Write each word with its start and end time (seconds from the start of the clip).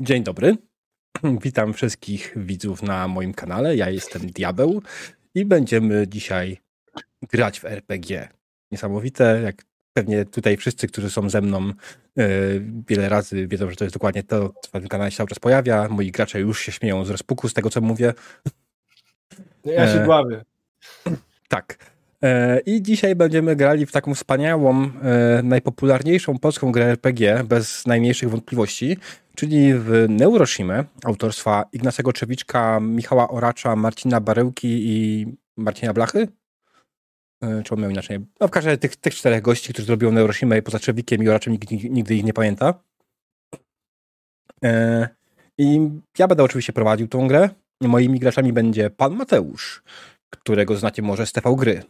Dzień 0.00 0.22
dobry. 0.22 0.56
Witam 1.44 1.72
wszystkich 1.72 2.32
widzów 2.36 2.82
na 2.82 3.08
moim 3.08 3.34
kanale. 3.34 3.76
Ja 3.76 3.90
jestem 3.90 4.26
Diabeł 4.26 4.82
i 5.34 5.44
będziemy 5.44 6.08
dzisiaj 6.08 6.58
grać 7.22 7.60
w 7.60 7.64
RPG. 7.64 8.28
Niesamowite, 8.70 9.40
jak 9.44 9.62
pewnie 9.92 10.24
tutaj 10.24 10.56
wszyscy, 10.56 10.86
którzy 10.86 11.10
są 11.10 11.30
ze 11.30 11.40
mną 11.40 11.72
yy, 12.16 12.26
wiele 12.88 13.08
razy 13.08 13.48
wiedzą, 13.48 13.70
że 13.70 13.76
to 13.76 13.84
jest 13.84 13.94
dokładnie 13.94 14.22
to, 14.22 14.48
co 14.48 14.70
na 14.74 14.80
tym 14.80 14.88
kanale 14.88 15.10
się 15.10 15.16
cały 15.16 15.28
czas 15.28 15.38
pojawia. 15.38 15.88
Moi 15.88 16.10
gracze 16.10 16.40
już 16.40 16.60
się 16.60 16.72
śmieją 16.72 17.04
z 17.04 17.10
rozpuku 17.10 17.48
z 17.48 17.54
tego, 17.54 17.70
co 17.70 17.80
mówię. 17.80 18.14
Ja 19.64 19.92
się 19.92 20.04
dławię. 20.04 20.44
Tak. 21.48 21.93
E, 22.24 22.60
I 22.60 22.82
dzisiaj 22.82 23.14
będziemy 23.14 23.56
grali 23.56 23.86
w 23.86 23.92
taką 23.92 24.14
wspaniałą, 24.14 24.82
e, 24.84 24.90
najpopularniejszą 25.42 26.38
polską 26.38 26.72
grę 26.72 26.84
RPG, 26.84 27.44
bez 27.44 27.86
najmniejszych 27.86 28.30
wątpliwości, 28.30 28.96
czyli 29.34 29.74
w 29.74 30.06
Neuroshimę 30.08 30.84
autorstwa 31.04 31.64
Ignacego 31.72 32.12
Czewiczka, 32.12 32.80
Michała 32.80 33.28
Oracza, 33.28 33.76
Marcina 33.76 34.20
Barełki 34.20 34.68
i 34.68 35.26
Marcina 35.56 35.92
Blachy. 35.92 36.28
E, 37.42 37.62
czy 37.62 37.74
on 37.74 37.80
miał 37.80 37.90
inaczej? 37.90 38.18
No 38.40 38.48
w 38.48 38.50
każdym 38.50 38.68
razie 38.70 38.78
tych, 38.78 38.96
tych 38.96 39.14
czterech 39.14 39.42
gości, 39.42 39.72
którzy 39.72 39.86
zrobią 39.86 40.12
Neuroshimę 40.12 40.62
poza 40.62 40.78
Czewikiem 40.78 41.22
i 41.22 41.28
Oraczem 41.28 41.52
nikt 41.52 41.70
nigdy 41.70 42.14
ich 42.14 42.24
nie 42.24 42.32
pamięta. 42.32 42.74
I 45.58 45.90
ja 46.18 46.28
będę 46.28 46.44
oczywiście 46.44 46.72
prowadził 46.72 47.08
tą 47.08 47.28
grę. 47.28 47.48
Moimi 47.80 48.18
graczami 48.18 48.52
będzie 48.52 48.90
pan 48.90 49.14
Mateusz, 49.14 49.82
którego 50.30 50.76
znacie 50.76 51.02
może 51.02 51.26
z 51.26 51.32
TV 51.32 51.56
Gry 51.56 51.82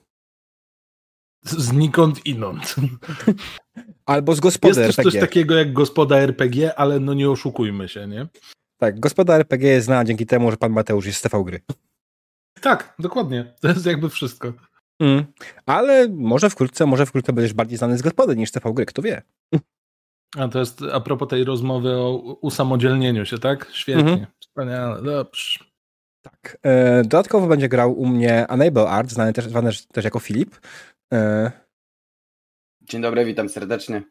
znikąd 1.44 2.26
inąd. 2.26 2.74
Albo 4.06 4.34
z 4.34 4.40
gospody 4.40 4.68
jest 4.68 4.78
RPG. 4.78 5.04
Jest 5.04 5.14
coś 5.14 5.28
takiego 5.28 5.54
jak 5.54 5.72
gospoda 5.72 6.16
RPG, 6.18 6.74
ale 6.74 7.00
no 7.00 7.14
nie 7.14 7.30
oszukujmy 7.30 7.88
się, 7.88 8.06
nie? 8.06 8.26
Tak, 8.76 9.00
gospoda 9.00 9.34
RPG 9.34 9.68
jest 9.70 9.86
znana 9.86 10.04
dzięki 10.04 10.26
temu, 10.26 10.50
że 10.50 10.56
pan 10.56 10.72
Mateusz 10.72 11.06
jest 11.06 11.18
z 11.18 11.22
TV 11.22 11.44
Gry. 11.44 11.60
Tak, 12.60 12.94
dokładnie. 12.98 13.54
To 13.60 13.68
jest 13.68 13.86
jakby 13.86 14.08
wszystko. 14.10 14.52
Mm. 15.00 15.24
Ale 15.66 16.08
może 16.08 16.50
wkrótce, 16.50 16.86
może 16.86 17.06
wkrótce 17.06 17.32
będziesz 17.32 17.54
bardziej 17.54 17.78
znany 17.78 17.98
z 17.98 18.02
gospody 18.02 18.36
niż 18.36 18.50
TV 18.50 18.72
Gry, 18.72 18.86
kto 18.86 19.02
wie. 19.02 19.22
A 20.36 20.48
to 20.48 20.58
jest 20.58 20.82
a 20.92 21.00
propos 21.00 21.28
tej 21.28 21.44
rozmowy 21.44 21.92
o 21.92 22.36
usamodzielnieniu 22.40 23.26
się, 23.26 23.38
tak? 23.38 23.70
Świetnie. 23.72 24.12
Mhm. 24.12 24.26
Wspaniale, 24.40 25.02
dobrze. 25.02 25.64
Tak. 26.22 26.58
E, 26.62 27.02
dodatkowo 27.02 27.46
będzie 27.46 27.68
grał 27.68 27.92
u 27.92 28.06
mnie 28.06 28.46
Enable 28.48 28.88
Art, 28.88 29.10
znany 29.10 29.32
też, 29.32 29.44
zwany 29.44 29.70
też 29.92 30.04
jako 30.04 30.18
Filip. 30.18 30.56
E, 31.12 31.50
Dzień 32.80 33.02
dobry, 33.02 33.24
witam 33.24 33.48
serdecznie. 33.48 34.02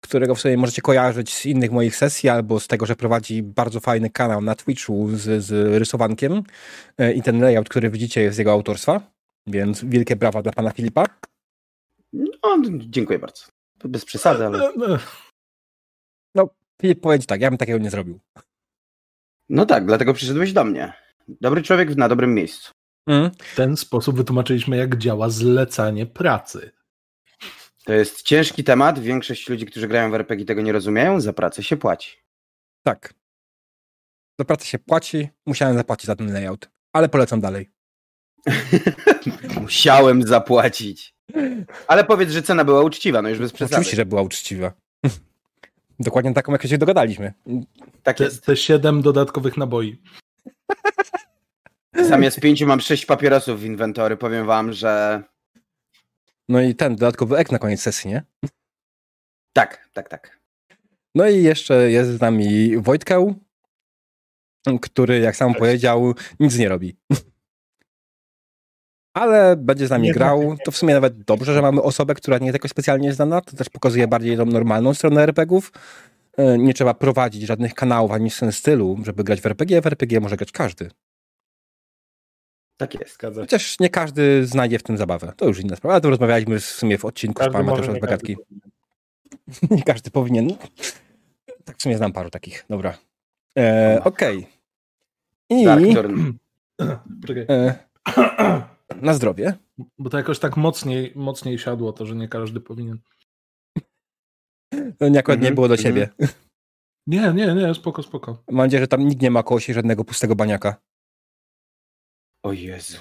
Którego 0.00 0.34
w 0.34 0.40
sobie 0.40 0.56
możecie 0.56 0.82
kojarzyć 0.82 1.34
z 1.34 1.46
innych 1.46 1.70
moich 1.70 1.96
sesji 1.96 2.28
albo 2.28 2.60
z 2.60 2.66
tego, 2.66 2.86
że 2.86 2.96
prowadzi 2.96 3.42
bardzo 3.42 3.80
fajny 3.80 4.10
kanał 4.10 4.40
na 4.40 4.54
Twitchu 4.54 5.08
z, 5.10 5.44
z 5.44 5.78
rysowankiem. 5.78 6.42
E, 6.98 7.12
I 7.12 7.22
ten 7.22 7.40
layout, 7.40 7.68
który 7.68 7.90
widzicie, 7.90 8.22
jest 8.22 8.38
jego 8.38 8.52
autorstwa. 8.52 9.00
Więc 9.46 9.84
wielkie 9.84 10.16
brawa 10.16 10.42
dla 10.42 10.52
pana 10.52 10.70
Filipa. 10.70 11.04
No, 12.12 12.56
dziękuję 12.78 13.18
bardzo. 13.18 13.44
Bez 13.84 14.04
przesady, 14.04 14.46
ale. 14.46 14.72
No, 16.34 16.48
Filip 16.82 17.00
powiedzieć 17.00 17.26
tak, 17.26 17.40
ja 17.40 17.50
bym 17.50 17.58
takiego 17.58 17.78
nie 17.78 17.90
zrobił. 17.90 18.20
No 19.48 19.66
tak, 19.66 19.86
dlatego 19.86 20.14
przyszedłeś 20.14 20.52
do 20.52 20.64
mnie. 20.64 20.92
Dobry 21.28 21.62
człowiek 21.62 21.96
na 21.96 22.08
dobrym 22.08 22.34
miejscu. 22.34 22.72
Mm. 23.06 23.30
W 23.38 23.56
ten 23.56 23.76
sposób 23.76 24.16
wytłumaczyliśmy, 24.16 24.76
jak 24.76 24.98
działa 24.98 25.30
zlecanie 25.30 26.06
pracy. 26.06 26.70
To 27.84 27.92
jest 27.92 28.22
ciężki 28.22 28.64
temat. 28.64 28.98
Większość 28.98 29.48
ludzi, 29.48 29.66
którzy 29.66 29.88
grają 29.88 30.10
w 30.10 30.14
RPG 30.14 30.46
tego 30.46 30.62
nie 30.62 30.72
rozumieją. 30.72 31.20
Za 31.20 31.32
pracę 31.32 31.62
się 31.62 31.76
płaci. 31.76 32.16
Tak. 32.82 33.14
Za 34.38 34.44
pracę 34.44 34.66
się 34.66 34.78
płaci. 34.78 35.28
Musiałem 35.46 35.76
zapłacić 35.76 36.06
za 36.06 36.16
ten 36.16 36.32
layout, 36.32 36.70
ale 36.92 37.08
polecam 37.08 37.40
dalej. 37.40 37.70
Musiałem 39.60 40.22
zapłacić. 40.22 41.14
Ale 41.86 42.04
powiedz, 42.04 42.30
że 42.30 42.42
cena 42.42 42.64
była 42.64 42.82
uczciwa, 42.82 43.22
no 43.22 43.28
już 43.28 43.38
bez 43.38 43.52
przesady. 43.52 43.74
Oczywiście, 43.74 43.96
że 43.96 44.06
była 44.06 44.22
uczciwa. 44.22 44.72
Dokładnie 46.00 46.34
taką, 46.34 46.52
jak 46.52 46.66
się 46.66 46.78
dogadaliśmy. 46.78 47.32
Tak 48.02 48.20
jest. 48.20 48.40
Te, 48.40 48.46
te 48.46 48.56
siedem 48.56 49.02
dodatkowych 49.02 49.56
naboi. 49.56 50.02
Zamiast 52.02 52.40
pięciu 52.40 52.66
mam 52.66 52.80
sześć 52.80 53.06
papierosów 53.06 53.60
w 53.60 53.64
inwentory. 53.64 54.16
Powiem 54.16 54.46
wam, 54.46 54.72
że. 54.72 55.22
No 56.48 56.60
i 56.60 56.74
ten 56.74 56.96
dodatkowy 56.96 57.36
ek 57.36 57.52
na 57.52 57.58
koniec 57.58 57.80
sesji, 57.82 58.10
nie? 58.10 58.22
Tak, 59.52 59.88
tak, 59.92 60.08
tak. 60.08 60.40
No 61.14 61.28
i 61.28 61.42
jeszcze 61.42 61.90
jest 61.90 62.10
z 62.10 62.20
nami 62.20 62.76
Wojtkeł, 62.78 63.34
który, 64.80 65.18
jak 65.18 65.36
sam 65.36 65.54
powiedział, 65.54 66.14
nic 66.40 66.58
nie 66.58 66.68
robi. 66.68 66.96
Ale 69.14 69.56
będzie 69.56 69.86
z 69.86 69.90
nami 69.90 70.04
nie 70.04 70.12
grał. 70.12 70.56
To 70.64 70.70
w 70.70 70.76
sumie 70.76 70.94
nawet 70.94 71.22
dobrze, 71.22 71.54
że 71.54 71.62
mamy 71.62 71.82
osobę, 71.82 72.14
która 72.14 72.38
nie 72.38 72.46
jest 72.46 72.54
jakoś 72.54 72.70
specjalnie 72.70 73.12
znana. 73.12 73.40
To 73.40 73.56
też 73.56 73.68
pokazuje 73.68 74.08
bardziej 74.08 74.36
tą 74.36 74.46
normalną 74.46 74.94
stronę 74.94 75.22
RPGów. 75.22 75.72
E, 76.36 76.58
nie 76.58 76.74
trzeba 76.74 76.94
prowadzić 76.94 77.42
żadnych 77.42 77.74
kanałów 77.74 78.12
ani 78.12 78.30
w 78.30 78.40
tym 78.40 78.52
stylu, 78.52 78.98
żeby 79.04 79.24
grać 79.24 79.40
w 79.40 79.46
RPG. 79.46 79.80
W 79.80 79.86
RPG 79.86 80.20
może 80.20 80.36
grać 80.36 80.52
każdy. 80.52 80.90
Tak 82.76 82.94
jest. 82.94 83.14
Zgadza 83.14 83.40
Chociaż 83.40 83.80
nie 83.80 83.90
każdy 83.90 84.46
znajdzie 84.46 84.78
w 84.78 84.82
tym 84.82 84.96
zabawę. 84.96 85.32
To 85.36 85.48
już 85.48 85.60
inna 85.60 85.76
sprawa. 85.76 85.94
Ale 85.94 86.00
to 86.00 86.10
rozmawialiśmy 86.10 86.60
w 86.60 86.64
sumie 86.64 86.98
w 86.98 87.04
odcinku 87.04 87.34
każdy 87.34 87.50
z 87.50 87.52
panem 87.52 87.66
Mateuszem 87.66 87.96
z 87.96 88.00
Bagatki. 88.00 88.36
nie 89.70 89.82
każdy 89.82 90.10
powinien. 90.10 90.56
Tak 91.64 91.76
w 91.78 91.82
sumie 91.82 91.96
znam 91.96 92.12
paru 92.12 92.30
takich. 92.30 92.64
Dobra. 92.70 92.98
E, 93.58 94.00
Okej. 94.04 94.48
Okay. 95.50 95.80
I... 95.82 95.96
E, 97.48 97.74
na 99.02 99.14
zdrowie. 99.14 99.54
Bo 99.98 100.10
to 100.10 100.16
jakoś 100.16 100.38
tak 100.38 100.56
mocniej, 100.56 101.12
mocniej 101.14 101.58
siadło 101.58 101.92
to, 101.92 102.06
że 102.06 102.14
nie 102.14 102.28
każdy 102.28 102.60
powinien. 102.60 102.98
To 104.98 105.08
nie 105.08 105.18
akurat 105.18 105.40
nie 105.40 105.48
mhm, 105.48 105.54
było 105.54 105.68
do 105.68 105.74
mhm. 105.74 105.94
siebie. 105.94 106.08
Nie, 107.06 107.32
nie, 107.32 107.54
nie, 107.54 107.74
spoko, 107.74 108.02
spoko. 108.02 108.42
Mam 108.50 108.66
nadzieję, 108.66 108.80
że 108.80 108.88
tam 108.88 109.08
nikt 109.08 109.22
nie 109.22 109.30
ma 109.30 109.42
koło 109.42 109.60
się 109.60 109.74
żadnego 109.74 110.04
pustego 110.04 110.36
baniaka. 110.36 110.76
O 112.46 112.52
Jezu. 112.52 112.98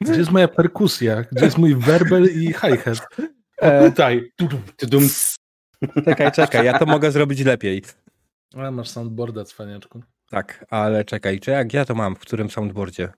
Gdzie 0.00 0.12
jest 0.12 0.30
moja 0.30 0.48
perkusja? 0.48 1.22
Gdzie 1.22 1.44
jest 1.44 1.58
mój 1.58 1.76
werbel 1.76 2.24
i 2.24 2.46
hi-hat? 2.46 3.08
E, 3.56 3.90
tutaj. 3.90 4.32
Czekaj, 6.04 6.32
czekaj, 6.32 6.66
ja 6.66 6.78
to 6.78 6.86
mogę 6.86 7.12
zrobić 7.12 7.40
lepiej. 7.40 7.82
A 8.54 8.70
masz 8.70 8.88
soundboarda, 8.88 9.44
cwaniaczku. 9.44 10.02
Tak, 10.30 10.64
ale 10.70 11.04
czekaj, 11.04 11.40
czy 11.40 11.50
jak 11.50 11.72
ja 11.72 11.84
to 11.84 11.94
mam? 11.94 12.16
W 12.16 12.18
którym 12.18 12.50
soundboardzie? 12.50 13.12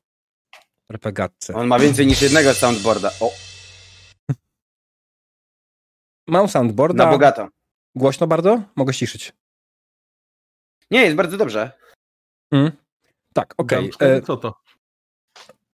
Repegatce. 0.89 1.55
On 1.55 1.67
ma 1.67 1.79
więcej 1.79 2.07
niż 2.07 2.23
jednego 2.23 2.55
soundboarda. 2.55 3.11
O. 3.21 3.33
Mam 6.27 6.49
soundboarda. 6.49 7.05
Na 7.05 7.11
bogato. 7.11 7.49
Głośno 7.95 8.27
bardzo? 8.27 8.63
Mogę 8.77 8.93
ściszyć. 8.93 9.33
Nie, 10.91 11.01
jest 11.01 11.17
bardzo 11.17 11.37
dobrze. 11.37 11.73
Mm. 12.53 12.88
Tak, 13.33 13.55
okej. 13.57 13.91
Okay. 13.91 14.09
E, 14.09 14.23
co 14.23 14.37
to? 14.37 14.55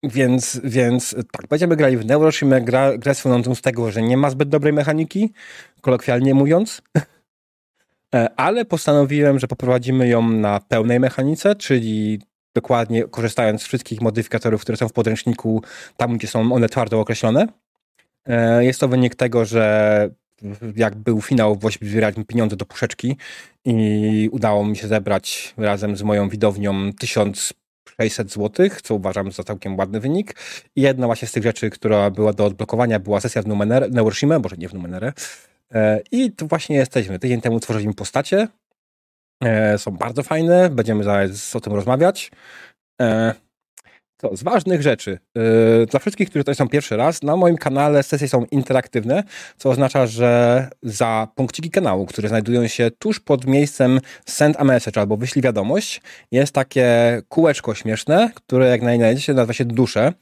Więc, 0.03 0.61
więc 0.65 1.17
tak, 1.33 1.49
będziemy 1.49 1.77
grali 1.77 1.97
w 1.97 2.07
Neuroshimę, 2.07 2.61
gra, 2.61 2.99
grę 2.99 3.15
słynącą 3.15 3.55
z 3.55 3.63
tego, 3.63 3.91
że 3.91 4.03
nie 4.03 4.17
ma 4.17 4.31
zbyt 4.31 4.49
dobrej 4.49 4.73
mechaniki, 4.73 5.33
kolokwialnie 5.81 6.35
mówiąc, 6.35 6.83
e, 8.15 8.29
ale 8.37 8.65
postanowiłem, 8.65 9.39
że 9.39 9.47
poprowadzimy 9.47 10.09
ją 10.09 10.31
na 10.31 10.61
pełnej 10.61 11.01
mechanice, 11.01 11.55
czyli 11.55 12.21
dokładnie 12.55 13.05
korzystając 13.05 13.63
z 13.63 13.67
wszystkich 13.67 14.01
modyfikatorów, 14.01 14.63
które 14.63 14.77
są 14.77 14.89
w 14.89 14.93
podręczniku, 14.93 15.63
tam 15.97 16.17
gdzie 16.17 16.29
są 16.29 16.53
one 16.53 16.69
twardo 16.69 17.01
określone. 17.01 17.47
E, 18.27 18.65
jest 18.65 18.81
to 18.81 18.89
wynik 18.89 19.15
tego, 19.15 19.45
że 19.45 20.09
jak 20.77 20.95
był 20.95 21.21
finał, 21.21 21.57
właśnie 21.57 21.89
zbieraliśmy 21.89 22.25
pieniądze 22.25 22.57
do 22.57 22.67
puszeczki 22.67 23.17
i 23.65 24.29
udało 24.33 24.67
mi 24.67 24.77
się 24.77 24.89
zebrać 24.89 25.55
razem 25.57 25.97
z 25.97 26.03
moją 26.03 26.29
widownią 26.29 26.93
1600 26.93 28.33
zł, 28.33 28.69
co 28.83 28.95
uważam 28.95 29.33
za 29.33 29.45
całkiem 29.45 29.79
ładny 29.79 30.01
wynik. 30.01 30.37
I 30.77 30.83
jedna 30.83 31.07
właśnie 31.07 31.29
z 31.29 31.33
tych 31.33 31.43
rzeczy, 31.43 31.71
która 31.71 32.11
była 32.11 32.33
do 32.33 32.45
odblokowania, 32.45 32.99
była 32.99 33.21
sesja 33.21 33.43
w 33.43 33.47
Neuroshima, 33.91 34.39
może 34.39 34.57
nie 34.57 34.69
w 34.69 34.75
Numenere. 34.75 35.13
E, 35.75 36.01
I 36.11 36.33
tu 36.33 36.47
właśnie 36.47 36.77
jesteśmy. 36.77 37.19
Tydzień 37.19 37.41
temu 37.41 37.61
tworzyliśmy 37.61 37.95
postacie. 37.95 38.49
E, 39.45 39.79
są 39.79 39.91
bardzo 39.91 40.23
fajne, 40.23 40.71
będziemy 40.71 41.05
zaraz 41.05 41.57
o 41.57 41.61
tym 41.61 41.73
rozmawiać. 41.73 42.31
To 44.17 44.37
z 44.37 44.43
ważnych 44.43 44.83
rzeczy. 44.83 45.19
Yy, 45.35 45.87
dla 45.87 46.01
wszystkich, 46.01 46.31
którzy 46.31 46.45
tutaj 46.45 46.55
są 46.55 46.69
pierwszy 46.69 46.97
raz, 46.97 47.23
na 47.23 47.37
moim 47.37 47.57
kanale 47.57 48.03
sesje 48.03 48.29
są 48.29 48.45
interaktywne, 48.45 49.23
co 49.57 49.71
oznacza, 49.71 50.07
że 50.07 50.69
za 50.83 51.29
punkciki 51.35 51.71
kanału, 51.71 52.07
które 52.07 52.29
znajdują 52.29 52.67
się 52.67 52.91
tuż 52.99 53.21
pod 53.21 53.47
miejscem 53.47 54.01
send 54.27 54.57
a 54.61 54.65
message 54.65 55.01
albo 55.01 55.17
wyślij 55.17 55.43
wiadomość, 55.43 56.01
jest 56.33 56.53
takie 56.53 57.23
kółeczko 57.29 57.75
śmieszne, 57.75 58.31
które 58.35 58.69
jak 58.69 58.81
znajdziecie 58.81 59.35
nazywa 59.35 59.53
się 59.53 59.65
dusze. 59.65 60.13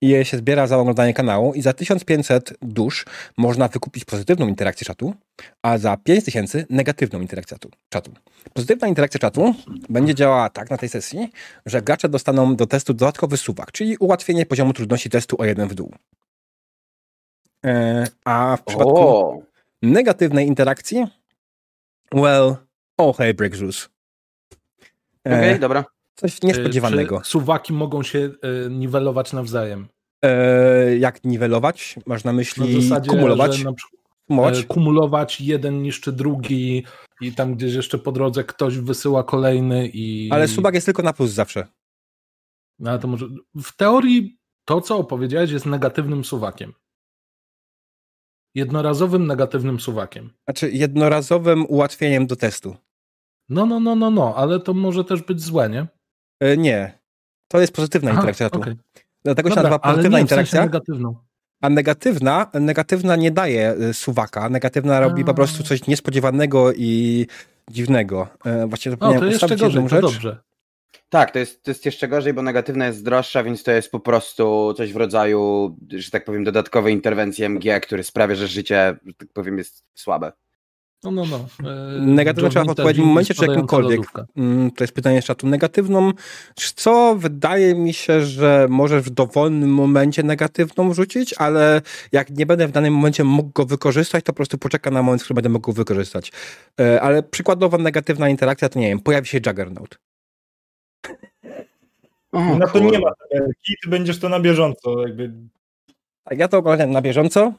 I 0.00 0.08
je 0.08 0.24
się 0.24 0.36
zbiera 0.36 0.66
za 0.66 0.78
oglądanie 0.78 1.14
kanału 1.14 1.54
i 1.54 1.62
za 1.62 1.72
1500 1.72 2.54
dusz 2.62 3.04
można 3.36 3.68
wykupić 3.68 4.04
pozytywną 4.04 4.48
interakcję 4.48 4.84
czatu, 4.84 5.14
a 5.62 5.78
za 5.78 5.96
5000 5.96 6.66
negatywną 6.70 7.20
interakcję 7.20 7.56
czatu. 7.88 8.10
Pozytywna 8.54 8.88
interakcja 8.88 9.20
czatu 9.20 9.54
będzie 9.88 10.14
działała 10.14 10.50
tak 10.50 10.70
na 10.70 10.76
tej 10.76 10.88
sesji, 10.88 11.32
że 11.66 11.82
gracze 11.82 12.08
dostaną 12.08 12.56
do 12.56 12.66
testu 12.66 12.94
dodatkowy 12.94 13.36
suwak, 13.36 13.72
czyli 13.72 13.96
ułatwienie 13.96 14.46
poziomu 14.46 14.72
trudności 14.72 15.10
testu 15.10 15.36
o 15.38 15.44
jeden 15.44 15.68
w 15.68 15.74
dół. 15.74 15.94
E, 17.66 18.06
a 18.24 18.56
w 18.56 18.64
przypadku 18.64 18.98
o. 18.98 19.42
negatywnej 19.82 20.46
interakcji, 20.46 21.06
well, 22.14 22.56
oh 22.98 23.18
hey, 23.18 23.34
break 23.34 23.60
loose. 23.60 23.88
Okej, 25.24 25.38
okay, 25.38 25.58
dobra. 25.58 25.84
Coś 26.20 26.42
niespodziewanego. 26.42 27.20
Czy 27.20 27.30
suwaki 27.30 27.72
mogą 27.72 28.02
się 28.02 28.18
e, 28.18 28.70
niwelować 28.70 29.32
nawzajem? 29.32 29.88
E, 30.24 30.96
jak 30.96 31.24
niwelować? 31.24 31.96
Masz 32.06 32.24
na 32.24 32.32
myśli 32.32 32.74
na 32.74 32.80
zasadzie, 32.80 33.10
kumulować? 33.10 33.64
Na 33.64 33.72
kumulować? 34.28 34.58
E, 34.58 34.64
kumulować, 34.64 35.40
jeden 35.40 35.82
niszczy 35.82 36.12
drugi 36.12 36.84
i 37.20 37.32
tam 37.32 37.54
gdzieś 37.54 37.74
jeszcze 37.74 37.98
po 37.98 38.12
drodze 38.12 38.44
ktoś 38.44 38.78
wysyła 38.78 39.24
kolejny 39.24 39.88
i... 39.88 40.28
Ale 40.32 40.48
suwak 40.48 40.74
jest 40.74 40.86
tylko 40.86 41.02
na 41.02 41.12
plus 41.12 41.30
zawsze. 41.30 41.66
No, 42.78 42.90
ale 42.90 42.98
to 42.98 43.08
może... 43.08 43.26
W 43.56 43.76
teorii 43.76 44.38
to, 44.64 44.80
co 44.80 44.98
opowiedziałeś, 44.98 45.50
jest 45.50 45.66
negatywnym 45.66 46.24
suwakiem. 46.24 46.72
Jednorazowym 48.54 49.26
negatywnym 49.26 49.80
suwakiem. 49.80 50.30
Znaczy 50.44 50.70
jednorazowym 50.70 51.66
ułatwieniem 51.68 52.26
do 52.26 52.36
testu. 52.36 52.76
No, 53.48 53.66
no, 53.66 53.80
no, 53.80 53.94
no, 53.94 54.10
no, 54.10 54.34
ale 54.36 54.60
to 54.60 54.74
może 54.74 55.04
też 55.04 55.22
być 55.22 55.40
złe, 55.40 55.68
nie? 55.68 55.86
E, 56.40 56.56
nie. 56.56 56.98
To 57.48 57.60
jest 57.60 57.72
pozytywna 57.72 58.10
Aha, 58.10 58.20
interakcja 58.20 58.46
okay. 58.50 58.76
Dlatego 59.24 59.48
Dobra, 59.48 59.62
się 59.62 59.68
nazywa 59.68 59.78
pozytywna 59.78 60.18
nie, 60.18 60.22
interakcja. 60.22 60.60
negatywną. 60.60 61.14
A 61.60 61.70
negatywna, 61.70 62.50
negatywna 62.54 63.16
nie 63.16 63.30
daje 63.30 63.68
e, 63.70 63.94
suwaka. 63.94 64.48
Negatywna 64.48 64.96
a. 64.96 65.00
robi 65.00 65.24
po 65.24 65.34
prostu 65.34 65.62
coś 65.62 65.86
niespodziewanego 65.86 66.72
i 66.72 67.26
dziwnego. 67.70 68.28
E, 68.44 68.66
Właściwie 68.66 68.90
zapomniałem 68.90 69.18
o, 69.18 69.26
to 69.26 69.32
jeszcze 69.32 69.56
gorzej, 69.56 69.88
rzecz. 69.88 70.00
To 70.00 70.00
dobrze. 70.00 70.40
Tak, 71.08 71.30
to 71.30 71.38
jest, 71.38 71.62
to 71.62 71.70
jest 71.70 71.86
jeszcze 71.86 72.08
gorzej, 72.08 72.34
bo 72.34 72.42
negatywna 72.42 72.86
jest 72.86 73.04
droższa, 73.04 73.42
więc 73.42 73.62
to 73.62 73.70
jest 73.70 73.90
po 73.90 74.00
prostu 74.00 74.74
coś 74.76 74.92
w 74.92 74.96
rodzaju, 74.96 75.76
że 75.90 76.10
tak 76.10 76.24
powiem, 76.24 76.44
dodatkowej 76.44 76.94
interwencji 76.94 77.44
MG, 77.44 77.80
który 77.80 78.02
sprawia, 78.02 78.34
że 78.34 78.48
życie, 78.48 78.96
że 79.06 79.14
tak 79.14 79.28
powiem, 79.32 79.58
jest 79.58 79.84
słabe. 79.94 80.32
No, 81.04 81.10
no, 81.10 81.24
no. 81.26 81.68
E, 81.70 82.00
Negatywną 82.00 82.50
trzeba 82.50 82.70
odpowiedzieć 82.70 83.02
w 83.02 83.06
momencie, 83.06 83.34
czy 83.34 83.46
jakimkolwiek. 83.46 84.00
Mm, 84.36 84.70
to 84.70 84.84
jest 84.84 84.94
pytanie 84.94 85.22
z 85.22 85.24
czatu. 85.24 85.46
Negatywną, 85.46 86.12
co 86.54 87.16
wydaje 87.18 87.74
mi 87.74 87.92
się, 87.92 88.22
że 88.22 88.66
możesz 88.70 89.02
w 89.02 89.10
dowolnym 89.10 89.74
momencie 89.74 90.22
negatywną 90.22 90.94
rzucić, 90.94 91.34
ale 91.38 91.82
jak 92.12 92.30
nie 92.30 92.46
będę 92.46 92.68
w 92.68 92.72
danym 92.72 92.94
momencie 92.94 93.24
mógł 93.24 93.50
go 93.52 93.66
wykorzystać, 93.66 94.24
to 94.24 94.32
po 94.32 94.36
prostu 94.36 94.58
poczeka 94.58 94.90
na 94.90 95.02
moment, 95.02 95.22
w 95.22 95.24
którym 95.24 95.34
będę 95.34 95.48
mógł 95.48 95.66
go 95.66 95.72
wykorzystać. 95.72 96.32
E, 96.80 97.00
ale 97.00 97.22
przykładowo 97.22 97.78
negatywna 97.78 98.28
interakcja 98.28 98.68
to 98.68 98.78
nie 98.78 98.88
wiem, 98.88 99.00
pojawi 99.00 99.28
się 99.28 99.40
Juggernaut. 99.46 99.98
O, 102.32 102.56
no 102.58 102.68
to 102.68 102.78
nie 102.78 102.98
ma 102.98 103.10
takiej, 103.10 103.76
ty 103.82 103.90
będziesz 103.90 104.18
to 104.18 104.28
na 104.28 104.40
bieżąco. 104.40 105.06
Jakby. 105.06 105.32
Tak, 106.24 106.38
ja 106.38 106.48
to 106.48 106.58
oglądam 106.58 106.90
na 106.90 107.02
bieżąco. 107.02 107.52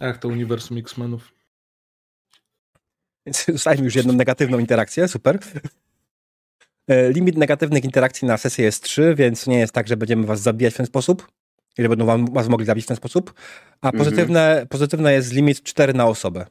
Jak 0.00 0.18
to 0.18 0.28
uniwersum 0.28 0.78
X-Menów. 0.78 1.35
Więc 3.26 3.44
dostaliśmy 3.52 3.84
już 3.84 3.94
jedną 3.94 4.12
negatywną 4.12 4.58
interakcję, 4.58 5.08
super. 5.08 5.38
E, 6.88 7.12
limit 7.12 7.36
negatywnych 7.36 7.84
interakcji 7.84 8.28
na 8.28 8.36
sesję 8.36 8.64
jest 8.64 8.82
3, 8.82 9.14
więc 9.14 9.46
nie 9.46 9.58
jest 9.58 9.72
tak, 9.72 9.88
że 9.88 9.96
będziemy 9.96 10.26
was 10.26 10.40
zabijać 10.40 10.74
w 10.74 10.76
ten 10.76 10.86
sposób, 10.86 11.28
ile 11.78 11.88
będą 11.88 12.06
wam, 12.06 12.26
was 12.32 12.48
mogli 12.48 12.66
zabić 12.66 12.84
w 12.84 12.88
ten 12.88 12.96
sposób. 12.96 13.34
A 13.80 13.88
mhm. 13.88 14.04
pozytywne, 14.04 14.66
pozytywne 14.70 15.12
jest 15.12 15.32
limit 15.32 15.62
4 15.62 15.94
na 15.94 16.06
osobę. 16.06 16.46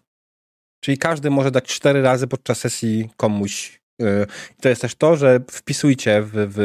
Czyli 0.80 0.98
każdy 0.98 1.30
może 1.30 1.52
dać 1.52 1.66
4 1.66 2.02
razy 2.02 2.28
podczas 2.28 2.60
sesji 2.60 3.10
komuś. 3.18 3.82
E, 4.02 4.26
I 4.58 4.62
to 4.62 4.70
jest 4.70 4.82
też 4.82 4.96
to, 4.96 5.16
że 5.16 5.40
wpisujcie 5.52 6.22
w, 6.22 6.32
w 6.34 6.60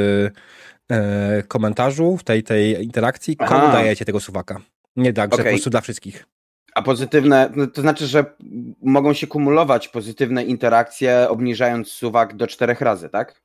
e, 0.90 1.42
komentarzu 1.42 2.16
w 2.16 2.24
tej, 2.24 2.42
tej 2.42 2.84
interakcji, 2.84 3.36
komu 3.36 3.50
Aha. 3.50 3.72
dajecie 3.72 4.04
tego 4.04 4.20
suwaka. 4.20 4.60
Nie 4.96 5.12
tak, 5.12 5.34
okay. 5.34 5.38
że 5.38 5.44
po 5.44 5.54
prostu 5.54 5.70
dla 5.70 5.80
wszystkich. 5.80 6.26
A 6.74 6.82
pozytywne, 6.82 7.52
no 7.56 7.66
to 7.66 7.80
znaczy, 7.80 8.06
że 8.06 8.36
mogą 8.82 9.12
się 9.12 9.26
kumulować 9.26 9.88
pozytywne 9.88 10.44
interakcje, 10.44 11.26
obniżając 11.28 11.88
suwak 11.88 12.36
do 12.36 12.46
czterech 12.46 12.80
razy, 12.80 13.08
tak? 13.08 13.42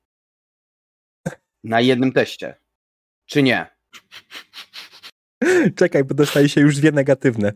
Na 1.63 1.81
jednym 1.81 2.12
teście. 2.12 2.56
Czy 3.25 3.44
nie? 3.44 3.75
Czekaj, 5.75 6.04
bo 6.04 6.16
dostaje 6.16 6.50
się 6.50 6.62
już 6.62 6.77
dwie 6.77 6.92
negatywne. 6.92 7.51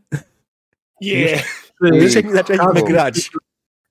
Yeah. 1.02 1.46
Jeszcze 1.82 2.24
nie 2.24 2.32
zaczęliśmy 2.32 2.84
grać. 2.84 3.32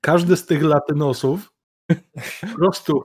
Każdy 0.00 0.36
z 0.36 0.46
tych 0.46 0.62
latynosów 0.62 1.52
po 2.40 2.56
prostu 2.56 3.02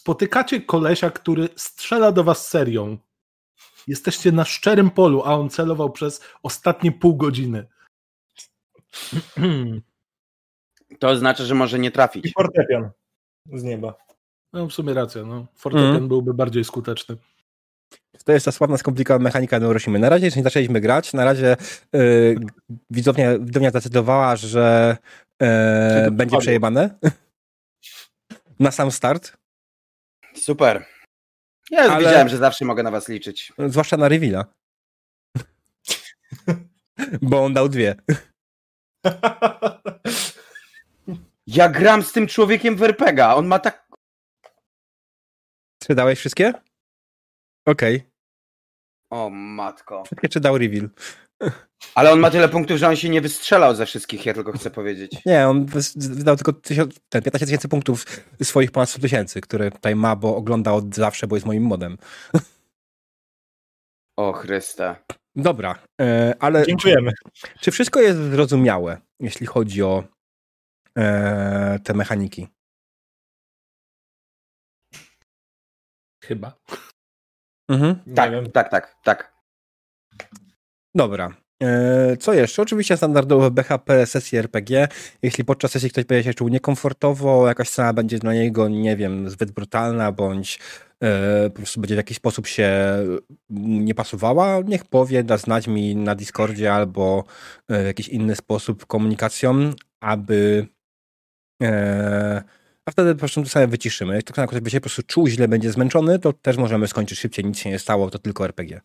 spotykacie 0.00 0.60
kolesia, 0.60 1.10
który 1.10 1.48
strzela 1.56 2.12
do 2.12 2.24
was 2.24 2.48
serią. 2.48 2.98
Jesteście 3.86 4.32
na 4.32 4.44
szczerym 4.44 4.90
polu, 4.90 5.22
a 5.24 5.34
on 5.34 5.50
celował 5.50 5.90
przez 5.90 6.20
ostatnie 6.42 6.92
pół 6.92 7.16
godziny. 7.16 7.66
To 10.98 11.16
znaczy, 11.16 11.44
że 11.44 11.54
może 11.54 11.78
nie 11.78 11.90
trafić. 11.90 12.26
I 12.26 12.32
fortepian 12.32 12.90
z 13.52 13.62
nieba. 13.62 13.94
No 14.52 14.66
w 14.66 14.72
sumie 14.72 14.94
racja, 14.94 15.22
no. 15.22 15.46
Fortepian 15.56 15.96
mm. 15.96 16.08
byłby 16.08 16.34
bardziej 16.34 16.64
skuteczny. 16.64 17.16
To 18.24 18.32
jest 18.32 18.46
ta 18.46 18.52
sławna, 18.52 18.76
skomplikowana 18.76 19.22
mechanika 19.22 19.58
Neurosimy. 19.58 19.98
Na 19.98 20.08
razie 20.08 20.24
jeszcze 20.24 20.40
nie 20.40 20.44
zaczęliśmy 20.44 20.80
grać, 20.80 21.12
na 21.12 21.24
razie 21.24 21.56
yy, 21.92 22.36
widownia, 22.90 23.38
widownia 23.38 23.70
zdecydowała, 23.70 24.36
że 24.36 24.96
yy, 25.40 26.10
będzie 26.10 26.38
przejebane 26.38 26.98
na 28.60 28.70
sam 28.70 28.90
start. 28.90 29.36
Super. 30.34 30.84
Ja 31.70 31.84
już 31.84 31.92
ale... 31.92 32.04
wiedziałem, 32.04 32.28
że 32.28 32.36
zawsze 32.36 32.64
mogę 32.64 32.82
na 32.82 32.90
was 32.90 33.08
liczyć. 33.08 33.52
Zwłaszcza 33.58 33.96
na 33.96 34.08
Rewila. 34.08 34.44
Bo 37.22 37.44
on 37.44 37.54
dał 37.54 37.68
dwie. 37.68 37.94
Ja 41.46 41.68
gram 41.68 42.02
z 42.02 42.12
tym 42.12 42.26
człowiekiem 42.26 42.76
w 42.76 42.82
RPGa. 42.82 43.34
On 43.34 43.46
ma 43.46 43.58
tak. 43.58 43.88
Czy 45.82 45.94
dałeś 45.94 46.18
wszystkie? 46.18 46.52
Okej. 47.66 47.96
Okay. 47.96 48.10
O 49.10 49.30
matko. 49.30 50.04
Wszystkie 50.04 50.28
czy 50.28 50.40
dał 50.40 50.58
reveal? 50.58 50.88
Ale 51.94 52.12
on 52.12 52.20
ma 52.20 52.30
tyle 52.30 52.48
punktów, 52.48 52.78
że 52.78 52.88
on 52.88 52.96
się 52.96 53.08
nie 53.08 53.20
wystrzelał 53.20 53.74
ze 53.74 53.86
wszystkich, 53.86 54.26
ja 54.26 54.34
tylko 54.34 54.52
chcę 54.52 54.70
powiedzieć. 54.70 55.12
Nie, 55.26 55.48
on 55.48 55.66
wydał 55.96 56.36
tylko 56.36 56.52
15 56.52 57.30
tysięcy 57.46 57.68
punktów 57.68 58.06
swoich 58.42 58.70
ponad 58.70 58.90
100 58.90 59.00
tysięcy, 59.00 59.40
które 59.40 59.70
tutaj 59.70 59.96
ma, 59.96 60.16
bo 60.16 60.36
ogląda 60.36 60.72
od 60.72 60.94
zawsze, 60.94 61.26
bo 61.26 61.36
jest 61.36 61.46
moim 61.46 61.62
modem. 61.62 61.96
O 64.16 64.32
Chryste. 64.32 64.96
Dobra, 65.36 65.78
e, 66.00 66.34
ale... 66.40 66.66
Dziękujemy. 66.66 67.12
Czy, 67.32 67.48
czy, 67.60 67.70
wszystko 67.70 68.00
jest 68.00 68.18
zrozumiałe, 68.18 69.00
jeśli 69.20 69.46
chodzi 69.46 69.82
o 69.82 70.04
e, 70.98 71.78
te 71.84 71.94
mechaniki? 71.94 72.48
Chyba. 76.24 76.54
Mhm. 77.68 78.14
Tak, 78.14 78.30
tak, 78.52 78.70
tak, 78.70 78.96
tak. 79.02 79.33
Dobra. 80.94 81.34
E, 81.62 82.16
co 82.16 82.34
jeszcze? 82.34 82.62
Oczywiście 82.62 82.96
standardowe 82.96 83.50
BHP 83.50 84.06
sesje 84.06 84.38
RPG. 84.38 84.88
Jeśli 85.22 85.44
podczas 85.44 85.70
sesji 85.70 85.90
ktoś 85.90 86.04
będzie 86.04 86.24
się 86.24 86.34
czuł 86.34 86.48
niekomfortowo, 86.48 87.48
jakaś 87.48 87.68
scena 87.68 87.92
będzie 87.92 88.18
dla 88.18 88.34
niego, 88.34 88.68
nie 88.68 88.96
wiem, 88.96 89.30
zbyt 89.30 89.50
brutalna, 89.50 90.12
bądź 90.12 90.58
e, 91.00 91.50
po 91.50 91.56
prostu 91.56 91.80
będzie 91.80 91.94
w 91.94 91.96
jakiś 91.96 92.16
sposób 92.16 92.46
się 92.46 92.70
nie 93.50 93.94
pasowała, 93.94 94.60
niech 94.60 94.84
powie, 94.84 95.24
da 95.24 95.36
znać 95.38 95.66
mi 95.66 95.96
na 95.96 96.14
Discordzie 96.14 96.74
albo 96.74 97.24
e, 97.68 97.82
w 97.82 97.86
jakiś 97.86 98.08
inny 98.08 98.36
sposób 98.36 98.86
komunikacją, 98.86 99.70
aby 100.00 100.66
a 102.86 102.90
wtedy 102.90 103.14
po 103.14 103.18
prostu 103.18 103.44
sobie 103.44 103.66
wyciszymy. 103.66 104.14
Jak 104.14 104.48
ktoś 104.48 104.60
by 104.60 104.70
się 104.70 104.80
po 104.80 104.82
prostu 104.82 105.02
czuł 105.02 105.28
źle, 105.28 105.48
będzie 105.48 105.72
zmęczony, 105.72 106.18
to 106.18 106.32
też 106.32 106.56
możemy 106.56 106.88
skończyć 106.88 107.18
szybciej, 107.18 107.44
nic 107.44 107.58
się 107.58 107.70
nie 107.70 107.78
stało, 107.78 108.10
to 108.10 108.18
tylko 108.18 108.44
RPG. 108.44 108.80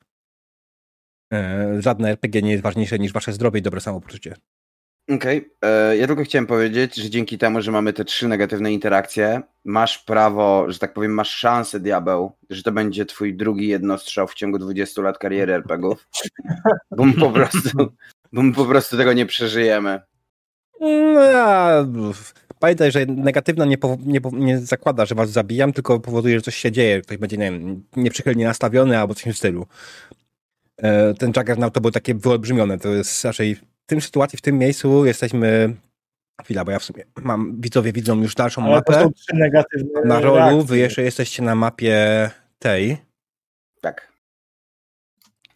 E, 1.34 1.82
żadne 1.82 2.10
RPG 2.10 2.42
nie 2.42 2.52
jest 2.52 2.64
ważniejsze 2.64 3.00
niż 3.00 3.14
wasze 3.14 3.34
zdrowie 3.34 3.60
i 3.60 3.64
dobre 3.64 3.82
samopoczucie. 3.82 4.36
Okej, 5.10 5.38
okay. 5.38 5.70
E, 5.70 5.98
ja 5.98 6.08
tylko 6.08 6.24
chciałem 6.24 6.48
powiedzieć, 6.48 6.96
że 6.96 7.10
dzięki 7.10 7.38
temu, 7.38 7.62
że 7.62 7.72
mamy 7.72 7.94
te 7.94 8.06
trzy 8.06 8.28
negatywne 8.28 8.74
interakcje, 8.74 9.42
masz 9.66 9.98
prawo, 9.98 10.72
że 10.72 10.80
tak 10.80 10.94
powiem, 10.94 11.12
masz 11.12 11.30
szansę, 11.30 11.80
diabeł, 11.80 12.32
że 12.50 12.64
to 12.64 12.72
będzie 12.72 13.06
twój 13.06 13.38
drugi 13.38 13.68
jednostrzał 13.68 14.28
w 14.28 14.34
ciągu 14.34 14.60
20 14.60 15.02
lat 15.02 15.18
kariery 15.18 15.54
RPGów, 15.54 16.08
bo 16.98 17.06
my 17.06 17.14
po 17.14 17.32
prostu, 17.32 17.78
bo 18.34 18.44
my 18.44 18.54
po 18.54 18.66
prostu 18.66 18.98
tego 18.98 19.14
nie 19.14 19.26
przeżyjemy. 19.26 20.02
No, 20.82 22.12
pamiętaj, 22.60 22.92
że 22.92 23.06
negatywna 23.06 23.66
nie, 23.66 23.78
nie, 24.06 24.20
nie 24.34 24.58
zakłada, 24.58 25.06
że 25.06 25.16
was 25.16 25.30
zabijam, 25.30 25.74
tylko 25.74 26.00
powoduje, 26.00 26.36
że 26.36 26.42
coś 26.42 26.56
się 26.56 26.72
dzieje, 26.72 27.02
ktoś 27.02 27.18
będzie, 27.18 27.38
nie 27.38 27.52
wiem, 27.52 27.84
nieprzychylnie 27.96 28.46
nastawiony 28.46 29.00
albo 29.00 29.16
coś 29.16 29.34
w 29.34 29.38
stylu. 29.38 29.66
E, 30.84 31.14
Ten 31.14 31.32
Juggernaut 31.38 31.74
to 31.74 31.82
było 31.82 31.92
takie 31.92 32.16
wyolbrzymione, 32.16 32.78
to 32.78 32.90
jest 32.90 33.26
raczej 33.26 33.56
w 33.56 33.62
tym 33.86 34.02
sytuacji, 34.02 34.38
w 34.38 34.42
tym 34.42 34.58
miejscu 34.58 35.06
jesteśmy 35.06 35.76
chwila, 36.44 36.66
bo 36.66 36.72
ja 36.72 36.80
w 36.80 36.84
sumie 36.84 37.04
mam, 37.24 37.62
widzowie 37.62 37.94
widzą 37.94 38.22
już 38.22 38.36
dalszą 38.36 38.64
Ale 38.64 38.82
to 38.82 38.92
mapę 38.92 39.04
są 39.04 39.14
trzy 39.14 39.36
negatywne 39.36 40.02
na 40.06 40.20
rolu, 40.20 40.36
reakcje. 40.36 40.64
wy 40.64 40.78
jeszcze 40.78 41.02
jesteście 41.02 41.44
na 41.44 41.56
mapie 41.56 42.30
tej. 42.60 42.98
Tak. 43.82 44.10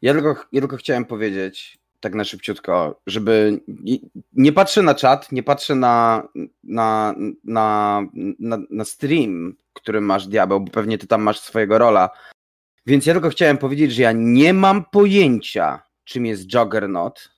Ja 0.02 0.14
tylko, 0.14 0.36
ja 0.52 0.62
tylko 0.62 0.78
chciałem 0.78 1.06
powiedzieć, 1.06 1.78
tak 2.00 2.16
na 2.16 2.24
szybciutko, 2.24 3.02
żeby. 3.08 3.60
Nie 4.34 4.52
patrzę 4.52 4.82
na 4.82 4.96
czat, 4.96 5.32
nie 5.32 5.44
patrzę 5.44 5.76
na, 5.76 6.24
na, 6.64 7.16
na, 7.44 8.02
na, 8.40 8.58
na 8.70 8.86
stream, 8.86 9.56
który 9.74 10.02
masz 10.02 10.28
diabeł, 10.28 10.60
bo 10.60 10.72
pewnie 10.72 10.98
ty 10.98 11.08
tam 11.08 11.22
masz 11.22 11.40
swojego 11.40 11.78
rola. 11.78 12.10
Więc 12.86 13.06
ja 13.06 13.14
tylko 13.14 13.30
chciałem 13.30 13.58
powiedzieć, 13.58 13.94
że 13.94 14.02
ja 14.02 14.12
nie 14.12 14.54
mam 14.54 14.86
pojęcia, 14.86 15.84
czym 16.04 16.26
jest 16.26 16.54
Juggernaut. 16.54 17.30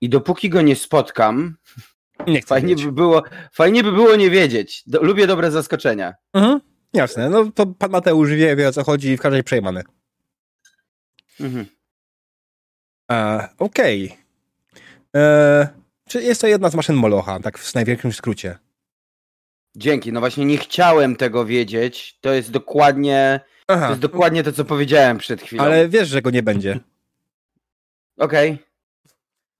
I 0.00 0.08
dopóki 0.08 0.50
go 0.50 0.62
nie 0.62 0.76
spotkam, 0.76 1.56
Nie 2.26 2.42
fajnie 2.42 2.76
by 2.76 2.92
było, 2.92 3.22
fajnie 3.52 3.82
by 3.84 3.92
było 3.92 4.16
nie 4.16 4.30
wiedzieć. 4.30 4.82
Do, 4.86 5.02
lubię 5.02 5.26
dobre 5.26 5.50
zaskoczenia. 5.50 6.14
Mhm. 6.32 6.60
Jasne, 6.92 7.30
no 7.30 7.50
to 7.54 7.66
pan 7.66 7.90
Mateusz 7.90 8.30
wie, 8.30 8.56
wie 8.56 8.68
o 8.68 8.72
co 8.72 8.84
chodzi 8.84 9.08
i 9.08 9.16
w 9.16 9.20
każdej 9.20 9.44
przejmany. 9.44 9.82
Mhm. 11.40 11.66
E, 13.10 13.48
Okej. 13.58 14.16
E, 15.16 15.68
Czy 16.08 16.22
jest 16.22 16.40
to 16.40 16.46
jedna 16.46 16.70
z 16.70 16.74
maszyn 16.74 16.96
Molocha, 16.96 17.40
tak 17.40 17.58
w 17.58 17.74
największym 17.74 18.12
skrócie? 18.12 18.58
Dzięki. 19.76 20.12
No 20.12 20.20
właśnie 20.20 20.44
nie 20.44 20.58
chciałem 20.58 21.16
tego 21.16 21.44
wiedzieć. 21.44 22.18
To 22.20 22.32
jest 22.32 22.50
dokładnie. 22.50 23.40
To 23.70 23.74
Aha, 23.76 23.88
jest 23.88 24.00
dokładnie 24.00 24.42
to, 24.42 24.52
co 24.52 24.64
powiedziałem 24.64 25.18
przed 25.18 25.42
chwilą. 25.42 25.64
ale 25.64 25.88
wiesz, 25.88 26.08
że 26.08 26.22
go 26.22 26.30
nie 26.30 26.42
będzie. 26.42 26.78
Okej. 28.18 28.58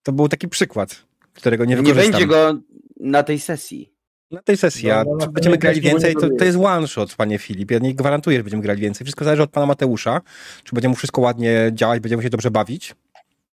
To 0.02 0.12
był 0.12 0.28
taki 0.28 0.48
przykład, 0.48 1.02
którego 1.32 1.64
nie 1.64 1.74
Nie, 1.76 1.82
wykorzystam. 1.82 2.12
będzie 2.12 2.26
go 2.26 2.54
na 3.00 3.22
tej 3.22 3.40
sesji. 3.40 3.92
Na 4.30 4.42
tej 4.42 4.56
sesji, 4.56 4.88
No, 4.88 4.94
a 4.94 5.04
no, 5.04 5.18
czy 5.20 5.28
będziemy 5.28 5.58
grali 5.58 5.76
nie 5.80 5.90
więcej, 5.90 6.14
to, 6.14 6.28
to 6.38 6.44
jest 6.44 6.58
one 6.58 6.88
shot, 6.88 7.14
panie 7.14 7.38
Filip. 7.38 7.70
Ja 7.70 7.78
nie 7.78 7.94
gwarantuję, 7.94 8.36
że 8.36 8.42
będziemy 8.44 8.62
grali 8.62 8.80
więcej. 8.82 9.04
Wszystko 9.04 9.24
zależy 9.24 9.42
od 9.42 9.50
pana 9.50 9.66
Mateusza. 9.66 10.20
Czy 10.64 10.74
będzie 10.74 10.88
mu 10.88 10.94
wszystko 10.94 11.20
ładnie 11.20 11.70
działać, 11.74 12.00
będziemy 12.00 12.22
się 12.22 12.30
dobrze 12.30 12.50
bawić. 12.50 12.94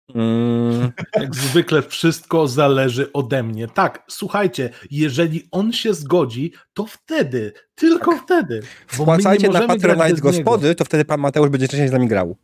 Mm, 0.10 0.92
Jak 1.22 1.36
zwykle 1.36 1.82
wszystko 1.82 2.48
zależy 2.48 3.14
ode 3.14 3.44
mnie. 3.44 3.68
Tak, 3.68 4.04
słuchajcie, 4.08 4.70
jeżeli 4.92 5.48
on 5.52 5.74
się 5.74 5.94
zgodzi, 5.94 6.54
to 6.74 6.86
wtedy, 6.86 7.54
tylko 7.76 8.18
wtedy. 8.18 8.56
My 8.56 8.62
nie 8.62 9.04
wpłacajcie 9.04 9.50
na 9.50 9.68
Patronite 9.68 10.10
niego. 10.10 10.22
Gospody, 10.22 10.76
to 10.76 10.86
wtedy 10.86 11.06
pan 11.06 11.20
Mateusz 11.20 11.50
będzie 11.50 11.68
częściej 11.68 11.88
z 11.88 11.92
nami 11.92 12.08
grał. 12.08 12.38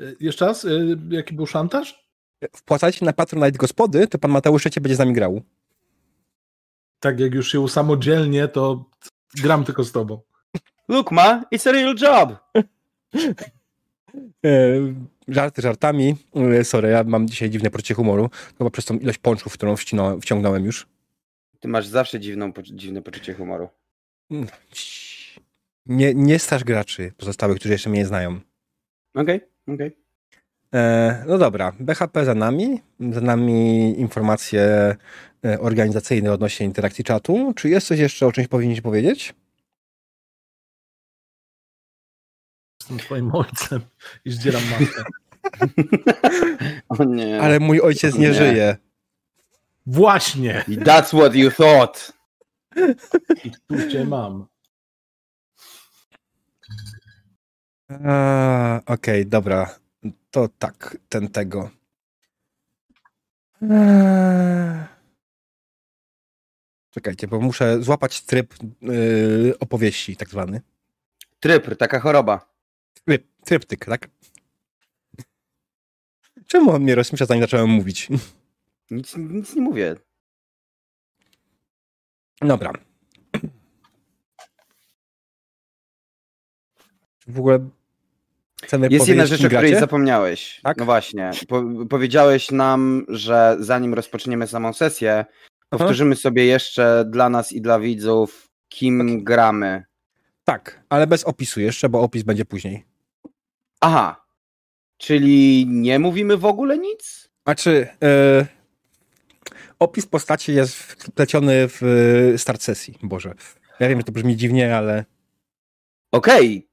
Y, 0.00 0.16
Jeszcze 0.20 0.46
raz, 0.46 0.64
y, 0.64 0.98
jaki 1.08 1.34
był 1.34 1.46
szantaż? 1.46 2.04
Wpłacajcie 2.56 3.04
na 3.04 3.12
Patronite 3.12 3.58
Gospody, 3.58 4.06
to 4.08 4.18
pan 4.18 4.30
Mateusz 4.30 4.62
trzecie 4.62 4.80
będzie 4.80 4.96
z 4.96 4.98
nami 4.98 5.12
grał. 5.12 5.42
Tak, 7.00 7.20
jak 7.20 7.34
już 7.34 7.52
się 7.52 7.60
usamodzielnie, 7.60 8.48
to 8.48 8.90
gram 9.42 9.64
tylko 9.64 9.84
z 9.84 9.92
tobą. 9.92 10.20
Look, 10.88 11.10
ma, 11.10 11.44
it's 11.54 11.68
a 11.68 11.72
real 11.72 11.94
job. 11.94 12.38
E, 14.44 14.50
żarty 15.28 15.62
żartami. 15.62 16.16
E, 16.34 16.64
sorry, 16.64 16.88
ja 16.88 17.04
mam 17.04 17.28
dzisiaj 17.28 17.50
dziwne 17.50 17.70
poczucie 17.70 17.94
humoru. 17.94 18.30
Chyba 18.58 18.70
przez 18.70 18.84
tą 18.84 18.98
ilość 18.98 19.18
pączków, 19.18 19.52
którą 19.52 19.74
wciągnąłem 20.20 20.64
już. 20.64 20.86
Ty 21.60 21.68
masz 21.68 21.86
zawsze 21.86 22.20
dziwną, 22.20 22.52
dziwne 22.62 23.02
poczucie 23.02 23.34
humoru. 23.34 23.68
Ciii. 24.72 25.42
Nie, 25.86 26.14
nie 26.14 26.38
staż 26.38 26.64
graczy 26.64 27.12
pozostałych, 27.16 27.58
którzy 27.58 27.72
jeszcze 27.72 27.90
mnie 27.90 27.98
nie 27.98 28.06
znają. 28.06 28.40
Okej, 29.14 29.40
okej. 29.68 29.96
E, 30.74 31.24
no 31.26 31.38
dobra, 31.38 31.72
BHP 31.80 32.24
za 32.24 32.34
nami. 32.34 32.80
Za 33.10 33.20
nami 33.20 34.00
informacje 34.00 34.96
organizacyjne 35.60 36.32
odnośnie 36.32 36.66
interakcji 36.66 37.04
czatu. 37.04 37.52
Czy 37.56 37.68
jest 37.68 37.86
coś 37.86 37.98
jeszcze, 37.98 38.26
o 38.26 38.32
czymś 38.32 38.48
powinniście 38.48 38.82
powiedzieć? 38.82 39.34
Jestem 42.84 42.98
twoim 42.98 43.34
ojcem 43.34 43.80
i 44.24 44.30
zdzieram 44.30 44.62
maskę. 44.70 45.04
O 46.88 47.04
nie. 47.04 47.40
Ale 47.42 47.60
mój 47.60 47.80
ojciec 47.80 48.14
nie, 48.14 48.28
Nie. 48.28 48.34
żyje. 48.34 48.76
Właśnie! 49.86 50.64
I 50.68 50.78
That's 50.78 51.06
what 51.16 51.34
you 51.34 51.50
thought. 51.50 52.12
I 53.44 53.50
tu 53.50 53.90
cię 53.90 54.04
mam. 54.04 54.46
Okej, 58.86 59.26
dobra. 59.26 59.78
To 60.30 60.48
tak, 60.58 60.96
ten 61.08 61.28
tego. 61.28 61.70
Eee. 63.62 64.84
Czekajcie, 66.90 67.28
bo 67.28 67.40
muszę 67.40 67.82
złapać 67.82 68.22
tryb 68.22 68.54
yy, 68.82 69.54
opowieści, 69.60 70.16
tak 70.16 70.28
zwany. 70.28 70.60
Trypr, 71.40 71.76
taka 71.76 72.00
choroba. 72.00 72.53
Tryb, 73.04 73.26
tryptyk, 73.44 73.84
tak? 73.84 74.08
Czemu 76.46 76.70
on 76.70 76.82
mnie 76.82 76.94
rozśmiesza, 76.94 77.26
zanim 77.26 77.42
zacząłem 77.42 77.70
mówić? 77.70 78.08
Nic, 78.90 79.16
nic 79.16 79.54
nie 79.54 79.62
mówię. 79.62 79.96
Dobra. 82.40 82.72
W 87.26 87.38
ogóle 87.38 87.68
chcemy 88.62 88.88
Jest 88.90 89.08
jedna 89.08 89.26
rzecz, 89.26 89.44
o 89.44 89.46
której 89.46 89.74
zapomniałeś. 89.74 90.60
Tak? 90.62 90.76
No 90.76 90.84
właśnie. 90.84 91.30
Po, 91.48 91.62
powiedziałeś 91.90 92.50
nam, 92.50 93.06
że 93.08 93.56
zanim 93.60 93.94
rozpoczniemy 93.94 94.46
samą 94.46 94.72
sesję, 94.72 95.24
powtórzymy 95.68 96.16
sobie 96.16 96.46
jeszcze 96.46 97.04
dla 97.08 97.28
nas 97.28 97.52
i 97.52 97.60
dla 97.60 97.80
widzów, 97.80 98.50
kim 98.68 99.24
gramy. 99.24 99.84
Tak, 100.44 100.84
ale 100.88 101.06
bez 101.06 101.24
opisu 101.24 101.60
jeszcze, 101.60 101.88
bo 101.88 102.00
opis 102.00 102.22
będzie 102.22 102.44
później. 102.44 102.93
Aha. 103.84 104.24
Czyli 104.98 105.66
nie 105.66 105.98
mówimy 105.98 106.36
w 106.36 106.44
ogóle 106.44 106.78
nic? 106.78 107.28
Znaczy, 107.44 107.88
e, 108.02 108.46
opis 109.78 110.06
postaci 110.06 110.54
jest 110.54 110.76
wpleciony 110.76 111.68
w 111.68 111.82
e, 112.34 112.38
start 112.38 112.62
sesji. 112.62 112.98
Boże. 113.02 113.34
Ja 113.80 113.88
wiem, 113.88 113.98
że 113.98 114.04
to 114.04 114.12
brzmi 114.12 114.36
dziwnie, 114.36 114.76
ale. 114.76 115.04
Okej. 116.12 116.68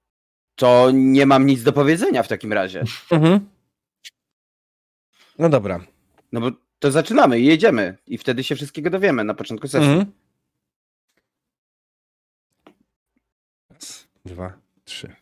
To 0.55 0.91
nie 0.93 1.25
mam 1.25 1.45
nic 1.45 1.63
do 1.63 1.73
powiedzenia 1.73 2.23
w 2.23 2.27
takim 2.27 2.53
razie. 2.53 2.83
Mhm. 3.11 3.49
No 5.39 5.49
dobra. 5.49 5.85
No 6.31 6.41
bo 6.41 6.51
to 6.79 6.91
zaczynamy 6.91 7.39
i 7.39 7.45
jedziemy. 7.45 7.97
I 8.07 8.17
wtedy 8.17 8.43
się 8.43 8.55
wszystkiego 8.55 8.89
dowiemy 8.89 9.23
na 9.23 9.33
początku 9.33 9.67
sesji. 9.67 9.89
Mhm. 9.89 10.11
Raz, 13.69 14.07
dwa, 14.25 14.53
trzy. 14.85 15.20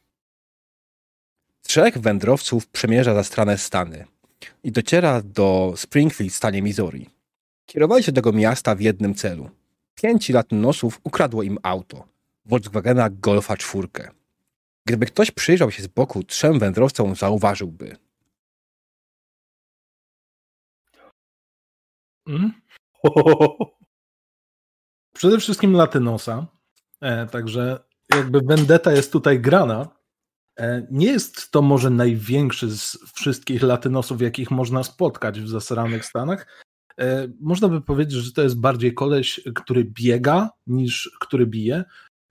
Trzech 1.70 1.98
wędrowców 1.98 2.68
przemierza 2.68 3.14
zastrane 3.14 3.58
stany 3.58 4.06
i 4.64 4.72
dociera 4.72 5.22
do 5.22 5.74
Springfield 5.76 6.34
w 6.34 6.36
stanie 6.36 6.62
Missouri. 6.62 7.10
Kierowali 7.66 8.04
się 8.04 8.12
do 8.12 8.16
tego 8.16 8.32
miasta 8.32 8.76
w 8.76 8.82
jednym 8.82 9.16
celu. 9.16 9.50
Pięciu 9.96 10.34
latynosów 10.34 11.00
ukradło 11.04 11.44
im 11.44 11.58
auto. 11.64 12.08
Volkswagena 12.46 13.10
Golfa 13.10 13.58
czwórkę. 13.58 14.12
Gdyby 14.86 15.06
ktoś 15.06 15.32
przyjrzał 15.32 15.72
się 15.72 15.84
z 15.84 15.88
boku 15.88 16.24
trzem 16.24 16.60
wędrowcom, 16.60 17.16
zauważyłby. 17.16 17.98
Mm? 22.28 22.54
Przede 25.14 25.40
wszystkim 25.40 25.74
Latynosa. 25.74 26.48
E, 27.02 27.28
także 27.28 27.80
jakby 28.16 28.42
Vendetta 28.42 28.92
jest 28.92 29.12
tutaj 29.12 29.40
grana. 29.40 29.99
E, 30.60 30.88
nie 30.92 31.08
jest 31.08 31.52
to 31.52 31.62
może 31.62 31.90
największy 31.90 32.70
z 32.78 32.98
wszystkich 33.14 33.64
Latynosów, 33.64 34.22
jakich 34.22 34.52
można 34.52 34.84
spotkać 34.84 35.42
w 35.42 35.48
zasranych 35.48 36.06
Stanach. 36.06 36.48
E, 37.00 37.28
można 37.42 37.68
by 37.68 37.82
powiedzieć, 37.82 38.20
że 38.20 38.32
to 38.32 38.42
jest 38.42 38.60
bardziej 38.60 38.94
koleś, 38.94 39.42
który 39.56 39.86
biega, 39.86 40.50
niż 40.68 41.18
który 41.20 41.48
bije. 41.48 41.84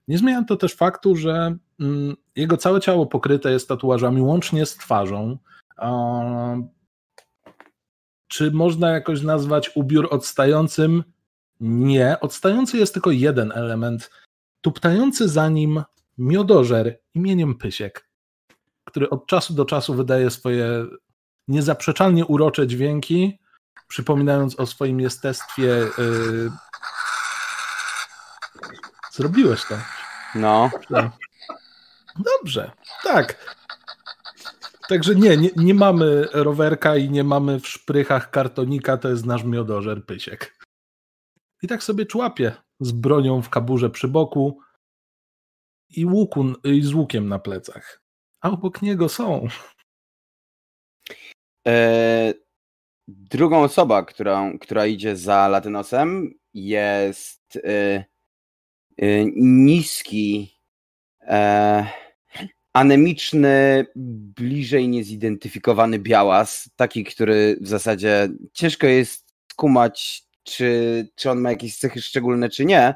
Nie 0.08 0.18
zmienia 0.18 0.44
to 0.44 0.56
też 0.56 0.74
faktu, 0.74 1.16
że 1.16 1.56
mm, 1.80 2.16
jego 2.36 2.56
całe 2.56 2.80
ciało 2.80 3.06
pokryte 3.06 3.52
jest 3.52 3.68
tatuażami, 3.68 4.22
łącznie 4.22 4.66
z 4.66 4.76
twarzą. 4.76 5.38
Czy 8.28 8.50
można 8.50 8.90
jakoś 8.90 9.22
nazwać 9.22 9.70
ubiór 9.74 10.08
odstającym? 10.10 11.04
Nie. 11.60 12.20
Odstający 12.20 12.78
jest 12.78 12.94
tylko 12.94 13.10
jeden 13.10 13.52
element. 13.52 14.10
Tuptający 14.60 15.28
za 15.28 15.48
nim 15.48 15.82
miodożer 16.18 17.00
imieniem 17.14 17.54
Pysiek, 17.54 18.07
który 18.88 19.10
od 19.10 19.26
czasu 19.26 19.54
do 19.54 19.64
czasu 19.64 19.94
wydaje 19.94 20.30
swoje 20.30 20.86
niezaprzeczalnie 21.48 22.26
urocze 22.26 22.66
dźwięki, 22.66 23.38
przypominając 23.88 24.60
o 24.60 24.66
swoim 24.66 25.00
jestestwie 25.00 25.66
yy, 25.98 26.50
Zrobiłeś 29.18 29.64
to. 29.64 29.74
No. 30.34 30.70
Dobrze, 32.18 32.70
tak. 33.02 33.56
Także 34.88 35.14
nie, 35.14 35.36
nie, 35.36 35.50
nie 35.56 35.74
mamy 35.74 36.28
rowerka 36.32 36.96
i 36.96 37.10
nie 37.10 37.24
mamy 37.24 37.60
w 37.60 37.68
szprychach 37.68 38.30
kartonika, 38.30 38.96
to 38.96 39.08
jest 39.08 39.26
nasz 39.26 39.44
miodożer 39.44 40.06
Pysiek. 40.06 40.58
I 41.62 41.68
tak 41.68 41.82
sobie 41.82 42.06
człapie 42.06 42.56
z 42.80 42.92
bronią 42.92 43.42
w 43.42 43.50
kaburze 43.50 43.90
przy 43.90 44.08
boku 44.08 44.60
i, 45.90 46.06
łuku, 46.06 46.44
i 46.64 46.82
z 46.82 46.94
łukiem 46.94 47.28
na 47.28 47.38
plecach. 47.38 48.02
A 48.40 48.50
obok 48.50 48.82
niego 48.82 49.08
są. 49.08 49.48
E, 51.66 52.34
drugą 53.08 53.62
osobą, 53.62 54.04
którą, 54.04 54.58
która 54.58 54.86
idzie 54.86 55.16
za 55.16 55.48
Latynosem 55.48 56.34
jest 56.54 57.56
e, 57.56 58.04
e, 58.98 59.24
niski, 59.36 60.58
e, 61.20 61.86
anemiczny, 62.72 63.86
bliżej 64.36 64.88
niezidentyfikowany 64.88 65.98
białas, 65.98 66.70
taki, 66.76 67.04
który 67.04 67.58
w 67.60 67.68
zasadzie 67.68 68.28
ciężko 68.52 68.86
jest 68.86 69.34
skumać, 69.52 70.22
czy, 70.42 71.08
czy 71.14 71.30
on 71.30 71.40
ma 71.40 71.50
jakieś 71.50 71.78
cechy 71.78 72.02
szczególne, 72.02 72.48
czy 72.48 72.64
nie. 72.64 72.94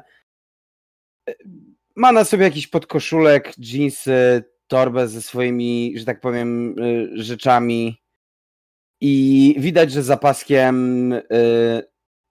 Ma 1.95 2.11
na 2.11 2.23
sobie 2.23 2.43
jakiś 2.43 2.67
podkoszulek, 2.67 3.53
jeansy, 3.57 4.43
torbę 4.73 5.07
ze 5.07 5.21
swoimi, 5.21 5.93
że 5.95 6.05
tak 6.05 6.21
powiem, 6.21 6.79
y, 6.79 7.09
rzeczami 7.23 8.03
i 9.01 9.55
widać, 9.57 9.91
że 9.91 10.03
za 10.03 10.17
paskiem 10.17 11.11
y, 11.13 11.21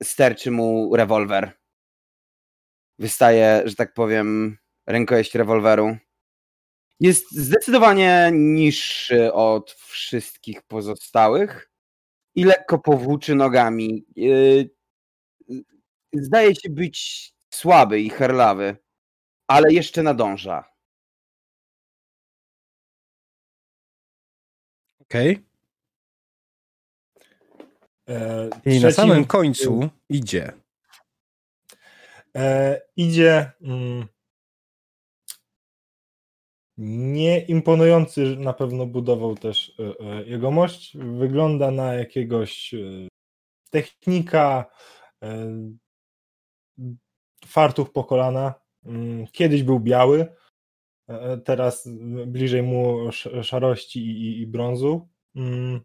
sterczy 0.03 0.51
mu 0.51 0.97
rewolwer. 0.97 1.53
Wystaje, 2.99 3.63
że 3.65 3.75
tak 3.75 3.95
powiem, 3.95 4.59
rękojeść 4.87 5.35
rewolweru. 5.35 5.97
Jest 7.01 7.33
zdecydowanie 7.33 8.31
niższy 8.33 9.33
od 9.33 9.73
wszystkich 9.73 10.63
pozostałych 10.63 11.71
i 12.35 12.45
lekko 12.45 12.79
powłóczy 12.79 13.35
nogami. 13.35 14.05
Y, 14.19 14.71
Zdaje 16.13 16.55
się 16.55 16.71
być 16.71 17.31
słaby 17.51 18.01
i 18.01 18.11
herlawy, 18.11 18.77
ale 19.49 19.73
jeszcze 19.73 20.03
nadąża. 20.03 20.72
Okej. 25.13 25.39
E, 28.09 28.49
I 28.67 28.81
na 28.81 28.91
samym 28.91 29.25
końcu 29.25 29.89
idzie. 30.09 30.53
E, 32.37 32.81
idzie 32.97 33.53
mm, 33.63 34.07
nieimponujący 36.79 38.37
na 38.37 38.53
pewno 38.53 38.87
budował 38.87 39.35
też 39.35 39.73
e, 39.79 40.07
e, 40.07 40.25
jegomość. 40.25 40.97
Wygląda 40.97 41.71
na 41.71 41.95
jakiegoś 41.95 42.75
technika, 43.71 44.71
fartuch 47.47 47.93
po 47.93 48.05
kolana. 48.05 48.55
Mm, 48.85 49.27
Kiedyś 49.27 49.63
był 49.63 49.81
biały, 49.81 50.35
teraz 51.45 51.89
bliżej 52.27 52.63
mu 52.63 53.09
sz- 53.09 53.47
szarości 53.47 54.01
i, 54.01 54.41
i, 54.41 54.47
brązu. 54.47 55.09
Mm. 55.37 55.81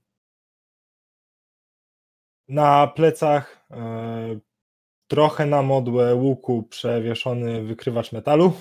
Na 2.47 2.87
plecach 2.87 3.67
e, 3.71 4.39
trochę 5.07 5.45
na 5.45 5.61
modłę 5.61 6.15
łuku 6.15 6.63
przewieszony 6.63 7.63
wykrywacz 7.63 8.11
metalu, 8.11 8.53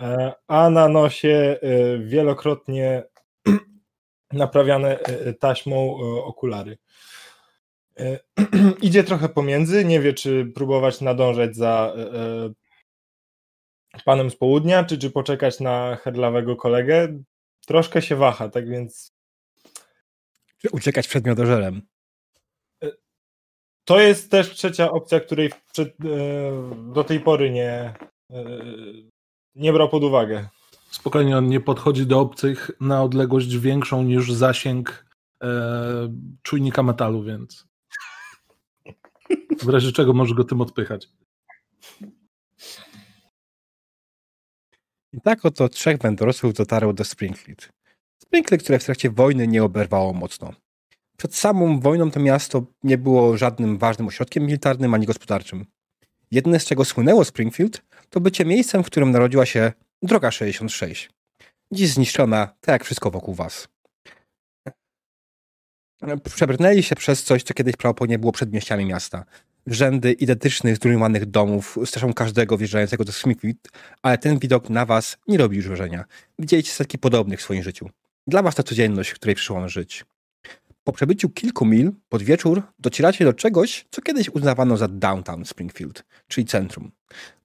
e, 0.00 0.32
a 0.46 0.70
na 0.70 0.88
nosie 0.88 1.58
e, 1.62 1.98
wielokrotnie 1.98 3.02
naprawiane 4.32 4.98
e, 5.00 5.32
taśmą 5.34 5.76
e, 5.76 6.24
okulary. 6.24 6.78
E, 7.98 8.18
Idzie 8.82 9.04
trochę 9.04 9.28
pomiędzy, 9.28 9.84
nie 9.84 10.00
wie 10.00 10.12
czy 10.12 10.52
próbować 10.54 11.00
nadążać 11.00 11.56
za 11.56 11.92
e, 11.96 12.00
e, 12.00 12.50
panem 14.02 14.30
z 14.30 14.36
południa, 14.36 14.84
czy, 14.84 14.98
czy 14.98 15.10
poczekać 15.10 15.60
na 15.60 15.96
herlawego 15.96 16.56
kolegę. 16.56 17.18
Troszkę 17.66 18.02
się 18.02 18.16
waha, 18.16 18.48
tak 18.48 18.68
więc 18.68 19.12
Czy 20.58 20.68
uciekać 20.70 21.08
przed 21.08 21.26
miodożerem? 21.26 21.82
To 23.84 24.00
jest 24.00 24.30
też 24.30 24.50
trzecia 24.50 24.90
opcja, 24.90 25.20
której 25.20 25.50
przed, 25.72 25.88
e, 25.88 26.92
do 26.94 27.04
tej 27.04 27.20
pory 27.20 27.50
nie, 27.50 27.94
e, 28.30 28.44
nie 29.54 29.72
brał 29.72 29.88
pod 29.88 30.04
uwagę. 30.04 30.48
Spokojnie, 30.90 31.38
on 31.38 31.46
nie 31.46 31.60
podchodzi 31.60 32.06
do 32.06 32.20
obcych 32.20 32.70
na 32.80 33.02
odległość 33.02 33.56
większą 33.56 34.02
niż 34.02 34.32
zasięg 34.32 35.06
e, 35.42 36.14
czujnika 36.42 36.82
metalu, 36.82 37.22
więc 37.22 37.66
w 39.62 39.68
razie 39.68 39.92
czego 39.92 40.12
możesz 40.12 40.34
go 40.34 40.44
tym 40.44 40.60
odpychać. 40.60 41.08
I 45.16 45.20
tak 45.20 45.44
oto 45.44 45.68
trzech 45.68 45.98
wędrowców 45.98 46.54
dotarło 46.54 46.92
do 46.92 47.04
Springfield. 47.04 47.68
Springfield, 48.22 48.62
które 48.62 48.78
w 48.78 48.84
trakcie 48.84 49.10
wojny 49.10 49.46
nie 49.46 49.64
oberwało 49.64 50.12
mocno. 50.12 50.52
Przed 51.16 51.34
samą 51.34 51.80
wojną 51.80 52.10
to 52.10 52.20
miasto 52.20 52.66
nie 52.82 52.98
było 52.98 53.36
żadnym 53.36 53.78
ważnym 53.78 54.08
ośrodkiem 54.08 54.44
militarnym 54.44 54.94
ani 54.94 55.06
gospodarczym. 55.06 55.66
Jedyne 56.30 56.60
z 56.60 56.64
czego 56.64 56.84
słynęło 56.84 57.24
Springfield 57.24 57.82
to 58.10 58.20
bycie 58.20 58.44
miejscem, 58.44 58.84
w 58.84 58.86
którym 58.86 59.10
narodziła 59.10 59.46
się 59.46 59.72
Droga 60.02 60.30
66. 60.30 61.10
Dziś 61.72 61.88
zniszczona, 61.88 62.46
tak 62.60 62.72
jak 62.72 62.84
wszystko 62.84 63.10
wokół 63.10 63.34
was. 63.34 63.68
Przebrnęli 66.34 66.82
się 66.82 66.96
przez 66.96 67.24
coś, 67.24 67.42
co 67.42 67.54
kiedyś 67.54 67.76
prawdopodobnie 67.76 68.18
było 68.18 68.32
przedmieściami 68.32 68.86
miasta. 68.86 69.24
Rzędy 69.66 70.12
identycznych, 70.12 70.76
zrujnowanych 70.76 71.26
domów 71.26 71.78
straszą 71.84 72.14
każdego 72.14 72.58
wjeżdżającego 72.58 73.04
do 73.04 73.12
Springfield, 73.12 73.68
ale 74.02 74.18
ten 74.18 74.38
widok 74.38 74.70
na 74.70 74.86
was 74.86 75.16
nie 75.28 75.38
robi 75.38 75.56
już 75.56 75.66
wrażenia. 75.66 76.04
Widzieliście 76.38 76.72
setki 76.72 76.98
podobnych 76.98 77.40
w 77.40 77.42
swoim 77.42 77.62
życiu. 77.62 77.90
Dla 78.26 78.42
was 78.42 78.54
to 78.54 78.62
codzienność, 78.62 79.10
w 79.10 79.14
której 79.14 79.34
przyszło 79.34 79.68
żyć. 79.68 80.04
Po 80.84 80.92
przebyciu 80.92 81.28
kilku 81.28 81.66
mil, 81.66 81.92
pod 82.08 82.22
wieczór, 82.22 82.62
docieracie 82.78 83.24
do 83.24 83.32
czegoś, 83.32 83.86
co 83.90 84.02
kiedyś 84.02 84.28
uznawano 84.28 84.76
za 84.76 84.88
downtown 84.88 85.44
Springfield, 85.44 86.04
czyli 86.28 86.46
centrum. 86.46 86.90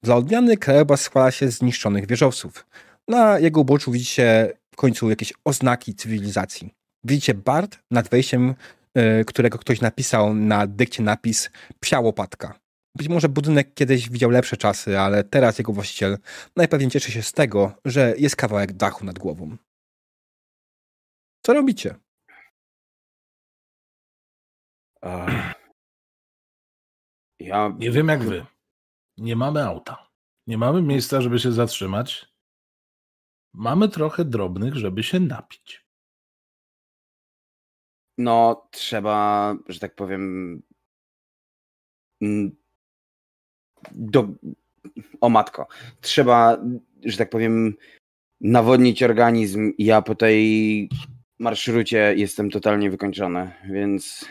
Dla 0.04 0.16
odmiany 0.16 0.58
krajobraz 0.58 1.02
składa 1.02 1.32
się 1.32 1.52
z 1.52 1.58
zniszczonych 1.58 2.08
wieżowców. 2.08 2.66
Na 3.08 3.40
jego 3.40 3.62
uboczu 3.62 3.92
widzicie 3.92 4.54
w 4.72 4.76
końcu 4.76 5.10
jakieś 5.10 5.34
oznaki 5.46 5.96
cywilizacji. 5.96 6.74
Widzicie 7.04 7.34
Bart 7.34 7.80
nad 7.92 8.10
wejściem, 8.10 8.56
którego 9.28 9.58
ktoś 9.58 9.82
napisał 9.82 10.34
na 10.34 10.68
dykcie 10.68 11.04
napis 11.04 11.50
Psia 11.80 12.00
łopatka. 12.00 12.60
Być 12.96 13.08
może 13.08 13.30
budynek 13.30 13.74
kiedyś 13.74 14.10
widział 14.10 14.30
lepsze 14.30 14.58
czasy, 14.58 15.00
ale 15.00 15.24
teraz 15.24 15.58
jego 15.60 15.74
właściciel 15.74 16.18
najpewniej 16.56 16.92
cieszy 16.92 17.12
się 17.12 17.24
z 17.24 17.34
tego, 17.34 17.74
że 17.86 18.14
jest 18.18 18.36
kawałek 18.36 18.74
dachu 18.74 19.06
nad 19.06 19.20
głową. 19.20 19.58
Co 21.46 21.54
robicie? 21.54 21.96
Ach. 25.02 25.54
Ja 27.40 27.76
Nie 27.78 27.92
wiem 27.92 28.08
jak 28.08 28.24
wy. 28.24 28.46
Nie 29.18 29.36
mamy 29.36 29.64
auta. 29.64 30.10
Nie 30.48 30.58
mamy 30.58 30.82
miejsca, 30.82 31.22
żeby 31.22 31.40
się 31.40 31.52
zatrzymać. 31.52 32.26
Mamy 33.54 33.90
trochę 33.90 34.26
drobnych, 34.26 34.76
żeby 34.76 35.04
się 35.04 35.20
napić. 35.20 35.89
No, 38.20 38.68
trzeba, 38.72 39.56
że 39.68 39.80
tak 39.80 39.96
powiem. 39.96 40.62
Do... 43.92 44.28
O 45.22 45.30
matko. 45.30 45.68
Trzeba, 46.02 46.58
że 47.06 47.18
tak 47.18 47.30
powiem, 47.30 47.74
nawodnić 48.42 49.04
organizm. 49.04 49.72
Ja 49.78 50.02
po 50.02 50.16
tej 50.16 50.90
marszrucie 51.40 52.14
jestem 52.18 52.50
totalnie 52.50 52.92
wykończony, 52.92 53.52
więc. 53.70 54.26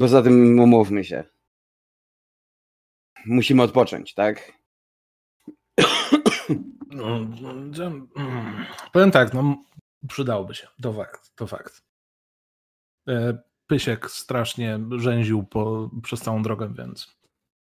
Poza 0.00 0.22
tym 0.22 0.60
umówmy 0.60 1.04
się. 1.04 1.24
Musimy 3.26 3.62
odpocząć, 3.62 4.14
tak? 4.14 4.52
No, 6.90 7.20
powiem 8.92 9.10
tak, 9.10 9.34
no, 9.34 9.64
przydałoby 10.08 10.54
się. 10.54 10.68
To 10.82 10.92
fakt. 10.92 11.36
To 11.36 11.46
fakt. 11.46 11.82
E, 13.08 13.38
Pysiek 13.66 14.10
strasznie 14.10 14.78
rzęził 14.96 15.44
po, 15.44 15.90
przez 16.02 16.20
całą 16.20 16.42
drogę, 16.42 16.74
więc 16.74 17.16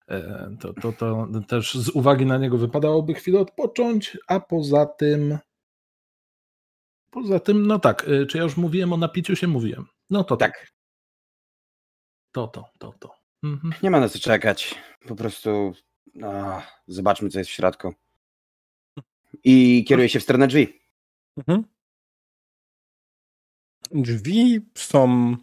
e, 0.09 0.57
to, 0.61 0.73
to, 0.73 0.93
to 0.93 1.29
też 1.49 1.75
z 1.75 1.89
uwagi 1.89 2.27
na 2.27 2.39
niego 2.39 2.59
wypadałoby 2.59 3.15
chwilę 3.15 3.41
odpocząć, 3.41 4.19
a 4.27 4.41
poza 4.41 4.87
tym 4.87 5.39
poza 7.11 7.41
tym, 7.41 7.67
no 7.67 7.79
tak, 7.79 8.09
e, 8.09 8.27
czy 8.27 8.39
ja 8.39 8.45
już 8.45 8.57
mówiłem 8.57 8.93
o 8.93 8.97
napiciu 8.97 9.37
się? 9.37 9.47
Mówiłem. 9.47 9.87
No 10.11 10.25
to 10.25 10.37
tak. 10.37 10.53
Tak. 10.59 10.73
To, 12.33 12.49
to, 12.49 12.65
to, 12.79 12.95
to. 13.01 13.15
Mhm. 13.43 13.75
Nie 13.83 13.91
ma 13.91 14.01
na 14.01 14.09
co 14.09 14.19
czekać. 14.19 14.75
Po 15.09 15.17
prostu 15.17 15.73
Ach, 16.23 16.83
zobaczmy, 16.87 17.29
co 17.29 17.39
jest 17.39 17.51
w 17.51 17.55
środku. 17.55 17.95
I 19.45 19.85
kieruję 19.89 20.09
się 20.09 20.21
w 20.21 20.23
stronę 20.23 20.47
drzwi. 20.47 20.81
Mhm. 21.37 21.65
Drzwi 23.91 24.61
są 24.79 25.37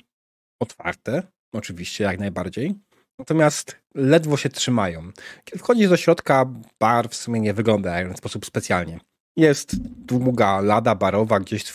otwarte, 0.60 1.24
oczywiście, 1.54 2.04
jak 2.04 2.20
najbardziej. 2.20 2.76
Natomiast 3.20 3.76
ledwo 3.96 4.38
się 4.38 4.50
trzymają. 4.50 5.12
Kiedy 5.46 5.60
wchodzisz 5.60 5.90
do 5.90 5.98
środka, 5.98 6.46
bar 6.80 7.10
w 7.10 7.16
sumie 7.16 7.40
nie 7.40 7.54
wygląda 7.54 8.14
w 8.14 8.18
sposób 8.18 8.46
specjalnie. 8.46 9.00
Jest 9.38 9.76
długa 9.82 10.62
lada 10.62 10.96
barowa 10.96 11.40
gdzieś 11.40 11.74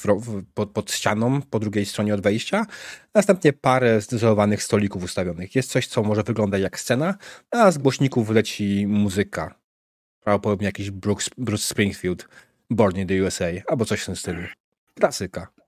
pod, 0.54 0.70
pod 0.70 0.92
ścianą, 0.92 1.42
po 1.42 1.58
drugiej 1.58 1.87
stronie 1.87 2.14
od 2.14 2.20
wejścia. 2.20 2.66
Następnie 3.14 3.52
parę 3.52 4.00
zdezolowanych 4.00 4.62
stolików 4.62 5.04
ustawionych. 5.04 5.54
Jest 5.54 5.70
coś, 5.70 5.87
co 5.87 6.02
może 6.02 6.22
wyglądać 6.22 6.62
jak 6.62 6.80
scena, 6.80 7.14
a 7.50 7.70
z 7.70 7.78
głośników 7.78 8.30
leci 8.30 8.87
muzyka. 8.87 9.54
Prawdopodobnie 10.20 10.66
jakiś 10.66 10.90
Bruce, 10.90 11.30
Bruce 11.38 11.64
Springfield, 11.64 12.28
Born 12.70 12.98
in 12.98 13.08
the 13.08 13.24
USA, 13.24 13.46
albo 13.66 13.85
coś 13.85 14.02
w 14.02 14.06
tym 14.06 14.16
stylu. 14.16 14.42
Klasyka. 14.94 15.62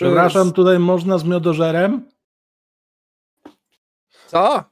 Przepraszam, 0.00 0.52
tutaj 0.52 0.78
można 0.78 1.18
z 1.18 1.24
miodożerem? 1.24 2.10
Co? 4.26 4.64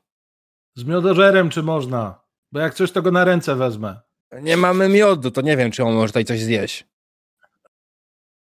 Z 0.76 0.84
miodożerem 0.84 1.50
czy 1.50 1.62
można? 1.62 2.20
Bo 2.52 2.60
jak 2.60 2.74
coś, 2.74 2.92
to 2.92 3.02
go 3.02 3.10
na 3.10 3.24
ręce 3.24 3.56
wezmę. 3.56 4.00
Nie 4.42 4.56
mamy 4.56 4.88
miodu, 4.88 5.30
to 5.30 5.40
nie 5.40 5.56
wiem, 5.56 5.70
czy 5.70 5.84
on 5.84 5.94
może 5.94 6.08
tutaj 6.08 6.24
coś 6.24 6.40
zjeść. 6.40 6.86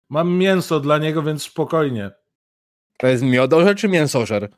Mam 0.10 0.32
mięso 0.34 0.80
dla 0.80 0.98
niego, 0.98 1.24
więc 1.24 1.44
spokojnie. 1.44 2.12
To 2.98 3.08
jest 3.08 3.24
miodożer 3.24 3.76
czy 3.76 3.90
mięsożer? 3.90 4.50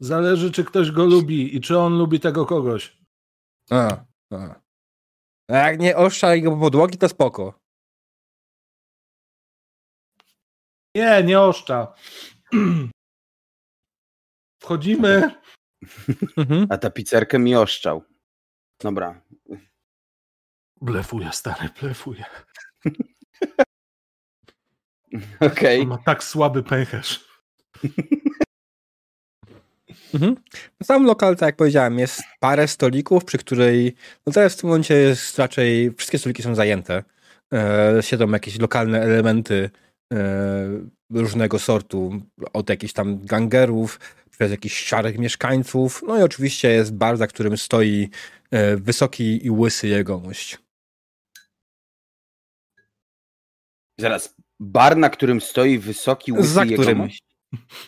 Zależy, 0.00 0.50
czy 0.50 0.64
ktoś 0.64 0.90
go 0.90 1.04
lubi 1.04 1.56
i 1.56 1.60
czy 1.60 1.78
on 1.78 1.98
lubi 1.98 2.20
tego 2.20 2.46
kogoś. 2.46 2.98
A, 3.70 4.04
a. 4.30 4.54
a 5.48 5.56
jak 5.56 5.80
nie 5.80 5.96
oszczaj 5.96 6.42
go 6.42 6.50
po 6.50 6.56
podłogi, 6.56 6.98
to 6.98 7.08
spoko. 7.08 7.61
Nie, 10.94 11.22
nie 11.22 11.40
oszcza. 11.40 11.94
Wchodzimy. 14.62 15.30
Mhm. 16.36 16.66
A 16.70 16.78
ta 16.78 16.90
pizzerkę 16.90 17.38
mi 17.38 17.56
oszczał. 17.56 18.04
Dobra. 18.80 19.22
Blefuję, 20.80 21.32
stary, 21.32 21.68
blefuję. 21.80 22.24
Okej. 25.40 25.80
Okay. 25.80 25.86
Ma 25.86 25.98
tak 25.98 26.24
słaby 26.24 26.62
pęcherz. 26.62 27.24
Mhm. 30.14 30.36
Sam 30.82 31.06
lokal, 31.06 31.36
tak 31.36 31.46
jak 31.46 31.56
powiedziałem, 31.56 31.98
jest 31.98 32.22
parę 32.40 32.68
stolików, 32.68 33.24
przy 33.24 33.38
której 33.38 33.94
no 34.26 34.32
teraz 34.32 34.54
w 34.54 34.60
tym 34.60 34.68
momencie 34.68 34.94
jest 34.94 35.38
raczej 35.38 35.94
wszystkie 35.96 36.18
stoliki 36.18 36.42
są 36.42 36.54
zajęte. 36.54 37.02
E, 37.52 37.98
siedzą 38.00 38.30
jakieś 38.30 38.58
lokalne 38.58 39.00
elementy 39.00 39.70
różnego 41.10 41.58
sortu, 41.58 42.22
od 42.52 42.70
jakichś 42.70 42.92
tam 42.92 43.26
gangerów, 43.26 43.98
przez 44.30 44.50
jakichś 44.50 44.84
szarych 44.84 45.18
mieszkańców. 45.18 46.02
No 46.06 46.18
i 46.18 46.22
oczywiście 46.22 46.70
jest 46.70 46.94
bar, 46.94 47.16
za 47.16 47.26
którym 47.26 47.56
stoi 47.56 48.10
e, 48.50 48.76
wysoki 48.76 49.46
i 49.46 49.50
łysy 49.50 49.88
jegomość. 49.88 50.58
Zaraz, 53.98 54.34
bar, 54.60 54.96
na 54.96 55.10
którym 55.10 55.40
stoi 55.40 55.78
wysoki, 55.78 56.32
łysy 56.32 56.48
za 56.48 56.64
którym? 56.64 56.88
jegomość? 56.88 57.22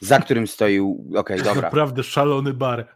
Za 0.00 0.18
którym 0.18 0.46
stoi, 0.46 0.80
okej, 0.80 1.18
okay, 1.18 1.42
dobra. 1.42 1.62
Naprawdę 1.62 2.02
szalony 2.02 2.54
bar. 2.54 2.94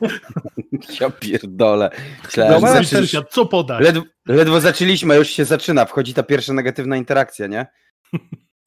ja 1.00 1.10
pierdolę. 1.10 1.90
Myślałem, 2.24 2.62
no, 2.62 2.68
zaczęli... 2.68 3.08
co 3.30 3.46
podać? 3.46 3.80
Ledwo, 3.80 4.02
ledwo 4.26 4.60
zaczęliśmy, 4.60 5.14
a 5.14 5.16
już 5.16 5.28
się 5.28 5.44
zaczyna. 5.44 5.84
Wchodzi 5.84 6.14
ta 6.14 6.22
pierwsza 6.22 6.52
negatywna 6.52 6.96
interakcja, 6.96 7.46
nie? 7.46 7.66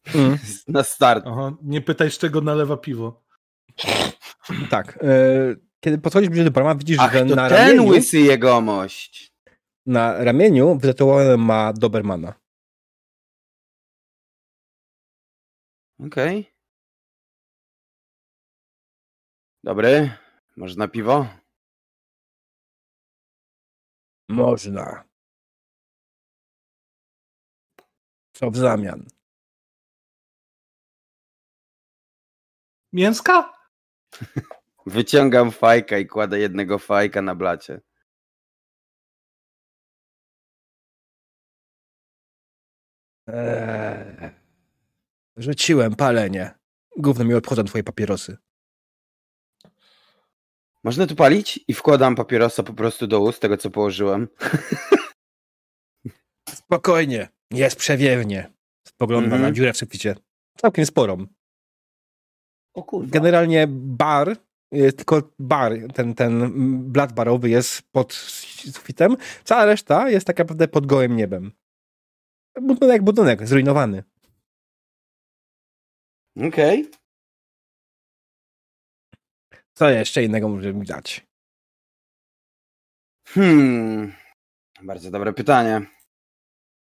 Mm. 0.06 0.38
Na 0.68 0.84
start. 0.84 1.24
Aha, 1.28 1.52
nie 1.62 1.82
pytaj, 1.82 2.12
z 2.12 2.18
czego 2.18 2.42
nalewa 2.42 2.78
piwo. 2.78 3.24
Tak. 4.70 5.00
E, 5.04 5.56
kiedy 5.80 5.98
podchodzisz 5.98 6.44
do 6.44 6.52
brama, 6.52 6.76
widzisz, 6.76 6.98
Ach, 7.00 7.14
że 7.14 7.26
to 7.26 7.36
na 7.36 7.50
ten 7.50 7.58
ramieniu... 7.58 7.88
łysy 7.88 8.20
jegomość. 8.20 9.34
Na 9.86 10.24
ramieniu 10.24 10.78
wytatuowany 10.78 11.38
ma 11.38 11.74
Dobermana. 11.74 12.34
Okej. 16.00 16.40
Okay. 16.40 16.54
Dobry. 19.64 20.12
Można 20.58 20.88
piwo? 20.88 21.28
Można. 24.30 25.04
Co 28.34 28.52
w 28.52 28.58
zamian? 28.58 29.06
Mięska? 32.94 33.54
Wyciągam 34.86 35.52
fajka 35.52 35.98
i 35.98 36.06
kładę 36.08 36.40
jednego 36.40 36.80
fajka 36.80 37.22
na 37.22 37.36
blacie. 37.36 37.82
Eee, 43.28 44.30
rzuciłem 45.38 45.96
palenie. 45.96 46.52
Gówno 46.98 47.26
mi 47.26 47.34
obchodzą 47.34 47.64
twoje 47.64 47.84
papierosy. 47.84 48.38
Można 50.84 51.08
tu 51.08 51.16
palić? 51.16 51.60
I 51.68 51.74
wkładam 51.74 52.16
papierosa 52.16 52.64
po 52.64 52.74
prostu 52.74 53.08
do 53.08 53.20
ust, 53.20 53.42
tego 53.42 53.58
co 53.58 53.70
położyłem. 53.70 54.28
Spokojnie, 56.50 57.30
jest 57.52 57.76
przewiewnie. 57.76 58.54
Spogląda 58.88 59.28
mm 59.28 59.40
-hmm. 59.40 59.44
na 59.44 59.52
dziurę 59.52 59.74
w 59.74 59.78
suficie. 59.78 60.16
Całkiem 60.58 60.86
sporą. 60.86 61.28
O 62.80 62.84
kurwa. 62.84 63.12
Generalnie 63.12 63.68
bar, 63.70 64.38
tylko 64.98 65.32
bar, 65.40 65.72
ten, 65.94 66.16
ten 66.16 66.52
blat 66.92 67.14
barowy 67.14 67.50
jest 67.50 67.92
pod 67.92 68.14
sufitem, 68.14 69.18
cała 69.44 69.66
reszta 69.66 70.10
jest 70.10 70.28
tak 70.28 70.38
naprawdę 70.40 70.68
pod 70.68 70.86
gołym 70.86 71.16
niebem. 71.16 71.52
Budynek, 72.62 73.04
budynek, 73.04 73.48
zrujnowany. 73.48 74.04
Okej. 76.38 76.82
Okay. 76.82 77.00
Co 79.74 79.90
jeszcze 79.90 80.24
innego 80.24 80.50
możemy 80.50 80.86
dać? 80.86 81.28
Hmm. 83.28 84.14
Bardzo 84.84 85.12
dobre 85.12 85.34
pytanie. 85.34 85.82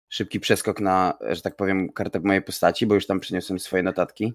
Szybki 0.10 0.40
przeskok 0.40 0.80
na, 0.80 1.18
że 1.22 1.42
tak 1.42 1.56
powiem, 1.56 1.90
kartę 1.90 2.20
mojej 2.20 2.42
postaci, 2.42 2.86
bo 2.86 2.96
już 2.96 3.08
tam 3.08 3.20
przyniosłem 3.20 3.60
swoje 3.60 3.84
notatki. 3.84 4.34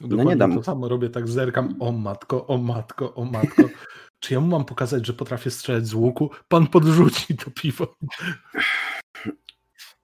Dokładnie 0.00 0.24
no 0.24 0.30
nie 0.30 0.36
dam. 0.36 0.54
to 0.54 0.62
samo 0.62 0.88
robię, 0.88 1.10
tak 1.10 1.28
zerkam, 1.28 1.76
o 1.80 1.92
matko, 1.92 2.46
o 2.46 2.58
matko, 2.58 3.14
o 3.14 3.24
matko. 3.24 3.62
Czy 4.20 4.34
ja 4.34 4.40
mu 4.40 4.46
mam 4.46 4.64
pokazać, 4.64 5.06
że 5.06 5.12
potrafię 5.12 5.50
strzelać 5.50 5.86
z 5.86 5.94
łuku? 5.94 6.30
Pan 6.48 6.66
podrzuci 6.66 7.36
to 7.36 7.50
piwo. 7.50 7.94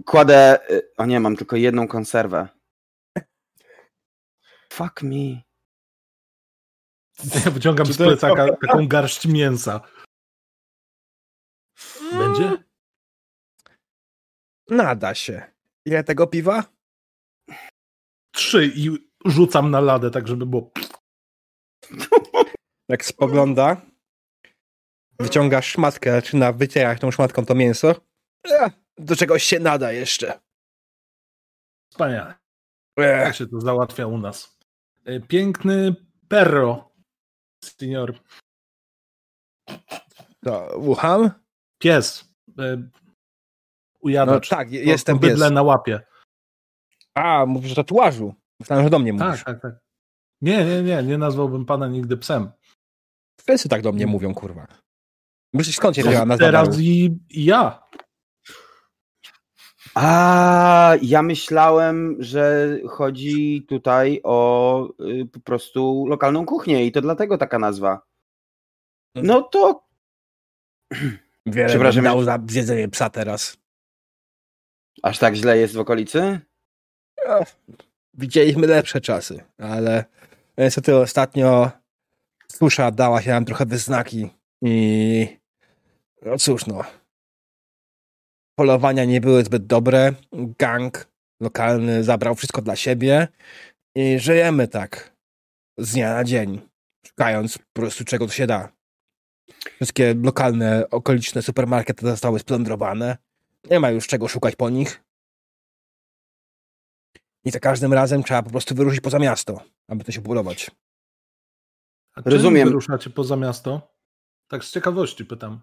Kładę, 0.05 0.71
y, 0.71 0.91
o 0.97 1.07
nie, 1.07 1.21
mam 1.21 1.37
tylko 1.37 1.57
jedną 1.57 1.89
konserwę. 1.89 2.49
Fuck 4.73 5.03
me. 5.03 5.43
Ja 7.45 7.51
wyciągam 7.51 7.87
z 7.87 7.97
plecaka 7.97 8.57
taką 8.67 8.89
garść 8.89 9.27
mięsa. 9.27 9.81
Będzie? 12.13 12.65
Nada 14.71 15.15
się. 15.15 15.43
Ile 15.87 16.05
tego 16.05 16.27
piwa? 16.27 16.65
Trzy 18.33 18.67
i 18.67 19.14
rzucam 19.25 19.71
na 19.71 19.81
ladę, 19.81 20.11
tak 20.11 20.29
żeby 20.29 20.47
było. 20.47 20.71
Jak 22.89 23.05
spogląda, 23.05 23.81
wyciąga 25.19 25.63
szmatkę, 25.63 26.23
na 26.33 26.53
wycierać 26.53 27.01
tą 27.01 27.11
szmatką 27.11 27.47
to 27.47 27.55
mięso. 27.55 27.95
Do 28.99 29.17
czegoś 29.17 29.45
się 29.45 29.59
nada 29.59 29.93
jeszcze. 29.93 30.41
Wspaniale. 31.93 32.35
Jak 32.97 33.35
się 33.35 33.47
to 33.47 33.61
załatwia 33.61 34.07
u 34.07 34.19
nas. 34.19 34.59
E, 35.05 35.21
piękny 35.21 35.95
perro, 36.29 36.93
senior. 37.65 38.19
To 40.45 40.79
ucham? 40.79 41.31
Pies. 41.79 42.35
E, 42.59 42.89
ujadacz. 44.01 44.51
No 44.51 44.57
tak, 44.57 44.73
jestem 44.73 45.19
pies. 45.19 45.39
na 45.39 45.63
łapie. 45.63 46.01
A, 47.15 47.47
mówisz 47.47 47.73
o 47.73 47.75
tatuażu. 47.75 48.35
Myślałem, 48.61 48.85
że 48.85 48.91
do 48.91 48.99
mnie 48.99 49.13
mówisz. 49.13 49.27
Tak, 49.27 49.45
tak, 49.45 49.63
tak. 49.63 49.75
Nie, 50.41 50.65
nie, 50.65 50.83
nie, 50.83 51.03
nie 51.03 51.19
nazwałbym 51.19 51.65
pana 51.67 51.89
nigdy 51.89 52.17
psem. 52.17 52.51
Wszyscy 53.41 53.69
tak 53.69 53.83
do 53.83 53.93
mnie 53.93 54.07
mówią, 54.07 54.35
kurwa. 54.35 54.67
Myślisz, 55.53 55.77
skąd 55.77 55.97
się 55.97 56.03
wzięła 56.03 56.27
nazwa 56.27 56.47
Teraz 56.47 56.79
i, 56.79 57.19
i 57.31 57.45
ja. 57.45 57.85
A 59.95 60.95
ja 61.03 61.23
myślałem, 61.23 62.17
że 62.19 62.79
chodzi 62.89 63.67
tutaj 63.69 64.21
o 64.25 64.89
y, 65.01 65.27
po 65.27 65.41
prostu 65.41 66.07
lokalną 66.07 66.47
kuchnię 66.47 66.87
i 66.87 66.93
to 66.93 67.01
dlatego 67.01 67.39
taka 67.39 67.59
nazwa. 67.59 68.03
No 69.15 69.43
to 69.43 69.85
Wiele 71.47 71.69
Przepraszam, 71.69 72.05
dał 72.05 72.23
za 72.23 72.39
zjedzenie 72.47 72.89
psa 72.89 73.11
teraz. 73.11 73.57
aż 75.03 75.19
tak 75.19 75.35
źle 75.35 75.59
jest 75.59 75.75
w 75.75 75.79
okolicy? 75.79 76.41
Widzieliśmy 78.19 78.67
lepsze 78.67 79.01
czasy, 79.01 79.45
ale 79.59 80.05
niestety 80.59 80.97
ostatnio 80.97 81.71
susza 82.53 82.91
dała 82.91 83.23
się 83.23 83.31
nam 83.31 83.45
trochę 83.45 83.67
we 83.67 83.79
znaki 83.79 84.31
i 84.63 85.39
no 86.23 86.39
cóż 86.39 86.67
no. 86.67 86.85
Polowania 88.59 89.05
nie 89.05 89.21
były 89.21 89.45
zbyt 89.45 89.67
dobre. 89.67 90.13
Gang 90.33 91.07
lokalny 91.41 92.05
zabrał 92.05 92.35
wszystko 92.35 92.63
dla 92.63 92.77
siebie 92.77 93.29
i 93.95 94.19
żyjemy 94.19 94.69
tak 94.69 95.15
z 95.79 95.93
dnia 95.93 96.15
na 96.15 96.25
dzień, 96.25 96.61
szukając 97.07 97.59
po 97.59 97.65
prostu 97.73 98.05
czego 98.05 98.27
to 98.27 98.33
się 98.33 98.47
da. 98.47 98.73
Wszystkie 99.77 100.15
lokalne, 100.23 100.91
okoliczne 100.91 101.43
supermarkety 101.43 102.07
zostały 102.07 102.39
splądrowane. 102.39 103.17
Nie 103.71 103.81
ma 103.81 103.91
już 103.91 104.07
czego 104.07 104.29
szukać 104.29 104.57
po 104.57 104.71
nich. 104.71 105.04
I 107.45 107.51
za 107.51 107.61
każdym 107.61 107.93
razem 107.93 108.23
trzeba 108.23 108.43
po 108.43 108.51
prostu 108.51 108.75
wyruszyć 108.75 109.01
poza 109.01 109.19
miasto, 109.19 109.61
aby 109.89 110.05
to 110.05 110.13
się 110.13 110.21
budować. 110.21 110.71
A 112.15 112.23
czym 112.23 112.33
Rozumiem. 112.33 112.69
wyruszacie 112.69 113.11
poza 113.11 113.37
miasto? 113.37 113.95
Tak 114.49 114.65
z 114.65 114.71
ciekawości 114.71 115.25
pytam. 115.25 115.61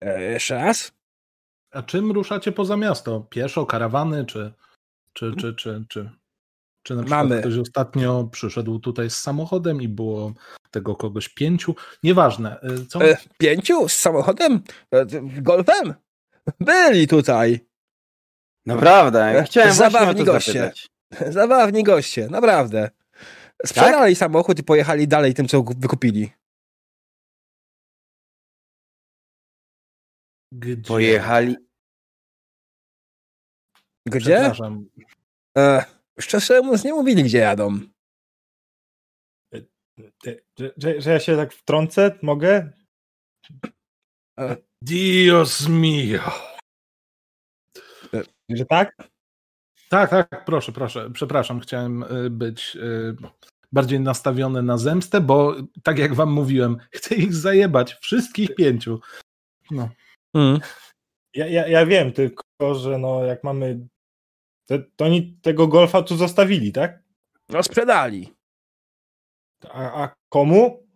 E, 0.00 0.22
jeszcze 0.22 0.54
raz? 0.54 0.92
A 1.70 1.82
czym 1.82 2.10
ruszacie 2.12 2.52
poza 2.52 2.76
miasto? 2.76 3.20
Pieszo, 3.20 3.66
karawany, 3.66 4.24
czy, 4.24 4.52
czy, 5.12 5.32
czy, 5.36 5.54
czy, 5.54 5.84
czy, 5.88 6.10
czy 6.82 6.94
na 6.94 7.02
przykład 7.02 7.28
Mamy. 7.28 7.40
ktoś 7.40 7.58
ostatnio 7.58 8.24
przyszedł 8.32 8.78
tutaj 8.78 9.10
z 9.10 9.16
samochodem 9.16 9.82
i 9.82 9.88
było 9.88 10.32
tego 10.70 10.96
kogoś 10.96 11.28
pięciu? 11.28 11.74
Nieważne. 12.02 12.60
Y, 12.62 12.86
Co? 12.86 13.04
E, 13.04 13.16
pięciu 13.38 13.88
z 13.88 13.92
samochodem? 13.96 14.60
E, 14.90 15.06
golfem? 15.22 15.94
Byli 16.60 17.08
tutaj. 17.08 17.66
Naprawdę, 18.66 19.18
ja 19.18 19.40
E, 19.40 19.44
chciałem 19.44 19.74
właśnie 19.74 19.86
o 19.86 19.90
zabawni 19.90 20.24
to 20.24 20.32
goście. 20.32 20.52
zapytać. 20.52 20.88
Zabawni 21.30 21.82
goście, 21.84 22.28
naprawdę. 22.28 22.90
Sprzedali 23.66 24.16
samochód 24.16 24.58
i 24.58 24.62
pojechali 24.62 25.08
dalej 25.08 25.34
tym, 25.34 25.48
co 25.48 25.62
wykupili. 25.62 26.32
Gdzie? 30.52 30.76
Pojechali. 30.76 31.56
Gdzie? 34.06 34.52
E, 35.58 35.84
szczerze 36.20 36.60
mówiąc, 36.60 36.84
nie 36.84 36.92
mówili, 36.92 37.24
gdzie 37.24 37.38
jadą. 37.38 37.80
Ty, 40.22 40.44
Że, 40.58 40.72
że, 40.76 41.00
że 41.00 41.10
ja 41.10 41.20
się 41.20 41.36
tak 41.36 41.52
wtrącę, 41.52 42.18
mogę? 42.22 42.72
Dios 44.82 45.68
mio. 45.68 46.20
Że 48.48 48.66
tak? 48.66 48.96
Tak, 49.88 50.10
tak, 50.10 50.44
proszę, 50.44 50.72
proszę. 50.72 51.10
Przepraszam, 51.10 51.60
chciałem 51.60 52.02
y, 52.02 52.30
być 52.30 52.76
y, 52.76 53.16
bardziej 53.72 54.00
nastawiony 54.00 54.62
na 54.62 54.78
zemstę, 54.78 55.20
bo 55.20 55.54
tak 55.82 55.98
jak 55.98 56.14
wam 56.14 56.32
mówiłem, 56.32 56.76
chcę 56.96 57.14
ich 57.14 57.34
zajebać, 57.34 57.94
wszystkich 57.94 58.54
pięciu. 58.54 59.00
No. 59.70 59.88
Mm. 60.34 60.60
Ja, 61.34 61.46
ja, 61.46 61.68
ja 61.68 61.86
wiem, 61.86 62.12
tylko 62.12 62.74
że 62.74 62.98
no 62.98 63.24
jak 63.24 63.44
mamy. 63.44 63.88
To, 64.66 64.74
to 64.96 65.04
oni 65.04 65.38
tego 65.42 65.68
golfa 65.68 66.02
tu 66.02 66.16
zostawili, 66.16 66.72
tak? 66.72 67.02
No 67.48 67.62
sprzedali. 67.62 68.34
A, 69.70 70.02
a 70.02 70.14
komu? 70.28 70.86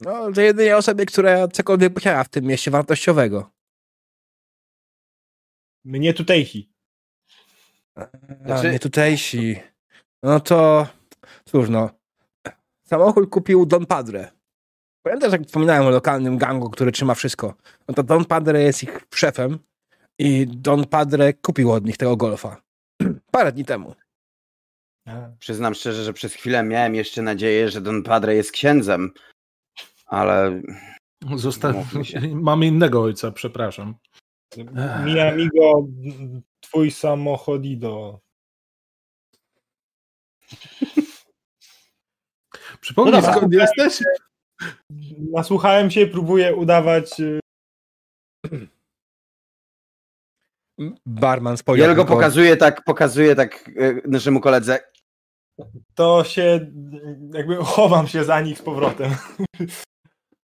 No, 0.00 0.32
to 0.32 0.40
jedynie 0.40 0.76
osobie, 0.76 1.06
która 1.06 1.48
cokolwiek 1.48 1.94
posiada 1.94 2.24
w 2.24 2.28
tym 2.28 2.44
mieście 2.44 2.70
wartościowego. 2.70 3.50
Mnie 5.84 6.14
tutejsi. 6.14 6.71
A, 7.94 8.06
Znaczy- 8.46 8.70
nie 8.70 8.78
tutejsi. 8.78 9.56
No 10.22 10.40
to 10.40 10.86
cóż 11.44 11.68
no. 11.68 11.90
Samochód 12.86 13.30
kupił 13.30 13.66
Don 13.66 13.86
Padre. 13.86 14.30
Pamiętasz, 15.02 15.32
jak 15.32 15.42
wspominałem 15.42 15.86
o 15.86 15.90
lokalnym 15.90 16.38
gangu, 16.38 16.70
który 16.70 16.92
trzyma 16.92 17.14
wszystko? 17.14 17.54
No 17.88 17.94
to 17.94 18.02
Don 18.02 18.24
Padre 18.24 18.62
jest 18.62 18.82
ich 18.82 19.00
szefem 19.14 19.58
i 20.18 20.46
Don 20.46 20.86
Padre 20.86 21.32
kupił 21.32 21.72
od 21.72 21.84
nich 21.84 21.96
tego 21.96 22.16
golfa. 22.16 22.62
Parę 23.32 23.52
dni 23.52 23.64
temu. 23.64 23.94
A, 25.08 25.28
Przyznam 25.38 25.74
szczerze, 25.74 26.04
że 26.04 26.12
przez 26.12 26.34
chwilę 26.34 26.62
miałem 26.62 26.94
jeszcze 26.94 27.22
nadzieję, 27.22 27.68
że 27.70 27.80
Don 27.80 28.02
Padre 28.02 28.34
jest 28.34 28.52
księdzem. 28.52 29.10
Ale 30.06 30.62
Zosta- 31.36 31.72
Mówmy 31.72 32.04
się. 32.04 32.20
Mamy 32.34 32.66
innego 32.66 33.02
ojca, 33.02 33.30
przepraszam. 33.30 33.94
Mi 35.04 35.20
amigo, 35.20 35.86
twój 36.72 36.90
samochodido. 36.90 38.20
Przypomnij, 42.80 43.14
No 43.14 43.22
skąd 43.32 43.52
jesteś? 43.52 43.98
Nasłuchałem 45.32 45.90
się, 45.90 46.06
próbuję 46.06 46.56
udawać. 46.56 47.20
y, 47.20 47.40
Barman 51.06 51.56
spojrzał. 51.56 51.88
ja 51.88 51.94
go 51.94 52.04
pokazuję 52.04 52.56
tak, 52.56 52.84
pokazuję 52.84 53.34
tak 53.34 53.68
e, 53.68 54.08
naszemu 54.08 54.40
koledze. 54.40 54.80
To 55.94 56.24
się. 56.24 56.72
Jakby 57.34 57.56
chowam 57.56 58.08
się 58.08 58.24
za 58.24 58.40
nich 58.40 58.58
z 58.58 58.62
powrotem. 58.62 59.10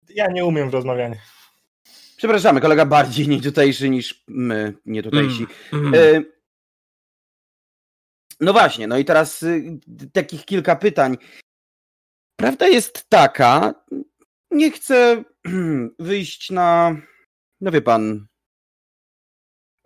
Ja 0.09 0.27
nie 0.27 0.45
umiem 0.45 0.69
w 0.69 0.73
rozmawianiu. 0.73 1.15
Przepraszamy, 2.25 2.61
kolega 2.61 2.85
bardziej 2.85 3.27
nie 3.27 3.41
tutejszy 3.41 3.89
niż 3.89 4.23
my, 4.27 4.73
nie 4.85 5.03
tutejsi. 5.03 5.47
Mm. 5.73 5.93
E, 5.95 6.23
No 8.39 8.53
właśnie, 8.53 8.87
no 8.87 8.97
i 8.97 9.05
teraz 9.05 9.43
y, 9.43 9.79
takich 10.13 10.45
kilka 10.45 10.75
pytań. 10.75 11.17
Prawda 12.39 12.67
jest 12.67 13.09
taka, 13.09 13.73
nie 14.51 14.71
chcę 14.71 15.23
wyjść 15.99 16.51
na, 16.51 16.95
no 17.61 17.71
wie 17.71 17.81
pan, 17.81 18.27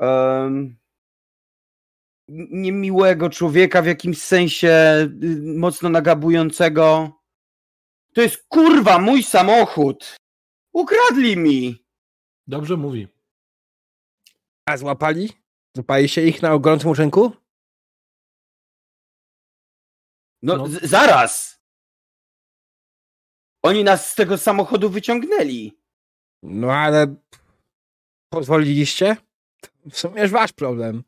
em, 0.02 0.78
niemiłego 2.52 3.30
człowieka 3.30 3.82
w 3.82 3.86
jakimś 3.88 4.21
sensie 4.21 4.69
y, 5.23 5.41
mocno 5.41 5.89
nagabującego. 5.89 7.12
To 8.13 8.21
jest 8.21 8.47
kurwa 8.47 8.99
mój 8.99 9.23
samochód! 9.23 10.15
Ukradli 10.73 11.38
mi! 11.38 11.88
Dobrze 12.50 12.78
mówi. 12.78 13.08
A 14.70 14.78
złapali? 14.78 15.30
Złapali 15.76 16.10
się 16.10 16.22
ich 16.22 16.42
na 16.42 16.58
gorącym 16.60 16.90
uczynku? 16.90 17.32
No, 20.42 20.58
No. 20.58 20.66
zaraz! 20.84 21.60
Oni 23.64 23.84
nas 23.84 24.10
z 24.12 24.16
tego 24.16 24.38
samochodu 24.38 24.90
wyciągnęli. 24.90 25.80
No 26.44 26.72
ale 26.74 27.16
pozwoliliście? 28.34 29.18
W 29.92 29.98
sumie 29.98 30.22
jest 30.22 30.34
wasz 30.34 30.52
problem. 30.54 31.04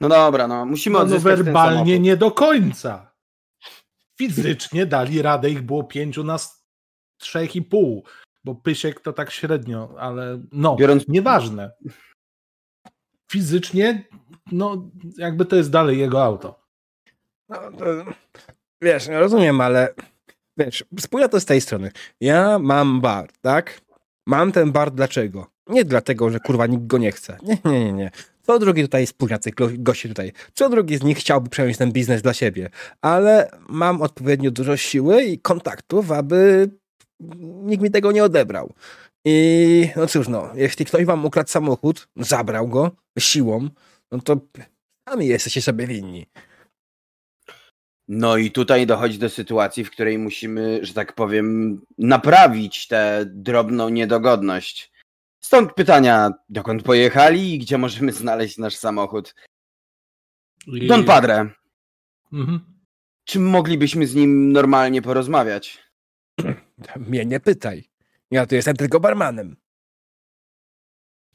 No 0.00 0.08
dobra, 0.08 0.48
no 0.48 0.66
musimy 0.66 0.92
No, 0.94 0.98
no 0.98 1.04
odzyskać 1.04 1.36
ten 1.36 1.44
werbalnie 1.44 1.98
nie 2.00 2.16
do 2.16 2.30
końca. 2.30 3.14
Fizycznie 4.18 4.86
dali 4.86 5.22
radę, 5.22 5.50
ich 5.50 5.62
było 5.62 5.84
pięciu 5.84 6.24
na 6.24 6.34
s- 6.34 6.64
trzech 7.20 7.56
i 7.56 7.62
pół, 7.62 8.04
bo 8.44 8.54
Pysiek 8.54 9.00
to 9.00 9.12
tak 9.12 9.30
średnio, 9.30 9.94
ale 9.98 10.40
no, 10.52 10.76
Biorąc- 10.76 11.08
nieważne. 11.08 11.70
Fizycznie, 13.30 14.04
no 14.52 14.90
jakby 15.18 15.44
to 15.44 15.56
jest 15.56 15.70
dalej 15.70 15.98
jego 15.98 16.24
auto. 16.24 16.64
No, 17.48 17.56
to, 17.78 17.84
wiesz, 18.82 19.08
no 19.08 19.20
rozumiem, 19.20 19.60
ale 19.60 19.94
wiesz, 20.56 20.84
spójrz 21.00 21.30
to 21.30 21.40
z 21.40 21.44
tej 21.44 21.60
strony. 21.60 21.90
Ja 22.20 22.58
mam 22.58 23.00
bar, 23.00 23.28
tak? 23.40 23.80
Mam 24.26 24.52
ten 24.52 24.72
bar 24.72 24.90
dlaczego? 24.90 25.46
Nie 25.66 25.84
dlatego, 25.84 26.30
że 26.30 26.40
kurwa 26.40 26.66
nikt 26.66 26.86
go 26.86 26.98
nie 26.98 27.12
chce. 27.12 27.38
Nie, 27.42 27.58
nie, 27.64 27.84
nie, 27.84 27.92
nie. 27.92 28.10
Co 28.42 28.58
drugi 28.58 28.82
tutaj 28.82 29.06
spójrz 29.06 29.30
na 29.30 29.38
tych 29.38 29.54
go- 29.54 29.68
gości 29.72 30.08
tutaj. 30.08 30.32
Co 30.54 30.68
drugi 30.68 30.96
z 30.96 31.02
nich 31.02 31.18
chciałby 31.18 31.50
przejąć 31.50 31.76
ten 31.76 31.92
biznes 31.92 32.22
dla 32.22 32.34
siebie. 32.34 32.70
Ale 33.02 33.50
mam 33.68 34.02
odpowiednio 34.02 34.50
dużo 34.50 34.76
siły 34.76 35.22
i 35.24 35.38
kontaktów, 35.38 36.12
aby 36.12 36.70
nikt 37.20 37.82
mi 37.82 37.90
tego 37.90 38.12
nie 38.12 38.24
odebrał. 38.24 38.72
I 39.24 39.90
no 39.96 40.06
cóż, 40.06 40.28
no, 40.28 40.50
jeśli 40.54 40.84
ktoś 40.84 41.04
wam 41.04 41.24
ukradł 41.24 41.50
samochód, 41.50 42.08
zabrał 42.16 42.68
go 42.68 42.90
siłą, 43.18 43.68
no 44.12 44.20
to 44.20 44.40
sami 45.08 45.26
jesteście 45.26 45.62
sobie 45.62 45.86
winni. 45.86 46.26
No 48.08 48.36
i 48.36 48.50
tutaj 48.50 48.86
dochodzi 48.86 49.18
do 49.18 49.28
sytuacji, 49.30 49.84
w 49.84 49.90
której 49.90 50.18
musimy, 50.18 50.78
że 50.82 50.94
tak 50.94 51.14
powiem, 51.14 51.80
naprawić 51.98 52.86
tę 52.88 53.24
drobną 53.26 53.88
niedogodność. 53.88 54.92
Stąd 55.40 55.74
pytania, 55.74 56.30
dokąd 56.48 56.82
pojechali 56.82 57.54
i 57.54 57.58
gdzie 57.58 57.78
możemy 57.78 58.12
znaleźć 58.12 58.58
nasz 58.58 58.76
samochód. 58.76 59.34
I... 60.66 60.86
Don 60.86 61.04
Padre, 61.04 61.50
Mhm. 62.32 62.60
czy 63.24 63.40
moglibyśmy 63.40 64.06
z 64.06 64.14
nim 64.14 64.52
normalnie 64.52 65.02
porozmawiać? 65.02 65.87
Mnie 66.96 67.26
nie 67.26 67.40
pytaj. 67.40 67.88
Ja 68.30 68.46
tu 68.46 68.54
jestem 68.54 68.76
tylko 68.76 69.00
barmanem. 69.00 69.56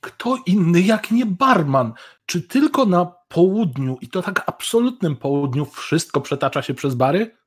Kto 0.01 0.37
inny 0.45 0.81
jak 0.81 1.11
nie 1.11 1.25
barman? 1.25 1.93
Czy 2.25 2.41
tylko 2.41 2.85
na 2.85 3.05
południu 3.05 3.97
i 4.01 4.07
to 4.07 4.21
tak 4.21 4.43
absolutnym 4.45 5.15
południu 5.15 5.65
wszystko 5.65 6.21
przetacza 6.21 6.61
się 6.61 6.73
przez 6.73 6.95
bary? 6.95 7.37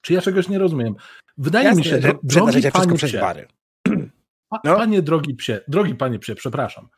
Czy 0.00 0.12
ja 0.12 0.20
czegoś 0.20 0.48
nie 0.48 0.58
rozumiem? 0.58 0.94
Wydaje 1.38 1.74
mi 1.74 1.84
się, 1.84 2.00
że 2.00 2.14
drogi 2.22 2.52
się 2.52 2.60
wszystko 2.60 2.80
panie 2.80 2.94
przez 2.94 3.10
psie, 3.10 3.20
bary. 3.20 3.48
No. 4.64 4.76
panie 4.76 5.02
drogi 5.02 5.34
psie, 5.34 5.60
drogi 5.68 5.94
panie 5.94 6.18
psie, 6.18 6.34
przepraszam. 6.34 6.88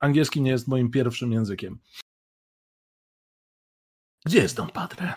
Angielski 0.00 0.40
nie 0.40 0.50
jest 0.50 0.68
moim 0.68 0.90
pierwszym 0.90 1.32
językiem. 1.32 1.78
Gdzie 4.26 4.38
jest 4.38 4.56
Don 4.56 4.68
Padre? 4.68 5.14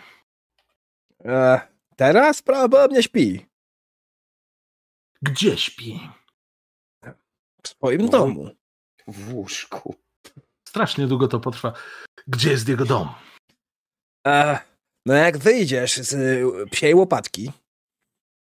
E, 1.26 1.62
teraz 1.96 2.42
prawdopodobnie 2.42 3.04
śpi. 3.04 3.46
Gdzie 5.22 5.58
śpi? 5.58 6.10
W 7.64 7.68
swoim 7.68 8.02
No. 8.02 8.10
domu. 8.10 8.50
W 9.08 9.34
łóżku. 9.34 9.96
Strasznie 10.70 11.08
długo 11.08 11.28
to 11.28 11.40
potrwa. 11.40 11.74
Gdzie 12.28 12.52
jest 12.52 12.68
jego 12.68 12.86
dom? 12.86 13.10
E, 14.28 14.60
no 15.06 15.14
jak 15.14 15.38
wyjdziesz 15.38 15.98
z 15.98 16.14
y, 16.14 16.70
psiej 16.72 16.94
łopatki, 16.96 17.52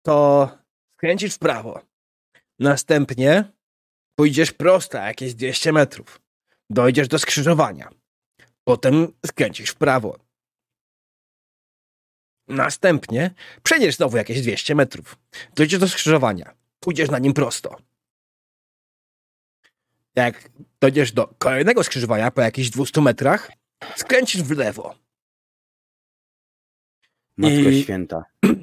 to 0.06 0.50
skręcisz 0.98 1.36
w 1.36 1.40
prawo. 1.40 1.82
Następnie 2.60 3.52
pójdziesz 4.20 4.52
prosto 4.52 4.98
jakieś 4.98 5.34
200 5.36 5.72
metrów. 5.72 6.22
Dojdziesz 6.70 7.08
do 7.08 7.20
skrzyżowania. 7.20 7.90
Potem 8.68 9.08
skręcisz 9.26 9.70
w 9.70 9.76
prawo. 9.76 10.18
Następnie 12.48 13.32
przejdziesz 13.64 13.96
znowu 13.96 14.18
jakieś 14.18 14.42
200 14.42 14.76
metrów. 14.76 15.18
Dojdziesz 15.56 15.80
do 15.80 15.88
skrzyżowania. 15.88 16.54
Pójdziesz 16.80 17.10
na 17.12 17.20
nim 17.20 17.34
prosto. 17.34 17.78
Jak 20.16 20.50
dojdziesz 20.82 21.12
do 21.12 21.28
kolejnego 21.38 21.84
skrzyżowania 21.84 22.32
po 22.32 22.42
jakichś 22.42 22.70
200 22.70 23.02
metrach, 23.02 23.52
skręcisz 23.96 24.44
w 24.44 24.52
lewo. 24.52 24.96
Matko 27.38 27.70
I- 27.70 27.84
święta. 27.84 28.24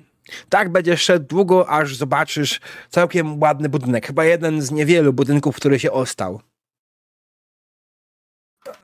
Tak 0.48 0.72
będziesz 0.72 1.02
szedł 1.02 1.26
długo, 1.26 1.68
aż 1.68 1.96
zobaczysz 1.96 2.60
całkiem 2.90 3.40
ładny 3.40 3.68
budynek. 3.68 4.06
Chyba 4.06 4.24
jeden 4.24 4.62
z 4.62 4.70
niewielu 4.70 5.12
budynków, 5.12 5.56
który 5.56 5.78
się 5.78 5.92
ostał. 5.92 6.40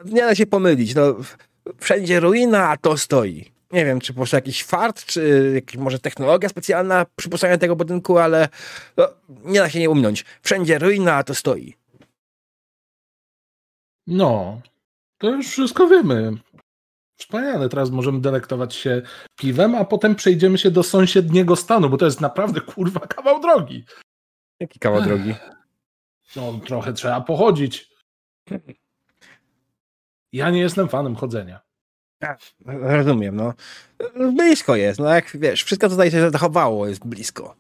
Nie 0.05 0.21
da 0.21 0.35
się 0.35 0.47
pomylić. 0.47 0.95
No, 0.95 1.17
wszędzie 1.79 2.21
ruina, 2.21 2.69
a 2.69 2.77
to 2.77 2.97
stoi. 2.99 3.53
Nie 3.73 3.85
wiem, 3.85 4.01
czy 4.01 4.13
po 4.13 4.17
prostu 4.17 4.37
jakiś 4.37 4.65
fart, 4.65 5.05
czy 5.05 5.53
jakaś 5.55 5.77
może 5.77 5.99
technologia 5.99 6.49
specjalna 6.49 7.07
przy 7.17 7.29
powstaniu 7.29 7.59
tego 7.59 7.77
budynku, 7.77 8.19
ale 8.19 8.49
no, 8.97 9.09
nie 9.29 9.61
da 9.61 9.71
się 9.71 9.79
nie 9.79 9.91
uminąć. 9.91 10.25
Wszędzie 10.43 10.79
ruina, 10.79 11.15
a 11.15 11.25
to 11.25 11.35
stoi. 11.35 11.75
No, 14.07 14.61
to 15.19 15.31
już 15.31 15.47
wszystko 15.49 15.89
wiemy. 15.89 16.33
Wspaniale, 17.17 17.69
teraz 17.69 17.91
możemy 17.91 18.21
delektować 18.21 18.75
się 18.75 19.03
piwem, 19.37 19.75
a 19.75 19.85
potem 19.85 20.15
przejdziemy 20.15 20.59
się 20.59 20.71
do 20.71 20.83
sąsiedniego 20.83 21.57
stanu, 21.57 21.91
bo 21.91 21.97
to 21.97 22.05
jest 22.05 22.21
naprawdę 22.21 22.61
kurwa 22.61 23.01
kawał 23.01 23.41
drogi. 23.41 23.85
Jaki 24.61 24.79
kawał 24.79 25.03
drogi. 25.03 25.35
No, 26.37 26.61
trochę 26.67 26.93
trzeba 26.93 27.21
pochodzić. 27.21 27.91
Ja 30.33 30.51
nie 30.51 30.61
jestem 30.61 30.89
fanem 30.89 31.17
chodzenia. 31.17 31.68
Rozumiem, 32.67 33.37
no. 33.37 33.55
Blisko 34.37 34.77
jest, 34.77 35.01
no 35.01 35.15
jak 35.15 35.37
wiesz, 35.37 35.63
wszystko 35.65 35.89
tutaj 35.89 36.11
się 36.11 36.31
zachowało, 36.31 36.87
jest 36.87 37.07
blisko. 37.07 37.57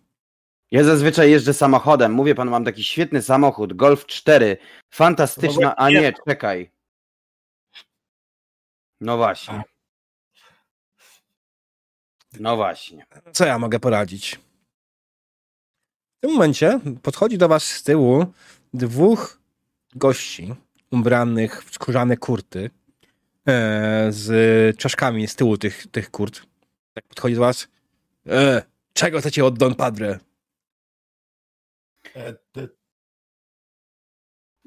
Ja 0.70 0.84
zazwyczaj 0.84 1.30
jeżdżę 1.30 1.54
samochodem. 1.54 2.12
Mówię 2.12 2.34
panu, 2.34 2.50
mam 2.50 2.64
taki 2.64 2.84
świetny 2.84 3.22
samochód. 3.22 3.72
Golf 3.72 4.06
4. 4.06 4.56
Fantastyczna. 4.90 5.76
A 5.76 5.90
nie, 5.90 6.12
czekaj. 6.28 6.70
No 9.00 9.16
właśnie. 9.16 9.62
No 12.40 12.56
właśnie. 12.56 13.06
Co 13.32 13.46
ja 13.46 13.58
mogę 13.58 13.80
poradzić? 13.80 14.40
W 16.16 16.20
tym 16.20 16.32
momencie 16.32 16.80
podchodzi 17.02 17.38
do 17.38 17.48
was 17.48 17.64
z 17.64 17.82
tyłu 17.82 18.26
dwóch 18.74 19.40
gości 19.94 20.54
ubranych 20.90 21.64
w 21.64 21.74
skórzane 21.74 22.16
kurty 22.16 22.70
z 24.08 24.76
czaszkami 24.76 25.28
z 25.28 25.36
tyłu 25.36 25.58
tych, 25.58 25.86
tych 25.86 26.10
kurt. 26.10 26.42
Tak 26.94 27.04
podchodzi 27.06 27.34
do 27.34 27.40
was. 27.40 27.68
E, 28.26 28.62
czego 28.92 29.20
chcecie 29.20 29.44
od 29.44 29.58
Don 29.58 29.74
Padre? 29.74 30.18
E, 32.16 32.28
e, 32.28 32.34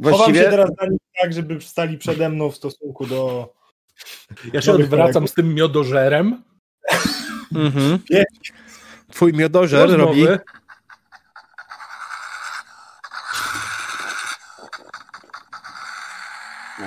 Chowam 0.03 0.17
Właściwie 0.17 0.43
się 0.43 0.49
teraz 0.49 0.69
na 0.81 0.87
nich 0.87 0.99
tak, 1.21 1.33
żeby 1.33 1.61
stali 1.61 1.97
przede 1.97 2.29
mną 2.29 2.51
w 2.51 2.55
stosunku 2.55 3.05
do... 3.05 3.53
Ja 4.53 4.61
się 4.61 4.71
odwracam 4.71 5.27
z 5.27 5.33
tym 5.33 5.53
miodożerem. 5.53 6.43
Mhm. 7.55 7.99
Twój 9.11 9.33
miodożer 9.33 9.89
robi... 9.89 10.25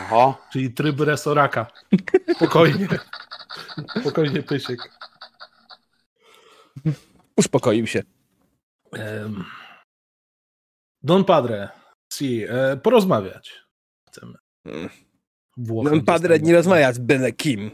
Oho. 0.05 0.39
Czyli 0.53 0.73
tryb 0.73 1.01
resoraka. 1.01 1.67
Spokojnie. 2.37 2.89
Spokojnie, 4.01 4.43
Pysiek. 4.43 4.79
Uspokoił 7.37 7.87
się. 7.87 8.03
Don 11.03 11.25
Padre, 11.25 11.69
si, 12.13 12.45
e, 12.49 12.77
porozmawiać 12.77 13.65
chcemy. 14.09 14.35
Mm. 14.65 14.89
Włochy 15.57 15.91
Don 15.91 16.05
Padre 16.05 16.39
nie 16.39 16.55
rozmawia 16.55 16.93
z 16.93 16.99
byle 16.99 17.33
kim. 17.33 17.71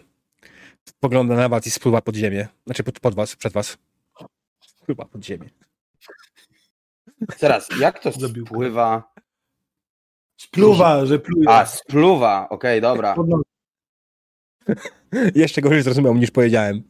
Spogląda 0.88 1.34
na 1.34 1.48
was 1.48 1.66
i 1.66 1.70
spływa 1.70 2.02
pod 2.02 2.16
ziemię. 2.16 2.48
Znaczy 2.66 2.82
pod, 2.82 3.00
pod 3.00 3.14
was, 3.14 3.36
przed 3.36 3.52
was. 3.52 3.78
Spływa 4.66 5.04
pod 5.04 5.24
ziemię. 5.24 5.50
Teraz, 7.38 7.68
jak 7.80 7.98
to 7.98 8.12
spływa? 8.12 9.12
Spluwa, 10.40 11.07
że 11.07 11.18
pluje. 11.18 11.48
A, 11.48 11.66
spluwa. 11.66 12.48
Okej, 12.48 12.81
dobra. 12.81 13.14
Pod 13.14 13.29
nogi. 13.29 13.44
Jeszcze 15.42 15.61
gorzej 15.61 15.83
zrozumiał 15.83 16.14
niż 16.14 16.31
powiedziałem. 16.31 16.83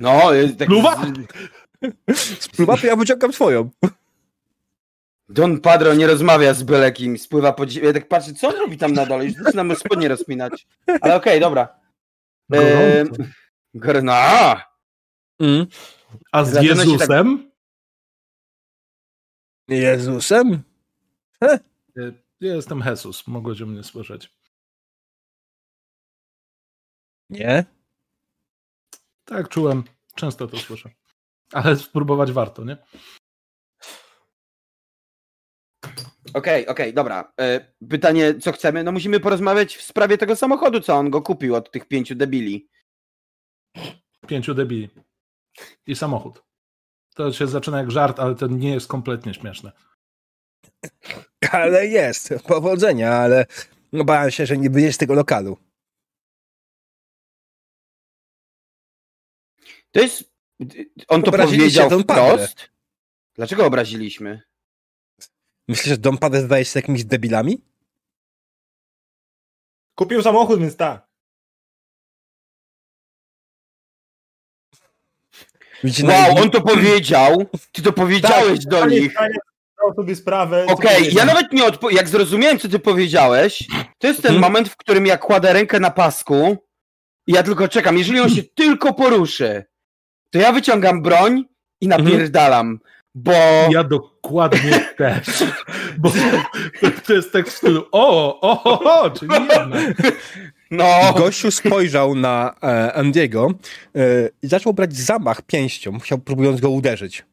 No, 0.00 0.32
jest 0.32 0.58
tak... 0.58 0.68
Spluwa? 0.68 1.02
Spluwa, 2.40 2.76
to 2.76 2.86
ja 2.86 2.96
wyciągam 2.96 3.32
swoją. 3.32 3.70
Don 5.28 5.60
Padro 5.60 5.94
nie 5.94 6.06
rozmawia 6.06 6.54
z 6.54 6.62
byle 6.62 6.92
kim. 6.92 7.18
Spływa 7.18 7.52
po 7.52 7.68
ziemi. 7.68 7.86
Ja 7.86 7.92
tak 7.92 8.08
patrzę, 8.08 8.34
co 8.34 8.48
on 8.48 8.54
robi 8.54 8.78
tam 8.78 8.92
na 8.92 9.06
dole? 9.06 9.24
Już 9.24 9.34
zaczynam 9.34 9.76
spodnie 9.76 10.08
rozpinać. 10.08 10.66
Ale 11.00 11.16
okej, 11.16 11.40
dobra. 11.40 11.80
Ehm, 12.52 13.08
Gorąco. 13.08 13.22
Gorno. 13.74 14.12
A! 14.12 14.74
Mm. 15.40 15.66
A 16.32 16.44
z 16.44 16.50
Zaczyna 16.50 16.82
Jezusem? 16.84 17.50
Jezusem? 19.68 20.62
E, 21.42 21.58
Ja 22.44 22.54
jestem 22.54 22.80
Jesus, 22.86 23.26
mogłeś 23.26 23.62
o 23.62 23.66
mnie 23.66 23.82
słyszeć. 23.82 24.30
Nie. 27.30 27.64
Tak, 29.24 29.48
czułem. 29.48 29.84
Często 30.14 30.46
to 30.46 30.58
słyszę. 30.58 30.90
Ale 31.52 31.76
spróbować 31.76 32.32
warto, 32.32 32.64
nie? 32.64 32.76
Okej, 36.34 36.66
okej, 36.66 36.94
dobra. 36.94 37.32
E, 37.40 37.74
pytanie, 37.90 38.38
co 38.40 38.52
chcemy? 38.52 38.84
No 38.84 38.92
musimy 38.92 39.20
porozmawiać 39.20 39.76
w 39.76 39.82
sprawie 39.82 40.18
tego 40.18 40.36
samochodu, 40.36 40.80
co 40.80 40.94
on 40.94 41.10
go 41.10 41.22
kupił 41.22 41.54
od 41.54 41.70
tych 41.70 41.88
pięciu 41.88 42.14
debili. 42.14 42.68
Pięciu 44.26 44.54
debili. 44.54 44.90
I 45.86 45.96
samochód. 45.96 46.42
To 47.14 47.32
się 47.32 47.46
zaczyna 47.46 47.78
jak 47.78 47.90
żart, 47.90 48.20
ale 48.20 48.34
to 48.34 48.46
nie 48.46 48.70
jest 48.70 48.88
kompletnie 48.88 49.34
śmieszne. 49.34 49.72
Ale 51.52 51.86
jest. 51.86 52.34
Powodzenia, 52.46 53.12
ale 53.12 53.46
bałem 53.92 54.30
się, 54.30 54.46
że 54.46 54.58
nie 54.58 54.70
wyjdziesz 54.70 54.94
z 54.94 54.98
tego 54.98 55.14
lokalu. 55.14 55.58
To 59.92 60.00
jest... 60.00 60.24
On 61.08 61.22
to 61.22 61.32
powiedział 61.32 62.00
wprost? 62.00 62.70
Dlaczego 63.34 63.66
obraziliśmy? 63.66 64.42
Myślisz, 65.68 65.88
że 65.88 65.98
Dom 65.98 66.18
Padre 66.18 66.42
zdaje 66.42 66.64
się 66.64 66.70
z 66.70 66.74
jakimiś 66.74 67.04
debilami? 67.04 67.62
Kupił 69.94 70.22
samochód, 70.22 70.60
więc 70.60 70.76
tak. 70.76 71.06
Widzicie, 75.84 76.08
Wow, 76.08 76.38
on 76.38 76.50
to 76.50 76.60
powiedział. 76.60 77.46
Ty 77.72 77.82
to 77.82 77.92
powiedziałeś 77.92 78.64
do 78.66 78.80
Panie 78.80 79.00
nich. 79.00 79.14
Zdał 79.84 79.94
sobie 80.04 80.16
sprawę. 80.16 80.66
Okej, 80.68 80.96
powiedział. 80.98 81.26
ja 81.26 81.34
nawet 81.34 81.52
nie 81.52 81.62
odpo- 81.64 81.92
Jak 81.92 82.08
zrozumiałem, 82.08 82.58
co 82.58 82.68
ty 82.68 82.78
powiedziałeś, 82.78 83.64
to 83.98 84.06
jest 84.06 84.22
ten 84.22 84.34
Mhm. 84.34 84.52
moment, 84.52 84.68
w 84.68 84.76
którym 84.76 85.06
ja 85.06 85.16
kładę 85.18 85.52
rękę 85.52 85.80
na 85.80 85.90
pasku 85.90 86.56
i 87.26 87.32
ja 87.32 87.42
tylko 87.42 87.68
czekam. 87.68 87.98
Jeżeli 87.98 88.20
on 88.20 88.30
się 88.30 88.42
tylko 88.64 88.94
poruszy, 88.94 89.64
to 90.30 90.38
ja 90.38 90.52
wyciągam 90.52 91.02
broń 91.02 91.44
i 91.80 91.88
napierdalam, 91.88 92.80
bo... 93.14 93.32
Ja 93.70 93.84
dokładnie 93.84 94.80
też. 94.98 95.26
Bo 95.98 96.12
to 97.06 97.12
jest 97.14 97.32
tak 97.32 97.48
w 97.48 97.52
stylu 97.56 97.84
o, 97.92 98.40
o, 98.40 98.62
o, 98.64 99.00
o 99.02 99.10
czyli 99.10 99.32
jednak. 99.32 99.68
No, 100.70 101.12
Gościu 101.16 101.50
spojrzał 101.50 102.14
na 102.14 102.54
e, 102.62 102.92
Andiego 102.92 103.48
e, 103.96 104.00
i 104.42 104.46
zaczął 104.48 104.72
brać 104.72 104.94
zamach 104.96 105.42
pięścią, 105.42 105.98
chciał 106.00 106.18
próbując 106.18 106.60
go 106.60 106.70
uderzyć. 106.70 107.24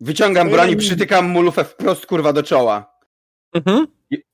Wyciągam 0.00 0.50
broń 0.50 0.70
i 0.70 0.76
przytykam 0.76 1.26
mu 1.26 1.42
lufę 1.42 1.64
wprost 1.64 2.06
kurwa 2.06 2.32
do 2.32 2.42
czoła. 2.42 2.98
Mhm. 3.52 3.86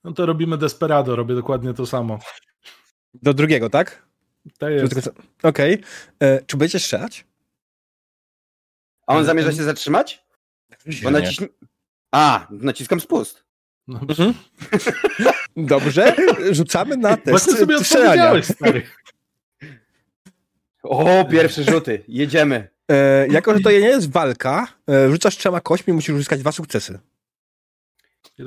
No 0.04 0.12
to 0.12 0.26
robimy 0.26 0.58
Desperado, 0.58 1.16
robię 1.16 1.34
dokładnie 1.34 1.74
to 1.74 1.86
samo. 1.86 2.18
Do 3.14 3.34
drugiego, 3.34 3.70
tak? 3.70 4.06
To 4.58 4.66
Czy 4.66 4.72
jest, 4.72 5.10
Okej. 5.42 5.82
E, 6.20 6.42
Czy 6.46 6.56
będziecie 6.56 6.78
strzelać? 6.80 7.26
A 9.06 9.14
on 9.16 9.24
zamierza 9.24 9.52
się 9.52 9.62
zatrzymać? 9.62 10.24
Bo. 11.02 11.10
A, 12.12 12.46
naciskam 12.50 13.00
spust. 13.00 13.44
no, 13.88 14.00
Mhm. 14.08 14.34
Dobrze, 15.56 16.14
rzucamy 16.50 16.96
na 16.96 17.16
test 17.16 17.30
Właśnie 17.30 17.52
sobie 17.52 17.78
strzelania. 17.84 18.42
stary. 18.42 18.82
O, 20.82 21.24
pierwsze 21.30 21.64
rzuty. 21.64 22.04
Jedziemy. 22.08 22.68
E, 22.90 23.26
jako, 23.28 23.54
że 23.54 23.60
to 23.60 23.70
nie 23.70 23.78
jest 23.78 24.10
walka, 24.10 24.66
e, 24.90 25.10
rzucasz 25.10 25.36
trzema 25.36 25.60
kośćmi, 25.60 25.92
musisz 25.94 26.14
uzyskać 26.14 26.40
dwa 26.40 26.52
sukcesy. 26.52 26.98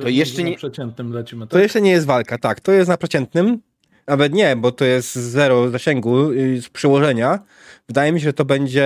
To 0.01 0.07
jeszcze 0.09 0.43
nie- 0.43 0.51
Na 0.51 0.57
przeciętnym 0.57 1.13
lecimy, 1.13 1.47
To 1.47 1.51
tak? 1.53 1.61
jeszcze 1.63 1.81
nie 1.81 1.91
jest 1.91 2.05
walka, 2.05 2.37
tak. 2.37 2.59
To 2.59 2.71
jest 2.71 2.89
na 2.89 2.97
przeciętnym. 2.97 3.61
Nawet 4.07 4.33
nie, 4.33 4.55
bo 4.55 4.71
to 4.71 4.85
jest 4.85 5.15
zero 5.15 5.69
zasięgu 5.69 6.31
y, 6.31 6.61
z 6.61 6.69
przyłożenia. 6.69 7.39
Wydaje 7.87 8.11
mi 8.11 8.19
się, 8.19 8.23
że 8.23 8.33
to 8.33 8.45
będzie 8.45 8.83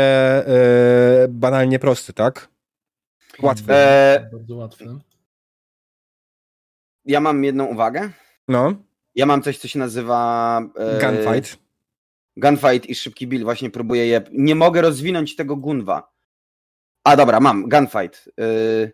e, 0.48 1.28
banalnie 1.30 1.80
prosty, 1.80 2.14
tak? 2.14 2.48
Łatwy. 3.42 3.74
E, 3.74 4.30
Bardzo 4.34 4.56
łatwy. 4.56 4.86
ja 7.06 7.20
mam 7.20 7.44
jedną 7.44 7.66
uwagę. 7.66 8.10
No, 8.48 8.74
Ja 9.16 9.26
mam 9.26 9.42
coś, 9.42 9.58
co 9.58 9.68
się 9.68 9.80
nazywa... 9.80 10.62
E, 10.78 11.00
gunfight. 11.02 11.58
Gunfight 12.38 12.90
i 12.90 12.96
szybki 12.96 13.28
bill. 13.28 13.44
Właśnie 13.44 13.70
próbuję 13.70 14.08
je... 14.08 14.22
Nie 14.32 14.56
mogę 14.56 14.82
rozwinąć 14.82 15.36
tego 15.36 15.56
gunwa. 15.56 16.12
A 17.04 17.16
dobra, 17.16 17.40
mam. 17.40 17.70
Gunfight. 17.70 18.30
Yy... 18.38 18.92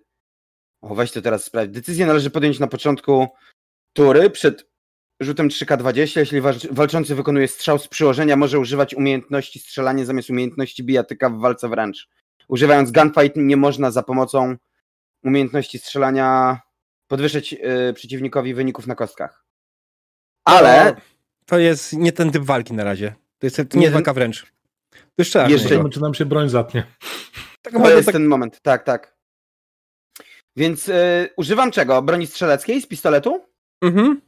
O, 0.81 0.95
weź 0.95 1.11
to 1.11 1.21
teraz 1.21 1.43
sprawdź. 1.43 1.71
Decyzję 1.71 2.05
należy 2.05 2.29
podjąć 2.29 2.59
na 2.59 2.67
początku 2.67 3.27
tury 3.93 4.29
przed 4.29 4.69
rzutem 5.19 5.49
3K20. 5.49 6.19
Jeśli 6.19 6.41
walcz- 6.41 6.73
walczący 6.73 7.15
wykonuje 7.15 7.47
strzał 7.47 7.79
z 7.79 7.88
przyłożenia, 7.88 8.35
może 8.35 8.59
używać 8.59 8.93
umiejętności 8.93 9.59
strzelania 9.59 10.05
zamiast 10.05 10.29
umiejętności 10.29 10.83
bijatyka 10.83 11.29
w 11.29 11.39
walce 11.39 11.69
wręcz. 11.69 12.09
Używając 12.47 12.91
gunfight 12.91 13.35
nie 13.35 13.57
można 13.57 13.91
za 13.91 14.03
pomocą 14.03 14.55
umiejętności 15.23 15.79
strzelania 15.79 16.59
podwyższyć 17.07 17.51
yy, 17.51 17.93
przeciwnikowi 17.93 18.53
wyników 18.53 18.88
na 18.88 18.95
kostkach. 18.95 19.45
Ale 20.45 20.93
To, 20.95 21.01
to 21.45 21.59
jest 21.59 21.93
nie 21.93 22.11
ten 22.11 22.31
typ 22.31 22.43
walki 22.43 22.73
na 22.73 22.83
razie. 22.83 23.15
To 23.39 23.47
jest, 23.47 23.73
nie 23.73 23.91
walka 23.91 24.13
wręcz. 24.13 24.45
To 24.91 24.99
jeszcze 25.17 25.47
czy 25.89 26.01
nam 26.01 26.13
się 26.13 26.25
broń 26.25 26.49
zatnie. 26.49 26.83
Tak 27.61 27.73
To 27.73 27.89
jest 27.89 28.05
tak, 28.05 28.13
ten 28.13 28.27
moment, 28.27 28.61
tak, 28.61 28.83
tak. 28.83 29.17
Więc 30.55 30.89
y, 30.89 31.29
używam 31.38 31.71
czego? 31.71 32.01
Broni 32.01 32.27
strzeleckiej 32.27 32.81
z 32.81 32.88
pistoletu? 32.88 33.45
mhm. 33.81 34.21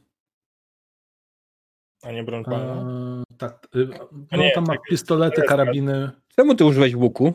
A 2.02 2.12
nie 2.12 2.24
broń 2.24 2.44
palna. 2.44 2.74
Eee, 2.74 3.36
tak. 3.38 3.68
y, 3.76 3.88
No 4.32 4.38
nie, 4.38 4.52
tam 4.52 4.64
ma 4.64 4.72
tak, 4.72 4.82
pistolety, 4.82 5.42
karabiny. 5.42 6.10
Czemu 6.36 6.54
ty 6.54 6.64
użyłeś 6.64 6.94
łuku? 6.94 7.34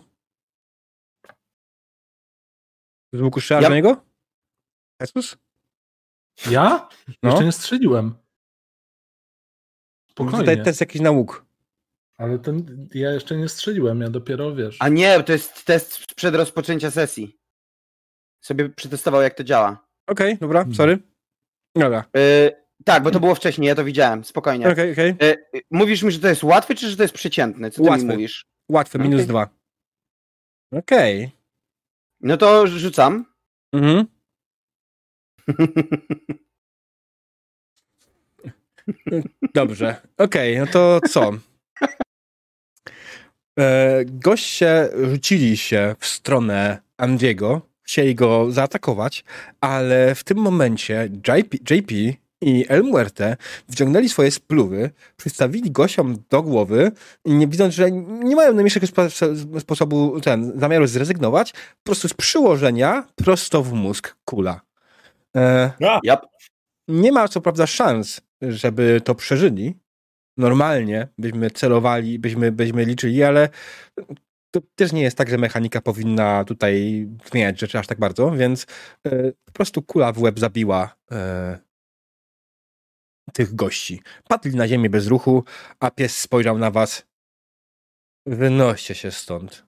Z 3.14 3.22
łuku 3.22 3.42
strzelasz 3.42 3.64
Ja-? 3.64 4.02
Jesus? 5.00 5.38
Ja? 6.52 6.90
No. 7.24 7.30
Jeszcze 7.30 7.46
nie 7.46 7.52
strzeliłem. 7.52 8.16
Spokojnie. 10.12 10.40
Tutaj 10.40 10.64
test 10.64 10.82
jakiś 10.82 11.02
na 11.02 11.12
łuk. 11.12 11.45
Ale 12.18 12.40
ten, 12.40 12.88
ja 12.94 13.12
jeszcze 13.12 13.38
nie 13.38 13.50
strzeliłem, 13.50 14.02
ja 14.02 14.10
dopiero 14.10 14.56
wiesz. 14.56 14.78
A 14.80 14.90
nie, 14.90 15.24
to 15.24 15.32
jest 15.34 15.66
test 15.66 15.94
sprzed 15.94 16.36
rozpoczęcia 16.36 16.92
sesji. 16.92 17.38
Sobie 18.44 18.70
przetestował, 18.70 19.22
jak 19.22 19.34
to 19.34 19.44
działa. 19.44 19.88
Okej, 20.08 20.38
dobra, 20.38 20.60
Hmm. 20.60 20.76
sorry. 20.76 21.00
Dobra, 21.76 22.06
Y, 22.18 22.52
tak, 22.86 23.04
bo 23.04 23.12
to 23.12 23.20
było 23.20 23.36
wcześniej, 23.36 23.68
ja 23.68 23.76
to 23.76 23.84
widziałem, 23.84 24.24
spokojnie. 24.24 24.70
okej, 24.70 24.92
okej. 24.92 25.10
Y, 25.24 25.38
mówisz 25.72 26.04
mi, 26.04 26.12
że 26.12 26.20
to 26.20 26.28
jest 26.28 26.44
łatwy, 26.44 26.76
czy 26.76 26.90
że 26.90 26.98
to 26.98 27.04
jest 27.04 27.14
przeciętny? 27.16 27.72
Co 27.72 27.84
ty 27.84 27.90
Łatwy. 27.90 28.06
mi 28.06 28.12
mówisz? 28.12 28.46
Łatwe, 28.72 29.00
minus 29.00 29.16
Okej. 29.22 29.28
dwa. 29.28 29.50
Okej. 30.74 31.32
No 32.22 32.38
to 32.38 32.68
rzucam. 32.68 33.26
Mhm. 33.74 34.06
Dobrze. 39.54 40.02
Okej, 40.18 40.58
no 40.60 40.68
to 40.68 41.00
co? 41.10 41.32
E, 43.60 44.06
goście 44.06 44.90
rzucili 45.10 45.58
się 45.58 45.96
w 46.00 46.08
stronę 46.08 46.78
Andiego, 46.98 47.62
chcieli 47.84 48.16
go 48.16 48.52
zaatakować, 48.52 49.24
ale 49.62 50.16
w 50.16 50.24
tym 50.24 50.38
momencie 50.38 51.10
JP, 51.28 51.58
JP 51.76 51.92
i 52.42 52.66
El 52.70 52.84
Muerte 52.84 53.38
wciągnęli 53.72 54.10
swoje 54.10 54.32
spluwy, 54.32 54.90
przystawili 55.18 55.72
gościom 55.72 56.16
do 56.30 56.42
głowy 56.44 56.92
i 57.26 57.34
nie 57.34 57.48
widząc, 57.48 57.74
że 57.74 57.92
nie 57.92 58.36
mają 58.36 58.54
najmniejszego 58.54 58.88
spo- 58.88 59.60
sposobu, 59.60 60.22
ten, 60.22 60.60
zamiaru 60.60 60.88
zrezygnować, 60.88 61.52
po 61.52 61.84
prostu 61.84 62.08
z 62.08 62.14
przyłożenia 62.14 63.08
prosto 63.16 63.64
w 63.64 63.74
mózg 63.74 64.16
kula. 64.26 64.62
E, 65.36 65.72
Yep. 66.04 66.20
nie 66.88 67.12
ma 67.12 67.28
co 67.28 67.42
prawda 67.42 67.68
szans, 67.68 68.22
żeby 68.42 69.02
to 69.04 69.16
przeżyli. 69.16 69.76
Normalnie 70.38 71.08
byśmy 71.18 71.52
celowali, 71.52 72.20
byśmy, 72.20 72.52
byśmy 72.52 72.86
liczyli, 72.86 73.24
ale 73.24 73.50
to 74.52 74.62
też 74.76 74.92
nie 74.94 75.02
jest 75.02 75.18
tak, 75.18 75.30
że 75.30 75.38
mechanika 75.38 75.82
powinna 75.82 76.44
tutaj 76.44 77.08
zmieniać 77.26 77.60
rzeczy 77.60 77.80
aż 77.80 77.88
tak 77.88 78.00
bardzo, 78.00 78.32
więc 78.32 78.66
e, 79.08 79.32
po 79.46 79.52
prostu 79.52 79.82
kula 79.82 80.12
w 80.12 80.22
łeb 80.22 80.40
zabiła 80.40 80.96
e, 81.12 81.60
tych 83.34 83.56
gości. 83.56 84.02
Padli 84.30 84.56
na 84.56 84.68
ziemię 84.68 84.90
bez 84.90 85.08
ruchu, 85.08 85.44
a 85.80 85.92
pies 85.92 86.18
spojrzał 86.18 86.58
na 86.58 86.72
was. 86.72 87.06
Wynoście 88.26 88.96
się 88.96 89.12
stąd. 89.12 89.66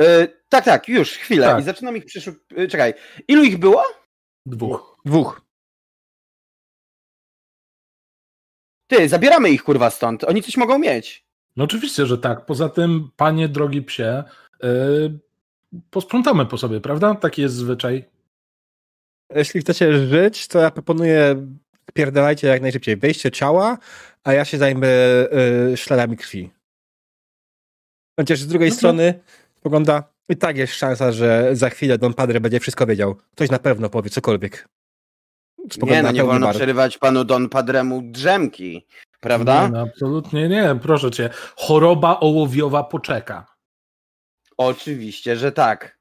Y, 0.00 0.40
tak, 0.48 0.64
tak, 0.64 0.88
już, 0.88 1.12
chwilę. 1.12 1.46
Tak. 1.46 1.60
I 1.60 1.62
zaczynam 1.62 1.96
ich 1.96 2.04
przeszuk... 2.04 2.38
y, 2.58 2.68
Czekaj, 2.68 2.94
ilu 3.28 3.44
ich 3.44 3.58
było? 3.58 3.84
Dwóch. 4.46 5.00
Dwóch. 5.04 5.49
Ty, 8.90 9.08
zabieramy 9.08 9.50
ich 9.50 9.62
kurwa 9.62 9.90
stąd. 9.90 10.24
Oni 10.24 10.42
coś 10.42 10.56
mogą 10.56 10.78
mieć. 10.78 11.24
No 11.56 11.64
oczywiście, 11.64 12.06
że 12.06 12.18
tak. 12.18 12.46
Poza 12.46 12.68
tym, 12.68 13.10
panie 13.16 13.48
drogi 13.48 13.82
psie, 13.82 14.24
yy, 14.62 15.18
posprzątamy 15.90 16.46
po 16.46 16.58
sobie, 16.58 16.80
prawda? 16.80 17.14
Taki 17.14 17.42
jest 17.42 17.54
zwyczaj. 17.54 18.04
Jeśli 19.34 19.60
chcecie 19.60 20.06
żyć, 20.06 20.48
to 20.48 20.58
ja 20.58 20.70
proponuję 20.70 21.46
pierdalajcie 21.94 22.48
jak 22.48 22.62
najszybciej. 22.62 22.96
Wejście 22.96 23.30
ciała, 23.30 23.78
a 24.24 24.32
ja 24.32 24.44
się 24.44 24.58
zajmę 24.58 24.88
y, 25.72 25.76
śladami 25.76 26.16
krwi. 26.16 26.50
Chociaż 28.20 28.38
z 28.38 28.46
drugiej 28.46 28.70
No 28.70 28.76
strony 28.76 29.20
pogląda 29.62 30.04
i 30.28 30.36
tak 30.36 30.56
jest 30.56 30.74
szansa, 30.74 31.12
że 31.12 31.50
za 31.52 31.70
chwilę 31.70 31.98
Don 31.98 32.14
Padre 32.14 32.40
będzie 32.40 32.60
wszystko 32.60 32.86
wiedział. 32.86 33.16
Ktoś 33.32 33.50
na 33.50 33.58
pewno 33.58 33.90
powie 33.90 34.10
cokolwiek. 34.10 34.68
Spogląda 35.72 35.96
nie, 35.96 36.02
no 36.02 36.12
nie 36.12 36.24
wolno 36.24 36.46
bar. 36.46 36.54
przerywać 36.56 36.98
panu 36.98 37.24
Don 37.24 37.48
Padremu 37.48 38.02
drzemki. 38.04 38.86
Prawda? 39.20 39.66
Nie, 39.66 39.72
no, 39.72 39.80
absolutnie 39.80 40.48
nie, 40.48 40.78
proszę 40.82 41.10
cię. 41.10 41.30
Choroba 41.56 42.20
ołowiowa 42.20 42.84
poczeka. 42.84 43.46
Oczywiście, 44.56 45.36
że 45.36 45.52
tak. 45.52 45.98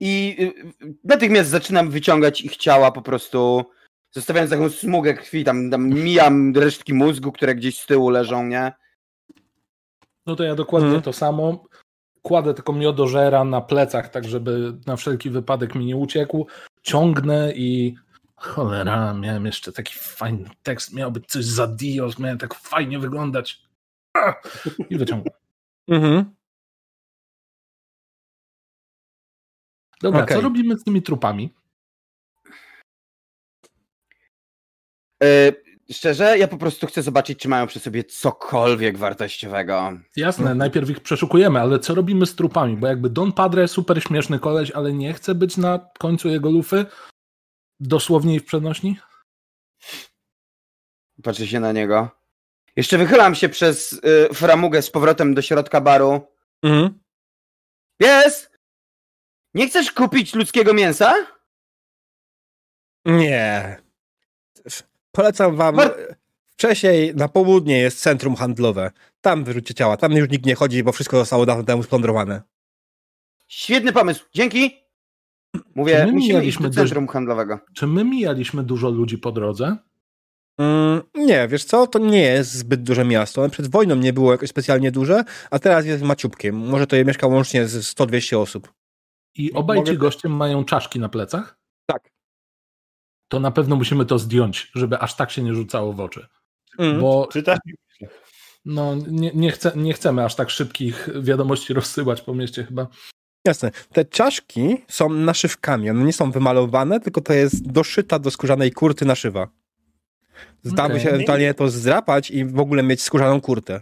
I 0.00 0.36
y, 0.40 0.86
y, 0.86 0.94
natychmiast 1.04 1.50
zaczynam 1.50 1.90
wyciągać 1.90 2.40
ich 2.40 2.56
ciała 2.56 2.92
po 2.92 3.02
prostu, 3.02 3.64
zostawiając 4.10 4.50
taką 4.50 4.68
smugę 4.70 5.14
krwi, 5.14 5.44
tam, 5.44 5.70
tam 5.70 5.88
mijam 5.88 6.52
resztki 6.56 6.94
mózgu, 6.94 7.32
które 7.32 7.54
gdzieś 7.54 7.80
z 7.80 7.86
tyłu 7.86 8.10
leżą, 8.10 8.46
nie? 8.46 8.72
No 10.26 10.36
to 10.36 10.44
ja 10.44 10.54
dokładnie 10.54 10.86
Mhm. 10.88 11.02
to 11.02 11.12
samo. 11.12 11.64
Kładę 12.22 12.54
tylko 12.54 12.72
miodożera 12.72 13.44
na 13.44 13.60
plecach, 13.60 14.08
tak 14.08 14.24
żeby 14.28 14.72
na 14.86 14.96
wszelki 14.96 15.30
wypadek 15.30 15.74
mi 15.74 15.84
nie 15.84 15.96
uciekł. 15.96 16.46
Ciągnę 16.82 17.52
i 17.54 17.94
cholera, 18.42 19.14
miałem 19.14 19.46
jeszcze 19.46 19.72
taki 19.72 19.94
fajny 19.98 20.50
tekst, 20.62 20.94
miał 20.94 21.12
być 21.12 21.26
coś 21.26 21.44
za 21.44 21.66
Dios, 21.66 22.18
miałem 22.18 22.38
tak 22.38 22.54
fajnie 22.54 22.98
wyglądać. 22.98 23.62
I 24.90 24.96
wyciągam. 24.98 25.34
Mhm. 25.88 26.34
Dobra, 30.02 30.22
Okej. 30.22 30.36
co 30.36 30.42
robimy 30.42 30.78
z 30.78 30.84
tymi 30.84 31.02
trupami? 31.02 31.54
E, 35.22 35.52
szczerze, 35.92 36.38
ja 36.38 36.48
po 36.48 36.56
prostu 36.56 36.86
chcę 36.86 37.02
zobaczyć, 37.02 37.38
czy 37.38 37.48
mają 37.48 37.66
przy 37.66 37.80
sobie 37.80 38.04
cokolwiek 38.04 38.98
wartościowego. 38.98 39.92
Jasne, 40.16 40.54
najpierw 40.54 40.90
ich 40.90 41.00
przeszukujemy, 41.00 41.60
ale 41.60 41.78
co 41.78 41.94
robimy 41.94 42.26
z 42.26 42.34
trupami? 42.34 42.76
Bo 42.76 42.86
jakby 42.86 43.10
Don 43.10 43.32
Padre 43.32 43.68
super 43.68 44.02
śmieszny 44.02 44.38
koleś, 44.38 44.70
ale 44.70 44.92
nie 44.92 45.12
chce 45.12 45.34
być 45.34 45.56
na 45.56 45.78
końcu 45.98 46.28
jego 46.28 46.50
lufy, 46.50 46.86
dosłownie 47.80 48.34
i 48.34 48.40
w 48.40 48.44
przenośni? 48.44 48.98
Patrzę 51.22 51.46
się 51.46 51.60
na 51.60 51.72
niego. 51.72 52.10
Jeszcze 52.76 52.98
wychylam 52.98 53.34
się 53.34 53.48
przez 53.48 53.92
y, 53.92 54.34
framugę 54.34 54.82
z 54.82 54.90
powrotem 54.90 55.34
do 55.34 55.42
środka 55.42 55.80
baru. 55.80 56.20
Mhm. 56.62 57.00
Pies! 57.96 58.50
Nie 59.54 59.68
chcesz 59.68 59.92
kupić 59.92 60.34
ludzkiego 60.34 60.74
mięsa? 60.74 61.14
Nie. 63.04 63.76
Polecam 65.12 65.56
wam. 65.56 65.74
Mar- 65.74 66.16
Wcześniej 66.48 67.14
na 67.14 67.28
południe 67.28 67.78
jest 67.78 68.00
centrum 68.00 68.36
handlowe. 68.36 68.90
Tam 69.20 69.44
wyrzućcie 69.44 69.74
ciała. 69.74 69.96
Tam 69.96 70.12
już 70.12 70.28
nikt 70.30 70.46
nie 70.46 70.54
chodzi, 70.54 70.82
bo 70.82 70.92
wszystko 70.92 71.16
zostało 71.16 71.46
dawno 71.46 71.64
temu 71.64 71.82
splądrowane. 71.82 72.42
Świetny 73.48 73.92
pomysł. 73.92 74.24
Dzięki! 74.34 74.82
Czy 75.56 75.60
Mówię, 75.74 76.06
my 76.06 76.12
musimy 76.12 76.44
iść 76.44 76.58
do 76.58 76.70
centrum 76.70 77.08
handlowego. 77.08 77.58
Czy 77.74 77.86
my 77.86 78.04
mijaliśmy 78.04 78.62
dużo 78.62 78.90
ludzi 78.90 79.18
po 79.18 79.32
drodze? 79.32 79.76
Mm, 80.58 81.02
nie, 81.14 81.48
wiesz 81.48 81.64
co? 81.64 81.86
To 81.86 81.98
nie 81.98 82.22
jest 82.22 82.52
zbyt 82.52 82.82
duże 82.82 83.04
miasto. 83.04 83.48
Przed 83.48 83.70
wojną 83.70 83.94
nie 83.94 84.12
było 84.12 84.32
jakoś 84.32 84.48
specjalnie 84.48 84.92
duże, 84.92 85.24
a 85.50 85.58
teraz 85.58 85.86
jest 85.86 86.02
maciubkiem. 86.02 86.56
Może 86.56 86.86
to 86.86 86.96
je 86.96 87.04
mieszka 87.04 87.26
łącznie 87.26 87.66
z 87.66 87.96
100-200 87.96 88.36
osób. 88.36 88.72
I 89.34 89.52
obaj 89.52 89.78
Mogę- 89.78 89.92
ci 89.92 89.98
goście 89.98 90.28
mają 90.28 90.64
czaszki 90.64 90.98
na 90.98 91.08
plecach? 91.08 91.58
Tak. 91.86 92.10
To 93.28 93.40
na 93.40 93.50
pewno 93.50 93.76
musimy 93.76 94.06
to 94.06 94.18
zdjąć, 94.18 94.70
żeby 94.74 94.98
aż 94.98 95.16
tak 95.16 95.30
się 95.30 95.42
nie 95.42 95.54
rzucało 95.54 95.92
w 95.92 96.00
oczy. 96.00 96.26
Mm. 96.78 97.00
Bo 97.00 97.28
no, 98.64 98.94
nie, 99.08 99.30
nie, 99.34 99.50
chce, 99.50 99.72
nie 99.76 99.92
chcemy 99.92 100.24
aż 100.24 100.34
tak 100.34 100.50
szybkich 100.50 101.08
wiadomości 101.20 101.74
rozsyłać 101.74 102.22
po 102.22 102.34
mieście 102.34 102.64
chyba. 102.64 102.86
Jasne. 103.46 103.70
Te 103.92 104.04
czaszki 104.04 104.84
są 104.88 105.08
naszywkami. 105.08 105.90
One 105.90 106.04
nie 106.04 106.12
są 106.12 106.30
wymalowane, 106.30 107.00
tylko 107.00 107.20
to 107.20 107.32
jest 107.32 107.72
doszyta 107.72 108.18
do 108.18 108.30
skórzanej 108.30 108.72
kurty 108.72 109.04
naszywa. 109.04 109.48
Zdałoby 110.62 110.94
Okej. 110.94 111.04
się 111.04 111.10
ewentualnie 111.10 111.54
to 111.54 111.68
zdrapać 111.68 112.30
i 112.30 112.44
w 112.44 112.60
ogóle 112.60 112.82
mieć 112.82 113.02
skórzaną 113.02 113.40
kurtę. 113.40 113.80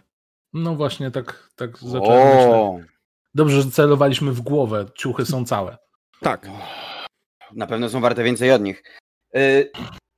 No 0.53 0.77
właśnie, 0.77 1.11
tak, 1.11 1.49
tak 1.57 1.79
zacząłem 1.79 2.29
myśleć. 2.29 2.47
O, 2.47 2.79
Dobrze, 3.35 3.63
że 3.63 3.71
celowaliśmy 3.71 4.33
w 4.33 4.41
głowę, 4.41 4.87
ciuchy 4.95 5.27
są 5.27 5.45
całe. 5.45 5.79
Tak. 6.21 6.49
na 7.55 7.67
pewno 7.67 7.89
są 7.89 8.01
warte 8.01 8.25
więcej 8.25 8.53
od 8.53 8.63
nich. 8.63 8.83
Y, 9.37 9.71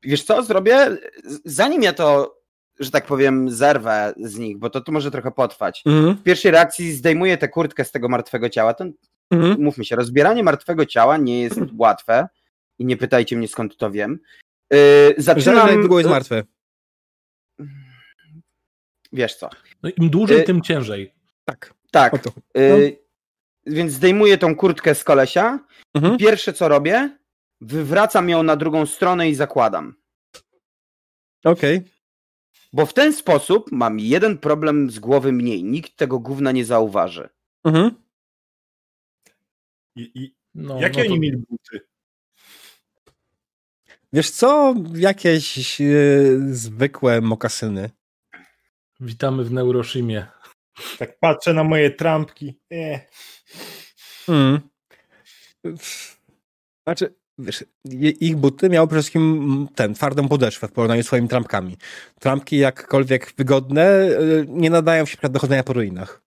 wiesz 0.02 0.24
co, 0.24 0.42
zrobię? 0.42 0.96
Zanim 1.44 1.82
ja 1.82 1.92
to, 1.92 2.36
że 2.80 2.90
tak 2.90 3.06
powiem, 3.06 3.50
zerwę 3.50 4.14
z 4.16 4.38
nich, 4.38 4.58
bo 4.58 4.70
to 4.70 4.80
tu 4.80 4.92
może 4.92 5.10
trochę 5.10 5.30
potrwać. 5.30 5.82
Mhm. 5.86 6.16
W 6.16 6.22
pierwszej 6.22 6.50
reakcji 6.50 6.92
zdejmuję 6.92 7.38
tę 7.38 7.48
kurtkę 7.48 7.84
z 7.84 7.90
tego 7.90 8.08
martwego 8.08 8.48
ciała. 8.48 8.74
To, 8.74 8.84
Mhm. 9.32 9.62
mówmy 9.62 9.84
się, 9.84 9.96
rozbieranie 9.96 10.42
martwego 10.42 10.86
ciała 10.86 11.16
nie 11.16 11.42
jest 11.42 11.60
łatwe 11.78 12.28
i 12.78 12.84
nie 12.84 12.96
pytajcie 12.96 13.36
mnie 13.36 13.48
skąd 13.48 13.76
to 13.76 13.90
wiem. 13.90 14.18
Y, 14.74 15.14
Zależy 15.18 15.44
zaczynam... 15.44 15.68
jak 15.68 15.80
długo 15.80 15.98
jest 15.98 16.10
martwe. 16.10 16.44
Wiesz 19.12 19.34
co? 19.36 19.50
No, 19.82 19.90
Im 19.96 20.10
dłużej, 20.10 20.40
Y- 20.40 20.44
tym 20.44 20.62
ciężej. 20.62 21.12
Tak. 21.44 21.74
Tak. 21.90 22.14
O 22.14 22.18
to. 22.18 22.32
Y, 22.58 22.96
Więc 23.66 23.92
zdejmuję 23.92 24.38
tą 24.38 24.56
kurtkę 24.56 24.94
z 24.94 25.04
kolesia. 25.04 25.58
Mhm. 25.94 26.18
Pierwsze 26.18 26.52
co 26.52 26.68
robię, 26.68 27.18
wywracam 27.60 28.28
ją 28.28 28.42
na 28.42 28.56
drugą 28.56 28.86
stronę 28.86 29.30
i 29.30 29.34
zakładam. 29.34 29.94
Okej. 31.44 31.82
Bo 32.72 32.86
w 32.86 32.94
ten 32.94 33.12
sposób 33.12 33.72
mam 33.72 33.98
jeden 34.00 34.38
problem 34.38 34.90
z 34.90 34.98
głowy 34.98 35.32
mniej. 35.32 35.64
Nikt 35.64 35.96
tego 35.96 36.18
gówna 36.18 36.52
nie 36.52 36.64
zauważy. 36.64 37.28
Mhm. 37.64 37.90
I, 39.96 40.10
i, 40.14 40.34
No, 40.54 40.80
jakie 40.80 40.98
no 40.98 41.04
to- 41.04 41.10
oni 41.10 41.20
mieli 41.20 41.36
buty? 41.36 41.80
Wiesz 44.12 44.30
co? 44.30 44.74
Jakieś 44.94 45.80
e, 45.80 45.84
zwykłe 46.50 47.20
mokasyny. 47.20 47.90
Witamy 49.00 49.44
w 49.44 49.52
Neuroshimie. 49.52 50.26
Tak 50.98 51.18
patrzę 51.18 51.54
na 51.54 51.64
moje 51.64 51.90
trampki. 51.90 52.60
Nie. 52.70 53.06
Mm. 54.28 54.60
Znaczy, 56.86 57.14
wiesz, 57.38 57.64
ich 58.20 58.36
buty 58.36 58.68
miały 58.68 58.86
przede 58.88 59.02
wszystkim 59.02 59.68
ten, 59.74 59.94
twardą 59.94 60.28
podeszwę 60.28 60.68
w 60.68 60.72
porównaniu 60.72 61.02
z 61.02 61.06
swoimi 61.06 61.28
trampkami. 61.28 61.76
Trampki 62.20 62.56
jakkolwiek 62.58 63.34
wygodne 63.36 63.84
e, 63.86 64.10
nie 64.48 64.70
nadają 64.70 65.06
się 65.06 65.28
do 65.28 65.38
chodzenia 65.38 65.62
po 65.62 65.72
ruinach. 65.72 66.22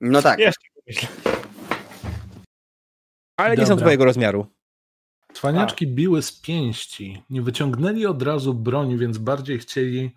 No 0.00 0.22
tak. 0.22 0.38
Jeszcze 0.38 0.68
myślę. 0.86 1.08
Ale 3.36 3.56
nie 3.56 3.62
są 3.62 3.68
Dobra. 3.68 3.82
twojego 3.82 4.04
rozmiaru. 4.04 4.46
Cwaniaczki 5.32 5.86
biły 5.86 6.22
z 6.22 6.40
pięści. 6.40 7.22
Nie 7.30 7.42
wyciągnęli 7.42 8.06
od 8.06 8.22
razu 8.22 8.54
broni, 8.54 8.98
więc 8.98 9.18
bardziej 9.18 9.58
chcieli 9.58 10.14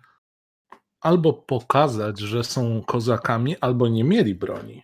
albo 1.00 1.32
pokazać, 1.32 2.18
że 2.18 2.44
są 2.44 2.82
kozakami, 2.82 3.56
albo 3.60 3.88
nie 3.88 4.04
mieli 4.04 4.34
broni. 4.34 4.82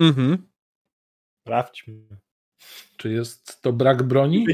Mhm. 0.00 0.48
Sprawdźmy. 1.40 2.06
Czy 2.96 3.12
jest 3.12 3.62
to 3.62 3.72
brak 3.72 4.02
broni? 4.02 4.46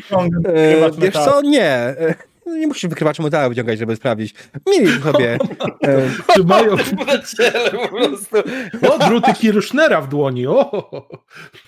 E, 0.45 0.91
wiesz 0.99 1.15
co? 1.15 1.43
Nie. 1.43 1.97
E, 2.47 2.51
nie 2.51 2.67
musisz 2.67 2.91
wykrywacz 2.91 3.19
metalu 3.19 3.49
wyciągać, 3.49 3.79
żeby 3.79 3.97
sprawdzić. 3.97 4.35
Mieli 4.67 5.03
sobie. 5.03 5.39
E, 5.87 6.11
Czy 6.35 6.45
mają 6.45 6.77
po 7.73 7.89
prostu. 7.89 8.37
o, 8.93 8.99
druty 9.09 9.33
Kirchnera 9.33 10.01
w 10.01 10.09
dłoni? 10.09 10.47
O! 10.47 11.09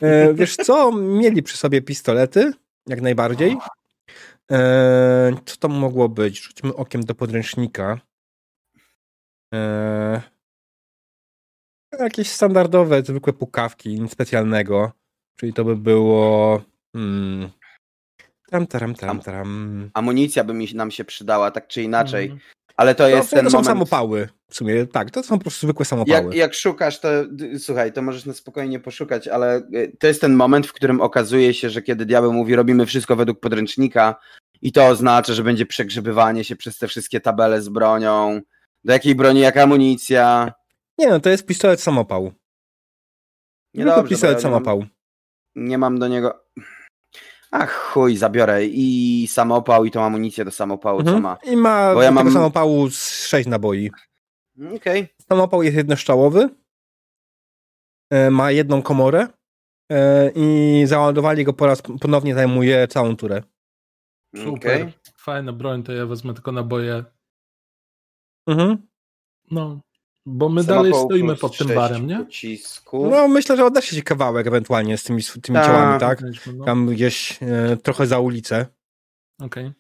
E, 0.03 0.35
wiesz 0.35 0.57
co? 0.57 0.93
Mieli 0.93 1.43
przy 1.43 1.57
sobie 1.57 1.83
pistolety, 1.83 2.53
jak 2.87 3.01
najbardziej. 3.01 3.57
E, 4.53 5.33
co 5.45 5.57
to 5.57 5.69
mogło 5.69 6.09
być? 6.09 6.41
Rzućmy 6.43 6.75
okiem 6.75 7.05
do 7.05 7.15
podręcznika. 7.15 8.01
Jakieś 12.01 12.31
standardowe, 12.31 13.03
zwykłe 13.03 13.33
pukawki, 13.33 14.01
nic 14.01 14.13
specjalnego. 14.13 14.93
Czyli 15.37 15.53
to 15.53 15.65
by 15.65 15.77
było... 15.77 16.61
Hmm, 16.97 17.51
tam, 18.55 18.67
taram, 18.67 18.95
taram, 18.95 19.21
taram. 19.21 19.91
Amunicja 19.95 20.45
by 20.45 20.55
mi, 20.55 20.67
nam 20.75 20.91
się 20.91 21.05
przydała, 21.05 21.51
tak 21.51 21.69
czy 21.69 21.83
inaczej. 21.83 22.25
Mhm. 22.25 22.41
Ale 22.77 22.95
to 22.95 23.05
To, 23.05 23.09
jest 23.09 23.31
to, 23.31 23.37
ten 23.37 23.45
to 23.45 23.51
są 23.51 23.57
moment. 23.57 23.67
samopały. 23.67 24.29
W 24.51 24.57
sumie 24.57 24.87
tak, 24.87 25.11
to 25.11 25.23
są 25.23 25.39
po 25.39 25.43
prostu 25.43 25.67
zwykłe 25.67 25.85
samopały. 25.85 26.27
Jak, 26.27 26.35
jak 26.35 26.55
szukasz, 26.55 27.01
to 27.01 27.09
słuchaj, 27.59 27.93
to 27.93 28.03
możesz 28.03 28.27
na 28.27 28.33
spokojnie 28.33 28.81
poszukać, 28.81 29.29
ale 29.29 29.57
y, 29.75 29.97
to 30.01 30.07
jest 30.07 30.21
ten 30.21 30.35
moment, 30.35 30.67
w 30.67 30.73
którym 30.73 31.01
okazuje 31.01 31.55
się, 31.55 31.71
że 31.71 31.83
kiedy 31.83 32.07
diabeł 32.07 32.33
mówi, 32.33 32.55
robimy 32.55 32.87
wszystko 32.87 33.17
według 33.17 33.41
podręcznika 33.41 34.17
i 34.63 34.73
to 34.73 34.87
oznacza, 34.87 35.35
że 35.35 35.43
będzie 35.43 35.67
przegrzebywanie 35.67 36.45
się 36.45 36.57
przez 36.57 36.79
te 36.79 36.89
wszystkie 36.89 37.21
tabele 37.21 37.63
z 37.63 37.69
bronią, 37.69 38.41
do 38.85 38.93
jakiej 38.93 39.15
broni, 39.15 39.41
jaka 39.41 39.63
amunicja. 39.63 40.53
Nie 40.99 41.09
no, 41.11 41.21
to 41.21 41.29
jest 41.31 41.47
pistolet 41.47 41.81
samopał. 41.81 42.33
Nie 43.75 43.83
Tylko 43.85 43.97
dobrze, 43.97 44.03
bo 44.03 44.09
pistolet 44.09 44.43
ja 44.43 44.49
nie, 44.49 44.53
mam, 44.53 44.65
samopał. 44.65 44.85
nie 45.57 45.79
mam 45.79 45.99
do 45.99 46.09
niego... 46.09 46.44
Ach 47.57 47.73
chuj, 47.73 48.17
zabiorę 48.17 48.65
i 48.67 49.27
samopał 49.31 49.85
i 49.85 49.91
tą 49.91 50.03
amunicję 50.05 50.45
do 50.45 50.51
samopału, 50.51 51.03
co 51.03 51.09
Mhm. 51.11 51.23
ma. 51.23 51.37
I 51.53 51.57
ma 51.57 51.95
Bo 51.95 52.03
ja 52.03 52.11
mam- 52.11 52.33
samopału 52.33 52.91
z 52.91 53.27
sześć 53.27 53.49
naboi. 53.49 53.91
Okej, 54.77 55.09
Samopał 55.29 55.63
jest 55.63 55.77
jednoszczałowy. 55.77 56.49
E, 58.11 58.31
Ma 58.31 58.51
jedną 58.51 58.83
komorę. 58.83 59.27
e, 59.93 60.31
I 60.35 60.83
załadowali 60.87 61.45
go 61.45 61.53
po 61.53 61.67
raz 61.67 61.83
ponownie 62.01 62.35
zajmuje 62.35 62.89
całą 62.89 63.17
turę. 63.17 63.43
Super. 64.37 64.53
okej. 64.81 64.93
Fajna 65.17 65.53
broń, 65.53 65.83
to 65.83 65.93
ja 65.93 66.07
wezmę 66.07 66.35
tylko 66.35 66.53
naboje. 66.53 67.05
Mhm. 68.49 68.87
No, 69.51 69.81
bo 70.27 70.49
my 70.49 70.65
dalej 70.65 70.93
stoimy 71.05 71.37
pod 71.37 71.59
tym 71.59 71.69
barem, 71.69 72.07
nie? 72.07 72.19
Pocisków. 72.19 73.11
No 73.11 73.29
myślę, 73.29 73.57
że 73.57 73.65
oddasz 73.65 73.85
się 73.85 74.03
kawałek 74.03 74.47
ewentualnie 74.47 74.99
z 74.99 75.05
tymi, 75.05 75.23
z 75.23 75.33
tymi 75.33 75.57
Tak. 75.59 75.67
ciałami, 75.67 76.01
tak? 76.01 76.21
No. 76.57 76.65
Tam 76.65 76.87
gdzieś 76.87 77.43
e, 77.43 77.77
trochę 77.77 78.07
za 78.07 78.19
ulicę. 78.19 78.67
Okej. 79.41 79.73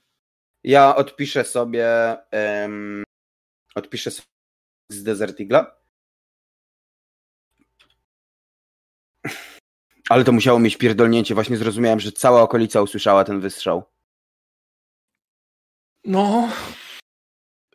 Ja 0.64 0.96
odpiszę 0.96 1.44
sobie. 1.44 2.16
em, 2.30 3.04
odpiszę 3.74 4.10
sobie 4.10 4.28
z 4.90 5.02
Desert 5.02 5.38
Eagle'a. 5.40 5.66
Ale 10.10 10.24
to 10.24 10.32
musiało 10.32 10.58
mieć 10.58 10.76
pierdolnięcie. 10.76 11.34
Właśnie 11.34 11.56
zrozumiałem, 11.56 12.00
że 12.00 12.12
cała 12.12 12.42
okolica 12.42 12.82
usłyszała 12.82 13.24
ten 13.24 13.40
wystrzał. 13.40 13.84
No, 16.04 16.48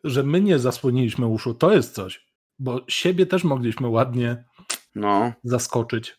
że 0.04 0.22
my 0.22 0.40
nie 0.40 0.58
zasłoniliśmy 0.58 1.26
uszu, 1.26 1.54
to 1.54 1.72
jest 1.72 1.94
coś. 1.94 2.29
Bo 2.60 2.80
siebie 2.88 3.26
też 3.26 3.44
mogliśmy 3.44 3.88
ładnie 3.88 4.44
No. 4.94 5.32
zaskoczyć. 5.44 6.16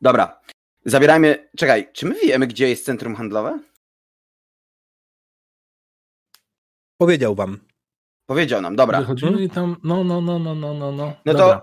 Dobra. 0.00 0.40
Zabierajmy. 0.84 1.48
Czekaj, 1.56 1.92
czy 1.92 2.06
my 2.06 2.14
wiemy, 2.20 2.46
gdzie 2.46 2.68
jest 2.68 2.84
centrum 2.84 3.14
handlowe? 3.14 3.58
Powiedział 6.98 7.34
wam. 7.34 7.58
Powiedział 8.26 8.60
nam, 8.60 8.76
dobra. 8.76 9.00
Wychodzimy 9.00 9.42
i 9.42 9.50
tam, 9.50 9.76
no, 9.84 10.04
no, 10.04 10.20
no, 10.20 10.38
no, 10.38 10.54
no, 10.54 10.74
no, 10.74 10.92
no. 10.92 11.12
No 11.24 11.34
Dobra. 11.34 11.62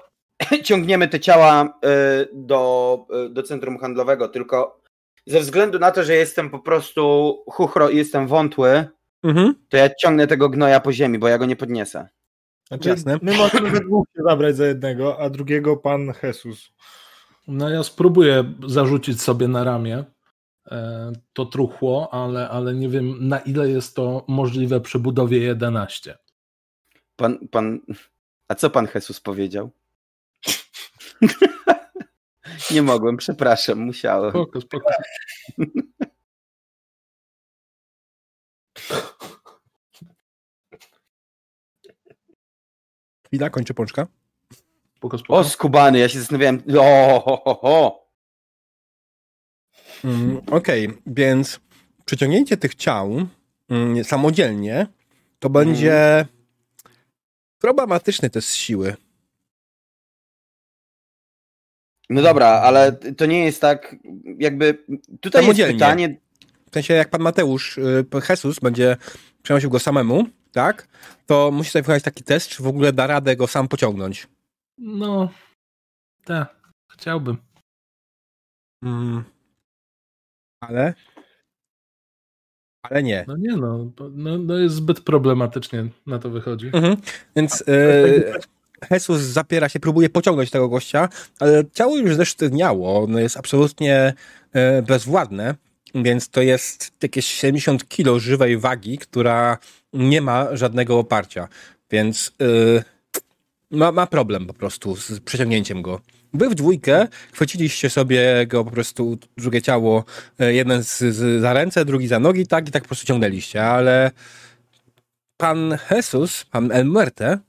to 0.49 0.57
ciągniemy 0.63 1.07
te 1.07 1.19
ciała 1.19 1.79
y, 1.85 2.29
do, 2.33 3.07
y, 3.25 3.29
do 3.29 3.43
centrum 3.43 3.77
handlowego, 3.77 4.27
tylko 4.29 4.81
ze 5.27 5.39
względu 5.39 5.79
na 5.79 5.91
to, 5.91 6.03
że 6.03 6.13
jestem 6.15 6.49
po 6.49 6.59
prostu 6.59 7.43
chuchro 7.49 7.89
i 7.89 7.97
jestem 7.97 8.27
wątły, 8.27 8.87
Mhm. 9.25 9.55
to 9.69 9.77
ja 9.77 9.89
ciągnę 9.95 10.27
tego 10.27 10.49
gnoja 10.49 10.79
po 10.79 10.93
ziemi, 10.93 11.19
bo 11.19 11.27
ja 11.27 11.37
go 11.37 11.45
nie 11.45 11.55
podniesę. 11.55 12.07
Znaczy, 12.67 12.89
Jasne. 12.89 13.19
My 13.21 13.37
możemy 13.37 13.69
we 13.69 13.79
dwóch 13.79 14.07
się 14.15 14.23
zabrać 14.23 14.55
za 14.55 14.65
jednego, 14.65 15.19
a 15.19 15.29
drugiego 15.29 15.77
pan 15.77 16.13
Jesus. 16.23 16.71
No 17.47 17.69
ja 17.69 17.83
spróbuję 17.83 18.53
zarzucić 18.67 19.21
sobie 19.21 19.47
na 19.47 19.63
ramię 19.63 20.03
e, 20.71 21.11
to 21.33 21.45
truchło, 21.45 22.13
ale, 22.13 22.49
ale 22.49 22.73
nie 22.73 22.89
wiem 22.89 23.27
na 23.27 23.39
ile 23.39 23.69
jest 23.69 23.95
to 23.95 24.25
możliwe 24.27 24.81
przy 24.81 24.99
budowie 24.99 25.37
11. 25.37 26.17
Pan, 27.15 27.47
pan... 27.47 27.79
A 28.47 28.55
co 28.55 28.69
pan 28.69 28.87
Jesus 28.95 29.19
powiedział? 29.19 29.71
nie 32.71 32.81
mogłem, 32.81 33.17
przepraszam, 33.17 33.79
musiałem. 33.79 34.29
Spoko, 34.29 34.61
spoko. 34.61 34.91
Chwila, 43.35 43.49
kończę 43.49 43.73
pączka. 43.73 44.07
spoko, 44.97 45.17
spoko. 45.17 45.39
O, 45.39 45.43
skubany, 45.43 45.99
ja 45.99 46.09
się 46.09 46.19
zastanawiałem. 46.19 46.63
O, 46.79 47.19
ho, 47.25 47.41
ho, 47.43 47.55
ho. 47.55 48.09
Mm, 50.03 50.41
Okej, 50.51 50.89
więc 51.07 51.59
przyciągnięcie 52.05 52.57
tych 52.57 52.75
ciał 52.75 53.27
mm, 53.69 54.03
samodzielnie 54.03 54.87
to 55.39 55.49
będzie 55.49 56.25
problematyczny 57.59 58.29
test 58.29 58.55
siły. 58.55 58.95
No 62.09 62.21
dobra, 62.21 62.47
ale 62.47 62.91
to 62.91 63.25
nie 63.25 63.45
jest 63.45 63.61
tak, 63.61 63.95
jakby 64.37 64.85
tutaj 65.21 65.47
jest 65.47 65.61
pytanie, 65.61 66.17
W 66.71 66.73
sensie, 66.73 66.93
jak 66.93 67.09
pan 67.09 67.21
Mateusz, 67.21 67.77
y, 67.77 68.05
Jesus 68.29 68.59
będzie 68.59 68.97
przenosił 69.43 69.69
go 69.69 69.79
samemu, 69.79 70.25
tak? 70.55 70.87
To 71.25 71.51
musi 71.51 71.69
sobie 71.69 71.83
wykonać 71.83 72.03
taki 72.03 72.23
test, 72.23 72.49
czy 72.49 72.63
w 72.63 72.67
ogóle 72.67 72.93
da 72.93 73.07
radę 73.07 73.35
go 73.35 73.47
sam 73.47 73.67
pociągnąć. 73.67 74.27
No, 74.77 75.29
tak, 76.23 76.71
chciałbym. 76.91 77.37
Mm. 78.83 79.23
Ale? 80.61 80.93
Ale 82.83 83.03
nie. 83.03 83.25
No 83.27 83.37
nie 83.37 83.57
no, 83.57 83.91
no, 84.11 84.37
no 84.37 84.57
jest 84.57 84.75
zbyt 84.75 85.01
problematycznie 85.01 85.87
na 86.05 86.19
to 86.19 86.29
wychodzi. 86.29 86.67
Mhm. 86.73 86.97
Więc 87.35 87.61
y, 87.61 88.33
Jesus 88.91 89.21
zapiera 89.21 89.69
się, 89.69 89.79
próbuje 89.79 90.09
pociągnąć 90.09 90.51
tego 90.51 90.69
gościa, 90.69 91.09
ale 91.39 91.63
ciało 91.73 91.97
już 91.97 92.15
zesztywniało, 92.15 93.03
ono 93.03 93.19
jest 93.19 93.37
absolutnie 93.37 94.13
y, 94.79 94.81
bezwładne, 94.81 95.55
więc 95.95 96.29
to 96.29 96.41
jest 96.41 96.91
jakieś 97.03 97.25
70 97.25 97.87
kilo 97.87 98.19
żywej 98.19 98.57
wagi, 98.57 98.97
która 98.97 99.57
nie 99.93 100.21
ma 100.21 100.55
żadnego 100.55 100.99
oparcia, 100.99 101.47
więc 101.91 102.31
y, 102.41 102.83
ma, 103.71 103.91
ma 103.91 104.07
problem 104.07 104.47
po 104.47 104.53
prostu 104.53 104.95
z 104.95 105.19
przeciągnięciem 105.19 105.81
go. 105.81 106.01
Wy 106.33 106.49
w 106.49 106.55
dwójkę 106.55 107.07
chwyciliście 107.33 107.89
sobie 107.89 108.47
go 108.47 108.65
po 108.65 108.71
prostu, 108.71 109.17
drugie 109.37 109.61
ciało, 109.61 110.03
y, 110.41 110.53
jeden 110.53 110.83
z, 110.83 110.97
z, 110.97 111.41
za 111.41 111.53
ręce, 111.53 111.85
drugi 111.85 112.07
za 112.07 112.19
nogi, 112.19 112.47
tak 112.47 112.69
i 112.69 112.71
tak 112.71 112.83
po 112.83 112.87
prostu 112.87 113.05
ciągnęliście, 113.05 113.65
ale 113.65 114.11
pan 115.37 115.77
Jesus, 115.91 116.45
pan 116.45 116.71
El 116.71 116.85
Muerte, 116.85 117.39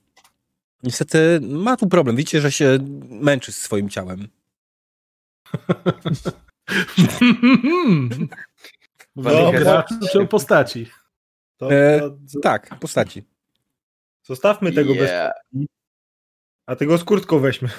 niestety 0.83 1.39
ma 1.41 1.77
tu 1.77 1.87
problem. 1.87 2.15
Widzicie, 2.15 2.41
że 2.41 2.51
się 2.51 2.77
męczy 3.09 3.51
z 3.51 3.57
swoim 3.57 3.89
ciałem. 3.89 4.27
Dobra. 9.15 9.83
czy 10.11 10.21
o 10.21 10.27
postaci? 10.27 10.89
To, 11.57 11.71
E, 11.73 11.99
to, 11.99 12.09
to, 12.09 12.39
Tak, 12.43 12.79
postaci. 12.79 13.23
zostawmy 14.23 14.71
tego 14.71 14.93
bez... 14.95 15.09
Yeah. 15.09 15.33
A 16.65 16.75
tego 16.75 16.97
z 16.97 17.03
kurtką 17.03 17.39
weźmy. 17.39 17.69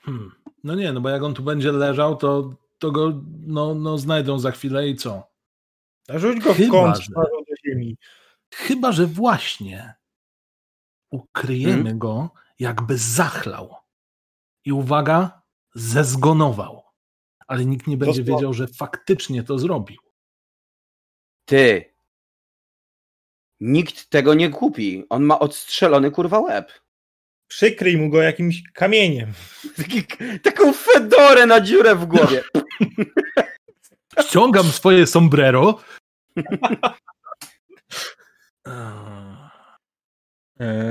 Hmm. 0.00 0.30
No 0.64 0.74
nie, 0.74 0.92
no 0.92 1.00
bo 1.00 1.08
jak 1.08 1.22
on 1.22 1.34
tu 1.34 1.42
będzie 1.42 1.72
leżał, 1.72 2.16
to, 2.16 2.54
to 2.78 2.90
go 2.92 3.22
no, 3.46 3.74
no 3.74 3.98
znajdą 3.98 4.38
za 4.38 4.50
chwilę 4.50 4.88
i 4.88 4.96
co? 4.96 5.30
A 6.08 6.18
rzuć 6.18 6.40
go 6.40 6.54
w 6.54 6.56
Chyba, 6.56 6.70
kąt 6.72 6.96
że- 6.96 7.12
do 7.14 7.54
ziemi. 7.66 7.96
Chyba, 8.54 8.92
że 8.92 9.06
właśnie 9.06 9.94
ukryjemy 11.10 11.82
Hmm? 11.82 11.98
go, 11.98 12.30
jakby 12.58 12.98
zachlał. 12.98 13.74
I 14.64 14.72
uwaga, 14.72 15.37
zezgonował. 15.74 16.82
Ale 17.46 17.64
nikt 17.64 17.86
nie 17.86 17.96
będzie 17.96 18.24
wiedział, 18.24 18.54
że 18.54 18.66
faktycznie 18.66 19.42
to 19.42 19.58
zrobił. 19.58 19.98
Ty. 21.44 21.94
Nikt 23.60 24.10
tego 24.10 24.34
nie 24.34 24.50
kupi. 24.50 25.04
On 25.08 25.22
ma 25.22 25.38
odstrzelony 25.38 26.10
kurwa 26.10 26.40
łeb. 26.40 26.72
Przykryj 27.48 27.96
mu 27.96 28.10
go 28.10 28.22
jakimś 28.22 28.62
kamieniem. 28.72 29.32
Taki, 29.76 30.04
taką 30.42 30.72
fedorę 30.72 31.46
na 31.46 31.60
dziurę 31.60 31.94
w 31.94 32.06
głowie. 32.06 32.44
Ściągam 34.26 34.66
swoje 34.66 35.06
sombrero. 35.06 35.80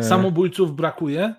Samobójców 0.01 0.75
brakuje. 0.75 1.35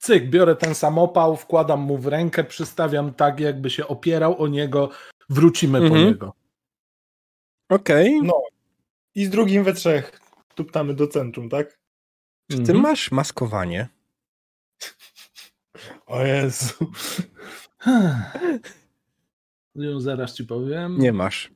Cyk, 0.00 0.30
biorę 0.30 0.56
ten 0.56 0.74
samopał, 0.74 1.36
wkładam 1.36 1.80
mu 1.80 1.98
w 1.98 2.06
rękę, 2.06 2.44
przystawiam 2.44 3.14
tak, 3.14 3.40
jakby 3.40 3.70
się 3.70 3.86
opierał 3.88 4.42
o 4.42 4.48
niego, 4.48 4.90
wrócimy 5.28 5.78
po 5.78 5.84
Mhm. 5.86 6.04
niego. 6.06 6.32
Okej. 7.68 8.22
No. 8.22 8.42
I 9.14 9.24
z 9.24 9.30
drugim 9.30 9.64
we 9.64 9.72
trzech 9.74 10.20
tuptamy 10.54 10.94
do 10.94 11.06
centrum, 11.06 11.48
tak? 11.48 11.78
Czy 12.50 12.56
ty 12.56 12.62
Mhm. 12.72 12.80
masz 12.80 13.10
maskowanie? 13.10 13.88
O 16.06 16.22
Jezu. 16.24 16.74
Ją 19.74 20.00
zaraz 20.00 20.34
ci 20.34 20.44
powiem. 20.44 20.98
Nie 20.98 21.12
masz. 21.12 21.50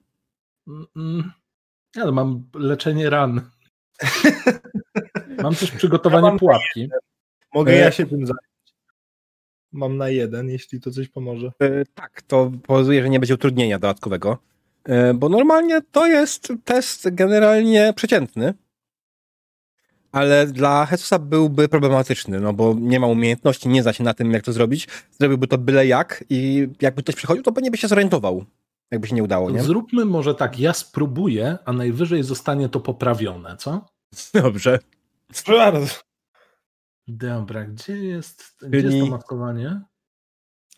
Mm, 0.68 0.86
mm. 0.97 1.32
Ale 2.03 2.12
mam 2.12 2.45
leczenie 2.55 3.11
ran. 3.11 3.51
mam 5.42 5.55
też 5.55 5.70
przygotowanie 5.70 6.24
Ja 6.26 6.30
mam- 6.30 6.38
pułapki. 6.38 6.88
Mogę 7.55 7.72
E- 7.72 7.78
ja 7.78 7.90
się 7.90 8.07
tym 8.07 8.26
zająć. 8.26 8.55
Mam 9.72 9.96
na 9.96 10.09
jeden, 10.09 10.48
jeśli 10.48 10.80
to 10.80 10.90
coś 10.90 11.09
pomoże. 11.09 11.52
E, 11.61 11.84
tak, 11.94 12.22
to 12.22 12.52
powoduje, 12.66 13.02
że 13.02 13.09
nie 13.11 13.20
będzie 13.20 13.34
utrudnienia 13.34 13.78
dodatkowego. 13.78 14.38
E, 14.84 15.14
bo 15.14 15.28
normalnie 15.28 15.82
to 15.82 16.07
jest 16.07 16.52
test 16.64 17.09
generalnie 17.12 17.92
przeciętny. 17.96 18.55
Ale 20.12 20.46
dla 20.46 20.88
Jesusa 20.90 21.18
byłby 21.18 21.68
problematyczny, 21.68 22.40
no 22.40 22.52
bo 22.52 22.74
nie 22.80 23.00
ma 23.00 23.07
umiejętności, 23.07 23.68
nie 23.68 23.82
zna 23.82 23.92
się 23.92 24.05
na 24.05 24.14
tym, 24.14 24.32
jak 24.32 24.44
to 24.44 24.52
zrobić. 24.52 24.88
Zrobiłby 25.20 25.46
to 25.46 25.59
byle 25.59 25.86
jak 25.86 26.24
i 26.30 26.68
jakby 26.80 27.02
ktoś 27.02 27.14
przychodził, 27.14 27.42
to 27.42 27.52
pewnie 27.52 27.70
by 27.70 27.76
się 27.76 27.88
zorientował, 27.88 28.44
jakby 28.90 29.07
się 29.09 29.14
nie 29.14 29.22
udało, 29.22 29.50
nie? 29.50 29.62
Zróbmy 29.62 30.05
może 30.05 30.34
tak, 30.34 30.59
ja 30.59 30.72
spróbuję, 30.72 31.59
a 31.64 31.72
najwyżej 31.72 32.22
zostanie 32.22 32.68
to 32.68 32.80
poprawione, 32.80 33.57
co? 33.57 33.86
Dobrze. 34.34 34.78
Proszę 35.44 35.59
bardzo. 35.59 35.94
Dobra, 37.09 37.64
gdzie 37.64 37.96
jest, 37.96 38.57
gdzie 38.68 38.78
jest 38.78 38.98
to 38.98 39.07
maskowanie? 39.07 39.80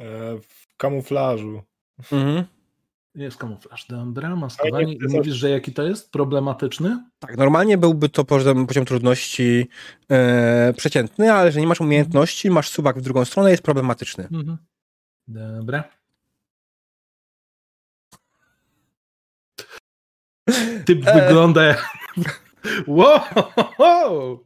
E, 0.01 0.39
w 0.41 0.77
kamuflażu. 0.77 1.63
Mhm. 1.99 2.45
Jest 3.15 3.37
kamuflaż. 3.37 3.87
Dobra, 3.87 4.37
maskowanie. 4.37 4.95
I 4.95 5.09
mówisz, 5.09 5.35
że 5.35 5.51
jaki 5.51 5.73
to 5.73 5.83
jest? 5.83 6.13
Problematyczny? 6.13 7.05
Tak, 7.19 7.37
normalnie 7.37 7.79
byłby 7.79 8.09
to 8.09 8.25
poziom, 8.25 8.67
poziom 8.67 8.85
trudności 8.85 9.69
e, 10.11 10.73
przeciętny, 10.77 11.33
ale 11.33 11.53
że 11.53 11.61
nie 11.61 11.67
masz 11.67 11.81
umiejętności, 11.81 12.51
masz 12.51 12.69
subak 12.71 12.99
w 12.99 13.03
drugą 13.03 13.25
stronę, 13.25 13.51
jest 13.51 13.63
problematyczny. 13.63 14.25
Mhm. 14.25 14.59
Dobra. 15.29 15.85
Typ 20.85 21.07
E. 21.07 21.27
wygląda 21.27 21.65
jak... 21.65 21.91
Wow! 22.87 24.46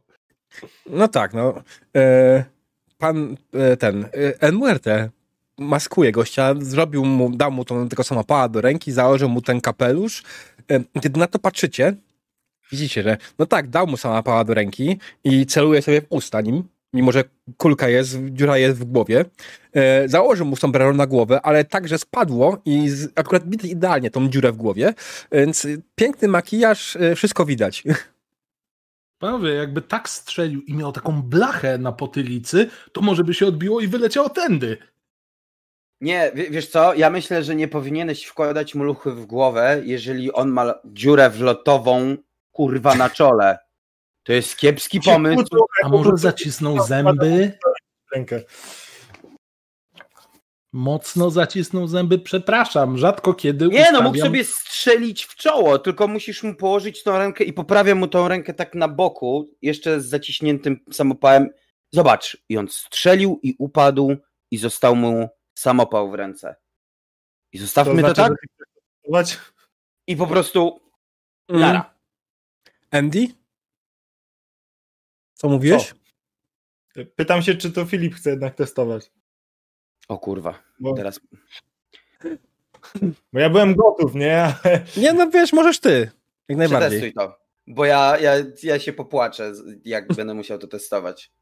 No 0.87 1.09
tak, 1.09 1.35
no. 1.35 1.55
E, 1.97 2.45
pan 2.99 3.37
e, 3.55 3.77
ten, 3.77 4.07
e, 4.41 4.53
Muerte 4.53 5.11
maskuje 5.59 6.13
gościa, 6.13 6.55
zrobił 6.59 7.05
mu, 7.05 7.37
dał 7.37 7.53
mu 7.53 7.65
tą, 7.65 7.89
tego 7.89 8.05
samopała 8.05 8.49
do 8.49 8.61
ręki, 8.61 8.93
założył 8.93 9.29
mu 9.29 9.43
ten 9.43 9.61
kapelusz. 9.61 10.23
E, 10.71 11.01
kiedy 11.01 11.21
na 11.21 11.27
to 11.27 11.39
patrzycie, 11.39 11.95
widzicie, 12.73 13.03
że 13.03 13.17
no 13.39 13.47
tak, 13.47 13.69
dał 13.69 13.87
mu 13.87 13.97
samopała 13.97 14.45
do 14.45 14.55
ręki 14.55 14.99
i 15.25 15.47
celuje 15.47 15.83
sobie 15.83 16.01
w 16.01 16.07
usta 16.09 16.41
nim, 16.41 16.65
mimo 16.93 17.13
że 17.13 17.25
kulka 17.57 17.89
jest, 17.89 18.19
dziura 18.31 18.59
jest 18.59 18.79
w 18.79 18.85
głowie. 18.85 19.25
E, 19.73 20.09
założył 20.09 20.47
mu 20.47 20.57
sombrero 20.57 20.93
na 20.93 21.07
głowę, 21.07 21.41
ale 21.43 21.65
także 21.65 21.99
spadło 21.99 22.59
i 22.65 22.89
z, 22.89 23.13
akurat 23.15 23.65
idealnie 23.65 24.11
tą 24.11 24.29
dziurę 24.29 24.53
w 24.53 24.57
głowie, 24.57 24.95
więc 25.33 25.67
piękny 25.95 26.29
makijaż, 26.29 26.97
e, 26.97 27.15
wszystko 27.15 27.47
widać. 27.47 27.83
Panowie, 29.21 29.55
jakby 29.55 29.83
tak 29.83 30.09
strzelił 30.09 30.63
i 30.63 30.75
miał 30.75 30.93
taką 30.93 31.23
blachę 31.23 31.79
na 31.79 31.93
potylicy, 31.93 32.71
to 32.93 33.01
może 33.01 33.25
by 33.25 33.35
się 33.35 33.47
odbiło 33.47 33.81
i 33.81 33.87
wyleciało 33.89 34.29
tędy. 34.29 34.77
Nie, 36.01 36.33
w- 36.35 36.51
wiesz 36.53 36.67
co, 36.69 36.95
ja 36.95 37.11
myślę, 37.11 37.43
że 37.43 37.55
nie 37.55 37.69
powinieneś 37.69 38.25
wkładać 38.25 38.75
mu 38.75 38.85
luchy 38.85 39.11
w 39.11 39.27
głowę, 39.27 39.83
jeżeli 39.85 40.33
on 40.33 40.49
ma 40.51 40.75
dziurę 40.85 41.31
wlotową, 41.31 42.17
kurwa, 42.53 42.95
na 42.95 43.11
czole. 43.11 43.59
To 44.23 44.33
jest 44.33 44.57
kiepski 44.57 45.01
pomysł. 45.01 45.45
A 45.85 45.89
może 45.89 46.11
zacisnął 46.15 46.87
zęby? 46.87 47.59
Rękę. 48.15 48.43
Mocno 50.73 51.31
zacisnął 51.31 51.87
zęby, 51.87 52.19
przepraszam, 52.19 52.99
rzadko 52.99 53.35
kiedy 53.35 53.69
Nie, 53.69 53.93
no 53.93 54.03
mógł 54.03 54.17
ustawiam- 54.17 54.27
sobie 54.33 54.45
strzelić 54.45 55.25
w 55.25 55.35
czoło, 55.35 55.79
tylko 55.79 56.09
musisz 56.09 56.43
mu 56.43 56.55
położyć 56.55 57.03
tą 57.03 57.19
rękę 57.19 57.45
i 57.45 57.53
poprawiam 57.53 57.99
mu 57.99 58.09
tą 58.09 58.29
rękę 58.29 58.55
tak 58.55 58.75
na 58.75 58.89
boku, 58.89 59.51
jeszcze 59.63 60.01
z 60.01 60.07
zaciśniętym 60.09 60.85
samopałem. 60.93 61.51
Zobacz, 61.93 62.37
i 62.49 62.57
on 62.59 62.69
strzelił 62.69 63.41
i 63.43 63.55
upadł 63.59 64.17
i 64.51 64.59
został 64.59 64.97
mu 64.97 65.29
samopał 65.55 66.11
w 66.11 66.15
ręce. 66.15 66.57
I 67.53 67.59
zostawmy 67.59 68.03
to, 68.03 68.15
znaczy, 68.15 68.15
tak 68.23 68.33
że 69.27 69.37
i 70.07 70.17
po 70.17 70.27
prostu 70.27 70.81
Mm. 71.49 71.61
nara. 71.61 71.95
Andy? 72.91 73.27
Co 75.35 75.49
mówiłeś? 75.49 75.95
Pytam 77.17 77.43
się, 77.43 77.55
czy 77.55 77.73
to 77.73 77.85
Filip 77.85 78.15
chce 78.15 78.31
jednak 78.31 78.55
testować. 78.55 79.11
O 80.09 80.19
kurwa, 80.19 80.63
Bo, 80.81 80.95
teraz 80.95 81.21
bo 83.33 83.41
ja 83.41 83.51
byłem 83.51 83.75
gotów, 83.75 84.15
nie? 84.15 84.55
Nie, 84.97 85.13
no 85.13 85.31
wiesz, 85.31 85.53
możesz 85.53 85.81
ty. 85.81 86.11
Jak 86.49 86.59
najbardziej. 86.59 87.01
przetestuj 87.01 87.13
to, 87.13 87.39
bo 87.67 87.85
ja, 87.85 88.19
ja, 88.19 88.33
ja 88.63 88.79
się 88.79 88.93
popłaczę, 88.93 89.53
jak 89.85 90.09
będę 90.17 90.35
musiał 90.35 90.59
to 90.59 90.67
testować. 90.67 91.33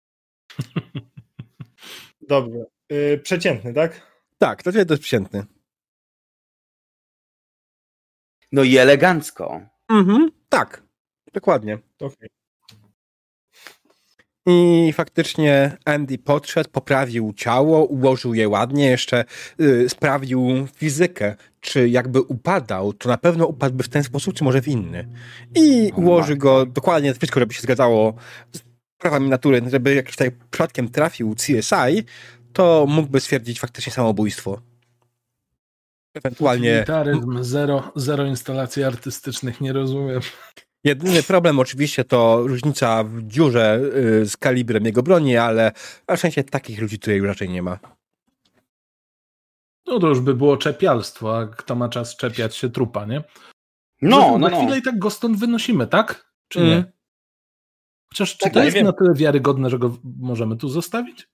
Dobrze. 2.21 2.65
Yy, 2.91 3.19
przeciętny, 3.19 3.75
tak? 3.75 4.01
Tak, 4.39 4.63
to 4.63 4.71
jest 4.71 4.89
przeciętny. 4.89 5.45
No 8.53 8.63
i 8.63 8.77
elegancko. 8.77 9.61
Mhm, 9.91 10.31
tak. 10.49 10.83
Dokładnie. 11.33 11.79
Okej. 12.01 12.38
I 14.51 14.93
faktycznie 14.93 15.77
Andy 15.85 16.19
podszedł, 16.19 16.71
poprawił 16.71 17.33
ciało, 17.37 17.85
ułożył 17.85 18.35
je 18.35 18.49
ładnie, 18.49 18.87
jeszcze 18.87 19.25
y, 19.61 19.89
sprawdził 19.89 20.67
fizykę, 20.75 21.37
czy 21.61 21.89
jakby 21.89 22.21
upadał, 22.23 22.93
to 22.93 23.09
na 23.09 23.19
pewno 23.19 23.47
upadłby 23.47 23.85
w 23.85 23.89
ten 23.89 24.05
sposób, 24.05 24.35
czy 24.35 24.45
może 24.45 24.63
w 24.63 24.69
inny. 24.69 25.09
I 25.55 25.93
ułożył 25.97 26.37
matko. 26.37 26.49
go 26.49 26.67
dokładnie 26.67 27.15
wszystko, 27.15 27.41
żeby 27.41 27.55
się 27.55 27.63
zgadzało 27.63 28.15
z 28.53 28.61
prawami 28.99 29.29
natury, 29.29 29.63
żeby 29.71 29.95
jak 29.95 30.11
tutaj 30.11 30.31
przypadkiem 30.51 30.89
trafił 30.89 31.35
CSI, 31.35 32.05
to 32.53 32.87
mógłby 32.89 33.21
stwierdzić 33.21 33.61
faktycznie 33.61 33.93
samobójstwo. 33.93 34.61
Ewentualnie 36.15 36.71
Utilitaryzm, 36.71 37.43
zero, 37.43 37.93
zero 37.97 38.27
instalacji 38.27 38.85
artystycznych, 38.85 39.61
nie 39.61 39.73
rozumiem. 39.73 40.21
Jedyny 40.85 41.23
problem 41.23 41.59
oczywiście 41.59 42.05
to 42.05 42.43
różnica 42.47 43.05
w 43.05 43.23
dziurze 43.23 43.81
y, 44.23 44.27
z 44.27 44.37
kalibrem 44.37 44.85
jego 44.85 45.03
broni, 45.03 45.37
ale 45.37 45.73
na 46.09 46.17
szczęście 46.17 46.45
takich 46.45 46.81
ludzi 46.81 46.99
tutaj 46.99 47.21
raczej 47.21 47.49
nie 47.49 47.63
ma. 47.63 47.79
No 49.87 49.99
to 49.99 50.09
już 50.09 50.21
by 50.21 50.35
było 50.35 50.57
czepialstwo, 50.57 51.39
a 51.39 51.47
kto 51.47 51.75
ma 51.75 51.89
czas 51.89 52.17
czepiać 52.17 52.57
się 52.57 52.71
trupa, 52.71 53.05
nie? 53.05 53.25
No, 54.03 54.17
Zresztą 54.17 54.39
no, 54.39 54.49
Za 54.49 54.55
no. 54.55 54.61
chwilę 54.63 54.79
i 54.79 54.83
tak 54.83 54.99
go 54.99 55.11
stąd 55.11 55.39
wynosimy, 55.39 55.87
tak? 55.87 56.33
Czy 56.49 56.61
nie? 56.61 56.73
Mm. 56.73 56.85
Chociaż 58.13 58.33
czy 58.33 58.39
Tak, 58.39 58.53
to 58.53 58.59
nie 58.59 58.65
jest 58.65 58.75
wiem. 58.77 58.87
na 58.87 58.93
tyle 58.93 59.15
wiarygodne, 59.15 59.71
że 59.71 59.79
go 59.79 59.99
możemy 60.19 60.57
tu 60.57 60.69
zostawić? 60.69 61.29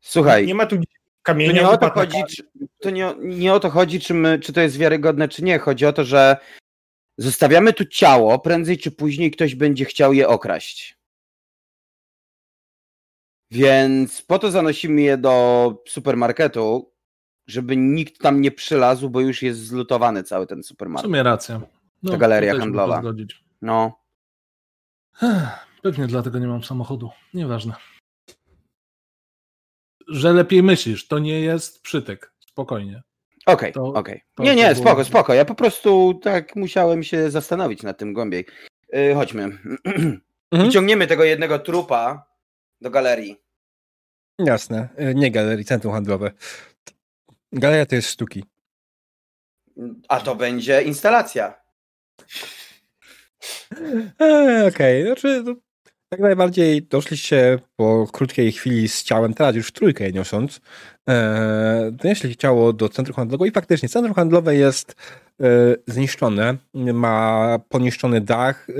Słuchaj, 0.00 0.46
Nie 0.46 0.54
ma 0.54 0.66
tu 0.66 0.76
To 1.24 1.32
kamienia. 1.32 1.52
nie 1.62 1.68
o 1.68 1.76
to 1.78 1.90
chodzi, 1.90 2.22
czy, 2.28 2.42
to 2.80 2.90
nie, 2.90 3.14
nie 3.20 3.54
o 3.54 3.60
to 3.60 3.70
chodzi, 3.70 4.00
czy, 4.00 4.14
my, 4.14 4.38
czy 4.38 4.52
to 4.52 4.60
jest 4.60 4.76
wiarygodne, 4.78 5.28
czy 5.28 5.44
nie. 5.44 5.58
Chodzi 5.58 5.86
o 5.86 5.92
to, 5.92 6.04
że 6.04 6.36
zostawiamy 7.18 7.72
tu 7.72 7.84
ciało, 7.84 8.38
prędzej 8.38 8.78
czy 8.78 8.90
później 8.90 9.30
ktoś 9.30 9.54
będzie 9.54 9.84
chciał 9.84 10.12
je 10.12 10.28
okraść. 10.28 10.98
Więc 13.50 14.22
po 14.22 14.38
to 14.38 14.50
zanosimy 14.50 15.00
je 15.02 15.16
do 15.16 15.74
supermarketu, 15.88 16.92
żeby 17.46 17.76
nikt 17.76 18.20
tam 18.22 18.40
nie 18.40 18.50
przylazł, 18.50 19.10
bo 19.10 19.20
już 19.20 19.42
jest 19.42 19.66
zlutowany 19.66 20.22
cały 20.22 20.46
ten 20.46 20.62
W 20.62 20.66
supermarket. 20.66 21.10
sumie 21.10 21.22
racja. 21.22 21.60
No, 22.02 22.12
To 22.12 22.18
galeria 22.18 22.52
to 22.54 22.58
handlowa. 22.60 22.98
zgodzić. 23.00 23.44
No, 23.62 24.00
Ech, 25.22 25.42
Pewnie 25.82 26.06
dlatego 26.06 26.38
nie 26.38 26.46
mam 26.46 26.64
samochodu. 26.64 27.10
Nieważne. 27.34 27.74
Że 30.08 30.32
lepiej 30.32 30.62
myślisz, 30.62 31.08
to 31.08 31.18
nie 31.18 31.40
jest 31.40 31.82
przytyk. 31.82 32.32
Spokojnie. 32.48 33.02
okej, 33.46 33.72
To- 33.72 33.84
okej. 33.94 34.22
to- 34.34 34.42
Nie, 34.42 34.54
nie, 34.54 34.74
spoko, 34.74 35.04
spoko. 35.04 35.34
Ja 35.34 35.44
po 35.44 35.54
prostu 35.54 36.14
tak 36.22 36.56
musiałem 36.56 37.02
się 37.02 37.30
zastanowić 37.30 37.82
nad 37.82 37.98
tym 37.98 38.12
głębiej. 38.12 38.46
Yy, 38.92 39.14
chodźmy. 39.14 39.44
Mhm. 40.52 40.66
Wyciągniemy 40.68 41.06
tego 41.06 41.24
jednego 41.24 41.58
trupa 41.58 42.26
do 42.80 42.90
galerii. 42.90 43.36
Jasne, 44.38 44.88
Y, 45.00 45.14
nie 45.14 45.30
galerii, 45.30 45.64
centrum 45.64 45.92
handlowe. 45.94 46.30
Galeria 47.52 47.86
to 47.86 47.94
jest 47.94 48.10
sztuki. 48.10 48.44
A 50.08 50.20
to 50.20 50.34
będzie 50.36 50.82
instalacja. 50.82 51.54
Eee, 54.20 54.68
Okej, 54.68 55.06
znaczy 55.06 55.42
no, 55.44 55.54
jak 56.14 56.20
najbardziej 56.20 56.82
doszliście 56.82 57.58
po 57.76 58.06
krótkiej 58.12 58.52
chwili 58.52 58.88
z 58.88 59.02
ciałem, 59.02 59.34
teraz 59.34 59.56
już 59.56 59.68
w 59.68 59.72
trójkę 59.72 60.12
niosąc, 60.12 60.60
e, 61.08 61.90
donieśli 61.92 62.36
ciało 62.36 62.72
do 62.72 62.88
centrum 62.88 63.16
handlowego 63.16 63.46
i 63.46 63.50
faktycznie 63.50 63.88
centrum 63.88 64.14
handlowe 64.14 64.56
jest 64.56 64.94
e, 65.40 65.44
zniszczone, 65.86 66.56
ma 66.74 67.58
poniszczony 67.68 68.20
dach 68.20 68.66
e, 68.70 68.72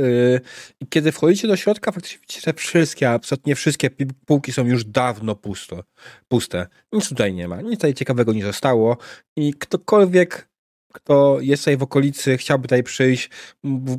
i 0.81 0.87
kiedy 0.87 1.13
wchodzicie 1.13 1.49
do 1.49 1.57
środka, 1.57 1.93
faktycznie 1.93 2.19
widzicie, 2.21 2.41
że 2.47 2.53
wszystkie, 2.53 3.11
absolutnie 3.11 3.55
wszystkie 3.55 3.91
półki 4.27 4.53
są 4.53 4.67
już 4.67 4.85
dawno 4.85 5.35
pusto, 5.35 5.85
puste. 6.29 6.67
Nic 6.93 7.09
tutaj 7.09 7.35
nie 7.35 7.49
ma, 7.49 7.61
nic 7.61 7.75
tutaj 7.75 7.95
ciekawego 7.95 8.33
nie 8.33 8.45
zostało 8.45 8.97
i 9.37 9.55
ktokolwiek 9.55 10.49
kto 10.93 11.41
jest 11.41 11.63
tutaj 11.63 11.77
w 11.77 11.83
okolicy, 11.83 12.37
chciałby 12.37 12.63
tutaj 12.63 12.83
przyjść, 12.83 13.31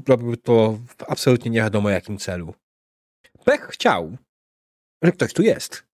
robiłby 0.07 0.37
to 0.37 0.79
absolutnie 1.07 1.51
nie 1.51 1.59
wiadomo 1.59 1.89
jakim 1.89 2.17
celu. 2.17 2.53
Pech 3.45 3.61
chciał, 3.61 4.17
że 5.01 5.11
ktoś 5.11 5.33
tu 5.33 5.41
jest. 5.41 5.85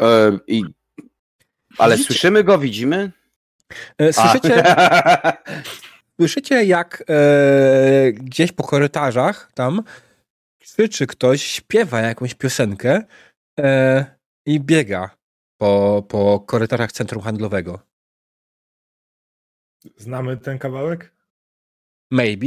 E, 0.00 0.38
i... 0.46 0.62
Ale 1.78 1.96
Widzicie- 1.96 2.06
słyszymy 2.06 2.44
go, 2.44 2.58
widzimy? 2.58 3.12
E, 3.98 4.12
Słyszycie, 4.12 4.62
słyszycie 6.20 6.64
jak 6.64 7.04
e, 7.08 8.12
gdzieś 8.12 8.52
po 8.52 8.64
korytarzach 8.64 9.52
tam 9.54 9.82
krzyczy 10.58 11.06
ktoś, 11.06 11.42
śpiewa 11.42 12.00
jakąś 12.00 12.34
piosenkę 12.34 13.02
e, 13.60 14.04
i 14.46 14.60
biega 14.60 15.10
po, 15.60 16.02
po 16.08 16.40
korytarzach 16.40 16.92
centrum 16.92 17.22
handlowego. 17.22 17.80
Znamy 19.96 20.36
ten 20.36 20.58
kawałek? 20.58 21.14
Maybe. 22.10 22.46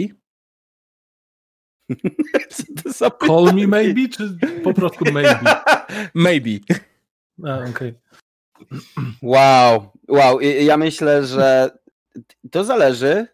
Co 2.53 2.63
to 2.83 2.91
za 2.91 3.09
Call 3.27 3.53
me 3.55 3.67
maybe, 3.67 4.09
czy 4.09 4.37
po 4.63 4.73
prostu 4.73 5.05
maybe? 5.11 5.55
Maybe. 6.13 6.49
A, 7.47 7.69
okej. 7.69 7.93
Wow, 9.21 9.91
wow. 10.07 10.39
Ja 10.41 10.77
myślę, 10.77 11.25
że 11.25 11.77
to 12.51 12.63
zależy. 12.63 13.27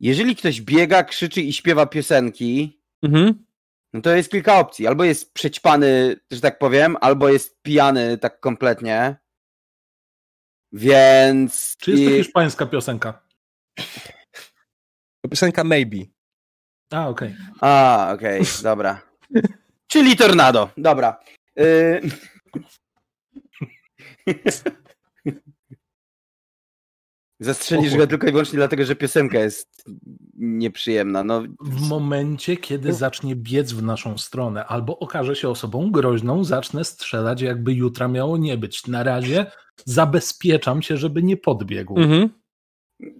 Jeżeli 0.00 0.36
ktoś 0.36 0.60
biega, 0.60 1.04
krzyczy 1.04 1.40
i 1.40 1.52
śpiewa 1.52 1.86
piosenki, 1.86 2.80
Mhm. 3.02 3.44
no 3.92 4.00
to 4.00 4.14
jest 4.16 4.30
kilka 4.30 4.58
opcji. 4.58 4.86
Albo 4.86 5.04
jest 5.04 5.34
przećpany, 5.34 6.16
że 6.30 6.40
tak 6.40 6.58
powiem, 6.58 6.96
albo 7.00 7.28
jest 7.28 7.62
pijany 7.62 8.18
tak 8.18 8.40
kompletnie. 8.40 9.16
Więc. 10.72 11.76
Czy 11.80 11.90
jest 11.90 12.04
to 12.04 12.10
hiszpańska 12.10 12.66
piosenka? 12.66 13.22
Piosenka 15.30 15.64
Maybe. 15.64 15.96
A, 16.92 17.08
okej. 17.08 17.34
A, 17.60 18.10
okej, 18.14 18.42
dobra. 18.62 19.00
Czyli 19.92 20.16
tornado, 20.16 20.70
dobra. 20.76 21.20
Y... 21.60 22.00
Zastrzelisz 27.40 27.96
go 27.96 28.06
tylko 28.06 28.26
i 28.26 28.30
wyłącznie 28.30 28.56
dlatego, 28.56 28.84
że 28.84 28.96
piosenka 28.96 29.38
jest 29.38 29.84
nieprzyjemna. 30.34 31.24
No, 31.24 31.42
W 31.60 31.88
momencie, 31.88 32.56
kiedy 32.56 32.92
zacznie 32.92 33.36
biec 33.36 33.72
w 33.72 33.82
naszą 33.82 34.18
stronę 34.18 34.64
albo 34.66 34.98
okaże 34.98 35.36
się 35.36 35.48
osobą 35.48 35.90
groźną, 35.90 36.44
zacznę 36.44 36.84
strzelać, 36.84 37.40
jakby 37.40 37.74
jutra 37.74 38.08
miało 38.08 38.36
nie 38.36 38.58
być. 38.58 38.86
Na 38.86 39.02
razie 39.02 39.46
zabezpieczam 39.84 40.82
się, 40.82 40.96
żeby 40.96 41.22
nie 41.22 41.36
podbiegł. 41.36 41.98
Mhm. 41.98 42.41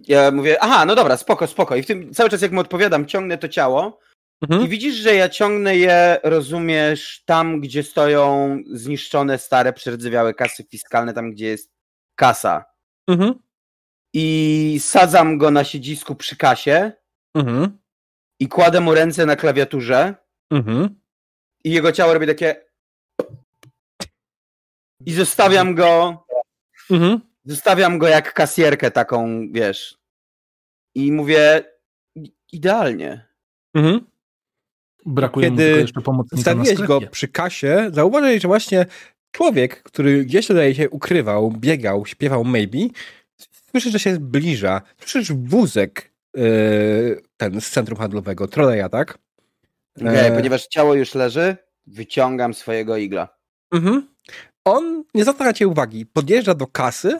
Ja 0.07 0.31
mówię, 0.31 0.57
aha, 0.63 0.85
no 0.85 0.95
dobra, 0.95 1.17
spoko, 1.17 1.47
spoko. 1.47 1.75
I 1.75 1.83
w 1.83 1.85
tym 1.85 2.13
cały 2.13 2.29
czas 2.29 2.41
jak 2.41 2.51
mu 2.51 2.61
odpowiadam, 2.61 3.05
ciągnę 3.05 3.37
to 3.37 3.47
ciało 3.49 3.99
i 4.41 4.45
Mhm. 4.45 4.67
widzisz, 4.69 4.95
że 4.95 5.15
ja 5.15 5.29
ciągnę 5.29 5.77
je, 5.77 6.19
rozumiesz, 6.23 7.23
tam, 7.25 7.61
gdzie 7.61 7.83
stoją 7.83 8.57
zniszczone, 8.71 9.37
stare, 9.37 9.73
przerdzewiałe 9.73 10.33
kasy 10.33 10.63
fiskalne, 10.63 11.13
tam, 11.13 11.31
gdzie 11.31 11.45
jest 11.47 11.71
kasa. 12.15 12.65
Mhm. 13.07 13.33
I 14.13 14.77
sadzam 14.81 15.37
go 15.37 15.51
na 15.51 15.63
siedzisku 15.63 16.15
przy 16.15 16.35
kasie 16.37 16.91
Mhm. 17.35 17.77
i 18.39 18.47
kładę 18.47 18.79
mu 18.81 18.93
ręce 18.93 19.25
na 19.25 19.35
klawiaturze 19.35 20.15
Mhm. 20.51 20.99
i 21.63 21.71
jego 21.71 21.91
ciało 21.91 22.13
robi 22.13 22.27
takie 22.27 22.65
i 25.05 25.13
zostawiam 25.13 25.75
go 25.75 26.17
Mhm. 26.91 27.19
Zostawiam 27.45 27.97
go 27.97 28.07
jak 28.07 28.33
kasjerkę 28.33 28.91
taką, 28.91 29.47
wiesz. 29.51 29.97
I 30.95 31.11
mówię 31.11 31.63
"I- 32.15 32.31
idealnie. 32.51 33.27
Mhm. 33.75 34.05
Brakuje 35.05 35.49
Kiedy 35.49 35.61
mi 35.63 35.67
tylko 35.67 35.79
jeszcze 35.81 36.01
pomocnika 36.01 36.55
na 36.55 36.65
Stawiłeś 36.65 36.87
go 36.87 37.01
przy 37.01 37.27
kasie, 37.27 37.89
zauważyłeś, 37.93 38.41
że 38.41 38.47
właśnie 38.47 38.85
człowiek, 39.31 39.83
który 39.83 40.25
gdzieś 40.25 40.47
tutaj 40.47 40.75
się 40.75 40.89
ukrywał, 40.89 41.51
biegał, 41.51 42.05
śpiewał 42.05 42.43
maybe, 42.43 42.77
słyszysz, 43.71 43.91
że 43.91 43.99
się 43.99 44.15
zbliża. 44.15 44.81
Słyszysz 44.99 45.33
wózek 45.33 46.11
yy, 46.35 47.21
ten 47.37 47.61
z 47.61 47.69
centrum 47.69 47.97
handlowego, 47.99 48.47
troleja, 48.47 48.89
tak? 48.89 49.17
Okej, 50.01 50.27
E, 50.27 50.31
ponieważ 50.31 50.67
ciało 50.67 50.93
już 50.93 51.15
leży, 51.15 51.57
wyciągam 51.87 52.53
swojego 52.53 52.97
igla. 52.97 53.37
Mhm. 53.73 54.12
On 54.65 55.03
nie 55.13 55.23
zwraca 55.23 55.53
cię 55.53 55.67
uwagi. 55.67 56.05
Podjeżdża 56.05 56.53
do 56.55 56.67
kasy 56.67 57.19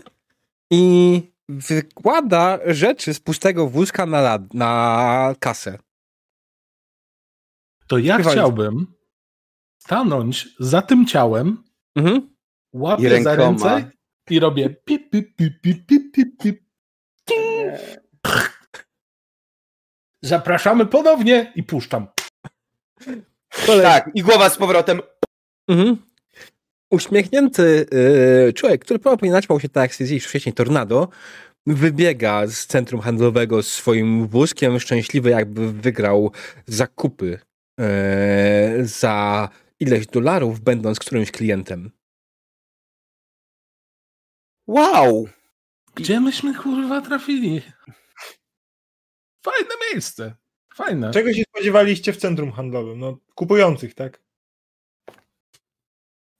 i 0.71 1.21
wykłada 1.49 2.59
rzeczy 2.65 3.13
z 3.13 3.19
pustego 3.19 3.67
wózka 3.69 4.05
na, 4.05 4.21
lad, 4.21 4.53
na 4.53 5.35
kasę. 5.39 5.77
To 7.87 7.97
ja 7.97 8.15
Śpiewając. 8.15 8.31
chciałbym 8.41 8.93
stanąć 9.77 10.47
za 10.59 10.81
tym 10.81 11.05
ciałem, 11.05 11.63
Mhm. 11.95 12.35
Łapię 12.73 13.23
za 13.23 13.35
ręce 13.35 13.91
i 14.29 14.39
robię 14.39 14.69
pip, 14.69 15.09
pip, 15.09 15.35
pip, 15.35 15.61
pip, 15.61 15.85
pip, 15.87 16.11
pip, 16.13 16.37
pip. 16.43 16.63
Zapraszamy 20.21 20.85
ponownie 20.85 21.51
i 21.55 21.63
puszczam. 21.63 22.07
Kolej. 23.65 23.81
Tak, 23.81 24.09
i 24.15 24.21
głowa 24.21 24.49
z 24.49 24.57
powrotem. 24.57 25.01
Mhm. 25.67 25.97
Uśmiechnięty 26.93 27.85
yy, 28.45 28.53
człowiek, 28.53 28.81
który 28.81 28.99
prawdopodobnie 28.99 29.31
naćpał 29.31 29.59
się 29.59 29.69
tak 29.69 29.81
jak 29.81 29.93
stwierdziliśmy 29.93 30.29
wcześniej 30.29 30.53
tornado, 30.53 31.09
wybiega 31.67 32.47
z 32.47 32.65
centrum 32.65 33.01
handlowego 33.01 33.63
swoim 33.63 34.27
wózkiem, 34.27 34.79
szczęśliwy 34.79 35.29
jakby 35.29 35.73
wygrał 35.73 36.31
zakupy 36.65 37.39
yy, 37.77 37.85
za 38.85 39.49
ileś 39.79 40.07
dolarów, 40.07 40.59
będąc 40.59 40.99
którymś 40.99 41.31
klientem. 41.31 41.91
Wow! 44.67 45.27
Gdzie 45.95 46.19
myśmy 46.19 46.55
kurwa 46.55 47.01
trafili? 47.01 47.61
Fajne 49.45 49.75
miejsce. 49.91 50.35
Fajne. 50.75 51.11
Czego 51.11 51.33
się 51.33 51.43
spodziewaliście 51.43 52.13
w 52.13 52.17
centrum 52.17 52.51
handlowym? 52.51 52.99
No, 52.99 53.17
kupujących, 53.35 53.93
tak? 53.93 54.23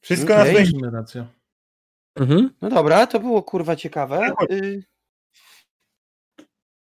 Wszystko 0.03 0.33
Okej. 0.33 0.37
na 0.37 0.51
swoim 0.51 0.65
Mieliśmy 0.65 0.91
rację. 0.91 1.27
Mhm. 2.15 2.49
No 2.61 2.69
dobra, 2.69 3.07
to 3.07 3.19
było 3.19 3.43
kurwa 3.43 3.75
ciekawe. 3.75 4.33
Y, 4.51 4.83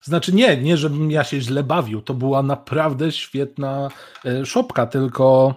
Znaczy 0.03 0.33
nie, 0.35 0.57
nie 0.57 0.77
żebym 0.77 1.11
ja 1.11 1.25
się 1.25 1.41
źle 1.41 1.62
bawił. 1.62 2.03
To 2.03 2.14
była 2.14 2.43
naprawdę 2.43 3.12
świetna 3.12 3.89
e, 4.25 4.47
szopka, 4.47 4.87
tylko 4.87 5.55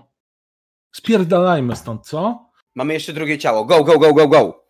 spierdalajmy 0.96 1.76
stąd, 1.76 2.08
co? 2.08 2.50
Mamy 2.76 2.94
jeszcze 2.94 3.14
drugie 3.14 3.38
ciało. 3.38 3.66
Go, 3.66 3.84
go, 3.84 4.00
go, 4.00 4.14
go, 4.14 4.28
go. 4.28 4.66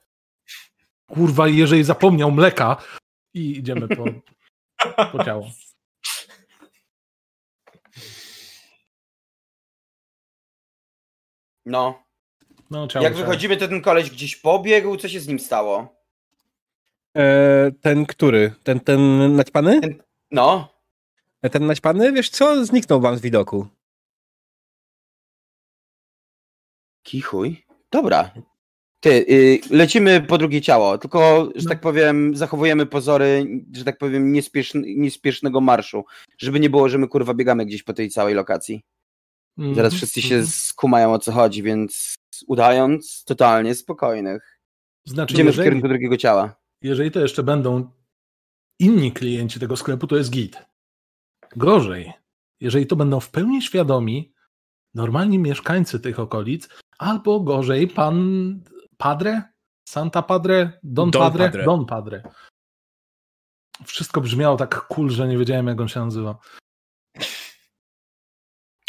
Kurwa, 1.08 1.48
jeżeli 1.48 1.84
zapomniał 1.84 2.32
mleka 2.32 2.78
i 3.34 3.58
idziemy 3.58 3.88
po, 3.88 4.06
po 5.12 5.24
ciało. 5.26 5.48
No. 11.66 12.04
No, 12.72 12.88
ciało, 12.88 13.04
Jak 13.04 13.14
ciało. 13.14 13.26
wychodzimy, 13.26 13.58
to 13.58 13.68
ten 13.68 13.82
koleś 13.82 14.10
gdzieś 14.12 14.36
pobiegł. 14.36 14.98
Co 14.98 15.08
się 15.10 15.20
z 15.20 15.28
nim 15.28 15.40
stało? 15.40 15.96
E, 17.18 17.72
ten 17.82 18.06
który? 18.06 18.54
Ten, 18.64 18.80
ten 18.80 19.36
naćpany? 19.36 19.82
No. 20.32 20.74
E, 21.42 21.50
Ten 21.50 21.66
naćpany? 21.66 22.12
Wiesz 22.12 22.30
co? 22.30 22.66
Zniknął 22.66 23.02
wam 23.02 23.18
z 23.18 23.22
widoku. 23.22 23.68
Kichuj. 27.04 27.66
Dobra. 27.92 28.32
Ty, 29.00 29.10
y, 29.30 29.60
lecimy 29.70 30.22
po 30.22 30.38
drugie 30.38 30.62
ciało, 30.62 30.98
tylko, 30.98 31.50
że 31.56 31.64
No. 31.64 31.70
tak 31.70 31.82
powiem, 31.82 32.36
zachowujemy 32.36 32.86
pozory, 32.86 33.46
że 33.74 33.84
tak 33.84 33.98
powiem, 33.98 34.34
niespieszn 34.34 34.84
niespiesznego 34.86 35.62
marszu, 35.62 36.06
żeby 36.38 36.60
nie 36.60 36.70
było, 36.70 36.90
że 36.90 36.98
my 36.98 37.08
kurwa 37.08 37.34
biegamy 37.34 37.66
gdzieś 37.66 37.84
po 37.84 37.94
tej 37.94 38.10
całej 38.10 38.36
lokacji. 38.36 38.82
Mhm, 39.58 39.76
Zaraz 39.76 39.94
wszyscy 39.94 40.22
się 40.22 40.36
mhm. 40.36 40.48
skumają 40.52 41.14
o 41.14 41.20
co 41.20 41.32
chodzi, 41.32 41.64
więc 41.64 42.16
udając 42.48 43.24
totalnie 43.24 43.76
spokojnych. 43.76 44.60
Znaczy, 45.06 45.34
Idziemy 45.34 45.52
w 45.52 45.54
jeżeli, 45.54 45.66
kierunku 45.68 45.88
drugiego 45.88 46.18
ciała. 46.18 46.56
jeżeli 46.82 47.12
to 47.12 47.20
jeszcze 47.20 47.44
będą 47.44 47.92
inni 48.80 49.12
klienci 49.12 49.60
tego 49.60 49.78
sklepu, 49.78 50.08
to 50.08 50.18
jest 50.18 50.32
git. 50.32 50.66
Gorzej, 51.56 52.14
jeżeli 52.60 52.88
to 52.88 52.96
będą 52.96 53.20
w 53.20 53.30
pełni 53.30 53.62
świadomi 53.62 54.34
normalni 54.94 55.40
mieszkańcy 55.40 56.00
tych 56.00 56.20
okolic, 56.20 56.70
albo 56.98 57.40
gorzej 57.40 57.88
pan 57.88 58.60
Padre? 58.98 59.42
Santa 59.84 60.22
Padre? 60.22 60.80
Don, 60.84 61.12
Don 61.12 61.22
Padre? 61.22 61.46
Padre. 61.46 61.66
Don 61.66 61.86
Padre. 61.86 62.24
Wszystko 63.86 64.22
brzmiało 64.22 64.58
tak 64.58 64.88
cool, 64.88 65.10
że 65.10 65.28
nie 65.28 65.38
wiedziałem 65.38 65.68
jak 65.68 65.82
on 65.82 65.88
się 65.88 66.00
nazywa. 66.06 66.38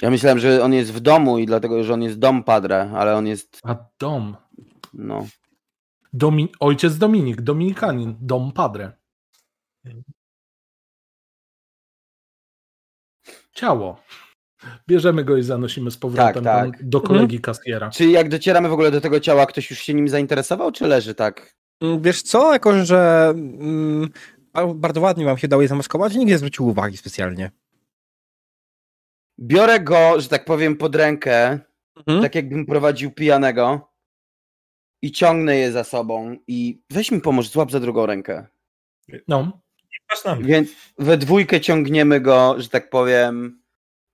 Ja 0.02 0.10
myślałem, 0.10 0.38
że 0.38 0.62
on 0.64 0.72
jest 0.72 0.92
w 0.92 1.00
domu 1.00 1.38
i 1.38 1.46
dlatego, 1.46 1.84
że 1.84 1.94
on 1.94 2.02
jest 2.02 2.18
dom 2.18 2.44
padre, 2.44 2.90
ale 2.94 3.16
on 3.16 3.26
jest, 3.26 3.60
A 3.64 3.76
dom. 3.98 4.36
no. 4.94 5.26
Domi 6.12 6.52
ojciec 6.60 6.98
Dominik, 6.98 7.40
Dominikanin, 7.40 8.16
dom 8.20 8.52
Padre. 8.52 8.92
Ciało. 13.52 14.00
Bierzemy 14.88 15.24
go 15.24 15.36
i 15.36 15.42
zanosimy 15.42 15.90
z 15.90 15.96
powrotem 15.98 16.44
Tak, 16.44 16.66
tak. 16.70 16.88
do 16.88 17.00
kolegi 17.00 17.40
kasjera. 17.40 17.90
Czy 17.90 18.06
jak 18.06 18.28
docieramy 18.28 18.68
w 18.68 18.72
ogóle 18.72 18.90
do 18.90 19.00
tego 19.00 19.20
ciała, 19.20 19.46
ktoś 19.46 19.70
już 19.70 19.78
się 19.78 19.94
nim 19.94 20.08
zainteresował, 20.08 20.72
czy 20.72 20.86
leży 20.86 21.14
tak? 21.14 21.54
Mm, 21.80 22.02
Wiesz 22.02 22.22
co? 22.22 22.52
Jako, 22.52 22.84
że 22.84 23.32
mm, 23.34 24.10
ba- 24.52 24.74
bardzo 24.74 25.00
ładnie 25.00 25.24
wam 25.24 25.38
się 25.38 25.48
dało 25.48 25.62
je 25.62 25.68
zamaskować, 25.68 26.14
nikt 26.14 26.28
nie 26.30 26.38
zwrócił 26.38 26.66
uwagi 26.66 26.96
specjalnie. 26.96 27.50
Biorę 29.40 29.80
go, 29.80 30.20
że 30.20 30.28
tak 30.28 30.44
powiem, 30.44 30.76
pod 30.76 30.96
rękę, 30.96 31.58
Mhm. 31.96 32.22
tak 32.22 32.34
jakbym 32.34 32.66
prowadził 32.66 33.10
pijanego 33.10 33.88
i 35.02 35.12
ciągnę 35.12 35.56
je 35.56 35.72
za 35.72 35.84
sobą 35.84 36.36
i 36.46 36.82
weź 36.90 37.10
mi 37.10 37.20
pomóż, 37.20 37.48
złap 37.48 37.70
za 37.70 37.80
drugą 37.80 38.06
rękę. 38.06 38.46
No, 39.28 39.60
Patrz 40.08 40.24
na 40.24 40.34
mnie. 40.36 40.44
Więc 40.46 40.70
we 40.98 41.16
dwójkę 41.16 41.60
ciągniemy 41.60 42.20
go, 42.20 42.54
że 42.58 42.68
tak 42.68 42.90
powiem, 42.90 43.62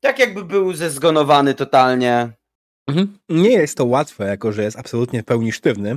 tak 0.01 0.19
jakby 0.19 0.45
był 0.45 0.73
zezgonowany 0.73 1.55
totalnie. 1.55 2.33
Mhm. 2.89 3.19
Nie 3.29 3.51
jest 3.51 3.77
to 3.77 3.85
łatwe, 3.85 4.27
jako 4.27 4.53
że 4.53 4.63
jest 4.63 4.79
absolutnie 4.79 5.23
w 5.23 5.25
pełni 5.25 5.53
sztywny 5.53 5.97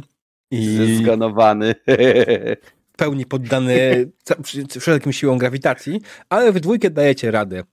i 0.52 0.66
Zezgonowany. 0.78 1.76
w 2.94 2.98
pełni 2.98 3.26
poddany 3.26 4.12
wszelkim 4.82 5.14
siłom 5.14 5.38
grawitacji, 5.38 6.02
ale 6.30 6.52
w 6.52 6.60
dwójkę 6.60 6.90
dajecie 6.90 7.32
radę. 7.32 7.64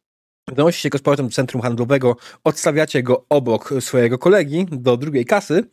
Zanosicie 0.57 0.91
go 0.91 0.99
z 0.99 1.03
powrotem 1.03 1.27
do 1.27 1.33
centrum 1.33 1.63
handlowego, 1.63 2.17
odstawiacie 2.45 3.03
go 3.03 3.27
obok 3.29 3.75
swojego 3.81 4.19
kolegi 4.19 4.67
do 4.71 4.97
drugiej 4.97 5.25
kasy. 5.25 5.65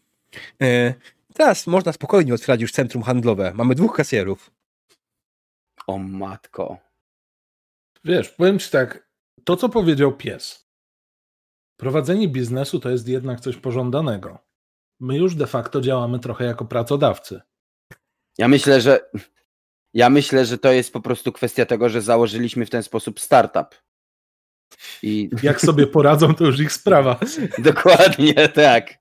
E, 0.61 0.93
Teraz 1.35 1.67
można 1.67 1.93
spokojnie 1.93 2.33
otwierać 2.33 2.61
już 2.61 2.71
centrum 2.71 3.03
handlowe. 3.03 3.53
Mamy 3.55 3.75
dwóch 3.75 3.95
kasjerów. 3.95 4.51
o 5.87 5.97
matko. 5.97 6.77
wiesz, 8.03 8.29
powiem 8.29 8.59
ci 8.59 8.69
tak, 8.71 9.09
to 9.43 9.55
co 9.57 9.69
powiedział 9.69 10.17
pies. 10.17 10.65
Prowadzenie 11.77 12.27
biznesu 12.27 12.79
to 12.79 12.89
jest 12.89 13.07
jednak 13.07 13.39
coś 13.39 13.57
pożądanego. 13.57 14.39
My 14.99 15.17
już 15.17 15.35
de 15.35 15.47
facto 15.47 15.81
działamy 15.81 16.19
trochę 16.19 16.45
jako 16.45 16.65
pracodawcy. 16.65 17.41
Ja 18.37 18.47
myślę, 18.47 18.81
że 18.81 19.09
ja 19.93 20.09
myślę, 20.09 20.45
że 20.45 20.57
to 20.57 20.71
jest 20.71 20.93
po 20.93 21.01
prostu 21.01 21.31
kwestia 21.31 21.65
tego, 21.65 21.89
że 21.89 22.01
założyliśmy 22.01 22.65
w 22.65 22.69
ten 22.69 22.83
sposób 22.83 23.19
startup. 23.19 23.75
I 25.03 25.29
Jak 25.43 25.61
sobie 25.61 25.87
poradzą, 25.87 26.35
to 26.35 26.45
już 26.45 26.59
ich 26.59 26.71
sprawa. 26.71 27.19
dokładnie 27.57 28.49
tak. 28.49 28.93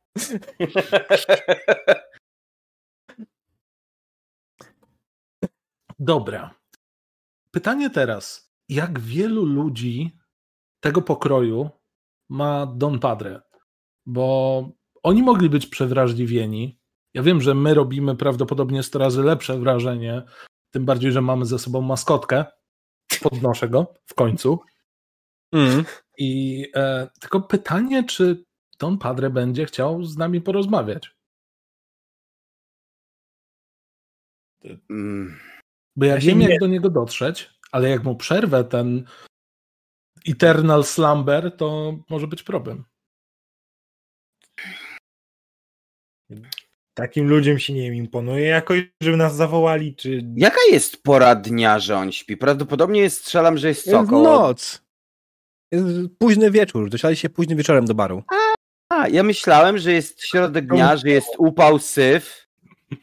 Dobra. 5.98 6.54
Pytanie 7.50 7.90
teraz. 7.90 8.50
Jak 8.68 9.00
wielu 9.00 9.44
ludzi 9.44 10.18
tego 10.80 11.02
pokroju 11.02 11.70
ma 12.28 12.66
Don 12.66 12.98
Padre? 12.98 13.40
Bo 14.06 14.68
oni 15.02 15.22
mogli 15.22 15.50
być 15.50 15.66
przewrażliwieni. 15.66 16.78
Ja 17.14 17.22
wiem, 17.22 17.40
że 17.40 17.54
my 17.54 17.74
robimy 17.74 18.16
prawdopodobnie 18.16 18.82
100 18.82 18.98
razy 18.98 19.22
lepsze 19.22 19.58
wrażenie, 19.58 20.22
tym 20.70 20.84
bardziej, 20.84 21.12
że 21.12 21.22
mamy 21.22 21.46
ze 21.46 21.58
sobą 21.58 21.80
maskotkę. 21.80 22.44
Podnoszę 23.22 23.68
go 23.68 23.94
w 24.06 24.14
końcu. 24.14 24.60
Mm. 25.54 25.84
I 26.18 26.66
e, 26.74 27.08
tylko 27.20 27.40
pytanie, 27.40 28.04
czy 28.04 28.44
Don 28.78 28.98
Padre 28.98 29.30
będzie 29.30 29.66
chciał 29.66 30.04
z 30.04 30.16
nami 30.16 30.40
porozmawiać? 30.40 31.16
Mm, 34.90 35.38
Bo 35.96 36.04
ja, 36.06 36.14
Ja 36.14 36.20
wiem, 36.20 36.38
nie- 36.38 36.48
jak 36.48 36.60
do 36.60 36.66
niego 36.66 36.90
dotrzeć, 36.90 37.50
ale 37.72 37.88
jak 37.90 38.04
mu 38.04 38.16
przerwę 38.16 38.64
ten 38.64 39.04
Eternal 40.28 40.84
Slumber, 40.84 41.56
to 41.56 41.98
może 42.10 42.26
być 42.26 42.42
problem. 42.42 42.84
Takim 46.94 47.28
ludziom 47.28 47.58
się 47.58 47.72
nie 47.72 47.86
imponuje 47.96 48.46
jakoś, 48.46 48.82
żeby 49.02 49.16
nas 49.16 49.36
zawołali, 49.36 49.96
czy... 49.96 50.22
Jaka 50.36 50.60
jest 50.70 51.02
pora 51.02 51.34
dnia, 51.34 51.78
że 51.78 51.96
on 51.96 52.12
śpi? 52.12 52.36
Prawdopodobnie 52.36 53.00
jest, 53.00 53.20
strzelam, 53.20 53.58
że 53.58 53.68
jest 53.68 53.84
co? 53.84 53.90
Jest 53.90 54.08
Około... 54.08 54.22
noc. 54.24 54.83
Jest 55.72 55.86
późny 56.18 56.50
wieczór. 56.50 56.90
Dosiali 56.90 57.16
się 57.16 57.28
późnym 57.30 57.58
wieczorem 57.58 57.84
do 57.84 57.94
baru. 57.94 58.22
A, 58.88 59.08
ja 59.08 59.22
myślałem, 59.22 59.78
że 59.78 59.92
jest 59.92 60.22
środek 60.26 60.66
dnia, 60.66 60.96
że 60.96 61.08
jest 61.08 61.28
upał, 61.38 61.78
syf 61.78 62.46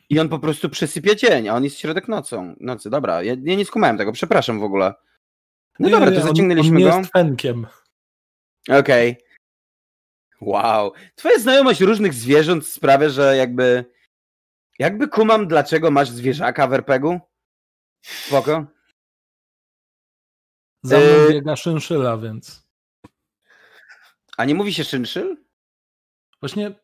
i 0.10 0.20
on 0.20 0.30
po 0.30 0.40
prostu 0.40 0.70
przesypie 0.70 1.16
cień, 1.16 1.50
a 1.50 1.56
on 1.56 1.64
jest 1.64 1.80
środek 1.80 2.08
nocą. 2.08 2.56
Nocy, 2.60 2.90
dobra, 2.90 3.24
ja, 3.24 3.36
ja 3.44 3.56
nie 3.56 3.66
skumałem 3.66 3.98
tego, 3.98 4.12
przepraszam 4.12 4.60
w 4.60 4.64
ogóle. 4.64 4.94
No 5.80 5.88
Nie, 5.88 5.92
dobra, 5.94 6.12
to 6.12 6.22
on- 6.22 6.28
zaciągnęliśmy 6.28 6.72
on 6.72 6.78
nie 6.84 6.90
go. 6.90 6.98
jest 6.98 7.12
fenkiem. 7.12 7.68
Okej. 8.70 9.18
Wow. 10.42 10.92
Twoja 11.16 11.40
znajomość 11.40 11.82
różnych 11.82 12.14
zwierząt 12.14 12.68
sprawia, 12.68 13.10
że 13.10 13.38
jakby. 13.38 13.86
Jakby 14.80 15.08
kumam, 15.08 15.48
dlaczego 15.48 15.92
masz 15.92 16.10
zwierzaka 16.10 16.68
w 16.68 16.74
RPG-u? 16.74 17.20
Spoko. 18.02 18.66
Za 20.84 20.98
mną 20.98 21.06
Yy. 21.08 21.30
biega 21.34 21.56
szynszyla, 21.56 22.18
więc 22.18 22.68
A 24.38 24.46
nie 24.46 24.56
mówi 24.56 24.74
się 24.74 24.84
szynszyl? 24.84 25.38
właśnie 26.40 26.76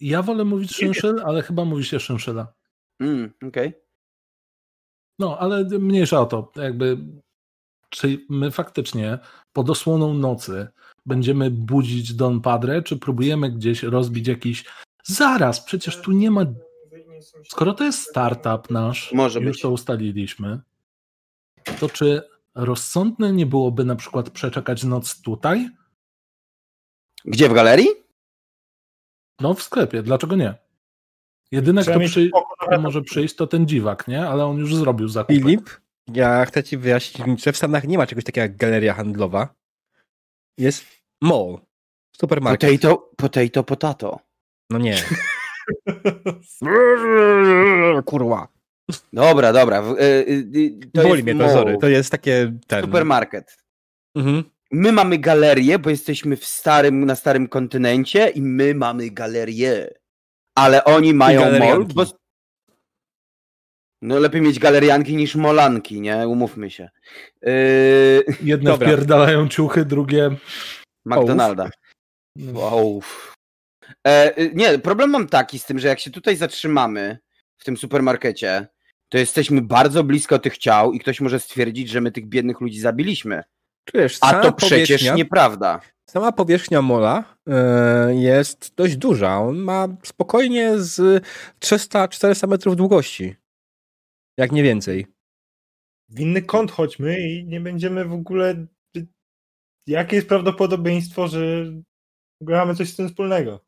ja 0.00 0.22
wolę 0.22 0.44
mówić 0.44 0.76
szynszyl, 0.76 1.20
ale 1.24 1.42
chyba 1.42 1.64
mówi 1.64 1.84
się 1.84 2.00
szynszyla. 2.00 2.52
Mm, 3.00 3.32
okej. 3.48 3.72
No, 5.18 5.38
ale 5.38 5.64
mniejsza 5.64 6.20
o 6.20 6.26
to. 6.26 6.52
Jakby, 6.56 6.98
czy 7.88 8.26
my 8.30 8.50
faktycznie 8.50 9.18
pod 9.52 9.70
osłoną 9.70 10.14
nocy 10.14 10.68
będziemy 11.06 11.50
budzić 11.50 12.14
Don 12.14 12.40
Padre, 12.40 12.82
czy 12.82 12.96
próbujemy 12.96 13.50
gdzieś 13.50 13.82
rozbić 13.82 14.28
jakiś. 14.28 14.64
Zaraz, 15.04 15.64
przecież 15.64 16.00
tu 16.02 16.12
nie 16.12 16.30
ma. 16.30 16.44
Skoro 17.48 17.74
to 17.74 17.84
jest 17.84 18.02
startup 18.10 18.70
nasz, 18.70 19.12
Może 19.12 19.40
już 19.40 19.48
być. 19.52 19.62
to 19.62 19.70
ustaliliśmy, 19.70 20.60
to 21.80 21.88
czy 21.88 22.22
rozsądne 22.58 23.32
nie 23.32 23.46
byłoby 23.46 23.84
na 23.84 23.96
przykład 23.96 24.30
przeczekać 24.30 24.84
noc 24.84 25.20
tutaj? 25.20 25.70
Gdzie 27.24 27.48
w 27.48 27.54
galerii? 27.54 27.88
No, 29.40 29.54
w 29.54 29.62
sklepie, 29.62 30.02
dlaczego 30.02 30.36
nie? 30.36 30.54
Jedyny, 31.52 31.82
Trzeba 31.82 31.98
kto, 31.98 32.06
przy... 32.08 32.30
może 32.80 33.02
przyjść, 33.02 33.34
to 33.34 33.46
ten 33.46 33.68
dziwak, 33.68 34.08
nie? 34.08 34.28
Ale 34.28 34.46
on 34.46 34.58
już 34.58 34.74
zrobił 34.74 35.08
zakupy. 35.08 35.34
Filip, 35.34 35.70
ja 36.12 36.44
chcę 36.44 36.64
ci 36.64 36.76
wyjaśnić, 36.76 37.44
że 37.44 37.52
w 37.52 37.56
Stanach 37.56 37.84
nie 37.84 37.98
ma 37.98 38.06
czegoś 38.06 38.24
takiego 38.24 38.42
jak 38.42 38.56
galeria 38.56 38.94
handlowa. 38.94 39.54
Jest 40.58 40.86
mall. 41.22 41.58
Supermarket. 42.16 42.70
Potato, 42.70 43.10
potato, 43.16 43.64
potato. 43.64 44.20
No 44.70 44.78
nie. 44.78 44.96
Kurwa. 48.04 48.48
Dobra, 49.12 49.52
dobra. 49.52 49.82
y, 49.82 50.02
y, 50.02 50.48
y, 50.56 50.90
to 50.92 51.02
Boli 51.02 51.10
jest 51.10 51.22
mnie 51.24 51.46
to, 51.46 51.52
sorry. 51.52 51.78
To 51.80 51.88
jest 51.88 52.10
takie... 52.10 52.52
Ten... 52.66 52.82
Supermarket. 52.82 53.56
Mhm. 54.14 54.44
My 54.70 54.92
mamy 54.92 55.18
galerię, 55.18 55.78
bo 55.78 55.90
jesteśmy 55.90 56.36
w 56.36 56.44
starym, 56.44 57.04
na 57.06 57.14
starym 57.14 57.48
kontynencie 57.48 58.28
i 58.28 58.42
my 58.42 58.74
mamy 58.74 59.10
galerię. 59.10 59.94
Ale 60.54 60.84
oni 60.84 61.14
mają 61.14 61.40
mall, 61.40 61.50
galerianki. 61.52 61.94
bo... 61.94 62.04
No 64.02 64.18
lepiej 64.18 64.40
mieć 64.40 64.58
galerianki 64.58 65.16
niż 65.16 65.34
molanki, 65.34 66.00
nie? 66.00 66.28
Umówmy 66.28 66.70
się. 66.70 66.88
Yy, 67.42 68.24
Jedne 68.42 68.70
Dobra. 68.70 68.88
wpierdalają 68.88 69.48
ciuchy, 69.48 69.84
drugie. 69.84 70.30
McDonalda. 71.04 71.70
Wow. 72.52 73.02
E, 74.06 74.34
nie, 74.54 74.78
problem 74.78 75.10
mam 75.10 75.28
taki 75.28 75.58
z 75.58 75.64
tym, 75.64 75.78
że 75.78 75.88
jak 75.88 76.00
się 76.00 76.10
tutaj 76.10 76.36
zatrzymamy 76.36 77.18
w 77.58 77.64
tym 77.64 77.76
supermarkecie, 77.76 78.68
to 79.08 79.18
jesteśmy 79.18 79.62
bardzo 79.62 80.04
blisko 80.04 80.38
tych 80.38 80.58
ciał 80.58 80.92
i 80.92 80.98
ktoś 80.98 81.20
może 81.20 81.40
stwierdzić, 81.40 81.88
że 81.88 82.00
my 82.00 82.12
tych 82.12 82.26
biednych 82.26 82.60
ludzi 82.60 82.80
zabiliśmy. 82.80 83.42
Czujesz, 83.84 84.18
A 84.20 84.40
to 84.40 84.52
przecież 84.52 85.14
nieprawda. 85.14 85.80
Sama 86.10 86.32
powierzchnia 86.32 86.82
mola 86.82 87.36
e, 87.48 88.14
jest 88.14 88.74
dość 88.76 88.96
duża. 88.96 89.38
On 89.38 89.58
ma 89.58 89.88
spokojnie 90.02 90.78
z 90.78 91.24
300-400 91.60 92.48
metrów 92.48 92.76
długości. 92.76 93.36
Jak 94.36 94.52
nie 94.52 94.62
więcej. 94.62 95.06
W 96.08 96.20
inny 96.20 96.42
kąt 96.42 96.72
chodźmy 96.72 97.20
i 97.20 97.44
nie 97.44 97.60
będziemy 97.60 98.04
w 98.04 98.12
ogóle... 98.12 98.66
Jakie 99.86 100.16
jest 100.16 100.28
prawdopodobieństwo, 100.28 101.28
że 101.28 101.64
mamy 102.40 102.74
coś 102.74 102.88
z 102.88 102.96
tym 102.96 103.08
wspólnego? 103.08 103.64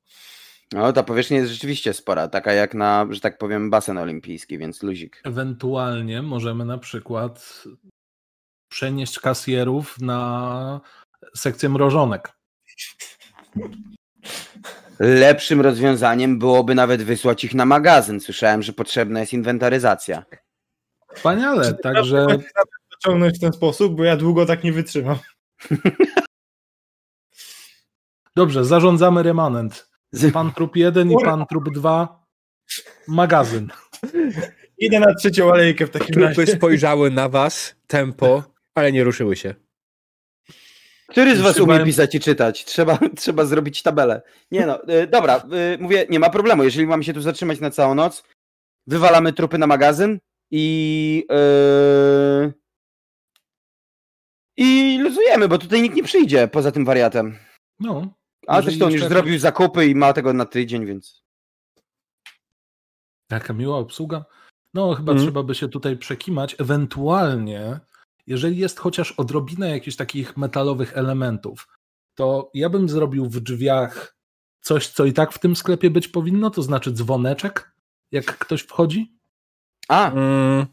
No, 0.72 0.92
ta 0.92 1.02
powierzchnia 1.02 1.36
jest 1.38 1.52
rzeczywiście 1.52 1.92
spora, 1.92 2.28
taka 2.28 2.52
jak 2.52 2.74
na, 2.74 3.06
że 3.10 3.20
tak 3.20 3.38
powiem, 3.38 3.70
basen 3.70 3.98
olimpijski, 3.98 4.58
więc 4.58 4.82
luzik. 4.82 5.20
Ewentualnie 5.24 6.22
możemy 6.22 6.64
na 6.64 6.78
przykład 6.78 7.64
przenieść 8.68 9.18
kasjerów 9.18 10.00
na 10.00 10.80
sekcję 11.36 11.68
mrożonek. 11.68 12.32
Lepszym 15.00 15.60
rozwiązaniem 15.60 16.38
byłoby 16.38 16.74
nawet 16.74 17.02
wysłać 17.02 17.44
ich 17.44 17.54
na 17.54 17.64
magazyn. 17.64 18.20
Słyszałem, 18.20 18.62
że 18.62 18.72
potrzebna 18.72 19.20
jest 19.20 19.32
inwentaryzacja. 19.32 20.24
Wspaniale, 21.14 21.74
także 21.74 22.16
naprawdę 22.16 22.72
chcesz 22.86 22.98
Ciągnąć 23.04 23.36
w 23.36 23.40
ten 23.40 23.52
sposób, 23.52 23.96
bo 23.96 24.04
ja 24.04 24.16
długo 24.16 24.46
tak 24.46 24.64
nie 24.64 24.72
wytrzymam. 24.72 25.18
dobrze, 28.36 28.64
zarządzamy 28.64 29.22
remanent. 29.22 29.89
Pan 30.32 30.52
trup 30.52 30.76
1 30.76 31.10
i 31.10 31.14
pan 31.24 31.46
trup 31.46 31.70
2 31.70 32.26
magazyn. 33.08 33.68
Idę 34.78 35.00
na 35.00 35.14
trzecią 35.14 35.52
alejkę 35.52 35.86
w 35.86 35.90
takim 35.90 36.14
Trupy 36.14 36.40
razie. 36.40 36.52
spojrzały 36.52 37.10
na 37.10 37.28
was, 37.28 37.74
tempo, 37.86 38.42
ale 38.74 38.92
nie 38.92 39.04
ruszyły 39.04 39.36
się. 39.36 39.54
Który 41.08 41.36
z 41.36 41.40
was 41.40 41.60
umie 41.60 41.84
pisać 41.84 42.14
i 42.14 42.20
czytać? 42.20 42.64
Trzeba, 42.64 42.98
trzeba 43.16 43.44
zrobić 43.44 43.82
tabelę. 43.82 44.22
Nie 44.50 44.66
no, 44.66 44.88
y, 44.88 45.06
dobra, 45.06 45.42
y, 45.74 45.78
mówię, 45.78 46.06
nie 46.10 46.20
ma 46.20 46.30
problemu. 46.30 46.64
Jeżeli 46.64 46.86
mamy 46.86 47.04
się 47.04 47.14
tu 47.14 47.20
zatrzymać 47.20 47.60
na 47.60 47.70
całą 47.70 47.94
noc, 47.94 48.24
wywalamy 48.86 49.32
trupy 49.32 49.58
na 49.58 49.66
magazyn 49.66 50.18
i 50.50 51.26
y, 51.32 52.52
i 54.56 54.98
luzujemy, 54.98 55.48
bo 55.48 55.58
tutaj 55.58 55.82
nikt 55.82 55.96
nie 55.96 56.02
przyjdzie 56.02 56.48
poza 56.48 56.72
tym 56.72 56.84
wariatem. 56.84 57.38
No, 57.80 58.14
A 58.46 58.56
Jeżeli 58.56 58.70
zresztą 58.72 58.86
on 58.86 58.92
już 58.92 59.00
jeszcze 59.00 59.14
zrobił 59.14 59.38
zakupy 59.38 59.86
i 59.86 59.94
ma 59.94 60.12
tego 60.12 60.32
na 60.32 60.44
tydzień, 60.44 60.86
więc 60.86 61.22
Jaka 63.30 63.52
miła 63.52 63.76
obsługa. 63.78 64.24
No, 64.74 64.94
chyba 64.94 65.12
Mhm. 65.12 65.28
trzeba 65.28 65.42
by 65.42 65.54
się 65.54 65.68
tutaj 65.68 65.96
przekimać. 65.96 66.56
Ewentualnie, 66.58 67.80
jeżeli 68.26 68.56
jest 68.58 68.78
chociaż 68.78 69.12
odrobina 69.12 69.66
jakichś 69.66 69.96
takich 69.96 70.36
metalowych 70.36 70.96
elementów, 70.98 71.68
to 72.14 72.50
ja 72.54 72.68
bym 72.68 72.88
zrobił 72.88 73.26
w 73.26 73.40
drzwiach 73.40 74.16
coś, 74.60 74.88
co 74.88 75.04
i 75.04 75.12
tak 75.12 75.32
w 75.32 75.38
tym 75.38 75.56
sklepie 75.56 75.90
być 75.90 76.08
powinno, 76.08 76.50
to 76.50 76.62
znaczy 76.62 76.92
dzwoneczek, 76.92 77.72
jak 78.12 78.38
ktoś 78.38 78.62
wchodzi. 78.62 79.16
A, 79.88 80.10
Mm, 80.10 80.66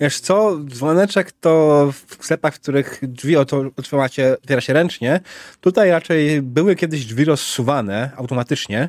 wiesz 0.00 0.20
co, 0.20 0.58
dzwoneczek 0.64 1.32
to 1.32 1.86
w 1.92 2.24
sklepach, 2.24 2.54
w 2.54 2.60
których 2.60 2.98
drzwi 3.02 3.36
oto- 3.36 3.70
otwiera 3.76 4.60
się, 4.60 4.72
ręcznie. 4.72 5.20
Tutaj 5.60 5.90
raczej 5.90 6.42
były 6.42 6.76
kiedyś 6.76 7.04
drzwi 7.06 7.24
rozsuwane 7.24 8.10
automatycznie, 8.16 8.88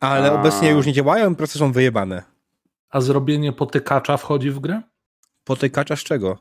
ale 0.00 0.30
A. 0.30 0.32
obecnie 0.40 0.70
już 0.70 0.86
nie 0.86 0.92
działają 0.92 1.34
prostu 1.34 1.58
są 1.58 1.72
wyjebane. 1.72 2.22
A 2.90 3.00
zrobienie 3.00 3.52
potykacza 3.52 4.16
wchodzi 4.16 4.50
w 4.50 4.58
grę? 4.60 4.82
Potykacza 5.44 5.96
z 5.96 6.00
czego? 6.04 6.38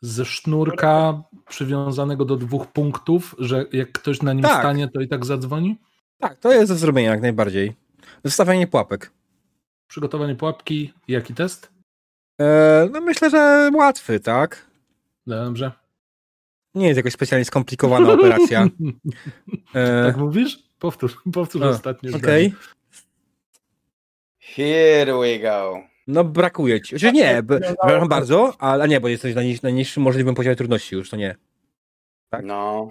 ze 0.00 0.24
sznurka 0.24 1.22
przywiązanego 1.48 2.24
do 2.24 2.36
dwóch 2.36 2.66
punktów, 2.66 3.34
że 3.38 3.64
jak 3.72 3.92
ktoś 3.92 4.22
na 4.22 4.32
nim 4.32 4.42
Tak. 4.42 4.58
stanie, 4.60 4.88
to 4.88 5.00
i 5.00 5.08
tak 5.08 5.24
zadzwoni? 5.24 5.76
Tak, 6.20 6.38
to 6.38 6.52
jest 6.52 6.72
do 6.72 6.76
zrobienia 6.78 7.10
jak 7.10 7.20
najbardziej. 7.22 7.76
Zostawianie 8.24 8.66
pułapek. 8.66 9.10
Przygotowanie 9.88 10.34
pułapki, 10.34 10.92
jaki 11.08 11.34
test? 11.34 11.70
E, 12.40 12.88
no 12.92 13.00
myślę, 13.00 13.30
że 13.30 13.70
łatwy, 13.74 14.20
tak? 14.20 14.66
Dobrze. 15.26 15.72
Nie 16.74 16.86
jest 16.86 16.96
jakoś 16.96 17.12
specjalnie 17.12 17.44
skomplikowana 17.44 18.12
operacja. 18.12 18.66
E, 19.74 20.04
Tak 20.06 20.16
mówisz? 20.16 20.58
Powtórz, 20.78 21.16
powtórz 21.32 21.62
A, 21.62 21.68
ostatnie 21.68 22.10
Okej. 22.10 22.20
zdanie. 22.20 22.52
Here 24.38 25.12
we 25.20 25.38
go. 25.38 25.80
No 26.06 26.24
brakuje 26.24 26.80
ci. 26.80 26.98
Znaczy 26.98 27.12
nie, 27.14 27.42
b- 27.42 27.60
przepraszam 27.80 28.08
bardzo, 28.08 28.54
ale 28.58 28.88
nie, 28.88 29.00
bo 29.00 29.08
jesteś 29.08 29.34
na 29.34 29.42
niż- 29.42 29.62
najniższym 29.62 30.02
możliwym 30.02 30.34
poziomie 30.34 30.56
trudności 30.56 30.94
już, 30.94 31.10
to 31.10 31.16
nie. 31.16 31.36
Tak. 32.30 32.44
No. 32.44 32.90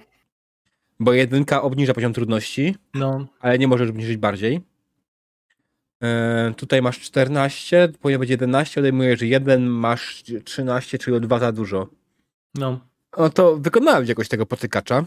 Bo 1.00 1.14
jedynka 1.14 1.62
obniża 1.62 1.94
poziom 1.94 2.14
trudności, 2.14 2.76
No, 2.94 3.26
ale 3.40 3.58
nie 3.60 3.68
możesz 3.68 3.90
obniżyć 3.90 4.18
bardziej. 4.18 4.62
E, 6.04 6.54
tutaj 6.58 6.82
masz 6.82 7.00
14, 7.00 7.90
powinien 8.02 8.20
być 8.20 8.30
11, 8.30 8.82
odejmujesz 8.82 9.22
1, 9.22 9.68
masz 9.68 10.24
13, 10.46 10.98
czyli 10.98 11.18
o 11.18 11.20
2 11.20 11.40
za 11.40 11.52
dużo. 11.52 11.90
no. 12.56 12.80
No 13.18 13.30
to 13.30 13.58
wykonałeś 13.58 14.10
jakoś 14.10 14.28
tego 14.28 14.46
potykacza. 14.46 15.06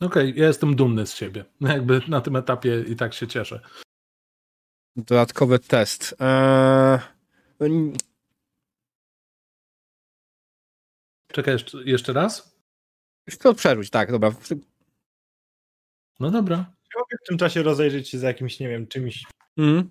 Okej, 0.00 0.34
ja 0.36 0.46
jestem 0.46 0.76
dumny 0.76 1.06
z 1.06 1.14
siebie. 1.14 1.44
Jakby 1.60 2.00
na 2.08 2.20
tym 2.20 2.36
etapie 2.36 2.84
i 2.88 2.96
tak 2.96 3.14
się 3.14 3.26
cieszę. 3.26 3.60
Dodatkowy 4.96 5.58
test. 5.58 6.14
Eee, 6.20 6.98
Czekaj 11.32 11.54
jeszcze, 11.54 11.78
jeszcze 11.84 12.12
raz? 12.12 12.58
to 13.40 13.54
przerzuć, 13.54 13.90
tak, 13.90 14.12
dobra. 14.12 14.32
No 16.20 16.30
dobra. 16.30 16.56
Mogę 16.96 17.16
w 17.24 17.28
tym 17.28 17.38
czasie 17.38 17.62
rozejrzeć 17.62 18.08
się 18.08 18.18
za 18.18 18.26
jakimś, 18.26 18.60
nie 18.60 18.68
wiem, 18.68 18.86
czymś 18.86 19.24
Mm. 19.56 19.90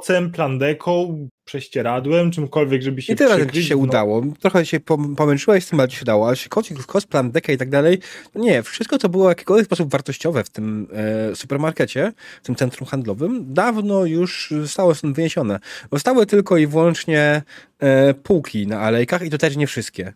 Pocem, 0.00 0.30
plandeką, 0.30 1.28
prześcieradłem, 1.44 2.30
czymkolwiek, 2.30 2.82
żeby 2.82 3.02
się 3.02 3.12
I 3.12 3.16
teraz 3.16 3.38
jak 3.38 3.52
ci 3.52 3.64
się 3.64 3.74
no, 3.74 3.80
udało. 3.80 4.22
Trochę 4.40 4.66
się 4.66 4.80
pom- 4.80 5.14
pomęczyłeś 5.14 5.64
z 5.64 5.68
tym, 5.68 5.80
ale 5.80 5.88
ci 5.88 5.96
się 5.96 6.02
udało. 6.02 6.26
Ale 6.26 6.36
kocik, 6.48 6.86
kos, 6.86 7.06
plan, 7.06 7.30
deka 7.30 7.52
i 7.52 7.56
tak 7.56 7.70
dalej. 7.70 7.98
to 8.32 8.38
Nie, 8.38 8.62
wszystko, 8.62 8.98
co 8.98 9.08
było 9.08 9.24
w 9.24 9.28
jakikolwiek 9.28 9.66
sposób 9.66 9.90
wartościowe 9.90 10.44
w 10.44 10.50
tym 10.50 10.88
e, 10.92 11.36
supermarkecie, 11.36 12.12
w 12.42 12.46
tym 12.46 12.54
centrum 12.54 12.88
handlowym, 12.88 13.54
dawno 13.54 14.04
już 14.04 14.54
zostało 14.60 14.94
stąd 14.94 15.16
wyniesione. 15.16 15.60
Zostały 15.92 16.26
tylko 16.26 16.56
i 16.56 16.66
wyłącznie 16.66 17.42
e, 17.78 18.14
półki 18.14 18.66
na 18.66 18.80
alejkach 18.80 19.22
i 19.22 19.30
to 19.30 19.38
też 19.38 19.56
nie 19.56 19.66
wszystkie. 19.66 20.12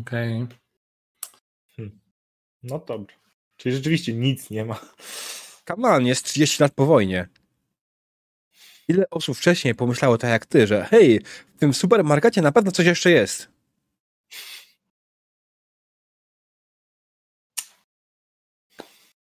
Okej. 0.00 0.46
No 2.62 2.78
dobrze. 2.78 3.16
Czyli 3.56 3.74
rzeczywiście 3.74 4.12
nic 4.12 4.50
nie 4.50 4.64
ma. 4.64 4.80
Kaman 5.64 6.06
jest 6.06 6.24
30 6.24 6.62
lat 6.62 6.72
po 6.72 6.86
wojnie. 6.86 7.28
Ile 8.90 9.10
osób 9.10 9.36
wcześniej 9.36 9.74
pomyślało 9.74 10.18
tak 10.18 10.30
jak 10.30 10.46
ty, 10.46 10.66
że 10.66 10.84
hej, 10.84 11.20
w 11.56 11.58
tym 11.58 11.74
supermarkecie 11.74 12.42
na 12.42 12.52
pewno 12.52 12.70
coś 12.72 12.86
jeszcze 12.86 13.10
jest. 13.10 13.48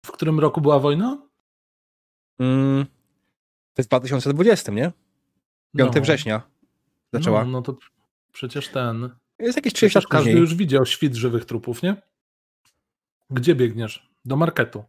W 0.06 0.12
którym 0.12 0.40
roku 0.40 0.62
była 0.62 0.80
wojna? 0.80 1.28
Mm, 2.40 2.86
to 3.74 3.82
jest 3.82 3.88
w 3.88 3.90
2020, 3.90 4.72
nie? 4.72 4.92
5 5.78 5.96
No. 5.96 6.02
września 6.02 6.42
zaczęła. 7.14 7.46
No, 7.46 7.52
no 7.52 7.62
to 7.62 7.78
przecież 8.32 8.68
ten. 8.68 9.10
Jest 9.40 9.56
jakieś 9.56 9.74
30 9.74 9.98
lat 9.98 10.08
każdy 10.08 10.32
już 10.32 10.56
widział 10.56 10.86
świt 10.86 11.16
żywych 11.16 11.46
trupów, 11.46 11.84
nie? 11.84 12.02
Gdzie 13.30 13.56
biegniesz? 13.56 14.10
Do 14.26 14.36
marketu. 14.36 14.84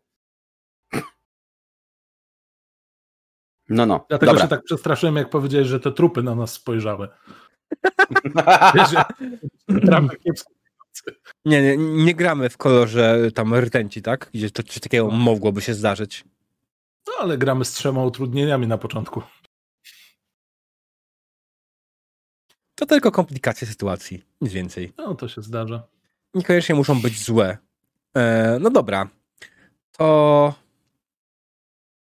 No, 3.68 3.86
no. 3.86 4.04
Dlatego 4.08 4.32
Dobra. 4.32 4.44
się 4.44 4.48
tak 4.48 4.64
przestraszyłem, 4.64 5.16
jak 5.16 5.30
powiedziałeś, 5.30 5.68
że 5.68 5.80
te 5.80 5.92
trupy 5.92 6.22
na 6.22 6.34
nas 6.34 6.52
spojrzały. 6.52 7.08
Wiesz. 8.74 8.90
Nie, 11.44 11.62
nie, 11.62 11.76
nie 11.76 12.14
gramy 12.14 12.50
w 12.50 12.56
kolorze 12.56 13.30
tam 13.34 13.54
rtęci, 13.54 14.02
tak? 14.02 14.30
Gdzie 14.34 14.50
to 14.50 14.62
coś 14.62 14.80
takiego 14.80 15.10
mogłoby 15.10 15.60
się 15.60 15.74
zdarzyć. 15.74 16.24
No 17.06 17.12
ale 17.20 17.38
gramy 17.38 17.64
z 17.64 17.72
trzema 17.72 18.04
utrudnieniami 18.04 18.66
na 18.66 18.78
początku. 18.78 19.22
To 22.74 22.86
tylko 22.86 23.12
komplikacje 23.12 23.66
sytuacji, 23.66 24.24
nic 24.40 24.52
więcej. 24.52 24.92
No 24.98 25.14
to 25.14 25.28
się 25.28 25.42
zdarza. 25.42 25.82
Niekoniecznie 26.34 26.74
muszą 26.74 27.00
być 27.00 27.24
złe. 27.24 27.58
E, 28.16 28.58
no 28.60 28.70
dobra. 28.70 29.08
To... 29.92 30.54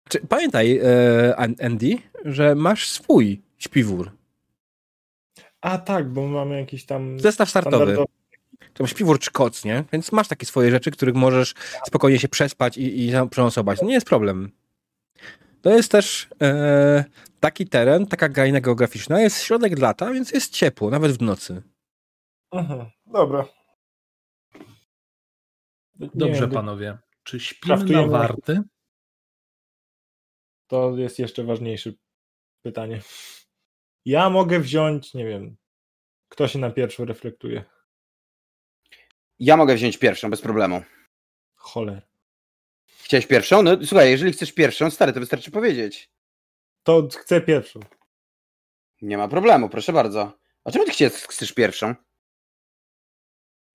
Czy, 0.08 0.20
pamiętaj, 0.20 0.78
e, 0.78 1.36
An- 1.36 1.54
Andy, 1.62 1.98
że 2.24 2.54
masz 2.54 2.88
swój 2.88 3.42
śpiwór. 3.58 4.10
A 5.60 5.78
tak, 5.78 6.12
bo 6.12 6.26
mamy 6.26 6.60
jakiś 6.60 6.86
tam 6.86 7.20
Zestaw 7.20 7.50
startowy. 7.50 7.96
Tam 8.74 8.86
śpiwór 8.86 9.18
czy 9.18 9.30
koc, 9.30 9.64
nie? 9.64 9.84
Więc 9.92 10.12
masz 10.12 10.28
takie 10.28 10.46
swoje 10.46 10.70
rzeczy, 10.70 10.90
których 10.90 11.14
możesz 11.14 11.54
spokojnie 11.86 12.18
się 12.18 12.28
przespać 12.28 12.78
i, 12.78 13.08
i 13.08 13.12
przenosować. 13.30 13.82
Nie 13.82 13.92
jest 13.94 14.06
problem. 14.06 14.52
To 15.62 15.70
jest 15.70 15.90
też 15.92 16.28
e, 16.42 17.04
taki 17.40 17.66
teren, 17.66 18.06
taka 18.06 18.28
kraina 18.28 18.60
geograficzna. 18.60 19.20
Jest 19.20 19.42
środek 19.42 19.78
lata, 19.78 20.12
więc 20.12 20.30
jest 20.32 20.52
ciepło, 20.52 20.90
nawet 20.90 21.12
w 21.12 21.22
nocy. 21.22 21.62
Mhm, 22.52 22.86
dobra. 23.06 23.44
Dobrze, 25.94 26.48
panowie. 26.48 26.98
Czy 27.22 27.40
śpimy 27.40 27.84
na 27.84 28.06
warty? 28.06 28.62
To 30.68 30.96
jest 30.96 31.18
jeszcze 31.18 31.44
ważniejsze 31.44 31.92
pytanie. 32.62 33.00
Ja 34.04 34.30
mogę 34.30 34.60
wziąć, 34.60 35.14
nie 35.14 35.24
wiem, 35.24 35.56
kto 36.28 36.48
się 36.48 36.58
na 36.58 36.70
pierwszą 36.70 37.04
reflektuje. 37.04 37.64
Ja 39.38 39.56
mogę 39.56 39.74
wziąć 39.74 39.98
pierwszą, 39.98 40.30
bez 40.30 40.40
problemu. 40.40 40.82
Choler. 41.54 42.08
Chciałeś 42.86 43.26
pierwszą? 43.26 43.62
No 43.62 43.86
słuchaj, 43.86 44.10
jeżeli 44.10 44.32
chcesz 44.32 44.52
pierwszą, 44.52 44.90
stary, 44.90 45.12
to 45.12 45.20
wystarczy 45.20 45.50
powiedzieć. 45.50 46.10
To 46.82 47.08
chcę 47.20 47.40
pierwszą. 47.40 47.80
Nie 49.02 49.18
ma 49.18 49.28
problemu, 49.28 49.68
proszę 49.68 49.92
bardzo. 49.92 50.38
A 50.64 50.70
czemu 50.70 50.84
ty 50.84 50.90
chcesz, 50.90 51.12
chcesz 51.12 51.52
pierwszą? 51.52 51.94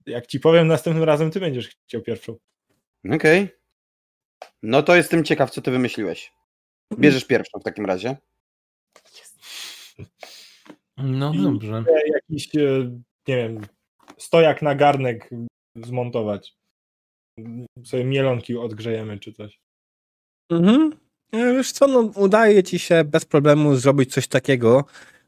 Jak 0.05 0.27
ci 0.27 0.39
powiem 0.39 0.67
następnym 0.67 1.03
razem, 1.03 1.31
ty 1.31 1.39
będziesz 1.39 1.69
chciał 1.69 2.01
pierwszą. 2.01 2.37
Okej. 3.11 3.49
No 4.63 4.83
to 4.83 4.95
jestem 4.95 5.23
ciekaw, 5.23 5.51
co 5.51 5.61
ty 5.61 5.71
wymyśliłeś. 5.71 6.31
Bierzesz 6.99 7.25
pierwszą 7.25 7.59
w 7.59 7.63
takim 7.63 7.85
razie. 7.85 8.17
No 10.97 11.33
dobrze. 11.33 11.83
Jakiś, 12.13 12.55
e, 12.55 12.59
nie 13.27 13.37
wiem, 13.37 13.61
stojak 14.17 14.61
na 14.61 14.75
garnek 14.75 15.29
zmontować. 15.75 16.57
Sobie 17.85 18.05
mielonki 18.05 18.57
odgrzejemy 18.57 19.19
czy 19.19 19.33
coś. 19.33 19.59
Mhm. 20.51 20.91
E, 21.31 21.53
Wiesz 21.53 21.71
co, 21.71 21.87
no, 21.87 21.99
udaje 21.99 22.63
ci 22.63 22.79
się 22.79 23.03
bez 23.03 23.25
problemu 23.25 23.75
zrobić 23.75 24.13
coś 24.13 24.27
takiego 24.27 24.85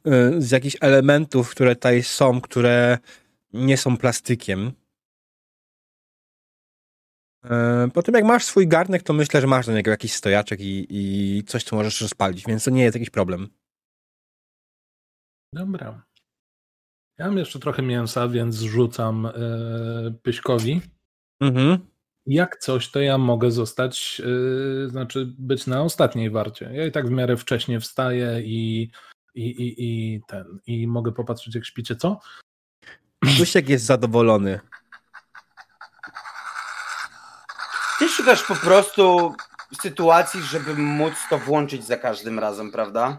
y, 0.07 0.41
z 0.41 0.51
jakichś 0.51 0.77
elementów, 0.81 1.49
które 1.49 1.75
tutaj 1.75 2.03
są, 2.03 2.41
które 2.41 2.97
nie 3.53 3.77
są 3.77 3.97
plastykiem. 3.97 4.71
E, 7.49 7.87
Po 7.93 8.03
tym 8.03 8.15
jak 8.15 8.23
masz 8.23 8.43
swój 8.43 8.67
garnek, 8.67 9.03
to 9.03 9.13
myślę, 9.13 9.41
że 9.41 9.47
masz 9.47 9.65
do 9.65 9.73
niego 9.73 9.91
jakiś 9.91 10.13
stojaczek 10.13 10.59
i, 10.59 10.87
i 10.89 11.43
coś, 11.43 11.63
co 11.63 11.75
możesz 11.75 12.01
rozpalić, 12.01 12.45
więc 12.47 12.63
to 12.63 12.71
nie 12.71 12.83
jest 12.83 12.95
jakiś 12.95 13.09
problem. 13.09 13.49
Dobra. 15.53 16.05
Ja 17.17 17.25
mam 17.27 17.37
jeszcze 17.37 17.59
trochę 17.59 17.81
mięsa, 17.81 18.27
więc 18.27 18.55
rzucam 18.55 19.25
e, 19.25 19.31
Pyśkowi. 20.23 20.81
Mhm. 21.41 21.77
Jak 22.25 22.57
coś, 22.57 22.91
to 22.91 22.99
ja 23.01 23.17
mogę 23.17 23.51
zostać, 23.51 24.21
e, 24.85 24.89
znaczy 24.89 25.33
być 25.37 25.67
na 25.67 25.81
ostatniej 25.81 26.29
warcie. 26.29 26.69
Ja 26.73 26.85
i 26.85 26.91
tak 26.91 27.07
w 27.07 27.11
miarę 27.11 27.37
wcześnie 27.37 27.79
wstaję 27.79 28.41
i, 28.41 28.91
i, 29.35 29.41
i, 29.45 29.75
i 29.77 30.21
ten, 30.27 30.59
i 30.67 30.87
mogę 30.87 31.11
popatrzeć, 31.11 31.55
jak 31.55 31.65
śpicie, 31.65 31.95
co? 31.95 32.19
Dusiek 33.37 33.69
jest 33.69 33.85
zadowolony. 33.85 34.59
Ty 37.99 38.09
szukasz 38.09 38.43
po 38.43 38.55
prostu 38.55 39.35
sytuacji, 39.81 40.41
żeby 40.41 40.73
móc 40.75 41.13
to 41.29 41.37
włączyć 41.39 41.85
za 41.85 41.97
każdym 41.97 42.39
razem, 42.39 42.71
prawda? 42.71 43.17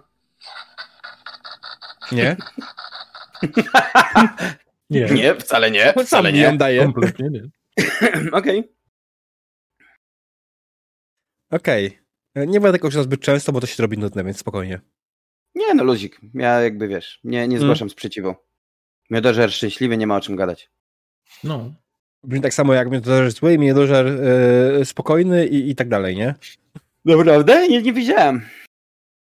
Nie? 2.13 2.37
Nie, 4.91 5.05
Nie, 5.05 5.35
wcale 5.35 5.71
nie, 5.71 5.95
wcale 6.05 6.33
nie. 6.33 6.53
daje. 6.57 6.83
kompletnie 6.85 7.31
nie. 7.31 7.43
Okej. 8.39 8.73
Okej. 11.51 11.99
E, 12.35 12.47
Nie 12.47 12.61
będę 12.61 12.79
tego 12.79 12.89
używał 12.89 13.05
zbyt 13.05 13.21
często, 13.21 13.53
bo 13.53 13.61
to 13.61 13.67
się 13.67 13.83
robi 13.83 13.99
nudne, 13.99 14.25
więc 14.25 14.39
spokojnie. 14.39 14.81
Nie 15.55 15.75
no, 15.75 15.85
luzik. 15.85 16.21
Ja 16.35 16.61
jakby 16.61 16.89
wiesz, 16.89 17.21
nie, 17.25 17.49
nie 17.49 17.57
Mm. 17.57 17.61
zgłaszam 17.61 17.91
sprzeciwu. 17.91 18.35
Miodożer 19.11 19.53
szczęśliwy, 19.53 19.97
nie 19.97 20.07
ma 20.07 20.17
o 20.17 20.21
czym 20.21 20.37
gadać. 20.37 20.71
No. 21.45 21.75
Brzmi 22.27 22.41
tak 22.41 22.55
samo 22.55 22.75
jak 22.75 22.91
miodożer 22.91 23.31
zły, 23.33 23.59
miodożer 23.59 24.07
yy, 24.79 24.85
spokojny 24.85 25.47
i, 25.47 25.71
i 25.71 25.75
tak 25.75 25.89
dalej, 25.89 26.17
nie? 26.17 26.35
Naprawdę? 27.05 27.69
Nie, 27.69 27.83
nie 27.83 27.93
widziałem. 27.93 28.47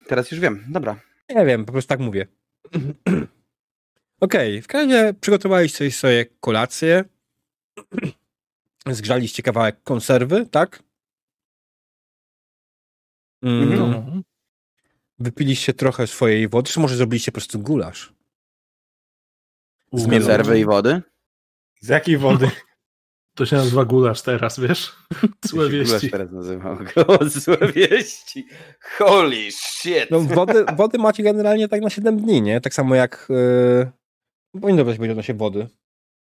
Teraz 0.07 0.31
już 0.31 0.39
wiem. 0.39 0.65
Dobra. 0.69 0.99
Nie 1.29 1.45
wiem, 1.45 1.65
po 1.65 1.71
prostu 1.71 1.89
tak 1.89 1.99
mówię. 1.99 2.27
Okej, 4.19 4.61
w 4.61 4.67
każdym 4.67 4.91
razie 4.91 5.13
przygotowaliście 5.13 5.91
sobie 5.91 6.25
kolację. 6.39 7.03
Zgrzaliście 8.87 9.43
kawałek 9.43 9.83
konserwy, 9.83 10.45
tak? 10.45 10.83
Mm, 13.43 13.73
Mhm. 13.73 13.91
no. 13.91 14.21
Wypiliście 15.19 15.73
trochę 15.73 16.07
swojej 16.07 16.47
wody, 16.47 16.71
czy 16.71 16.79
może 16.79 16.95
zrobiliście 16.95 17.31
po 17.31 17.35
prostu 17.35 17.59
gulasz? 17.59 18.13
Zmielone. 19.93 20.19
Konserwy 20.27 20.59
i 20.59 20.65
wody? 20.65 21.01
Z 21.81 21.87
jakiej 21.87 22.17
wody? 22.17 22.49
To 23.37 23.45
się 23.45 23.55
nazywa 23.55 23.85
gulasz 23.85 24.21
teraz, 24.21 24.59
wiesz? 24.59 24.95
Złe 25.45 25.69
Gulasz 25.69 25.91
wieści. 25.91 26.09
teraz 26.11 26.31
nazywam 26.31 26.85
go. 26.95 27.19
Złe 27.29 27.57
wieści. 27.75 28.47
Holy 28.97 29.51
shit. 29.51 30.11
No 30.11 30.19
wody, 30.19 30.65
wody 30.75 30.97
macie 30.97 31.23
generalnie 31.23 31.67
tak 31.67 31.81
na 31.81 31.89
7 31.89 32.17
dni, 32.17 32.41
nie? 32.41 32.61
Tak 32.61 32.73
samo 32.73 32.95
jak... 32.95 33.27
Yy, 34.53 34.61
powinno 34.61 34.85
być 34.85 34.97
będzie 34.97 35.11
odnośnie 35.11 35.35
wody. 35.35 35.67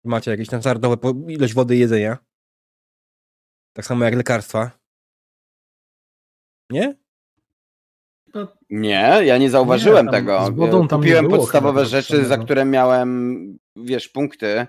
Macie 0.04 0.30
jakieś 0.30 0.48
tam 0.48 0.60
standardowe 0.62 0.96
po- 0.96 1.14
ilość 1.28 1.54
wody 1.54 1.76
i 1.76 1.78
jedzenia. 1.78 2.18
Tak 3.72 3.86
samo 3.86 4.04
jak 4.04 4.14
lekarstwa. 4.14 4.70
Nie? 6.70 6.94
Nie, 8.70 9.20
ja 9.24 9.38
nie 9.38 9.50
zauważyłem 9.50 10.06
Nie, 10.06 10.12
tam 10.12 10.20
tego. 10.20 10.46
z 10.46 10.50
wodą 10.50 10.88
tam 10.88 11.00
nie 11.00 11.06
Kupiłem 11.06 11.28
było 11.28 11.38
podstawowe 11.38 11.86
rzeczy, 11.86 12.24
za 12.24 12.36
no. 12.36 12.44
które 12.44 12.64
miałem, 12.64 13.58
wiesz, 13.76 14.08
punkty, 14.08 14.66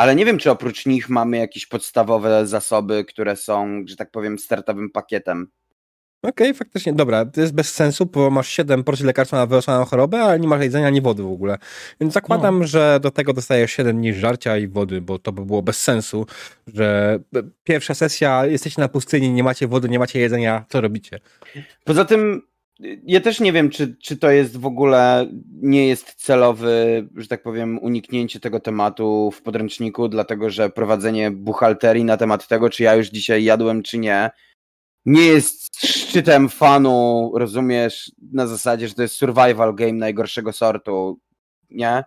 ale 0.00 0.14
nie 0.14 0.24
wiem, 0.24 0.38
czy 0.38 0.50
oprócz 0.50 0.86
nich 0.86 1.08
mamy 1.08 1.36
jakieś 1.36 1.66
podstawowe 1.66 2.46
zasoby, 2.46 3.04
które 3.04 3.36
są, 3.36 3.82
że 3.86 3.96
tak 3.96 4.10
powiem, 4.10 4.38
startowym 4.38 4.90
pakietem. 4.90 5.46
Okej, 6.22 6.54
faktycznie, 6.54 6.92
dobra, 6.92 7.24
to 7.24 7.40
jest 7.40 7.54
bez 7.54 7.74
sensu, 7.74 8.06
bo 8.06 8.30
masz 8.30 8.48
7 8.48 8.84
porcji 8.84 9.06
lekarstwa 9.06 9.36
na 9.36 9.46
wyrosłaną 9.46 9.84
chorobę, 9.84 10.22
ale 10.22 10.40
nie 10.40 10.48
masz 10.48 10.62
jedzenia 10.62 10.86
ani 10.86 11.00
wody 11.00 11.22
w 11.22 11.32
ogóle. 11.32 11.58
Więc 12.00 12.14
zakładam, 12.14 12.58
No. 12.58 12.66
że 12.66 12.98
do 13.02 13.10
tego 13.10 13.32
dostajesz 13.32 13.72
7 13.72 13.96
dni 13.96 14.14
żarcia 14.14 14.56
i 14.56 14.68
wody, 14.68 15.00
bo 15.00 15.18
to 15.18 15.32
by 15.32 15.44
było 15.46 15.62
bez 15.62 15.82
sensu, 15.82 16.26
że 16.74 17.18
pierwsza 17.64 17.94
sesja, 17.94 18.46
jesteście 18.46 18.82
na 18.82 18.88
pustyni, 18.88 19.30
nie 19.30 19.44
macie 19.44 19.66
wody, 19.68 19.88
nie 19.88 19.98
macie 19.98 20.20
jedzenia, 20.20 20.64
co 20.68 20.80
robicie? 20.80 21.18
Poza 21.84 22.04
tym, 22.04 22.42
ja 23.04 23.20
też 23.20 23.40
nie 23.40 23.52
wiem, 23.52 23.70
czy, 23.70 23.96
czy 23.96 24.16
to 24.16 24.30
jest 24.30 24.56
w 24.56 24.66
ogóle, 24.66 25.26
nie 25.52 25.88
jest 25.88 26.14
celowy, 26.14 27.08
że 27.16 27.28
tak 27.28 27.42
powiem, 27.42 27.78
uniknięcie 27.78 28.40
tego 28.40 28.60
tematu 28.60 29.30
w 29.30 29.42
podręczniku, 29.42 30.08
dlatego 30.08 30.50
że 30.50 30.70
prowadzenie 30.70 31.30
buchalterii 31.30 32.04
na 32.04 32.16
temat 32.16 32.48
tego, 32.48 32.70
czy 32.70 32.82
ja 32.82 32.94
już 32.94 33.08
dzisiaj 33.08 33.44
jadłem, 33.44 33.82
czy 33.82 33.98
nie, 33.98 34.30
nie 35.04 35.26
jest 35.26 35.86
szczytem 35.86 36.48
fanu, 36.48 37.32
rozumiesz, 37.34 38.12
na 38.32 38.46
zasadzie, 38.46 38.88
że 38.88 38.94
to 38.94 39.02
jest 39.02 39.14
survival 39.14 39.74
game 39.74 39.92
najgorszego 39.92 40.52
sortu, 40.52 41.20
nie? 41.70 42.04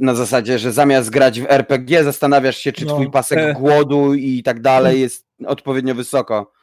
Na 0.00 0.14
zasadzie, 0.14 0.58
że 0.58 0.72
zamiast 0.72 1.10
grać 1.10 1.40
w 1.40 1.50
RPG, 1.50 2.04
zastanawiasz 2.04 2.56
się, 2.56 2.72
czy 2.72 2.84
No, 2.84 2.94
twój 2.94 3.10
pasek 3.10 3.38
e. 3.38 3.52
głodu 3.60 4.14
i 4.14 4.42
tak 4.42 4.60
dalej 4.60 5.00
jest 5.00 5.26
odpowiednio 5.46 5.94
wysoko. 5.94 6.55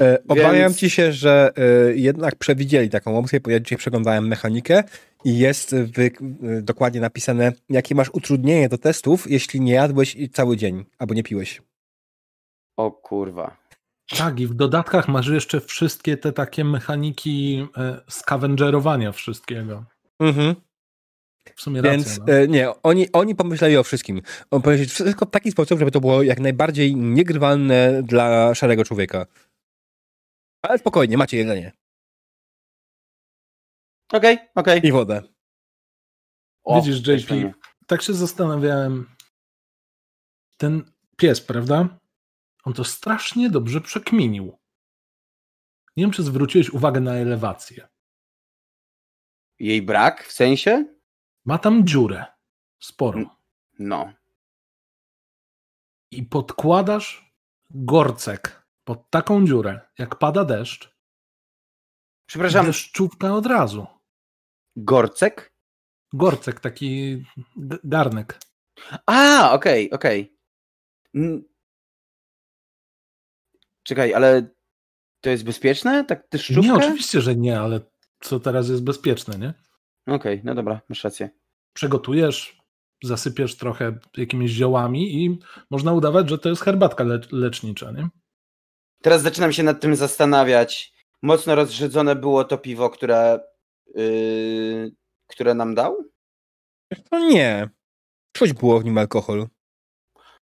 E, 0.00 0.18
Obawiam 0.28 0.54
Więc- 0.54 0.76
ci 0.76 0.90
się, 0.90 1.12
że 1.12 1.50
e, 1.56 1.94
jednak 1.96 2.36
przewidzieli 2.36 2.90
taką 2.90 3.18
opcję, 3.18 3.40
bo 3.40 3.50
ja 3.50 3.60
dzisiaj 3.60 3.78
przeglądałem 3.78 4.28
mechanikę 4.28 4.84
i 5.24 5.38
jest 5.38 5.76
wy, 5.76 6.10
e, 6.42 6.62
dokładnie 6.62 7.00
napisane, 7.00 7.52
jakie 7.68 7.94
masz 7.94 8.10
utrudnienie 8.12 8.68
do 8.68 8.78
testów, 8.78 9.30
jeśli 9.30 9.60
nie 9.60 9.72
jadłeś 9.72 10.16
cały 10.32 10.56
dzień 10.56 10.84
albo 10.98 11.14
nie 11.14 11.22
piłeś. 11.22 11.62
O 12.76 12.90
kurwa. 12.90 13.56
Tak, 14.16 14.40
i 14.40 14.46
w 14.46 14.54
dodatkach 14.54 15.08
masz 15.08 15.28
jeszcze 15.28 15.60
wszystkie 15.60 16.16
te 16.16 16.32
takie 16.32 16.64
mechaniki 16.64 17.66
scavengerowania 18.08 19.12
wszystkiego. 19.12 19.84
Mhm. 20.20 20.54
W 21.56 21.62
sumie 21.62 21.82
Więc 21.82 22.18
racja. 22.18 22.34
No. 22.38 22.46
nie, 22.46 22.68
oni, 22.82 23.12
oni 23.12 23.34
pomyśleli 23.34 23.76
o 23.76 23.82
wszystkim. 23.82 24.22
On 24.50 24.62
pomyśleli 24.62 24.90
wszystko 24.90 25.26
w 25.26 25.30
taki 25.30 25.50
sposób, 25.50 25.78
żeby 25.78 25.90
to 25.90 26.00
było 26.00 26.22
jak 26.22 26.40
najbardziej 26.40 26.96
niegrywalne 26.96 28.02
dla 28.02 28.54
szarego 28.54 28.84
człowieka. 28.84 29.26
Ale 30.62 30.78
spokojnie, 30.78 31.16
macie 31.16 31.36
jedzenie 31.36 31.72
Okej, 34.12 34.38
okej. 34.54 34.86
i 34.86 34.92
wodę. 34.92 35.22
O, 36.64 36.82
Widzisz, 36.82 37.06
JP, 37.06 37.28
fajnie. 37.28 37.54
tak 37.86 38.02
się 38.02 38.14
zastanawiałem. 38.14 39.16
Ten 40.56 40.92
pies, 41.16 41.40
prawda? 41.40 41.98
On 42.64 42.72
to 42.72 42.84
strasznie 42.84 43.50
dobrze 43.50 43.80
przekminił. 43.80 44.58
Nie 45.96 46.04
wiem, 46.04 46.10
czy 46.10 46.22
zwróciłeś 46.22 46.70
uwagę 46.70 47.00
na 47.00 47.14
elewację. 47.14 47.88
Jej 49.58 49.82
brak, 49.82 50.24
w 50.26 50.32
sensie? 50.32 50.96
Ma 51.44 51.58
tam 51.58 51.86
dziurę. 51.86 52.24
Sporą. 52.80 53.26
No. 53.78 54.12
I 56.10 56.22
podkładasz 56.22 57.32
gorcek 57.70 58.57
pod 58.88 59.10
taką 59.10 59.46
dziurę, 59.46 59.80
jak 59.98 60.18
pada 60.18 60.44
deszcz. 60.44 60.96
Przepraszam, 62.28 62.66
Deszczówka 62.66 63.34
od 63.34 63.46
razu. 63.46 63.86
Gorcek? 64.76 65.52
Gorcek, 66.12 66.60
taki 66.60 67.24
garnek. 67.84 68.40
A, 69.06 69.50
okej, 69.52 69.90
okej. 69.90 70.38
Mm. 71.14 71.42
Czekaj, 73.82 74.14
ale 74.14 74.50
to 75.20 75.30
jest 75.30 75.44
bezpieczne? 75.44 76.04
Tak 76.04 76.28
deszczówka? 76.30 76.60
Nie, 76.62 76.74
oczywiście, 76.74 77.20
że 77.20 77.36
nie, 77.36 77.60
ale 77.60 77.80
co 78.20 78.40
teraz 78.40 78.68
jest 78.68 78.84
bezpieczne, 78.84 79.38
nie? 79.38 79.54
Okej, 80.14 80.40
no 80.44 80.54
dobra, 80.54 80.80
masz 80.88 81.04
rację. 81.04 81.30
Przegotujesz, 81.72 82.58
zasypiesz 83.02 83.56
trochę 83.56 83.98
jakimiś 84.16 84.50
ziołami 84.50 85.24
i 85.24 85.38
można 85.70 85.92
udawać, 85.92 86.28
że 86.28 86.38
to 86.38 86.48
jest 86.48 86.62
herbatka 86.62 87.04
le- 87.04 87.20
lecznicza, 87.32 87.90
nie? 87.92 88.08
Teraz 89.02 89.22
zaczynam 89.22 89.52
się 89.52 89.62
nad 89.62 89.80
tym 89.80 89.96
zastanawiać. 89.96 90.92
Mocno 91.22 91.54
rozrzedzone 91.54 92.16
było 92.16 92.44
to 92.44 92.58
piwo, 92.58 92.90
które, 92.90 93.40
yy, 93.94 94.92
które 95.26 95.54
nam 95.54 95.74
dał? 95.74 96.04
To 97.10 97.18
nie. 97.18 97.68
Czuć 98.32 98.52
było 98.52 98.80
w 98.80 98.84
nim 98.84 98.98
alkohol. 98.98 99.46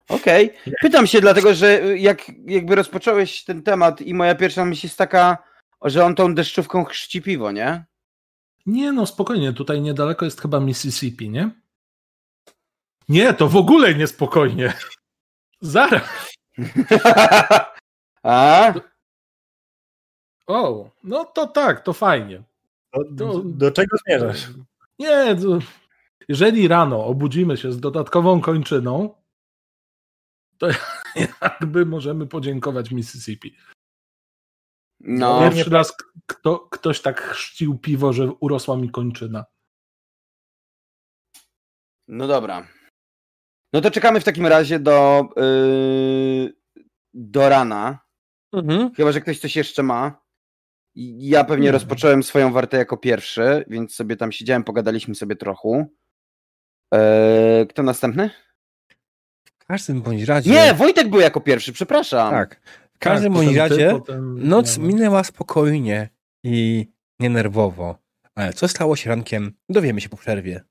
Okej. 0.10 0.54
Pytam 0.82 1.08
się 1.08 1.22
dlatego, 1.22 1.54
że 1.54 1.84
y, 1.84 1.98
jak 2.00 2.32
jakby 2.46 2.76
rozpocząłeś 2.76 3.44
ten 3.44 3.64
temat 3.64 4.02
i 4.02 4.14
moja 4.14 4.36
pierwsza 4.36 4.66
myśl 4.66 4.86
jest 4.86 4.98
taka, 4.98 5.38
że 5.82 6.06
on 6.06 6.16
tą 6.16 6.36
deszczówką 6.36 6.86
chrzci 6.86 7.22
piwo, 7.22 7.52
nie? 7.52 7.86
Nie, 8.66 8.92
no 8.92 9.06
spokojnie, 9.06 9.54
tutaj 9.54 9.82
niedaleko 9.82 10.26
jest 10.26 10.42
chyba 10.42 10.60
Mississippi, 10.60 11.30
nie? 11.30 11.50
Nie, 13.10 13.34
to 13.34 13.48
w 13.48 13.56
ogóle 13.56 13.96
niespokojnie. 13.96 14.74
Zaraz. 15.62 16.36
A? 18.26 18.74
O, 20.48 20.90
no 21.04 21.26
to 21.26 21.48
tak, 21.48 21.84
to 21.84 21.94
fajnie. 21.94 22.44
Do, 22.94 23.04
do, 23.04 23.42
do 23.44 23.72
czego 23.72 23.98
zmierzasz? 24.06 24.48
Nie, 25.00 25.36
to, 25.36 25.60
jeżeli 26.30 26.68
rano 26.68 27.06
obudzimy 27.06 27.58
się 27.58 27.72
z 27.72 27.80
dodatkową 27.80 28.42
kończyną, 28.42 29.16
to 30.58 30.68
jakby 31.42 31.86
możemy 31.86 32.28
podziękować 32.28 32.92
Mississippi. 32.92 33.56
No, 35.00 35.40
Pierwszy 35.40 35.70
raz 35.70 35.94
kto, 36.26 36.60
ktoś 36.60 37.02
tak 37.02 37.22
chrzcił 37.22 37.78
piwo, 37.78 38.14
że 38.14 38.32
urosła 38.32 38.78
mi 38.78 38.92
kończyna. 38.92 39.46
no 42.08 42.28
dobra. 42.28 42.68
No 43.74 43.82
to 43.82 43.92
czekamy 43.92 44.20
w 44.20 44.24
takim 44.24 44.46
razie 44.46 44.80
do, 44.80 45.30
yy, 45.36 46.54
do 47.14 47.50
rana. 47.50 48.05
Mhm. 48.56 48.94
Chyba, 48.94 49.12
że 49.12 49.22
ktoś 49.22 49.40
coś 49.40 49.56
jeszcze 49.56 49.84
ma. 49.84 50.26
Ja 51.18 51.44
pewnie 51.44 51.66
Nie. 51.66 51.72
rozpocząłem 51.72 52.24
swoją 52.24 52.52
wartę 52.52 52.78
jako 52.78 52.98
pierwszy, 52.98 53.66
więc 53.68 53.96
sobie 53.96 54.16
tam 54.18 54.32
siedziałem, 54.32 54.64
pogadaliśmy 54.64 55.16
sobie 55.16 55.36
trochę. 55.36 55.86
Eee, 56.92 57.68
kto 57.68 57.84
następny? 57.84 58.30
W 59.46 59.66
każdym 59.68 60.02
bądź 60.02 60.24
razie... 60.24 60.52
Nie, 60.52 60.74
Wojtek 60.74 61.10
był 61.10 61.20
jako 61.20 61.42
pierwszy, 61.42 61.74
przepraszam. 61.74 62.32
Tak. 62.32 62.62
W 62.94 63.00
każdym 63.00 63.34
Tak, 63.34 63.44
bądź 63.44 63.54
ty, 63.54 63.60
razie 63.60 63.90
potem 63.92 64.48
noc 64.48 64.78
minęła 64.78 65.24
spokojnie 65.24 66.10
i 66.44 66.88
nienerwowo. 67.20 67.98
Ale 68.36 68.54
co 68.54 68.68
stało 68.68 68.96
się 68.96 69.10
rankiem, 69.10 69.54
dowiemy 69.70 70.02
się 70.02 70.10
po 70.10 70.18
przerwie. 70.18 70.64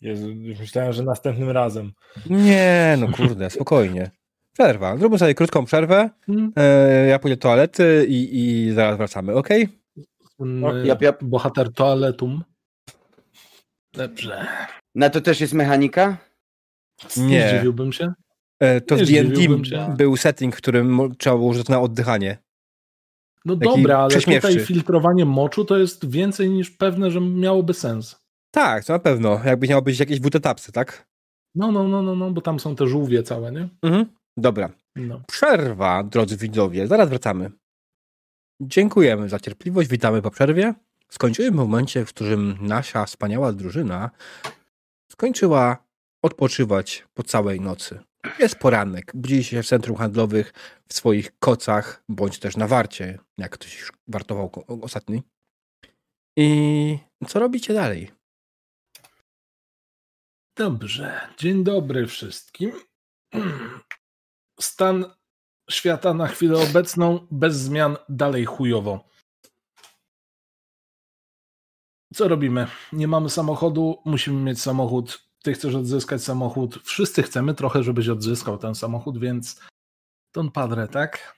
Jezu, 0.00 0.28
myślałem, 0.60 0.92
że 0.92 1.02
następnym 1.02 1.50
razem. 1.50 1.92
Nie, 2.30 2.96
no 2.98 3.08
kurde, 3.16 3.50
spokojnie. 3.50 4.10
Przerwa. 4.52 4.96
Zróbmy 4.96 5.18
sobie 5.18 5.34
krótką 5.34 5.64
przerwę. 5.64 6.10
Hmm. 6.26 6.52
E, 6.56 7.06
ja 7.06 7.18
pójdę 7.18 7.36
do 7.36 7.42
toalety 7.42 8.06
i, 8.08 8.38
i 8.40 8.72
zaraz 8.72 8.96
wracamy, 8.96 9.34
ok? 9.34 9.48
Słynny 10.36 10.86
Jap, 10.86 11.02
jap. 11.02 11.24
Bohater 11.24 11.72
toaletum. 11.72 12.44
Dobrze. 13.92 14.46
Na 14.94 15.10
to 15.10 15.20
też 15.20 15.40
jest 15.40 15.52
mechanika? 15.52 16.16
Nie 17.16 17.48
zdziwiłbym 17.48 17.92
się. 17.92 18.12
E, 18.60 18.80
To 18.80 18.96
Nie 18.96 19.04
w 19.04 19.32
D&D 19.32 19.94
był 19.96 20.16
setting, 20.16 20.54
w 20.54 20.58
którym 20.58 21.14
trzeba 21.18 21.36
było 21.36 21.48
użyć 21.48 21.68
na 21.68 21.80
oddychanie. 21.80 22.38
No 23.44 23.56
Taki 23.56 23.76
dobra, 23.82 23.98
ale 23.98 24.20
tutaj 24.20 24.60
filtrowanie 24.60 25.24
moczu 25.24 25.64
to 25.64 25.78
jest 25.78 26.10
więcej 26.10 26.50
niż 26.50 26.70
pewne, 26.70 27.10
że 27.10 27.20
miałoby 27.20 27.74
sens. 27.74 28.20
Tak, 28.50 28.84
to 28.84 28.92
na 28.92 28.98
pewno. 28.98 29.40
Jakby 29.44 29.68
miało 29.68 29.82
być 29.82 30.00
jakieś 30.00 30.20
WT-tapsy, 30.20 30.72
tak? 30.72 31.06
No, 31.54 31.72
no, 31.72 31.88
no, 31.88 32.02
no, 32.02 32.14
no, 32.14 32.30
bo 32.30 32.40
tam 32.40 32.60
są 32.60 32.76
te 32.76 32.86
żółwie 32.86 33.22
całe, 33.22 33.52
nie? 33.52 33.68
Mhm. 33.82 34.06
Dobra. 34.36 34.72
No. 34.96 35.22
Przerwa, 35.26 36.04
drodzy 36.04 36.36
widzowie. 36.36 36.86
Zaraz 36.86 37.08
wracamy. 37.08 37.50
Dziękujemy 38.60 39.28
za 39.28 39.40
cierpliwość. 39.40 39.88
Witamy 39.88 40.22
po 40.22 40.30
przerwie. 40.30 40.74
Skończyłem 41.08 41.54
w 41.54 41.56
momencie, 41.56 42.04
w 42.04 42.08
którym 42.08 42.58
nasza 42.60 43.06
wspaniała 43.06 43.52
drużyna 43.52 44.10
skończyła 45.12 45.84
odpoczywać 46.22 47.04
po 47.14 47.22
całej 47.22 47.60
nocy. 47.60 48.00
Jest 48.38 48.54
poranek. 48.54 49.12
Budzili 49.14 49.44
się 49.44 49.62
w 49.62 49.66
centrum 49.66 49.96
handlowych, 49.96 50.52
w 50.88 50.94
swoich 50.94 51.38
kocach, 51.38 52.04
bądź 52.08 52.38
też 52.38 52.56
na 52.56 52.66
warcie, 52.66 53.18
jak 53.38 53.52
ktoś 53.52 53.80
już 53.80 53.92
wartował 54.08 54.50
ostatni. 54.82 55.22
I 56.36 56.98
co 57.28 57.38
robicie 57.38 57.74
dalej? 57.74 58.10
Dobrze. 60.56 61.20
Dzień 61.38 61.64
dobry 61.64 62.06
wszystkim. 62.06 62.72
Stan 64.62 65.04
świata 65.70 66.14
na 66.14 66.26
chwilę 66.26 66.58
obecną 66.58 67.26
bez 67.30 67.56
zmian 67.56 67.96
dalej 68.08 68.44
chujowo. 68.44 69.08
Co 72.14 72.28
robimy? 72.28 72.66
Nie 72.92 73.08
mamy 73.08 73.30
samochodu, 73.30 74.02
musimy 74.04 74.40
mieć 74.40 74.60
samochód. 74.62 75.28
Ty 75.42 75.52
chcesz 75.52 75.74
odzyskać 75.74 76.22
samochód. 76.22 76.78
Wszyscy 76.84 77.22
chcemy 77.22 77.54
trochę, 77.54 77.82
żebyś 77.82 78.08
odzyskał 78.08 78.58
ten 78.58 78.74
samochód, 78.74 79.18
więc 79.18 79.60
Don 80.32 80.50
Padre, 80.50 80.88
tak? 80.88 81.36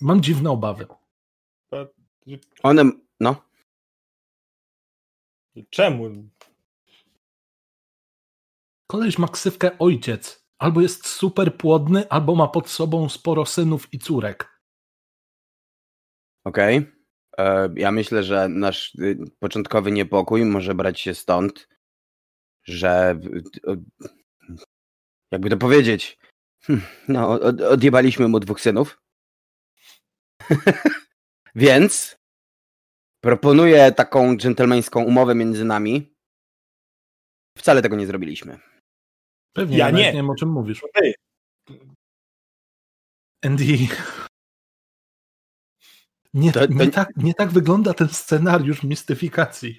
Mam 0.00 0.22
dziwne 0.22 0.50
obawy. 0.50 0.86
One, 2.62 2.84
no. 3.20 3.44
Czemu? 5.70 6.10
Koleś 8.86 9.18
ma 9.18 9.28
ksywkę 9.28 9.78
ojciec. 9.78 10.41
Albo 10.62 10.80
jest 10.80 11.06
super 11.06 11.56
płodny, 11.56 12.08
albo 12.08 12.34
ma 12.34 12.48
pod 12.48 12.68
sobą 12.68 13.08
sporo 13.08 13.46
synów 13.46 13.94
i 13.94 13.98
córek. 13.98 14.60
Okej. 16.44 16.92
E, 17.38 17.68
Ja 17.76 17.92
myślę, 17.92 18.22
że 18.22 18.48
nasz 18.48 18.94
y, 18.94 19.18
początkowy 19.38 19.92
niepokój 19.92 20.44
może 20.44 20.74
brać 20.74 21.00
się 21.00 21.14
stąd, 21.14 21.68
że 22.64 23.20
jakby 25.32 25.50
to 25.50 25.56
powiedzieć, 25.56 26.18
hmm, 26.62 26.86
no, 27.08 27.28
od, 27.28 27.60
odjebaliśmy 27.60 28.28
mu 28.28 28.40
dwóch 28.40 28.60
synów. 28.60 29.02
Więc 31.54 32.16
proponuję 33.20 33.92
taką 33.92 34.36
dżentelmeńską 34.36 35.04
umowę 35.04 35.34
między 35.34 35.64
nami. 35.64 36.14
Wcale 37.58 37.82
tego 37.82 37.96
nie 37.96 38.06
zrobiliśmy. 38.06 38.71
Pewnie, 39.52 39.78
Ja 39.78 39.90
nie. 39.90 39.98
nie. 39.98 40.06
nie 40.06 40.12
wiem 40.12 40.30
o 40.30 40.34
czym 40.34 40.48
mówisz. 40.48 40.82
Ty. 40.94 41.14
Andy. 43.44 43.64
Nie, 46.34 46.52
To- 46.52 46.60
to- 46.68 46.74
nie, 46.74 46.90
tak, 46.90 47.08
nie 47.16 47.34
tak 47.34 47.50
wygląda 47.50 47.94
ten 47.94 48.08
scenariusz 48.08 48.82
mistyfikacji. 48.82 49.78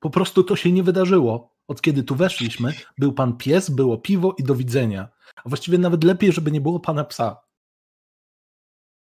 Po 0.00 0.10
prostu 0.10 0.44
to 0.44 0.56
się 0.56 0.72
nie 0.72 0.82
wydarzyło. 0.82 1.54
Od 1.68 1.82
kiedy 1.82 2.02
tu 2.02 2.14
weszliśmy, 2.16 2.72
był 2.98 3.12
pan 3.12 3.36
pies, 3.36 3.70
było 3.70 3.98
piwo 3.98 4.34
i 4.38 4.42
do 4.44 4.54
widzenia. 4.54 5.08
A 5.36 5.48
właściwie 5.48 5.78
nawet 5.78 6.04
lepiej, 6.04 6.32
żeby 6.32 6.50
nie 6.50 6.60
było 6.60 6.80
pana 6.80 7.04
psa. 7.04 7.40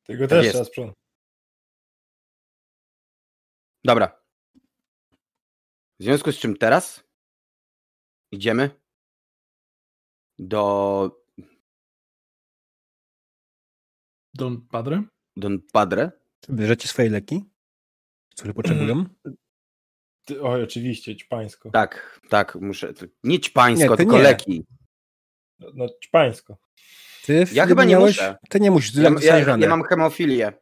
Tego 0.04 0.20
Tak 0.22 0.30
też 0.30 0.44
jest. 0.44 0.54
trzeba 0.54 0.64
sprzątać. 0.64 0.96
Dobra. 3.84 4.20
W 6.00 6.02
związku 6.02 6.32
z 6.32 6.38
czym 6.38 6.56
teraz 6.56 7.04
idziemy 8.32 8.70
do 10.38 11.10
Don 14.34 14.60
Padre? 14.68 15.02
Don 15.36 15.60
Padre. 15.72 16.10
Bierzecie 16.50 16.88
swoje 16.88 17.10
leki, 17.10 17.44
które 18.36 18.54
potrzebują? 18.54 19.04
Ty, 20.24 20.42
oj, 20.42 20.62
oczywiście, 20.62 21.16
ćpańsko. 21.16 21.70
Tak, 21.70 22.20
tak, 22.28 22.54
muszę. 22.54 22.92
Nie 23.24 23.40
ćpańsko, 23.40 23.84
Nie, 23.84 23.90
ty 23.90 23.96
tylko 23.96 24.16
nie. 24.16 24.22
leki. 24.22 24.64
No, 25.58 25.68
no 25.74 25.86
ćpańsko. 26.04 26.56
Ty 27.24 27.44
Ja 27.52 27.66
chyba 27.66 27.84
nie 27.84 27.90
miałeś? 27.94 28.16
muszę. 28.16 28.36
Ty 28.48 28.60
nie 28.60 28.70
musisz, 28.70 28.92
ty 28.92 29.02
Ja, 29.02 29.38
ja, 29.38 29.56
ja 29.56 29.68
mam 29.68 29.82
hemofilię, 29.82 30.52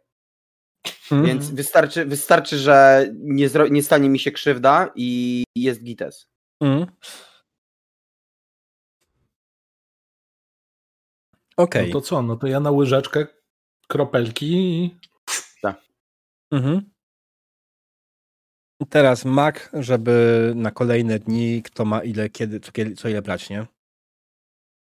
Mhm. 1.10 1.26
więc 1.26 1.51
wystarczy, 1.51 2.05
wystarczy 2.05 2.59
że 2.59 3.06
nie, 3.14 3.48
zro, 3.48 3.68
nie 3.68 3.82
stanie 3.82 4.09
mi 4.09 4.18
się 4.18 4.30
krzywda 4.32 4.93
i 4.94 5.44
jest 5.55 5.82
gites. 5.84 6.28
Mhm. 6.60 6.86
Okej. 11.56 11.86
No 11.86 11.92
to 11.92 12.00
co? 12.00 12.22
No 12.22 12.36
to 12.36 12.46
ja 12.46 12.60
na 12.60 12.70
łyżeczkę 12.70 13.26
kropelki 13.88 14.52
i 14.52 14.98
Mhm. 16.50 16.90
I 18.80 18.86
Teraz 18.86 19.24
mak, 19.24 19.70
żeby 19.72 20.52
na 20.56 20.70
kolejne 20.70 21.18
dni, 21.18 21.62
kto 21.62 21.84
ma 21.84 22.02
ile, 22.02 22.30
kiedy, 22.30 22.60
co, 22.60 22.72
co 22.96 23.08
ile 23.08 23.22
brać, 23.22 23.50
nie? 23.50 23.66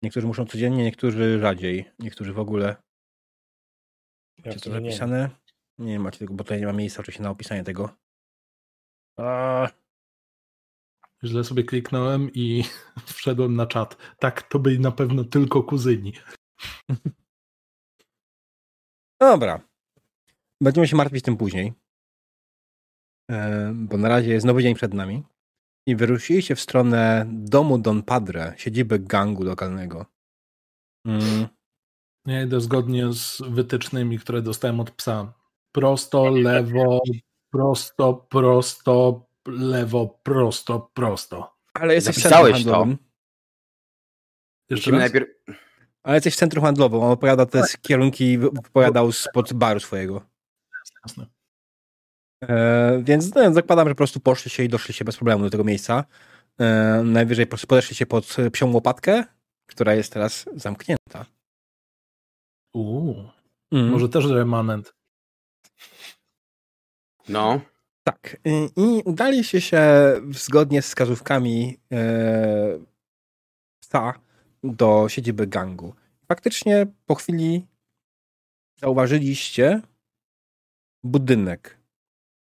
Niektórzy 0.03 0.27
muszą 0.27 0.47
codziennie, 0.47 0.85
niektórzy 0.85 1.39
rzadziej, 1.41 1.91
niektórzy 1.99 2.33
w 2.33 2.39
ogóle. 2.39 2.77
Ja 4.45 4.53
Czy 4.53 4.59
to 4.59 4.65
sumie 4.65 4.81
nie 4.81 4.91
zapisane? 4.91 5.31
Nie 5.79 6.01
macie 6.01 6.19
tego, 6.19 6.35
bo 6.35 6.45
tutaj 6.45 6.61
nie 6.61 6.67
ma 6.67 6.73
miejsca 6.73 7.01
oczywiście 7.01 7.23
na 7.23 7.31
opisanie 7.31 7.65
tego. 7.65 7.97
A, 9.19 9.69
źle 11.25 11.45
sobie 11.45 11.65
kliknąłem 11.65 12.31
i 12.33 12.65
wszedłem 13.17 13.57
na 13.57 13.67
czat. 13.67 13.97
Tak, 14.19 14.43
to 14.43 14.59
byli 14.59 14.81
na 14.81 14.93
pewno 14.93 15.25
tylko 15.25 15.63
kuzyni. 15.63 16.13
Dobra. 19.21 19.61
Będziemy 20.61 20.89
się 20.89 20.97
martwić 20.97 21.25
tym 21.25 21.37
później. 21.37 21.73
E, 23.31 23.73
bo 23.75 23.97
na 23.97 24.09
razie 24.09 24.33
jest 24.33 24.47
nowy 24.47 24.63
dzień 24.63 24.75
przed 24.75 24.95
nami. 24.95 25.23
I 25.87 25.97
wyruszyliście 25.97 26.55
w 26.55 26.61
stronę 26.61 27.27
domu 27.29 27.79
Don 27.79 28.03
Padre, 28.03 28.55
siedziby 28.57 28.99
gangu 28.99 29.45
lokalnego. 29.45 30.07
Mm. 31.07 31.49
Ja 32.27 32.43
idę 32.43 32.61
zgodnie 32.61 33.13
z 33.13 33.43
wytycznymi, 33.51 34.19
które 34.19 34.43
dostałem 34.43 34.81
od 34.81 34.91
psa. 34.91 35.33
Prosto, 35.73 36.31
lewo, 36.31 37.01
prosto, 37.51 38.15
prosto, 38.15 39.27
lewo, 39.47 40.19
prosto, 40.23 40.91
prosto. 40.95 41.57
Ale 41.75 41.95
jesteś 41.95 42.17
Zapisałeś 42.17 42.65
to. 42.65 42.87
Jeszcze 44.71 44.91
Musimy 44.91 44.99
raz? 44.99 45.13
najpierw. 45.13 45.29
Ale 46.05 46.17
jesteś 46.17 46.35
w 46.35 46.39
centrum 46.39 46.65
handlowym. 46.65 47.01
On 47.01 47.11
opowiada 47.11 47.47
te 47.47 47.63
kierunki, 47.83 48.39
wypowiadał 48.39 49.13
spod 49.13 49.53
baru 49.53 49.81
swojego. 49.81 50.23
Jasne. 51.05 51.27
E, 52.45 53.03
więc 53.03 53.35
no, 53.35 53.53
zakładam, 53.53 53.89
że 53.89 53.95
po 53.95 53.99
prostu 53.99 54.21
poszliście 54.21 54.65
i 54.65 54.69
doszliście 54.69 55.05
bez 55.05 55.17
problemu 55.17 55.45
do 55.45 55.51
tego 55.51 55.65
miejsca. 55.65 56.05
E, 56.61 57.03
najwyżej 57.05 57.47
po 57.47 57.51
prostu 57.51 57.67
podeszliście 57.67 58.07
pod 58.07 58.37
psią 58.53 58.73
łopatkę, 58.73 59.25
która 59.67 59.95
jest 59.95 60.13
teraz 60.13 60.45
zamknięta. 60.57 61.27
Uuu, 62.75 63.31
Mm. 63.73 63.89
może 63.89 64.09
też 64.09 64.25
remanent. 64.25 64.95
No. 67.29 67.61
Tak. 68.05 68.37
I, 68.45 68.69
I 68.77 69.03
udaliście 69.05 69.61
się 69.61 69.83
zgodnie 70.31 70.83
z 70.83 70.87
wskazówkami 70.87 71.79
e, 71.93 72.79
psa 73.81 74.15
do 74.65 75.09
siedziby 75.09 75.47
gangu. 75.47 75.95
Faktycznie 76.29 76.87
po 77.07 77.15
chwili 77.15 77.67
zauważyliście 78.77 79.81
budynek. 81.05 81.79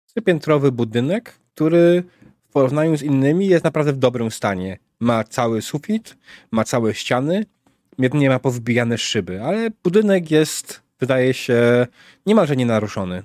Trzypiętrowy 0.06 0.72
budynek, 0.72 1.40
który 1.54 2.04
w 2.48 2.52
porównaniu 2.52 2.96
z 2.96 3.02
innymi 3.02 3.46
jest 3.46 3.64
naprawdę 3.64 3.92
w 3.92 3.98
dobrym 3.98 4.30
stanie. 4.30 4.78
Ma 5.00 5.24
cały 5.24 5.62
sufit, 5.62 6.18
ma 6.50 6.64
całe 6.64 6.94
ściany, 6.94 7.46
jedynie 7.98 8.28
ma 8.28 8.38
powbijane 8.38 8.98
szyby, 8.98 9.42
ale 9.42 9.70
budynek 9.84 10.30
jest, 10.30 10.82
wydaje 11.00 11.34
się, 11.34 11.86
niemalże 12.26 12.56
nienaruszony. 12.56 13.22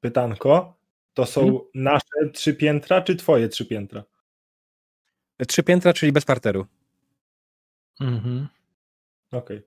Pytanko, 0.00 0.76
to 1.14 1.26
są 1.26 1.40
Hmm? 1.40 1.60
nasze 1.74 2.30
trzy 2.32 2.54
piętra, 2.54 3.02
czy 3.02 3.16
twoje 3.16 3.48
trzy 3.48 3.66
piętra? 3.66 4.04
Trzy 5.48 5.62
piętra, 5.62 5.92
czyli 5.92 6.12
bez 6.12 6.24
parteru. 6.24 6.66
Mhm. 8.00 8.48
Okej. 9.32 9.62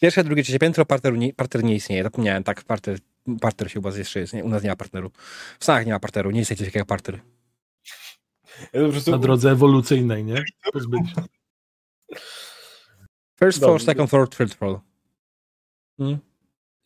Pierwsze, 0.00 0.24
drugie, 0.24 0.42
trzecie 0.42 0.58
piętro, 0.58 0.86
parter 0.86 1.18
nie, 1.18 1.34
parter 1.34 1.64
nie 1.64 1.74
istnieje. 1.74 2.02
Zapomniałem, 2.02 2.44
tak, 2.44 2.64
parter 2.64 2.98
parter 3.40 3.70
się 3.70 3.78
u 3.78 3.82
was 3.82 3.96
jeszcze 3.96 4.20
jest, 4.20 4.32
nie? 4.32 4.44
U 4.44 4.48
nas 4.48 4.62
nie 4.62 4.68
ma 4.68 4.76
partneru. 4.76 5.10
W 5.58 5.64
Stanach 5.64 5.86
nie 5.86 5.92
ma 5.92 6.00
parteru, 6.00 6.30
nie 6.30 6.38
jest 6.38 6.48
coś 6.48 6.66
takiego 6.66 6.86
parter. 6.86 7.20
Ja 8.72 8.88
prostu, 8.88 9.10
Na 9.10 9.18
drodze 9.18 9.50
ewolucyjnej, 9.50 10.24
nie? 10.24 10.44
Pozbyć 10.72 11.10
się. 11.10 11.22
First 13.38 13.58
floor, 13.58 13.82
second 13.82 14.10
floor, 14.10 14.28
third 14.28 14.54
floor. 14.54 14.80
Hmm? 15.98 16.18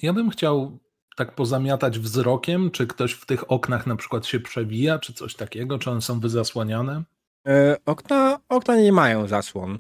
Ja 0.02 0.12
bym 0.12 0.30
chciał 0.30 0.78
tak 1.16 1.34
pozamiatać 1.34 1.98
wzrokiem, 1.98 2.70
czy 2.70 2.86
ktoś 2.86 3.12
w 3.12 3.26
tych 3.26 3.52
oknach 3.52 3.86
na 3.86 3.96
przykład 3.96 4.26
się 4.26 4.40
przewija, 4.40 4.98
czy 4.98 5.12
coś 5.12 5.34
takiego, 5.34 5.78
czy 5.78 5.90
one 5.90 6.02
są 6.02 6.20
wyzasłaniane. 6.20 7.02
E, 7.46 7.76
okna, 7.86 8.40
okna 8.48 8.76
nie 8.76 8.92
mają 8.92 9.28
zasłon. 9.28 9.78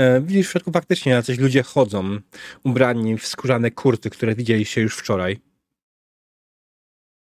E, 0.00 0.20
widzisz 0.20 0.48
w 0.48 0.50
środku 0.50 0.72
faktycznie 0.72 1.12
jacyś 1.12 1.38
ludzie 1.38 1.62
chodzą, 1.62 2.18
ubrani 2.64 3.18
w 3.18 3.26
skórzane 3.26 3.70
kurty, 3.70 4.10
które 4.10 4.34
widzieliście 4.34 4.80
już 4.80 4.96
wczoraj. 4.96 5.38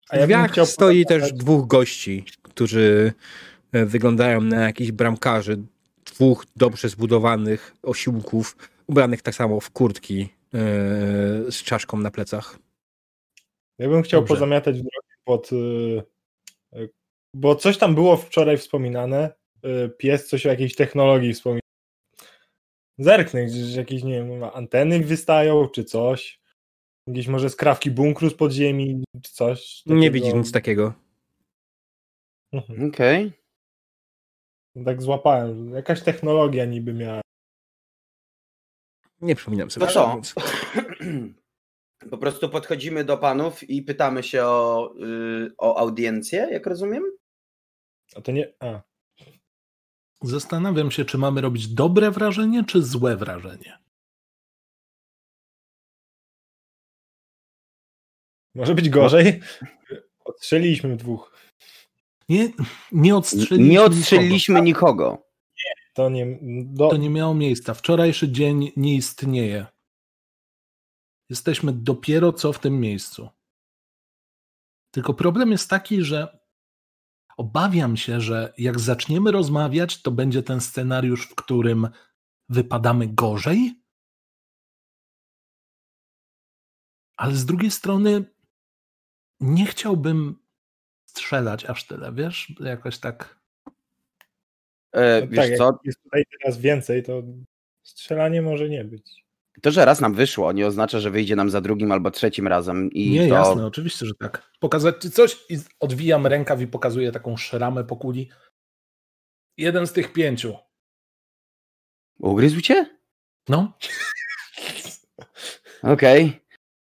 a 0.09 0.15
W 0.15 0.19
ja 0.19 0.25
drzwiach 0.25 0.51
chciał 0.51 0.65
stoi 0.65 1.03
pokazać- 1.05 1.21
też 1.29 1.33
dwóch 1.33 1.67
gości, 1.67 2.25
którzy 2.41 3.13
e, 3.71 3.85
wyglądają 3.85 4.41
na 4.41 4.61
jakichś 4.61 4.91
bramkarzy, 4.91 5.57
dwóch 6.05 6.45
dobrze 6.55 6.89
zbudowanych 6.89 7.75
osiłków, 7.83 8.57
ubranych 8.87 9.21
tak 9.21 9.35
samo 9.35 9.59
w 9.59 9.69
kurtki 9.71 10.21
e, 10.53 10.57
z 11.51 11.63
czaszką 11.63 11.97
na 11.97 12.11
plecach. 12.11 12.59
Ja 13.79 13.89
bym 13.89 14.03
chciał 14.03 14.21
Dobrze. 14.21 14.33
pozamiatać 14.33 14.75
wzrokiem 14.75 15.17
pod. 15.25 15.53
y, 15.53 15.55
y, 16.75 16.89
Bo 17.35 17.55
coś 17.55 17.77
tam 17.77 17.95
było 17.95 18.17
wczoraj 18.17 18.57
wspominane. 18.57 19.33
Pies 19.97 20.27
coś 20.27 20.45
o 20.45 20.49
jakiejś 20.49 20.75
technologii 20.75 21.33
wspominał. 21.33 21.62
Zerknę, 22.99 23.45
gdzieś 23.45 23.75
jakieś, 23.75 24.03
nie 24.03 24.23
wiem, 24.23 24.43
anteny 24.43 24.99
wystają, 24.99 25.67
czy 25.69 25.83
coś. 25.83 26.39
Jakieś 27.07 27.27
może 27.27 27.49
skrawki 27.49 27.91
bunkru 27.91 28.29
z 28.29 28.33
podziemi, 28.33 29.03
czy 29.23 29.31
coś. 29.31 29.85
Nie 29.85 29.95
takiego. 29.95 30.13
widzisz 30.13 30.33
nic 30.33 30.51
takiego. 30.51 30.93
Mhm. 32.53 32.89
Okej. 32.89 33.33
Tak 34.85 35.01
złapałem. 35.01 35.69
że 35.69 35.75
Jakaś 35.75 36.01
technologia 36.01 36.65
niby 36.65 36.93
miała. 36.93 37.21
Nie 39.21 39.35
przypominam 39.35 39.71
sobie. 39.71 39.85
To 39.87 39.91
co? 39.93 40.13
więc- 40.13 40.35
Po 42.09 42.17
prostu 42.17 42.49
podchodzimy 42.49 43.03
do 43.03 43.17
panów 43.17 43.69
i 43.69 43.81
pytamy 43.81 44.23
się 44.23 44.43
o, 44.43 44.93
y, 45.03 45.51
o 45.57 45.77
audiencję, 45.77 46.47
jak 46.51 46.67
rozumiem? 46.67 47.03
A 48.15 48.21
to 48.21 48.31
nie. 48.31 48.53
A. 48.59 48.81
Zastanawiam 50.23 50.91
się, 50.91 51.05
czy 51.05 51.17
mamy 51.17 51.41
robić 51.41 51.67
dobre 51.67 52.11
wrażenie, 52.11 52.63
czy 52.63 52.83
złe 52.83 53.17
wrażenie. 53.17 53.77
Może 58.55 58.75
być 58.75 58.89
gorzej. 58.89 59.41
Odstrzeliliśmy 60.25 60.97
dwóch. 60.97 61.31
Nie, 62.29 62.49
nie 62.91 63.15
odstrzeliliśmy. 63.15 63.57
Nie 63.57 63.69
nikogo. 63.69 63.85
odstrzeliliśmy 63.85 64.61
nikogo. 64.61 65.27
To 65.93 66.09
nie. 66.09 66.39
Do... 66.63 66.89
To 66.89 66.97
nie 66.97 67.09
miało 67.09 67.33
miejsca. 67.35 67.73
Wczorajszy 67.73 68.31
dzień 68.31 68.71
nie 68.75 68.95
istnieje. 68.95 69.65
Jesteśmy 71.29 71.73
dopiero 71.73 72.33
co 72.33 72.53
w 72.53 72.59
tym 72.59 72.79
miejscu. 72.79 73.29
Tylko 74.91 75.13
problem 75.13 75.51
jest 75.51 75.69
taki, 75.69 76.01
że 76.01 76.42
obawiam 77.37 77.97
się, 77.97 78.21
że 78.21 78.53
jak 78.57 78.79
zaczniemy 78.79 79.31
rozmawiać, 79.31 80.01
to 80.01 80.11
będzie 80.11 80.43
ten 80.43 80.61
scenariusz, 80.61 81.27
w 81.27 81.35
którym 81.35 81.87
wypadamy 82.49 83.07
gorzej. 83.07 83.83
Ale 87.17 87.35
z 87.35 87.45
drugiej 87.45 87.71
strony 87.71 88.25
nie 89.39 89.65
chciałbym 89.65 90.43
strzelać 91.05 91.65
aż 91.65 91.87
tyle, 91.87 92.13
wiesz? 92.13 92.53
Jakoś 92.59 92.99
tak. 92.99 93.39
E, 94.91 95.21
No 95.21 95.27
wiesz 95.27 95.35
tak, 95.39 95.49
jak 95.49 95.57
co? 95.57 95.79
jest 95.83 96.03
tutaj 96.03 96.23
teraz 96.39 96.57
więcej, 96.57 97.03
to 97.03 97.23
strzelanie 97.83 98.41
może 98.41 98.69
nie 98.69 98.83
być. 98.83 99.22
To, 99.61 99.71
że 99.71 99.85
raz 99.85 100.01
nam 100.01 100.13
wyszło, 100.13 100.51
nie 100.51 100.67
oznacza, 100.67 100.99
że 100.99 101.11
wyjdzie 101.11 101.35
nam 101.35 101.49
za 101.49 101.61
drugim 101.61 101.91
albo 101.91 102.11
trzecim 102.11 102.47
razem. 102.47 102.91
I 102.91 103.09
Nie, 103.11 103.27
to... 103.27 103.33
jasne, 103.35 103.65
oczywiście, 103.65 104.05
że 104.05 104.13
tak. 104.19 104.51
Pokazać 104.59 105.01
ci 105.01 105.11
coś 105.11 105.45
i 105.49 105.57
odwijam 105.79 106.27
rękaw 106.27 106.61
i 106.61 106.67
pokazuję 106.67 107.11
taką 107.11 107.37
szramę 107.37 107.83
po 107.83 107.95
kuli. 107.95 108.29
Jeden 109.57 109.87
z 109.87 109.93
tych 109.93 110.13
pięciu. 110.13 110.55
Ugryzł 112.19 112.61
cię? 112.61 112.97
No, 113.49 113.73
Okej, 115.83 116.41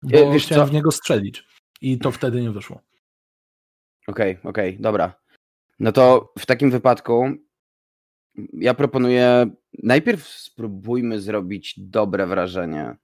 bo 0.03 0.17
E, 0.17 0.33
wiesz 0.33 0.45
chciałem 0.45 0.65
co? 0.67 0.71
w 0.71 0.73
niego 0.73 0.91
strzelić. 0.91 1.43
I 1.81 1.97
to 1.99 2.11
wtedy 2.11 2.41
nie 2.41 2.51
wyszło. 2.51 2.81
okej, 4.07 4.37
okej, 4.43 4.77
dobra. 4.79 5.21
No 5.79 5.91
to 5.91 6.33
w 6.39 6.45
takim 6.45 6.71
wypadku 6.71 7.31
ja 8.53 8.73
proponuję 8.73 9.49
najpierw 9.83 10.27
spróbujmy 10.27 11.21
zrobić 11.21 11.73
dobre 11.77 12.27
wrażenie. 12.27 12.95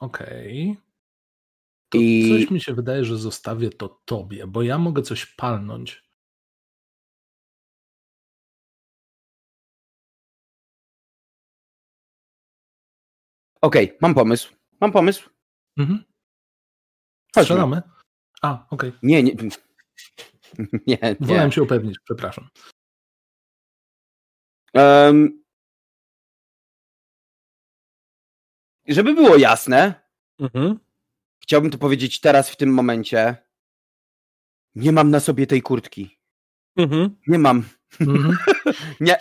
Okej. 0.00 0.76
To 1.88 1.98
I 1.98 2.28
Coś 2.28 2.50
mi 2.50 2.60
się 2.60 2.74
wydaje, 2.74 3.04
że 3.04 3.16
zostawię 3.16 3.70
to 3.70 4.00
tobie, 4.04 4.46
bo 4.46 4.62
ja 4.62 4.78
mogę 4.78 5.02
coś 5.02 5.26
palnąć. 5.26 6.06
okej, 13.60 13.96
mam 14.00 14.14
pomysł. 14.14 14.54
Mam 14.80 14.92
pomysł. 14.92 15.30
Mhm. 15.78 16.04
Strzelamy? 17.36 17.82
A, 18.42 18.66
okej. 18.70 18.92
Nie, 19.02 19.22
nie. 19.22 19.32
Nie, 20.86 20.98
nie. 21.02 21.16
Wolałem 21.20 21.52
się 21.52 21.62
upewnić, 21.62 21.98
przepraszam. 22.04 22.48
Em, 24.76 25.42
żeby 28.88 29.14
było 29.14 29.36
jasne, 29.36 29.94
Mhm. 30.40 30.78
chciałbym 31.42 31.70
to 31.70 31.78
powiedzieć 31.78 32.20
teraz 32.20 32.50
w 32.50 32.56
tym 32.56 32.74
momencie. 32.74 33.36
Nie 34.74 34.92
mam 34.92 35.10
na 35.10 35.20
sobie 35.20 35.46
tej 35.46 35.62
kurtki. 35.62 36.18
Mhm. 36.76 37.16
Nie 37.26 37.38
mam. 37.38 37.64
Mhm. 38.00 38.36
Nie. 39.00 39.18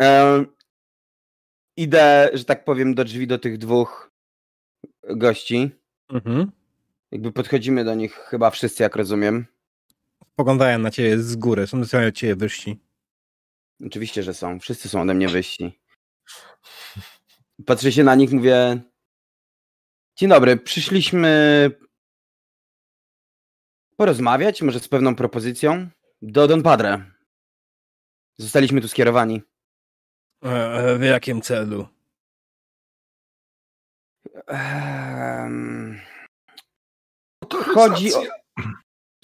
Em, 0.00 0.46
idę, 1.76 2.30
że 2.32 2.44
tak 2.44 2.64
powiem, 2.64 2.94
do 2.94 3.04
drzwi 3.04 3.26
do 3.26 3.38
tych 3.38 3.58
dwóch 3.58 4.10
gości. 5.16 5.70
Mhm. 6.08 6.52
Jakby 7.10 7.32
podchodzimy 7.32 7.84
do 7.84 7.94
nich 7.94 8.14
chyba 8.14 8.50
wszyscy, 8.50 8.82
jak 8.82 8.96
rozumiem. 8.96 9.46
Poglądają 10.36 10.78
na 10.78 10.90
ciebie 10.90 11.18
z 11.18 11.36
góry, 11.36 11.66
są 11.66 11.78
dosyć 11.80 11.94
od 12.08 12.14
ciebie 12.14 12.36
wyżsi. 12.36 12.80
Oczywiście, 13.86 14.22
że 14.22 14.34
są. 14.34 14.60
Wszyscy 14.60 14.88
są 14.88 15.02
ode 15.02 15.14
mnie 15.14 15.28
wyżsi. 15.28 15.80
Patrzę 17.66 17.92
się 17.92 18.04
na 18.04 18.14
nich, 18.14 18.32
mówię. 18.32 18.80
Dzień 20.16 20.28
dobry, 20.28 20.56
przyszliśmy 20.56 21.70
porozmawiać, 23.96 24.62
może 24.62 24.80
z 24.80 24.88
pewną 24.88 25.14
propozycją. 25.14 25.88
Do 26.22 26.48
Don 26.48 26.62
Padre. 26.62 27.04
Zostaliśmy 28.38 28.80
tu 28.80 28.88
skierowani. 28.88 29.42
E, 30.42 30.98
w 30.98 31.02
jakim 31.02 31.42
celu? 31.42 31.88
Ehm, 34.46 35.98
Chodzi 37.74 38.14
o. 38.14 38.22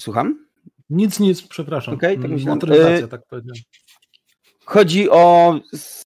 Słucham? 0.00 0.48
Nic, 0.90 1.20
nic, 1.20 1.42
przepraszam. 1.48 1.94
Okej, 1.94 2.16
tak 2.16 2.24
Mm, 2.24 2.36
myślałem. 2.36 2.56
Motoryzacja, 2.56 3.06
Y- 3.06 3.08
tak 3.08 3.26
powiedziałem. 3.26 3.62
Chodzi 4.68 5.10
o 5.10 5.54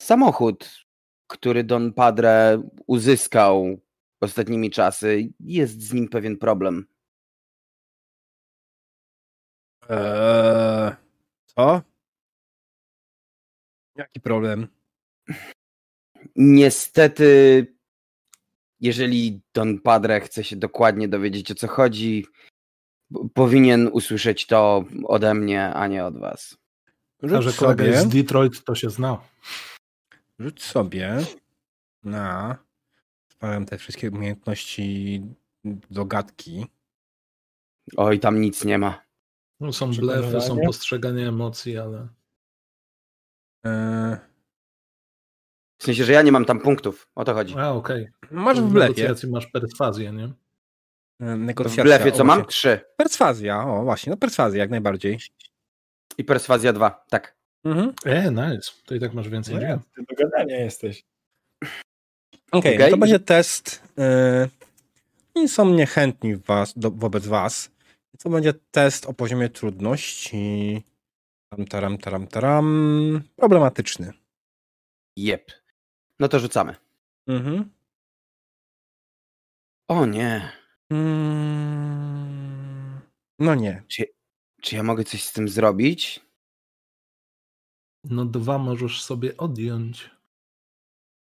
samochód, 0.03 0.71
który 1.27 1.65
Don 1.65 1.93
Padre 1.93 2.63
uzyskał 2.87 3.81
ostatnimi 4.21 4.71
czasy. 4.71 5.33
Jest 5.41 5.81
z 5.81 5.93
nim 5.93 6.09
pewien 6.09 6.37
problem. 6.37 6.87
Eee, 9.89 10.97
co? 11.47 11.83
Jaki 13.97 14.21
problem? 14.21 14.69
Niestety, 16.37 17.67
jeżeli 18.81 19.41
Don 19.55 19.81
Padre 19.81 20.21
chce 20.21 20.45
się 20.45 20.57
dokładnie 20.57 21.09
dowiedzieć 21.09 21.51
o 21.51 21.55
co 21.55 21.69
chodzi, 21.69 22.27
powinien 23.35 23.89
usłyszeć 23.93 24.47
to 24.47 24.85
ode 25.05 25.35
mnie, 25.35 25.65
a 25.75 25.87
nie 25.87 26.05
od 26.05 26.19
was. 26.19 26.62
A 27.23 27.27
Rzuć 27.29 27.43
że 27.45 27.53
kolega 27.53 27.85
sobie, 27.85 27.91
jest 27.97 28.05
z 28.07 28.09
Detroit, 28.09 28.65
to 28.65 28.75
się 28.75 28.91
zna. 28.91 29.19
rzuć 30.39 30.63
sobie 30.63 31.19
na 32.05 32.57
spałem 33.29 33.67
te 33.67 33.79
wszystkie 33.79 34.11
umiejętności 34.11 35.23
do 35.91 36.05
gadki. 36.05 36.67
Oj, 37.97 38.21
tam 38.21 38.41
nic 38.41 38.65
nie 38.65 38.79
ma. 38.79 39.03
No, 39.61 39.73
są 39.73 39.91
blefy, 39.91 40.41
są 40.41 40.57
postrzeganie 40.67 41.29
emocji, 41.29 41.79
ale 41.79 42.09
Eee, 43.65 44.17
W 45.79 45.85
sensie, 45.85 46.05
że 46.05 46.13
ja 46.13 46.23
nie 46.23 46.33
mam 46.33 46.45
tam 46.45 46.61
punktów. 46.61 47.09
O 47.15 47.25
to 47.25 47.35
chodzi. 47.35 47.55
A, 47.59 47.71
okej. 47.73 48.09
masz 48.31 48.61
w 48.61 48.65
W 48.65 48.73
blefie. 48.73 49.15
masz 49.29 49.47
perswazję, 49.47 50.13
nie? 50.13 50.25
E, 50.25 51.37
W 51.37 51.39
Negocjacja. 51.39 51.85
blefie 51.85 52.09
o, 52.13 52.17
co 52.17 52.25
mam? 52.25 52.39
właśnie. 52.39 52.51
Trzy. 52.53 52.81
Perswazja, 52.97 53.65
o 53.67 53.83
właśnie, 53.85 54.11
no 54.11 54.17
perswazja 54.17 54.59
jak 54.61 54.71
najbardziej. 54.71 55.19
I 56.19 56.25
perswazja 56.25 56.73
dwa, 56.73 57.05
tak. 57.11 57.37
Mhm. 57.65 57.93
E, 58.05 58.31
nice. 58.31 58.73
To 58.87 58.95
i 58.95 59.01
tak 59.01 59.15
masz 59.15 59.29
więcej 59.29 59.55
ja. 59.55 59.79
Ty 59.95 60.03
do 60.03 60.15
gadania 60.15 60.57
jesteś. 60.57 61.05
Okej, 62.53 62.77
Okej. 62.77 62.91
to 62.91 62.97
będzie 62.97 63.21
test. 63.21 63.83
Yy, 65.37 65.49
są 65.49 65.71
niechętni 65.71 66.37
was, 66.37 66.73
do, 66.77 66.91
wobec 66.91 67.27
was. 67.27 67.71
To 68.19 68.31
będzie 68.31 68.55
test 68.71 69.07
o 69.07 69.15
poziomie 69.15 69.49
trudności. 69.49 70.83
Tam, 71.51 71.67
taram, 71.67 71.99
taram, 71.99 72.27
taram. 72.27 73.23
Problematyczny. 73.37 74.13
Jep. 75.17 75.53
No 76.21 76.29
to 76.29 76.39
rzucamy. 76.39 76.75
Mhm. 77.29 77.71
O 79.89 80.07
nie. 80.07 80.53
Mm, 80.93 82.21
no 83.39 83.55
nie. 83.55 83.83
Czy 84.63 84.77
ja 84.77 84.83
mogę 84.83 85.05
coś 85.05 85.25
z 85.25 85.33
tym 85.33 85.49
zrobić? 85.49 86.21
No 88.05 88.25
dwa 88.25 88.59
możesz 88.59 89.03
sobie 89.03 89.37
odjąć. 89.37 90.11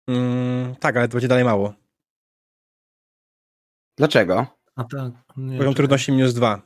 Mm, 0.08 0.76
tak, 0.76 0.96
ale 0.96 1.08
to 1.08 1.12
będzie 1.12 1.28
dalej 1.28 1.44
mało. 1.44 1.74
Dlaczego? 3.96 4.46
A 4.76 4.84
tak. 4.84 5.12
Nie, 5.36 5.58
Poziom 5.58 5.74
trudności 5.74 6.12
minus 6.12 6.34
dwa, 6.34 6.62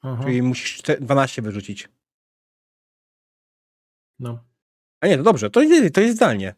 Aha, 0.00 0.24
czyli 0.24 0.42
musisz 0.42 0.82
czte- 0.82 1.00
12 1.00 1.42
wyrzucić. 1.42 1.88
No. 4.18 4.44
A 5.00 5.06
nie, 5.06 5.16
to 5.16 5.22
dobrze, 5.22 5.50
to 5.50 5.62
jest, 5.62 5.94
to 5.94 6.00
jest 6.00 6.16
zdalnie. 6.16 6.54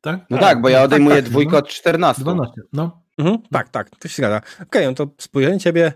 Tak? 0.00 0.30
No 0.30 0.36
A, 0.36 0.40
tak, 0.40 0.60
bo 0.60 0.68
ja 0.68 0.78
tak, 0.78 0.84
odejmuję 0.84 1.16
tak, 1.16 1.24
dwójkę 1.24 1.52
no. 1.52 1.58
od 1.58 1.68
14. 1.68 2.22
12. 2.22 2.62
No. 2.72 3.02
Mhm, 3.18 3.42
tak, 3.42 3.68
tak, 3.68 3.90
to 3.90 4.08
się 4.08 4.14
zgadza. 4.16 4.40
Okej, 4.62 4.86
no 4.86 4.94
to 4.94 5.10
spojrzę 5.18 5.50
na 5.50 5.58
ciebie. 5.58 5.92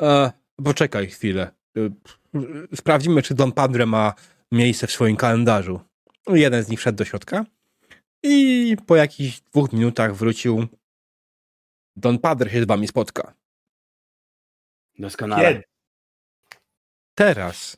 E, 0.00 0.32
poczekaj 0.64 1.06
chwilę. 1.06 1.61
E, 1.76 1.90
sprawdzimy, 2.76 3.22
czy 3.22 3.34
Don 3.34 3.52
Padre 3.52 3.86
ma 3.86 4.14
miejsce 4.52 4.86
w 4.86 4.92
swoim 4.92 5.16
kalendarzu. 5.16 5.80
Jeden 6.28 6.62
z 6.62 6.68
nich 6.68 6.78
wszedł 6.78 6.98
do 6.98 7.04
środka 7.04 7.44
i 8.22 8.76
po 8.86 8.96
jakichś 8.96 9.40
dwóch 9.40 9.72
minutach 9.72 10.16
wrócił. 10.16 10.66
Don 11.96 12.18
Padre 12.18 12.50
się 12.50 12.62
z 12.62 12.66
wami 12.66 12.88
spotka. 12.88 13.34
Doskonale. 14.98 15.48
Kiedy? 15.48 15.64
Teraz. 17.14 17.76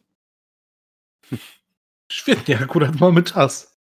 Świetnie, 2.12 2.58
akurat 2.62 3.00
mamy 3.00 3.22
czas. 3.22 3.78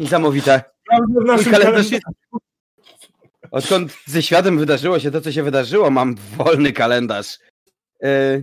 Niesamowite. 0.00 0.62
Mój 1.08 1.24
kalendarz 1.24 1.50
kalendarzu. 1.50 1.94
jest... 1.94 2.04
Odkąd 3.50 3.96
ze 4.06 4.22
światem 4.22 4.58
wydarzyło 4.58 5.00
się 5.00 5.10
to, 5.10 5.20
co 5.20 5.32
się 5.32 5.42
wydarzyło, 5.42 5.90
mam 5.90 6.14
wolny 6.14 6.72
kalendarz. 6.72 7.38
E, 8.02 8.42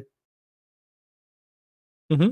Mhm. 2.10 2.32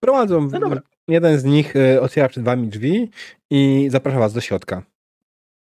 Prowadzą. 0.00 0.40
No 0.40 0.60
dobra. 0.60 0.82
jeden 1.08 1.38
z 1.38 1.44
nich 1.44 1.76
e, 1.76 2.00
otwiera 2.00 2.28
przed 2.28 2.44
wami 2.44 2.68
drzwi 2.68 3.10
i 3.50 3.88
zaprasza 3.90 4.18
was 4.18 4.32
do 4.32 4.40
środka. 4.40 4.82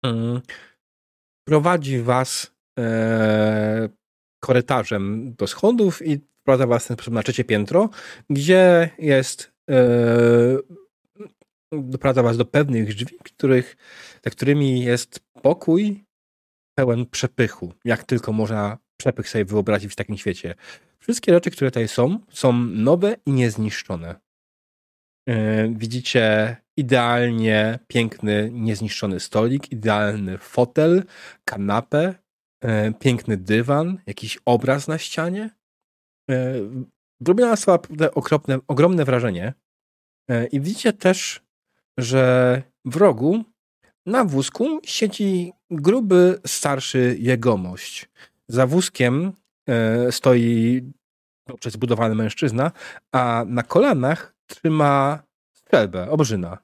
Mm. 0.04 0.40
Prowadzi 1.48 2.02
was 2.02 2.54
e, 2.78 3.88
korytarzem 4.40 5.34
do 5.34 5.46
schodów 5.46 6.06
i 6.06 6.18
wprowadza 6.40 6.66
was 6.66 6.84
w 6.84 6.88
ten 6.88 6.96
sposób 6.96 7.14
na 7.14 7.22
trzecie 7.22 7.44
piętro, 7.44 7.90
gdzie 8.30 8.90
jest 8.98 9.52
e, 9.70 9.76
doprowadza 11.72 12.22
was 12.22 12.36
do 12.36 12.44
pewnych 12.44 12.94
drzwi, 12.94 13.16
których, 13.24 13.76
za 14.24 14.30
którymi 14.30 14.84
jest 14.84 15.20
pokój 15.42 16.04
pełen 16.78 17.06
przepychu, 17.06 17.72
jak 17.84 18.04
tylko 18.04 18.32
można 18.32 18.78
przepych 18.96 19.28
sobie 19.28 19.44
wyobrazić 19.44 19.92
w 19.92 19.96
takim 19.96 20.16
świecie. 20.16 20.54
Wszystkie 21.08 21.32
rzeczy, 21.32 21.50
które 21.50 21.70
tutaj 21.70 21.88
są, 21.88 22.18
są 22.30 22.52
nowe 22.62 23.16
i 23.26 23.32
niezniszczone. 23.32 24.20
Yy, 25.28 25.74
Widzicie 25.76 26.56
idealnie 26.76 27.78
piękny, 27.86 28.50
niezniszczony 28.52 29.20
stolik, 29.20 29.72
idealny 29.72 30.38
fotel, 30.38 31.04
kanapę, 31.44 32.14
yy, 32.64 32.94
piękny 32.98 33.36
dywan, 33.36 33.98
jakiś 34.06 34.38
obraz 34.44 34.88
na 34.88 34.98
ścianie. 34.98 35.50
Yy, 36.28 36.70
Robi 37.26 37.42
na 37.42 37.48
was 37.48 37.64
to 37.64 37.72
naprawdę 37.72 38.14
okropne, 38.14 38.58
ogromne 38.68 39.04
wrażenie. 39.04 39.54
I 40.52 40.60
widzicie 40.60 40.92
też, 40.92 41.42
że 41.98 42.62
w 42.84 42.96
rogu 42.96 43.44
na 44.06 44.24
wózku 44.24 44.80
siedzi 44.84 45.52
gruby, 45.70 46.40
starszy 46.46 47.16
jegomość. 47.18 48.08
Za 48.48 48.66
wózkiem 48.66 49.32
e, 49.68 50.12
stoi 50.12 50.82
dobrze 51.48 51.70
zbudowany 51.70 52.14
mężczyzna, 52.14 52.72
a 53.12 53.44
na 53.46 53.62
kolanach 53.62 54.34
trzyma 54.46 55.22
strzelbę, 55.52 56.10
obrzyna. 56.10 56.58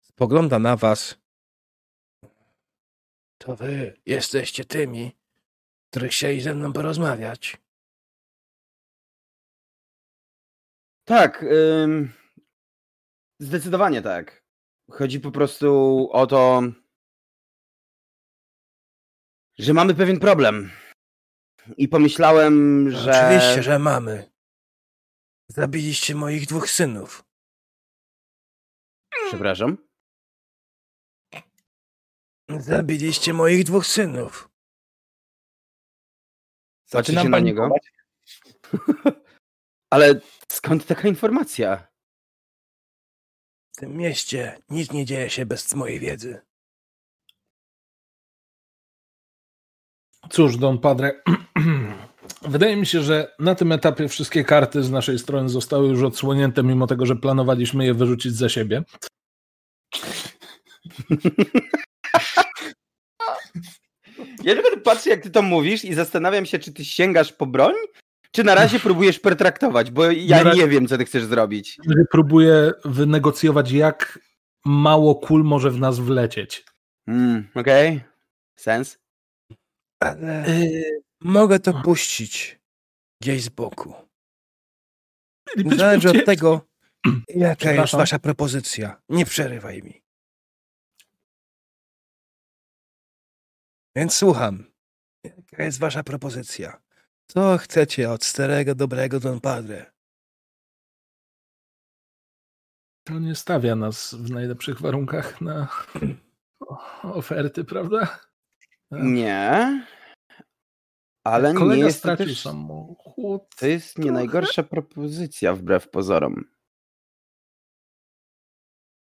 Spogląda 0.00 0.58
na 0.58 0.76
was. 0.76 1.18
To 3.38 3.56
wy 3.56 3.96
jesteście 4.06 4.64
tymi, 4.64 5.16
którzy 5.90 6.08
chcieli 6.08 6.40
ze 6.40 6.54
mną 6.54 6.72
porozmawiać. 6.72 7.58
tak. 11.10 11.42
ym, 11.42 12.12
zdecydowanie 13.40 14.02
tak. 14.02 14.42
Chodzi 14.90 15.20
po 15.20 15.30
prostu 15.30 15.68
o 16.12 16.26
to, 16.26 16.62
że 19.58 19.74
mamy 19.74 19.94
pewien 19.94 20.20
problem. 20.20 20.70
I 21.76 21.88
pomyślałem, 21.88 22.86
że. 22.90 23.10
Oczywiście, 23.10 23.62
że 23.62 23.78
mamy. 23.78 24.30
Zabiliście 25.48 26.14
moich 26.14 26.46
dwóch 26.46 26.70
synów. 26.70 27.24
Przepraszam. 29.28 29.76
Zabiliście 32.58 33.32
moich 33.32 33.64
dwóch 33.64 33.86
synów. 33.86 34.50
Zaczynam 36.86 37.28
na 37.28 37.38
niego. 37.38 37.70
Ale 39.90 40.20
skąd 40.48 40.86
taka 40.86 41.08
informacja? 41.08 41.88
W 43.72 43.76
tym 43.76 43.96
mieście 43.96 44.58
nic 44.68 44.92
nie 44.92 45.04
dzieje 45.04 45.30
się 45.30 45.46
bez 45.46 45.74
mojej 45.74 46.00
wiedzy. 46.00 46.49
Cóż, 50.30 50.56
Don 50.56 50.78
Padre, 50.78 51.22
wydaje 52.48 52.76
mi 52.76 52.86
się, 52.86 53.02
że 53.02 53.34
na 53.38 53.54
tym 53.54 53.72
etapie 53.72 54.08
wszystkie 54.08 54.44
karty 54.44 54.82
z 54.82 54.90
naszej 54.90 55.18
strony 55.18 55.48
zostały 55.48 55.88
już 55.88 56.02
odsłonięte, 56.02 56.62
mimo 56.62 56.86
tego, 56.86 57.06
że 57.06 57.16
planowaliśmy 57.16 57.84
je 57.84 57.94
wyrzucić 57.94 58.34
za 58.34 58.48
siebie. 58.48 58.82
Ja 64.44 64.54
tylko 64.54 64.80
patrzę, 64.84 65.10
jak 65.10 65.22
ty 65.22 65.30
to 65.30 65.42
mówisz 65.42 65.84
i 65.84 65.94
zastanawiam 65.94 66.46
się, 66.46 66.58
czy 66.58 66.72
ty 66.72 66.84
sięgasz 66.84 67.32
po 67.32 67.46
broń, 67.46 67.74
czy 68.32 68.44
na 68.44 68.54
razie 68.54 68.80
próbujesz 68.80 69.18
pertraktować, 69.18 69.90
bo 69.90 70.10
ja 70.10 70.42
razie- 70.42 70.58
nie 70.60 70.68
wiem, 70.68 70.86
co 70.86 70.98
ty 70.98 71.04
chcesz 71.04 71.24
zrobić. 71.24 71.78
Próbuję 72.10 72.72
wynegocjować, 72.84 73.72
jak 73.72 74.18
mało 74.64 75.14
kul 75.14 75.44
może 75.44 75.70
w 75.70 75.78
nas 75.80 75.98
wlecieć. 75.98 76.64
Mm, 77.06 77.48
Okej. 77.54 78.00
Sens? 78.56 78.98
Ale 80.00 80.44
mogę 81.20 81.60
to 81.60 81.82
puścić 81.82 82.60
gdzieś 83.22 83.42
z 83.42 83.48
boku. 83.48 83.94
Zależy 85.76 86.10
od 86.10 86.26
tego, 86.26 86.68
jaka 87.28 87.72
jest 87.72 87.92
wasza 87.92 88.18
propozycja. 88.18 89.02
Nie 89.08 89.24
przerywaj 89.24 89.82
mi. 89.82 90.02
Więc 93.96 94.14
słucham. 94.14 94.64
Jaka 95.24 95.64
jest 95.64 95.78
wasza 95.78 96.02
propozycja? 96.02 96.82
Co 97.26 97.58
chcecie 97.58 98.10
od 98.10 98.24
starego, 98.24 98.74
dobrego 98.74 99.20
Don 99.20 99.40
Padre? 99.40 99.92
To 103.04 103.18
nie 103.18 103.34
stawia 103.34 103.76
nas 103.76 104.14
w 104.14 104.30
najlepszych 104.30 104.80
warunkach 104.80 105.40
na 105.40 105.68
oferty, 107.02 107.64
prawda? 107.64 108.29
Nie. 108.90 109.86
Ale 111.24 111.52
nie 111.52 111.58
Kolega 111.58 111.86
jest 111.86 112.02
to 112.02 112.08
stracił 112.08 112.26
też... 112.26 112.42
samochód. 112.42 113.42
To 113.56 113.66
jest 113.66 113.98
nie 113.98 114.12
najgorsza 114.12 114.62
propozycja, 114.62 115.54
wbrew 115.54 115.88
pozorom. 115.90 116.44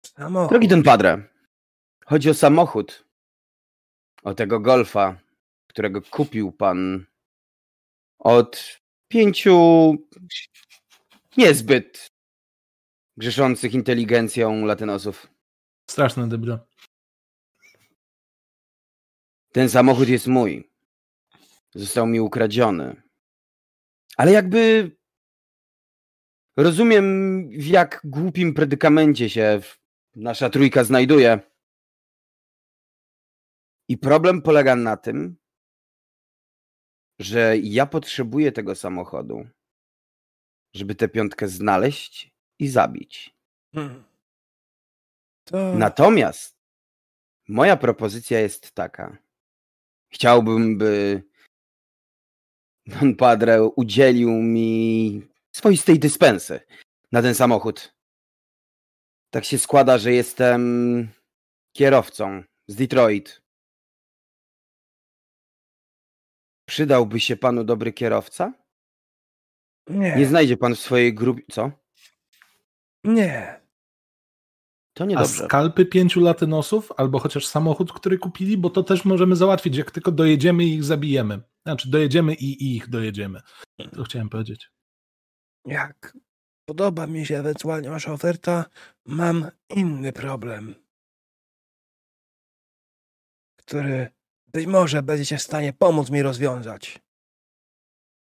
Samochód. 0.07 0.51
Drogi 0.51 0.69
Don 0.69 0.83
Padre, 0.83 1.29
chodzi 2.07 2.31
o 2.31 2.35
samochód. 2.35 3.07
O 4.23 4.35
tego 4.35 4.61
golfa, 4.61 5.21
którego 5.67 6.03
kupił 6.03 6.53
pan 6.53 7.07
od 8.19 8.81
pięciu 9.09 9.59
niezbyt 11.37 12.07
grzeszących 13.17 13.75
inteligencją 13.75 14.65
latynosów. 14.65 15.27
Straszne 15.91 16.29
debile. 16.29 16.59
Ten 19.57 19.69
samochód 19.69 20.09
jest 20.09 20.27
mój. 20.27 20.71
Został 21.75 22.07
mi 22.07 22.21
ukradziony. 22.21 23.03
Ale 24.17 24.33
jakby 24.33 24.91
rozumiem, 26.57 27.49
w 27.51 27.67
jak 27.67 28.01
głupim 28.05 28.55
predykamencie 28.55 29.31
się 29.31 29.61
nasza 30.15 30.51
trójka 30.51 30.85
znajduje. 30.85 31.41
I 33.89 33.99
problem 33.99 34.43
polega 34.43 34.77
na 34.77 34.97
tym, 34.97 35.37
że 37.19 37.59
ja 37.59 37.87
potrzebuję 37.87 38.53
tego 38.53 38.75
samochodu, 38.75 39.47
żeby 40.75 40.95
tę 40.95 41.09
piątkę 41.09 41.49
znaleźć 41.49 42.35
i 42.59 42.69
zabić. 42.69 43.37
Hmm. 43.75 44.05
To... 45.45 45.75
Natomiast 45.75 46.59
moja 47.49 47.77
propozycja 47.77 48.41
jest 48.41 48.73
taka. 48.73 49.26
Chciałbym, 50.09 50.79
by 50.79 51.23
Don 52.87 53.17
Padre 53.17 53.63
udzielił 53.63 54.31
mi 54.31 55.23
swoistej 55.53 55.99
dyspensy 55.99 56.61
na 57.13 57.23
ten 57.23 57.35
samochód. 57.35 57.95
Tak 59.31 59.45
się 59.45 59.59
składa, 59.59 59.99
że 59.99 60.13
jestem 60.13 61.09
kierowcą 61.73 62.43
z 62.67 62.77
Detroit. 62.77 63.43
Przydałby 66.69 67.21
się 67.21 67.37
panu 67.37 67.65
dobry 67.65 67.93
kierowca? 67.93 68.53
Nie. 69.87 70.17
Nie 70.17 70.27
znajdzie 70.27 70.57
pan 70.57 70.75
w 70.75 70.81
swojej 70.81 71.15
grupie. 71.15 71.43
Co? 71.51 71.71
Nie. 73.05 73.66
To 74.97 75.05
niedobrze. 75.05 75.45
A 75.45 75.47
skalpy 75.47 75.87
pięciu 75.87 76.21
latynosów, 76.21 76.93
albo 76.97 77.19
chociaż 77.19 77.47
samochód, 77.47 77.93
który 77.93 78.19
kupili, 78.19 78.59
bo 78.59 78.71
to 78.71 78.83
też 78.83 79.05
możemy 79.05 79.37
załatwić, 79.37 79.77
jak 79.77 79.91
tylko 79.91 80.13
dojedziemy 80.13 80.65
i 80.65 80.75
ich 80.75 80.85
zabijemy. 80.85 81.41
Znaczy, 81.67 81.91
dojedziemy 81.91 82.35
i, 82.35 82.65
i 82.65 82.77
ich 82.77 82.89
dojedziemy. 82.89 83.41
To 83.95 84.05
chciałem 84.05 84.29
powiedzieć. 84.29 84.71
Jak 85.67 86.17
podoba 86.69 87.07
mi 87.07 87.27
się 87.27 87.39
ewentualnie 87.39 87.91
wasza 87.91 88.13
oferta, 88.13 88.65
mam 89.07 89.51
inny 89.71 90.13
problem, 90.13 90.75
który 93.57 94.09
być 94.47 94.67
może 94.67 95.03
będziecie 95.03 95.39
w 95.39 95.43
stanie 95.43 95.73
pomóc 95.73 96.11
mi 96.11 96.23
rozwiązać. 96.23 97.03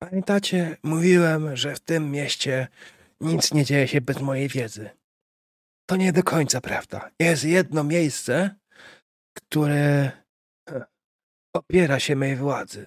Pamiętacie, 0.04 0.78
mówiłem, 0.84 1.56
że 1.56 1.76
w 1.76 1.80
tym 1.80 2.12
mieście 2.12 2.68
nic 3.22 3.54
nie 3.54 3.66
dzieje 3.66 3.88
się 3.88 4.02
bez 4.02 4.22
mojej 4.22 4.48
wiedzy. 4.48 4.99
To 5.90 5.96
nie 5.96 6.14
do 6.14 6.24
końca 6.24 6.62
prawda. 6.62 7.12
Jest 7.20 7.44
jedno 7.44 7.84
miejsce, 7.84 8.56
które 9.34 10.12
opiera 11.54 12.00
się 12.00 12.16
mojej 12.16 12.36
władzy. 12.36 12.86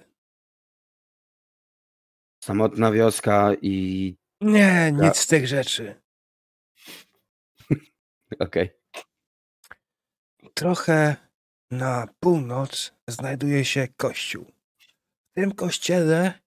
Samotna 2.43 2.91
wioska 2.91 3.51
i. 3.61 4.15
Nie, 4.41 4.91
nic 4.91 5.17
z 5.17 5.27
tych 5.27 5.47
rzeczy. 5.47 6.01
Okej. 8.39 8.69
Okay. 8.89 9.03
Trochę 10.53 11.15
na 11.71 12.07
północ 12.19 12.93
znajduje 13.07 13.65
się 13.65 13.87
kościół. 13.97 14.45
W 15.31 15.33
tym 15.35 15.51
kościele 15.51 16.39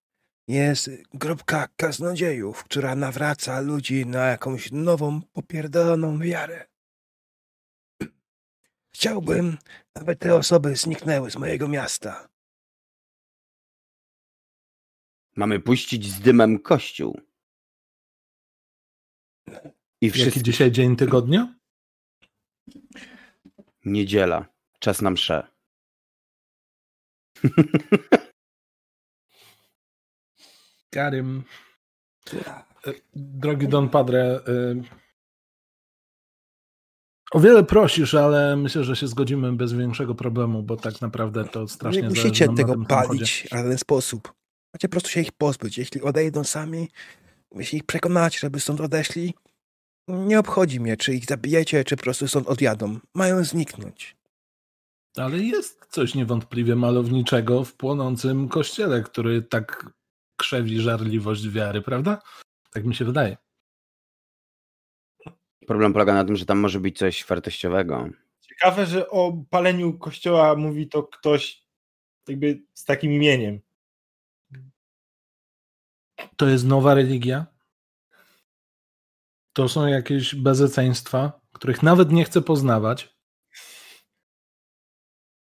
jest 0.48 0.90
grupka 1.14 1.68
kaznodziejów, 1.76 2.64
która 2.64 2.94
nawraca 2.94 3.60
ludzi 3.60 4.06
na 4.06 4.26
jakąś 4.26 4.72
nową, 4.72 5.22
popierdoloną 5.22 6.18
wiarę. 6.18 6.66
Chciałbym, 8.94 9.58
aby 9.94 10.16
te 10.16 10.34
osoby 10.34 10.76
zniknęły 10.76 11.30
z 11.30 11.36
mojego 11.36 11.68
miasta. 11.68 12.28
Mamy 15.36 15.60
puścić 15.60 16.06
z 16.12 16.20
dymem 16.20 16.58
kościół. 16.58 17.20
I 20.00 20.10
wszyscy... 20.10 20.30
Jaki 20.30 20.42
dzisiaj 20.42 20.72
dzień 20.72 20.96
tygodnia? 20.96 21.54
Niedziela. 23.84 24.46
Czas 24.78 25.02
na 25.02 25.10
mszę. 25.10 25.46
Karym. 30.90 31.44
E, 32.86 32.92
drogi 33.14 33.68
Don 33.68 33.88
Padre, 33.88 34.40
e, 34.48 34.82
o 37.32 37.40
wiele 37.40 37.64
prosisz, 37.64 38.14
ale 38.14 38.56
myślę, 38.56 38.84
że 38.84 38.96
się 38.96 39.06
zgodzimy 39.06 39.52
bez 39.52 39.72
większego 39.72 40.14
problemu, 40.14 40.62
bo 40.62 40.76
tak 40.76 41.00
naprawdę 41.00 41.44
to 41.44 41.68
strasznie 41.68 42.02
Nie 42.02 42.08
musicie 42.08 42.48
tego 42.48 42.84
palić 42.84 43.46
w 43.46 43.50
ten 43.50 43.78
sposób. 43.78 44.32
Macie 44.74 44.88
po 44.88 44.92
prostu 44.92 45.10
się 45.10 45.20
ich 45.20 45.32
pozbyć. 45.32 45.78
Jeśli 45.78 46.02
odejdą 46.02 46.44
sami, 46.44 46.88
jeśli 47.54 47.78
ich 47.78 47.84
przekonacie, 47.84 48.38
żeby 48.38 48.60
stąd 48.60 48.80
odeszli, 48.80 49.34
nie 50.08 50.38
obchodzi 50.38 50.80
mnie, 50.80 50.96
czy 50.96 51.14
ich 51.14 51.24
zabijecie, 51.24 51.84
czy 51.84 51.96
po 51.96 52.02
prostu 52.02 52.28
stąd 52.28 52.48
odjadą. 52.48 52.98
Mają 53.14 53.44
zniknąć. 53.44 54.16
Ale 55.16 55.38
jest 55.38 55.86
coś 55.90 56.14
niewątpliwie 56.14 56.76
malowniczego 56.76 57.64
w 57.64 57.74
płonącym 57.74 58.48
kościele, 58.48 59.02
który 59.02 59.42
tak 59.42 59.90
krzewi 60.36 60.80
żarliwość 60.80 61.48
wiary, 61.48 61.82
prawda? 61.82 62.22
Tak 62.70 62.84
mi 62.84 62.94
się 62.94 63.04
wydaje. 63.04 63.36
Problem 65.66 65.92
polega 65.92 66.14
na 66.14 66.24
tym, 66.24 66.36
że 66.36 66.46
tam 66.46 66.58
może 66.58 66.80
być 66.80 66.98
coś 66.98 67.24
wartościowego. 67.24 68.08
Ciekawe, 68.40 68.86
że 68.86 69.10
o 69.10 69.32
paleniu 69.50 69.98
kościoła 69.98 70.56
mówi 70.56 70.88
to 70.88 71.02
ktoś 71.02 71.66
jakby 72.28 72.62
z 72.74 72.84
takim 72.84 73.12
imieniem. 73.12 73.60
To 76.36 76.48
jest 76.48 76.64
nowa 76.64 76.94
religia? 76.94 77.46
To 79.52 79.68
są 79.68 79.86
jakieś 79.86 80.34
bezeceństwa, 80.34 81.40
których 81.52 81.82
nawet 81.82 82.12
nie 82.12 82.24
chcę 82.24 82.42
poznawać. 82.42 83.16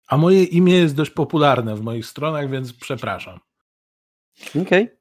A 0.07 0.17
moje 0.17 0.43
imię 0.43 0.73
jest 0.73 0.95
dość 0.95 1.11
popularne 1.11 1.75
w 1.75 1.81
moich 1.81 2.05
stronach, 2.05 2.49
więc 2.49 2.73
przepraszam. 2.73 3.39
Okej. 4.49 4.61
Okay. 4.61 4.97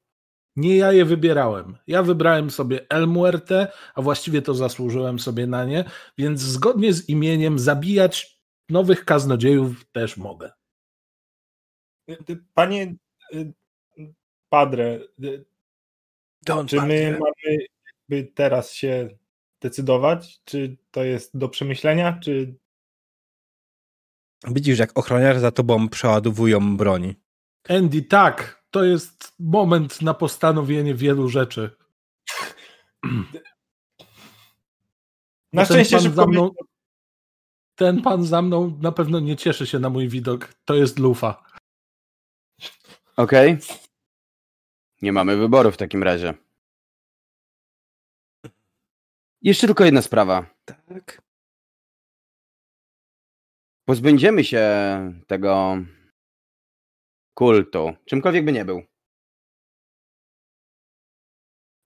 Nie 0.55 0.77
ja 0.77 0.91
je 0.91 1.05
wybierałem. 1.05 1.77
Ja 1.87 2.03
wybrałem 2.03 2.51
sobie 2.51 2.89
El 2.89 3.07
Muerte, 3.07 3.71
a 3.95 4.01
właściwie 4.01 4.41
to 4.41 4.53
zasłużyłem 4.53 5.19
sobie 5.19 5.47
na 5.47 5.65
nie, 5.65 5.85
więc 6.17 6.41
zgodnie 6.41 6.93
z 6.93 7.09
imieniem 7.09 7.59
zabijać 7.59 8.41
nowych 8.69 9.05
kaznodziejów 9.05 9.85
też 9.91 10.17
mogę. 10.17 10.51
Panie 12.53 12.95
y, 13.33 13.53
Padre, 14.49 14.99
y, 15.23 15.45
Don 16.45 16.67
czy 16.67 16.81
my 16.81 17.11
mamy 17.11 17.57
by 18.09 18.23
teraz 18.23 18.73
się 18.73 19.17
decydować, 19.61 20.41
czy 20.43 20.77
to 20.91 21.03
jest 21.03 21.37
do 21.37 21.49
przemyślenia, 21.49 22.19
czy... 22.23 22.55
Widzisz, 24.47 24.79
jak 24.79 24.97
ochroniarze 24.97 25.39
za 25.39 25.51
tobą 25.51 25.89
przeładowują 25.89 26.77
broni. 26.77 27.15
Andy, 27.69 28.01
tak, 28.01 28.56
to 28.71 28.83
jest 28.83 29.33
moment 29.39 30.01
na 30.01 30.13
postanowienie 30.13 30.95
wielu 30.95 31.29
rzeczy. 31.29 31.77
Na 35.53 35.65
szczęście, 35.65 35.99
że 35.99 36.09
za 36.09 36.25
mną, 36.25 36.51
ten 37.75 38.01
pan 38.01 38.23
za 38.23 38.41
mną 38.41 38.77
na 38.81 38.91
pewno 38.91 39.19
nie 39.19 39.35
cieszy 39.35 39.67
się 39.67 39.79
na 39.79 39.89
mój 39.89 40.09
widok. 40.09 40.53
To 40.65 40.75
jest 40.75 40.99
lufa. 40.99 41.43
Okej. 43.17 43.53
Okay. 43.53 43.77
Nie 45.01 45.13
mamy 45.13 45.37
wyboru 45.37 45.71
w 45.71 45.77
takim 45.77 46.03
razie. 46.03 46.33
Jeszcze 49.41 49.67
tylko 49.67 49.85
jedna 49.85 50.01
sprawa. 50.01 50.45
Tak. 50.65 51.21
Pozbędziemy 53.85 54.43
się 54.43 54.63
tego 55.27 55.77
kultu, 57.37 57.93
czymkolwiek 58.05 58.45
by 58.45 58.51
nie 58.51 58.65
był. 58.65 58.83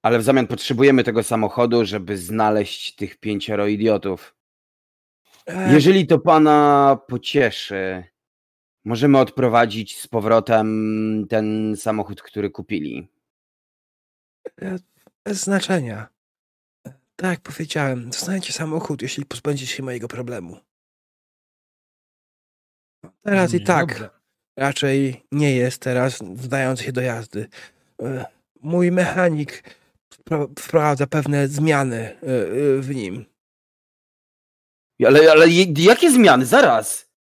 Ale 0.04 0.20
w 0.20 0.24
zamian 0.24 0.48
potrzebujemy 0.48 1.04
tego 1.04 1.24
samochodu, 1.24 1.86
żeby 1.86 2.18
znaleźć 2.18 2.96
tych 2.96 3.18
pięcioro 3.18 3.68
idiotów. 3.68 4.36
Jeżeli 5.48 6.08
to 6.08 6.20
pana 6.20 6.98
pocieszy, 7.08 8.04
możemy 8.86 9.20
odprowadzić 9.20 10.00
z 10.00 10.08
powrotem 10.08 11.26
ten 11.30 11.76
samochód, 11.78 12.22
który 12.22 12.50
kupili. 12.50 13.08
E, 14.62 14.78
bez 15.24 15.44
znaczenia. 15.44 16.08
Tak 17.16 17.32
jak 17.32 17.42
powiedziałem, 17.42 18.10
dostaniecie 18.10 18.54
samochód, 18.54 19.02
jeśli 19.02 19.26
pozbędziecie 19.26 19.76
się 19.76 19.84
mojego 19.84 20.08
problemu. 20.08 20.58
Teraz 23.24 23.54
i 23.54 23.64
tak 23.64 23.88
Dobrze. 23.88 24.21
Raczej 24.58 25.24
nie 25.32 25.56
jest 25.56 25.82
teraz 25.82 26.20
zdający 26.36 26.84
się 26.84 26.92
do 26.92 27.02
jazdy. 27.02 27.48
E, 28.02 28.26
mój 28.62 28.92
mechanik 28.92 29.64
wprowadza 30.60 31.08
pewne 31.08 31.48
zmiany 31.48 31.98
e, 31.98 32.16
e, 32.24 32.82
w 32.82 32.96
nim. 32.96 33.26
Ale, 35.06 35.32
ale 35.32 35.48
jakie 35.78 36.12
zmiany? 36.12 36.46
Zaraz! 36.46 37.12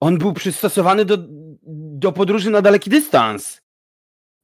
On 0.00 0.18
był 0.18 0.32
przystosowany 0.32 1.04
do, 1.04 1.18
do 1.98 2.12
podróży 2.12 2.50
na 2.50 2.62
daleki 2.62 2.90
dystans. 2.90 3.60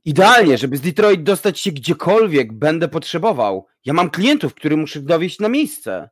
Idealnie, 0.05 0.59
żeby 0.59 0.77
z 0.77 0.81
Detroit 0.81 1.23
dostać 1.23 1.61
się 1.61 1.73
gdziekolwiek 1.73 2.53
będę 2.53 2.89
potrzebował. 2.89 3.67
Ja 3.85 3.93
mam 3.93 4.11
klientów, 4.11 4.55
których 4.55 4.79
muszę 4.79 5.01
dowieść 5.01 5.39
na 5.39 5.49
miejsce. 5.49 6.11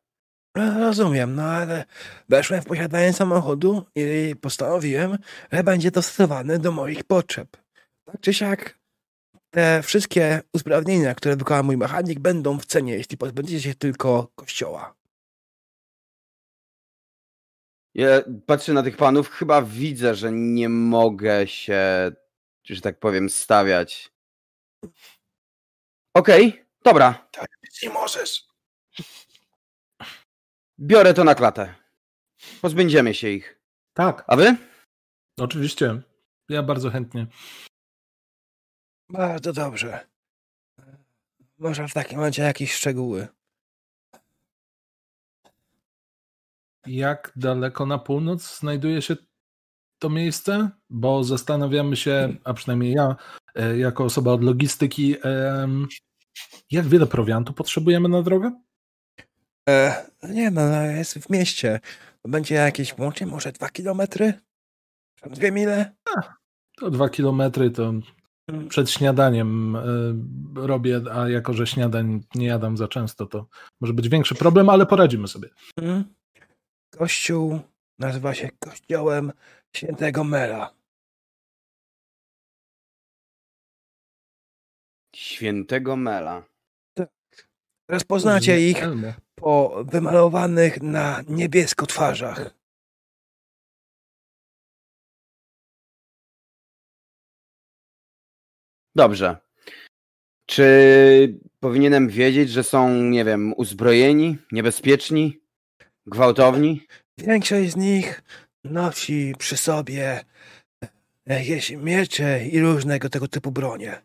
Rozumiem, 0.56 1.34
no 1.34 1.42
ale 1.42 1.84
weszłem 2.28 2.62
w 2.62 2.66
posiadanie 2.66 3.12
samochodu 3.12 3.86
i 3.94 4.34
postanowiłem, 4.40 5.18
że 5.52 5.64
będzie 5.64 5.90
dostosowany 5.90 6.58
do 6.58 6.72
moich 6.72 7.04
potrzeb. 7.04 7.56
Tak 8.04 8.20
czy 8.20 8.34
siak, 8.34 8.78
te 9.50 9.82
wszystkie 9.82 10.40
usprawnienia, 10.52 11.14
które 11.14 11.36
wykona 11.36 11.62
mój 11.62 11.76
mechanik, 11.76 12.20
będą 12.20 12.58
w 12.58 12.66
cenie, 12.66 12.94
jeśli 12.94 13.16
pozbędziecie 13.16 13.62
się 13.62 13.74
tylko 13.74 14.28
kościoła. 14.34 14.94
Ja 17.94 18.08
patrzę 18.46 18.72
na 18.72 18.82
tych 18.82 18.96
panów, 18.96 19.30
chyba 19.30 19.62
widzę, 19.62 20.14
że 20.14 20.32
nie 20.32 20.68
mogę 20.68 21.46
się, 21.46 22.10
że 22.64 22.80
tak 22.80 22.98
powiem, 22.98 23.30
stawiać. 23.30 24.12
Okej, 26.14 26.64
dobra. 26.84 27.28
Nie 27.82 27.90
możesz. 27.90 28.48
Biorę 30.80 31.14
to 31.14 31.24
na 31.24 31.34
klatę. 31.34 31.74
Pozbędziemy 32.60 33.14
się 33.14 33.28
ich. 33.28 33.60
Tak, 33.92 34.24
A 34.26 34.36
wy? 34.36 34.56
oczywiście. 35.40 36.02
Ja 36.48 36.62
bardzo 36.62 36.90
chętnie. 36.90 37.26
Bardzo 39.10 39.52
dobrze. 39.52 40.06
Może 41.58 41.88
w 41.88 41.94
takim 41.94 42.20
razie 42.20 42.42
jakieś 42.42 42.72
szczegóły. 42.72 43.28
Jak 46.86 47.32
daleko 47.36 47.86
na 47.86 47.98
północ 47.98 48.58
znajduje 48.58 49.02
się 49.02 49.16
to 49.98 50.10
miejsce? 50.10 50.70
Bo 50.90 51.24
zastanawiamy 51.24 51.96
się, 51.96 52.36
a 52.44 52.54
przynajmniej 52.54 52.92
ja, 52.92 53.16
e, 53.54 53.78
jako 53.78 54.04
osoba 54.04 54.32
od 54.32 54.44
logistyki, 54.44 55.16
jak 56.70 56.86
wiele 56.86 57.06
prowiantu 57.06 57.52
potrzebujemy 57.52 58.08
na 58.08 58.22
drogę? 58.22 58.60
E, 59.68 60.06
nie 60.28 60.50
no, 60.50 60.68
no, 60.68 60.82
jest 60.82 61.18
w 61.18 61.30
mieście. 61.30 61.80
Będzie 62.24 62.54
jakieś 62.54 62.98
łącznie 62.98 63.26
może 63.26 63.52
dwa 63.52 63.68
kilometry? 63.68 64.32
Dwie 65.26 65.52
mile? 65.52 65.94
To 66.76 66.90
dwa 66.90 67.08
kilometry 67.08 67.70
to 67.70 67.92
przed 68.68 68.90
śniadaniem 68.90 69.76
e, 69.76 69.82
robię, 70.54 71.00
a 71.12 71.28
jako, 71.28 71.52
że 71.54 71.66
śniadań 71.66 72.20
nie 72.34 72.46
jadam 72.46 72.76
za 72.76 72.88
często, 72.88 73.26
to 73.26 73.46
może 73.80 73.92
być 73.92 74.08
większy 74.08 74.34
problem, 74.34 74.68
ale 74.68 74.86
poradzimy 74.86 75.28
sobie. 75.28 75.48
Mhm. 75.76 76.14
Kościół 76.90 77.60
nazywa 77.98 78.34
się 78.34 78.48
Kościołem 78.58 79.32
Świętego 79.76 80.24
Mela. 80.24 80.74
Świętego 85.16 85.96
Mela. 85.96 86.44
Rozpoznacie 87.88 88.70
ich 88.70 88.82
po 89.34 89.84
wymalowanych 89.84 90.82
na 90.82 91.22
niebiesko 91.28 91.86
twarzach. 91.86 92.54
Dobrze. 98.94 99.36
Czy 100.46 101.38
powinienem 101.60 102.08
wiedzieć, 102.08 102.50
że 102.50 102.64
są, 102.64 103.02
nie 103.02 103.24
wiem, 103.24 103.54
uzbrojeni, 103.56 104.38
niebezpieczni, 104.52 105.40
gwałtowni? 106.06 106.86
Większość 107.18 107.70
z 107.70 107.76
nich 107.76 108.22
nosi 108.64 109.34
przy 109.38 109.56
sobie 109.56 110.24
jakieś 111.26 111.70
miecze 111.70 112.46
i 112.46 112.60
różnego 112.60 113.08
tego 113.08 113.28
typu 113.28 113.50
bronie 113.50 114.02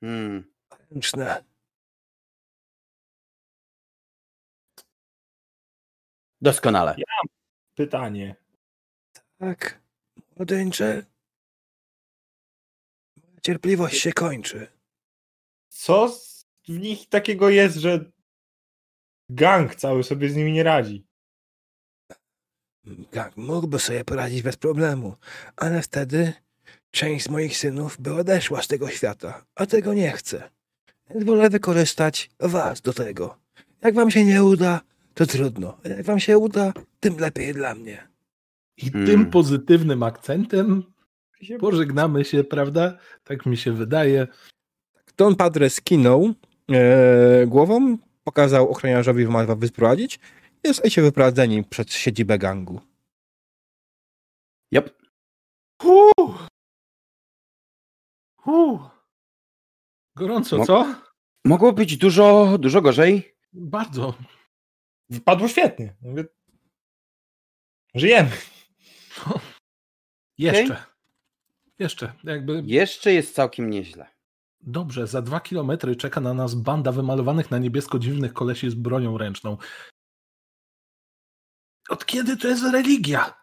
Hmm. 0.00 0.44
ręczne. 0.90 1.44
Doskonale. 6.44 6.96
Pytanie. 7.74 8.36
Tak, 9.38 9.80
młodyńcze. 10.36 11.06
Moja 13.16 13.40
Cierpliwość 13.42 14.00
się 14.00 14.12
kończy. 14.12 14.66
Co 15.68 16.08
w 16.68 16.78
nich 16.78 17.08
takiego 17.08 17.48
jest, 17.48 17.76
że 17.76 18.10
gang 19.28 19.74
cały 19.74 20.04
sobie 20.04 20.30
z 20.30 20.36
nimi 20.36 20.52
nie 20.52 20.62
radzi? 20.62 21.06
Gang 23.12 23.36
mógłby 23.36 23.78
sobie 23.78 24.04
poradzić 24.04 24.42
bez 24.42 24.56
problemu, 24.56 25.16
ale 25.56 25.82
wtedy 25.82 26.32
część 26.90 27.24
z 27.24 27.28
moich 27.28 27.56
synów 27.56 28.00
by 28.00 28.14
odeszła 28.14 28.62
z 28.62 28.68
tego 28.68 28.88
świata, 28.88 29.44
a 29.54 29.66
tego 29.66 29.94
nie 29.94 30.10
chcę. 30.10 30.50
Więc 31.10 31.24
wolę 31.24 31.50
wykorzystać 31.50 32.30
was 32.40 32.80
do 32.80 32.92
tego. 32.92 33.38
Jak 33.82 33.94
wam 33.94 34.10
się 34.10 34.24
nie 34.24 34.44
uda, 34.44 34.80
to 35.14 35.26
trudno. 35.26 35.78
Jak 35.84 36.02
wam 36.02 36.20
się 36.20 36.38
uda, 36.38 36.72
tym 37.00 37.16
lepiej 37.18 37.54
dla 37.54 37.74
mnie. 37.74 38.08
I 38.76 38.90
Hmm. 38.90 39.06
tym 39.06 39.30
pozytywnym 39.30 40.02
akcentem 40.02 40.82
pożegnamy 41.60 42.24
się, 42.24 42.44
prawda? 42.44 42.98
Tak 43.24 43.46
mi 43.46 43.56
się 43.56 43.72
wydaje. 43.72 44.26
Don 45.16 45.36
Padre 45.36 45.70
skinął 45.70 46.34
e, 46.70 47.46
głową, 47.46 47.98
pokazał 48.24 48.70
ochroniarzowi, 48.70 49.22
że 49.22 49.28
ma 49.28 49.46
was 49.46 49.58
wyprowadzić 49.58 50.20
i 50.64 50.68
zostajecie 50.68 51.02
wyprowadzeni 51.02 51.64
przed 51.64 51.92
siedzibę 51.92 52.38
gangu. 52.38 52.80
Yep. 54.72 55.02
Huu. 55.82 56.34
Huu. 58.36 58.80
Gorąco, 60.16 60.64
co? 60.64 60.94
Mogło 61.44 61.72
być 61.72 61.96
dużo, 61.96 62.58
dużo 62.58 62.82
gorzej. 62.82 63.34
Bardzo. 63.52 64.14
Wypadło 65.14 65.48
świetnie. 65.48 65.96
Mówię, 66.00 66.24
Żyjemy. 67.94 68.30
Jeszcze. 70.38 70.84
Jeszcze. 71.78 72.12
Jakby 72.24 72.62
Jeszcze 72.66 73.12
jest 73.12 73.34
całkiem 73.34 73.70
nieźle. 73.70 74.06
dobrze, 74.60 75.06
za 75.06 75.22
dwa 75.22 75.40
kilometry 75.40 75.96
czeka 75.96 76.20
na 76.20 76.34
nas 76.34 76.54
banda 76.54 76.92
wymalowanych 76.92 77.50
na 77.50 77.58
niebiesko 77.58 77.98
dziwnych 77.98 78.32
kolesi 78.32 78.70
z 78.70 78.74
bronią 78.74 79.18
ręczną. 79.18 79.56
Od 81.88 82.06
kiedy 82.06 82.36
to 82.36 82.48
jest 82.48 82.64
religia? 82.72 83.34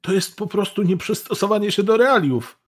To 0.00 0.12
jest 0.12 0.36
po 0.36 0.46
prostu 0.46 0.82
nieprzystosowanie 0.82 1.72
się 1.72 1.82
do 1.82 1.96
realiów. 1.96 2.59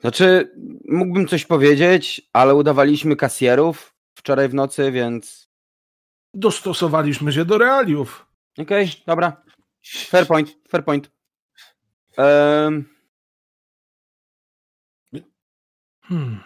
Znaczy, 0.00 0.54
mógłbym 0.88 1.28
coś 1.28 1.44
powiedzieć, 1.46 2.28
ale 2.32 2.54
udawaliśmy 2.54 3.16
kasjerów 3.16 3.94
wczoraj 4.14 4.48
w 4.48 4.54
nocy, 4.54 4.92
więc. 4.92 5.50
Dostosowaliśmy 6.34 7.32
się 7.32 7.44
do 7.44 7.58
realiów. 7.58 8.26
Okej, 8.58 8.88
dobra. 9.06 9.42
Fair 9.82 10.26
point, 10.26 10.56
fair 10.68 10.84
point. 10.84 11.10
Ehm, 12.16 12.84
Hmm. 16.10 16.42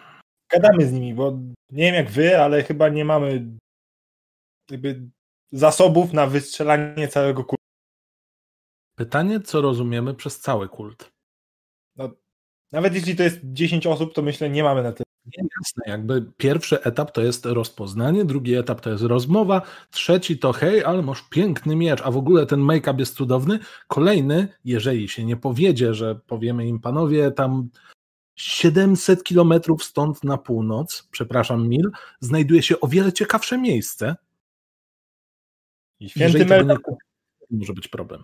Gadamy 0.49 0.87
z 0.87 0.91
nimi, 0.91 1.13
bo 1.13 1.31
nie 1.71 1.83
wiem 1.83 1.95
jak 1.95 2.09
wy, 2.09 2.41
ale 2.41 2.63
chyba 2.63 2.89
nie 2.89 3.05
mamy 3.05 3.57
jakby 4.71 5.09
zasobów 5.51 6.13
na 6.13 6.27
wystrzelanie 6.27 7.07
całego 7.07 7.43
kultu. 7.43 7.63
Pytanie, 8.95 9.39
co 9.39 9.61
rozumiemy 9.61 10.13
przez 10.13 10.39
cały 10.39 10.69
kult? 10.69 11.11
Nawet 12.75 12.95
jeśli 12.95 13.15
to 13.15 13.23
jest 13.23 13.39
10 13.43 13.87
osób, 13.87 14.13
to 14.13 14.21
myślę, 14.21 14.49
nie 14.49 14.63
mamy 14.63 14.83
na 14.83 14.91
tyle. 14.91 15.05
Nie, 15.25 15.47
jasne, 15.59 15.83
jakby 15.87 16.31
pierwszy 16.37 16.83
etap 16.83 17.11
to 17.11 17.21
jest 17.21 17.45
rozpoznanie, 17.45 18.25
drugi 18.25 18.55
etap 18.55 18.81
to 18.81 18.89
jest 18.89 19.03
rozmowa, 19.03 19.61
trzeci 19.91 20.39
to 20.39 20.53
hej, 20.53 20.83
ale 20.83 21.01
masz 21.01 21.21
piękny 21.29 21.75
miecz, 21.75 22.01
a 22.03 22.11
w 22.11 22.17
ogóle 22.17 22.45
ten 22.45 22.59
make-up 22.59 22.99
jest 22.99 23.15
cudowny. 23.15 23.59
Kolejny, 23.87 24.47
jeżeli 24.65 25.09
się 25.09 25.25
nie 25.25 25.37
powiedzie, 25.37 25.93
że 25.93 26.15
powiemy 26.27 26.67
im 26.67 26.79
panowie 26.79 27.31
tam 27.31 27.69
700 28.35 29.23
kilometrów 29.23 29.83
stąd 29.83 30.23
na 30.23 30.37
północ, 30.37 31.07
przepraszam 31.11 31.67
mil, 31.67 31.91
znajduje 32.19 32.63
się 32.63 32.79
o 32.79 32.87
wiele 32.87 33.13
ciekawsze 33.13 33.57
miejsce. 33.57 34.15
I 35.99 36.03
Jeżeli 36.03 36.29
święty 36.29 36.39
tego 36.39 36.65
Mel 36.65 36.67
nie 36.67 36.77
kupi, 36.83 37.05
może 37.51 37.73
być 37.73 37.87
problem. 37.87 38.23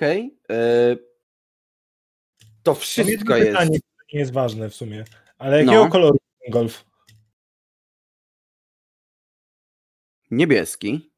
Okej. 0.00 0.36
e, 0.50 0.96
To 2.62 2.74
wszystko 2.74 3.36
jest. 3.36 3.50
pytanie, 3.50 3.78
nie 4.12 4.20
jest 4.20 4.32
ważne 4.32 4.70
w 4.70 4.74
sumie. 4.74 5.04
Ale 5.38 5.56
jakiego 5.58 5.84
No. 5.84 5.90
koloru 5.90 6.14
jest 6.14 6.42
ten 6.44 6.52
golf? 6.52 6.84
Niebieski. 10.30 11.10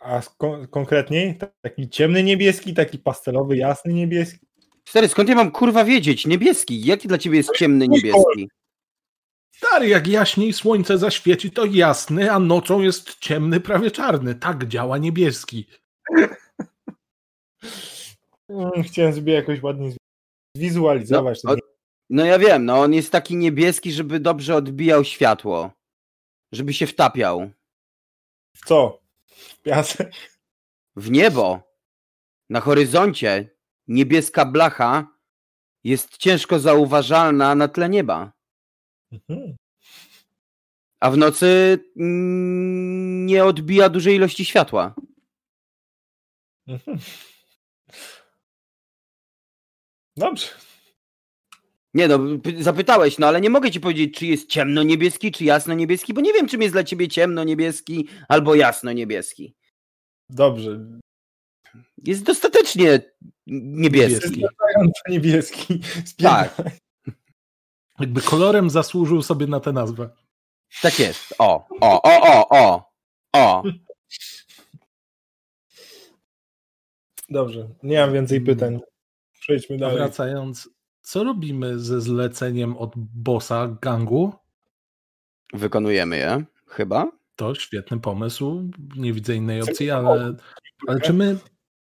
A 0.00 0.22
kon- 0.38 0.66
konkretniej? 0.66 1.38
Taki 1.62 1.88
ciemny 1.88 2.22
niebieski, 2.22 2.74
taki 2.74 2.98
pastelowy, 2.98 3.56
jasny 3.56 3.92
niebieski? 3.92 4.46
Stary, 4.88 5.08
skąd 5.08 5.28
ja 5.28 5.34
mam 5.34 5.50
kurwa 5.50 5.84
wiedzieć? 5.84 6.26
Niebieski. 6.26 6.84
Jaki 6.84 7.08
dla 7.08 7.18
ciebie 7.18 7.36
jest 7.36 7.50
ciemny 7.56 7.88
niebieski? 7.88 8.48
Stary, 9.56 9.88
jak 9.88 10.06
jaśniej 10.06 10.52
słońce 10.52 10.98
zaświeci, 10.98 11.50
to 11.50 11.64
jasny, 11.64 12.32
a 12.32 12.38
nocą 12.38 12.80
jest 12.80 13.18
ciemny, 13.18 13.60
prawie 13.60 13.90
czarny. 13.90 14.34
Tak 14.34 14.68
działa 14.68 14.98
niebieski. 14.98 15.66
Mm, 18.48 18.82
Chciałem 18.82 19.14
sobie 19.14 19.32
jakoś 19.32 19.62
ładnie 19.62 19.92
zwizualizować. 20.56 21.42
No, 21.44 21.54
No 22.10 22.24
ja 22.24 22.38
wiem, 22.38 22.64
no 22.64 22.80
on 22.80 22.92
jest 22.94 23.12
taki 23.12 23.36
niebieski, 23.36 23.92
żeby 23.92 24.20
dobrze 24.20 24.56
odbijał 24.56 25.04
światło. 25.04 25.70
Żeby 26.52 26.74
się 26.74 26.86
wtapiał. 26.86 27.50
W 28.56 28.66
co? 28.66 29.00
W 29.26 29.62
piasek? 29.62 30.12
W 30.96 31.10
niebo. 31.10 31.62
Na 32.50 32.60
horyzoncie 32.60 33.50
niebieska 33.88 34.44
blacha 34.44 35.06
jest 35.84 36.16
ciężko 36.16 36.58
zauważalna 36.58 37.54
na 37.54 37.68
tle 37.68 37.88
nieba. 37.88 38.32
Mhm. 39.12 39.56
A 41.00 41.10
w 41.10 41.16
nocy 41.16 41.78
mm, 41.96 43.26
nie 43.26 43.44
odbija 43.44 43.88
dużej 43.88 44.16
ilości 44.16 44.44
światła. 44.44 44.94
Mhm. 46.68 46.98
Dobrze. 50.16 50.46
Nie 51.94 52.08
no, 52.08 52.18
zapytałeś, 52.58 53.18
no 53.18 53.26
ale 53.26 53.40
nie 53.40 53.50
mogę 53.50 53.70
ci 53.70 53.80
powiedzieć, 53.80 54.18
czy 54.18 54.26
jest 54.26 54.48
ciemno-niebieski, 54.48 55.32
czy 55.32 55.44
jasno-niebieski, 55.44 56.14
bo 56.14 56.20
nie 56.20 56.32
wiem, 56.32 56.48
czym 56.48 56.62
jest 56.62 56.74
dla 56.74 56.84
ciebie 56.84 57.08
ciemno-niebieski 57.08 58.08
albo 58.28 58.54
jasno-niebieski. 58.54 59.54
Dobrze. 60.28 60.80
Jest 62.04 62.22
dostatecznie 62.22 63.00
niebieski. 63.46 64.44
Niebieski. 65.08 65.80
Tak. 66.18 66.62
Jakby 68.00 68.22
kolorem 68.22 68.70
zasłużył 68.70 69.22
sobie 69.22 69.46
na 69.46 69.60
tę 69.60 69.72
nazwę. 69.72 70.10
Tak 70.82 70.98
jest. 70.98 71.34
O, 71.38 71.66
o, 71.80 72.02
o, 72.02 72.22
o, 72.22 72.48
o, 72.50 72.92
o. 73.32 73.62
Dobrze. 77.28 77.68
Nie 77.82 78.00
mam 78.00 78.12
więcej 78.12 78.40
pytań. 78.40 78.80
Przejdźmy 79.50 79.78
dalej. 79.78 79.96
wracając, 79.96 80.70
co 81.00 81.24
robimy 81.24 81.78
ze 81.78 82.00
zleceniem 82.00 82.76
od 82.76 82.92
bossa 82.96 83.76
gangu? 83.82 84.32
Wykonujemy 85.52 86.16
je, 86.16 86.44
chyba. 86.66 87.12
To 87.36 87.54
świetny 87.54 88.00
pomysł. 88.00 88.70
Nie 88.96 89.12
widzę 89.12 89.34
innej 89.34 89.62
opcji, 89.62 89.90
ale, 89.90 90.34
ale 90.88 91.00
czy 91.00 91.12
my 91.12 91.38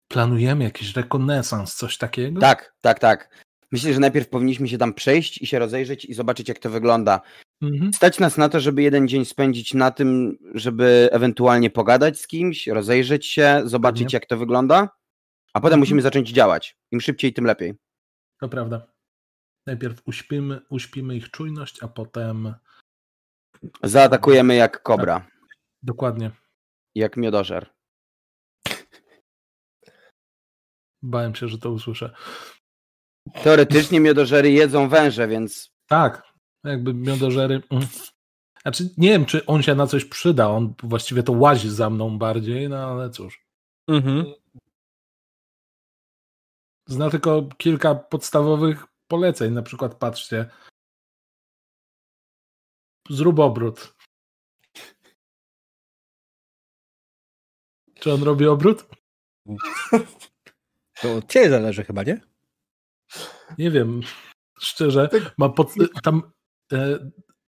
planujemy 0.08 0.64
jakiś 0.64 0.96
rekonesans, 0.96 1.74
coś 1.74 1.98
takiego? 1.98 2.40
Tak, 2.40 2.74
tak, 2.80 2.98
tak. 2.98 3.44
Myślę, 3.72 3.94
że 3.94 4.00
najpierw 4.00 4.28
powinniśmy 4.28 4.68
się 4.68 4.78
tam 4.78 4.94
przejść 4.94 5.42
i 5.42 5.46
się 5.46 5.58
rozejrzeć 5.58 6.04
i 6.04 6.14
zobaczyć, 6.14 6.48
jak 6.48 6.58
to 6.58 6.70
wygląda. 6.70 7.20
Mhm. 7.62 7.92
Stać 7.92 8.18
nas 8.18 8.38
na 8.38 8.48
to, 8.48 8.60
żeby 8.60 8.82
jeden 8.82 9.08
dzień 9.08 9.24
spędzić 9.24 9.74
na 9.74 9.90
tym, 9.90 10.38
żeby 10.54 11.08
ewentualnie 11.12 11.70
pogadać 11.70 12.20
z 12.20 12.26
kimś, 12.26 12.66
rozejrzeć 12.66 13.26
się, 13.26 13.62
zobaczyć, 13.64 14.02
Pewnie. 14.02 14.16
jak 14.16 14.26
to 14.26 14.36
wygląda, 14.36 14.88
a 15.56 15.60
potem 15.60 15.72
Mhm. 15.74 15.80
musimy 15.80 16.02
zacząć 16.02 16.30
działać. 16.30 16.76
Im 16.92 17.00
szybciej, 17.00 17.32
tym 17.32 17.44
lepiej. 17.44 17.74
To 18.40 18.48
prawda. 18.48 18.92
Najpierw 19.66 20.02
uśpimy, 20.06 20.60
uśpimy 20.70 21.16
ich 21.16 21.30
czujność, 21.30 21.82
a 21.82 21.88
potem 21.88 22.54
Zaatakujemy 23.82 24.54
jak 24.54 24.82
kobra, 24.82 25.26
dokładnie. 25.82 26.30
jak 26.94 27.16
miodożer. 27.16 27.70
Bałem 31.02 31.34
się, 31.34 31.48
że 31.48 31.58
to 31.58 31.70
usłyszę. 31.70 32.14
Teoretycznie 33.42 34.00
miodożery 34.00 34.50
jedzą 34.50 34.88
węże, 34.88 35.28
więc 35.28 35.72
Tak, 35.86 36.22
jakby 36.64 36.94
miodożery. 36.94 37.62
mm. 37.70 37.86
Znaczy, 38.62 38.90
nie 38.98 39.08
wiem, 39.08 39.24
czy 39.26 39.46
on 39.46 39.62
się 39.62 39.74
na 39.74 39.86
coś 39.86 40.04
przyda. 40.04 40.48
On 40.48 40.74
właściwie 40.82 41.22
to 41.22 41.32
łazi 41.32 41.70
za 41.70 41.90
mną 41.90 42.18
bardziej, 42.18 42.68
no 42.68 42.76
ale 42.90 43.10
cóż. 43.10 43.46
Mhm. 43.88 44.24
Zna 46.86 47.10
tylko 47.10 47.48
kilka 47.58 47.94
podstawowych 47.94 48.84
poleceń. 49.08 49.52
Na 49.52 49.62
przykład, 49.62 49.94
patrzcie. 49.94 50.50
Zrób 53.10 53.38
obrót. 53.38 53.94
Czy 58.00 58.12
on 58.12 58.22
robi 58.22 58.46
obrót? 58.46 58.88
To 61.02 61.16
od 61.16 61.32
ciebie 61.32 61.50
zależy 61.50 61.84
chyba, 61.84 62.02
nie? 62.02 62.20
Nie 63.58 63.70
wiem. 63.70 64.00
Szczerze, 64.58 65.08
ma 65.38 65.48
pod, 65.48 65.74
tam 66.02 66.32
e, 66.72 66.98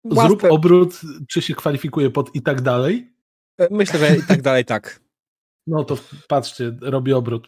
zrób 0.05 0.43
obrót, 0.43 1.01
czy 1.29 1.41
się 1.41 1.55
kwalifikuje 1.55 2.09
pod 2.09 2.35
i 2.35 2.41
tak 2.41 2.61
dalej. 2.61 3.13
E, 3.57 3.67
Myślę, 3.71 3.99
że 3.99 4.17
i 4.17 4.23
tak 4.27 4.41
dalej 4.41 4.65
tak. 4.65 4.99
No 5.67 5.83
to 5.83 5.97
patrzcie, 6.27 6.77
robi 6.81 7.13
obrót. 7.13 7.47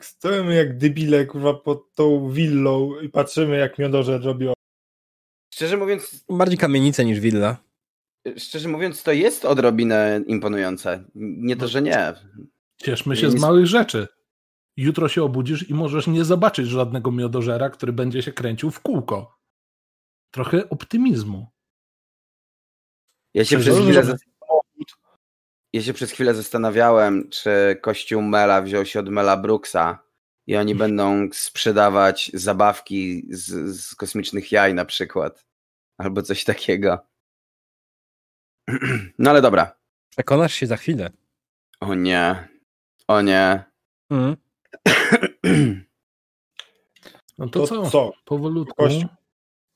Stoimy 0.00 0.54
jak 0.54 0.78
debile, 0.78 1.26
kurwa, 1.26 1.54
pod 1.54 1.94
tą 1.94 2.30
willą 2.30 3.00
i 3.00 3.08
patrzymy, 3.08 3.56
jak 3.56 3.78
miodożer 3.78 4.22
robi. 4.22 4.46
szczerze 5.54 5.76
mówiąc, 5.76 6.24
Bardziej 6.30 6.58
kamienice 6.58 7.04
niż 7.04 7.20
willa. 7.20 7.56
szczerze 8.36 8.68
mówiąc, 8.68 9.02
to 9.02 9.12
jest 9.12 9.44
odrobinę 9.44 10.20
imponujące. 10.26 11.04
Nie 11.14 11.56
to, 11.56 11.68
że 11.68 11.82
nie. 11.82 12.12
Cieszmy 12.76 13.16
się 13.16 13.26
Nie- 13.26 13.38
z 13.38 13.40
małych 13.40 13.66
rzeczy. 13.66 14.08
Jutro 14.76 15.08
się 15.08 15.22
obudzisz 15.22 15.70
i 15.70 15.74
możesz 15.74 16.06
nie 16.06 16.24
zobaczyć 16.24 16.66
żadnego 16.68 17.10
miodożera, 17.12 17.70
który 17.70 17.92
będzie 17.92 18.22
się 18.22 18.32
kręcił 18.32 18.70
w 18.70 18.80
kółko. 18.80 19.38
Trochę 20.30 20.68
optymizmu. 20.68 21.46
Ja 23.34 23.44
się, 23.44 23.58
przez 23.58 23.78
chwilę, 23.78 24.16
ja 25.72 25.82
się 25.82 25.92
przez 25.92 26.10
chwilę 26.10 26.34
zastanawiałem, 26.34 27.28
czy 27.30 27.78
kościół 27.82 28.22
Mela 28.22 28.62
wziął 28.62 28.86
się 28.86 29.00
od 29.00 29.08
Mela 29.08 29.36
Brooksa 29.36 29.98
i 30.46 30.56
oni 30.56 30.74
będą 30.74 31.28
sprzedawać 31.32 32.30
zabawki 32.34 33.26
z, 33.30 33.76
z 33.80 33.94
kosmicznych 33.94 34.52
jaj 34.52 34.74
na 34.74 34.84
przykład. 34.84 35.46
Albo 35.98 36.22
coś 36.22 36.44
takiego. 36.44 36.98
No 39.18 39.30
ale 39.30 39.42
dobra. 39.42 39.76
Przekonasz 40.10 40.54
się 40.54 40.66
za 40.66 40.76
chwilę. 40.76 41.10
O 41.80 41.94
nie. 41.94 42.48
O 43.08 43.20
nie. 43.20 43.64
Mhm. 44.10 44.36
No 47.38 47.48
to, 47.48 47.60
To 47.60 47.66
co? 47.66 47.90
co? 47.90 48.12
Powolutku. 48.24 48.74
Kościół. 48.76 49.08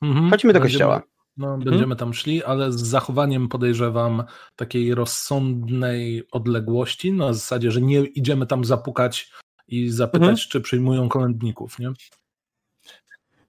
Mhm. 0.02 0.30
Chodźmy 0.30 0.52
do 0.52 0.60
Będziemy- 0.60 0.72
kościoła. 0.84 1.02
No, 1.36 1.58
będziemy 1.58 1.96
tam 1.96 2.14
szli, 2.14 2.44
ale 2.44 2.72
z 2.72 2.76
zachowaniem 2.80 3.48
podejrzewam 3.48 4.24
takiej 4.56 4.94
rozsądnej 4.94 6.28
odległości, 6.32 7.12
na 7.12 7.32
zasadzie, 7.32 7.70
że 7.70 7.80
nie 7.80 8.00
idziemy 8.00 8.46
tam 8.46 8.64
zapukać 8.64 9.30
i 9.68 9.88
zapytać, 9.90 10.28
Mhm. 10.28 10.48
czy 10.48 10.60
przyjmują 10.60 11.08
kolędników, 11.08 11.78
nie? 11.78 11.92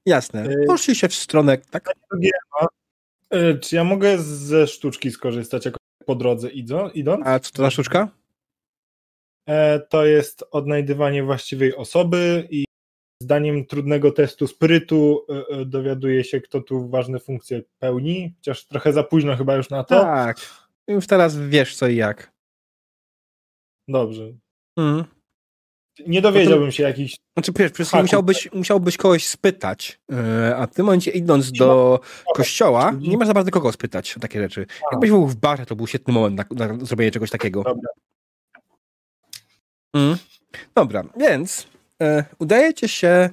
Jasne. 0.05 0.45
Y- 0.49 0.65
Poszli 0.67 0.95
się 0.95 1.07
w 1.09 1.15
stronę, 1.15 1.57
tak? 1.57 1.89
E, 3.29 3.57
Czy 3.57 3.75
ja 3.75 3.83
mogę 3.83 4.17
ze 4.19 4.67
sztuczki 4.67 5.11
skorzystać 5.11 5.65
jako 5.65 5.77
po 6.05 6.15
drodze 6.15 6.47
idzo- 6.49 6.91
idąc? 6.93 7.27
A 7.27 7.39
co 7.39 7.51
to 7.51 7.63
za 7.63 7.69
sztuczka? 7.71 8.09
E, 9.49 9.79
To 9.79 10.05
jest 10.05 10.43
odnajdywanie 10.51 11.23
właściwej 11.23 11.75
osoby 11.75 12.47
i 12.51 12.64
zdaniem 13.25 13.65
trudnego 13.65 14.11
testu 14.11 14.47
sprytu 14.47 15.25
e, 15.29 15.57
e, 15.61 15.65
dowiaduje 15.65 16.23
się, 16.23 16.41
kto 16.41 16.61
tu 16.61 16.89
ważne 16.89 17.19
funkcje 17.19 17.61
pełni, 17.79 18.33
chociaż 18.35 18.65
trochę 18.65 18.93
za 18.93 19.03
późno 19.03 19.35
chyba 19.35 19.55
już 19.55 19.69
na 19.69 19.83
to. 19.83 20.01
Tak. 20.01 20.37
Już 20.87 21.07
teraz 21.07 21.37
wiesz 21.37 21.75
co 21.75 21.87
i 21.87 21.95
jak. 21.95 22.31
Dobrze. 23.87 24.33
Mhm. 24.77 25.05
Nie 26.07 26.21
dowiedziałbym 26.21 26.71
się 26.71 26.83
jakichś... 26.83 27.15
Znaczy, 27.37 27.51
wiesz, 27.55 27.71
przecież 27.71 27.93
musiałbyś, 27.93 28.49
musiałbyś 28.53 28.97
kogoś 28.97 29.27
spytać, 29.27 29.99
yy, 30.09 30.55
a 30.55 30.67
w 30.67 30.73
tym 30.73 30.85
momencie 30.85 31.11
idąc 31.11 31.51
do 31.51 31.99
kościoła, 32.35 32.93
nie 32.99 33.17
masz 33.17 33.27
za 33.27 33.33
bardzo 33.33 33.51
kogo 33.51 33.71
spytać 33.71 34.17
o 34.17 34.19
takie 34.19 34.39
rzeczy. 34.39 34.65
Jakbyś 34.91 35.09
był 35.09 35.27
w 35.27 35.35
barze, 35.35 35.65
to 35.65 35.75
był 35.75 35.87
świetny 35.87 36.13
moment 36.13 36.51
na, 36.51 36.67
na 36.67 36.85
zrobienie 36.85 37.11
czegoś 37.11 37.29
takiego. 37.29 37.63
Dobra. 37.63 37.89
Mm. 39.93 40.17
Dobra, 40.75 41.03
więc 41.17 41.61
e, 41.61 41.74
udajecie 42.39 42.87
się 42.87 43.29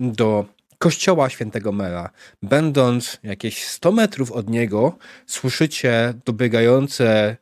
do 0.00 0.46
kościoła 0.78 1.30
świętego 1.30 1.72
Mela. 1.72 2.10
Będąc 2.42 3.18
jakieś 3.22 3.64
100 3.64 3.92
metrów 3.92 4.32
od 4.32 4.48
niego, 4.50 4.96
słyszycie 5.26 6.14
dobiegające 6.24 7.36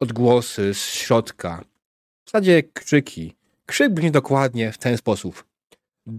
odgłosy 0.00 0.74
z 0.74 0.78
środka. 0.78 1.64
W 2.24 2.30
zasadzie 2.30 2.62
krzyki. 2.62 3.34
Krzyk 3.66 3.92
brzmi 3.92 4.10
dokładnie 4.10 4.72
w 4.72 4.78
ten 4.78 4.96
sposób. 4.96 5.44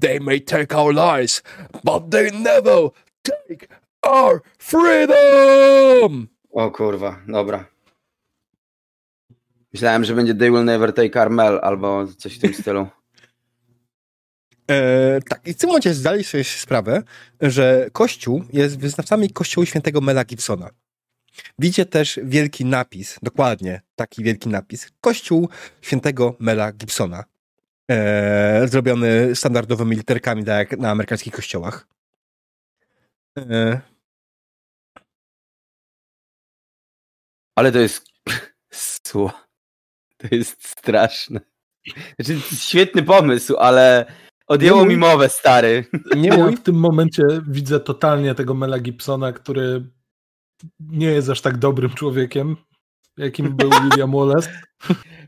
They 0.01 0.19
may 0.19 0.41
take 0.41 0.77
our 0.77 0.93
lives, 0.93 1.43
but 1.83 2.09
they 2.09 2.31
never 2.31 2.89
take 3.23 3.67
our 4.01 4.41
freedom! 4.57 6.27
O 6.51 6.71
kurwa, 6.71 7.19
dobra. 7.27 7.65
Myślałem, 9.73 10.03
że 10.03 10.15
będzie 10.15 10.35
They 10.35 10.51
will 10.51 10.65
never 10.65 10.93
take 10.93 11.09
Carmel 11.09 11.59
albo 11.61 12.07
coś 12.07 12.35
w 12.37 12.39
tym 12.39 12.53
stylu. 12.53 12.87
E, 14.71 15.21
tak, 15.21 15.47
i 15.47 15.53
w 15.53 15.57
tym 15.57 15.67
momencie 15.67 15.93
zdali 15.93 16.23
sobie 16.23 16.43
sprawę, 16.43 17.03
że 17.41 17.87
Kościół 17.91 18.43
jest 18.53 18.79
wyznawcami 18.79 19.29
Kościołu 19.29 19.65
Świętego 19.65 20.01
Mela 20.01 20.23
Gibsona. 20.25 20.69
Widzicie 21.59 21.85
też 21.85 22.19
wielki 22.23 22.65
napis, 22.65 23.19
dokładnie 23.23 23.81
taki 23.95 24.23
wielki 24.23 24.49
napis. 24.49 24.91
Kościół 25.01 25.49
Świętego 25.81 26.35
Mela 26.39 26.71
Gibsona. 26.71 27.23
E, 27.91 28.67
zrobiony 28.67 29.35
standardowymi 29.35 29.95
literkami, 29.95 30.45
tak 30.45 30.71
jak 30.71 30.79
na 30.79 30.91
amerykańskich 30.91 31.33
kościołach. 31.33 31.87
E, 33.37 33.81
Ale 37.55 37.71
to 37.71 37.79
jest 37.79 38.05
sło. 39.07 39.31
To 40.17 40.27
jest 40.31 40.67
straszne. 40.67 41.39
Znaczy, 42.19 42.41
świetny 42.57 43.03
pomysł, 43.03 43.57
ale 43.57 44.05
odjęło 44.47 44.85
mi 44.85 44.97
mowę, 44.97 45.29
stary. 45.29 45.85
nie 46.15 46.29
Ja 46.29 46.51
w 46.51 46.63
tym 46.63 46.75
momencie 46.75 47.23
widzę 47.47 47.79
totalnie 47.79 48.35
tego 48.35 48.53
Mela 48.53 48.79
Gibsona, 48.79 49.33
który 49.33 49.85
nie 50.79 51.07
jest 51.07 51.29
aż 51.29 51.41
tak 51.41 51.57
dobrym 51.57 51.89
człowiekiem, 51.93 52.55
jakim 53.17 53.55
był 53.55 53.69
William 53.83 54.11
Wallace. 54.11 54.49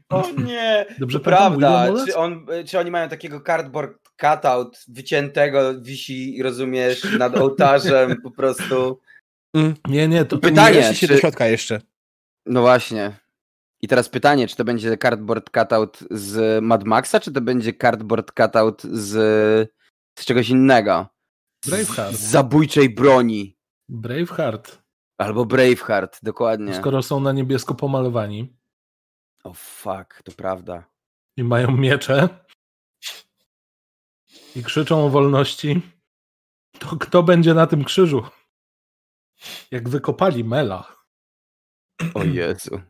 O 0.10 0.24
nie, 0.46 0.86
Dobrze 1.00 1.20
prawda. 1.20 1.88
Czy, 2.08 2.16
on, 2.16 2.46
czy 2.68 2.80
oni 2.80 2.92
mają 2.92 3.10
takiego 3.10 3.42
cardboard 3.42 3.94
cutout 4.22 4.78
wyciętego, 4.88 5.82
wisi, 5.82 6.44
rozumiesz, 6.44 7.04
nad 7.20 7.38
ołtarzem 7.42 8.22
po 8.22 8.32
prostu. 8.32 9.00
Nie, 9.88 10.08
nie, 10.08 10.26
to, 10.26 10.38
Pytanie, 10.38 10.78
nie 10.78 10.94
się 10.96 11.08
czy- 11.08 11.14
do 11.14 11.20
środka 11.20 11.48
jeszcze. 11.48 11.82
No 12.46 12.62
właśnie. 12.62 13.18
I 13.86 13.88
teraz 13.88 14.10
pytanie, 14.10 14.48
czy 14.48 14.56
to 14.56 14.64
będzie 14.64 14.98
cardboard 14.98 15.50
cutout 15.58 16.00
z 16.12 16.64
Mad 16.64 16.84
Maxa, 16.84 17.20
czy 17.20 17.32
to 17.32 17.42
będzie 17.42 17.74
cardboard 17.74 18.32
cutout 18.38 18.82
z, 18.84 19.12
z 20.20 20.26
czegoś 20.26 20.50
innego? 20.50 21.08
Braveheart. 21.66 22.16
Z 22.16 22.20
zabójczej 22.20 22.90
broni. 22.90 23.58
Braveheart. 23.90 24.82
Albo 25.18 25.46
Braveheart, 25.46 26.20
dokładnie. 26.24 26.76
Skoro 26.76 27.04
są 27.04 27.20
na 27.20 27.32
niebiesko 27.32 27.76
pomalowani 27.76 28.58
O 29.44 29.54
fuck, 29.54 30.24
to 30.24 30.32
prawda. 30.32 30.84
i 31.38 31.44
mają 31.44 31.72
miecze 31.72 32.30
i 34.56 34.64
krzyczą 34.64 35.06
o 35.06 35.10
wolności, 35.10 35.82
to 36.80 36.98
kto 36.98 37.24
będzie 37.24 37.54
na 37.54 37.68
tym 37.68 37.84
krzyżu? 37.84 38.24
Jak 39.72 39.90
wykopali 39.90 40.44
Mela. 40.44 40.96
O 42.14 42.24
Jezu. 42.24 42.82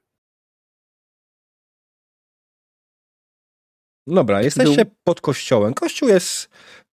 Dobra, 4.07 4.41
jesteście 4.41 4.85
pod 5.03 5.21
kościołem. 5.21 5.73
Kościół 5.73 6.09
jest 6.09 6.49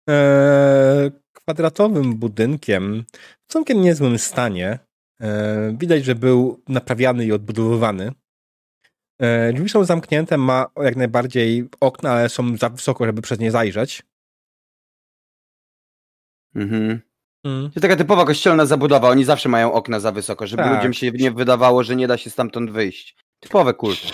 e, 0.09 1.11
kwadratowym 1.33 2.15
budynkiem 2.15 3.05
w 3.49 3.53
całkiem 3.53 3.81
niezłym 3.81 4.19
stanie. 4.19 4.79
E, 5.21 5.77
widać, 5.81 6.05
że 6.05 6.15
był 6.15 6.63
naprawiany 6.69 7.27
i 7.27 7.33
odbudowywany. 7.33 8.13
E, 9.21 9.53
drzwi 9.53 9.69
są 9.69 9.85
zamknięte, 9.85 10.39
ma 10.39 10.67
jak 10.77 10.97
najbardziej 10.97 11.69
okna, 11.81 12.11
ale 12.13 12.29
są 12.29 12.57
za 12.57 12.69
wysoko, 12.69 13.07
żeby 13.07 13.23
przez 13.23 13.39
nie 13.39 13.51
zajrzeć. 13.51 14.03
Mhm. 16.55 17.01
Mm. 17.45 17.71
To 17.71 17.81
taka 17.81 17.97
typowa 17.97 18.25
kościelna 18.25 18.67
zabudowa. 18.67 19.09
Oni 19.09 19.25
zawsze 19.25 19.49
mają 19.49 19.73
okna 19.73 20.01
za 20.01 20.13
wysoko, 20.13 20.47
żeby 20.47 20.63
Tak. 20.63 20.77
ludziom 20.77 20.93
się 20.93 21.11
nie 21.11 21.31
wydawało, 21.31 21.85
że 21.85 21.97
nie 21.97 22.07
da 22.07 22.17
się 22.17 22.31
stamtąd 22.31 22.71
wyjść. 22.71 23.17
Typowe 23.41 23.75
kulty. 23.75 24.09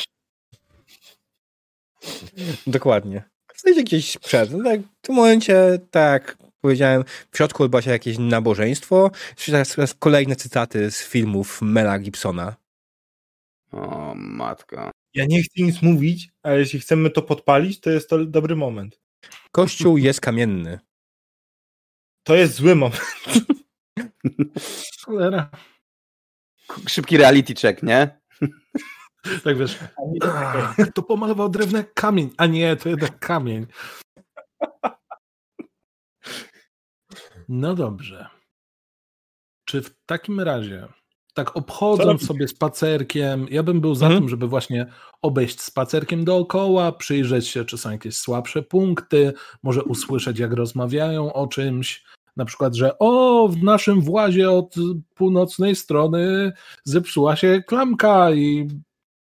Dokładnie. 2.67 3.23
Stoicie 3.55 3.85
gdzieś 3.85 4.19
przed. 4.19 4.53
No 4.53 4.65
tak, 4.65 4.81
w 4.81 5.01
tym 5.01 5.15
momencie, 5.15 5.79
tak 5.91 6.39
powiedziałem, 6.61 7.05
w 7.31 7.37
środku 7.37 7.63
odbywa 7.63 7.83
się 7.83 7.91
jakieś 7.91 8.19
nabożeństwo. 8.19 9.11
Teraz, 9.47 9.75
teraz 9.75 9.95
kolejne 9.95 10.37
cytaty 10.37 10.91
z 10.91 11.03
filmów 11.03 11.63
Mela 11.63 11.99
Gibsona. 11.99 12.57
O 13.73 14.15
matko. 14.17 14.91
Ja 15.15 15.25
nie 15.29 15.43
chcę 15.43 15.63
nic 15.63 15.83
mówić, 15.83 16.31
ale 16.43 16.59
jeśli 16.59 16.81
chcemy 16.81 17.11
to 17.11 17.23
podpalić, 17.23 17.81
to 17.81 17.91
jest 17.91 18.09
to 18.09 18.25
dobry 18.25 18.57
moment. 18.57 19.01
Kościół 19.53 19.99
jest 19.99 20.21
kamienny. 20.21 20.79
To 22.23 22.35
jest 22.35 22.55
zły 22.55 22.75
moment. 22.75 23.01
Cholera. 25.05 25.51
Szybki 26.89 27.17
reality 27.17 27.55
check, 27.55 27.83
nie? 27.83 28.21
Tak 29.45 29.59
wiesz, 29.59 29.79
to 30.95 31.03
pomalował 31.03 31.49
drewno 31.49 31.79
jak 31.79 31.95
kamień, 31.95 32.31
a 32.37 32.47
nie, 32.47 32.77
to 32.77 32.89
jednak 32.89 33.19
kamień. 33.19 33.67
No 37.49 37.75
dobrze. 37.75 38.27
Czy 39.65 39.83
w 39.83 39.91
takim 40.07 40.41
razie, 40.41 40.89
tak 41.35 41.57
obchodząc 41.57 42.27
sobie 42.27 42.49
spacerkiem, 42.49 43.47
ja 43.51 43.63
bym 43.63 43.81
był 43.81 43.95
za 43.95 44.07
Mhm. 44.07 44.23
tym, 44.23 44.29
żeby 44.29 44.49
właśnie 44.49 44.87
obejść 45.23 45.61
spacerkiem 45.61 46.25
dookoła, 46.25 46.93
przyjrzeć 46.93 47.49
się, 47.49 47.65
czy 47.65 47.79
są 47.79 47.91
jakieś 47.91 48.17
słabsze 48.17 48.63
punkty, 48.63 49.33
może 49.63 49.85
usłyszeć, 49.85 50.39
jak 50.39 50.53
rozmawiają 50.53 51.33
o 51.33 51.47
czymś. 51.47 52.05
Na 52.37 52.45
przykład, 52.45 52.75
że 52.75 52.99
o, 52.99 53.49
w 53.49 53.63
naszym 53.63 54.01
włazie 54.01 54.51
od 54.51 54.75
północnej 55.15 55.77
strony 55.77 56.53
zepsuła 56.85 57.37
się 57.37 57.63
klamka 57.67 58.31
i 58.33 58.69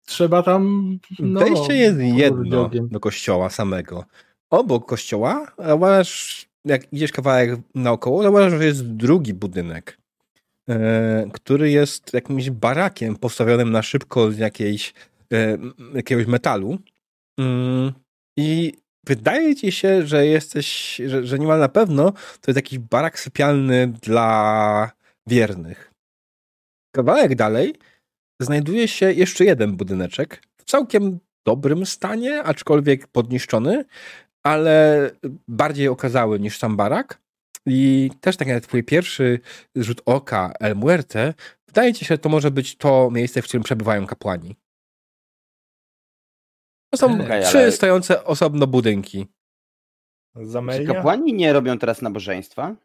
trzeba 0.05 0.43
tam. 0.43 0.91
No, 1.19 1.39
Wejście 1.39 1.75
jest 1.75 1.99
jedno 1.99 2.69
do 2.69 2.99
kościoła 2.99 3.49
samego. 3.49 4.05
Obok 4.49 4.85
kościoła, 4.85 5.51
zauważ, 5.57 6.45
jak 6.65 6.93
idziesz 6.93 7.11
kawałek 7.11 7.59
naokoło, 7.75 8.23
zauważ, 8.23 8.53
że 8.53 8.65
jest 8.65 8.87
drugi 8.87 9.33
budynek, 9.33 9.97
e, 10.69 11.29
który 11.33 11.71
jest 11.71 12.13
jakimś 12.13 12.49
barakiem 12.49 13.15
postawionym 13.15 13.71
na 13.71 13.81
szybko 13.81 14.31
z 14.31 14.37
jakiejś, 14.37 14.93
e, 15.33 15.57
jakiegoś 15.93 16.25
metalu. 16.25 16.77
Mm, 17.39 17.93
I 18.37 18.73
wydaje 19.07 19.55
ci 19.55 19.71
się, 19.71 20.07
że 20.07 20.25
jesteś, 20.25 20.95
że, 21.05 21.25
że 21.25 21.39
niemal 21.39 21.59
na 21.59 21.69
pewno 21.69 22.11
to 22.11 22.51
jest 22.51 22.55
jakiś 22.55 22.79
barak 22.79 23.19
sypialny 23.19 23.87
dla 23.87 24.91
wiernych. 25.27 25.91
Kawałek 26.95 27.35
dalej 27.35 27.75
znajduje 28.39 28.87
się 28.87 29.11
jeszcze 29.11 29.45
jeden 29.45 29.77
budyneczek 29.77 30.43
w 30.57 30.63
całkiem 30.63 31.19
dobrym 31.45 31.85
stanie, 31.85 32.43
aczkolwiek 32.43 33.07
podniszczony, 33.07 33.85
ale 34.43 35.11
bardziej 35.47 35.87
okazały 35.87 36.39
niż 36.39 36.57
sam 36.57 36.77
barak. 36.77 37.21
I 37.65 38.11
też 38.21 38.37
tak 38.37 38.47
jak 38.47 38.63
twój 38.63 38.83
pierwszy 38.83 39.39
rzut 39.75 40.01
oka 40.05 40.53
El 40.59 40.75
Muerte, 40.75 41.33
wydaje 41.67 41.93
ci 41.93 42.05
się, 42.05 42.15
że 42.15 42.17
to 42.17 42.29
może 42.29 42.51
być 42.51 42.77
to 42.77 43.09
miejsce, 43.11 43.41
w 43.41 43.45
którym 43.45 43.63
przebywają 43.63 44.07
kapłani. 44.07 44.55
To 46.93 46.97
są 46.97 47.21
Okej, 47.21 47.43
trzy 47.43 47.57
ale- 47.57 47.71
stojące 47.71 48.23
osobno 48.23 48.67
budynki. 48.67 49.27
Czy 50.37 50.45
Zamelia? 50.45 50.93
kapłani 50.93 51.33
nie 51.33 51.53
robią 51.53 51.79
teraz 51.79 52.01
nabożeństwa? 52.01 52.75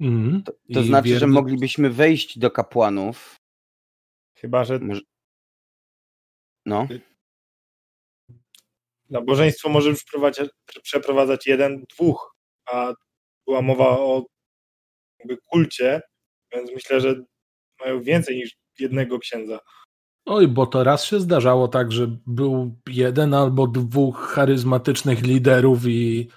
Mhm. 0.00 0.42
To, 0.42 0.52
to 0.74 0.82
znaczy, 0.82 1.18
że 1.18 1.26
moglibyśmy 1.26 1.90
wejść 1.90 2.38
do 2.38 2.50
kapłanów. 2.50 3.39
Chyba, 4.40 4.64
że. 4.64 4.80
No. 6.66 6.88
nabożeństwo 9.10 9.68
może 9.68 9.94
przeprowadzać, 9.94 10.50
przeprowadzać 10.82 11.46
jeden, 11.46 11.84
dwóch, 11.94 12.36
a 12.72 12.94
była 13.46 13.62
mowa 13.62 13.88
o 13.88 14.26
jakby 15.18 15.36
kulcie, 15.36 16.02
więc 16.52 16.70
myślę, 16.72 17.00
że 17.00 17.22
mają 17.80 18.02
więcej 18.02 18.36
niż 18.36 18.56
jednego 18.78 19.18
księdza. 19.18 19.58
Oj, 20.26 20.48
bo 20.48 20.66
to 20.66 20.84
raz 20.84 21.04
się 21.04 21.20
zdarzało 21.20 21.68
tak, 21.68 21.92
że 21.92 22.16
był 22.26 22.74
jeden 22.86 23.34
albo 23.34 23.66
dwóch 23.66 24.18
charyzmatycznych 24.18 25.22
liderów 25.22 25.86
i, 25.86 26.28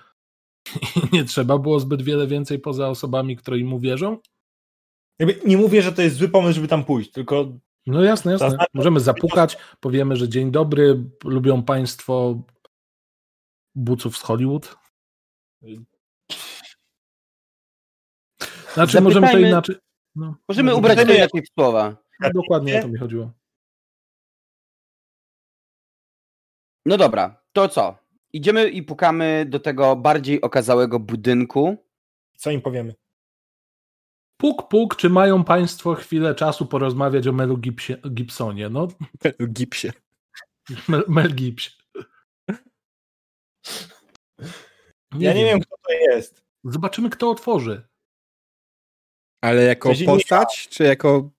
i 0.96 1.16
nie 1.16 1.24
trzeba 1.24 1.58
było 1.58 1.80
zbyt 1.80 2.02
wiele 2.02 2.28
więcej 2.28 2.60
poza 2.60 2.90
osobami, 2.90 3.38
które 3.38 3.60
im 3.60 3.74
uwierzą. 3.74 4.18
Jakby 5.20 5.40
nie 5.46 5.58
mówię, 5.58 5.82
że 5.82 5.92
to 5.92 6.02
jest 6.02 6.16
zły 6.16 6.30
pomysł, 6.30 6.56
żeby 6.56 6.68
tam 6.68 6.86
pójść, 6.86 7.12
tylko 7.12 7.60
No 7.88 8.04
jasne, 8.04 8.32
jasne. 8.32 8.58
Możemy 8.74 9.00
zapukać, 9.00 9.58
powiemy, 9.80 10.16
że 10.16 10.30
dzień 10.30 10.52
dobry, 10.52 11.04
lubią 11.24 11.64
Państwo 11.64 12.42
buców 13.76 14.18
z 14.18 14.22
Hollywood. 14.22 14.76
Znaczy, 18.74 19.02
możemy 19.02 19.28
to 19.28 19.34
Zapytajmy- 19.34 19.48
inaczej. 19.48 19.76
No, 20.16 20.36
Możemy 20.50 20.72
no, 20.72 20.78
ubrać 20.78 20.96
to 20.98 21.14
inaczej 21.14 21.42
w 21.42 21.54
słowa. 21.60 21.98
No, 22.20 22.30
dokładnie 22.34 22.80
o 22.80 22.82
to 22.82 22.88
mi 22.88 22.98
chodziło. 22.98 23.32
No 26.86 26.98
dobra, 26.98 27.44
to 27.54 27.70
co? 27.70 27.98
Idziemy 28.34 28.70
i 28.70 28.84
pukamy 28.84 29.46
do 29.50 29.60
tego 29.60 29.96
bardziej 29.96 30.42
okazałego 30.42 31.00
budynku. 31.00 31.78
co 32.38 32.52
im 32.52 32.62
powiemy? 32.62 32.94
Puk, 34.44 34.68
puk, 34.68 34.96
czy 34.96 35.10
mają 35.10 35.44
Państwo 35.44 35.96
chwilę 35.96 36.36
czasu 36.36 36.66
porozmawiać 36.66 37.28
o 37.28 37.34
Melu 37.34 37.58
Gibsie, 37.58 37.96
Gibsonie? 38.10 38.70
No, 38.70 38.88
W 39.40 39.48
gipsie. 39.54 39.92
Mel, 40.88 41.04
Mel 41.08 41.36
Gibson. 41.36 41.74
ja 45.20 45.34
nie 45.34 45.46
wiem, 45.46 45.60
kto 45.60 45.76
to 45.88 45.94
jest. 45.94 46.44
Zobaczymy, 46.64 47.10
kto 47.10 47.30
otworzy. 47.30 47.88
Ale 49.42 49.64
jako 49.64 49.90
Czyli 49.90 50.02
nie 50.02 50.14
postać, 50.14 50.68
czy 50.70 50.84
jako? 50.84 51.30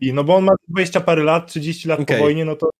I 0.00 0.12
no 0.12 0.24
bo 0.24 0.36
on 0.36 0.44
ma 0.44 0.52
20 0.68 1.00
parę 1.00 1.22
lat, 1.22 1.46
30 1.46 1.88
lat 1.88 2.00
Okej. 2.00 2.16
po 2.16 2.22
wojnie, 2.22 2.44
no 2.44 2.56
to 2.56 2.70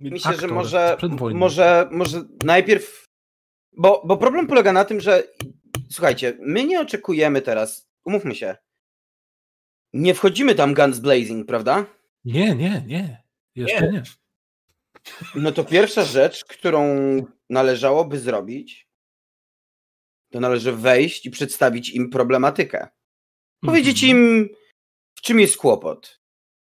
Myślę, 0.00 0.30
że 0.32 0.36
Aktor 0.36 0.52
może, 0.52 0.92
sprzed 0.94 1.14
wojny. 1.14 1.40
może, 1.40 1.88
może 1.90 2.24
najpierw. 2.44 3.04
Bo, 3.76 4.02
bo 4.06 4.16
problem 4.16 4.46
polega 4.46 4.72
na 4.72 4.84
tym, 4.84 5.00
że 5.00 5.22
słuchajcie, 5.90 6.36
my 6.40 6.64
nie 6.64 6.80
oczekujemy 6.80 7.42
teraz, 7.42 7.88
umówmy 8.04 8.34
się. 8.34 8.56
Nie 9.92 10.14
wchodzimy 10.14 10.54
tam 10.54 10.74
guns 10.74 10.98
blazing, 10.98 11.46
prawda? 11.46 11.86
Nie, 12.24 12.54
nie, 12.54 12.84
nie. 12.86 13.22
Jeszcze 13.54 13.92
nie. 13.92 14.02
No 15.34 15.52
to 15.52 15.64
pierwsza 15.64 16.04
rzecz, 16.04 16.44
którą 16.44 16.86
należałoby 17.50 18.18
zrobić, 18.18 18.88
to 20.32 20.40
należy 20.40 20.72
wejść 20.72 21.26
i 21.26 21.30
przedstawić 21.30 21.90
im 21.90 22.10
problematykę. 22.10 22.88
Powiedzieć 23.60 24.04
Mhm. 24.04 24.18
im, 24.18 24.48
w 25.14 25.20
czym 25.20 25.40
jest 25.40 25.56
kłopot. 25.56 26.20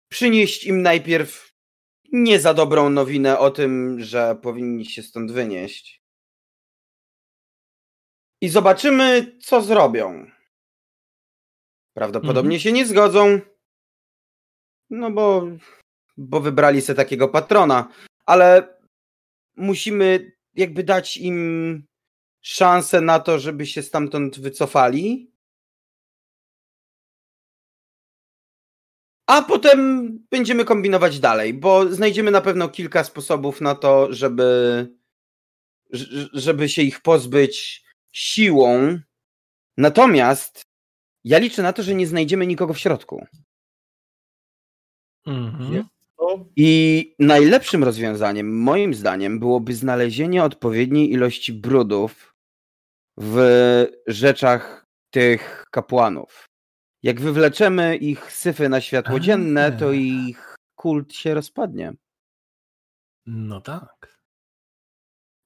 Przynieść 0.09 0.65
im 0.65 0.83
najpierw 0.83 1.55
nie 2.13 2.41
za 2.41 2.55
dobrą 2.55 2.91
nowinę 2.91 3.39
o 3.39 3.51
tym, 3.51 4.01
że 4.01 4.37
powinni 4.43 4.87
się 4.87 5.03
stąd 5.03 5.33
wynieść. 5.33 6.04
I 8.45 8.49
zobaczymy, 8.49 9.39
co 9.41 9.63
zrobią. 9.63 10.31
Prawdopodobnie 11.95 12.61
się 12.61 12.73
nie 12.73 12.87
zgodzą. 12.87 13.41
No 14.91 15.11
bo, 15.11 15.49
bo 16.17 16.41
wybrali 16.41 16.83
sobie 16.83 16.97
takiego 16.97 17.29
patrona, 17.29 17.89
ale 18.27 18.79
musimy 19.57 20.33
jakby 20.55 20.85
dać 20.85 21.17
im 21.17 21.87
szansę 22.41 23.01
na 23.01 23.21
to, 23.21 23.39
żeby 23.39 23.67
się 23.67 23.83
stamtąd 23.83 24.41
wycofali. 24.41 25.33
A 29.27 29.43
potem 29.43 30.09
będziemy 30.31 30.65
kombinować 30.65 31.21
dalej, 31.21 31.55
bo 31.55 31.93
znajdziemy 31.93 32.31
na 32.31 32.41
pewno 32.41 32.69
kilka 32.69 33.05
sposobów 33.05 33.61
na 33.61 33.75
to, 33.75 34.13
żeby, 34.13 34.89
żeby 36.33 36.69
się 36.69 36.83
ich 36.83 37.01
pozbyć 37.01 37.84
siłą. 38.15 38.99
Natomiast 39.77 40.63
ja 41.25 41.39
liczę 41.39 41.63
na 41.63 41.73
to, 41.73 41.83
że 41.83 41.95
nie 41.95 42.07
znajdziemy 42.07 42.47
nikogo 42.47 42.75
w 42.75 42.79
środku. 42.79 43.27
Mhm. 45.27 45.85
I 46.57 47.15
najlepszym 47.19 47.85
rozwiązaniem, 47.85 48.63
moim 48.63 48.95
zdaniem, 48.95 49.39
byłoby 49.39 49.75
znalezienie 49.75 50.45
odpowiedniej 50.45 51.13
ilości 51.13 51.53
brudów 51.53 52.35
w 53.17 53.37
rzeczach 54.07 54.87
tych 55.11 55.65
kapłanów. 55.71 56.45
Jak 57.03 57.21
wywleczemy 57.21 57.97
ich 57.97 58.33
syfy 58.33 58.69
na 58.69 58.81
światło 58.81 59.21
dzienne, 59.21 59.73
to 59.73 59.89
A. 59.89 59.93
ich 59.93 60.57
kult 60.75 61.15
się 61.15 61.35
rozpadnie. 61.35 61.93
No 63.27 63.61
tak. 63.61 64.14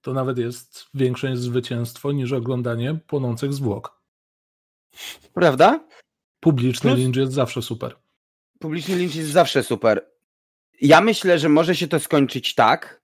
To 0.00 0.12
nawet 0.12 0.38
jest 0.38 0.86
większe 0.94 1.36
zwycięstwo 1.36 2.12
niż 2.12 2.32
oglądanie 2.32 2.94
płonących 3.06 3.52
zwłok. 3.52 4.02
Prawda? 5.34 5.88
Publiczny 6.40 6.94
Plus- 6.94 7.16
jest 7.16 7.32
zawsze 7.32 7.62
super. 7.62 7.96
Publiczny 8.58 8.96
lincz 8.96 9.14
jest 9.14 9.30
zawsze 9.30 9.62
super. 9.62 10.10
Ja 10.80 11.00
myślę, 11.00 11.38
że 11.38 11.48
może 11.48 11.76
się 11.76 11.88
to 11.88 12.00
skończyć 12.00 12.54
tak, 12.54 13.02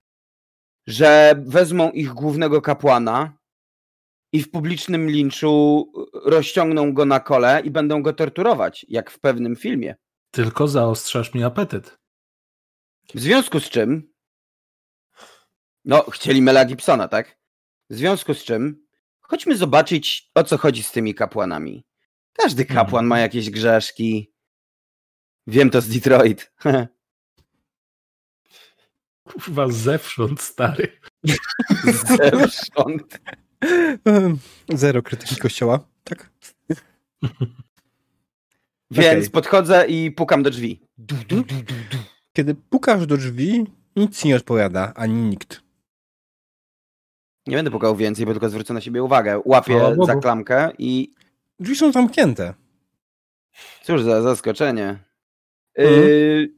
że 0.87 1.35
wezmą 1.45 1.91
ich 1.91 2.13
głównego 2.13 2.61
kapłana 2.61 3.37
i 4.33 4.41
w 4.41 4.51
publicznym 4.51 5.09
linczu 5.09 5.85
rozciągną 6.13 6.93
go 6.93 7.05
na 7.05 7.19
kole 7.19 7.61
i 7.65 7.71
będą 7.71 8.01
go 8.01 8.13
torturować, 8.13 8.85
jak 8.89 9.11
w 9.11 9.19
pewnym 9.19 9.55
filmie. 9.55 9.95
Tylko 10.31 10.67
zaostrzasz 10.67 11.33
mi 11.33 11.43
apetyt. 11.43 11.97
W 13.13 13.19
związku 13.19 13.59
z 13.59 13.69
czym. 13.69 14.13
No, 15.85 16.11
chcieli 16.11 16.41
Mela 16.41 16.65
Gibsona, 16.65 17.07
tak? 17.07 17.37
W 17.89 17.95
związku 17.95 18.33
z 18.33 18.43
czym. 18.43 18.85
Chodźmy 19.21 19.57
zobaczyć, 19.57 20.31
o 20.35 20.43
co 20.43 20.57
chodzi 20.57 20.83
z 20.83 20.91
tymi 20.91 21.15
kapłanami. 21.15 21.85
Każdy 22.33 22.65
kapłan 22.65 23.05
ma 23.05 23.19
jakieś 23.19 23.49
grzeszki. 23.49 24.33
Wiem 25.47 25.69
to 25.69 25.81
z 25.81 25.87
Detroit. 25.87 26.51
Kurwa, 29.23 29.67
zewsząd, 29.67 30.41
stary. 30.41 30.99
Zewsząd. 32.17 33.19
Zero 34.73 35.01
krytyki 35.01 35.35
kościoła, 35.35 35.87
tak? 36.03 36.29
Więc 38.91 39.17
Okej. 39.17 39.29
podchodzę 39.29 39.87
i 39.87 40.11
pukam 40.11 40.43
do 40.43 40.49
drzwi. 40.49 40.81
Kiedy 42.33 42.55
pukasz 42.55 43.05
do 43.05 43.17
drzwi, 43.17 43.63
nic 43.95 44.19
ci 44.19 44.27
nie 44.27 44.35
odpowiada, 44.35 44.93
ani 44.95 45.13
nikt. 45.13 45.64
Nie 47.47 47.55
będę 47.55 47.71
pukał 47.71 47.95
więcej, 47.95 48.25
bo 48.25 48.31
tylko 48.31 48.49
zwrócę 48.49 48.73
na 48.73 48.81
siebie 48.81 49.03
uwagę. 49.03 49.41
Łapię 49.45 49.95
za 50.05 50.15
klamkę 50.15 50.71
i 50.77 51.13
Drzwi 51.59 51.75
są 51.75 51.91
zamknięte. 51.91 52.53
cóż 53.83 54.01
za 54.01 54.21
zaskoczenie. 54.21 54.99
Mhm. 55.75 56.07
Yy... 56.07 56.55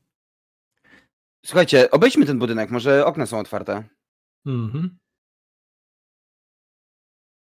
Słuchajcie, 1.46 1.92
obejdźmy 1.92 2.26
ten 2.26 2.40
budynek, 2.40 2.72
może 2.72 3.06
okna 3.06 3.26
są 3.26 3.40
otwarte. 3.40 3.84
Mhm. 4.46 4.98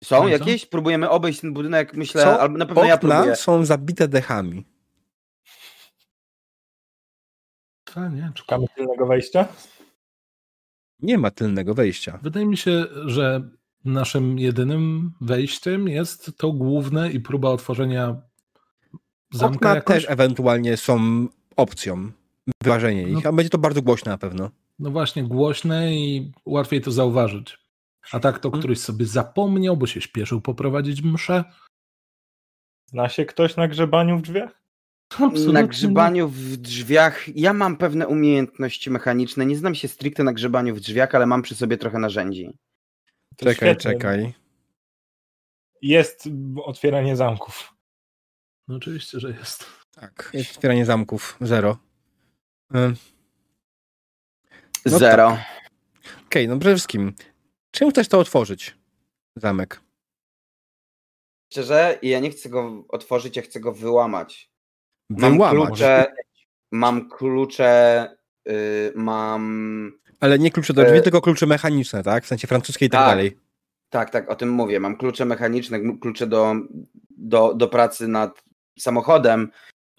Są 0.05 0.27
jakieś? 0.27 0.67
Próbujemy 0.67 1.11
obejść 1.11 1.41
ten 1.41 1.53
budynek, 1.53 1.95
myślę, 1.95 2.23
Są 2.23 2.39
albo 2.39 2.59
na 2.59 2.67
pewno 2.67 2.85
ja 2.85 2.95
Okna 2.95 3.15
próbuję. 3.15 3.37
są 3.37 3.65
zabite 3.65 4.09
dechami. 4.09 4.65
A 7.95 8.09
nie, 8.09 8.33
szukamy 8.35 8.67
tylnego 8.77 9.07
wejścia. 9.07 9.49
Nie 11.03 11.19
ma 11.19 11.31
tylnego 11.31 11.75
wejścia. 11.75 12.19
Wydaje 12.23 12.47
mi 12.47 12.57
się, 12.57 12.85
że 13.07 13.49
naszym 13.85 14.39
jedynym 14.39 15.13
wejściem 15.21 15.89
jest 15.89 16.37
to 16.39 16.53
główne 16.53 17.11
i 17.11 17.21
próba 17.21 17.49
otworzenia 17.49 18.17
zamka 19.33 19.57
Okna 19.57 19.75
jakoś. 19.75 19.95
też 19.97 20.07
ewentualnie 20.11 20.77
są 20.77 21.27
opcją. 21.57 22.11
Wyważenie 22.65 23.03
ich, 23.03 23.25
No. 23.25 23.31
a 23.31 23.33
będzie 23.33 23.51
to 23.51 23.59
bardzo 23.59 23.83
głośne 23.83 24.13
na 24.13 24.19
pewno. 24.19 24.51
No 24.79 24.91
właśnie, 24.91 25.25
głośne 25.25 25.95
i 25.95 26.33
łatwiej 26.47 26.81
to 26.81 26.91
zauważyć. 26.91 27.59
A 28.13 28.21
tak 28.21 28.39
to 28.39 28.49
Mhm. 28.49 28.61
któryś 28.61 28.79
sobie 28.79 29.07
zapomniał, 29.07 29.77
bo 29.77 29.87
się 29.87 30.01
śpieszył 30.01 30.41
poprowadzić 30.41 31.03
mszę. 31.03 31.45
Zna 32.87 33.09
się 33.09 33.25
ktoś 33.25 33.57
na 33.57 33.69
grzebaniu 33.69 34.19
w 34.19 34.23
drzwiach? 34.23 34.62
Absolutnie 35.15 35.53
Na 35.53 35.61
nie. 35.61 35.69
grzebaniu 35.69 36.29
w 36.29 36.57
drzwiach. 36.57 37.37
Ja 37.37 37.53
mam 37.53 37.77
pewne 37.77 38.07
umiejętności 38.09 38.91
mechaniczne. 38.91 39.47
Nie 39.47 39.57
znam 39.57 39.75
się 39.75 39.89
stricte 39.89 40.25
na 40.25 40.33
grzebaniu 40.33 40.75
w 40.75 40.81
drzwiach, 40.81 41.15
ale 41.15 41.27
mam 41.27 41.43
przy 41.43 41.55
sobie 41.55 41.79
trochę 41.79 41.99
narzędzi. 41.99 42.51
To 43.37 43.47
Czekaj, 43.47 43.55
świetnie. 43.55 43.93
czekaj. 43.93 44.35
Jest 45.83 46.29
otwieranie 46.65 47.17
zamków. 47.17 47.75
No 48.69 48.77
oczywiście, 48.77 49.21
że 49.21 49.31
jest. 49.31 49.67
Tak, 49.95 50.31
jest 50.35 50.57
otwieranie 50.57 50.85
zamków. 50.87 51.37
Zero. 51.41 51.79
No 52.71 52.93
Zero. 54.85 55.39
Okej, 56.27 56.49
no 56.49 56.59
przede 56.59 56.75
wszystkim, 56.75 57.15
czym 57.71 57.91
chcesz 57.91 58.09
to 58.09 58.19
otworzyć? 58.19 58.77
Zamek. 59.37 59.81
Szczerze, 61.53 61.99
ja 62.03 62.21
nie 62.21 62.31
chcę 62.31 62.49
go 62.49 62.85
otworzyć, 62.89 63.37
ja 63.37 63.43
chcę 63.43 63.61
go 63.61 63.73
wyłamać. 63.73 64.52
Mam 65.19 65.33
Wyłamać. 65.33 65.67
klucze. 65.69 66.07
Mam 66.73 67.09
klucze. 67.09 68.09
y, 68.49 68.93
mam. 68.95 69.93
Ale 70.21 70.39
nie 70.39 70.51
klucze 70.51 70.73
do 70.75 70.85
drzwi, 70.85 70.99
E, 70.99 71.03
tylko 71.03 71.21
klucze 71.21 71.47
mechaniczne, 71.47 72.03
tak? 72.03 72.25
W 72.25 72.27
sensie 72.27 72.47
francuskie 72.49 72.87
i 72.87 72.89
tak, 72.91 73.01
tak. 73.01 73.09
dalej. 73.11 73.39
Tak, 73.91 74.11
tak, 74.11 74.31
o 74.31 74.35
tym 74.37 74.51
mówię. 74.51 74.81
Mam 74.81 74.97
klucze 74.97 75.25
mechaniczne, 75.25 75.81
klucze 76.01 76.27
do, 76.27 76.55
do, 77.11 77.55
do 77.55 77.69
pracy 77.69 78.09
nad 78.09 78.45
samochodem 78.79 79.51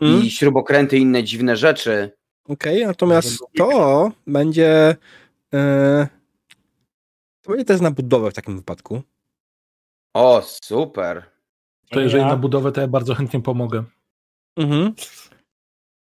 Mm? 0.02 0.22
i 0.24 0.32
śrubokręty 0.32 0.98
i 0.98 1.02
inne 1.02 1.24
dziwne 1.24 1.58
rzeczy. 1.58 2.12
Okej, 2.46 2.86
natomiast 2.86 3.40
to 3.58 4.12
będzie. 4.28 4.96
E, 5.54 6.08
to 7.42 7.52
będzie 7.52 7.66
test 7.66 7.82
na 7.82 7.92
budowę 7.92 8.32
w 8.32 8.34
takim 8.34 8.58
wypadku. 8.58 9.02
O, 10.14 10.42
super. 10.62 11.24
To 11.90 12.00
jeżeli 12.00 12.24
Ja- 12.24 12.30
na 12.30 12.36
budowę, 12.38 12.72
to 12.72 12.82
ja 12.82 12.88
bardzo 12.88 13.16
chętnie 13.16 13.42
pomogę. 13.42 13.84
Mhm. 14.58 14.94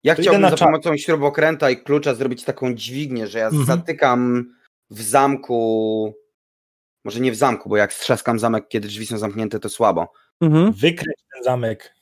Ja 0.04 0.14
To 0.14 0.22
chciałbym 0.22 0.42
za 0.42 0.50
czat. 0.56 0.68
pomocą 0.68 0.96
śrubokręta 0.96 1.70
i 1.70 1.76
klucza 1.82 2.14
zrobić 2.14 2.44
taką 2.44 2.74
dźwignię, 2.74 3.26
że 3.26 3.38
ja 3.38 3.46
Mhm. 3.46 3.64
zatykam 3.64 4.52
w 4.90 5.02
zamku. 5.02 6.14
Może 7.04 7.20
nie 7.20 7.32
w 7.32 7.36
zamku, 7.36 7.68
bo 7.68 7.76
jak 7.76 7.92
strzaskam 7.92 8.38
zamek, 8.38 8.68
kiedy 8.68 8.88
drzwi 8.88 9.06
są 9.06 9.18
zamknięte, 9.18 9.60
to 9.60 9.68
słabo. 9.68 10.12
Mhm. 10.40 10.72
Wykręć 10.72 11.16
ten 11.34 11.44
zamek. 11.44 11.94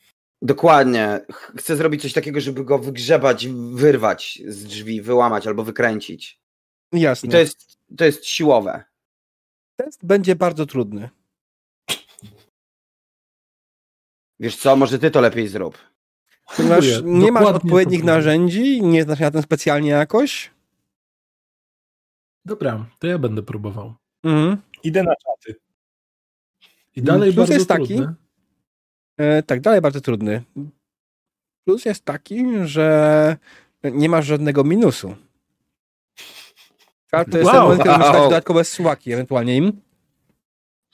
Dokładnie. 0.43 1.21
Ch- 1.33 1.53
Chcę 1.59 1.77
zrobić 1.77 2.03
coś 2.03 2.12
takiego, 2.12 2.41
żeby 2.41 2.65
go 2.65 2.79
wygrzebać, 2.79 3.49
wyrwać 3.75 4.43
z 4.47 4.65
drzwi, 4.65 5.03
wyłamać 5.03 5.47
albo 5.47 5.65
wykręcić. 5.65 6.41
I 6.93 7.01
Jasne. 7.01 7.31
to 7.31 7.39
jest, 7.39 7.79
to 7.97 8.05
jest 8.05 8.27
siłowe. 8.27 8.85
Test 9.77 10.07
będzie 10.07 10.37
bardzo 10.37 10.67
trudny. 10.67 11.11
Wiesz 14.41 14.57
co, 14.57 14.77
może 14.77 14.99
ty 14.99 15.11
to 15.11 15.21
lepiej 15.21 15.49
zrób. 15.49 15.79
Ponieważ 16.56 16.85
nie 17.05 17.32
masz 17.32 17.44
odpowiednich 17.44 18.05
narzędzi, 18.05 18.82
nie 18.82 19.02
znasz 19.02 19.18
się 19.18 19.24
na 19.24 19.31
tym 19.31 19.43
specjalnie 19.43 19.90
jakoś. 19.90 20.51
Dobra, 22.44 22.86
to 22.98 23.06
ja 23.06 23.18
będę 23.18 23.43
próbował. 23.43 23.94
Mhm. 24.24 24.56
Idę 24.82 25.02
na 25.02 25.14
czaty. 25.16 25.60
I 26.97 27.02
dalej 27.02 27.28
Plus 27.32 27.36
bardzo 27.36 27.52
jest 27.52 27.68
taki, 27.68 27.86
trudne. 27.97 28.14
E, 29.16 29.43
tak, 29.43 29.60
dalej 29.60 29.81
bardzo 29.81 30.01
trudny. 30.01 30.43
Plus 31.64 31.85
jest 31.85 32.05
taki, 32.05 32.44
że 32.64 33.36
nie 33.85 34.09
masz 34.09 34.27
żadnego 34.27 34.64
minusu. 34.64 35.16
A 37.12 37.24
to 37.24 37.39
jest 37.39 37.51
ten 37.51 37.60
Wow. 37.60 37.62
moment, 37.68 37.82
kiedy 37.82 37.98
dać 37.98 38.14
Wow. 38.14 38.24
dodatkowe 38.24 38.64
słaki 38.64 39.12
ewentualnie 39.12 39.56
im. 39.56 39.81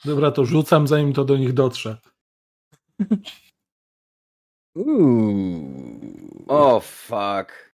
Dobra, 0.05 0.31
to 0.31 0.45
rzucam, 0.45 0.87
zanim 0.87 1.13
to 1.13 1.25
do 1.25 1.37
nich 1.37 1.53
dotrze. 1.53 1.97
Uuu. 4.77 6.45
O, 6.47 6.79
fuck. 6.79 7.73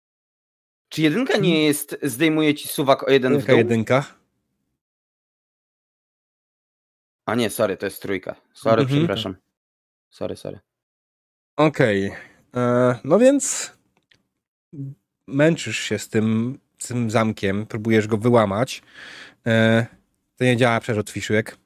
Czy 0.89 1.01
jedynka 1.01 1.37
nie 1.37 1.63
jest, 1.63 1.97
zdejmuje 2.03 2.55
ci 2.55 2.67
suwak 2.67 3.07
o 3.07 3.11
jeden 3.11 3.33
w 3.33 3.35
Jaka 3.39 3.47
dół? 3.47 3.57
jedynka? 3.57 4.05
A 7.25 7.35
nie, 7.35 7.49
sorry, 7.49 7.77
to 7.77 7.85
jest 7.85 8.01
trójka. 8.01 8.35
Sorry, 8.53 8.81
Mhm. 8.81 8.99
przepraszam. 8.99 9.35
Sorry, 10.09 10.35
sorry. 10.35 10.59
Okej. 11.57 12.11
E, 12.55 12.99
No 13.03 13.19
więc 13.19 13.71
męczysz 15.27 15.79
się 15.79 15.99
z 15.99 16.09
tym, 16.09 16.59
z 16.79 16.87
tym 16.87 17.11
zamkiem, 17.11 17.65
próbujesz 17.65 18.07
go 18.07 18.17
wyłamać. 18.17 18.81
E, 19.47 19.85
To 20.37 20.43
nie 20.43 20.57
działa 20.57 20.79
przerzut 20.79 21.09
fiszyłek. 21.09 21.57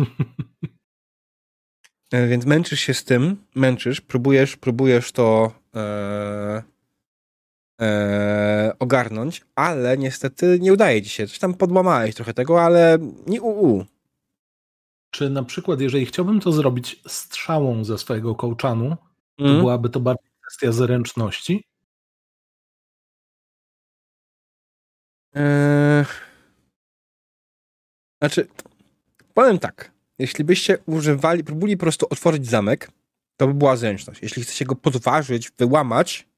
E, 0.00 0.04
Więc 2.12 2.46
męczysz 2.46 2.80
się 2.80 2.94
z 2.94 3.04
tym, 3.04 3.44
męczysz, 3.54 4.00
próbujesz, 4.00 4.56
próbujesz 4.56 5.12
to 5.12 5.52
e, 5.76 6.62
e, 7.80 8.72
ogarnąć, 8.78 9.44
ale 9.54 9.98
niestety 9.98 10.58
nie 10.60 10.72
udaje 10.72 11.02
ci 11.02 11.08
się. 11.10 11.26
Coś 11.26 11.38
tam 11.38 11.54
podłamałeś 11.54 12.14
trochę 12.14 12.34
tego, 12.34 12.62
ale 12.62 12.98
nie 13.26 13.42
uu. 13.42 13.84
Czy 15.10 15.30
na 15.30 15.42
przykład, 15.42 15.80
jeżeli 15.80 16.06
chciałbym 16.06 16.40
to 16.40 16.52
zrobić 16.52 17.02
strzałą 17.08 17.84
ze 17.84 17.98
swojego 17.98 18.34
kołczanu, 18.34 18.96
to 19.36 19.44
Mm. 19.44 19.58
byłaby 19.60 19.88
to 19.90 20.00
bardziej 20.00 20.30
kwestia 20.40 20.72
zręczności? 20.72 21.64
Eee, 25.34 26.04
Znaczy, 28.22 28.48
powiem 29.34 29.58
tak. 29.58 29.90
Jeśli 30.18 30.44
byście 30.44 30.78
używali, 30.86 31.44
próbuli 31.44 31.76
po 31.76 31.80
prostu 31.80 32.06
otworzyć 32.10 32.46
zamek, 32.46 32.90
to 33.36 33.46
by 33.46 33.54
była 33.54 33.76
zręczność. 33.76 34.22
Jeśli 34.22 34.42
chcecie 34.42 34.64
go 34.64 34.74
podważyć, 34.74 35.50
wyłamać, 35.58 36.28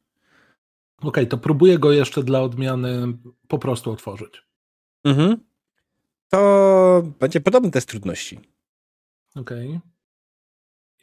Okej, 1.03 1.29
to 1.29 1.39
próbuję 1.39 1.79
go 1.79 1.93
jeszcze 1.93 2.23
dla 2.23 2.41
odmiany 2.41 3.19
po 3.49 3.59
prostu 3.59 3.91
otworzyć. 3.93 4.43
mhm, 5.05 5.37
to 6.29 7.03
będzie 7.21 7.41
podobny 7.41 7.71
test 7.71 7.89
trudności. 7.89 8.41
Okej. 9.35 9.81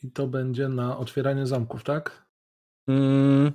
I 0.04 0.12
to 0.12 0.28
będzie 0.28 0.70
na 0.70 0.98
otwieranie 0.98 1.48
zamków, 1.48 1.84
tak? 1.84 2.26
Mm. 2.88 3.52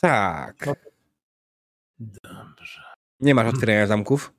Tak. 0.00 0.66
No. 0.66 0.74
Dobrze. 1.98 2.82
Nie 3.20 3.34
masz 3.34 3.54
otwierania 3.54 3.86
zamków. 3.86 4.32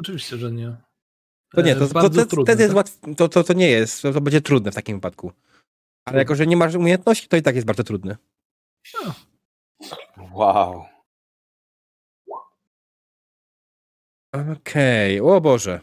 Oczywiście, 0.00 0.36
że 0.36 0.52
nie. 0.52 0.76
To 1.54 1.62
nie, 1.62 1.72
E, 1.72 1.76
to, 1.76 1.88
to, 1.88 1.94
bardzo 1.94 2.20
to, 2.20 2.26
to, 2.26 2.30
trudne, 2.30 2.52
jest 2.52 2.66
tak? 2.66 2.76
łatw, 2.76 2.98
to, 3.16 3.28
to, 3.28 3.44
to 3.44 3.52
nie 3.52 3.70
jest, 3.70 4.02
to, 4.02 4.12
to 4.12 4.20
będzie 4.20 4.40
trudne 4.40 4.72
w 4.72 4.74
takim 4.74 4.96
wypadku. 4.96 5.32
Ale 6.04 6.18
jako, 6.18 6.34
że 6.34 6.46
nie 6.46 6.56
masz 6.56 6.74
umiejętności, 6.74 7.28
to 7.28 7.36
i 7.36 7.42
tak 7.42 7.54
jest 7.54 7.66
bardzo 7.66 7.84
trudne. 7.84 8.16
Wow. 10.32 10.84
Okej, 14.52 15.20
o 15.20 15.40
Boże. 15.40 15.80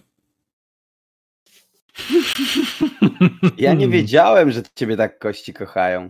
Ja 3.58 3.74
nie 3.74 3.88
wiedziałem, 3.88 4.52
że 4.52 4.62
ciebie 4.76 4.98
tak 4.98 5.20
kości 5.20 5.54
kochają. 5.54 6.10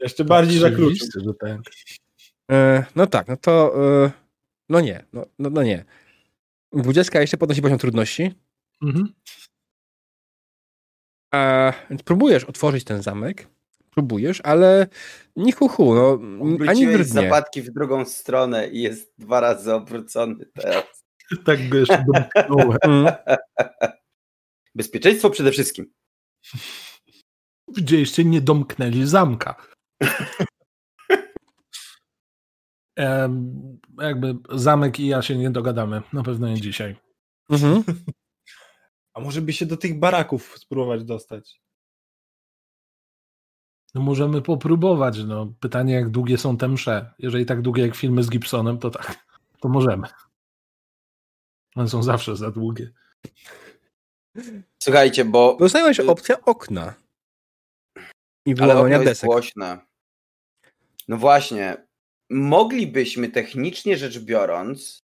Jeszcze 0.00 0.24
bardziej. 0.24 0.64
Oczywiście, 0.64 1.20
że 1.24 1.34
tak. 1.34 1.60
E, 2.50 2.84
no 2.96 3.06
tak, 3.06 3.28
no 3.28 3.36
to. 3.36 3.74
E, 4.04 4.12
no 4.68 4.80
nie, 4.80 5.04
no, 5.12 5.26
no, 5.38 5.50
no 5.50 5.62
nie. 5.62 5.84
Dwudziestka 6.76 7.20
jeszcze 7.20 7.36
podnosi 7.36 7.62
poziom 7.62 7.78
trudności. 7.78 8.32
Mhm. 8.82 9.14
A, 11.34 11.72
więc 11.90 12.02
próbujesz 12.02 12.44
otworzyć 12.44 12.84
ten 12.84 13.02
zamek. 13.02 13.48
Próbujesz, 13.90 14.40
ale 14.44 14.86
ni 15.36 15.52
hu, 15.52 15.68
hu 15.68 15.94
no, 15.94 16.18
ani 16.68 16.86
drgnie. 16.86 17.04
zapadki 17.04 17.62
w 17.62 17.72
drugą 17.72 18.04
stronę 18.04 18.68
i 18.68 18.82
jest 18.82 19.12
dwa 19.18 19.40
razy 19.40 19.74
obrócony 19.74 20.46
teraz. 20.54 20.84
Tak 21.44 21.68
go 21.68 21.78
jeszcze 21.78 22.04
domknąłem. 22.12 22.78
Mm. 22.82 23.14
Bezpieczeństwo 24.74 25.30
przede 25.30 25.52
wszystkim. 25.52 25.92
Widzieliście, 27.68 28.24
nie 28.24 28.40
domknęli 28.40 29.06
zamka. 29.06 29.54
Jakby 33.98 34.34
zamek 34.50 35.00
i 35.00 35.06
ja 35.06 35.22
się 35.22 35.36
nie 35.36 35.50
dogadamy. 35.50 36.02
Na 36.12 36.22
pewno 36.22 36.48
nie 36.48 36.60
dzisiaj. 36.60 36.96
Mhm. 37.50 37.82
A 39.14 39.20
może 39.20 39.42
by 39.42 39.52
się 39.52 39.66
do 39.66 39.76
tych 39.76 39.98
baraków 39.98 40.58
spróbować 40.58 41.04
dostać? 41.04 41.60
No 43.94 44.02
możemy 44.02 44.42
popróbować. 44.42 45.24
No. 45.24 45.52
Pytanie, 45.60 45.94
jak 45.94 46.10
długie 46.10 46.38
są 46.38 46.56
te 46.56 46.68
msze. 46.68 47.14
Jeżeli 47.18 47.46
tak 47.46 47.62
długie 47.62 47.86
jak 47.86 47.96
filmy 47.96 48.22
z 48.22 48.30
Gibsonem, 48.30 48.78
to 48.78 48.90
tak. 48.90 49.26
To 49.60 49.68
możemy. 49.68 50.08
One 51.76 51.88
są 51.88 52.02
zawsze 52.02 52.36
za 52.36 52.50
długie. 52.50 52.92
Słuchajcie, 54.82 55.24
bo 55.24 55.56
Dostajesz 55.60 56.00
opcję 56.00 56.42
okna. 56.44 56.94
I 58.46 58.54
ale 58.60 58.72
wyłamania 58.74 58.98
desek. 58.98 59.30
głośne. 59.30 59.78
No 61.08 61.16
właśnie. 61.16 61.85
Moglibyśmy 62.30 63.28
technicznie 63.28 63.96
rzecz 63.96 64.18
biorąc, 64.18 65.04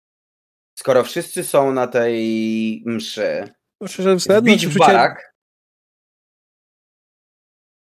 skoro 0.79 1.05
wszyscy 1.05 1.45
są 1.45 1.73
na 1.73 1.87
tej 1.87 2.83
mszy, 2.87 3.49
wstępne 3.89 4.41
wbić 4.41 4.67
w 4.67 4.79
barak 4.79 5.35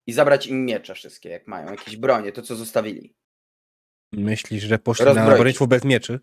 i 0.07 0.13
zabrać 0.13 0.47
im 0.47 0.65
miecze 0.65 0.95
wszystkie, 0.95 1.29
jak 1.29 1.47
mają, 1.47 1.71
jakieś 1.71 1.97
bronie, 1.97 2.33
to 2.33 2.43
co 2.43 2.57
zostawili. 2.57 3.15
Myślisz, 4.13 4.63
że 4.65 4.79
poszli 4.79 5.05
na 5.05 5.09
Rozbroić. 5.11 5.31
nabornictwo 5.31 5.67
bez 5.67 5.85
mieczy? 5.85 6.21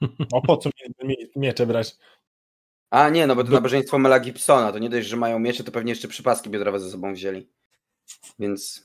No 0.32 0.42
po 0.46 0.56
co 0.56 0.70
mi- 1.02 1.08
mi- 1.08 1.30
miecze 1.36 1.66
brać? 1.66 1.96
A 2.90 3.08
nie, 3.08 3.26
no 3.26 3.36
bo 3.36 3.44
to 3.44 3.50
nabożeństwo 3.50 3.98
Mela 3.98 4.20
Gibsona, 4.20 4.72
to 4.72 4.78
nie 4.78 4.90
dość, 4.90 5.08
że 5.08 5.16
mają 5.16 5.38
miecze, 5.38 5.64
to 5.64 5.72
pewnie 5.72 5.92
jeszcze 5.92 6.08
przypaski 6.08 6.50
biodrowe 6.50 6.80
ze 6.80 6.90
sobą 6.90 7.14
wzięli. 7.14 7.52
Więc 8.38 8.82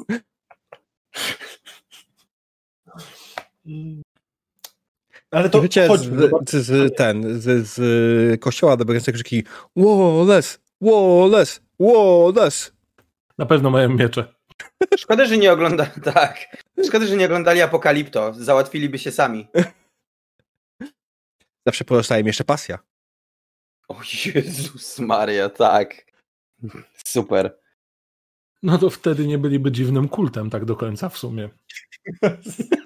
Ale 5.32 5.49
to 5.49 5.61
Wiecie, 5.61 5.88
chodźmy. 5.88 6.30
z, 6.48 6.65
z, 6.65 6.95
ten, 6.98 7.41
z, 7.41 7.68
z 7.68 8.41
kościoła 8.41 8.78
dobiegają 8.78 9.14
krzyki 9.14 9.44
Wallace! 9.76 10.57
Wallace! 10.82 11.60
Wallace! 11.80 12.72
Na 13.38 13.45
pewno 13.45 13.70
mają 13.70 13.90
miecze. 13.90 14.34
szkoda, 14.98 15.26
że 15.26 15.38
nie 15.38 15.52
oglądali, 15.52 15.91
tak, 16.14 16.57
szkoda, 16.86 17.06
że 17.06 17.18
nie 17.18 17.26
oglądali 17.26 17.61
Apokalipto, 17.61 18.34
załatwiliby 18.34 18.99
się 18.99 19.11
sami. 19.11 19.48
Zawsze 21.65 21.86
pozostaje 21.86 22.24
mi 22.24 22.28
jeszcze 22.28 22.44
pasja. 22.44 22.80
O 23.88 23.95
Jezus 24.36 24.99
Maria, 24.99 25.49
tak. 25.49 26.06
Super. 27.06 27.60
No 28.64 28.78
to 28.78 28.90
wtedy 28.90 29.28
nie 29.28 29.38
byliby 29.38 29.72
dziwnym 29.72 30.10
kultem 30.10 30.49
tak 30.49 30.65
do 30.65 30.76
końca 30.76 31.10
w 31.10 31.18
sumie. 31.18 31.49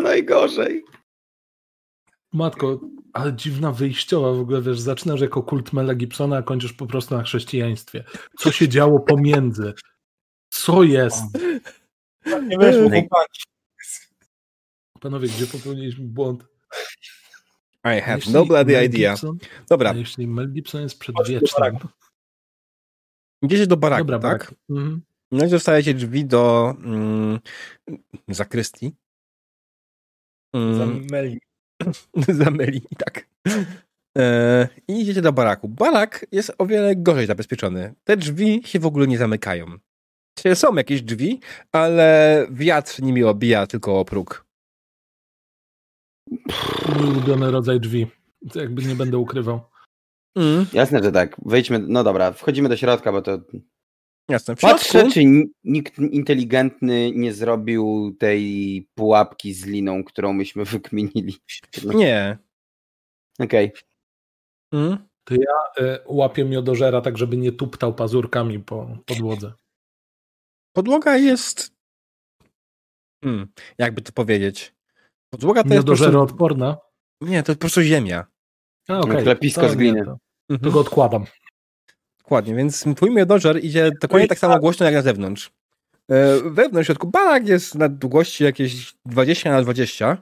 Najgorzej. 0.00 0.84
Matko, 2.32 2.80
ale 3.12 3.32
dziwna 3.34 3.72
wyjściowa 3.72 4.32
w 4.32 4.40
ogóle, 4.40 4.62
wiesz, 4.62 4.80
zaczynasz 4.80 5.20
jako 5.20 5.42
kult 5.42 5.72
Mela 5.72 5.94
Gibsona, 5.94 6.36
a 6.36 6.42
kończysz 6.42 6.72
po 6.72 6.86
prostu 6.86 7.16
na 7.16 7.22
chrześcijaństwie. 7.22 8.04
Co 8.38 8.52
się 8.52 8.68
działo 8.68 9.00
pomiędzy? 9.00 9.74
Co 10.48 10.82
jest? 10.82 11.24
Nie 12.26 12.58
weszło, 12.58 12.82
Ej. 12.82 13.00
chłopaki. 13.00 13.40
Panowie, 15.00 15.28
gdzie 15.28 15.46
popełniliśmy 15.46 16.04
błąd? 16.04 16.44
I 17.84 18.00
have 18.00 18.16
Jeśli 18.16 18.32
no 18.32 18.46
bloody 18.46 18.72
Mel 18.72 18.84
idea. 18.84 19.12
Gibson, 19.12 19.38
Dobra, 19.68 19.92
jeśli 19.92 20.26
Mel 20.26 20.52
Gibson 20.52 20.82
jest 20.82 20.98
przedwiecznym. 20.98 21.78
idziecie 23.42 23.66
do 23.66 23.76
baraku, 23.76 24.04
Dobra, 24.04 24.18
tak? 24.18 24.22
barak. 24.22 24.54
Mhm. 24.70 25.02
No 25.32 25.46
i 25.46 25.48
dostajecie 25.48 25.94
drzwi 25.94 26.24
do 26.24 26.74
mm, 26.78 27.38
zakrystii. 28.28 28.92
Mm, 30.54 30.74
Zamyli. 30.78 31.38
Zamyli, 32.44 32.82
tak. 32.98 33.26
E, 34.18 34.68
I 34.88 35.00
idziecie 35.00 35.22
do 35.22 35.32
baraku. 35.32 35.68
Barak 35.68 36.26
jest 36.32 36.52
o 36.58 36.66
wiele 36.66 36.96
gorzej 36.96 37.26
zabezpieczony. 37.26 37.94
Te 38.04 38.16
drzwi 38.16 38.62
się 38.64 38.78
w 38.78 38.86
ogóle 38.86 39.06
nie 39.06 39.18
zamykają. 39.18 39.66
Są 40.54 40.74
jakieś 40.74 41.02
drzwi, 41.02 41.40
ale 41.72 42.46
wiatr 42.50 43.02
nimi 43.02 43.24
obija 43.24 43.66
tylko 43.66 44.00
o 44.00 44.04
próg. 44.04 44.46
Mój 46.96 47.08
ulubiony 47.08 47.50
rodzaj 47.50 47.80
drzwi. 47.80 48.06
To 48.52 48.60
jakby 48.60 48.82
nie 48.82 48.94
będę 48.94 49.18
ukrywał. 49.18 49.60
Mm, 50.36 50.66
Jasne, 50.72 51.02
że 51.02 51.12
tak. 51.12 51.36
Wejdźmy, 51.46 51.78
no 51.78 52.04
dobra, 52.04 52.32
wchodzimy 52.32 52.68
do 52.68 52.76
środka, 52.76 53.12
bo 53.12 53.22
to... 53.22 53.38
jasne. 54.28 54.56
W 54.56 54.60
Patrzę, 54.60 54.88
środku, 54.90 55.10
czy 55.12 55.24
ni- 55.24 55.50
nikt 55.64 55.98
inteligentny 55.98 57.12
nie 57.14 57.32
zrobił 57.32 58.16
tej 58.18 58.88
pułapki 58.94 59.54
z 59.54 59.66
liną, 59.66 60.04
którą 60.04 60.32
myśmy 60.32 60.64
wykminili. 60.74 61.36
nie. 61.84 62.38
Okej. 63.40 63.72
Mm. 64.74 65.08
E, 65.78 65.98
Łapię 66.06 66.44
miodożera 66.44 67.00
tak, 67.00 67.18
żeby 67.18 67.36
nie 67.36 67.52
tuptał 67.52 67.94
pazurkami 67.94 68.58
po 68.60 68.98
podłodze. 69.06 69.52
Podłoga 70.76 71.16
jest. 71.16 71.72
Hmm, 73.24 73.48
jakby 73.78 74.02
to 74.02 74.12
powiedzieć. 74.12 74.74
Podłoga 75.32 75.62
to 75.62 75.68
jest. 75.68 75.80
Po 75.80 75.86
prostu... 75.86 76.04
Miodożeroodporna? 76.04 76.76
Nie, 77.20 77.42
to 77.42 77.52
jest 77.52 77.58
po 77.58 77.64
prostu 77.64 77.82
ziemia. 77.82 78.26
A, 78.88 78.98
okej. 79.00 79.22
Klepisko 79.22 79.60
To 79.60 79.68
z 79.68 79.76
gliny. 79.76 80.04
To, 80.04 80.18
Mhm. 80.50 80.60
to 80.60 80.70
go 80.74 80.80
odkładam. 80.80 81.24
Dokładnie, 82.28 82.54
więc 82.54 82.84
twój 82.96 83.10
miodożer 83.10 83.64
idzie 83.64 83.90
dokładnie 84.00 84.28
tak 84.28 84.38
samo 84.38 84.58
głośno 84.58 84.86
jak 84.86 84.94
na 84.94 85.02
zewnątrz. 85.02 85.50
E, 86.10 86.36
Wewnątrz 86.50 86.84
w 86.84 86.86
środku 86.86 87.10
barak 87.10 87.48
jest 87.48 87.74
na 87.74 87.88
długości 87.88 88.44
jakieś 88.44 88.94
20 89.06 89.50
na 89.50 89.62
20 89.62 90.18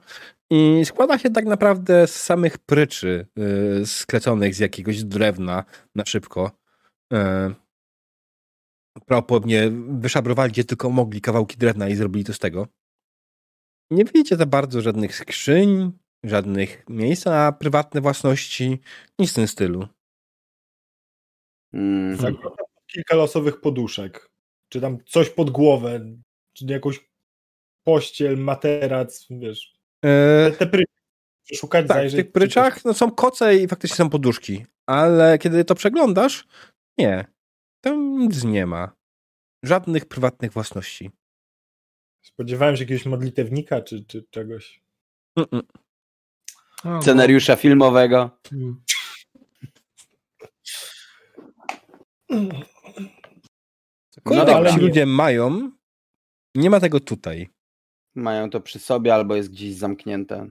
i 0.49 0.81
składa 0.85 1.17
się 1.17 1.29
tak 1.29 1.45
naprawdę 1.45 2.07
z 2.07 2.15
samych 2.15 2.57
pryczy 2.57 3.27
e, 3.81 3.85
skleconych 3.85 4.55
z 4.55 4.59
jakiegoś 4.59 5.03
drewna 5.03 5.63
na 5.95 6.05
szybko. 6.05 6.51
E, 7.13 7.53
Prawdopodobnie 9.05 9.71
wyszabrowali 9.89 10.51
gdzie 10.51 10.63
tylko 10.63 10.89
mogli 10.89 11.21
kawałki 11.21 11.57
drewna 11.57 11.89
i 11.89 11.95
zrobili 11.95 12.25
to 12.25 12.33
z 12.33 12.39
tego. 12.39 12.67
Nie 13.91 14.05
widzicie 14.05 14.35
za 14.35 14.45
bardzo 14.45 14.81
żadnych 14.81 15.15
skrzyń, 15.15 15.91
żadnych 16.23 16.83
miejsc 16.89 17.25
na 17.25 17.51
prywatne 17.51 18.01
własności, 18.01 18.79
nic 19.19 19.31
w 19.31 19.35
tym 19.35 19.47
stylu. 19.47 19.87
Mm. 21.73 22.17
Tak, 22.17 22.33
kilka 22.87 23.15
losowych 23.15 23.61
poduszek. 23.61 24.29
Czy 24.69 24.81
tam 24.81 24.97
coś 25.05 25.29
pod 25.29 25.49
głowę, 25.49 26.15
czy 26.53 26.65
jakąś 26.65 27.09
pościel, 27.83 28.37
materac, 28.37 29.27
wiesz. 29.29 29.73
E, 30.01 30.51
Te, 30.51 30.57
te 30.57 30.67
pry... 30.67 30.83
Szukać, 31.53 31.87
Tak, 31.87 31.97
w 31.97 31.99
zajrzeć. 31.99 32.17
tych 32.23 32.31
pryczach 32.31 32.85
no, 32.85 32.93
są 32.93 33.11
koce 33.11 33.55
i 33.55 33.67
faktycznie 33.67 33.95
są 33.95 34.09
poduszki, 34.09 34.65
ale 34.85 35.37
kiedy 35.37 35.65
to 35.65 35.75
przeglądasz, 35.75 36.47
nie. 36.97 37.25
Tam 37.81 38.17
nic 38.19 38.43
nie 38.43 38.65
ma. 38.65 38.91
Żadnych 39.63 40.05
prywatnych 40.05 40.51
własności. 40.51 41.11
Spodziewałem 42.21 42.77
się 42.77 42.83
jakiegoś 42.83 43.05
modlitewnika, 43.05 43.81
czy, 43.81 44.05
czy 44.05 44.23
czegoś. 44.29 44.81
Mm-mm. 45.39 45.61
A, 46.83 47.01
Scenariusza 47.01 47.55
filmowego. 47.55 48.29
Mm. 48.51 48.81
Cokolwiek 54.09 54.73
ci 54.73 54.79
ludzie 54.79 55.05
mają, 55.05 55.71
nie 56.55 56.69
ma 56.69 56.79
tego 56.79 56.99
tutaj. 56.99 57.49
Mają 58.15 58.49
to 58.49 58.61
przy 58.61 58.79
sobie 58.79 59.13
albo 59.13 59.35
jest 59.35 59.51
gdzieś 59.51 59.73
zamknięte. 59.75 60.49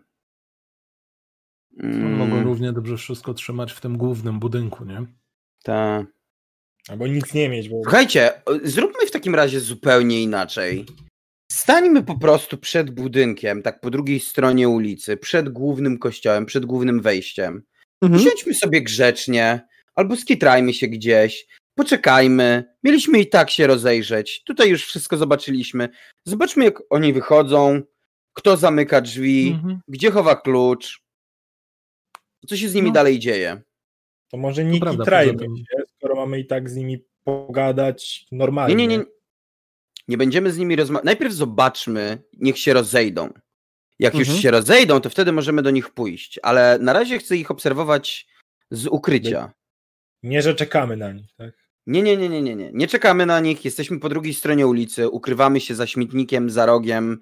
Mm, 1.78 2.16
Mogą 2.16 2.42
równie 2.42 2.72
dobrze 2.72 2.96
wszystko 2.96 3.34
trzymać 3.34 3.72
w 3.72 3.80
tym 3.80 3.96
głównym 3.96 4.38
budynku, 4.38 4.84
nie? 4.84 5.06
ta. 5.66 6.06
Albo 6.88 7.06
nic 7.06 7.34
nie 7.34 7.48
mieć, 7.48 7.68
bo 7.68 7.80
Słuchajcie, 7.82 8.42
zróbmy 8.64 9.06
w 9.06 9.10
takim 9.10 9.34
razie 9.34 9.60
zupełnie 9.60 10.22
inaczej. 10.22 10.86
Stańmy 11.52 12.02
po 12.02 12.18
prostu 12.18 12.58
przed 12.58 12.90
budynkiem, 12.90 13.62
tak 13.62 13.80
po 13.80 13.90
drugiej 13.90 14.20
stronie 14.20 14.68
ulicy, 14.68 15.16
przed 15.16 15.48
głównym 15.48 15.98
kościołem, 15.98 16.46
przed 16.46 16.66
głównym 16.66 17.00
wejściem. 17.00 17.62
Mhm. 18.02 18.22
Siądźmy 18.22 18.54
sobie 18.54 18.82
grzecznie, 18.82 19.66
albo 19.94 20.16
skitrajmy 20.16 20.74
się 20.74 20.88
gdzieś, 20.88 21.46
poczekajmy. 21.76 22.64
Mieliśmy 22.84 23.20
i 23.20 23.28
tak 23.28 23.50
się 23.50 23.66
rozejrzeć. 23.66 24.42
Tutaj 24.44 24.68
już 24.70 24.86
wszystko 24.86 25.16
zobaczyliśmy. 25.16 25.88
Zobaczmy, 26.24 26.64
jak 26.64 26.78
oni 26.90 27.12
wychodzą, 27.12 27.82
kto 28.32 28.56
zamyka 28.56 29.00
drzwi, 29.00 29.48
Mhm. 29.54 29.80
gdzie 29.88 30.10
chowa 30.10 30.36
klucz, 30.36 31.02
co 32.48 32.56
się 32.56 32.68
z 32.68 32.74
nimi 32.74 32.88
No. 32.88 32.94
dalej 32.94 33.18
dzieje. 33.18 33.62
to 34.30 34.36
może 34.36 34.64
nie 34.64 34.80
prawda, 34.80 35.24
się, 35.24 35.32
skoro 35.96 36.14
mamy 36.14 36.38
i 36.40 36.46
tak 36.46 36.70
z 36.70 36.76
nimi 36.76 37.04
pogadać 37.24 38.26
Nie, 38.32 38.38
normalnie. 38.38 38.74
nie, 38.74 38.86
nie. 38.86 39.04
Nie 40.08 40.16
będziemy 40.16 40.52
z 40.52 40.58
nimi 40.58 40.76
rozmawiać. 40.76 41.04
Najpierw 41.04 41.32
zobaczmy, 41.34 42.22
niech 42.32 42.58
się 42.58 42.72
rozejdą. 42.72 43.32
Jak 43.98 44.14
już 44.14 44.22
Mhm. 44.28 44.42
się 44.42 44.50
rozejdą, 44.50 45.00
to 45.00 45.10
wtedy 45.10 45.32
możemy 45.32 45.62
do 45.62 45.70
nich 45.70 45.90
pójść. 45.90 46.38
Ale 46.42 46.78
na 46.80 46.92
razie 46.92 47.18
chcę 47.18 47.36
ich 47.36 47.50
obserwować 47.50 48.26
z 48.70 48.86
ukrycia. 48.86 49.52
Nie, 50.22 50.42
że 50.42 50.54
czekamy 50.54 50.96
na 50.96 51.12
nich, 51.12 51.30
tak? 51.36 51.65
Nie, 51.86 52.02
nie, 52.02 52.16
nie, 52.16 52.28
nie, 52.28 52.42
nie, 52.42 52.56
nie. 52.56 52.70
Nie 52.72 52.86
czekamy 52.86 53.26
na 53.26 53.40
nich, 53.40 53.64
jesteśmy 53.64 54.00
po 54.00 54.08
drugiej 54.08 54.34
stronie 54.34 54.66
ulicy, 54.66 55.08
ukrywamy 55.08 55.60
się 55.60 55.74
za 55.74 55.86
śmietnikiem, 55.86 56.50
za 56.50 56.66
rogiem, 56.66 57.18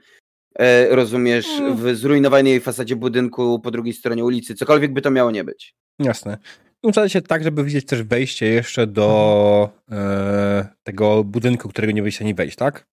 e, 0.58 0.94
rozumiesz, 0.96 1.46
Mm. 1.58 1.76
w 1.76 1.96
zrujnowanej 1.96 2.60
fasadzie 2.60 2.96
budynku 2.96 3.60
po 3.60 3.70
drugiej 3.70 3.92
stronie 3.92 4.24
ulicy, 4.24 4.54
cokolwiek 4.54 4.92
by 4.92 5.00
to 5.02 5.10
miało 5.10 5.30
nie 5.30 5.44
być. 5.44 5.74
Jasne. 5.98 6.38
Ustala 6.82 7.08
się 7.08 7.22
tak, 7.22 7.44
żeby 7.44 7.64
widzieć 7.64 7.86
też 7.86 8.02
wejście 8.02 8.46
jeszcze 8.46 8.86
do 8.86 9.70
e, 9.90 10.68
tego 10.82 11.24
budynku, 11.24 11.68
którego 11.68 11.92
nie 11.92 12.02
byliście 12.02 12.24
ani 12.24 12.34
wejść, 12.34 12.56
tak? 12.56 12.86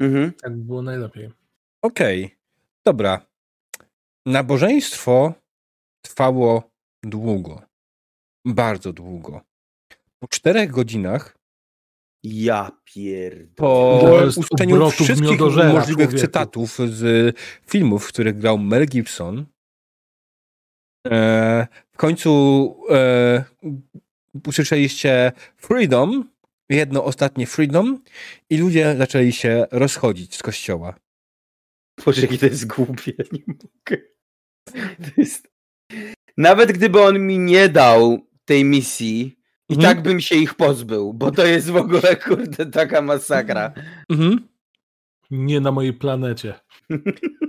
Mhm. 0.00 0.32
Tak 0.32 0.56
by 0.56 0.64
było 0.64 0.82
najlepiej. 0.82 1.30
Okej. 1.82 2.36
Dobra. 2.86 3.26
Nabożeństwo 4.26 5.34
trwało 6.04 6.70
długo. 7.02 7.62
Bardzo 8.44 8.92
długo. 8.92 9.40
Po 10.18 10.28
czterech 10.28 10.70
godzinach 10.70 11.36
Ja 12.22 12.70
pierdolę. 12.84 13.46
po 13.56 14.00
obrotów 14.64 15.06
wszystkich 15.06 15.40
możliwych 15.40 16.08
człowieku. 16.08 16.18
cytatów 16.18 16.78
z 16.88 17.36
filmów, 17.66 18.04
w 18.04 18.08
których 18.08 18.38
grał 18.38 18.58
Mel 18.58 18.86
Gibson, 18.86 19.46
e, 21.06 21.66
w 21.92 21.96
końcu 21.96 22.76
e, 22.90 23.44
usłyszeliście 24.46 25.32
Freedom, 25.56 26.30
jedno 26.68 27.04
ostatnie 27.04 27.46
Freedom 27.46 28.02
i 28.50 28.58
ludzie 28.58 28.94
zaczęli 28.98 29.32
się 29.32 29.66
rozchodzić 29.70 30.36
z 30.36 30.42
kościoła. 30.42 30.94
Boże, 32.04 32.22
jakie 32.22 32.38
to 32.38 32.46
jest 32.46 32.66
głupie, 32.66 33.12
nie 33.32 33.42
mogę. 33.46 34.02
To 34.98 35.10
jest... 35.16 35.48
Nawet 36.36 36.72
gdyby 36.72 37.02
on 37.02 37.26
mi 37.26 37.38
nie 37.38 37.68
dał 37.68 38.18
tej 38.44 38.64
misji, 38.64 39.38
i 39.68 39.74
Mhm. 39.74 39.94
tak 39.94 40.04
bym 40.04 40.20
się 40.20 40.34
ich 40.36 40.54
pozbył, 40.54 41.14
bo 41.14 41.30
to 41.30 41.46
jest 41.46 41.70
w 41.70 41.76
ogóle, 41.76 42.16
kurde, 42.16 42.66
taka 42.66 43.02
masakra. 43.02 43.72
Mhm. 44.10 44.48
Nie 45.30 45.60
na 45.60 45.72
mojej 45.72 45.92
planecie. 45.92 46.54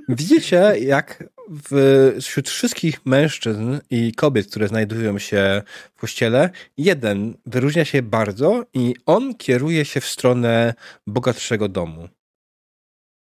Widzicie, 0.09 0.73
jak 0.79 1.23
w, 1.49 2.13
wśród 2.21 2.49
wszystkich 2.49 3.05
mężczyzn 3.05 3.77
i 3.89 4.11
kobiet, 4.13 4.47
które 4.49 4.67
znajdują 4.67 5.19
się 5.19 5.61
w 5.95 5.99
kościele, 5.99 6.49
jeden 6.77 7.37
wyróżnia 7.45 7.85
się 7.85 8.01
bardzo 8.01 8.63
i 8.73 8.95
on 9.05 9.35
kieruje 9.35 9.85
się 9.85 10.01
w 10.01 10.05
stronę 10.05 10.73
bogatszego 11.07 11.69
domu. 11.69 12.09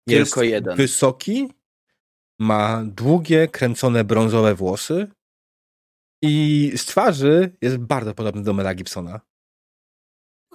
Jest 0.08 0.32
Tylko 0.34 0.44
jeden. 0.44 0.78
wysoki, 0.78 1.48
ma 2.40 2.84
długie, 2.86 3.48
kręcone 3.48 4.04
brązowe 4.04 4.56
włosy 4.56 5.08
i 6.22 6.72
z 6.76 6.86
twarzy 6.86 7.56
jest 7.62 7.78
bardzo 7.78 8.14
podobny 8.14 8.44
do 8.44 8.54
Mela 8.54 8.76
Gibsona. 8.76 9.20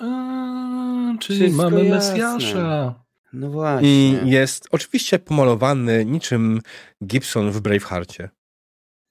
A, 0.00 1.14
czyli 1.20 1.40
Wszystko 1.40 1.62
mamy 1.62 1.84
jasne. 1.84 2.12
Mesjasza. 2.12 2.94
No 3.32 3.46
I 3.46 3.50
właśnie. 3.50 4.20
jest 4.24 4.68
oczywiście 4.70 5.18
pomalowany 5.18 6.04
niczym 6.04 6.60
Gibson 7.04 7.50
w 7.50 7.60
Bravehearcie. 7.60 8.30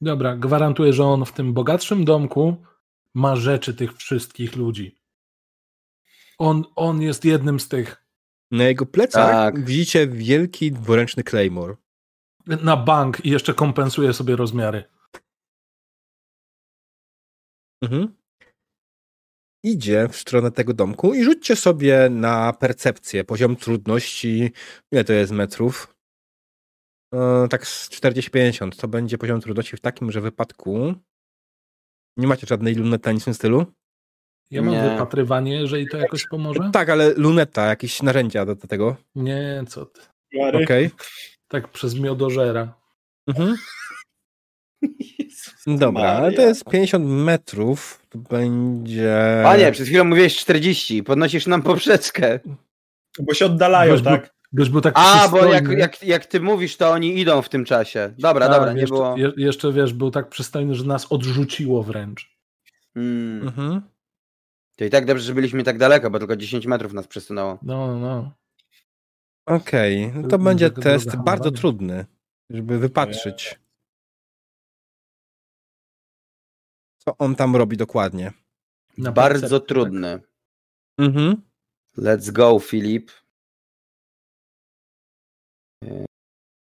Dobra, 0.02 0.36
gwarantuję, 0.36 0.94
że 0.94 1.04
on 1.04 1.26
w 1.26 1.32
tym 1.32 1.54
bogatszym 1.54 2.06
domku 2.06 2.56
ma 3.14 3.36
rzeczy 3.36 3.74
tych 3.74 3.98
wszystkich 3.98 4.56
ludzi. 4.56 4.96
On, 6.38 6.64
on 6.76 7.02
jest 7.02 7.26
jednym 7.26 7.60
z 7.60 7.68
tych. 7.68 8.06
Na 8.52 8.64
jego 8.64 8.86
plecach 8.86 9.32
Tak. 9.32 9.66
widzicie 9.66 10.08
wielki 10.08 10.72
dwuręczny 10.72 11.24
Claymore. 11.24 11.76
Na 12.48 12.78
bank 12.78 13.26
i 13.26 13.30
jeszcze 13.30 13.54
kompensuje 13.54 14.14
sobie 14.14 14.36
rozmiary. 14.36 14.84
Mhm. 17.84 18.16
Idzie 19.64 20.08
w 20.08 20.16
stronę 20.16 20.52
tego 20.52 20.74
domku 20.74 21.14
i 21.14 21.24
rzućcie 21.24 21.56
sobie 21.56 22.10
na 22.10 22.54
percepcję, 22.54 23.24
poziom 23.24 23.56
trudności. 23.56 24.52
Ile 24.92 25.04
to 25.04 25.14
jest 25.14 25.32
metrów? 25.32 25.96
E, 27.14 27.48
tak 27.50 27.68
z 27.68 27.90
40-50. 27.90 28.76
To 28.76 28.88
będzie 28.88 29.18
poziom 29.18 29.42
trudności 29.42 29.78
w 29.78 29.82
takim, 29.82 30.12
że 30.12 30.22
wypadku 30.22 30.94
nie 32.18 32.28
macie 32.28 32.48
żadnej 32.48 32.76
lunety 32.76 33.10
ani 33.10 33.20
w 33.20 33.26
tym 33.26 33.34
stylu? 33.34 33.66
Ja 34.52 34.62
mam 34.62 34.74
Nie. 34.74 34.90
wypatrywanie, 34.90 35.56
jeżeli 35.60 35.88
to 35.88 35.98
jakoś 35.98 36.28
pomoże. 36.28 36.70
Tak, 36.74 36.90
ale 36.90 37.14
luneta, 37.14 37.66
jakieś 37.66 38.02
narzędzia 38.02 38.46
do, 38.46 38.56
do 38.56 38.68
tego. 38.68 38.96
Nie, 39.16 39.64
co 39.68 39.86
ty. 39.86 40.02
Okej. 40.64 40.90
Tak 41.48 41.72
przez 41.72 41.96
miodożera. 41.96 42.82
Mhm. 43.28 43.56
Dobra, 45.68 46.04
ale 46.12 46.32
to 46.32 46.42
jest 46.42 46.66
50 46.66 47.06
metrów. 47.08 48.02
To 48.10 48.18
będzie. 48.18 49.40
Panie, 49.44 49.72
przed 49.72 49.88
chwilą 49.88 50.04
mówiłeś 50.04 50.36
40, 50.38 51.04
podnosisz 51.04 51.48
nam 51.48 51.62
poprzeczkę. 51.62 52.40
Bo 53.20 53.34
się 53.34 53.46
oddalają, 53.46 53.94
był- 53.96 54.04
tak? 54.04 54.36
Gość 54.54 54.70
był 54.70 54.82
tak 54.82 54.94
A, 54.98 55.28
bo 55.28 55.46
jak, 55.46 55.68
jak, 55.68 56.04
jak 56.04 56.26
ty 56.26 56.40
mówisz, 56.40 56.78
to 56.78 56.92
oni 56.92 57.20
idą 57.20 57.42
w 57.42 57.50
tym 57.50 57.66
czasie. 57.66 58.14
Dobra, 58.18 58.48
Tak, 58.48 58.56
dobra, 58.58 58.74
nie 58.74 58.80
jeszcze, 58.82 58.96
było. 58.96 59.18
je- 59.18 59.34
jeszcze 59.38 59.74
wiesz, 59.74 59.94
był 59.94 60.12
tak 60.12 60.30
przystojny, 60.30 60.76
że 60.76 60.84
nas 60.86 61.08
odrzuciło 61.12 61.84
wręcz. 61.84 62.30
Hmm. 62.94 63.48
Mhm. 63.48 63.82
To 64.78 64.86
i 64.86 64.90
tak 64.90 65.06
dobrze, 65.06 65.24
że 65.24 65.34
byliśmy 65.34 65.64
tak 65.64 65.78
daleko, 65.78 66.10
bo 66.12 66.20
tylko 66.20 66.36
10 66.36 66.66
metrów 66.66 66.94
nas 66.94 67.08
przesunęło. 67.08 67.60
No, 67.62 67.88
no, 67.88 68.00
no. 68.00 68.32
Okej, 69.46 70.08
no 70.08 70.22
to 70.22 70.28
Trudny 70.30 70.46
będzie 70.46 70.70
test 70.70 71.16
bardzo 71.16 71.52
trudny, 71.52 72.06
żeby 72.50 72.80
wypatrzyć. 72.80 73.60
Co 77.10 77.18
on 77.18 77.36
tam 77.36 77.56
robi 77.56 77.78
dokładnie. 77.78 78.32
Na 78.98 79.12
Bardzo 79.12 79.60
tak. 79.60 79.70
trudny. 79.70 80.20
Mhm. 80.98 81.42
Let's 81.98 82.32
go, 82.32 82.60
Filip. 82.60 83.12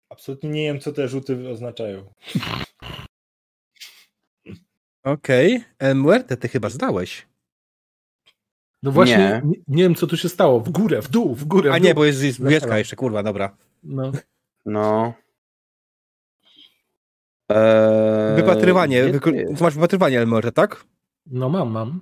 Absolutnie 0.09 0.49
nie 0.49 0.63
wiem, 0.63 0.79
co 0.79 0.91
te 0.91 1.07
rzuty 1.07 1.49
oznaczają. 1.49 2.13
Okej. 5.03 5.65
Okay. 5.75 5.95
Muerte, 5.95 6.37
ty 6.37 6.47
chyba 6.47 6.69
zdałeś. 6.69 7.27
No 8.83 8.91
właśnie, 8.91 9.17
Nie. 9.17 9.41
nie. 9.45 9.55
nie 9.67 9.83
wiem 9.83 9.95
co 9.95 10.07
tu 10.07 10.17
się 10.17 10.29
stało. 10.29 10.59
W 10.59 10.69
górę, 10.69 11.01
w 11.01 11.09
dół, 11.09 11.35
w 11.35 11.45
górę. 11.45 11.69
W 11.69 11.73
A 11.73 11.77
dół. 11.77 11.85
nie, 11.87 11.95
bo 11.95 12.05
jest, 12.05 12.23
jest 12.23 12.39
jeszcze, 12.39 12.95
kurwa, 12.95 13.23
dobra. 13.23 13.57
No. 13.83 14.11
No. 14.65 15.13
Eee, 17.55 18.35
Wypatrywanie. 18.35 19.03
Wyko- 19.03 19.31
ty 19.31 19.37
jest? 19.37 19.57
ty 19.57 19.63
masz 19.63 19.73
wypatrywanie, 19.75 20.19
Elmore, 20.19 20.51
tak? 20.51 20.83
no 21.25 21.49
mam, 21.49 21.71
mam. 21.71 22.01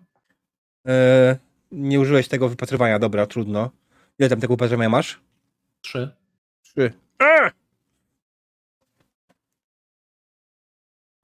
E, 0.88 1.38
nie 1.72 2.00
użyłeś 2.00 2.28
tego 2.28 2.50
wypatrywania, 2.50 3.00
dobra, 3.00 3.26
trudno. 3.26 3.72
Ile 4.20 4.30
tam 4.30 4.40
tego 4.40 4.54
wypatrywania 4.54 4.90
masz? 4.90 5.22
Trzy. 5.82 6.16
Trzy. 6.62 6.94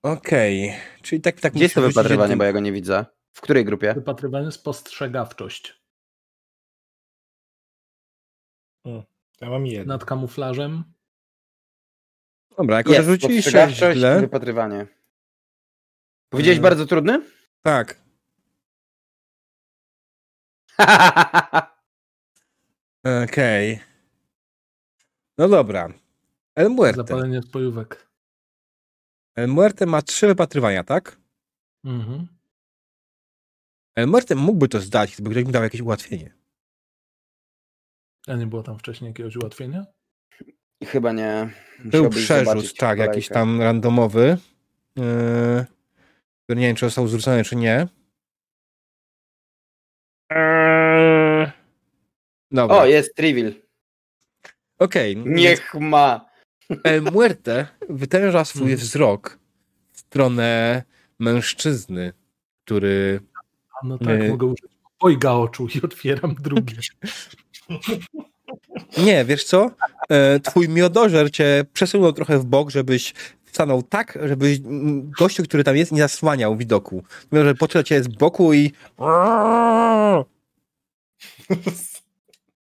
Okej, 0.04 0.74
czyli 1.02 1.22
tak, 1.22 1.40
tak 1.40 1.54
Gdzie 1.54 1.64
jest 1.64 1.76
to 1.76 1.82
wypatrywanie, 1.82 2.22
jednym- 2.22 2.38
bo 2.40 2.44
ja 2.46 2.54
go 2.54 2.60
nie 2.60 2.72
widzę? 2.72 3.06
W 3.32 3.42
której 3.42 3.66
grupie? 3.66 3.94
Wypatrywanie 3.94 4.52
spostrzegawczość. 4.52 5.82
Ja 9.42 9.50
mam 9.50 9.66
jeden. 9.68 9.88
Nad 9.88 10.06
kamuflażem. 10.06 10.84
Dobra, 12.58 12.78
jako 12.78 12.90
że 12.90 12.96
Jest, 12.96 13.10
rzuciliście 13.10 13.42
spostrzegawczość 13.52 13.96
i 13.96 14.00
źle, 14.00 14.20
wypatrywanie. 14.22 14.88
Powiedziałeś 16.30 16.60
E. 16.60 16.62
bardzo 16.62 16.86
trudny? 16.86 17.22
tak, 17.62 18.02
okej. 23.24 23.80
No 25.38 25.50
dobra. 25.50 25.94
El 26.56 26.70
Muerte. 26.70 26.98
Zapalenie 26.98 27.42
spojówek. 27.42 28.10
El 29.36 29.48
Muerte 29.48 29.86
ma 29.86 30.02
trzy 30.02 30.28
wypatrywania, 30.28 30.84
tak? 30.84 31.18
Mhm. 31.84 32.28
El 33.96 34.08
Muerte 34.08 34.36
mógłby 34.36 34.68
to 34.68 34.80
zdać, 34.80 35.16
gdyby 35.16 35.30
ktoś 35.30 35.46
mu 35.46 35.52
dał 35.52 35.64
jakieś 35.64 35.82
ułatwienie. 35.82 36.34
A 38.28 38.36
nie 38.36 38.48
było 38.48 38.64
tam 38.64 38.80
wcześniej 38.80 39.08
jakiegoś 39.08 39.36
ułatwienia? 39.36 39.86
Chyba 40.84 41.12
nie. 41.12 41.50
Był 41.86 42.10
przerzut, 42.10 42.46
zobaczyć 42.46 42.74
tak, 42.74 42.90
kolejkę. 42.98 43.16
jakiś 43.16 43.28
tam 43.30 43.62
randomowy. 43.62 44.38
Yy, 44.96 46.56
nie 46.56 46.68
wiem, 46.68 46.76
czy 46.76 46.86
został 46.86 47.08
zwrócony, 47.08 47.44
czy 47.44 47.56
nie. 47.56 47.88
Eee, 50.30 51.52
Dobra, 52.52 52.78
O, 52.78 52.86
jest 52.86 53.16
Trivial. 53.16 53.54
okej. 54.80 55.18
Niech 55.18 55.74
ma. 55.74 56.26
El 56.84 57.02
Muerte 57.02 57.68
wytęża 57.90 58.46
swój 58.46 58.62
Mhm. 58.62 58.80
wzrok 58.80 59.40
w 59.94 60.00
stronę 60.00 60.84
mężczyzny, 61.20 62.14
który... 62.66 63.20
A 63.84 63.88
no 63.88 63.98
tak, 63.98 64.08
Nie. 64.22 64.30
mogę 64.30 64.46
użyć 64.46 64.72
obojga 65.00 65.32
oczu 65.32 65.68
i 65.76 65.82
otwieram 65.82 66.36
drugi. 66.40 66.76
Nie, 69.06 69.26
wiesz 69.26 69.44
co? 69.44 69.72
E, 70.10 70.40
Twój 70.40 70.70
miodożer 70.70 71.32
cię 71.32 71.66
przesunął 71.74 72.14
trochę 72.14 72.40
w 72.40 72.46
bok, 72.46 72.70
żebyś 72.70 73.14
stanął 73.46 73.84
tak, 73.84 74.18
żebyś 74.24 74.60
mm, 74.60 75.12
gościu, 75.20 75.44
który 75.44 75.64
tam 75.64 75.78
jest, 75.78 75.92
nie 75.92 76.02
zasłaniał 76.02 76.58
widoku. 76.58 77.04
Mimo, 77.32 77.46
że 77.46 77.56
poczuł 77.56 77.84
cię 77.84 78.04
z 78.04 78.08
boku 78.08 78.54
i... 78.54 78.72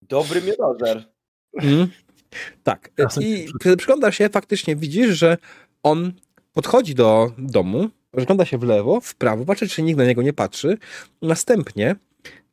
Dobry 0.03 0.43
miodożer. 0.43 1.05
Mm. 1.63 1.89
Tak. 2.63 2.91
I 3.21 3.47
kiedy 3.63 3.77
przyglądasz 3.77 4.19
się, 4.19 4.29
faktycznie 4.29 4.77
widzisz, 4.77 5.19
że 5.19 5.37
on 5.83 6.13
podchodzi 6.53 6.95
do 6.95 7.33
domu, 7.39 7.89
rozgląda 8.13 8.45
się 8.45 8.59
w 8.59 8.63
lewo, 8.63 9.01
w 9.01 9.15
prawo, 9.15 9.45
patrzy, 9.45 9.69
czy 9.69 9.83
nikt 9.83 9.99
na 9.99 10.05
niego 10.05 10.23
nie 10.23 10.33
patrzy. 10.33 10.79
Następnie 11.23 11.97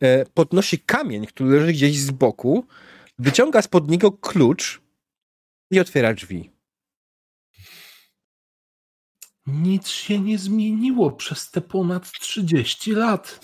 e, 0.01 0.25
podnosi 0.25 0.79
kamień, 0.79 1.25
który 1.25 1.59
leży 1.59 1.73
gdzieś 1.73 1.99
z 1.99 2.11
boku, 2.11 2.65
wyciąga 3.19 3.61
spod 3.61 3.89
niego 3.89 4.11
klucz 4.11 4.81
i 5.71 5.79
otwiera 5.79 6.13
drzwi. 6.13 6.51
Nic 9.45 9.87
się 9.87 10.19
nie 10.19 10.37
zmieniło 10.37 11.11
przez 11.11 11.51
te 11.51 11.61
ponad 11.61 12.11
30 12.11 12.91
lat. 12.91 13.39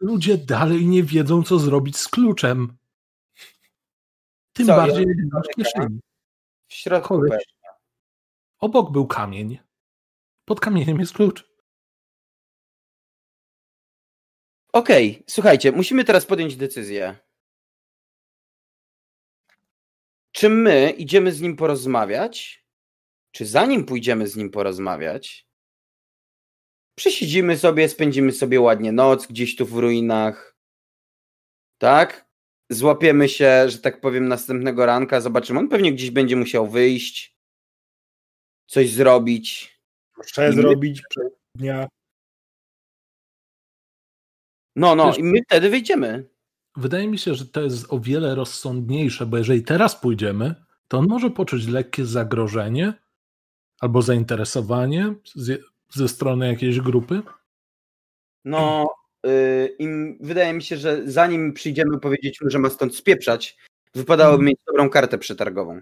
Ludzie 0.00 0.38
dalej 0.38 0.86
nie 0.86 1.02
wiedzą, 1.02 1.42
co 1.42 1.58
zrobić 1.58 1.96
z 1.96 2.08
kluczem. 2.08 2.76
Tym 4.52 4.66
Co, 4.66 4.76
bardziej, 4.76 5.04
ja- 5.04 5.14
jak 5.22 5.32
masz 5.32 5.46
w 5.52 5.54
kieszeni. 5.54 6.00
W 6.68 6.74
środku. 6.74 7.08
Koleś. 7.08 7.44
Obok 8.58 8.92
był 8.92 9.06
kamień. 9.06 9.58
Pod 10.44 10.60
kamieniem 10.60 11.00
jest 11.00 11.12
klucz. 11.12 11.52
Okej, 14.72 15.24
słuchajcie, 15.28 15.72
musimy 15.72 16.04
teraz 16.04 16.26
podjąć 16.26 16.56
decyzję. 16.56 17.18
Czy 20.32 20.48
my 20.48 20.90
idziemy 20.90 21.32
z 21.32 21.40
nim 21.40 21.56
porozmawiać? 21.56 22.66
Czy 23.32 23.46
zanim 23.46 23.84
pójdziemy 23.84 24.28
z 24.28 24.36
nim 24.36 24.50
porozmawiać, 24.50 25.46
przesiedzimy 26.98 27.58
sobie, 27.58 27.88
spędzimy 27.88 28.32
sobie 28.32 28.60
ładnie 28.60 28.92
noc 28.92 29.26
gdzieś 29.26 29.56
tu 29.56 29.66
w 29.66 29.78
ruinach? 29.78 30.56
Tak? 31.78 32.28
Złapiemy 32.70 33.28
się, 33.28 33.68
że 33.68 33.78
tak 33.78 34.00
powiem, 34.00 34.28
następnego 34.28 34.86
ranka, 34.86 35.20
zobaczymy. 35.20 35.58
On 35.58 35.68
pewnie 35.68 35.92
gdzieś 35.92 36.10
będzie 36.10 36.36
musiał 36.36 36.68
wyjść, 36.68 37.36
coś 38.66 38.90
zrobić. 38.90 39.78
My- 40.38 40.52
zrobić 40.52 41.02
dnia. 41.54 41.88
No, 44.76 44.94
no, 44.94 45.16
i 45.16 45.24
my 45.24 45.38
wtedy 45.46 45.70
wyjdziemy. 45.70 46.28
Wydaje 46.76 47.08
mi 47.08 47.18
się, 47.18 47.34
że 47.34 47.46
to 47.46 47.60
jest 47.60 47.86
o 47.92 47.98
wiele 48.00 48.34
rozsądniejsze, 48.34 49.26
bo 49.26 49.38
jeżeli 49.38 49.62
teraz 49.62 49.96
pójdziemy, 49.96 50.54
to 50.88 50.98
on 50.98 51.06
może 51.08 51.30
poczuć 51.30 51.66
lekkie 51.66 52.04
zagrożenie 52.04 52.94
albo 53.80 54.02
zainteresowanie 54.02 55.14
ze 55.94 56.08
strony 56.08 56.46
jakiejś 56.48 56.80
grupy. 56.80 57.22
No, 58.44 58.86
y, 59.26 59.76
im, 59.78 60.18
wydaje 60.20 60.52
mi 60.52 60.62
się, 60.62 60.76
że 60.76 61.02
zanim 61.10 61.52
przyjdziemy 61.52 61.98
powiedzieć 62.00 62.40
mu, 62.40 62.50
że 62.50 62.58
ma 62.58 62.70
stąd 62.70 62.96
spieprzać, 62.96 63.56
wypadałoby 63.94 64.34
Mhm. 64.34 64.46
mieć 64.46 64.58
dobrą 64.66 64.90
kartę 64.90 65.18
przetargową. 65.18 65.80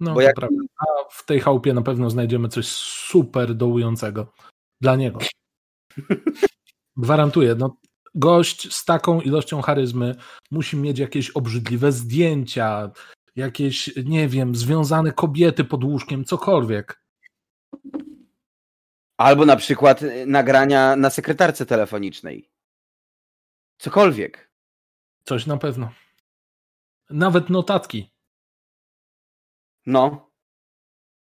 No, 0.00 0.14
Bo 0.14 0.20
jak- 0.20 0.36
prawda. 0.36 0.56
A 0.78 0.84
w 1.10 1.24
tej 1.26 1.40
chałupie 1.40 1.74
na 1.74 1.82
pewno 1.82 2.10
znajdziemy 2.10 2.48
coś 2.48 2.66
super 2.68 3.54
dołującego 3.54 4.32
dla 4.80 4.96
niego. 4.96 5.18
Gwarantuję. 6.96 7.54
No, 7.54 7.76
gość 8.16 8.74
z 8.74 8.84
taką 8.84 9.20
ilością 9.20 9.62
charyzmy 9.62 10.14
musi 10.50 10.76
mieć 10.76 10.98
jakieś 10.98 11.30
obrzydliwe 11.30 11.92
zdjęcia, 11.92 12.90
jakieś, 13.36 13.96
nie 14.04 14.28
wiem, 14.28 14.54
związane 14.54 15.12
kobiety 15.12 15.64
pod 15.64 15.84
łóżkiem, 15.84 16.24
cokolwiek. 16.24 17.02
Albo 19.16 19.44
na 19.44 19.56
przykład 19.56 20.02
y, 20.02 20.26
nagrania 20.26 20.96
na 20.96 21.10
sekretarce 21.10 21.66
telefonicznej. 21.66 22.50
Cokolwiek. 23.78 24.50
Coś 25.24 25.46
na 25.46 25.56
pewno. 25.56 25.92
Nawet 27.10 27.50
notatki. 27.50 28.10
No. 29.86 30.30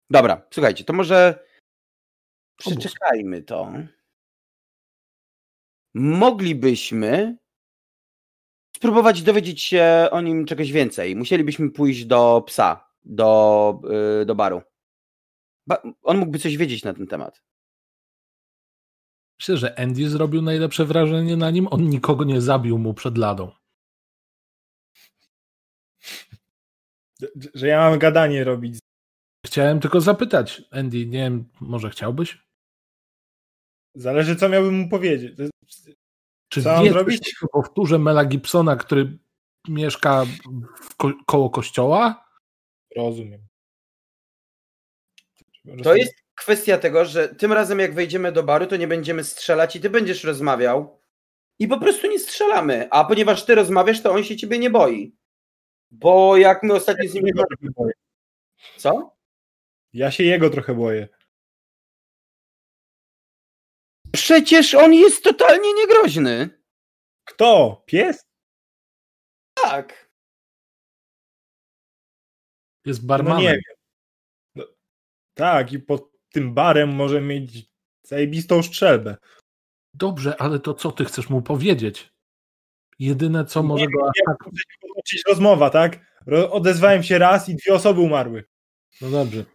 Dobra, 0.09 0.47
słuchajcie, 0.53 0.83
to 0.83 0.93
może 0.93 1.45
przeczekajmy 2.57 3.41
to. 3.41 3.73
Moglibyśmy 5.93 7.37
spróbować 8.75 9.21
dowiedzieć 9.21 9.61
się 9.61 10.07
o 10.11 10.21
nim 10.21 10.45
czegoś 10.45 10.71
więcej. 10.71 11.15
Musielibyśmy 11.15 11.71
pójść 11.71 12.05
do 12.05 12.43
psa, 12.47 12.87
do, 13.03 13.81
yy, 14.19 14.25
do 14.25 14.35
baru. 14.35 14.61
Ba 15.67 15.81
on 16.01 16.17
mógłby 16.17 16.39
coś 16.39 16.57
wiedzieć 16.57 16.83
na 16.83 16.93
ten 16.93 17.07
temat. 17.07 17.43
Myślę, 19.39 19.57
że 19.57 19.79
Andy 19.79 20.09
zrobił 20.09 20.41
najlepsze 20.41 20.85
wrażenie 20.85 21.37
na 21.37 21.51
nim. 21.51 21.67
On 21.71 21.89
nikogo 21.89 22.23
nie 22.23 22.41
zabił 22.41 22.77
mu 22.77 22.93
przed 22.93 23.17
ladą. 23.17 23.51
Że 27.53 27.67
ja 27.67 27.89
mam 27.89 27.99
gadanie 27.99 28.43
robić. 28.43 28.79
Chciałem 29.45 29.79
tylko 29.79 30.01
zapytać, 30.01 30.61
Andy, 30.71 31.05
nie 31.05 31.19
wiem, 31.19 31.49
może 31.61 31.89
chciałbyś? 31.89 32.42
Zależy, 33.95 34.35
co 34.35 34.49
miałbym 34.49 34.73
mu 34.73 34.89
powiedzieć. 34.89 35.37
Czy 36.49 36.63
Co 36.63 36.69
mam 36.69 36.83
wie 36.83 36.91
zrobić? 36.91 37.35
o 37.41 37.47
powtórze 37.47 37.99
Mela 37.99 38.25
Gibsona, 38.25 38.75
który 38.75 39.17
mieszka 39.67 40.25
w 40.81 40.95
ko 40.95 41.11
koło 41.25 41.49
kościoła? 41.49 42.25
Rozumiem. 42.95 43.41
To 45.83 45.95
jest 45.95 46.13
kwestia 46.35 46.77
tego, 46.77 47.05
że 47.05 47.29
tym 47.29 47.53
razem 47.53 47.79
jak 47.79 47.93
wejdziemy 47.93 48.31
do 48.31 48.43
baru, 48.43 48.67
to 48.67 48.75
nie 48.75 48.87
będziemy 48.87 49.23
strzelać 49.23 49.75
i 49.75 49.81
ty 49.81 49.89
będziesz 49.89 50.23
rozmawiał 50.23 50.99
i 51.59 51.67
po 51.67 51.79
prostu 51.79 52.07
nie 52.07 52.19
strzelamy. 52.19 52.87
A 52.91 53.05
ponieważ 53.05 53.45
ty 53.45 53.55
rozmawiasz, 53.55 54.01
to 54.01 54.11
on 54.11 54.23
się 54.23 54.37
ciebie 54.37 54.59
nie 54.59 54.69
boi. 54.69 55.15
Bo 55.91 56.37
jak 56.37 56.63
my 56.63 56.73
ostatnio 56.73 57.09
z 57.09 57.13
nim... 57.13 57.23
Trochę 57.25 57.73
boję. 57.75 57.93
Co? 58.77 59.15
Ja 59.93 60.11
się 60.11 60.23
jego 60.23 60.49
trochę 60.49 60.75
boję. 60.75 61.07
Przecież 64.27 64.75
on 64.75 64.93
jest 64.93 65.23
totalnie 65.23 65.73
niegroźny. 65.73 66.49
Kto? 67.27 67.83
Pies? 67.85 68.25
Tak. 69.63 70.09
Jest 72.85 73.01
No 73.01 73.07
barmanem. 73.07 73.41
nie 73.41 73.49
wiem. 73.49 73.75
No, 74.55 74.63
tak, 75.33 75.73
i 75.73 75.79
pod 75.79 76.11
tym 76.29 76.53
barem 76.53 76.89
może 76.89 77.21
mieć 77.21 77.65
zajebistą 78.03 78.63
strzelbę. 78.63 79.17
Dobrze, 79.93 80.41
ale 80.41 80.59
to 80.59 80.73
co 80.73 80.91
ty 80.91 81.05
chcesz 81.05 81.29
mu 81.29 81.41
powiedzieć? 81.41 82.13
Jedyne, 82.99 83.45
co 83.45 83.61
Nie 83.61 83.67
może 83.67 83.85
go 83.85 84.11
tak... 84.27 84.37
Potoczyć 84.81 85.23
rozmowa, 85.27 85.69
tak? 85.69 85.99
Odezwałem 86.51 87.03
się 87.03 87.17
raz 87.17 87.49
i 87.49 87.55
dwie 87.55 87.73
osoby 87.73 88.01
umarły. 88.01 88.43
No 89.01 89.09
dobrze. 89.09 89.45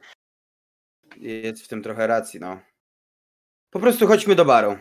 Jest 1.16 1.64
w 1.64 1.68
tym 1.68 1.82
trochę 1.82 2.06
racji, 2.06 2.40
no. 2.40 2.67
Po 3.70 3.80
prostu 3.80 4.06
chodźmy 4.06 4.34
do 4.34 4.44
baru. 4.44 4.78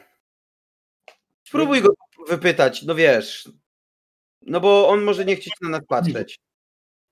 Spróbuj 1.48 1.82
go 1.82 1.90
wypytać, 2.28 2.84
no 2.84 2.96
wiesz. 2.96 3.50
No 4.42 4.60
bo 4.60 4.90
on 4.90 5.04
może 5.04 5.26
nie 5.26 5.36
chcieć 5.36 5.54
na 5.62 5.70
nas 5.70 5.82
patrzeć. 5.88 6.40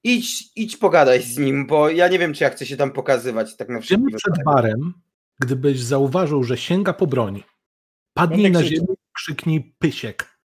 Idź, 0.03 0.52
idź 0.56 0.77
pogadaj 0.77 1.22
z 1.22 1.38
nim, 1.38 1.68
bo 1.68 1.89
ja 1.89 2.07
nie 2.07 2.19
wiem, 2.19 2.34
czy 2.34 2.43
ja 2.43 2.49
chcę 2.49 2.65
się 2.65 2.77
tam 2.77 2.91
pokazywać 2.91 3.56
tak 3.56 3.69
na 3.69 3.80
wszelki 3.80 4.15
przed 4.15 4.43
barem, 4.43 4.93
gdybyś 5.39 5.80
zauważył, 5.80 6.43
że 6.43 6.57
sięga 6.57 6.93
po 6.93 7.07
broń. 7.07 7.43
Padnij 8.14 8.43
Będę 8.43 8.60
na 8.60 8.65
ziemię, 8.65 8.95
krzyknij 9.14 9.76
pysiek. 9.80 10.39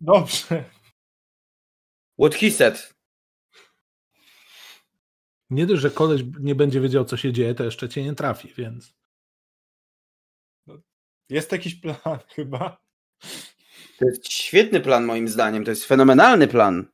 Dobrze. 0.00 0.64
What 2.18 2.34
he 2.34 2.50
said. 2.50 2.94
Nie 5.52 5.66
dość, 5.66 5.82
że 5.82 5.90
koleś 5.90 6.22
nie 6.40 6.54
będzie 6.54 6.80
wiedział, 6.80 7.04
co 7.04 7.16
się 7.16 7.32
dzieje, 7.32 7.54
to 7.54 7.64
jeszcze 7.64 7.88
cię 7.88 8.02
nie 8.04 8.14
trafi, 8.14 8.48
więc... 8.54 8.94
Jest 11.28 11.52
jakiś 11.52 11.74
plan 11.74 12.18
chyba. 12.36 12.82
To 13.98 14.04
jest 14.04 14.32
świetny 14.32 14.80
plan 14.80 15.04
moim 15.04 15.28
zdaniem, 15.28 15.64
to 15.64 15.70
jest 15.70 15.84
fenomenalny 15.84 16.48
plan. 16.48 16.92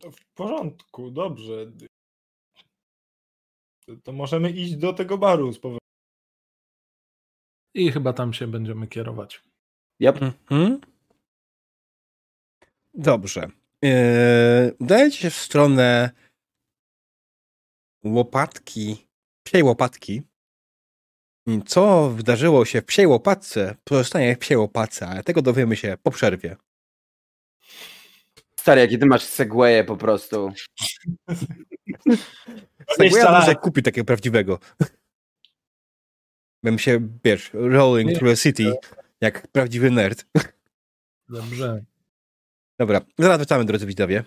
To 0.00 0.10
w 0.12 0.24
porządku, 0.34 1.10
dobrze. 1.10 1.72
To- 3.86 3.96
To 4.04 4.12
możemy 4.12 4.50
iść 4.50 4.76
do 4.76 4.92
tego 4.92 5.18
baru 5.18 5.52
z 5.52 5.58
powrotem. 5.58 5.78
I 7.74 7.92
chyba 7.92 8.12
tam 8.12 8.32
się 8.32 8.46
będziemy 8.46 8.86
kierować. 8.88 9.42
Yep. 10.00 10.22
Mhm. 10.22 10.80
Dobrze. 12.94 13.50
Yy, 13.84 14.76
udajecie 14.78 15.18
się 15.18 15.30
w 15.30 15.36
stronę 15.36 16.10
łopatki, 18.04 19.08
psiej 19.46 19.62
łopatki. 19.62 20.22
Co 21.66 22.10
wydarzyło 22.10 22.64
się 22.64 22.80
w 22.80 22.84
psiej 22.84 23.06
łopatce, 23.06 23.76
pozostanie 23.84 24.36
w 24.36 24.38
psiej 24.38 24.56
łopatce, 24.56 25.08
ale 25.08 25.22
tego 25.22 25.42
dowiemy 25.42 25.76
się 25.76 25.96
po 26.02 26.10
przerwie. 26.10 26.56
Stary, 28.60 28.80
jaki 28.80 28.98
ty 28.98 29.06
masz 29.06 29.24
segwaye 29.24 29.84
po 29.84 29.96
prostu. 29.96 30.52
Segwaya 32.96 33.40
może 33.40 33.54
kupi 33.54 33.82
takiego 33.82 34.04
prawdziwego. 34.04 34.58
Bym 36.62 36.78
się, 36.78 37.08
wiesz, 37.24 37.50
rolling 37.52 38.18
through 38.18 38.32
a 38.32 38.36
city, 38.36 38.72
jak 39.20 39.48
prawdziwy 39.48 39.90
nerd. 39.90 40.26
Dobrze. 41.28 41.84
Dobra, 42.78 43.00
zaraz 43.18 43.38
wracamy, 43.38 43.64
drodzy 43.64 43.86
widzowie. 43.86 44.24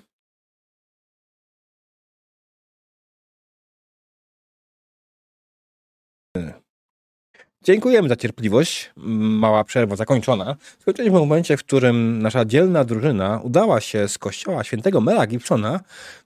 Dziękujemy 7.68 8.10
za 8.10 8.16
cierpliwość. 8.16 8.92
Mała 8.96 9.64
przerwa 9.64 9.96
zakończona. 9.96 10.56
Skończyliśmy 10.80 11.18
w 11.18 11.22
momencie, 11.22 11.58
w 11.58 11.64
którym 11.64 12.22
nasza 12.22 12.46
dzielna 12.46 12.84
drużyna 12.84 13.42
udała 13.44 13.82
się 13.82 14.08
z 14.08 14.18
kościoła 14.18 14.64
świętego 14.64 15.02
Mela 15.02 15.28
Gibsona 15.28 15.80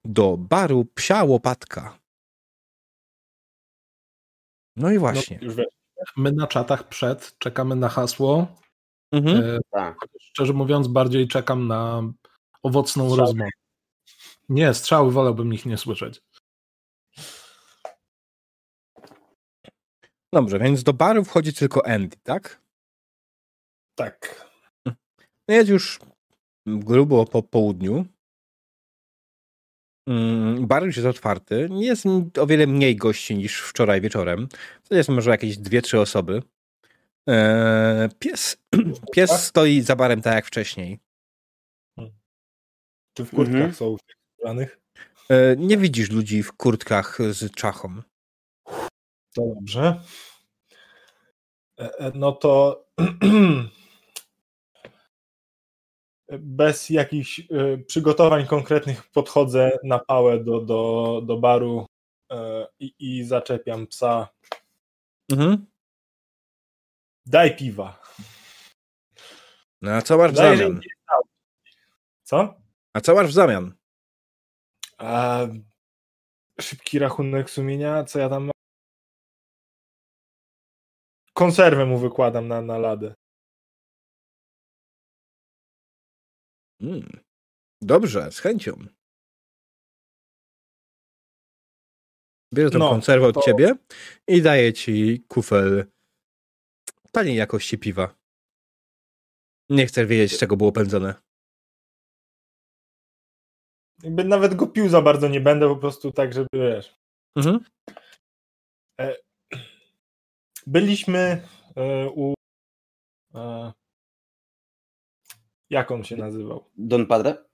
do 0.06 0.38
baru 0.38 0.86
Psia 0.86 1.24
Łopatka. 1.24 2.00
No 4.76 4.92
i 4.92 4.98
właśnie. 4.98 5.38
No, 5.42 5.46
już 5.46 5.56
wiesz. 5.56 5.68
My 6.18 6.32
na 6.32 6.48
czatach 6.48 6.88
przed 6.88 7.38
czekamy 7.38 7.76
na 7.76 7.90
hasło. 7.90 8.48
Mhm. 9.12 9.44
E, 9.44 9.60
Tak. 9.72 9.98
Szczerze 10.22 10.54
mówiąc, 10.54 10.88
bardziej 10.88 11.28
czekam 11.28 11.68
na 11.68 12.04
owocną 12.64 13.04
Strzały. 13.10 13.28
rozmowę. 13.28 13.50
Nie, 14.50 14.74
strzały 14.74 15.12
wolałbym 15.12 15.54
ich 15.54 15.66
nie 15.66 15.78
słyszeć. 15.78 16.22
Dobrze, 20.34 20.60
więc 20.60 20.84
do 20.84 20.94
baru 20.94 21.24
wchodzi 21.24 21.54
tylko 21.54 21.88
Andy, 21.88 22.18
tak? 22.24 22.62
Tak. 23.96 24.52
No 24.86 24.94
Jest 25.56 25.70
już 25.70 26.00
grubo 26.66 27.26
po 27.26 27.44
południu. 27.44 28.06
Mm, 30.08 30.68
Bar 30.68 30.86
już 30.86 30.96
jest 30.96 31.08
otwarty. 31.08 31.70
Jest 31.72 32.06
o 32.40 32.48
wiele 32.48 32.68
mniej 32.68 32.96
gości 32.96 33.36
niż 33.36 33.62
wczoraj 33.62 34.02
wieczorem. 34.02 34.48
To 34.90 34.96
jest 34.96 35.10
może 35.10 35.32
jakieś 35.32 35.58
dwie, 35.58 35.82
trzy 35.82 36.00
osoby. 36.00 36.44
Eee, 37.28 38.10
pies, 38.20 38.58
pies 39.14 39.32
stoi 39.32 39.82
za 39.82 39.96
barem 39.96 40.22
tak 40.22 40.36
jak 40.36 40.46
wcześniej. 40.46 41.00
Czy 43.14 43.26
w 43.26 43.30
kurtkach 43.30 43.56
Mhm. 43.56 43.74
są 43.74 43.98
ubranych? 44.40 44.80
Eee, 45.30 45.58
nie 45.58 45.78
widzisz 45.78 46.10
ludzi 46.12 46.44
w 46.44 46.54
kurtkach 46.54 47.18
z 47.32 47.52
czachą. 47.56 48.02
To 49.36 49.54
dobrze. 49.56 50.02
E, 51.80 52.00
e, 52.00 52.12
No 52.16 52.32
to 52.32 52.86
bez 56.40 56.90
jakichś 56.90 57.40
e, 57.40 57.78
przygotowań 57.78 58.48
konkretnych 58.48 59.10
podchodzę 59.12 59.80
na 59.84 60.00
pałę 60.00 60.44
do, 60.44 60.62
do, 60.62 61.22
do 61.26 61.38
baru 61.38 61.86
e, 62.32 62.68
i, 62.80 62.94
i 63.00 63.24
zaczepiam 63.24 63.88
psa. 63.88 64.28
Mhm. 65.32 65.66
Daj 67.26 67.56
piwa. 67.58 68.02
No 69.82 69.92
a 69.92 70.02
co 70.02 70.18
masz 70.18 70.32
w 70.32 70.36
Daj, 70.36 70.58
zamian? 70.58 70.82
Co? 72.24 72.62
A 72.94 73.02
co 73.02 73.16
masz 73.16 73.28
w 73.28 73.32
zamian? 73.34 73.74
A, 74.98 75.40
szybki 76.62 77.00
rachunek 77.00 77.50
sumienia, 77.50 78.04
co 78.04 78.20
ja 78.20 78.30
tam 78.30 78.44
mam? 78.44 78.52
Konserwę 81.34 81.86
mu 81.86 81.98
wykładam 82.00 82.48
na, 82.48 82.62
na 82.62 82.78
ladę. 82.78 83.14
Mm. 86.82 87.20
Dobrze, 87.82 88.32
z 88.32 88.40
chęcią. 88.40 88.86
Bierę 92.54 92.70
tą 92.70 92.80
No, 92.80 92.90
konserwę 92.90 93.28
od 93.28 93.36
to- 93.36 93.42
ciebie 93.42 93.76
i 94.28 94.42
daję 94.42 94.74
ci 94.74 95.24
kufel 95.28 95.86
taniej 97.12 97.36
jakości 97.36 97.78
piwa. 97.78 98.16
Nie 99.70 99.86
chcesz 99.86 100.08
wiedzieć, 100.08 100.38
z 100.38 100.40
czego 100.40 100.58
było 100.58 100.72
pędzone. 100.72 101.16
jakby 104.04 104.24
nawet 104.24 104.56
go 104.56 104.68
pił 104.68 104.90
za 104.90 105.02
bardzo 105.02 105.28
nie 105.28 105.42
będę, 105.42 105.68
po 105.68 105.76
prostu 105.76 106.12
tak, 106.12 106.34
żeby 106.34 106.48
wiesz. 106.54 106.96
Mhm. 107.36 107.60
Byliśmy 110.68 111.48
e, 111.76 112.10
u. 112.10 112.34
E, 113.36 113.72
jak 115.70 115.92
on 115.92 116.04
się 116.04 116.16
nazywał? 116.18 116.70
Don 116.78 117.06
Padre? 117.06 117.46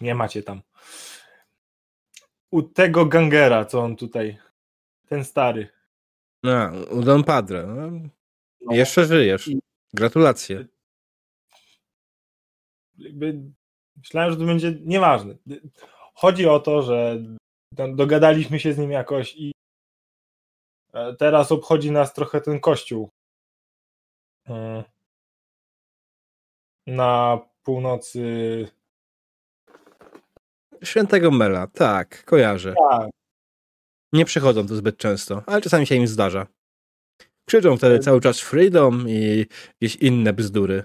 Nie 0.00 0.14
macie 0.14 0.42
tam. 0.42 0.62
U 2.50 2.62
tego 2.62 3.06
gangera, 3.06 3.64
co 3.64 3.80
on 3.80 3.96
tutaj. 3.96 4.38
Ten 5.08 5.24
stary. 5.24 5.73
No, 6.44 6.70
u 6.90 7.02
Don 7.02 7.24
Padre. 7.24 7.66
No, 7.66 7.90
No. 8.60 8.74
Jeszcze 8.74 9.04
żyjesz. 9.04 9.50
Gratulacje. 9.94 10.66
Jakby 12.98 13.40
myślałem, 13.96 14.30
że 14.30 14.36
to 14.36 14.44
będzie 14.44 14.74
nieważne. 14.80 15.34
Chodzi 16.14 16.46
o 16.48 16.60
to, 16.60 16.82
że 16.82 17.18
dogadaliśmy 17.72 18.60
się 18.60 18.72
z 18.72 18.78
nim 18.78 18.90
jakoś 18.90 19.36
i 19.36 19.52
e, 20.92 21.14
teraz 21.16 21.52
obchodzi 21.52 21.90
nas 21.90 22.14
trochę 22.14 22.40
ten 22.40 22.60
kościół. 22.60 23.10
E, 24.48 24.84
Na 26.86 27.38
północy. 27.62 28.20
Świętego 30.84 31.30
Mela, 31.30 31.66
tak, 31.66 32.24
kojarzę. 32.24 32.74
Tak, 32.90 33.10
Nie 34.14 34.24
przychodzą 34.24 34.66
tu 34.66 34.76
zbyt 34.76 34.96
często, 34.96 35.42
ale 35.46 35.60
czasami 35.62 35.86
się 35.86 35.94
im 35.94 36.06
zdarza. 36.06 36.46
Krzyczą 37.48 37.76
wtedy 37.76 37.98
cały 37.98 38.20
czas 38.20 38.40
freedom 38.40 39.08
i 39.08 39.46
jakieś 39.80 39.96
inne 39.96 40.32
bzdury. 40.32 40.84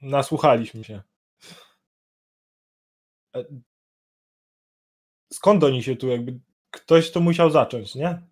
nasłuchaliśmy 0.00 0.84
się. 0.84 1.02
E, 3.36 3.44
Skąd 5.32 5.64
oni 5.64 5.82
się 5.82 5.96
tu 5.96 6.08
jakby. 6.08 6.40
Ktoś 6.70 7.10
to 7.10 7.20
musiał 7.20 7.50
zacząć, 7.50 7.94
nie? 7.94 8.22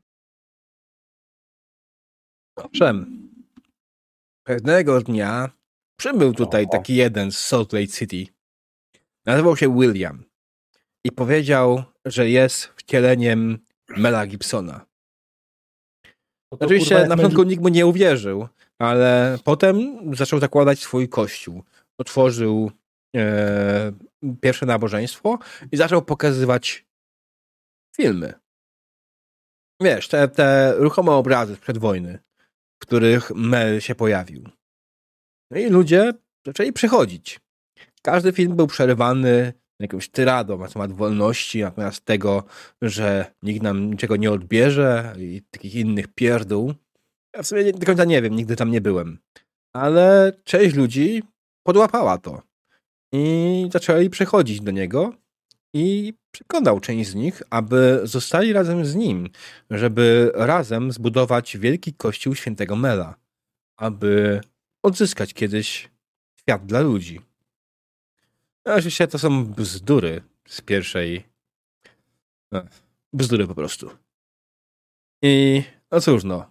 Owszem. 2.57 3.29
Pewnego 4.47 5.01
dnia 5.01 5.51
przybył 5.99 6.33
tutaj 6.35 6.67
taki 6.73 6.95
jeden 6.97 7.33
z 7.33 7.39
Salt 7.39 7.73
Lake 7.73 7.87
City. 7.87 8.27
Nazywał 9.27 9.57
się 9.57 9.75
William. 9.81 10.25
I 11.05 11.13
powiedział, 11.13 11.83
że 12.05 12.29
jest 12.31 12.65
wcieleniem 12.65 13.59
Mela 13.97 14.27
Gibsona. 14.27 14.87
Oczywiście 16.51 16.89
kurwa, 16.89 16.99
jest 16.99 17.09
na 17.09 17.17
początku 17.17 17.43
nikt 17.43 17.63
mu 17.63 17.69
nie 17.69 17.87
uwierzył, 17.87 18.49
ale 18.79 19.39
potem 19.45 20.01
zaczął 20.17 20.41
zakładać 20.41 20.79
swój 20.79 21.09
kościół. 21.09 21.63
Otworzył 21.99 22.71
e, 23.17 23.93
pierwsze 24.41 24.67
nabożeństwo 24.67 25.39
i 25.73 25.77
zaczął 25.77 26.03
pokazywać 26.03 26.87
filmy. 27.97 28.35
Wiesz, 29.83 30.09
te, 30.09 30.29
te 30.29 30.75
ruchome 30.77 31.13
obrazy 31.13 31.57
sprzed 31.57 31.79
wojny, 31.79 32.19
w 32.79 32.87
których 32.87 33.31
Mel 33.35 33.81
się 33.81 33.95
pojawił. 33.95 34.49
No 35.51 35.59
i 35.59 35.69
ludzie 35.69 36.13
zaczęli 36.47 36.73
przychodzić. 36.73 37.41
Każdy 38.03 38.33
film 38.33 38.57
był 38.57 38.67
przerywany 38.67 39.53
jakąś 39.81 40.09
tyradą 40.09 40.59
na 40.59 40.69
temat 40.69 40.93
wolności, 40.93 41.63
na 41.63 41.71
temat 41.71 42.01
tego, 42.01 42.45
że 42.83 43.33
nikt 43.43 43.63
nam 43.63 43.91
niczego 43.91 44.17
nie 44.17 44.31
odbierze 44.31 45.15
i 45.19 45.43
takich 45.51 45.75
innych 45.75 46.09
pierdół. 46.09 46.75
Ja 47.37 47.43
w 47.43 47.47
sumie 47.47 47.73
do 47.73 47.87
końca 47.87 48.05
nie 48.05 48.23
wiem, 48.23 48.37
nigdy 48.37 48.57
tam 48.57 48.71
nie 48.71 48.81
byłem. 48.81 49.19
Ale 49.77 50.33
część 50.45 50.75
ludzi 50.75 51.23
podłapała 51.67 52.19
to. 52.19 52.43
I 53.13 53.69
zaczęli 53.73 54.11
przychodzić 54.11 54.61
do 54.61 54.71
niego 54.71 55.13
i 55.75 56.15
przekonał 56.33 56.81
część 56.81 57.11
z 57.11 57.15
nich, 57.15 57.43
aby 57.51 58.01
zostali 58.05 58.53
razem 58.53 58.85
z 58.85 58.95
nim, 58.95 59.29
żeby 59.71 60.33
razem 60.35 60.93
zbudować 60.93 61.57
wielki 61.57 61.95
kościół 61.95 62.35
świętego 62.35 62.77
Mela, 62.77 63.15
aby 63.79 64.41
odzyskać 64.83 65.35
kiedyś 65.35 65.91
świat 66.41 66.67
dla 66.67 66.81
ludzi. 66.81 67.30
No, 68.71 68.77
Oczywiście 68.77 69.09
to 69.09 69.19
są 69.19 69.47
bzdury 69.47 70.23
z 70.49 70.61
pierwszej. 70.61 71.25
No, 72.53 72.63
bzdury 73.13 73.47
po 73.47 73.55
prostu. 73.55 73.91
I 75.23 75.63
no 75.91 76.01
cóż, 76.01 76.25
no. 76.25 76.51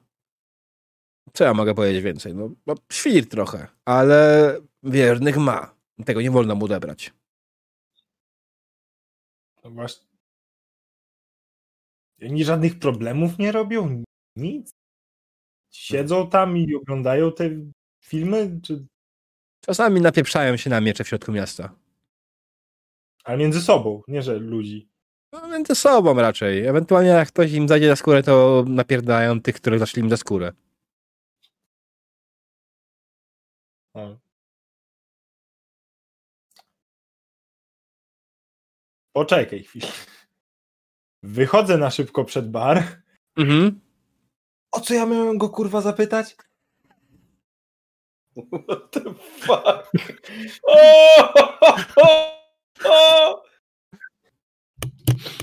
Co 1.33 1.43
ja 1.43 1.53
mogę 1.53 1.75
powiedzieć 1.75 2.03
więcej? 2.03 2.35
No, 2.35 2.49
no 2.67 2.75
świr 2.91 3.29
trochę, 3.29 3.67
ale 3.85 4.53
wiernych 4.83 5.37
ma. 5.37 5.75
Tego 6.05 6.21
nie 6.21 6.31
wolno 6.31 6.55
mu 6.55 6.65
odebrać. 6.65 7.13
No 9.63 9.71
właśnie. 9.71 10.07
Oni 12.21 12.45
żadnych 12.45 12.79
problemów 12.79 13.37
nie 13.37 13.51
robią? 13.51 14.03
Nic? 14.35 14.71
Siedzą 15.71 16.29
tam 16.29 16.57
i 16.57 16.75
oglądają 16.75 17.31
te 17.31 17.49
filmy? 18.03 18.59
Czy... 18.63 18.85
Czasami 19.61 20.01
napieprzają 20.01 20.57
się 20.57 20.69
na 20.69 20.81
miecze 20.81 21.03
w 21.03 21.07
środku 21.07 21.31
miasta. 21.31 21.75
Ale 23.29 23.37
między 23.37 23.61
sobą, 23.61 24.01
nie 24.07 24.21
że 24.21 24.39
ludzi. 24.39 24.89
No, 25.33 25.47
między 25.47 25.75
sobą 25.75 26.13
raczej. 26.13 26.65
Ewentualnie 26.65 27.09
jak 27.09 27.27
ktoś 27.27 27.51
im 27.51 27.67
zajdzie 27.67 27.87
za 27.87 27.95
skórę, 27.95 28.23
to 28.23 28.65
napierdają 28.67 29.41
tych, 29.41 29.55
których 29.55 29.79
zaszli 29.79 30.01
im 30.01 30.09
za 30.09 30.17
skórę. 30.17 30.53
A. 33.93 33.99
Poczekaj 39.13 39.63
chwilę. 39.63 39.87
Wychodzę 41.23 41.77
na 41.77 41.91
szybko 41.91 42.25
przed 42.25 42.51
bar. 42.51 42.83
Mhm. 43.37 43.81
O 44.71 44.79
co 44.79 44.93
ja 44.93 45.05
miałem 45.05 45.37
go 45.37 45.49
kurwa 45.49 45.81
zapytać? 45.81 46.35
What 48.67 48.91
the 48.91 49.13
fuck? 49.13 49.91
O! 50.67 52.18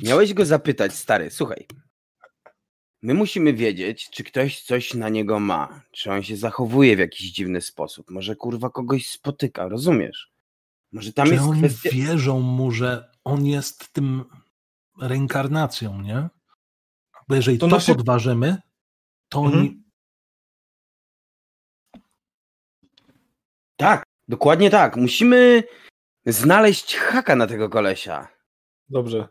Miałeś 0.03 0.35
go 0.35 0.45
zapytać, 0.45 0.95
stary, 0.95 1.31
słuchaj. 1.31 1.67
My 3.03 3.15
musimy 3.15 3.55
wiedzieć, 3.55 4.11
czy 4.11 4.25
ktoś 4.25 4.63
coś 4.63 4.95
na 4.95 5.09
niego 5.09 5.41
ma, 5.41 5.83
czy 5.93 6.13
on 6.13 6.23
się 6.23 6.37
zachowuje 6.37 6.97
w 6.97 6.99
jakiś 6.99 7.33
dziwny 7.33 7.61
sposób. 7.61 8.11
Może 8.11 8.37
kurwa 8.37 8.71
kogoś 8.71 9.09
spotyka, 9.11 9.69
rozumiesz? 9.69 10.33
Może 10.93 11.13
tam 11.13 11.27
Czy 11.27 11.35
jest 11.35 11.45
oni 11.47 11.59
kwestia. 11.59 11.91
wierzą 11.93 12.41
mu, 12.41 12.71
że 12.71 13.11
on 13.25 13.47
jest 13.47 13.93
tym 13.93 14.25
reinkarnacją, 15.01 16.03
nie? 16.03 16.29
Bo 17.29 17.35
jeżeli 17.35 17.59
To 17.59 17.67
to, 17.69 17.77
na 17.77 17.81
szyb- 17.83 17.97
podważymy, 17.97 18.57
to 19.29 19.39
Mhm. 19.41 19.61
oni... 19.61 19.83
Tak, 23.77 24.03
dokładnie 24.29 24.71
tak. 24.71 24.97
Musimy 24.97 25.63
znaleźć 26.27 26.97
haka 26.97 27.37
na 27.37 27.47
tego 27.47 27.69
kolesia. 27.69 28.29
Dobrze. 28.89 29.29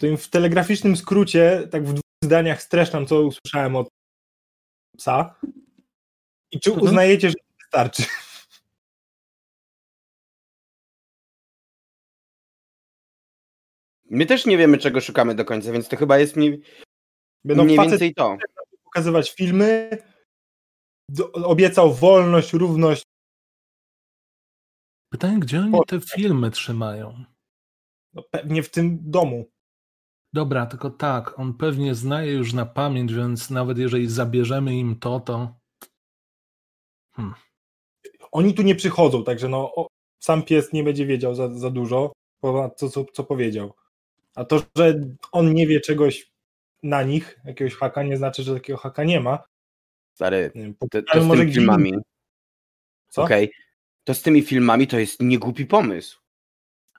To 0.00 0.06
im 0.06 0.16
w 0.16 0.28
telegraficznym 0.30 0.96
skrócie, 0.96 1.68
tak 1.70 1.82
w 1.84 1.92
dwóch 1.92 2.00
zdaniach 2.24 2.62
streszczam, 2.62 3.06
co 3.06 3.22
usłyszałem 3.22 3.76
od 3.76 3.88
psa. 4.96 5.34
I 6.50 6.60
czy 6.60 6.70
Mhm. 6.70 6.86
uznajecie, 6.88 7.28
że 7.28 7.34
to 7.34 7.54
wystarczy? 7.62 8.02
My 14.10 14.26
też 14.26 14.46
nie 14.46 14.56
wiemy, 14.58 14.78
czego 14.78 15.00
szukamy 15.00 15.34
do 15.34 15.44
końca, 15.44 15.72
więc 15.72 15.88
to 15.88 15.96
chyba 15.96 16.18
jest 16.18 16.36
mniej, 16.36 16.62
Będą 17.44 17.64
mniej 17.64 17.78
więcej 17.78 18.14
to. 18.14 18.36
pokazywać 18.84 19.30
filmy, 19.32 19.90
obiecał 21.32 21.94
wolność, 21.94 22.52
równość. 22.52 23.02
Pytanie, 25.12 25.38
gdzie 25.40 25.60
oni 25.60 25.78
te 25.86 26.00
filmy 26.00 26.50
trzymają? 26.50 27.24
No, 28.14 28.22
pewnie 28.22 28.62
w 28.62 28.70
tym 28.70 28.98
domu. 29.10 29.50
Dobra, 30.34 30.66
tylko 30.66 30.90
tak, 30.90 31.38
on 31.38 31.54
pewnie 31.54 31.94
znaje 31.94 32.32
już 32.32 32.52
na 32.52 32.66
pamięć, 32.66 33.14
więc 33.14 33.50
nawet 33.50 33.78
jeżeli 33.78 34.08
zabierzemy 34.08 34.76
im 34.76 34.98
to, 34.98 35.20
to 35.20 35.54
Oni 38.32 38.54
tu 38.54 38.62
nie 38.62 38.74
przychodzą, 38.74 39.24
także 39.24 39.48
no, 39.48 39.74
o, 39.74 39.86
sam 40.18 40.42
pies 40.42 40.72
nie 40.72 40.84
będzie 40.84 41.06
wiedział 41.06 41.34
za, 41.34 41.54
za 41.54 41.70
dużo, 41.70 42.12
ponad 42.40 42.80
to, 42.80 42.88
co, 42.88 43.04
co 43.04 43.24
powiedział. 43.24 43.74
A 44.34 44.44
to, 44.44 44.62
że 44.76 45.00
on 45.32 45.54
nie 45.54 45.66
wie 45.66 45.80
czegoś 45.80 46.32
na 46.82 47.02
nich, 47.02 47.40
jakiegoś 47.44 47.74
haka, 47.74 48.02
nie 48.02 48.16
znaczy, 48.16 48.42
że 48.42 48.54
takiego 48.54 48.78
haka 48.78 49.04
nie 49.04 49.20
ma. 49.20 49.44
Stary, 50.14 50.52
Nie 50.54 50.74
to, 50.90 51.20
z 51.22 51.26
może 51.26 51.40
tymi 51.40 51.54
filmami. 51.54 51.92
Co? 53.08 53.22
Okej. 53.22 53.52
To 54.04 54.14
z 54.14 54.22
tymi 54.22 54.42
filmami 54.42 54.86
to 54.86 54.98
jest 54.98 55.22
niegłupi 55.22 55.66
pomysł. 55.66 56.23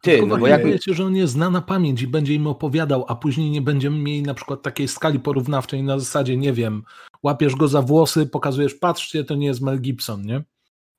Ty, 0.06 0.12
Tylko 0.12 0.28
no 0.28 0.38
bo 0.38 0.48
jak. 0.48 0.66
wiecie, 0.66 0.94
że 0.94 1.06
on 1.06 1.16
je 1.16 1.28
zna 1.28 1.50
na 1.50 1.62
pamięć 1.62 2.02
i 2.02 2.08
będzie 2.08 2.34
im 2.34 2.48
opowiadał, 2.48 3.06
a 3.08 3.16
później 3.16 3.50
nie 3.50 3.62
będziemy 3.62 3.98
mieli 4.00 4.22
na 4.22 4.34
przykład 4.34 4.62
takiej 4.62 4.88
skali 4.88 5.20
porównawczej 5.20 5.84
na 5.84 6.00
zasadzie, 6.00 6.38
nie 6.38 6.54
wiem, 6.54 6.84
łapiesz 7.24 7.56
go 7.56 7.68
za 7.68 7.82
włosy, 7.82 8.26
pokazujesz, 8.26 8.76
patrzcie, 8.76 9.24
to 9.24 9.36
nie 9.36 9.48
jest 9.48 9.62
Mel 9.62 9.82
Gibson, 9.82 10.26
nie? 10.26 10.44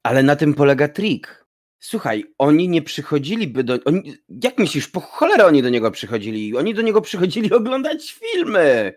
Ale 0.02 0.22
na 0.22 0.36
tym 0.36 0.54
polega 0.54 0.88
trik. 0.88 1.46
Słuchaj, 1.78 2.24
oni 2.38 2.68
nie 2.68 2.82
przychodziliby 2.82 3.64
do. 3.64 3.78
Oni, 3.84 4.14
jak 4.42 4.58
myślisz, 4.58 4.88
po 4.88 5.00
cholerę 5.00 5.46
oni 5.46 5.62
do 5.62 5.68
niego 5.68 5.90
przychodzili? 5.90 6.56
Oni 6.56 6.74
do 6.74 6.82
niego 6.82 7.00
przychodzili 7.00 7.52
oglądać 7.60 8.12
filmy. 8.12 8.94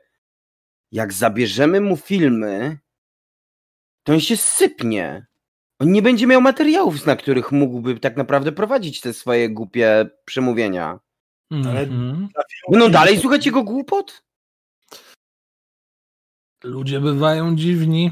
Jak 0.92 1.14
zabierzemy 1.14 1.82
mu 1.82 1.98
filmy, 1.98 2.78
to 4.04 4.14
on 4.14 4.20
się 4.20 4.38
sypnie. 4.38 5.29
On 5.80 5.92
nie 5.92 6.02
będzie 6.02 6.28
miał 6.28 6.42
materiałów, 6.42 7.06
na 7.06 7.16
których 7.16 7.52
mógłby 7.52 8.00
tak 8.00 8.18
naprawdę 8.18 8.52
prowadzić 8.52 9.02
te 9.02 9.14
swoje 9.14 9.50
głupie 9.50 10.10
przemówienia. 10.26 11.00
Ale- 11.52 11.80
Mhm. 11.82 12.28
Będą 12.72 12.92
dalej 12.92 13.20
słuchać 13.20 13.46
jego 13.46 13.64
głupot? 13.64 14.24
Ludzie 16.64 17.00
bywają 17.00 17.56
dziwni, 17.56 18.12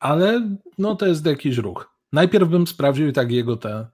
ale 0.00 0.56
no 0.78 0.96
to 0.96 1.06
jest 1.06 1.26
jakiś 1.26 1.56
ruch. 1.56 1.90
Najpierw 2.12 2.48
bym 2.48 2.66
sprawdził 2.66 3.12
tak 3.12 3.30
jego 3.32 3.56
tę 3.56 3.86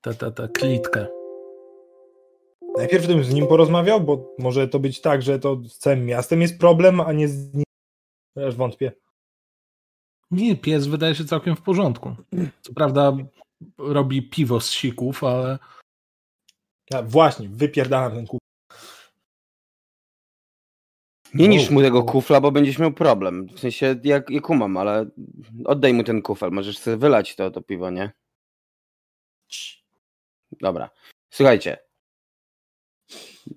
te, 0.00 0.14
te, 0.14 0.32
te 0.32 0.48
klitkę. 0.48 1.06
Najpierw 2.76 3.06
bym 3.06 3.24
z 3.24 3.34
nim 3.34 3.46
porozmawiał, 3.46 4.00
bo 4.00 4.34
może 4.38 4.68
to 4.68 4.78
być 4.78 5.00
tak, 5.00 5.22
że 5.22 5.38
to 5.38 5.60
z 5.68 5.78
całym 5.78 6.06
miastem 6.06 6.42
jest 6.42 6.58
problem, 6.58 7.00
a 7.00 7.12
nie 7.12 7.28
z 7.28 7.54
nim. 7.54 7.64
Aż 8.48 8.56
wątpię. 8.56 8.92
Nie, 10.30 10.56
pies 10.56 10.86
wydaje 10.86 11.14
się 11.14 11.24
całkiem 11.24 11.56
w 11.56 11.62
porządku. 11.62 12.16
Co 12.62 12.72
prawda 12.74 13.12
robi 13.78 14.22
piwo 14.22 14.60
z 14.60 14.70
sików, 14.70 15.24
ale 15.24 15.58
Ja, 16.90 17.02
właśnie, 17.02 17.48
wypierdalam 17.48 18.12
ten 18.12 18.26
kup. 18.26 18.40
Nie 21.34 21.48
niż 21.48 21.70
mu 21.70 21.80
tego 21.80 22.02
kufla, 22.02 22.40
bo 22.40 22.52
będziesz 22.52 22.78
miał 22.78 22.92
problem. 22.92 23.46
W 23.46 23.60
sensie, 23.60 24.00
jak, 24.04 24.30
jak 24.30 24.50
umam, 24.50 24.76
ale 24.76 25.06
oddaj 25.64 25.94
mu 25.94 26.04
ten 26.04 26.22
kufel. 26.22 26.50
Możesz 26.50 26.78
sobie 26.78 26.96
wylać 26.96 27.36
to, 27.36 27.50
to 27.50 27.62
piwo, 27.62 27.90
nie? 27.90 28.12
Dobra. 30.60 30.90
Słuchajcie. 31.30 31.78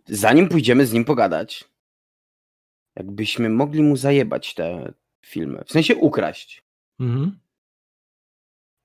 Zanim 0.05 0.49
pójdziemy 0.49 0.85
z 0.85 0.93
nim 0.93 1.05
pogadać, 1.05 1.65
jakbyśmy 2.95 3.49
mogli 3.49 3.83
mu 3.83 3.95
zajebać 3.95 4.53
te 4.53 4.93
filmy. 5.25 5.63
W 5.65 5.71
sensie 5.71 5.95
ukraść. 5.95 6.63
mhm. 6.99 7.39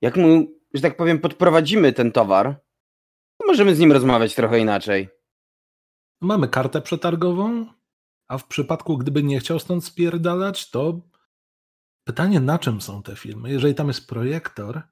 Jak 0.02 0.16
mu, 0.16 0.46
że 0.74 0.82
tak 0.82 0.96
powiem, 0.96 1.18
podprowadzimy 1.18 1.92
ten 1.92 2.12
towar, 2.12 2.60
to 3.40 3.46
możemy 3.46 3.74
z 3.74 3.78
nim 3.78 3.92
rozmawiać 3.92 4.34
trochę 4.34 4.58
inaczej. 4.58 5.08
mamy 6.20 6.48
kartę 6.48 6.82
przetargową, 6.82 7.66
a 8.28 8.38
w 8.38 8.46
przypadku, 8.46 8.98
gdyby 8.98 9.22
nie 9.22 9.40
chciał 9.40 9.58
stąd 9.58 9.84
spierdalać, 9.84 10.70
to 10.70 11.00
pytanie, 12.04 12.40
na 12.40 12.58
czym 12.58 12.80
są 12.80 13.02
te 13.02 13.16
filmy? 13.16 13.50
Jeżeli 13.50 13.74
tam 13.74 13.88
jest 13.88 14.06
projektor, 14.08 14.82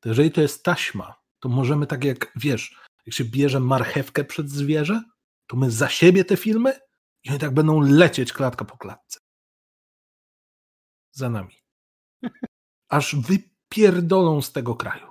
to 0.00 0.08
jeżeli 0.08 0.30
to 0.30 0.40
jest 0.40 0.64
taśma, 0.64 1.14
to 1.40 1.48
możemy 1.48 1.86
tak 1.86 2.04
jak, 2.04 2.32
wiesz, 2.36 2.80
jak 3.06 3.14
się 3.14 3.24
bierze 3.24 3.60
marchewkę 3.60 4.24
przed 4.24 4.50
zwierzę, 4.50 5.02
to 5.46 5.56
my 5.56 5.70
za 5.70 5.88
siebie 5.88 6.24
te 6.24 6.36
filmy 6.36 6.80
i 7.24 7.30
oni 7.30 7.38
tak 7.38 7.54
będą 7.54 7.80
lecieć 7.80 8.32
klatka 8.32 8.64
po 8.64 8.78
klatce. 8.78 9.20
Za 11.18 11.30
nami. 11.30 11.54
Aż 12.88 13.16
wypierdolą 13.16 14.42
z 14.42 14.52
tego 14.52 14.74
kraju. 14.74 15.06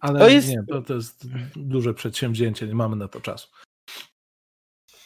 Ale 0.00 0.20
To 0.20 0.28
jest- 0.28 0.48
nie, 0.48 0.64
to, 0.68 0.82
to 0.82 0.94
jest 0.94 1.26
duże 1.56 1.94
przedsięwzięcie, 1.94 2.66
nie 2.66 2.74
mamy 2.74 2.96
na 2.96 3.08
to 3.08 3.20
czasu. 3.20 3.48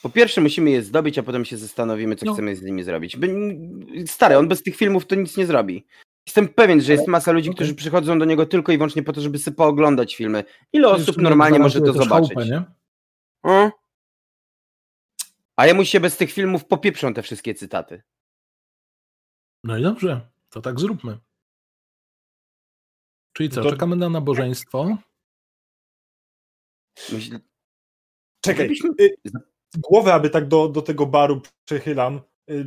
Po 0.03 0.11
pierwsze 0.11 0.41
musimy 0.41 0.71
je 0.71 0.83
zdobyć, 0.83 1.19
a 1.19 1.23
potem 1.23 1.45
się 1.45 1.57
zastanowimy, 1.57 2.17
co 2.17 2.27
No. 2.27 2.33
chcemy 2.33 2.57
z 2.57 2.63
nimi 2.63 2.83
zrobić. 2.83 3.17
Stary, 4.07 4.37
on 4.39 4.49
bez 4.49 4.63
tych 4.63 4.77
filmów 4.77 5.07
to 5.07 5.15
nic 5.15 5.37
nie 5.37 5.47
zrobi. 5.47 5.87
Jestem 6.27 6.49
pewien, 6.49 6.81
że 6.81 6.93
jest 6.93 7.07
masa 7.09 7.33
ludzi, 7.33 7.51
którzy 7.55 7.75
przychodzą 7.75 8.19
do 8.19 8.25
niego 8.25 8.47
tylko 8.47 8.73
i 8.73 8.77
wyłącznie 8.77 9.03
po 9.03 9.13
to, 9.13 9.21
żeby 9.21 9.39
sobie 9.39 9.57
pooglądać 9.57 10.17
filmy. 10.17 10.45
Ile 10.73 10.89
osób 10.89 11.17
normalnie 11.17 11.59
może 11.59 11.81
to 11.81 11.93
zobaczyć? 11.93 12.09
chałupę, 12.35 12.47
nie? 12.47 12.65
O? 13.43 13.71
A 15.57 15.67
jemu 15.67 15.85
się 15.85 16.01
bez 16.01 16.17
tych 16.17 16.33
filmów 16.33 16.65
popieprzą 16.65 17.15
te 17.15 17.23
wszystkie 17.23 17.55
cytaty. 17.55 18.03
No 19.65 19.79
i 19.79 19.83
dobrze, 19.83 20.31
to 20.51 20.61
tak 20.61 20.81
zróbmy. 20.81 21.19
Czyli 23.33 23.49
co, 23.49 23.63
To- 23.63 23.71
czekamy 23.71 23.97
na 23.97 24.09
nabożeństwo? 24.09 24.97
Myśl... 27.13 27.41
Czekaj, 28.41 28.65
Gdybyśmy- 28.67 28.91
y, 29.01 29.17
głowę, 29.79 30.15
aby 30.15 30.31
tak 30.31 30.49
do, 30.49 30.69
do 30.69 30.83
tego 30.83 31.07
baru 31.07 31.43
przechylam. 31.65 32.21
Y, 32.51 32.67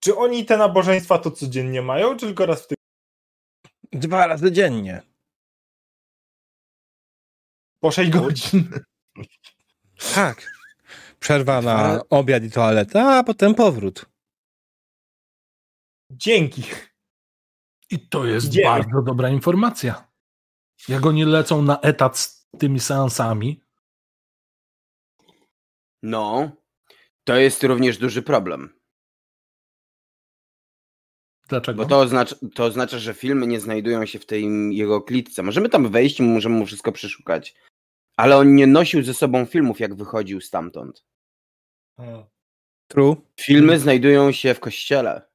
czy 0.00 0.16
oni 0.16 0.44
te 0.46 0.56
nabożeństwa 0.56 1.18
to 1.18 1.30
codziennie 1.30 1.82
mają, 1.82 2.16
czy 2.16 2.26
tylko 2.26 2.46
raz 2.46 2.62
w 2.62 2.66
tygodniu? 2.66 2.80
Dwa 4.08 4.26
razy 4.26 4.52
dziennie. 4.52 5.02
Po 7.80 7.90
6 7.90 8.10
godzin. 8.10 8.70
Tak. 10.14 10.52
Przerwa 11.20 11.62
na 11.62 12.00
obiad 12.10 12.42
i 12.44 12.50
toaletę, 12.50 13.04
a 13.04 13.22
potem 13.24 13.54
powrót. 13.54 14.09
Dzięki. 16.10 16.62
I 17.90 18.08
to 18.08 18.24
jest 18.24 18.46
Idziemy. 18.46 18.64
bardzo 18.66 19.02
dobra 19.02 19.28
informacja. 19.30 20.10
Jak 20.88 21.06
oni 21.06 21.24
lecą 21.24 21.62
na 21.62 21.80
etat 21.80 22.18
z 22.18 22.46
tymi 22.58 22.80
seansami, 22.80 23.60
No, 26.02 26.50
to 27.24 27.36
jest 27.36 27.64
również 27.64 27.98
duży 27.98 28.22
problem. 28.22 28.80
dlaczego? 31.48 31.82
Bo 31.82 31.88
to 31.88 31.98
oznacza, 32.00 32.36
to 32.54 32.64
oznacza, 32.64 32.98
że 32.98 33.14
filmy 33.14 33.46
nie 33.46 33.60
znajdują 33.60 34.06
się 34.06 34.18
w 34.18 34.26
tej 34.26 34.76
jego 34.76 35.02
klitce. 35.02 35.42
Możemy 35.42 35.68
tam 35.68 35.90
wejść 35.90 36.20
i 36.20 36.22
możemy 36.22 36.56
mu 36.58 36.66
wszystko 36.66 36.92
przeszukać. 36.92 37.54
Ale 38.16 38.36
on 38.36 38.54
nie 38.54 38.66
nosił 38.66 39.02
ze 39.02 39.14
sobą 39.14 39.46
filmów, 39.46 39.80
jak 39.80 39.94
wychodził 39.94 40.40
stamtąd. 40.40 41.04
True. 42.88 43.16
Filmy 43.40 43.78
znajdują 43.78 44.32
się 44.32 44.54
w 44.54 44.60
kościele. 44.60 45.29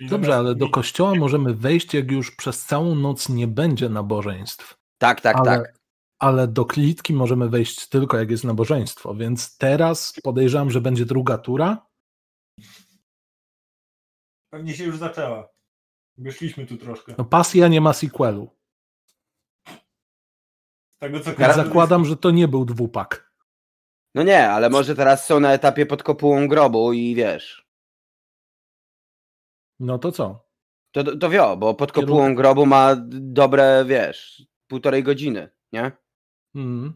Dobrze, 0.00 0.36
ale 0.36 0.54
do 0.54 0.68
kościoła 0.68 1.14
możemy 1.14 1.54
wejść, 1.54 1.94
jak 1.94 2.10
już 2.10 2.36
przez 2.36 2.64
całą 2.64 2.94
noc 2.94 3.28
nie 3.28 3.46
będzie 3.46 3.88
nabożeństw. 3.88 4.78
Tak, 4.98 5.20
tak, 5.20 5.36
ale, 5.36 5.50
tak. 5.50 5.78
ale 6.18 6.48
do 6.48 6.64
klitki 6.64 7.12
możemy 7.12 7.48
wejść 7.48 7.88
tylko, 7.88 8.18
jak 8.18 8.30
jest 8.30 8.44
nabożeństwo. 8.44 9.14
Więc 9.14 9.56
teraz 9.58 10.14
podejrzewam, 10.22 10.70
że 10.70 10.80
będzie 10.80 11.04
druga 11.06 11.38
tura. 11.38 11.86
Pewnie 14.52 14.74
się 14.74 14.84
już 14.84 14.98
zaczęła. 14.98 15.48
Wyszliśmy 16.18 16.66
tu 16.66 16.76
troszkę. 16.76 17.14
No, 17.18 17.24
pasja 17.24 17.68
nie 17.68 17.80
ma 17.80 17.92
sequelu. 17.92 18.50
Z 20.96 21.00
tego 21.00 21.20
co 21.20 21.32
Teraz- 21.32 21.56
zakładam, 21.56 22.04
że 22.04 22.16
to 22.16 22.30
nie 22.30 22.48
był 22.48 22.64
dwupak. 22.64 23.34
No 24.14 24.22
nie, 24.22 24.50
ale 24.50 24.70
może 24.70 24.94
teraz 24.94 25.26
są 25.26 25.40
na 25.40 25.52
etapie 25.52 25.86
pod 25.86 26.02
kopułą 26.02 26.48
grobu 26.48 26.92
i 26.92 27.14
wiesz. 27.14 27.63
No 29.80 29.98
to 29.98 30.12
co? 30.12 30.48
To, 30.92 31.04
to, 31.04 31.16
to 31.16 31.30
wio, 31.30 31.56
bo 31.56 31.74
pod 31.74 31.92
Kierunek. 31.92 32.08
kopułą 32.10 32.34
grobu 32.34 32.66
ma 32.66 32.96
dobre, 33.10 33.84
wiesz, 33.88 34.42
półtorej 34.66 35.02
godziny, 35.02 35.50
nie? 35.72 35.92
Mm. 36.54 36.94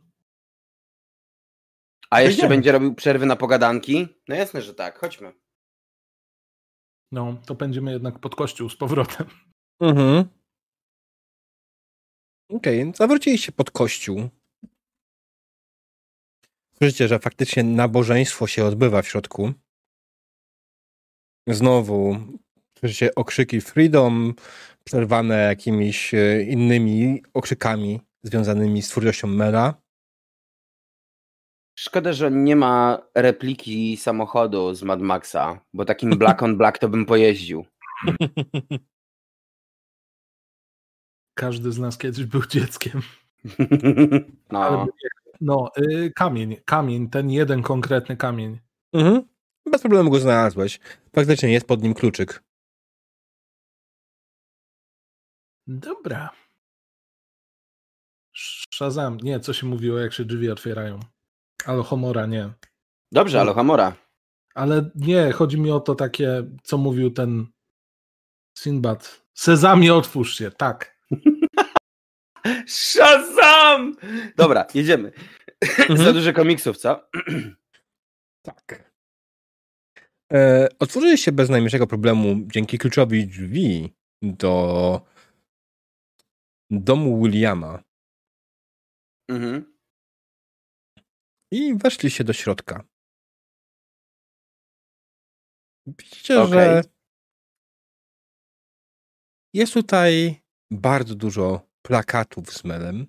A 2.10 2.20
jeszcze 2.20 2.38
idziemy. 2.38 2.48
będzie 2.48 2.72
robił 2.72 2.94
przerwy 2.94 3.26
na 3.26 3.36
pogadanki? 3.36 4.08
No 4.28 4.34
jasne, 4.34 4.62
że 4.62 4.74
tak. 4.74 4.98
Chodźmy. 4.98 5.32
No, 7.12 7.36
to 7.46 7.54
będziemy 7.54 7.92
jednak 7.92 8.18
pod 8.18 8.34
kościół 8.34 8.68
z 8.70 8.76
powrotem. 8.76 9.26
Mhm. 9.80 10.28
Okej, 12.50 12.92
zawróciliście 12.94 13.52
pod 13.52 13.70
kościół. 13.70 14.28
Słyszycie, 16.78 17.08
że 17.08 17.18
faktycznie 17.18 17.64
nabożeństwo 17.64 18.46
się 18.46 18.64
odbywa 18.64 19.02
w 19.02 19.08
środku. 19.08 19.52
Znowu 21.48 22.16
słyszycie 22.78 23.14
okrzyki 23.14 23.60
freedom, 23.60 24.34
przerwane 24.84 25.36
jakimiś 25.36 26.14
e, 26.14 26.42
innymi 26.42 27.22
okrzykami 27.34 28.00
związanymi 28.22 28.82
z 28.82 28.88
twórczością 28.88 29.28
Mela. 29.28 29.74
Szkoda, 31.78 32.12
że 32.12 32.30
nie 32.30 32.56
ma 32.56 33.02
repliki 33.14 33.96
samochodu 33.96 34.74
z 34.74 34.82
Mad 34.82 35.00
Maxa, 35.00 35.60
bo 35.72 35.84
takim 35.84 36.10
black 36.10 36.42
on 36.42 36.56
black 36.56 36.78
to 36.78 36.88
bym 36.88 37.06
pojeździł. 37.06 37.64
Każdy 41.34 41.72
z 41.72 41.78
nas 41.78 41.98
kiedyś 41.98 42.24
był 42.24 42.42
dzieckiem. 42.46 43.02
No, 44.52 44.86
No, 45.40 45.70
y, 45.78 46.12
kamień, 46.16 46.56
kamień, 46.64 47.08
ten 47.10 47.30
jeden 47.30 47.62
konkretny 47.62 48.16
kamień. 48.16 48.58
mhm. 48.92 49.22
Bez 49.70 49.80
problemu 49.80 50.10
go 50.10 50.18
znalazłeś. 50.18 50.80
Faktycznie 51.14 51.52
jest 51.52 51.66
pod 51.66 51.82
nim 51.82 51.94
kluczyk. 51.94 52.42
Dobra. 55.68 56.30
Shazam, 58.74 59.16
nie, 59.16 59.40
co 59.40 59.52
się 59.52 59.66
mówiło, 59.66 59.98
jak 59.98 60.12
się 60.12 60.24
drzwi 60.24 60.50
otwierają. 60.50 61.00
Alohomora, 61.64 62.26
nie. 62.26 62.52
dobrze, 63.12 63.40
Alohomora. 63.40 63.96
Ale 64.54 64.90
nie, 64.94 65.32
chodzi 65.32 65.60
mi 65.60 65.70
o 65.70 65.80
to 65.80 65.94
takie, 65.94 66.44
co 66.62 66.78
mówił 66.78 67.10
ten 67.10 67.46
Sinbad. 68.58 69.26
Sezamie, 69.34 69.94
otwórz 69.94 70.38
się, 70.38 70.50
tak. 70.50 70.98
Shazam! 72.66 73.96
Dobra, 74.36 74.66
jedziemy. 74.74 75.12
Mhm. 75.78 75.98
Za 75.98 76.12
dużo 76.12 76.32
komiksów, 76.32 76.76
co? 76.76 77.00
Tak. 78.42 78.92
E, 80.32 80.68
otworzyliście 80.78 81.32
bez 81.32 81.50
najmniejszego 81.50 81.86
problemu 81.86 82.36
dzięki 82.46 82.78
kluczowi 82.78 83.26
drzwi 83.26 83.94
do 84.22 85.00
domu 86.70 87.22
Williama 87.22 87.82
Mhm. 89.30 89.78
i 91.52 91.74
weszliście 91.74 92.24
do 92.24 92.32
środka. 92.32 92.84
Widzicie, 95.86 96.40
Okej. 96.42 96.52
że 96.52 96.82
jest 99.54 99.74
tutaj 99.74 100.42
bardzo 100.72 101.14
dużo 101.14 101.68
plakatów 101.86 102.52
z 102.52 102.64
Melem 102.64 103.06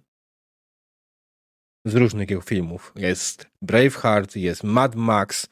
z 1.86 1.96
różnych 1.96 2.30
jego 2.30 2.42
filmów. 2.42 2.94
Jest 2.96 3.50
Braveheart, 3.62 4.36
jest 4.36 4.64
Mad 4.64 4.96
Max, 4.96 5.48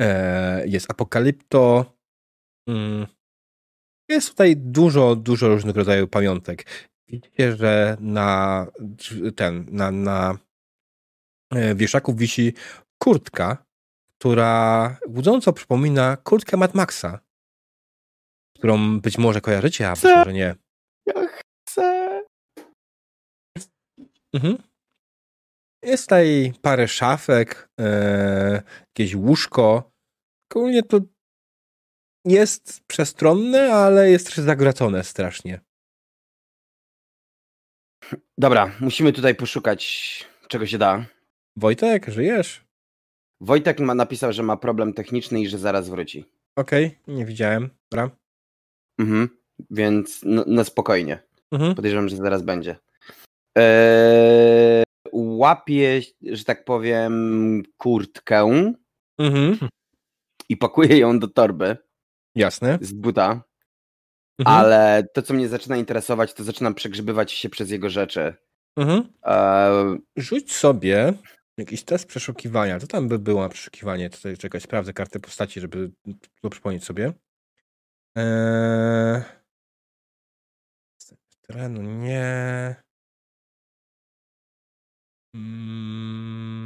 e, 0.00 0.68
jest 0.68 0.90
Apocalypto. 0.90 1.92
Mm. 2.68 3.06
Jest 4.08 4.28
tutaj 4.28 4.56
dużo, 4.56 5.16
dużo 5.16 5.48
różnych 5.48 5.76
rodzajów 5.76 6.10
pamiątek. 6.10 6.90
Widzicie, 7.08 7.56
że 7.56 7.96
na 8.00 8.66
ten, 9.36 9.66
na, 9.70 9.90
na 9.90 10.38
e, 11.54 11.74
wieszaku 11.74 12.14
wisi 12.14 12.54
kurtka, 13.02 13.64
która 14.18 14.96
budząco 15.08 15.52
przypomina 15.52 16.16
kurtkę 16.16 16.56
Mad 16.56 16.74
Maxa, 16.74 17.20
którą 18.58 19.00
być 19.00 19.18
może 19.18 19.40
kojarzycie, 19.40 19.90
a 19.90 19.92
być 19.92 20.02
może 20.02 20.32
nie. 20.32 20.54
Ja 21.06 21.14
chcę. 21.68 22.22
Mhm. 24.34 24.58
Jest 25.82 26.04
tutaj 26.04 26.52
parę 26.62 26.88
szafek, 26.88 27.68
e, 27.80 28.62
jakieś 28.88 29.14
łóżko. 29.14 29.92
Ogólnie 30.50 30.82
to 30.82 31.00
jest 32.24 32.80
przestronne, 32.86 33.74
ale 33.74 34.10
jest 34.10 34.26
też 34.26 34.36
zagracone 34.36 35.04
strasznie. 35.04 35.60
Dobra, 38.38 38.70
musimy 38.80 39.12
tutaj 39.12 39.34
poszukać 39.34 40.24
czego 40.48 40.66
się 40.66 40.78
da. 40.78 41.04
Wojtek, 41.56 42.08
żyjesz? 42.08 42.64
Wojtek 43.40 43.80
ma, 43.80 43.94
napisał, 43.94 44.32
że 44.32 44.42
ma 44.42 44.56
problem 44.56 44.92
techniczny 44.92 45.40
i 45.40 45.48
że 45.48 45.58
zaraz 45.58 45.88
wróci. 45.88 46.24
Okej, 46.56 46.98
nie 47.08 47.24
widziałem. 47.26 47.70
Dobra. 47.90 48.10
Mhm. 49.00 49.28
Więc 49.70 50.20
no, 50.24 50.44
no 50.46 50.64
spokojnie. 50.64 51.22
Mhm. 51.52 51.74
Podejrzewam, 51.74 52.08
że 52.08 52.16
zaraz 52.16 52.42
będzie. 52.42 52.76
Eee, 53.58 54.84
łapię, 55.12 56.00
że 56.22 56.44
tak 56.44 56.64
powiem, 56.64 57.62
kurtkę 57.76 58.72
Mhm. 59.18 59.58
i 60.48 60.56
pakuję 60.56 60.98
ją 60.98 61.18
do 61.18 61.28
torby 61.28 61.76
Jasne. 62.34 62.78
z 62.80 62.92
buta, 62.92 63.42
Mhm. 64.38 64.56
ale 64.56 65.04
to, 65.14 65.22
co 65.22 65.34
mnie 65.34 65.48
zaczyna 65.48 65.76
interesować, 65.76 66.34
to 66.34 66.44
zaczynam 66.44 66.74
przegrzebywać 66.74 67.32
się 67.32 67.48
przez 67.48 67.70
jego 67.70 67.90
rzeczy. 67.90 68.34
Mhm. 68.76 69.12
Eee, 69.22 69.98
Rzuć 70.16 70.52
sobie 70.52 71.12
jakiś 71.58 71.84
test 71.84 72.06
przeszukiwania. 72.06 72.80
Co 72.80 72.86
tam 72.86 73.08
by 73.08 73.18
było 73.18 73.42
na 73.42 73.48
przeszukiwanie? 73.48 74.10
Tutaj 74.10 74.36
czekaj, 74.36 74.60
sprawdzę 74.60 74.92
kartę 74.92 75.20
postaci, 75.20 75.60
żeby 75.60 75.90
to 76.40 76.50
przypomnieć 76.50 76.84
sobie. 76.84 77.12
Eee... 78.16 79.22
Terenu 81.46 81.82
nie. 81.82 82.76
Mm... 85.34 86.62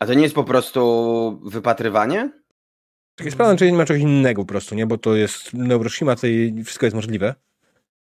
a 0.00 0.06
to 0.06 0.14
nie 0.14 0.22
jest 0.22 0.34
po 0.34 0.44
prostu 0.44 1.40
wypatrywanie? 1.44 2.43
Czekaj, 3.18 3.32
sprawdzam, 3.32 3.56
czy 3.56 3.72
nie 3.72 3.78
ma 3.78 3.84
czegoś 3.84 4.02
innego 4.02 4.42
po 4.42 4.48
prostu, 4.48 4.74
nie? 4.74 4.86
Bo 4.86 4.98
to 4.98 5.16
jest 5.16 5.54
Neuroshima, 5.54 6.16
to 6.16 6.26
i 6.26 6.62
wszystko 6.64 6.86
jest 6.86 6.96
możliwe. 6.96 7.34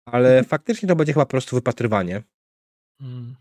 Ale 0.05 0.43
faktycznie 0.43 0.87
to 0.89 0.95
będzie 0.95 1.13
chyba 1.13 1.25
po 1.25 1.29
prostu 1.31 1.55
wypatrywanie. 1.55 2.23
Mm. 3.01 3.35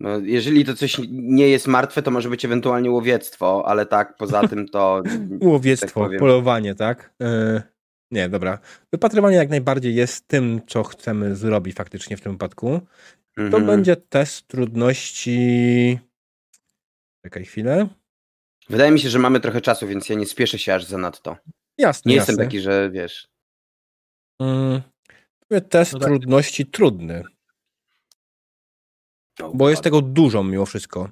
No, 0.00 0.18
jeżeli 0.18 0.64
to 0.64 0.74
coś 0.74 1.00
nie 1.10 1.48
jest 1.48 1.66
martwe, 1.66 2.02
to 2.02 2.10
może 2.10 2.30
być 2.30 2.44
ewentualnie 2.44 2.90
łowiectwo, 2.90 3.66
ale 3.66 3.86
tak, 3.86 4.16
poza 4.16 4.40
tym 4.48 4.68
to... 4.68 5.02
Łowiectwo, 5.40 5.86
tak 5.86 5.94
powiem. 5.94 6.20
polowanie, 6.20 6.74
tak? 6.74 7.14
Yy, 7.20 7.62
nie, 8.10 8.28
dobra. 8.28 8.58
Wypatrywanie 8.92 9.36
jak 9.36 9.50
najbardziej 9.50 9.94
jest 9.94 10.28
tym, 10.28 10.60
co 10.66 10.82
chcemy 10.82 11.36
zrobić 11.36 11.76
faktycznie 11.76 12.16
w 12.16 12.20
tym 12.20 12.32
wypadku. 12.32 12.80
To 13.36 13.42
Mhm. 13.42 13.66
będzie 13.66 13.96
test 13.96 14.46
trudności. 14.46 15.98
Czekaj 17.24 17.44
chwilę. 17.44 17.88
Wydaje 18.70 18.90
mi 18.90 19.00
się, 19.00 19.08
że 19.08 19.18
mamy 19.18 19.40
trochę 19.40 19.60
czasu, 19.60 19.86
więc 19.86 20.08
ja 20.08 20.16
nie 20.16 20.26
spieszę 20.26 20.58
się 20.58 20.74
aż 20.74 20.84
zanadto. 20.84 21.36
Jasne. 21.78 22.10
Nie 22.10 22.16
jasne. 22.16 22.32
jestem 22.32 22.36
taki, 22.36 22.60
że 22.60 22.90
wiesz... 22.90 23.28
Mm, 24.40 24.82
test 25.60 25.92
No 25.92 25.98
tak. 25.98 26.08
trudności 26.08 26.66
trudny, 26.66 27.22
bo 29.54 29.70
jest 29.70 29.82
tego 29.82 30.02
dużo 30.02 30.44
mimo 30.44 30.66
wszystko. 30.66 31.10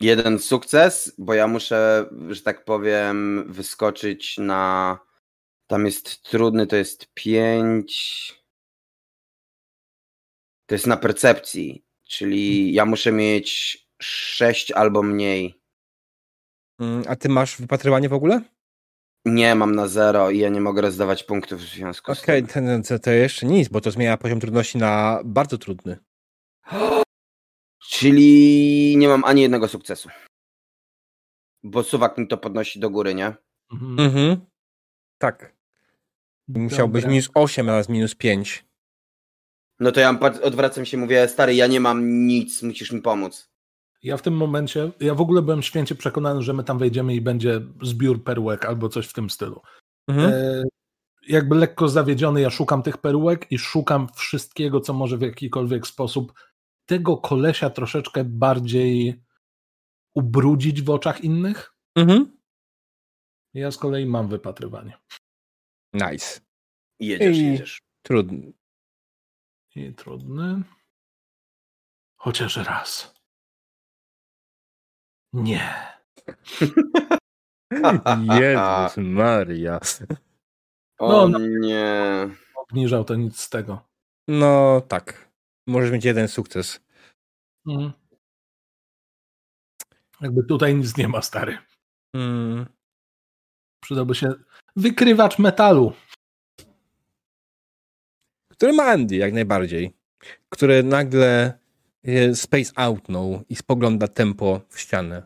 Jeden 0.00 0.38
sukces, 0.38 1.12
bo 1.18 1.34
ja 1.34 1.46
muszę, 1.46 2.10
że 2.28 2.42
tak 2.42 2.64
powiem, 2.64 3.44
wyskoczyć 3.52 4.38
na. 4.38 4.98
Tam 5.66 5.86
jest 5.86 6.22
trudny, 6.22 6.66
to 6.66 6.76
jest 6.76 7.06
pięć. 7.14 8.34
To 10.66 10.74
jest 10.74 10.86
na 10.86 10.96
percepcji, 10.96 11.84
czyli 12.08 12.72
ja 12.72 12.84
muszę 12.84 13.12
mieć 13.12 13.78
sześć 14.00 14.72
albo 14.72 15.02
mniej. 15.02 15.60
Mm, 16.80 17.02
A 17.08 17.16
ty 17.16 17.28
masz 17.28 17.56
wypatrywanie 17.56 18.08
w 18.08 18.12
ogóle? 18.12 18.40
Nie, 19.24 19.54
mam 19.54 19.74
na 19.74 19.88
zero 19.88 20.30
i 20.30 20.38
ja 20.38 20.48
nie 20.48 20.60
mogę 20.60 20.82
rozdawać 20.82 21.24
punktów 21.24 21.60
w 21.60 21.64
związku 21.74 22.14
z 22.14 22.22
Okej, 22.22 22.42
tym. 22.42 22.66
ten- 22.66 22.82
to, 22.82 22.98
to 22.98 23.10
jeszcze 23.10 23.46
nic, 23.46 23.68
bo 23.68 23.80
to 23.80 23.90
zmienia 23.90 24.16
poziom 24.16 24.40
trudności 24.40 24.78
na 24.78 25.20
bardzo 25.24 25.58
trudny. 25.58 25.98
Czyli 27.90 28.94
nie 28.96 29.08
mam 29.08 29.24
ani 29.24 29.42
jednego 29.42 29.68
sukcesu. 29.68 30.08
Bo 31.62 31.82
suwak 31.82 32.18
mi 32.18 32.28
to 32.28 32.38
podnosi 32.38 32.80
do 32.80 32.90
góry, 32.90 33.14
nie? 33.14 33.34
Mhm. 33.72 34.00
Mhm. 34.00 34.46
Tak. 35.18 35.56
Musiałbyś 36.48 37.02
Dobra. 37.02 37.10
minus 37.12 37.30
8 37.34 37.68
razy 37.68 37.92
minus 37.92 38.14
5. 38.14 38.64
No 39.80 39.92
to 39.92 40.00
ja 40.00 40.18
odwracam 40.42 40.84
się, 40.86 40.96
mówię, 40.96 41.28
stary, 41.28 41.54
ja 41.54 41.66
nie 41.66 41.80
mam 41.80 42.26
nic, 42.26 42.62
musisz 42.62 42.92
mi 42.92 43.02
pomóc. 43.02 43.49
Ja 44.02 44.16
w 44.16 44.22
tym 44.22 44.36
momencie, 44.36 44.90
ja 45.00 45.14
w 45.14 45.20
ogóle 45.20 45.42
byłem 45.42 45.62
święcie 45.62 45.94
przekonany, 45.94 46.42
że 46.42 46.52
my 46.52 46.64
tam 46.64 46.78
wejdziemy 46.78 47.14
i 47.14 47.20
będzie 47.20 47.60
zbiór 47.82 48.24
perłek 48.24 48.64
albo 48.64 48.88
coś 48.88 49.06
w 49.06 49.12
tym 49.12 49.30
stylu. 49.30 49.62
Mhm. 50.08 50.32
E, 50.32 50.64
jakby 51.28 51.56
lekko 51.56 51.88
zawiedziony, 51.88 52.40
ja 52.40 52.50
szukam 52.50 52.82
tych 52.82 52.98
perłek 52.98 53.52
i 53.52 53.58
szukam 53.58 54.08
wszystkiego, 54.14 54.80
co 54.80 54.92
może 54.92 55.18
w 55.18 55.22
jakikolwiek 55.22 55.86
sposób 55.86 56.32
tego 56.86 57.16
kolesia 57.16 57.70
troszeczkę 57.70 58.24
bardziej 58.24 59.22
ubrudzić 60.14 60.82
w 60.82 60.90
oczach 60.90 61.20
innych. 61.24 61.74
Mhm. 61.96 62.38
Ja 63.54 63.70
z 63.70 63.76
kolei 63.76 64.06
mam 64.06 64.28
wypatrywanie. 64.28 64.98
Nice. 65.92 66.40
Jedziesz, 67.00 67.36
I- 67.36 67.46
jedziesz. 67.46 67.82
Trudny. 68.02 68.52
I 69.74 69.94
trudny. 69.94 70.62
Chociaż 72.16 72.56
raz. 72.56 73.19
Nie. 75.32 75.74
Jezus 78.40 78.96
Maria. 78.96 79.80
O 80.98 81.08
No, 81.08 81.28
no. 81.28 81.38
nie. 81.38 82.28
Obniżał 82.54 83.04
to 83.04 83.14
nic 83.14 83.40
z 83.40 83.50
tego. 83.50 83.88
No 84.28 84.80
tak. 84.88 85.30
Możesz 85.66 85.90
mieć 85.90 86.04
jeden 86.04 86.28
sukces. 86.28 86.80
Mhm. 87.66 87.92
Jakby 90.20 90.44
tutaj 90.44 90.74
nic 90.74 90.96
nie 90.96 91.08
ma, 91.08 91.22
stary. 91.22 91.58
Mm. 92.14 92.66
Przydałby 93.82 94.14
się 94.14 94.32
wykrywacz 94.76 95.38
metalu. 95.38 95.92
Który 98.52 98.72
ma 98.72 98.84
Andy 98.84 99.16
jak 99.16 99.32
najbardziej. 99.32 99.96
Który 100.48 100.82
nagle 100.82 101.58
space 102.34 102.72
outnął 102.76 103.42
i 103.48 103.56
spogląda 103.56 104.08
tempo 104.08 104.60
w 104.68 104.80
ścianę. 104.80 105.22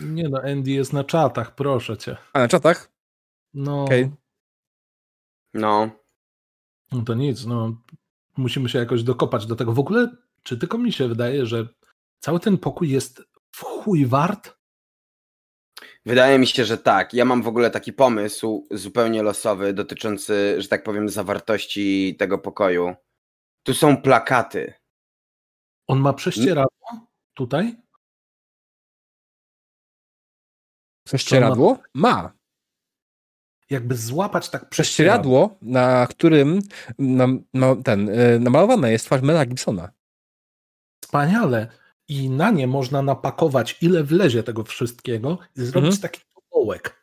Nie 0.00 0.28
no, 0.28 0.40
Andy 0.44 0.70
jest 0.70 0.92
na 0.92 1.04
czatach, 1.04 1.54
proszę 1.54 1.96
cię. 1.96 2.16
A 2.32 2.38
na 2.38 2.48
czatach? 2.48 2.92
No, 3.54 3.84
Okej. 3.84 4.10
No. 5.54 5.90
no 6.92 7.02
to 7.02 7.14
nic, 7.14 7.46
no. 7.46 7.76
Musimy 8.36 8.68
się 8.68 8.78
jakoś 8.78 9.02
dokopać 9.02 9.46
do 9.46 9.56
tego. 9.56 9.72
W 9.72 9.78
ogóle, 9.78 10.16
czy 10.42 10.58
tylko 10.58 10.78
mi 10.78 10.92
się 10.92 11.08
wydaje, 11.08 11.46
że 11.46 11.68
cały 12.20 12.40
ten 12.40 12.58
pokój 12.58 12.90
jest 12.90 13.22
w 13.52 13.60
chuj 13.64 14.06
wart? 14.06 14.56
Wydaje 16.06 16.38
mi 16.38 16.46
się, 16.46 16.64
że 16.64 16.78
tak. 16.78 17.14
Ja 17.14 17.24
mam 17.24 17.42
w 17.42 17.48
ogóle 17.48 17.70
taki 17.70 17.92
pomysł 17.92 18.66
zupełnie 18.70 19.22
losowy 19.22 19.72
dotyczący, 19.72 20.54
że 20.58 20.68
tak 20.68 20.82
powiem, 20.82 21.08
zawartości 21.08 22.16
tego 22.18 22.38
pokoju. 22.38 22.94
Tu 23.62 23.74
są 23.74 23.96
plakaty. 23.96 24.74
On 25.92 26.00
ma 26.00 26.12
prześcieradło 26.12 27.06
tutaj? 27.34 27.76
Prześcieradło? 31.06 31.78
Ma. 31.94 32.32
Jakby 33.70 33.96
złapać 33.96 34.48
tak 34.50 34.68
Prześcieradło, 34.68 35.56
na 35.62 36.06
którym 36.06 36.58
na, 36.98 37.26
na, 37.54 37.76
ten, 37.76 38.08
y, 38.08 38.38
namalowana 38.40 38.88
jest 38.88 39.06
twarz 39.06 39.22
Mela 39.22 39.46
Gibsona. 39.46 39.92
Wspaniale. 41.04 41.68
I 42.08 42.30
na 42.30 42.50
nie 42.50 42.66
można 42.66 43.02
napakować, 43.02 43.78
ile 43.80 44.04
wlezie 44.04 44.42
tego 44.42 44.64
wszystkiego 44.64 45.38
i 45.56 45.60
zrobić 45.62 45.94
Mhm. 45.94 46.02
taki 46.02 46.20
tobołek. 46.34 47.02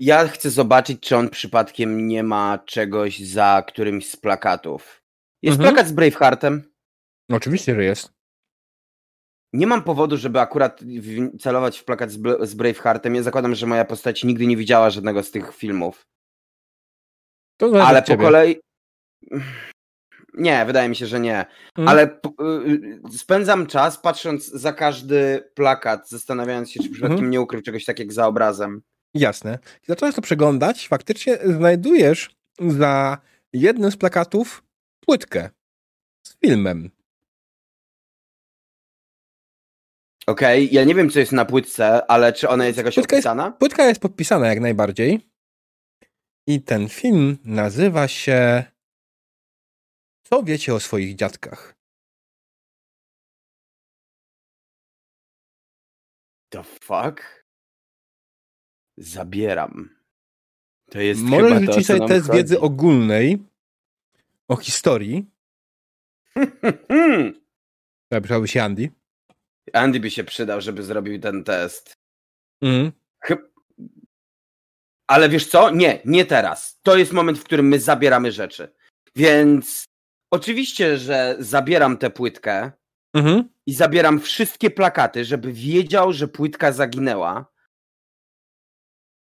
Ja 0.00 0.28
chcę 0.28 0.50
zobaczyć, 0.50 1.00
czy 1.00 1.16
on 1.16 1.30
przypadkiem 1.30 2.06
nie 2.06 2.22
ma 2.22 2.58
czegoś 2.58 3.18
za 3.18 3.62
którymś 3.68 4.10
z 4.10 4.16
plakatów. 4.16 5.02
Jest 5.42 5.58
Mhm. 5.58 5.74
plakat 5.74 5.90
z 5.90 5.92
Braveheartem. 5.92 6.71
Oczywiście, 7.30 7.74
że 7.74 7.84
jest. 7.84 8.12
Nie 9.52 9.66
mam 9.66 9.82
powodu, 9.84 10.16
żeby 10.16 10.40
akurat 10.40 10.80
celować 11.40 11.78
w 11.78 11.84
plakat 11.84 12.10
z, 12.40 12.54
Braveheartem. 12.54 13.14
Ja 13.14 13.22
zakładam, 13.22 13.54
że 13.54 13.66
moja 13.66 13.84
postać 13.84 14.24
nigdy 14.24 14.46
nie 14.46 14.56
widziała 14.56 14.90
żadnego 14.90 15.22
z 15.22 15.30
tych 15.30 15.54
filmów. 15.56 16.06
Ale 17.82 18.02
po 18.02 18.08
ciebie. 18.08 18.24
kolei. 18.24 18.60
Nie, 20.34 20.64
wydaje 20.66 20.88
mi 20.88 20.96
się, 20.96 21.06
że 21.06 21.20
nie. 21.20 21.46
Mm. 21.78 21.88
Ale 21.88 22.06
p- 22.08 22.28
y- 22.66 23.00
spędzam 23.18 23.66
czas 23.66 23.98
patrząc 23.98 24.46
za 24.46 24.72
każdy 24.72 25.50
plakat, 25.54 26.08
zastanawiając 26.08 26.70
się, 26.70 26.80
czy 26.82 26.88
przypadkiem 26.90 27.12
Mhm. 27.14 27.30
nie 27.30 27.40
ukrył 27.40 27.62
czegoś 27.62 27.84
takiego 27.84 28.12
za 28.14 28.26
obrazem. 28.26 28.82
Jasne. 29.14 29.58
Zacząłeś 29.88 30.14
to 30.14 30.22
przeglądać, 30.22 30.88
faktycznie 30.88 31.38
znajdujesz 31.44 32.36
za 32.68 33.18
jednym 33.52 33.90
z 33.90 33.96
plakatów 33.96 34.64
płytkę 35.06 35.50
z 36.26 36.36
filmem. 36.38 36.90
Okej, 40.26 40.68
ja 40.74 40.84
nie 40.84 40.94
wiem, 40.94 41.10
co 41.10 41.18
jest 41.18 41.32
na 41.32 41.44
płytce, 41.44 42.06
ale 42.10 42.32
czy 42.32 42.48
ona 42.48 42.66
jest 42.66 42.78
jakoś 42.78 42.94
Płytka 42.94 43.16
jest- 43.16 43.26
opisana? 43.26 43.50
Płytka 43.50 43.84
jest 43.86 44.00
podpisana 44.00 44.48
jak 44.48 44.60
najbardziej. 44.60 45.28
I 46.46 46.62
ten 46.62 46.88
film 46.88 47.38
nazywa 47.44 48.08
się 48.08 48.64
Co 50.26 50.42
wiecie 50.42 50.74
o 50.74 50.80
swoich 50.80 51.14
dziadkach? 51.16 51.74
The 56.50 56.62
fuck? 56.64 57.44
Zabieram. 58.96 59.88
To 60.90 61.00
jest 61.00 61.20
Możesz 61.20 61.52
chyba 61.52 61.66
to, 61.66 61.72
rzucić 61.72 61.90
o 61.90 61.92
co 61.92 61.98
sobie 61.98 62.08
test 62.08 62.26
chodzi. 62.26 62.38
wiedzy 62.38 62.60
ogólnej 62.60 63.38
o 64.48 64.56
historii. 64.56 65.26
Zabrałby 68.12 68.48
się 68.48 68.62
Andy. 68.62 68.90
Andy 69.72 70.00
by 70.00 70.10
się 70.10 70.24
przydał, 70.24 70.60
żeby 70.60 70.82
zrobił 70.82 71.20
ten 71.20 71.44
test. 71.44 71.92
Chyb... 73.24 73.38
Ale 75.06 75.28
wiesz 75.28 75.46
co? 75.46 75.70
Nie, 75.70 76.00
nie 76.04 76.24
teraz. 76.24 76.80
To 76.82 76.96
jest 76.96 77.12
moment, 77.12 77.38
w 77.38 77.44
którym 77.44 77.68
my 77.68 77.80
zabieramy 77.80 78.32
rzeczy. 78.32 78.74
Więc 79.16 79.84
oczywiście, 80.30 80.98
że 80.98 81.36
zabieram 81.38 81.96
tę 81.98 82.10
płytkę 82.10 82.72
Mhm. 83.14 83.48
i 83.66 83.74
zabieram 83.74 84.20
wszystkie 84.20 84.70
plakaty, 84.70 85.24
żeby 85.24 85.52
wiedział, 85.52 86.12
że 86.12 86.28
płytka 86.28 86.72
zaginęła. 86.72 87.46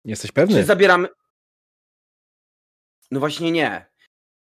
Jesteś 0.04 0.28
Czy 0.30 0.34
pewny? 0.34 0.64
zabieramy. 0.64 1.08
No 3.10 3.20
właśnie 3.20 3.52
nie. 3.52 3.86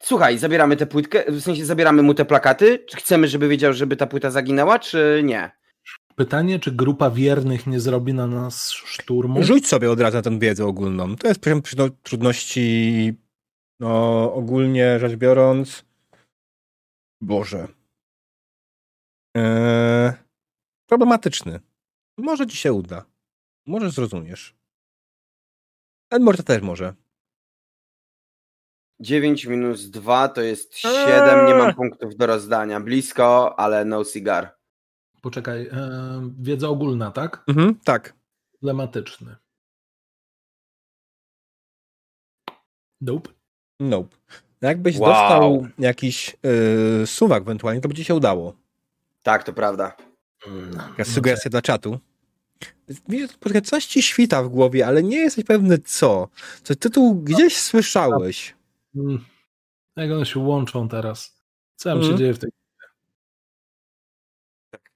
Słuchaj, 0.03 0.37
zabieramy 0.37 0.77
tę 0.77 0.85
płytkę, 0.85 1.23
w 1.31 1.41
sensie 1.41 1.65
zabieramy 1.65 2.01
mu 2.03 2.13
te 2.13 2.25
plakaty. 2.25 2.79
Czy 2.79 2.97
chcemy, 2.97 3.27
żeby 3.27 3.47
wiedział, 3.47 3.73
żeby 3.73 3.95
ta 3.95 4.07
płyta 4.07 4.31
zaginęła, 4.31 4.79
czy 4.79 5.21
nie? 5.23 5.51
Pytanie, 6.15 6.59
czy 6.59 6.71
grupa 6.71 7.09
wiernych 7.09 7.67
nie 7.67 7.79
zrobi 7.79 8.13
na 8.13 8.27
nas 8.27 8.71
szturmu? 8.71 9.43
Rzuć 9.43 9.67
sobie 9.67 9.91
od 9.91 9.99
razu 9.99 10.17
na 10.17 10.21
tę 10.21 10.39
wiedzę 10.39 10.65
ogólną. 10.65 11.15
To 11.15 11.27
jest 11.27 11.39
poziom 11.39 11.61
trudności, 12.03 13.13
no 13.79 14.33
ogólnie 14.33 14.99
rzecz 14.99 15.15
biorąc, 15.15 15.85
Boże. 17.21 17.67
Eee, 19.35 20.13
problematyczny. 20.87 21.59
Może 22.17 22.47
ci 22.47 22.57
się 22.57 22.73
uda. 22.73 23.05
Może 23.67 23.91
zrozumiesz. 23.91 24.55
Edmore 26.11 26.43
też 26.43 26.61
może. 26.61 26.93
9 28.99 29.45
minus 29.45 29.89
2 29.89 30.27
to 30.27 30.41
jest 30.41 30.77
7, 30.77 31.47
nie 31.47 31.55
mam 31.55 31.73
punktów 31.73 32.15
do 32.15 32.25
rozdania. 32.25 32.79
Blisko, 32.79 33.59
ale 33.59 33.85
no 33.85 34.05
cigar. 34.05 34.62
Poczekaj, 35.27 35.67
e, 35.71 35.89
wiedza 36.39 36.69
ogólna, 36.69 37.11
tak? 37.11 37.43
Mhm, 37.47 37.75
tak. 37.83 38.13
Problematyczny. 38.51 39.35
Nope. 43.01 43.29
Nope. 43.79 44.17
Jakbyś 44.61 44.97
Wow. 44.97 45.09
dostał 45.09 45.67
jakiś 45.79 46.35
yy, 46.99 47.07
suwak 47.07 47.43
ewentualnie, 47.43 47.81
to 47.81 47.89
by 47.89 47.95
ci 47.95 48.03
się 48.03 48.15
udało. 48.15 48.55
Tak, 49.23 49.43
to 49.43 49.53
prawda. 49.53 49.97
Taka 50.77 51.05
sugestia 51.05 51.49
dla 51.49 51.61
czatu. 51.61 51.99
Widzisz, 53.09 53.37
poczekaj, 53.37 53.61
coś 53.61 53.85
ci 53.85 54.01
świta 54.03 54.43
w 54.43 54.49
głowie, 54.49 54.87
ale 54.87 55.03
nie 55.03 55.17
jesteś 55.17 55.45
pewny 55.45 55.77
co. 55.79 56.27
Co 56.63 56.75
tytuł 56.75 57.15
gdzieś 57.15 57.57
słyszałeś. 57.57 58.55
Mm. 58.95 59.25
Jak 59.95 60.11
one 60.11 60.25
się 60.25 60.39
łączą 60.39 60.89
teraz? 60.89 61.43
Co 61.75 61.89
tam 61.89 61.97
się 61.97 62.01
Mhm. 62.01 62.17
dzieje 62.17 62.33
w 62.33 62.39
tej 62.39 62.49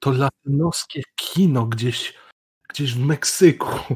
To 0.07 0.11
latynoskie 0.11 1.01
kino 1.15 1.65
gdzieś, 1.65 2.13
gdzieś 2.69 2.93
w 2.93 2.99
Meksyku. 2.99 3.95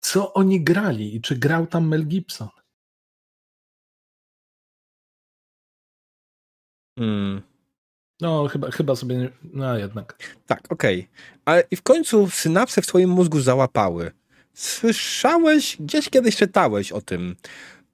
Co 0.00 0.32
oni 0.32 0.64
grali 0.64 1.16
i 1.16 1.20
czy 1.20 1.36
grał 1.36 1.66
tam 1.66 1.88
Mel 1.88 2.06
Gibson? 2.06 2.48
Hmm. 6.98 7.42
No, 8.20 8.48
chyba, 8.48 8.70
chyba 8.70 8.96
sobie. 8.96 9.16
Nie... 9.16 9.30
No, 9.42 9.78
jednak. 9.78 10.36
Tak, 10.46 10.72
okej. 10.72 11.08
Ale 11.44 11.64
i 11.70 11.76
w 11.76 11.82
końcu 11.82 12.30
synapsy 12.30 12.82
w 12.82 12.86
twoim 12.86 13.10
mózgu 13.10 13.40
załapały. 13.40 14.12
Słyszałeś, 14.54 15.76
gdzieś 15.80 16.10
kiedyś 16.10 16.36
czytałeś 16.36 16.92
o 16.92 17.00
tym. 17.00 17.36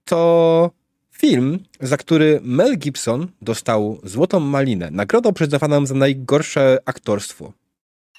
To 0.05 0.71
film, 1.25 1.65
za 1.81 1.97
który 1.97 2.41
Mel 2.43 2.79
Gibson 2.79 3.29
dostał 3.43 4.01
Złotą 4.03 4.41
Malinę, 4.41 4.91
nagrodę 4.91 5.33
przyznawaną 5.33 5.87
za 5.87 5.95
najgorsze 5.95 6.79
aktorstwo. 6.87 7.53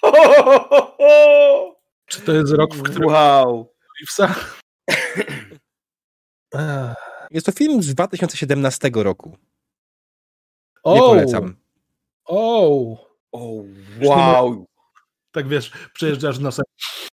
Czy 2.09 2.21
to 2.21 2.33
jest 2.33 2.53
rok, 2.53 2.75
w 2.75 2.81
którym 2.81 3.09
Wow. 3.09 3.73
Reevesa? 3.99 4.35
Jest 7.31 7.45
to 7.45 7.51
film 7.51 7.83
z 7.83 7.95
2017 7.95 8.91
roku. 8.93 9.37
Nie 10.85 11.03
O! 11.03 11.09
polecam. 11.09 11.55
O! 12.25 13.07
O, 13.31 13.63
wow. 14.01 14.65
Tak 15.31 15.47
wiesz, 15.47 15.71
przejeżdżasz 15.93 16.39
nosem. 16.39 16.65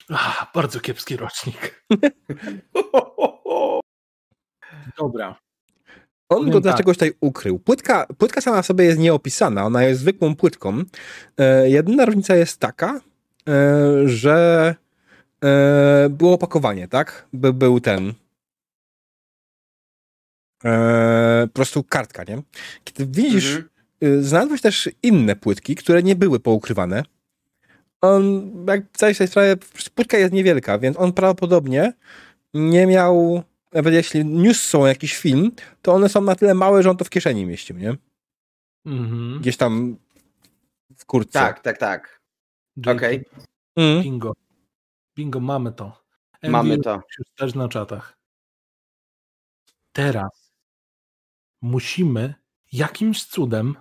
Ach, 0.10 0.52
bardzo 0.54 0.80
kiepski 0.80 1.18
rocznik. 1.18 1.84
Dobra. 4.98 5.36
On 6.30 6.46
go 6.46 6.54
tak. 6.54 6.62
dlaczegoś 6.64 6.98
tutaj 6.98 7.14
ukrył. 7.22 7.60
Płytka, 7.60 8.06
płytka 8.18 8.42
sama 8.42 8.62
w 8.62 8.66
sobie 8.66 8.86
jest 8.86 9.00
nieopisana, 9.00 9.66
ona 9.66 9.84
jest 9.84 10.02
zwykłą 10.02 10.36
płytką. 10.36 10.84
E, 11.38 11.70
jedyna 11.70 12.06
różnica 12.06 12.36
jest 12.36 12.58
taka, 12.60 13.00
e, 13.50 14.08
że 14.08 14.76
e, 15.44 16.08
było 16.10 16.34
opakowanie, 16.34 16.88
tak? 16.88 17.28
By, 17.34 17.54
był 17.54 17.80
ten. 17.80 18.14
E, 20.66 21.48
po 21.48 21.54
prostu 21.54 21.84
kartka, 21.84 22.24
nie? 22.24 22.42
Kiedy 22.84 23.06
widzisz, 23.22 23.56
Mhm. 23.56 23.70
y, 24.20 24.24
znalazłeś 24.24 24.62
też 24.62 24.90
inne 25.04 25.36
płytki, 25.36 25.76
które 25.76 26.04
nie 26.04 26.16
były 26.16 26.40
poukrywane. 26.40 27.04
On, 28.02 28.52
jak 28.68 28.82
zdajesz 28.98 29.18
sobie 29.18 29.28
sprawę, 29.28 29.56
płytka 29.96 30.18
jest 30.18 30.34
niewielka, 30.34 30.80
więc 30.80 30.98
on 30.98 31.14
prawdopodobnie 31.14 31.94
nie 32.54 32.88
miał, 32.88 33.44
nawet 33.74 33.94
jeśli 33.94 34.26
news 34.26 34.62
są 34.62 34.86
jakiś 34.86 35.18
film, 35.18 35.52
to 35.82 35.94
one 35.94 36.10
są 36.10 36.22
na 36.22 36.36
tyle 36.36 36.54
małe, 36.54 36.84
że 36.84 36.90
on 36.90 36.98
to 36.98 37.06
w 37.06 37.10
kieszeni 37.10 37.46
mieścił, 37.46 37.78
nie? 37.78 37.96
Mhm. 38.86 39.40
Gdzieś 39.40 39.58
tam 39.58 39.98
w 40.98 41.06
kurtce. 41.06 41.40
Tak, 41.40 41.60
tak, 41.62 41.78
tak. 41.78 42.22
Okej, 42.88 43.26
Mm. 43.76 44.04
Bingo. 44.04 44.34
Bingo, 45.16 45.40
mamy 45.40 45.72
to. 45.72 46.04
mamy 46.44 46.78
to. 46.78 47.02
Już 47.20 47.28
też 47.38 47.56
na 47.56 47.70
czatach. 47.70 48.18
Teraz 49.92 50.52
musimy 51.62 52.34
jakimś 52.72 53.26
cudem 53.26 53.76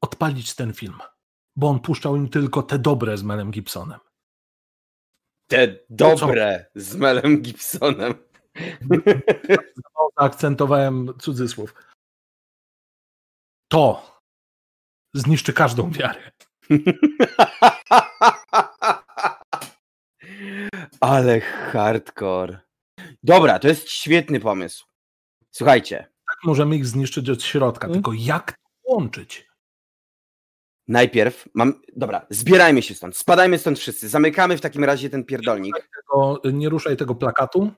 odpalić 0.00 0.54
ten 0.54 0.72
film, 0.74 0.98
bo 1.56 1.68
on 1.68 1.80
puszczał 1.80 2.16
im 2.16 2.28
tylko 2.28 2.62
te 2.62 2.78
dobre 2.78 3.18
z 3.18 3.22
Melem 3.22 3.50
Gibsonem. 3.50 3.98
Te 5.46 5.78
dobre 5.90 6.66
z 6.74 6.96
Melem 6.96 7.42
Gibsonem. 7.42 8.14
Zaakcentowałem 10.18 11.12
cudzysłów. 11.18 11.74
To 13.68 14.18
zniszczy 15.14 15.52
każdą 15.52 15.90
wiarę. 15.90 16.30
Ale 21.00 21.40
hardcore. 21.40 22.58
Dobra, 23.22 23.58
to 23.58 23.68
jest 23.68 23.88
świetny 23.90 24.40
pomysł. 24.40 24.86
Słuchajcie, 25.50 25.96
Tak 26.26 26.36
możemy 26.44 26.76
ich 26.76 26.86
zniszczyć 26.86 27.30
od 27.30 27.42
środka. 27.42 27.86
Mm. 27.86 27.94
Tylko 27.94 28.12
jak 28.12 28.52
to 28.52 28.92
łączyć? 28.92 29.48
najpierw 30.88 31.48
mam. 31.54 31.80
Dobra, 31.96 32.26
zbierajmy 32.30 32.82
się 32.82 32.94
stąd. 32.94 33.16
Spadajmy 33.16 33.58
stąd 33.58 33.78
wszyscy. 33.78 34.08
Zamykamy 34.08 34.56
w 34.56 34.60
takim 34.60 34.84
razie 34.84 35.10
ten 35.10 35.24
pierdolnik. 35.24 35.74
Tego, 35.96 36.42
nie 36.52 36.68
ruszaj 36.68 36.96
tego 36.96 37.14
plakatu. 37.14 37.70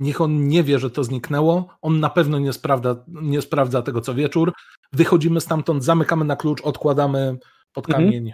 Niech 0.00 0.20
on 0.20 0.48
nie 0.48 0.62
wie, 0.64 0.78
że 0.78 0.90
to 0.90 1.04
zniknęło. 1.04 1.76
On 1.82 2.00
na 2.00 2.10
pewno 2.10 2.38
nie 2.38 2.52
sprawdza, 2.52 2.96
nie 3.08 3.42
sprawdza 3.42 3.82
tego 3.82 4.00
co 4.00 4.14
wieczór. 4.14 4.52
Wychodzimy 4.92 5.40
stamtąd, 5.40 5.84
zamykamy 5.84 6.24
na 6.24 6.36
klucz, 6.36 6.60
odkładamy 6.60 7.36
pod 7.72 7.88
Mhm. 7.88 8.04
kamień. 8.04 8.32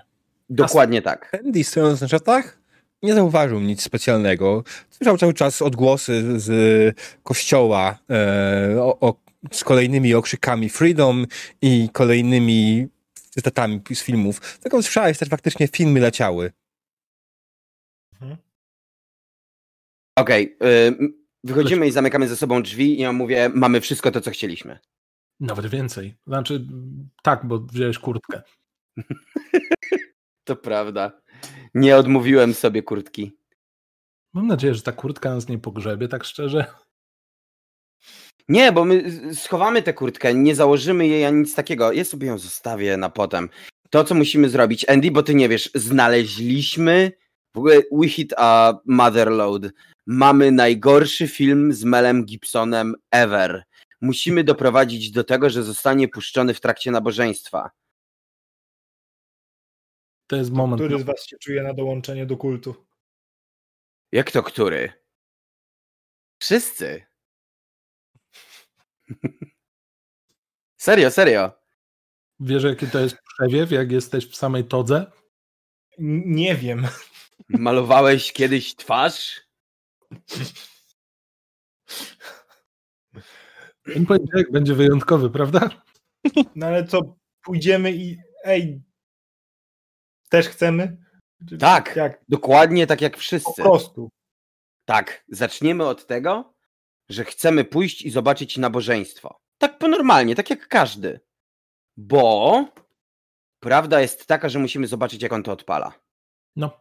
Dokładnie 0.51 1.03
tak. 1.03 1.37
Andy 1.45 1.65
stojąc 1.65 2.01
na 2.01 2.09
szatach 2.09 2.59
nie 3.03 3.15
zauważył 3.15 3.61
nic 3.61 3.83
specjalnego. 3.83 4.65
Słyszał 4.91 5.19
cały 5.19 5.35
czas 5.35 5.63
odgłosy 5.63 6.41
z 6.41 6.51
kościoła 7.23 7.99
e, 8.11 8.83
o, 8.83 9.01
o, 9.01 9.15
z 9.53 9.65
kolejnymi 9.65 10.15
okrzykami 10.15 10.69
Freedom 10.69 11.27
i 11.63 11.89
kolejnymi 11.93 12.87
cytatami 13.31 13.81
z 13.95 14.03
filmów. 14.03 14.59
Tak 14.59 14.75
on 14.75 14.83
słyszałeś, 14.83 15.19
też 15.19 15.29
faktycznie 15.29 15.69
filmy 15.69 16.01
leciały. 16.01 16.53
Okej, 20.17 20.57
y, 20.65 21.20
wychodzimy 21.45 21.89
i 21.89 21.93
zamykamy 21.93 22.29
ze 22.29 22.37
sobą 22.37 22.63
drzwi 22.63 22.99
i 22.99 23.03
ja 23.03 23.13
mówię, 23.13 23.51
mamy 23.55 23.81
wszystko 23.81 24.11
to, 24.11 24.21
co 24.21 24.31
chcieliśmy. 24.31 24.79
Nawet 25.41 25.67
więcej. 25.67 26.15
Znaczy, 26.27 26.67
tak, 27.23 27.47
bo 27.47 27.59
wziąłeś 27.59 27.99
kurtkę. 27.99 28.43
To 30.45 30.57
prawda. 30.57 31.13
Nie 31.75 31.97
odmówiłem 31.97 32.55
sobie 32.55 32.83
kurtki. 32.83 33.33
Mam 34.33 34.47
nadzieję, 34.47 34.75
że 34.75 34.83
ta 34.83 34.93
kurtka 34.93 35.35
nas 35.35 35.49
nie 35.49 35.59
pogrzebie, 35.59 36.09
tak 36.09 36.25
szczerze. 36.25 36.65
Nie, 38.49 38.73
bo 38.73 38.85
my 38.85 39.05
schowamy 39.35 39.83
tę 39.83 39.93
kurtkę, 39.93 40.35
nie 40.35 40.55
założymy 40.55 41.07
jej 41.07 41.25
ani 41.25 41.41
nic 41.41 41.55
takiego. 41.55 41.93
Ja 41.93 42.05
sobie 42.05 42.27
ją 42.27 42.39
zostawię 42.39 42.97
na 42.97 43.11
potem. 43.11 43.49
To, 43.91 44.05
co 44.05 44.15
musimy 44.15 44.49
zrobić, 44.49 44.89
Andy, 44.89 45.11
bo 45.11 45.23
ty 45.23 45.35
nie 45.35 45.49
wiesz, 45.49 45.71
znaleźliśmy 45.75 47.13
w 47.55 47.59
ogóle 47.59 47.83
We 47.93 48.09
Hit 48.09 48.35
a 48.37 48.75
Motherload. 48.85 49.63
Mamy 50.07 50.53
najgorszy 50.53 51.29
film 51.29 51.73
z 51.73 51.85
Melem 51.85 52.25
Gibsonem 52.25 52.95
ever. 53.11 53.65
Musimy 54.01 54.45
doprowadzić 54.45 55.11
do 55.11 55.25
tego, 55.25 55.51
że 55.51 55.63
zostanie 55.63 56.09
puszczony 56.09 56.55
w 56.55 56.61
trakcie 56.61 56.91
nabożeństwa. 56.91 57.71
To 60.27 60.37
jest 60.37 60.51
moment. 60.51 60.83
Który 60.83 60.99
z 60.99 61.03
was 61.03 61.27
się 61.27 61.37
czuje 61.39 61.63
na 61.63 61.75
dołączenie 61.75 62.27
do 62.27 62.37
kultu? 62.37 62.87
Jak 64.13 64.31
to 64.31 64.43
który? 64.43 64.93
Wszyscy. 66.43 67.07
serio, 70.77 71.11
serio. 71.11 71.53
Wiesz, 72.41 72.65
jaki 72.65 72.87
to 72.87 73.01
jest 73.01 73.17
przewiew, 73.35 73.71
jak 73.71 73.93
jesteś 73.93 74.27
w 74.31 74.37
samej 74.37 74.65
todze? 74.65 75.13
N- 75.99 76.23
Nie 76.27 76.55
wiem. 76.57 76.87
Malowałeś 77.49 78.33
kiedyś 78.33 78.77
twarz? 78.77 79.41
Ten 83.95 84.07
poniedziałek 84.07 84.53
będzie 84.53 84.75
wyjątkowy, 84.75 85.31
prawda? 85.31 85.69
No 86.55 86.67
ale 86.67 86.85
co, 86.85 87.17
pójdziemy 87.43 87.93
i 87.93 88.19
ej, 88.45 88.83
też 90.29 90.49
chcemy? 90.49 90.97
Tak. 91.59 91.97
Jak? 91.97 92.25
Dokładnie 92.29 92.87
tak 92.87 93.01
jak 93.01 93.13
Po 93.13 93.19
wszyscy. 93.19 93.63
prostu. 93.63 94.11
Tak, 94.85 95.25
zaczniemy 95.29 95.87
od 95.87 96.07
tego, 96.07 96.55
że 97.09 97.25
chcemy 97.25 97.65
pójść 97.65 98.03
i 98.03 98.11
zobaczyć 98.11 98.57
nabożeństwo. 98.57 99.41
Tak 99.59 99.79
po 99.79 99.89
normalnie, 99.89 100.35
tak 100.35 100.51
jak 100.51 100.69
każdy. 100.69 101.21
Bo 101.97 102.65
prawda 103.61 104.01
jest 104.01 104.27
taka, 104.27 104.49
że 104.49 104.59
musimy 104.59 104.87
zobaczyć, 104.87 105.23
jak 105.23 105.33
on 105.33 105.43
to 105.43 105.53
odpala. 105.53 105.93
No. 106.57 106.81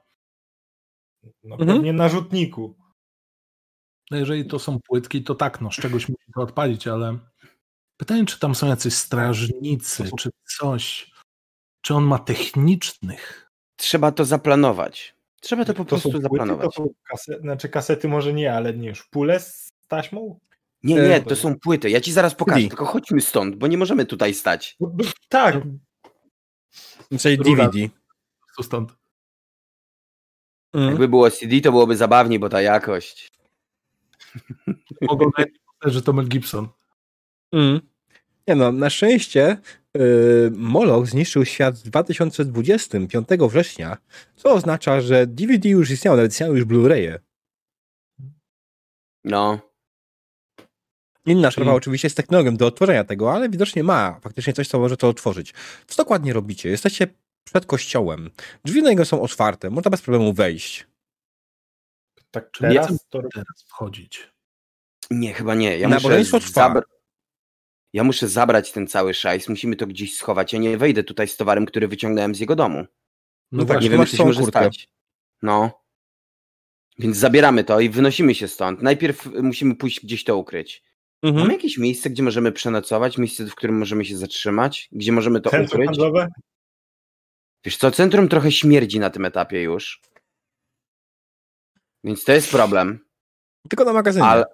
No 1.44 1.56
Mhm. 1.56 1.68
pewnie 1.78 1.94
na 1.94 2.10
rzutniku. 2.10 2.76
no 4.12 4.18
jeżeli 4.18 4.46
to 4.46 4.60
są 4.60 4.80
płytki, 4.88 5.24
to 5.24 5.36
tak, 5.36 5.62
no 5.62 5.72
z 5.72 5.76
czegoś 5.76 6.10
musi 6.10 6.32
to 6.36 6.42
odpalić, 6.42 6.88
ale 6.88 7.18
pytanie, 7.98 8.26
czy 8.26 8.40
tam 8.40 8.56
są 8.56 8.68
jacyś 8.68 8.94
strażnicy, 8.94 10.10
czy 10.20 10.30
coś. 10.58 11.12
Czy 11.82 11.96
on 11.96 12.04
ma 12.04 12.20
technicznych? 12.20 13.50
Trzeba 13.76 14.12
to 14.12 14.26
zaplanować. 14.26 15.16
Trzeba 15.42 15.66
to 15.66 15.74
po 15.74 15.84
To 15.84 15.90
prostu 15.90 16.10
płyty, 16.12 16.24
zaplanować. 16.24 16.66
to 16.76 16.84
są 16.84 16.90
kasety, 17.04 17.42
znaczy 17.42 17.70
kasety 17.70 18.08
może 18.08 18.34
nie, 18.34 18.54
ale 18.54 18.74
nie 18.74 18.88
już 18.90 19.08
pule 19.08 19.40
z 19.40 19.70
taśmą? 19.88 20.40
Nie, 20.84 20.96
nie, 20.96 21.16
E, 21.16 21.22
to 21.22 21.36
są 21.36 21.60
płyty. 21.60 21.90
Ja 21.90 22.02
ci 22.02 22.12
zaraz 22.12 22.36
pokażę, 22.36 22.68
tylko 22.68 22.86
chodźmy 22.86 23.22
stąd, 23.22 23.56
bo 23.56 23.68
nie 23.68 23.78
możemy 23.78 24.06
tutaj 24.06 24.34
stać. 24.34 24.78
Tak, 25.30 25.56
Czyli. 27.20 27.38
DVD. 27.38 27.78
Stąd? 28.62 28.99
Mm. 30.74 30.88
Jakby 30.90 31.08
było 31.08 31.32
CD, 31.32 31.62
to 31.62 31.72
byłoby 31.72 31.96
zabawniej, 31.96 32.40
bo 32.40 32.50
ta 32.50 32.62
jakość. 32.62 33.32
Mogą 35.02 35.32
że 35.86 36.02
to 36.02 36.14
Mel 36.14 36.28
Gibson. 36.28 36.68
Mm. 37.54 37.82
Nie 38.48 38.56
no, 38.56 38.72
na 38.72 38.90
szczęście 38.90 39.58
yy, 39.94 40.52
Moloch 40.56 41.08
zniszczył 41.08 41.46
świat 41.46 41.80
w 41.80 41.84
2020, 41.84 42.98
5 43.10 43.28
września, 43.50 43.98
co 44.36 44.54
oznacza, 44.54 45.02
że 45.02 45.28
DVD 45.28 45.70
już 45.70 45.92
istniało, 45.92 46.18
nawet 46.18 46.32
istniały 46.32 46.58
już 46.58 46.66
Blu-raye. 46.66 47.20
No. 49.24 49.60
Inna 51.26 51.52
sprawa 51.52 51.74
oczywiście 51.74 52.10
z 52.10 52.16
technologią 52.16 52.58
do 52.58 52.68
odtworzenia 52.68 53.04
tego, 53.04 53.34
ale 53.34 53.50
widocznie 53.50 53.84
ma 53.84 54.20
faktycznie 54.22 54.54
coś, 54.54 54.68
co 54.68 54.80
może 54.80 54.98
to 54.98 55.10
otworzyć. 55.10 55.54
Co 55.88 56.04
dokładnie 56.04 56.34
robicie? 56.34 56.70
Jesteście 56.70 57.08
przed 57.44 57.66
kościołem. 57.66 58.32
Drzwi 58.66 58.82
na 58.82 58.90
niego 58.90 59.06
są 59.06 59.22
otwarte, 59.22 59.70
można 59.70 59.92
bez 59.92 60.02
problemu 60.02 60.34
wejść. 60.34 60.88
tak 62.32 62.52
Czyli 62.52 62.74
teraz 62.76 62.92
nie 62.92 62.98
to 63.10 63.22
teraz 63.34 63.64
wchodzić. 63.68 64.30
Nie, 65.12 65.34
chyba 65.34 65.56
nie. 65.56 65.78
Ja 65.78 65.88
Nabożeństwo 65.90 66.38
muszę, 66.38 66.50
zabra- 66.50 66.82
ja 67.94 68.04
muszę 68.04 68.28
zabrać 68.28 68.72
ten 68.72 68.88
cały 68.88 69.14
szajs, 69.14 69.50
musimy 69.50 69.76
to 69.76 69.88
gdzieś 69.88 70.16
schować. 70.18 70.54
Ja 70.54 70.60
nie 70.60 70.78
wejdę 70.78 71.04
tutaj 71.04 71.28
z 71.28 71.38
towarem, 71.38 71.66
który 71.66 71.88
wyciągnąłem 71.88 72.36
z 72.36 72.40
jego 72.40 72.56
domu. 72.56 72.86
No 73.52 73.66
tak, 73.66 73.82
nie 73.82 73.90
wiem, 73.90 74.06
czy 74.06 74.18
się 74.18 74.26
może 74.26 74.42
kurtkę. 74.42 74.60
stać. 74.60 74.90
No. 75.42 75.84
Więc 77.00 77.18
zabieramy 77.18 77.64
to 77.64 77.80
i 77.80 77.90
wynosimy 77.90 78.36
się 78.36 78.48
stąd. 78.48 78.82
Najpierw 78.82 79.26
musimy 79.44 79.76
pójść 79.76 80.00
gdzieś 80.06 80.24
to 80.24 80.38
ukryć. 80.38 80.84
Mhm. 81.24 81.42
Mamy 81.42 81.54
jakieś 81.54 81.78
miejsce, 81.78 82.10
gdzie 82.10 82.24
możemy 82.24 82.52
przenocować, 82.52 83.18
miejsce, 83.18 83.46
w 83.46 83.56
którym 83.56 83.78
możemy 83.78 84.06
się 84.06 84.18
zatrzymać, 84.18 84.90
gdzie 84.92 85.12
możemy 85.12 85.42
to 85.42 85.50
centrum 85.50 85.82
ukryć? 85.82 85.88
handlowe? 85.88 86.28
Wiesz 87.64 87.78
co, 87.78 87.92
centrum 87.92 88.30
trochę 88.30 88.52
śmierdzi 88.52 89.00
na 89.00 89.10
tym 89.10 89.26
etapie 89.26 89.62
już. 89.62 90.02
Więc 92.04 92.24
to 92.24 92.32
jest 92.32 92.52
problem. 92.52 93.00
Tylko 93.70 93.84
na 93.86 93.94
magazynie. 93.94 94.26
Ale... 94.26 94.46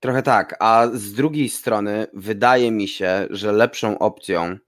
Trochę 0.00 0.22
tak, 0.22 0.56
a 0.60 0.86
z 0.92 1.12
drugiej 1.12 1.48
strony 1.48 2.06
wydaje 2.12 2.70
mi 2.70 2.88
się, 2.88 3.26
że 3.30 3.52
lepszą 3.52 3.98
opcją 3.98 4.58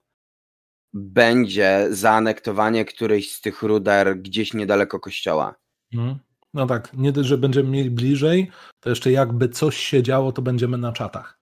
będzie 0.92 1.86
zaanektowanie 1.90 2.84
którejś 2.84 3.34
z 3.34 3.40
tych 3.40 3.62
ruder 3.62 4.20
gdzieś 4.20 4.54
niedaleko 4.54 5.00
kościoła. 5.00 5.54
Mhm. 5.94 6.18
No 6.54 6.66
tak, 6.66 6.92
nie 6.94 7.12
dość, 7.12 7.28
że 7.28 7.38
będziemy 7.38 7.70
mieli 7.70 7.90
bliżej, 7.90 8.50
to 8.80 8.90
jeszcze 8.90 9.10
jakby 9.12 9.48
coś 9.48 9.76
się 9.76 10.02
działo, 10.02 10.32
to 10.32 10.42
będziemy 10.42 10.78
na 10.78 10.92
czatach. 10.92 11.40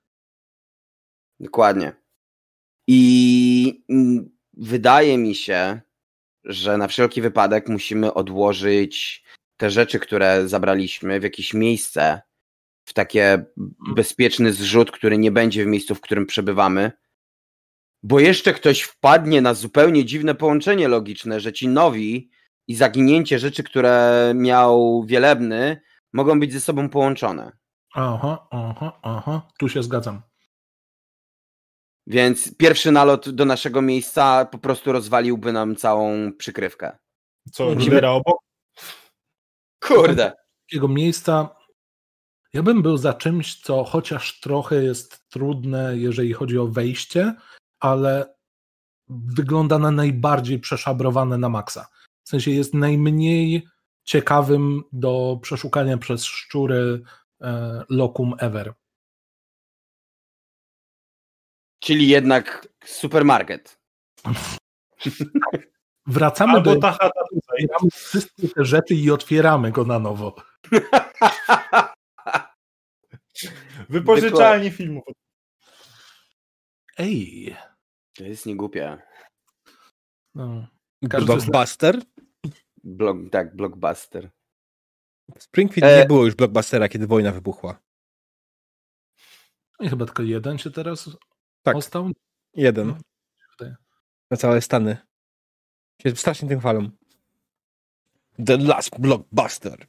Dokładnie. 1.40 2.05
I 2.86 3.84
mm, 3.88 4.30
wydaje 4.52 5.18
mi 5.18 5.34
się, 5.34 5.80
że 6.44 6.78
na 6.78 6.88
wszelki 6.88 7.22
wypadek 7.22 7.68
musimy 7.68 8.14
odłożyć 8.14 9.24
te 9.56 9.70
rzeczy, 9.70 9.98
które 9.98 10.48
zabraliśmy 10.48 11.20
w 11.20 11.22
jakieś 11.22 11.54
miejsce, 11.54 12.20
w 12.84 12.92
takie 12.92 13.44
bezpieczny 13.94 14.52
zrzut, 14.52 14.90
który 14.90 15.18
nie 15.18 15.30
będzie 15.30 15.64
w 15.64 15.66
miejscu, 15.66 15.94
w 15.94 16.00
którym 16.00 16.26
przebywamy. 16.26 16.92
Bo 18.02 18.20
jeszcze 18.20 18.52
ktoś 18.52 18.82
wpadnie 18.82 19.40
na 19.40 19.54
zupełnie 19.54 20.04
dziwne 20.04 20.34
połączenie 20.34 20.88
logiczne, 20.88 21.40
że 21.40 21.52
ci 21.52 21.68
nowi 21.68 22.30
i 22.68 22.74
zaginięcie 22.74 23.38
rzeczy, 23.38 23.62
które 23.62 24.32
miał 24.34 25.04
wielebny, 25.04 25.80
mogą 26.12 26.40
być 26.40 26.52
ze 26.52 26.60
sobą 26.60 26.88
połączone. 26.88 27.52
Aha, 27.94 28.46
aha, 28.50 29.00
aha, 29.02 29.48
tu 29.58 29.68
się 29.68 29.82
zgadzam. 29.82 30.22
Więc 32.06 32.56
pierwszy 32.56 32.92
nalot 32.92 33.30
do 33.30 33.44
naszego 33.44 33.82
miejsca 33.82 34.44
po 34.44 34.58
prostu 34.58 34.92
rozwaliłby 34.92 35.52
nam 35.52 35.76
całą 35.76 36.32
przykrywkę. 36.32 36.96
Co, 37.52 37.74
lidera 37.74 38.10
obok? 38.10 38.38
Kurde. 39.80 40.32
Takiego 40.68 40.88
miejsca 40.88 41.56
ja 42.56 42.62
bym 42.62 42.82
był 42.82 42.96
za 42.96 43.14
czymś, 43.14 43.60
co 43.60 43.84
chociaż 43.84 44.40
trochę 44.40 44.82
jest 44.82 45.28
trudne, 45.28 45.98
jeżeli 45.98 46.32
chodzi 46.32 46.58
o 46.58 46.66
wejście, 46.66 47.34
ale 47.80 48.34
wygląda 49.08 49.78
na 49.78 49.90
najbardziej 49.90 50.58
przeszabrowane 50.58 51.38
na 51.38 51.48
maksa. 51.48 51.86
W 52.24 52.28
sensie 52.28 52.50
jest 52.50 52.74
najmniej 52.74 53.66
ciekawym 54.04 54.82
do 54.92 55.38
przeszukania 55.42 55.98
przez 55.98 56.24
szczury 56.24 57.02
e, 57.40 57.82
lokum 57.88 58.34
ever. 58.38 58.74
Czyli 61.86 62.08
jednak 62.08 62.68
supermarket. 62.84 63.78
Wracamy 66.06 66.52
Albo 66.52 66.74
do 66.74 66.80
ta 66.80 66.92
chata 66.92 67.20
tutaj. 67.30 67.68
wszystkie 67.92 68.48
te 68.48 68.64
rzeczy 68.64 68.94
i 68.94 69.10
otwieramy 69.10 69.72
go 69.72 69.84
na 69.84 69.98
nowo. 69.98 70.36
Wypożyczalni 73.88 74.70
filmów. 74.70 75.04
Ej. 76.98 77.56
To 78.16 78.24
jest 78.24 78.46
niegłupie. 78.46 79.02
No. 80.34 80.66
Blockbuster? 81.02 82.02
Blok, 82.84 83.16
tak, 83.32 83.56
blockbuster. 83.56 84.30
W 85.38 85.42
Springfield 85.42 85.90
E- 85.90 85.98
nie 85.98 86.06
było 86.06 86.24
już 86.24 86.34
blockbustera, 86.34 86.88
kiedy 86.88 87.06
wojna 87.06 87.32
wybuchła. 87.32 87.80
I 89.80 89.88
chyba 89.88 90.04
tylko 90.04 90.22
jeden 90.22 90.58
się 90.58 90.70
teraz 90.70 91.10
Tak. 91.66 91.76
ostał. 91.76 92.10
Jeden. 92.54 92.86
No. 92.88 92.96
Na 94.30 94.36
całe 94.36 94.60
Stany. 94.60 94.96
Się 96.02 96.16
strasznie 96.16 96.48
tym 96.48 96.60
chwalą. 96.60 96.90
The 98.46 98.56
last 98.56 99.00
blockbuster. 99.00 99.86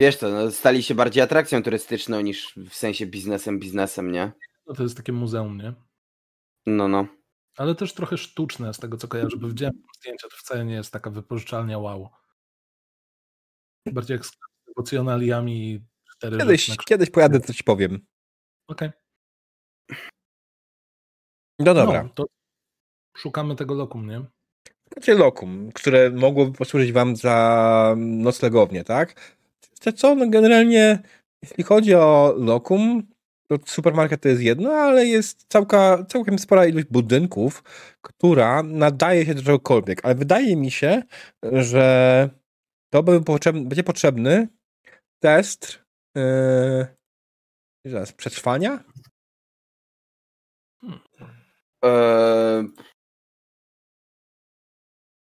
Wiesz 0.00 0.16
co, 0.16 0.30
no, 0.30 0.50
stali 0.50 0.82
się 0.82 0.94
bardziej 0.94 1.22
atrakcją 1.22 1.62
turystyczną 1.62 2.20
niż 2.20 2.54
w 2.70 2.74
sensie 2.74 3.06
biznesem, 3.06 3.58
biznesem, 3.58 4.12
nie? 4.12 4.32
No 4.66 4.74
to 4.74 4.82
jest 4.82 4.96
takie 4.96 5.12
muzeum, 5.12 5.58
nie? 5.58 5.74
No, 6.66 6.88
no. 6.88 7.06
Ale 7.56 7.74
też 7.74 7.94
trochę 7.94 8.18
sztuczne 8.18 8.74
z 8.74 8.78
tego, 8.78 8.96
co 8.96 9.08
kojarzę, 9.08 9.36
bo 9.36 9.48
widziałem 9.48 9.82
zdjęcia, 9.96 10.28
to 10.28 10.36
wcale 10.36 10.64
nie 10.64 10.74
jest 10.74 10.92
taka 10.92 11.10
wypożyczalnia 11.10 11.78
wow. 11.78 12.08
Bardziej 13.92 14.14
jak 14.14 14.26
z 14.26 14.32
emocjonaliami 14.76 15.86
cztery 16.16 16.38
Kiedyś, 16.38 16.76
kiedyś 16.86 17.10
pojadę, 17.10 17.40
ci 17.54 17.64
powiem. 17.64 18.06
Okej. 18.66 18.90
No 21.58 21.74
dobra. 21.74 22.02
No, 22.02 22.08
to 22.14 22.26
szukamy 23.16 23.56
tego 23.56 23.74
lokum, 23.74 24.10
nie? 24.10 24.24
Macie 24.96 25.14
lokum, 25.14 25.72
które 25.74 26.10
mogłoby 26.10 26.58
posłużyć 26.58 26.92
wam 26.92 27.16
za 27.16 27.94
noclegownię, 27.96 28.84
tak? 28.84 29.36
To 29.80 29.92
co, 29.92 30.14
no 30.14 30.28
generalnie, 30.28 31.02
jeśli 31.42 31.64
chodzi 31.64 31.94
o 31.94 32.34
lokum, 32.38 33.02
to 33.48 33.56
supermarket 33.66 34.22
to 34.22 34.28
jest 34.28 34.42
jedno, 34.42 34.70
ale 34.72 35.06
jest 35.06 35.46
całka, 35.48 36.04
całkiem 36.08 36.38
spora 36.38 36.66
ilość 36.66 36.86
budynków, 36.86 37.62
która 38.02 38.62
nadaje 38.62 39.26
się 39.26 39.34
do 39.34 39.42
czegokolwiek. 39.42 40.04
Ale 40.04 40.14
wydaje 40.14 40.56
mi 40.56 40.70
się, 40.70 41.02
że 41.52 42.30
to 42.92 43.02
by 43.02 43.22
potrzebny, 43.22 43.64
będzie 43.64 43.84
potrzebny 43.84 44.48
test 45.22 45.78
yy, 46.14 46.86
zaraz, 47.86 48.12
przetrwania? 48.12 48.84
Eee, 51.86 52.68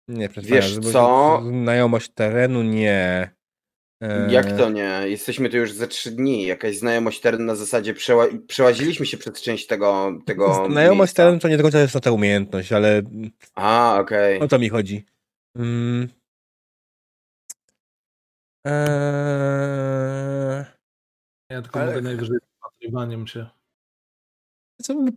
Nie, 0.08 0.28
przetrwania. 0.28 0.60
Wiesz 0.62 0.78
co? 0.92 1.42
Znajomość 1.62 2.10
terenu 2.14 2.62
nie. 2.62 3.30
Yy, 4.02 4.32
jak 4.32 4.56
to 4.56 4.70
nie? 4.70 5.00
Jesteśmy 5.04 5.48
tu 5.50 5.56
już 5.56 5.72
ze 5.72 5.88
trzy 5.88 6.10
dni. 6.10 6.46
Jakaś 6.46 6.78
znajomość 6.78 7.20
terenu 7.20 7.44
na 7.44 7.54
zasadzie 7.54 7.94
przeła- 7.94 8.46
przełaziliśmy 8.48 9.06
się 9.06 9.16
przez 9.16 9.42
część 9.42 9.66
tego, 9.66 10.18
tego 10.26 10.54
Znajomość 10.54 10.98
miejsca. 10.98 11.22
terenu 11.22 11.38
to 11.38 11.48
nie 11.48 11.56
do 11.56 11.62
końca 11.62 11.78
jest 11.80 11.94
na 11.94 12.00
ta 12.00 12.12
umiejętność, 12.12 12.72
ale 12.72 13.02
A, 13.54 13.98
okej. 14.00 14.40
o 14.40 14.48
to 14.48 14.58
mi 14.58 14.68
chodzi. 14.68 15.04
Mm. 15.56 16.08
Eee... 18.66 20.64
Ja 21.50 21.62
tylko 21.62 21.80
Ale- 21.80 21.88
mogę 21.90 22.00
najwyżej 22.02 22.38
zapatrywaniem 22.54 23.26
się. 23.26 23.46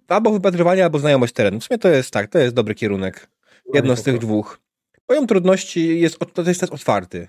Albo 0.08 0.32
wypatrywanie, 0.32 0.84
albo 0.84 1.00
znajomość 1.00 1.34
terenu. 1.34 1.60
W 1.60 1.64
sumie 1.64 1.78
to 1.78 1.88
jest 1.88 2.12
tak, 2.12 2.30
to 2.32 2.40
jest 2.40 2.56
dobry 2.56 2.76
kierunek. 2.76 3.30
Jedno 3.74 3.96
z 3.96 4.04
tych 4.04 4.18
dwóch. 4.18 4.60
Poziom 5.06 5.28
trudności 5.28 6.00
jest, 6.00 6.20
to 6.34 6.42
jest 6.42 6.60
test 6.60 6.74
otwarty. 6.74 7.28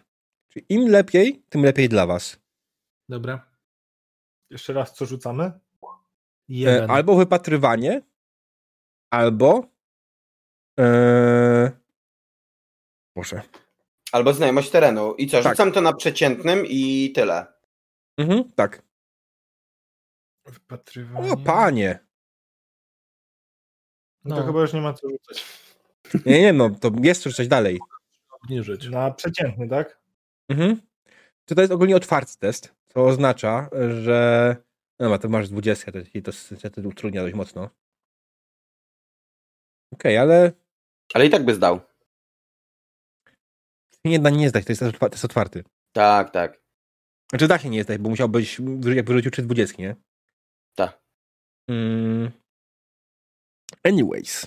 Czyli 0.49 0.67
im 0.69 0.89
lepiej, 0.89 1.43
tym 1.49 1.65
lepiej 1.65 1.89
dla 1.89 2.07
was. 2.07 2.39
Dobra. 3.09 3.51
Jeszcze 4.51 4.73
raz, 4.73 4.95
co 4.95 5.07
rzucamy? 5.07 5.45
E, 5.45 5.61
Jeden. 6.49 6.91
albo 6.91 7.17
wypatrywanie, 7.17 8.03
albo 9.11 9.67
eee... 10.79 11.71
Proszę. 13.15 13.43
Albo 14.13 14.33
znajomość 14.33 14.71
terenu. 14.71 15.15
I 15.15 15.27
co, 15.27 15.43
Tak. 15.43 15.53
rzucam 15.53 15.73
to 15.73 15.81
na 15.81 15.93
przeciętnym 15.93 16.67
i 16.69 17.13
tyle. 17.15 17.47
Mhm, 18.19 18.53
tak. 18.53 18.83
Wypatrywanie. 20.47 21.33
O, 21.33 21.37
panie. 21.37 21.99
No. 24.25 24.35
No. 24.37 24.41
To 24.41 24.47
chyba 24.47 24.61
już 24.61 24.73
nie 24.73 24.81
ma 24.81 24.93
co 24.95 25.09
rzucać. 25.09 25.45
Nie, 26.27 26.41
nie, 26.43 26.53
no, 26.53 26.71
to 26.71 26.91
jest 27.03 27.23
coś 27.23 27.49
dalej. 27.49 27.79
obniżyć. 28.31 28.89
Na 28.89 29.11
przeciętny, 29.11 29.69
tak? 29.69 30.01
Mhm. 30.49 30.81
Czy 31.45 31.55
to 31.55 31.61
jest 31.61 31.73
ogólnie 31.73 31.97
otwarty 31.97 32.33
test, 32.39 32.75
co 32.89 33.05
oznacza, 33.07 33.69
że. 34.03 34.57
No, 34.99 35.19
to 35.19 35.29
masz 35.29 35.49
20, 35.49 35.93
to 35.93 36.03
ci 36.05 36.23
to 36.23 36.31
niestety 36.51 36.89
utrudnia 36.89 37.23
dość 37.23 37.35
mocno. 37.35 37.71
Okej, 39.93 40.19
ale 40.19 40.53
Ale 41.15 41.27
i 41.27 41.31
tak 41.31 41.45
by 41.45 41.55
zdał. 41.55 41.81
nie 44.05 44.19
da 44.19 44.31
nie 44.31 44.49
zdać, 44.49 44.65
to 44.65 44.73
jest 44.73 45.25
otwarty. 45.25 45.65
Tak, 45.93 46.31
tak. 46.31 46.61
Znaczy 47.31 47.49
da 47.49 47.59
się 47.59 47.71
nie 47.71 47.83
zdać, 47.85 47.99
bo 47.99 48.11
musiałbyś, 48.11 48.61
wy- 48.61 48.95
jak 48.95 49.07
wyrzucił 49.07 49.31
3 49.31 49.43
20, 49.43 49.75
nie? 49.83 49.97
Tak. 50.75 51.01
Mm. 51.71 52.31
Anyways. 53.85 54.47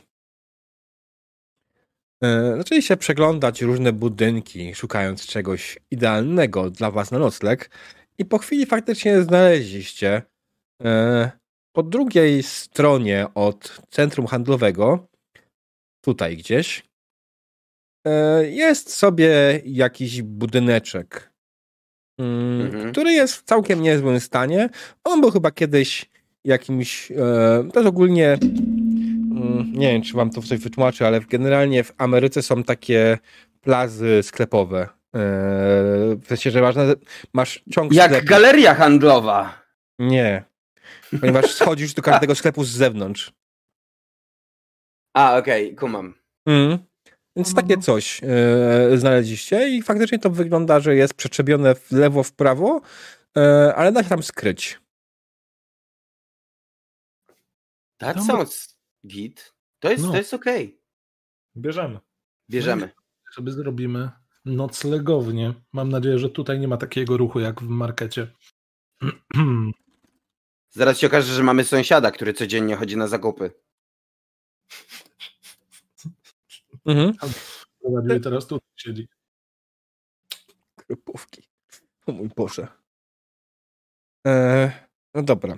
E, 2.23 2.57
Zaczęliście 2.57 2.97
przeglądać 2.97 3.61
różne 3.61 3.93
budynki, 3.93 4.75
szukając 4.75 5.25
czegoś 5.27 5.79
idealnego 5.91 6.69
dla 6.69 6.91
was 6.91 7.11
na 7.11 7.19
nocleg 7.19 7.69
i 8.17 8.25
po 8.25 8.37
chwili 8.37 8.65
faktycznie 8.65 9.21
znaleźliście 9.21 10.21
e, 10.83 11.31
po 11.75 11.83
drugiej 11.83 12.43
stronie 12.43 13.27
od 13.35 13.81
centrum 13.89 14.27
handlowego, 14.27 15.07
tutaj 16.01 16.37
gdzieś, 16.37 16.83
e, 18.07 18.45
jest 18.49 18.93
sobie 18.95 19.61
jakiś 19.65 20.21
budyneczek, 20.21 21.33
mm, 22.19 22.61
Mhm. 22.61 22.91
który 22.91 23.11
jest 23.11 23.33
w 23.35 23.43
całkiem 23.43 23.81
niezłym 23.81 24.19
stanie. 24.19 24.69
On 25.03 25.21
był 25.21 25.31
chyba 25.31 25.51
kiedyś 25.51 26.09
jakimś, 26.45 27.11
to 27.73 27.79
jest 27.79 27.89
ogólnie, 27.89 28.37
nie 29.73 29.91
wiem, 29.91 30.01
czy 30.01 30.13
wam 30.13 30.29
to 30.29 30.41
coś 30.41 30.59
wytłumaczy, 30.59 31.07
ale 31.07 31.21
generalnie 31.21 31.83
w 31.83 31.93
Ameryce 31.97 32.41
są 32.41 32.63
takie 32.63 33.17
plazy 33.61 34.19
sklepowe. 34.23 34.81
E, 34.81 34.89
w 36.15 36.23
sensie, 36.27 36.51
że 36.51 36.61
masz, 36.61 36.75
masz 37.33 37.63
ciąg 37.71 37.93
Jak 37.93 38.07
sklepów. 38.07 38.29
galeria 38.29 38.75
handlowa. 38.75 39.61
Nie. 39.99 40.43
Ponieważ 41.21 41.51
schodzisz 41.51 41.93
do 41.93 42.01
każdego 42.01 42.35
sklepu 42.35 42.63
z 42.63 42.69
zewnątrz. 42.69 43.33
A, 45.13 45.37
okej, 45.37 45.75
kumam. 45.75 46.13
Mm. 46.47 46.77
Więc 47.35 47.55
takie 47.55 47.77
coś 47.77 48.21
e, 48.23 48.97
znaleźliście 48.97 49.69
i 49.69 49.81
faktycznie 49.81 50.19
to 50.19 50.29
wygląda, 50.29 50.79
że 50.79 50.95
jest 50.95 51.13
przetrzebione 51.13 51.75
w 51.75 51.91
lewo, 51.91 52.23
w 52.23 52.31
prawo, 52.31 52.81
e, 53.37 53.73
ale 53.75 53.91
da 53.91 54.03
się 54.03 54.09
tam 54.09 54.23
skryć. 54.23 54.79
That 57.97 58.25
sounds 58.25 58.72
git. 59.07 59.53
To 59.79 59.91
jest, 59.91 60.03
No. 60.03 60.11
to 60.11 60.17
jest 60.17 60.33
okej. 60.33 60.81
Bierzemy. 61.57 61.99
Bierzemy. 62.49 62.89
Sobie 63.35 63.51
zrobimy 63.51 64.11
noclegownię. 64.45 65.53
Mam 65.73 65.89
nadzieję, 65.89 66.19
że 66.19 66.29
tutaj 66.29 66.59
nie 66.59 66.67
ma 66.67 66.77
takiego 66.77 67.17
ruchu 67.17 67.39
jak 67.39 67.61
w 67.61 67.67
markecie. 67.67 68.27
Zaraz 70.69 70.97
się 70.97 71.07
okaże, 71.07 71.33
że 71.33 71.43
mamy 71.43 71.63
sąsiada, 71.63 72.11
który 72.11 72.33
codziennie 72.33 72.75
chodzi 72.75 72.97
na 72.97 73.07
zakupy. 73.07 73.51
Mhm. 76.85 77.13
Prowadził 77.81 78.15
i 78.15 78.21
teraz 78.21 78.47
tu 78.47 78.59
siedzi. 78.75 79.07
Krupówki. 80.75 81.41
O 82.05 82.11
mój 82.11 82.29
Boże. 82.35 82.67
E, 84.27 84.71
no 85.13 85.23
dobra. 85.23 85.57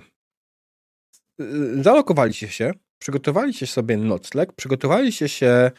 Y, 1.40 1.82
Zalokowaliście 1.82 2.48
się, 2.48 2.72
przygotowaliście 2.98 3.66
sobie 3.66 3.96
nocleg, 3.96 4.52
przygotowaliście 4.52 5.28
się 5.28 5.70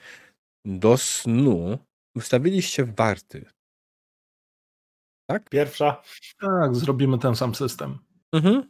do 0.65 0.97
snu 0.97 1.77
wystawiliście 2.15 2.85
warty. 2.85 3.45
Tak? 5.29 5.49
Pierwsza. 5.49 6.01
Tak, 6.39 6.75
zrobimy 6.75 7.19
ten 7.19 7.35
sam 7.35 7.55
system. 7.55 7.97
Mhm. 8.33 8.69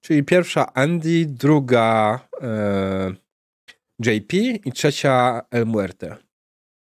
Czyli 0.00 0.24
pierwsza 0.24 0.72
Andy, 0.72 1.26
druga 1.26 2.20
e, 2.40 3.14
JP 3.98 4.34
i 4.64 4.72
trzecia 4.72 5.42
El 5.50 5.66
Muerte. 5.66 6.16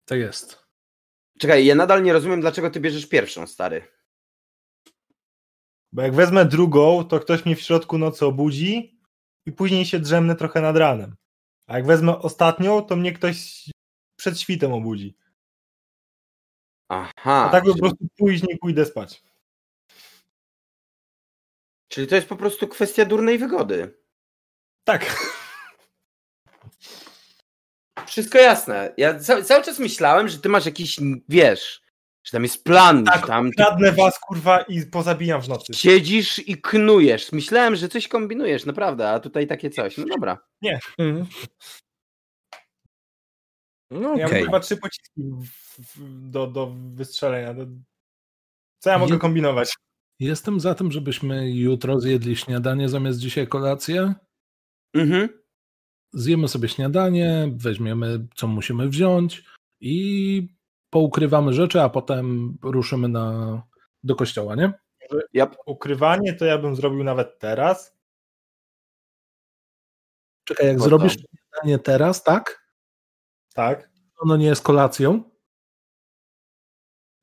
To 0.08 0.14
jest. 0.14 0.66
Czekaj, 1.38 1.66
ja 1.66 1.74
nadal 1.74 2.02
nie 2.02 2.12
rozumiem, 2.12 2.40
dlaczego 2.40 2.70
ty 2.70 2.80
bierzesz 2.80 3.06
pierwszą, 3.06 3.46
stary. 3.46 3.82
Bo 5.92 6.02
jak 6.02 6.14
wezmę 6.14 6.44
drugą, 6.44 7.04
to 7.04 7.20
ktoś 7.20 7.44
mnie 7.44 7.56
w 7.56 7.60
środku 7.60 7.98
nocy 7.98 8.26
obudzi 8.26 8.97
i 9.48 9.52
później 9.52 9.86
się 9.86 9.98
drzemnę 9.98 10.36
trochę 10.36 10.60
nad 10.60 10.76
ranem. 10.76 11.16
A 11.66 11.76
jak 11.76 11.86
wezmę 11.86 12.18
ostatnią, 12.18 12.82
to 12.82 12.96
mnie 12.96 13.12
ktoś 13.12 13.64
przed 14.16 14.40
świtem 14.40 14.72
obudzi. 14.72 15.16
Aha. 16.88 17.46
A 17.46 17.48
tak 17.48 17.64
po 17.64 17.78
prostu 17.78 18.06
później 18.16 18.58
pójdę 18.58 18.84
spać. 18.84 19.22
czyli 21.88 22.06
to 22.06 22.14
jest 22.14 22.28
po 22.28 22.36
prostu 22.36 22.68
kwestia 22.68 23.04
durnej 23.04 23.38
wygody. 23.38 23.98
Tak. 24.84 25.16
Wszystko 28.06 28.38
jasne. 28.38 28.94
Ja 28.96 29.18
ca 29.18 29.42
cały 29.42 29.64
czas 29.64 29.78
myślałem, 29.78 30.28
że 30.28 30.38
ty 30.38 30.48
masz 30.48 30.66
jakiś, 30.66 31.00
wiesz, 31.28 31.82
że 32.28 32.32
tam 32.32 32.42
jest 32.42 32.64
plan, 32.64 33.04
Tak, 33.04 33.26
tam 33.26 33.50
ty 33.50 33.56
Kradnę 33.56 33.92
was, 33.92 34.18
kurwa, 34.18 34.60
i 34.62 34.86
pozabijam 34.86 35.42
w 35.42 35.48
nocy. 35.48 35.74
siedzisz 35.74 36.38
i 36.48 36.60
knujesz. 36.60 37.32
Myślałem, 37.32 37.76
że 37.76 37.88
coś 37.88 38.08
kombinujesz, 38.08 38.66
naprawdę, 38.66 39.10
a 39.10 39.20
tutaj 39.20 39.46
takie 39.46 39.70
coś. 39.70 39.98
No 39.98 40.04
dobra. 40.06 40.38
Mhm. 40.98 41.26
No 43.90 44.16
Ja 44.16 44.26
okej. 44.26 44.38
mam 44.40 44.44
chyba 44.44 44.60
trzy 44.60 44.76
pociski 44.76 45.22
do, 46.08 46.46
do 46.46 46.74
wystrzelenia. 46.94 47.54
Co 48.82 48.90
ja 48.90 48.98
mogę 48.98 49.12
Je- 49.14 49.18
kombinować? 49.20 49.74
Jestem 50.20 50.60
za 50.60 50.74
tym, 50.74 50.92
żebyśmy 50.92 51.50
jutro 51.50 52.00
zjedli 52.00 52.36
śniadanie 52.36 52.88
zamiast 52.88 53.18
dzisiaj 53.18 53.46
kolację. 53.46 54.14
Mhm. 54.94 55.28
Zjemy 56.12 56.48
sobie 56.48 56.68
śniadanie, 56.68 57.48
weźmiemy 57.56 58.26
co 58.36 58.46
musimy 58.46 58.88
wziąć 58.88 59.44
i 59.80 60.57
poukrywamy 60.90 61.52
rzeczy, 61.52 61.82
a 61.82 61.88
potem 61.88 62.56
ruszymy 62.62 63.08
na, 63.08 63.62
do 64.02 64.16
kościoła, 64.16 64.54
nie? 64.54 64.72
Yep. 65.34 65.56
Ukrywanie 65.66 66.34
to 66.34 66.44
ja 66.44 66.58
bym 66.58 66.76
zrobił 66.76 67.04
nawet 67.04 67.38
teraz. 67.38 67.98
Czekaj, 70.44 70.66
jak 70.66 70.76
Po 70.76 70.82
zrobisz 70.84 71.12
śniadanie 71.12 71.78
teraz, 71.78 72.22
tak? 72.22 72.68
Tak. 73.54 73.90
Ono 74.18 74.36
nie 74.36 74.46
jest 74.46 74.62
kolacją. 74.62 75.22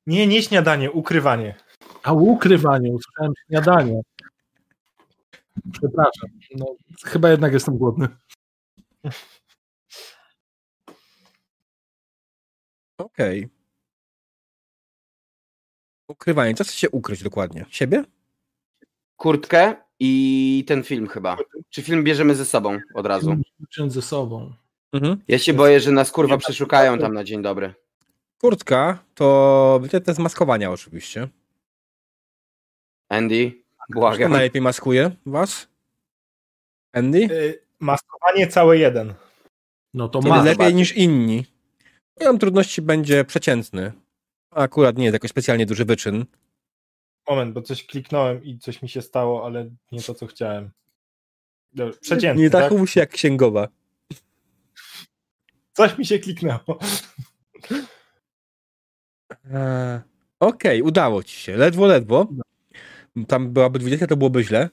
Nie, 0.06 0.26
nie 0.26 0.42
śniadanie, 0.42 0.90
ukrywanie. 0.92 1.56
A 2.02 2.12
ukrywanie, 2.12 2.92
usłyszałem 2.92 3.32
śniadanie. 3.46 4.00
Przepraszam. 5.72 6.30
No, 6.56 6.66
chyba 7.04 7.30
jednak 7.30 7.52
jestem 7.52 7.78
głodny. 7.78 8.08
Okej. 12.98 13.55
Ukrywanie. 16.08 16.54
Co 16.54 16.64
chcecie 16.64 16.90
ukryć 16.90 17.22
dokładnie? 17.22 17.64
Siebie? 17.68 18.04
Kurtkę 19.16 19.74
i 20.00 20.64
ten 20.66 20.82
film 20.82 21.08
chyba. 21.08 21.36
Czy 21.70 21.82
film 21.82 22.04
bierzemy 22.04 22.34
ze 22.34 22.44
sobą 22.44 22.78
od 22.94 23.06
razu? 23.06 23.36
Wziąć 23.70 23.92
ze 23.92 24.02
sobą. 24.02 24.52
Mhm. 24.92 25.20
Ja 25.28 25.38
się 25.38 25.52
boję, 25.54 25.80
że 25.80 25.92
nas 25.92 26.10
kurwa 26.12 26.38
przeszukają 26.38 26.98
tam 26.98 27.14
na 27.14 27.24
dzień 27.24 27.42
dobry. 27.42 27.74
Kurtka 28.40 28.98
to 29.14 29.80
z 30.14 30.18
maskowania 30.18 30.70
oczywiście. 30.70 31.28
Andy, 33.08 33.50
Kto 33.90 34.00
błagam. 34.00 34.32
najlepiej 34.32 34.62
maskuje 34.62 35.10
was? 35.26 35.68
Andy? 36.92 37.18
Y, 37.18 37.62
maskowanie 37.80 38.46
całe 38.46 38.78
jeden. 38.78 39.14
No 39.94 40.08
to 40.08 40.20
ma. 40.20 40.36
lepiej 40.36 40.52
zobaczyć. 40.54 40.76
niż 40.76 40.92
inni. 40.96 41.44
Poziom 42.14 42.38
trudności 42.38 42.82
będzie 42.82 43.24
przeciętny. 43.24 43.92
Akurat 44.56 44.96
nie 44.98 45.04
jest 45.04 45.12
jakoś 45.12 45.30
specjalnie 45.30 45.66
duży 45.66 45.84
wyczyn. 45.84 46.24
Moment, 47.28 47.52
bo 47.54 47.62
coś 47.62 47.86
kliknąłem 47.86 48.44
i 48.44 48.58
coś 48.58 48.82
mi 48.82 48.88
się 48.88 49.02
stało, 49.02 49.46
ale 49.46 49.70
nie 49.92 50.02
to, 50.02 50.14
co 50.14 50.26
chciałem. 50.26 50.70
Dobrze, 51.72 51.98
Przeciętny, 52.00 52.42
Nie 52.42 52.50
tak? 52.50 52.62
zachowuj 52.62 52.86
się 52.86 53.00
jak 53.00 53.10
księgowa. 53.10 53.68
Coś 55.72 55.98
mi 55.98 56.06
się 56.06 56.18
kliknęło. 56.18 56.78
Eee, 59.54 60.00
Okej, 60.40 60.82
udało 60.82 61.22
ci 61.22 61.36
się. 61.40 61.56
Ledwo, 61.56 61.86
ledwo. 61.86 62.26
Tam 63.28 63.52
byłaby 63.52 63.78
20, 63.78 64.06
to 64.06 64.16
byłoby 64.16 64.44
źle. 64.44 64.68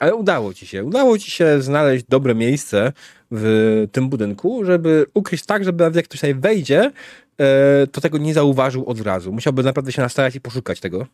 Ale 0.00 0.14
udało 0.14 0.54
ci 0.54 0.66
się. 0.66 0.84
Udało 0.84 1.18
ci 1.18 1.30
się 1.30 1.62
znaleźć 1.62 2.04
dobre 2.08 2.34
miejsce 2.34 2.92
w 3.30 3.84
tym 3.92 4.08
budynku, 4.08 4.64
żeby 4.64 5.06
ukryć 5.14 5.46
tak, 5.46 5.64
żeby 5.64 5.84
jak 5.84 6.04
ktoś 6.04 6.20
tutaj 6.20 6.34
wejdzie, 6.34 6.92
to 7.92 8.00
tego 8.00 8.18
nie 8.18 8.34
zauważył 8.34 8.86
od 8.86 9.00
razu. 9.00 9.32
Musiałby 9.32 9.62
naprawdę 9.62 9.92
się 9.92 10.02
nastarać 10.02 10.34
i 10.34 10.40
poszukać 10.40 10.80
tego. 10.80 11.06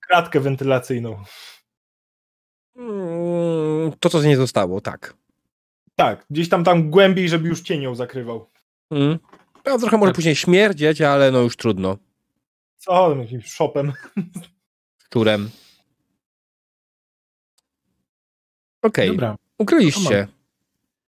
Kratkę 0.00 0.40
wentylacyjną. 0.40 1.22
Mm, 2.76 3.92
To, 4.00 4.10
co 4.10 4.20
z 4.20 4.24
niej 4.24 4.36
zostało, 4.36 4.80
tak. 4.80 5.14
Tak, 5.96 6.26
gdzieś 6.30 6.48
tam 6.48 6.64
tam 6.64 6.90
głębiej, 6.90 7.28
żeby 7.28 7.48
już 7.48 7.60
cienią 7.60 7.94
zakrywał. 7.94 8.50
Mm. 8.90 9.18
No, 9.66 9.78
trochę 9.78 9.96
może 9.98 10.12
później 10.12 10.36
śmierdzieć, 10.36 11.00
ale 11.00 11.30
no 11.30 11.40
już 11.40 11.56
trudno. 11.56 11.98
Co, 12.76 13.16
jakimś 13.16 13.50
shopem. 13.50 13.92
Którem. 15.04 15.50
Okej, 18.82 19.08
Dobra. 19.08 19.36
ukryliście 19.58 20.28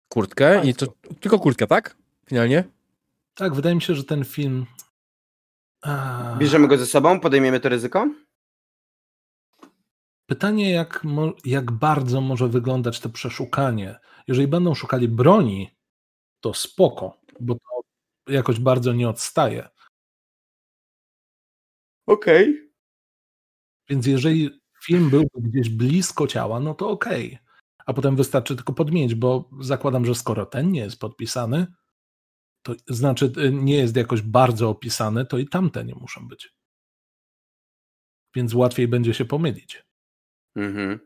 kurtkę 0.09 0.65
i 0.65 0.73
to 0.73 0.93
tylko 1.19 1.39
kurtkę, 1.39 1.67
tak? 1.67 1.95
Finalnie? 2.29 2.63
Tak, 3.34 3.56
wydaje 3.56 3.76
mi 3.76 3.82
się, 3.82 3.95
że 3.95 4.03
ten 4.03 4.26
film. 4.26 4.66
A, 5.82 6.35
Bierzemy 6.40 6.68
go 6.68 6.77
ze 6.77 6.85
sobą, 6.85 7.19
podejmiemy 7.19 7.60
to 7.60 7.69
ryzyko? 7.69 8.08
Pytanie, 10.26 10.72
jak, 10.72 11.03
jak 11.45 11.72
bardzo 11.72 12.22
może 12.22 12.48
wyglądać 12.48 13.00
to 13.00 13.10
przeszukanie. 13.10 14.00
Jeżeli 14.27 14.48
będą 14.48 14.76
szukali 14.76 15.08
broni, 15.08 15.69
to 16.40 16.53
spoko, 16.53 17.18
bo 17.40 17.56
to 17.56 17.84
jakoś 18.32 18.60
bardzo 18.60 18.93
nie 18.93 19.10
odstaje. 19.10 19.69
Okej. 22.08 22.72
Więc 23.90 24.06
jeżeli 24.06 24.61
film 24.84 25.10
byłby 25.10 25.30
gdzieś 25.35 25.69
blisko 25.69 26.27
ciała, 26.27 26.60
no 26.60 26.74
to 26.74 26.90
okej. 26.90 27.40
A 27.85 27.93
potem 27.93 28.16
wystarczy 28.16 28.56
tylko 28.56 28.74
podmienić, 28.74 29.16
bo 29.16 29.50
zakładam, 29.61 30.06
że 30.06 30.16
skoro 30.16 30.45
ten 30.45 30.72
nie 30.72 30.80
jest 30.80 31.00
podpisany, 31.00 31.68
to 32.64 32.75
znaczy 32.88 33.31
y, 33.38 33.51
nie 33.51 33.75
jest 33.75 33.95
jakoś 33.95 34.22
bardzo 34.22 34.69
opisany, 34.69 35.25
to 35.25 35.38
i 35.38 35.48
tamte 35.48 35.85
nie 35.85 35.95
muszą 35.95 36.27
być. 36.27 36.53
Więc 38.35 38.53
łatwiej 38.53 38.88
będzie 38.88 39.14
się 39.14 39.25
pomylić. 39.25 39.85
Mhm. 40.56 40.99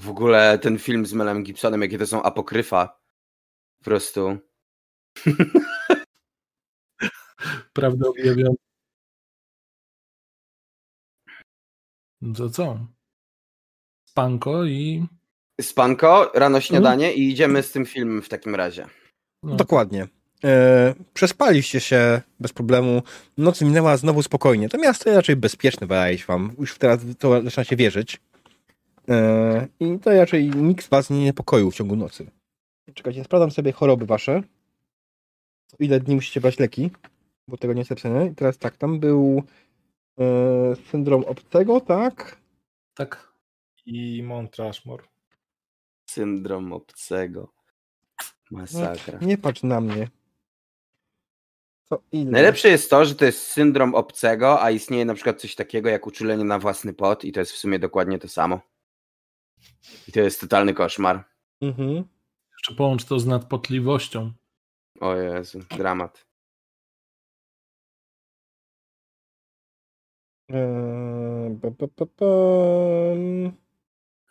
W 0.00 0.08
ogóle 0.08 0.58
ten 0.58 0.78
film 0.78 1.06
z 1.06 1.12
Melem 1.12 1.42
Gibsonem, 1.42 1.82
jakie 1.82 1.98
to 1.98 2.06
są 2.06 2.22
apokryfa. 2.22 3.00
Po 3.78 3.84
prostu. 3.84 4.38
Prawda 7.72 8.08
objawiona. 8.08 8.54
To 12.36 12.50
co? 12.50 12.86
Spanko 14.08 14.64
i. 14.64 15.06
Spanko, 15.60 16.32
rano 16.34 16.60
śniadanie 16.60 17.14
i 17.14 17.30
idziemy 17.30 17.62
z 17.62 17.72
tym 17.72 17.86
filmem 17.86 18.22
w 18.22 18.28
takim 18.28 18.54
razie. 18.54 18.99
No, 19.42 19.56
Dokładnie. 19.56 20.08
E, 20.44 20.94
przespaliście 21.14 21.80
się 21.80 22.20
bez 22.40 22.52
problemu. 22.52 23.02
Noc 23.38 23.60
minęła 23.60 23.96
znowu 23.96 24.22
spokojnie. 24.22 24.68
To 24.68 24.78
miasto 24.78 25.08
jest 25.08 25.16
raczej 25.16 25.36
bezpieczne, 25.36 25.86
wydaje 25.86 26.18
się 26.18 26.26
wam. 26.26 26.52
Już 26.58 26.78
teraz 26.78 27.00
to 27.18 27.42
zaczyna 27.42 27.64
się 27.64 27.76
wierzyć. 27.76 28.20
E, 29.08 29.68
I 29.80 29.98
to 29.98 30.10
raczej 30.10 30.50
nikt 30.50 30.84
z 30.84 30.88
was 30.88 31.10
nie 31.10 31.24
niepokoił 31.24 31.70
w 31.70 31.74
ciągu 31.74 31.96
nocy. 31.96 32.30
Czekajcie, 32.94 33.24
sprawdzam 33.24 33.50
sobie 33.50 33.72
choroby 33.72 34.06
wasze. 34.06 34.42
Co 35.66 35.76
Ile 35.80 36.00
dni 36.00 36.14
musicie 36.14 36.40
brać 36.40 36.58
leki? 36.58 36.90
Bo 37.48 37.56
tego 37.56 37.72
nie 37.72 37.80
jest 37.80 37.90
napisane. 37.90 38.26
I 38.26 38.34
teraz 38.34 38.58
tak, 38.58 38.76
tam 38.76 39.00
był 39.00 39.42
e, 40.20 40.76
syndrom 40.90 41.24
obcego, 41.24 41.80
tak? 41.80 42.36
tak. 42.94 43.32
I 43.86 44.22
Mount 44.22 44.56
Rushmore. 44.56 45.04
Syndrom 46.10 46.72
obcego. 46.72 47.52
Masakra. 48.50 49.18
Nie 49.22 49.38
patrz 49.38 49.62
na 49.62 49.80
mnie. 49.80 50.08
Co 51.84 52.02
ile? 52.12 52.30
Najlepsze 52.30 52.68
jest 52.68 52.90
to, 52.90 53.04
że 53.04 53.14
to 53.14 53.24
jest 53.24 53.46
syndrom 53.46 53.94
obcego, 53.94 54.62
a 54.62 54.70
istnieje 54.70 55.04
na 55.04 55.14
przykład 55.14 55.40
coś 55.40 55.54
takiego 55.54 55.88
jak 55.88 56.06
uczulenie 56.06 56.44
na 56.44 56.58
własny 56.58 56.92
pot 56.92 57.24
i 57.24 57.32
to 57.32 57.40
jest 57.40 57.52
w 57.52 57.56
sumie 57.56 57.78
dokładnie 57.78 58.18
to 58.18 58.28
samo. 58.28 58.60
I 60.08 60.12
to 60.12 60.20
jest 60.20 60.40
totalny 60.40 60.74
koszmar. 60.74 61.24
Mhm. 61.60 62.04
Jeszcze 62.52 62.74
połącz 62.74 63.04
to 63.04 63.18
z 63.18 63.26
nadpotliwością. 63.26 64.32
O 65.00 65.14
Jezu, 65.14 65.60
dramat. 65.78 66.26
Eee, 70.48 71.50
ba, 71.50 71.70
ba, 71.70 71.86
ba. 71.96 72.26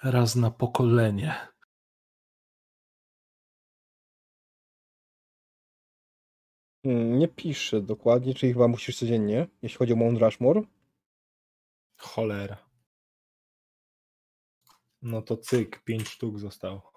Raz 0.03 0.35
na 0.35 0.51
pokolenie. 0.51 1.35
Hmm, 6.85 7.19
Nie 7.19 7.27
piszę 7.27 7.82
dokładnie, 7.82 8.33
czyli 8.33 8.53
chyba 8.53 8.67
musisz 8.67 8.98
codziennie, 8.99 9.48
jeśli 9.61 9.77
chodzi 9.77 9.93
o 9.93 9.95
Mount 9.95 10.22
Rushmore. 10.22 10.61
Cholera. 11.98 12.58
No 15.01 15.22
to 15.22 15.38
cyk, 15.38 15.83
pięć 15.83 16.08
sztuk 16.09 16.40
zostało. 16.40 16.91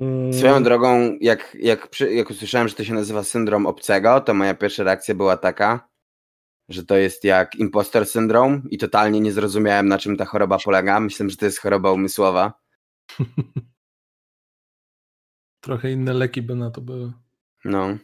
Mm, 0.00 0.32
Swoją 0.32 0.62
drogą, 0.62 1.18
jak, 1.20 1.56
jak, 1.60 1.88
przy, 1.88 2.14
jak 2.14 2.30
usłyszałem, 2.30 2.68
że 2.68 2.74
to 2.74 2.84
się 2.84 2.94
nazywa 2.94 3.24
syndrom 3.24 3.66
obcego, 3.66 4.20
to 4.20 4.34
moja 4.34 4.54
pierwsza 4.54 4.82
reakcja 4.82 5.14
była 5.14 5.36
taka, 5.36 5.88
że 6.68 6.84
to 6.84 6.96
jest 6.96 7.24
jak 7.24 7.54
impostor 7.54 8.06
syndrom 8.06 8.62
i 8.70 8.78
totalnie 8.78 9.20
nie 9.20 9.32
zrozumiałem, 9.32 9.88
na 9.88 9.98
czym 9.98 10.16
ta 10.16 10.24
choroba 10.24 10.58
polega. 10.64 11.00
Myślę, 11.00 11.30
że 11.30 11.36
to 11.36 11.44
jest 11.44 11.60
choroba 11.60 11.92
umysłowa. 11.92 12.52
Trochę 15.64 15.92
inne 15.92 16.14
leki 16.14 16.42
by 16.42 16.54
na 16.54 16.70
to 16.70 16.80
były. 16.80 17.12
No. 17.64 17.96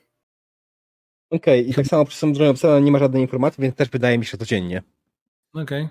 Okej, 1.33 1.71
i 1.71 1.75
tak 1.75 1.87
samo 1.87 2.05
przy 2.05 2.19
syndromie 2.19 2.51
obsada 2.51 2.81
nie 2.81 2.93
ma 2.93 2.99
żadnej 2.99 3.23
informacji, 3.23 3.63
więc 3.63 3.75
też 3.75 3.89
wydaje 3.89 4.19
mi 4.19 4.25
się, 4.25 4.39
codziennie. 4.39 4.83
Okej. 5.55 5.89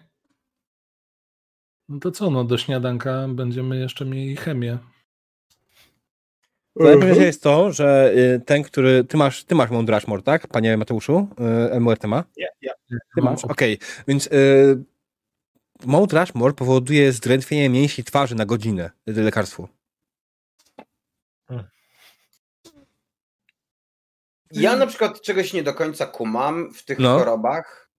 No 1.89 1.99
to 1.99 2.11
co, 2.11 2.29
no 2.29 2.43
do 2.43 2.57
śniadanka 2.57 3.27
będziemy 3.29 3.79
jeszcze 3.79 4.05
mieli 4.05 4.35
chemię. 4.35 4.77
Najważniejsze 6.75 7.23
jest 7.23 7.43
to, 7.43 7.71
że 7.71 8.13
y, 8.15 8.39
ten, 8.45 8.63
który. 8.63 9.03
Ty 9.03 9.17
masz, 9.17 9.43
ty 9.43 9.55
masz 9.55 9.69
Mount 9.69 9.89
Rushmore, 9.89 10.21
tak, 10.21 10.47
panie 10.47 10.77
Mateuszu? 10.77 11.27
Y, 11.75 11.79
MURT 11.79 12.03
ma? 12.03 12.23
Ja, 12.37 12.47
ja. 12.61 12.73
Ty 12.89 13.21
Mam 13.21 13.33
masz, 13.33 13.45
okej. 13.45 13.77
Więc 14.07 14.27
y, 14.27 14.83
Mount 15.85 16.13
Rushmore 16.13 16.53
powoduje 16.53 17.11
zdrętwienie 17.11 17.69
mięśni 17.69 18.03
twarzy 18.03 18.35
na 18.35 18.45
godzinę, 18.45 18.91
y, 19.09 19.13
lekarstwo. 19.13 19.67
Ja 24.53 24.75
na 24.75 24.87
przykład 24.87 25.21
czegoś 25.21 25.53
nie 25.53 25.63
do 25.63 25.73
końca 25.73 26.05
kumam 26.05 26.73
w 26.73 26.85
tych 26.85 26.99
No. 26.99 27.17
chorobach. 27.19 27.89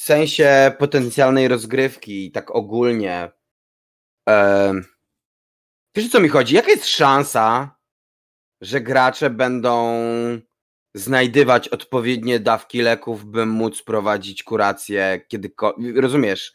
W 0.00 0.02
sensie 0.02 0.72
potencjalnej 0.78 1.48
rozgrywki, 1.48 2.32
tak 2.32 2.50
ogólnie. 2.54 3.30
Em, 4.28 4.84
wiesz 5.96 6.06
o 6.06 6.08
co 6.10 6.20
mi 6.20 6.28
chodzi? 6.28 6.54
Jaka 6.54 6.70
jest 6.70 6.86
szansa, 6.86 7.76
że 8.60 8.80
gracze 8.80 9.30
będą 9.30 10.00
znajdywać 10.94 11.68
odpowiednie 11.68 12.40
dawki 12.40 12.82
leków, 12.82 13.24
by 13.24 13.46
móc 13.46 13.82
prowadzić 13.82 14.42
kurację 14.42 15.20
kiedykolwiek? 15.28 15.96
Rozumiesz? 15.96 16.52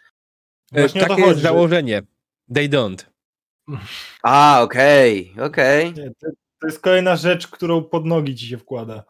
E, 0.74 0.80
Właśnie 0.80 1.02
Takie 1.02 1.14
chodzi, 1.14 1.28
jest 1.28 1.40
że- 1.40 1.44
założenie. 1.48 2.02
They 2.56 2.70
don't. 2.70 3.06
A, 4.24 4.62
okej, 4.64 5.34
okej, 5.42 5.94
Nie, 5.94 6.12
to, 6.62 6.68
jest 6.68 6.82
kolejna 6.82 7.16
rzecz, 7.16 7.48
którą 7.48 7.84
pod 7.84 8.06
nogi 8.06 8.36
ci 8.36 8.48
się 8.48 8.58
wkłada. 8.58 9.04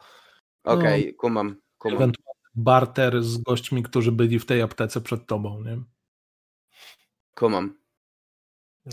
okej, 0.64 1.16
kumam, 1.16 1.56
kumam. 1.78 1.96
Ewentualnie 1.96 2.42
barter 2.56 3.24
z 3.24 3.38
gośćmi, 3.38 3.84
którzy 3.84 4.12
byli 4.12 4.40
w 4.40 4.46
tej 4.46 4.62
aptece 4.62 5.02
przed 5.02 5.26
tobą, 5.28 5.64
nie? 5.64 5.78
kumam. 7.36 7.74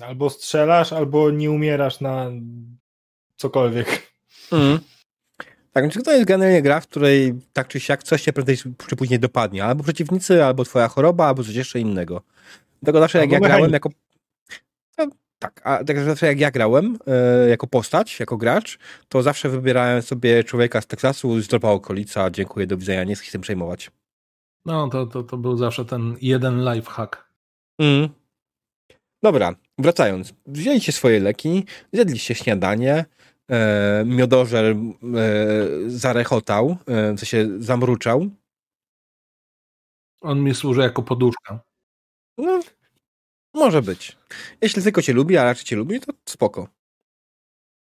Albo 0.03 0.31
strzelasz, 0.31 0.93
albo 0.93 1.31
nie 1.31 1.51
umierasz 1.51 2.01
na 2.01 2.31
cokolwiek. 3.37 4.13
Mm. 4.53 4.79
Tak, 5.73 5.85
więc 5.85 6.05
to 6.05 6.13
jest 6.13 6.25
generalnie 6.25 6.63
gra, 6.63 6.81
w 6.81 6.87
której 6.87 7.35
tak 7.53 7.69
czy 7.69 7.81
siak 7.81 8.03
coś 8.03 8.23
cię 8.23 8.33
prędzej 8.33 8.57
czy 8.89 8.97
później 8.97 9.19
dopadnie. 9.19 9.65
Albo 9.65 9.85
przeciwnicy, 9.85 10.45
albo 10.45 10.65
twoja 10.65 10.89
choroba, 10.89 11.27
albo 11.27 11.45
coś 11.45 11.55
jeszcze 11.55 11.81
innego. 11.81 12.23
Dlatego 12.83 13.01
zawsze 13.01 13.19
jak 13.19 13.33
Albo 13.33 13.47
ja 13.47 13.49
grałem 13.49 13.73
jako... 13.73 13.91
Tak, 15.39 15.61
a 15.65 15.85
tak 15.85 16.01
zawsze 16.01 16.27
jak 16.27 16.41
ja 16.41 16.51
grałem 16.51 16.99
e, 17.07 17.49
jako 17.49 17.67
postać, 17.67 18.21
jako 18.21 18.37
gracz, 18.37 18.79
to 19.09 19.23
zawsze 19.23 19.49
wybierałem 19.49 20.03
sobie 20.03 20.45
człowieka 20.45 20.81
z 20.81 20.87
Teksasu, 20.87 21.41
zdrowa 21.41 21.71
okolica, 21.71 22.31
dziękuję, 22.31 22.67
do 22.67 22.77
widzenia, 22.77 23.05
nie 23.05 23.15
chcę 23.15 23.25
się 23.25 23.33
tym 23.33 23.41
przejmować. 23.41 23.91
No, 24.65 24.89
to, 24.89 25.07
to, 25.07 25.23
to 25.23 25.37
był 25.37 25.57
zawsze 25.57 25.85
ten 25.85 26.17
jeden 26.21 26.65
lifehack. 26.73 27.29
Mm. 27.79 28.09
Dobra, 29.23 29.55
wracając. 29.79 30.35
Wzięliście 30.47 30.93
swoje 30.93 31.21
leki, 31.21 31.65
zjedliście 31.93 32.35
śniadanie, 32.35 33.05
e, 33.51 33.55
e, 33.55 34.75
zarechotał, 35.87 36.77
e, 36.87 37.15
co 37.15 37.27
się 37.27 37.49
zamruczał. 37.59 38.27
On 40.21 40.41
mi 40.41 40.55
służy 40.55 40.81
jako 40.81 41.03
poduszka. 41.03 41.61
No, 42.39 42.61
może 43.59 43.83
być. 43.83 44.17
Jeśli 44.61 44.83
tylko 44.83 45.03
cię 45.03 45.13
lubi, 45.13 45.37
a 45.37 45.45
raczej 45.45 45.65
cię 45.65 45.77
lubi, 45.77 46.01
to 46.01 46.13
spoko. 46.29 46.69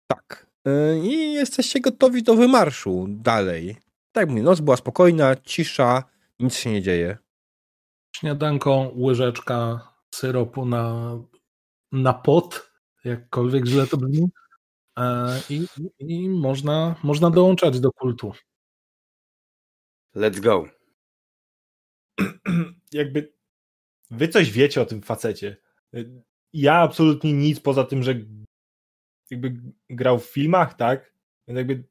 Tak. 0.07 0.47
E, 0.67 0.99
I 0.99 1.33
jesteście 1.33 1.81
gotowi 1.81 2.23
do 2.23 2.35
wymarszu 2.35 3.07
dalej. 3.09 3.77
Tak 4.13 4.29
mówię, 4.29 4.43
noc 4.43 4.61
była 4.61 4.77
spokojna, 4.77 5.37
cisza, 5.37 6.05
nic 6.41 6.55
się 6.55 6.71
nie 6.71 6.83
dzieje. 6.83 7.19
Śniadanko, 8.17 8.93
łyżeczka 8.97 9.89
syropu 10.15 10.67
na, 10.67 11.17
na 11.93 12.13
pot, 12.13 12.71
jakkolwiek 13.05 13.67
źle 13.67 13.87
to 13.87 13.97
brzmi. 13.97 14.29
E, 14.99 15.41
I, 15.51 15.67
i 15.99 16.29
można, 16.29 16.95
można 17.03 17.31
dołączać 17.31 17.81
do 17.81 17.93
kultu. 17.93 18.33
Let's 20.17 20.41
go. 20.41 20.69
Jakby 22.93 23.33
wy 24.11 24.29
coś 24.29 24.51
wiecie 24.51 24.83
o 24.83 24.87
tym 24.87 25.03
facecie. 25.03 25.57
Ja 26.53 26.75
absolutnie 26.75 27.33
nic 27.33 27.61
poza 27.61 27.85
tym, 27.85 28.03
że 28.03 28.15
jakby 29.31 29.57
grał 29.91 30.19
w 30.19 30.25
filmach, 30.25 30.75
tak? 30.75 31.15
Więc 31.49 31.57
jakby 31.59 31.85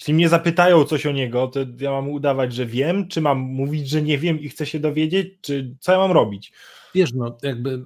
jeśli 0.00 0.14
mnie 0.14 0.28
zapytają 0.28 0.84
coś 0.84 1.06
o 1.06 1.12
niego, 1.12 1.48
to 1.48 1.60
ja 1.78 1.90
mam 1.90 2.08
udawać, 2.08 2.54
że 2.54 2.66
wiem, 2.66 3.08
czy 3.08 3.20
mam 3.20 3.38
mówić, 3.38 3.88
że 3.88 4.02
nie 4.02 4.18
wiem 4.18 4.40
i 4.40 4.48
chcę 4.48 4.66
się 4.66 4.80
dowiedzieć, 4.80 5.28
czy 5.40 5.76
co 5.80 5.92
ja 5.92 5.98
mam 5.98 6.12
robić? 6.12 6.52
Wiesz, 6.94 7.12
no 7.12 7.38
jakby 7.42 7.84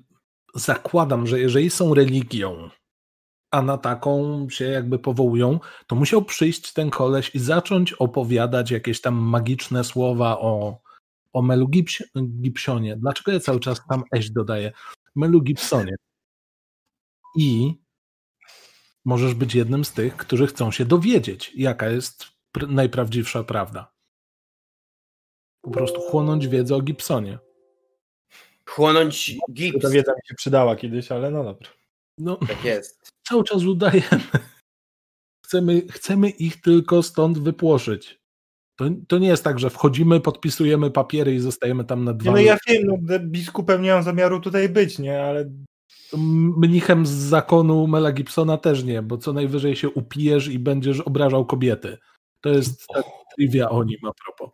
zakładam, 0.54 1.26
że 1.26 1.40
jeżeli 1.40 1.70
są 1.70 1.94
religią, 1.94 2.70
a 3.50 3.62
na 3.62 3.78
taką 3.78 4.46
się 4.50 4.64
jakby 4.64 4.98
powołują, 4.98 5.60
to 5.86 5.96
musiał 5.96 6.24
przyjść 6.24 6.72
ten 6.72 6.90
koleś 6.90 7.34
i 7.34 7.38
zacząć 7.38 7.92
opowiadać 7.92 8.70
jakieś 8.70 9.00
tam 9.00 9.14
magiczne 9.14 9.84
słowa 9.84 10.38
o, 10.40 10.80
o 11.32 11.42
Melu 11.42 11.68
Gibs- 11.68 12.04
Gibsonie. 12.40 12.96
Dlaczego 12.96 13.32
ja 13.32 13.40
cały 13.40 13.60
czas 13.60 13.86
tam 13.88 14.02
eś 14.12 14.30
dodaję? 14.30 14.72
Melu 15.16 15.40
Gibsonie. 15.42 15.94
I 17.36 17.74
możesz 19.04 19.34
być 19.34 19.54
jednym 19.54 19.84
z 19.84 19.92
tych, 19.92 20.16
którzy 20.16 20.46
chcą 20.46 20.70
się 20.70 20.84
dowiedzieć, 20.84 21.52
jaka 21.54 21.88
jest 21.88 22.24
pr- 22.56 22.68
najprawdziwsza 22.70 23.44
prawda. 23.44 23.94
Po 25.62 25.70
prostu 25.70 26.00
chłonąć 26.00 26.48
wiedzę 26.48 26.76
o 26.76 26.80
Gibsonie. 26.80 27.38
Chłonąć 28.68 29.36
gips. 29.52 29.82
Ta 29.82 29.90
wiedza 29.90 30.12
mi 30.12 30.20
się 30.28 30.34
przydała 30.34 30.76
kiedyś, 30.76 31.12
ale 31.12 31.30
no 31.30 31.44
dobra. 31.44 31.68
No, 32.18 32.36
Tak 32.36 32.64
jest. 32.64 33.08
cały 33.28 33.44
czas 33.44 33.62
udajemy. 33.62 34.20
Chcemy, 35.46 35.82
chcemy 35.90 36.30
ich 36.30 36.60
tylko 36.60 37.02
stąd 37.02 37.38
wypłoszyć. 37.38 38.23
To, 38.76 38.84
to 39.08 39.18
nie 39.18 39.28
jest 39.28 39.44
tak, 39.44 39.58
że 39.58 39.70
wchodzimy, 39.70 40.20
podpisujemy 40.20 40.90
papiery 40.90 41.34
i 41.34 41.40
zostajemy 41.40 41.84
tam 41.84 42.04
na 42.04 42.12
dwa 42.12 42.30
no 42.32 42.38
ja 42.38 42.56
wiem, 42.68 42.82
no, 42.86 43.18
biskupem 43.18 43.82
nie 43.82 43.90
mam 43.90 44.02
zamiaru 44.02 44.40
tutaj 44.40 44.68
być, 44.68 44.98
nie, 44.98 45.22
ale 45.22 45.50
Mnichem 46.58 47.06
z 47.06 47.10
zakonu 47.10 47.86
Mela 47.86 48.12
Gibsona 48.12 48.58
też 48.58 48.84
nie, 48.84 49.02
bo 49.02 49.18
co 49.18 49.32
najwyżej 49.32 49.76
się 49.76 49.88
upijesz 49.90 50.48
i 50.48 50.58
będziesz 50.58 51.00
obrażał 51.00 51.46
kobiety. 51.46 51.98
To 52.40 52.48
jest 52.48 52.86
ta 52.94 53.02
trivia 53.36 53.68
o 53.68 53.84
nim 53.84 53.98
a 54.04 54.12
propos. 54.24 54.50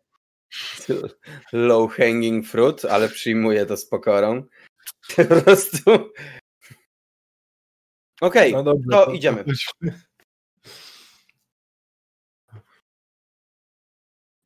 Low 1.52 1.92
hanging 1.92 2.46
fruit, 2.46 2.84
ale 2.84 3.08
przyjmuję 3.08 3.66
to 3.66 3.76
z 3.76 3.86
pokorą. 3.86 4.42
Po 5.16 5.24
prostu. 5.24 5.90
Okej, 8.20 8.52
no 8.52 8.62
dobrze. 8.62 8.88
to 8.90 9.12
idziemy. 9.12 9.44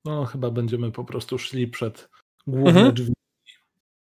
No, 0.04 0.24
chyba 0.24 0.50
będziemy 0.50 0.92
po 0.92 1.04
prostu 1.04 1.38
szli 1.38 1.68
przed 1.68 2.08
główne 2.46 2.70
Mhm. 2.70 2.94
drzwi. 2.94 3.12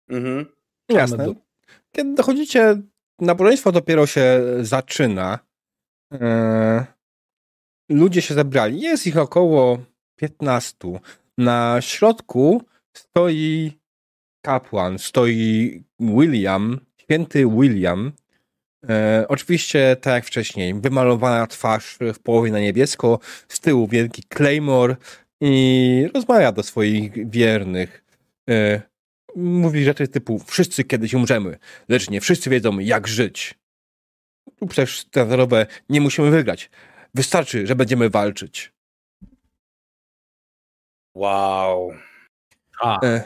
mhm. 0.10 0.46
Jasne. 0.90 1.26
do- 1.26 1.36
Kiedy 1.92 2.14
dochodzicie, 2.16 2.82
nabożeństwo 3.20 3.72
dopiero 3.72 4.06
się 4.06 4.42
zaczyna. 4.62 5.40
Eee, 6.12 6.84
ludzie 7.90 8.22
się 8.22 8.34
zebrali. 8.34 8.82
Jest 8.82 9.08
ich 9.08 9.18
około 9.18 9.78
15. 10.16 11.00
Na 11.38 11.82
środku 11.82 12.62
stoi 12.98 13.72
kapłan, 14.46 15.00
stoi 15.00 15.84
William, 16.00 16.80
święty 16.98 17.46
William, 17.48 18.12
E, 18.90 19.26
oczywiście, 19.30 19.96
tak 20.02 20.14
jak 20.14 20.26
wcześniej, 20.26 20.74
wymalowana 20.74 21.48
twarz 21.48 21.98
w 22.14 22.20
połowie 22.20 22.52
na 22.52 22.60
niebiesko, 22.60 23.20
z 23.48 23.60
tyłu 23.60 23.88
wielki 23.88 24.24
Claymore 24.38 24.96
i 25.46 26.08
rozmawia 26.14 26.52
do 26.52 26.64
swoich 26.64 27.30
wiernych. 27.30 28.04
E, 28.50 28.82
mówi 29.36 29.84
rzeczy 29.84 30.08
typu 30.08 30.40
wszyscy 30.40 30.84
kiedyś 30.84 31.14
umrzemy, 31.14 31.58
lecz 31.90 32.10
nie 32.10 32.22
wszyscy 32.22 32.50
wiedzą 32.50 32.80
jak 32.80 33.08
żyć. 33.08 33.54
Tu 34.56 34.68
przecież 34.68 35.00
standardowe 35.00 35.66
nie 35.90 36.02
musimy 36.02 36.32
wygrać. 36.32 36.70
Wystarczy, 37.14 37.68
że 37.68 37.76
będziemy 37.76 38.10
walczyć. 38.10 38.74
Wow. 41.16 41.94
A, 42.82 43.06
E, 43.06 43.24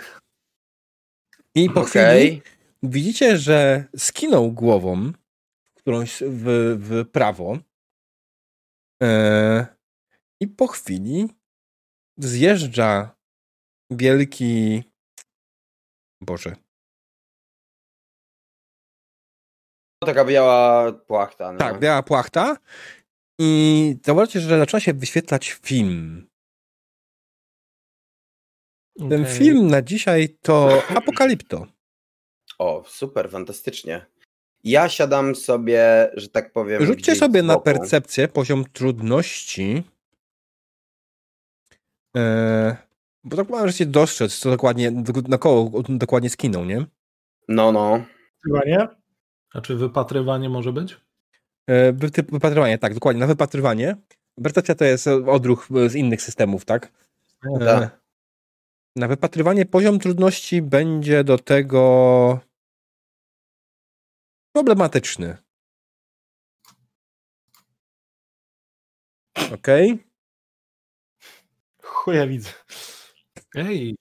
I 1.55 1.69
po 1.69 1.81
Okej. 1.81 2.19
chwili 2.25 2.41
widzicie, 2.83 3.37
że 3.37 3.83
skinął 3.97 4.51
głową 4.51 5.11
w 5.65 5.73
którąś 5.73 6.23
w, 6.27 6.75
w 6.79 7.05
prawo. 7.11 7.57
E, 9.03 9.67
I 10.39 10.47
po 10.47 10.67
chwili 10.67 11.27
zjeżdża 12.17 13.15
wielki. 13.91 14.83
Boże. 16.21 16.55
Taka 20.03 20.25
biała 20.25 20.91
płachta. 20.91 21.51
No. 21.51 21.57
Tak, 21.59 21.79
biała 21.79 22.03
płachta. 22.03 22.57
I 23.39 23.95
zauważcie, 24.05 24.39
że 24.39 24.59
zaczyna 24.59 24.79
się 24.79 24.93
wyświetlać 24.93 25.51
film. 25.51 26.27
Ten 28.97 29.21
okej. 29.21 29.35
film 29.35 29.67
na 29.67 29.81
dzisiaj 29.81 30.29
to 30.29 30.81
Apokalipto. 30.89 31.67
O, 32.59 32.83
super, 32.87 33.31
fantastycznie. 33.31 34.05
Ja 34.63 34.89
siadam 34.89 35.35
sobie, 35.35 36.11
że 36.13 36.29
tak 36.29 36.51
powiem. 36.51 36.85
Rzućcie 36.85 37.15
sobie 37.15 37.43
na 37.43 37.59
percepcję 37.59 38.27
poziom 38.27 38.65
trudności. 38.73 39.83
Eee, 42.17 42.75
bo 43.23 43.37
tak 43.37 43.49
możecie 43.49 43.85
dostrzec, 43.85 44.39
co 44.39 44.49
dokładnie, 44.49 44.91
do- 44.91 45.21
na 45.21 45.37
koło 45.37 45.83
dokładnie 45.89 46.29
skinął, 46.29 46.65
nie? 46.65 46.85
No, 47.47 47.71
no. 47.71 48.05
Chyba 48.43 48.59
nie? 48.65 48.87
A 49.53 49.61
czy 49.61 49.75
wypatrywanie 49.75 50.49
może 50.49 50.73
być? 50.73 50.97
Typ 52.13 52.31
wypatrywanie, 52.31 52.77
tak, 52.77 52.93
dokładnie, 52.93 53.19
na 53.19 53.27
wypatrywanie. 53.27 53.95
Percepcja 54.43 54.75
to 54.75 54.85
jest 54.85 55.07
odruch 55.07 55.67
z 55.87 55.95
innych 55.95 56.21
systemów, 56.21 56.65
tak? 56.65 56.91
Eee, 57.45 57.65
tak. 57.65 57.99
na 58.95 59.07
wypatrywanie 59.07 59.65
poziom 59.65 59.99
trudności 59.99 60.61
będzie 60.61 61.23
do 61.23 61.37
tego 61.37 62.39
problematyczny. 64.53 65.37
Okej. 69.53 70.06
Chuja 72.07 72.27
widzę. 72.27 72.49
Ej, 73.55 73.95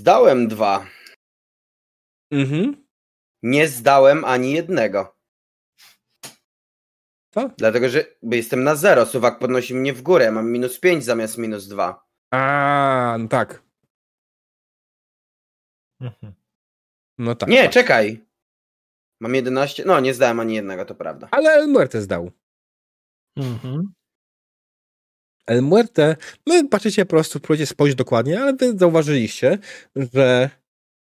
Zdałem 0.00 0.48
dwa. 0.48 0.86
Mhm. 2.32 2.86
Nie 3.42 3.68
zdałem 3.68 4.24
ani 4.24 4.52
jednego. 4.52 5.16
Co? 7.34 7.50
Dlatego, 7.58 7.88
że 7.88 8.04
bo 8.22 8.36
jestem 8.36 8.64
na 8.64 8.74
zero. 8.76 9.06
Suwak 9.06 9.38
podnosi 9.38 9.74
mnie 9.74 9.92
w 9.92 10.02
górę. 10.02 10.32
Mam 10.32 10.50
minus 10.52 10.80
pięć 10.80 11.04
zamiast 11.04 11.38
minus 11.38 11.68
dwa. 11.68 12.06
A, 12.32 13.16
no 13.18 13.28
tak. 13.28 13.62
Mhm. 16.00 16.34
No 17.18 17.34
tak. 17.34 17.48
Nie, 17.48 17.62
tak. 17.62 17.72
czekaj. 17.72 18.26
Mam 19.20 19.34
11. 19.34 19.84
No, 19.84 20.00
nie 20.00 20.14
zdałem 20.14 20.40
ani 20.40 20.54
jednego, 20.54 20.84
to 20.84 20.94
prawda. 20.94 21.28
Ale 21.30 21.50
El 21.50 21.68
Muerte 21.68 22.00
zdał. 22.00 22.30
mhm. 23.36 23.92
El 25.46 25.62
Muerte, 25.62 26.16
my 26.46 26.68
patrzycie 26.68 27.04
po 27.04 27.10
prostu, 27.10 27.40
próbujecie 27.40 27.66
spojrzeć 27.66 27.98
dokładnie, 27.98 28.40
ale 28.40 28.52
wy 28.52 28.78
zauważyliście, 28.78 29.58
że 29.96 30.50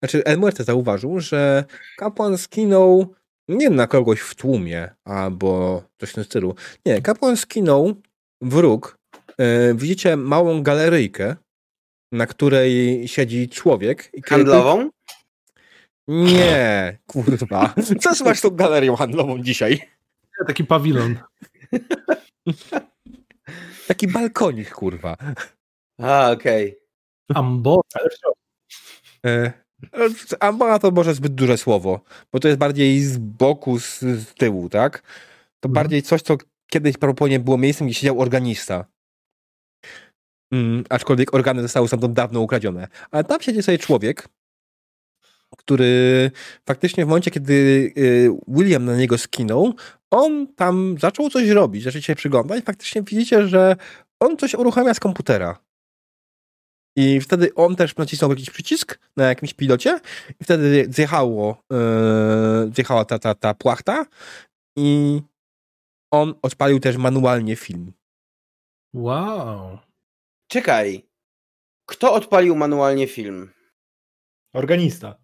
znaczy 0.03 0.25
El 0.25 0.37
Muerte 0.37 0.63
zauważył, 0.63 1.19
że 1.19 1.63
kapłan 1.97 2.37
skinął 2.37 3.15
nie 3.47 3.69
na 3.69 3.87
kogoś 3.87 4.19
w 4.19 4.35
tłumie 4.35 4.89
albo 5.03 5.83
coś 5.97 6.09
w 6.09 6.13
tym 6.13 6.23
stylu. 6.23 6.55
Nie, 6.85 7.01
kapłan 7.01 7.37
skinął 7.37 7.95
w 8.41 8.53
róg. 8.53 8.97
E, 9.37 9.73
widzicie 9.73 10.17
małą 10.17 10.63
galeryjkę, 10.63 11.35
na 12.11 12.27
której 12.27 13.03
siedzi 13.07 13.49
człowiek. 13.49 14.11
Handlową? 14.25 14.89
Nie, 16.07 16.97
kurwa. 17.07 17.73
Co 17.99 18.23
masz 18.25 18.41
tą 18.41 18.49
galerią 18.49 18.95
handlową 18.95 19.43
dzisiaj? 19.43 19.81
Taki 20.47 20.63
pawilon. 20.63 21.17
Taki 23.91 24.07
balkonik, 24.07 24.71
kurwa. 24.71 25.17
A, 25.99 26.31
okej. 26.31 26.79
Ambo. 27.35 27.81
Ale 27.93 28.09
wciąż. 28.09 28.33
E, 29.25 29.53
Ambona 30.39 30.79
to 30.79 30.91
może 30.91 31.13
zbyt 31.13 31.33
duże 31.35 31.57
słowo, 31.57 32.01
bo 32.33 32.39
to 32.39 32.47
jest 32.47 32.59
bardziej 32.59 33.01
z 33.03 33.17
boku, 33.17 33.79
z, 33.79 33.99
z 33.99 34.33
tyłu, 34.33 34.69
tak? 34.69 35.01
To 35.59 35.69
Mhm. 35.69 35.73
bardziej 35.73 36.01
coś, 36.03 36.21
co 36.21 36.37
kiedyś 36.71 36.97
prawdopodobnie 36.97 37.39
było 37.39 37.57
miejscem, 37.57 37.87
gdzie 37.87 37.93
siedział 37.95 38.21
organista. 38.21 38.85
Mm, 40.53 40.83
aczkolwiek 40.89 41.33
organy 41.33 41.61
zostały 41.61 41.87
stamtąd 41.87 42.13
dawno 42.13 42.39
ukradzione. 42.41 42.87
Ale 43.11 43.23
tam 43.23 43.41
siedzi 43.41 43.63
sobie 43.63 43.77
człowiek, 43.77 44.27
który 45.57 46.31
faktycznie 46.65 47.05
w 47.05 47.07
momencie, 47.07 47.31
kiedy 47.31 47.53
y, 47.97 48.29
William 48.47 48.85
na 48.85 48.95
niego 48.95 49.17
skinął, 49.17 49.73
on 50.11 50.47
tam 50.55 50.95
zaczął 50.99 51.29
coś 51.29 51.49
robić, 51.49 51.83
zaczął 51.83 52.01
się 52.01 52.15
przyglądać 52.15 52.59
i 52.59 52.65
faktycznie 52.65 53.01
widzicie, 53.01 53.47
że 53.47 53.75
on 54.19 54.37
coś 54.37 54.53
uruchamia 54.53 54.93
z 54.93 54.99
komputera. 54.99 55.59
I 56.95 57.21
wtedy 57.21 57.55
on 57.55 57.75
też 57.75 57.95
nacisnął 57.95 58.29
jakiś 58.29 58.49
przycisk 58.49 58.99
na 59.17 59.27
jakimś 59.27 59.53
pilocie 59.53 59.99
i 60.39 60.43
wtedy 60.43 60.87
zjechało, 60.89 61.63
yy, 61.71 62.71
zjechała 62.73 63.05
ta, 63.05 63.19
ta, 63.19 63.35
ta 63.35 63.53
płachta 63.53 64.05
i 64.77 65.21
on 66.11 66.33
odpalił 66.41 66.79
też 66.79 66.97
manualnie 66.97 67.55
film. 67.55 67.93
Wow. 68.93 69.77
Czekaj. 70.47 71.05
Kto 71.85 72.13
odpalił 72.13 72.55
manualnie 72.55 73.07
film? 73.07 73.49
Organista. 74.53 75.20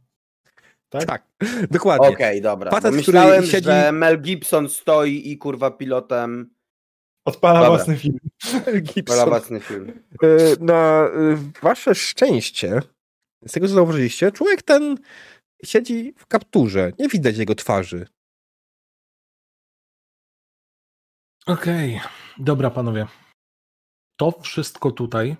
Tak? 0.90 1.06
Tak, 1.06 1.24
dokładnie. 1.72 2.07
Okej, 2.07 2.41
dobra. 2.41 2.72
Facet, 2.72 2.95
Bo 2.95 3.01
który 3.01 3.17
myślałem, 3.19 3.43
siedzi- 3.43 3.64
że 3.66 3.91
Mel 3.91 4.22
Gibson 4.22 4.69
stoi 4.69 5.32
i 5.32 5.38
kurwa 5.38 5.72
pilotem 5.72 6.57
Odpala 7.25 7.59
Dobra. 7.59 7.69
własny 7.75 7.98
film. 7.98 8.19
Gibson. 8.82 9.03
pala 9.03 9.25
własny 9.25 9.59
film. 9.59 10.03
Yy, 10.22 10.56
Na 10.59 11.09
yy, 11.16 11.38
wasze 11.61 11.95
szczęście, 11.95 12.82
z 13.48 13.51
tego 13.51 13.67
co 13.67 13.74
zauważyliście, 13.74 14.32
człowiek 14.32 14.61
ten 14.61 14.98
siedzi 15.66 16.14
w 16.17 16.25
kapturze. 16.27 16.91
Nie 16.99 17.07
widać 17.07 17.38
jego 17.38 17.56
twarzy. 17.56 18.07
Okej. 21.45 22.01
Dobra, 22.38 22.69
panowie. 22.72 23.07
To 24.16 24.32
wszystko 24.41 24.91
tutaj. 24.91 25.35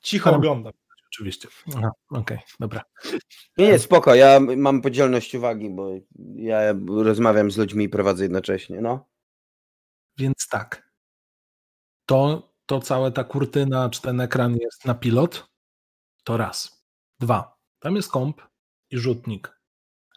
Cicho 0.00 0.34
oglądam. 0.36 0.72
Oczywiście. 1.14 1.48
Aha, 1.76 1.90
okej, 2.10 2.38
dobra. 2.60 2.82
Nie, 3.58 3.66
nie, 3.66 3.78
spoko, 3.78 4.14
ja 4.14 4.40
mam 4.40 4.82
podzielność 4.82 5.34
uwagi, 5.34 5.70
bo 5.70 5.90
ja 6.36 6.74
rozmawiam 6.88 7.50
z 7.50 7.56
ludźmi 7.56 7.84
i 7.84 7.88
prowadzę 7.88 8.22
jednocześnie, 8.22 8.80
no. 8.80 9.08
Więc 10.18 10.48
tak. 10.50 10.90
To, 12.06 12.52
to 12.66 12.80
całe 12.80 13.12
ta 13.12 13.24
kurtyna, 13.24 13.90
czy 13.90 14.02
ten 14.02 14.20
ekran 14.20 14.56
jest 14.56 14.84
na 14.84 14.94
pilot? 14.94 15.46
To 16.24 16.36
raz. 16.36 16.84
Dwa. 17.20 17.56
Tam 17.78 17.96
jest 17.96 18.10
komp 18.10 18.42
i 18.90 18.98
rzutnik. 18.98 19.60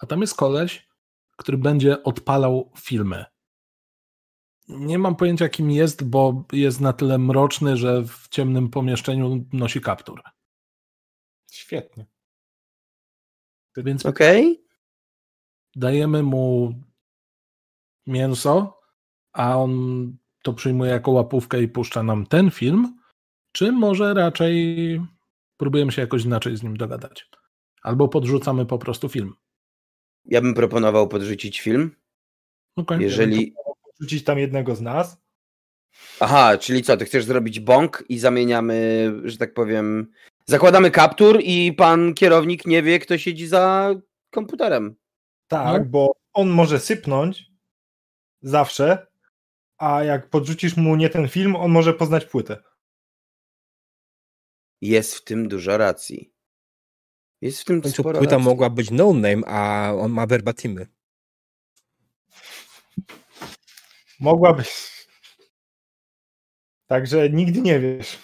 A 0.02 0.06
tam 0.06 0.22
jest 0.22 0.36
koleś, 0.36 0.88
który 1.38 1.58
będzie 1.58 2.04
odpalał 2.04 2.72
filmy. 2.78 3.26
Nie 4.68 5.00
mam 5.00 5.16
pojęcia, 5.16 5.50
kim 5.50 5.72
jest, 5.72 6.04
bo 6.04 6.44
jest 6.52 6.82
na 6.82 6.94
tyle 6.94 7.18
mroczny, 7.18 7.78
że 7.78 8.04
w 8.04 8.28
ciemnym 8.30 8.70
pomieszczeniu 8.70 9.46
nosi 9.54 9.82
kaptur. 9.82 10.22
Świetnie. 11.52 12.06
Więc 13.78 14.06
Okej? 14.06 14.68
dajemy 15.76 16.24
mu 16.24 16.74
mięso, 18.08 18.82
a 19.34 19.58
on 19.58 20.18
to 20.44 20.54
przyjmuje 20.54 20.92
jako 20.92 21.12
łapówkę 21.12 21.62
i 21.62 21.68
puszcza 21.68 22.04
nam 22.04 22.26
ten 22.26 22.52
film, 22.52 23.00
czy 23.52 23.72
może 23.72 24.14
raczej 24.14 25.02
próbujemy 25.58 25.92
się 25.92 26.02
jakoś 26.02 26.26
inaczej 26.26 26.58
z 26.58 26.64
nim 26.64 26.78
dogadać? 26.78 27.30
Albo 27.82 28.08
podrzucamy 28.08 28.66
po 28.66 28.78
prostu 28.78 29.10
film. 29.10 29.34
Ja 30.26 30.42
bym 30.42 30.54
proponował 30.54 31.08
podrzucić 31.08 31.62
film. 31.62 31.96
Okay. 32.76 33.04
Jeżeli. 33.04 33.54
Rzucić 34.00 34.24
tam 34.24 34.40
jednego 34.40 34.76
z 34.76 34.82
nas. 34.82 35.18
Aha, 36.20 36.58
czyli 36.58 36.84
co, 36.84 36.98
ty 36.98 37.06
chcesz 37.06 37.26
zrobić 37.26 37.60
bąk 37.60 38.04
i 38.10 38.20
zamieniamy, 38.20 39.12
że 39.24 39.38
tak 39.38 39.54
powiem. 39.54 40.12
Zakładamy 40.52 40.92
kaptur 40.92 41.40
i 41.44 41.74
pan 41.74 42.14
kierownik 42.14 42.66
nie 42.66 42.84
wie, 42.84 43.00
kto 43.00 43.18
siedzi 43.18 43.48
za 43.48 43.92
komputerem. 44.32 44.96
Tak, 45.48 45.84
No. 45.84 45.90
bo 45.90 46.16
on 46.34 46.50
może 46.50 46.80
sypnąć 46.80 47.52
zawsze, 48.42 49.08
a 49.78 50.04
jak 50.04 50.30
podrzucisz 50.30 50.78
mu 50.78 50.96
nie 50.96 51.10
ten 51.10 51.28
film, 51.30 51.56
on 51.56 51.72
może 51.72 51.94
poznać 51.94 52.26
płytę. 52.26 52.64
Jest 54.82 55.16
w 55.16 55.24
tym 55.24 55.48
dużo 55.48 55.78
racji. 55.78 56.34
Jest 57.42 57.62
w 57.62 57.66
tym 57.66 57.80
W 57.80 57.84
końcu 57.84 58.02
sporo 58.02 58.20
płyta 58.20 58.32
racji. 58.36 58.46
mogła 58.46 58.70
być 58.70 58.92
no 58.92 59.14
name, 59.14 59.42
a 59.48 59.92
on 59.94 60.12
ma 60.12 60.28
verbatimy. 60.28 60.88
Mogła 64.20 64.54
być. 64.54 64.70
Także 66.88 67.30
nigdy 67.30 67.62
nie 67.62 67.80
wiesz. 67.80 68.18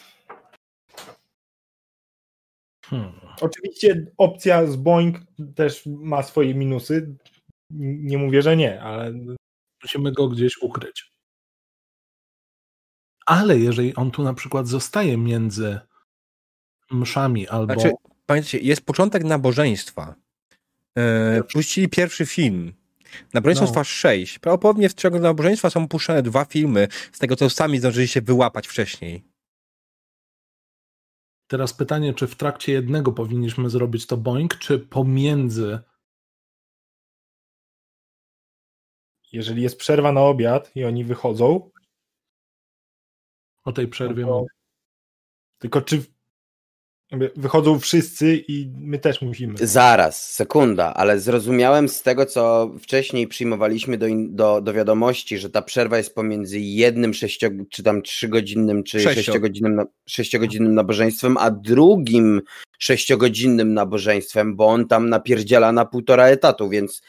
Hmm. 2.93 3.11
Oczywiście 3.41 4.05
opcja 4.17 4.65
z 4.65 4.75
Boeing 4.75 5.17
też 5.55 5.83
ma 5.85 6.23
swoje 6.23 6.55
minusy. 6.55 7.15
Nie 7.69 8.17
mówię, 8.17 8.41
że 8.41 8.57
nie, 8.57 8.81
ale 8.81 9.13
Musimy 9.83 10.11
go 10.11 10.27
gdzieś 10.27 10.57
ukryć. 10.57 11.11
Ale 13.25 13.59
jeżeli 13.59 13.95
on 13.95 14.11
tu 14.11 14.23
na 14.23 14.33
przykład 14.33 14.67
zostaje 14.67 15.17
między 15.17 15.79
mszami 16.91 17.47
albo. 17.47 17.73
Znaczy, 17.73 17.91
pamiętajcie, 18.25 18.59
jest 18.59 18.85
początek 18.85 19.23
nabożeństwa. 19.23 20.15
Pierwszy. 20.95 21.53
puścili 21.53 21.89
pierwszy 21.89 22.25
film. 22.25 22.73
Nabożeństwo 23.33 23.65
No. 23.65 23.71
trwa 23.71 23.83
sześć. 23.83 24.39
Prawdopodobnie 24.39 24.89
w 24.89 24.93
ciągu 24.93 25.19
nabożeństwa 25.19 25.69
są 25.69 25.87
puszczane 25.87 26.21
dwa 26.21 26.45
filmy, 26.45 26.87
z 27.11 27.19
tego 27.19 27.35
co 27.35 27.49
sami 27.49 27.79
zdążyli 27.79 28.07
się 28.07 28.21
wyłapać 28.21 28.67
wcześniej. 28.67 29.23
Teraz 31.47 31.73
pytanie, 31.73 32.13
czy 32.13 32.27
w 32.27 32.35
trakcie 32.35 32.71
jednego 32.73 33.11
powinniśmy 33.11 33.69
zrobić 33.69 34.07
to 34.07 34.17
Boeing, 34.17 34.57
czy 34.57 34.79
pomiędzy. 34.79 35.79
jeżeli 39.31 39.61
jest 39.63 39.77
przerwa 39.77 40.11
na 40.11 40.21
obiad 40.21 40.75
i 40.75 40.83
oni 40.85 41.05
wychodzą, 41.05 41.71
O 43.63 43.71
tej 43.73 43.87
przerwie 43.87 44.25
No 44.25 44.39
to- 44.41 44.45
tylko 45.57 45.81
czy 45.81 46.12
wychodzą 47.35 47.79
wszyscy 47.79 48.43
i 48.47 48.71
my 48.77 48.99
też 48.99 49.21
musimy. 49.21 49.53
Zaraz, 49.57 50.31
sekunda, 50.33 50.93
ale 50.93 51.19
zrozumiałem 51.19 51.89
z 51.89 52.01
tego, 52.01 52.25
co 52.25 52.71
wcześniej 52.81 53.27
przyjmowaliśmy 53.27 53.97
do, 53.97 54.07
in- 54.07 54.35
do, 54.35 54.61
do 54.61 54.73
wiadomości, 54.73 55.37
że 55.37 55.49
ta 55.49 55.61
przerwa 55.61 55.97
jest 55.97 56.15
pomiędzy 56.15 56.59
jednym 56.59 57.13
sześcio, 57.13 57.49
czy 57.69 57.83
tam 57.83 58.01
trzygodzinnym, 58.01 58.83
czy 58.83 58.99
Sześcio. 58.99 59.13
sześciogodzinnym, 59.15 59.85
sześciogodzinnym 60.09 60.73
nabożeństwem, 60.73 61.37
a 61.37 61.51
drugim 61.51 62.41
sześciogodzinnym 62.79 63.73
nabożeństwem, 63.73 64.55
bo 64.55 64.65
on 64.67 64.87
tam 64.87 65.09
napierdziela 65.09 65.71
na 65.71 65.85
półtora 65.85 66.25
etatu, 66.27 66.69
więc 66.69 67.01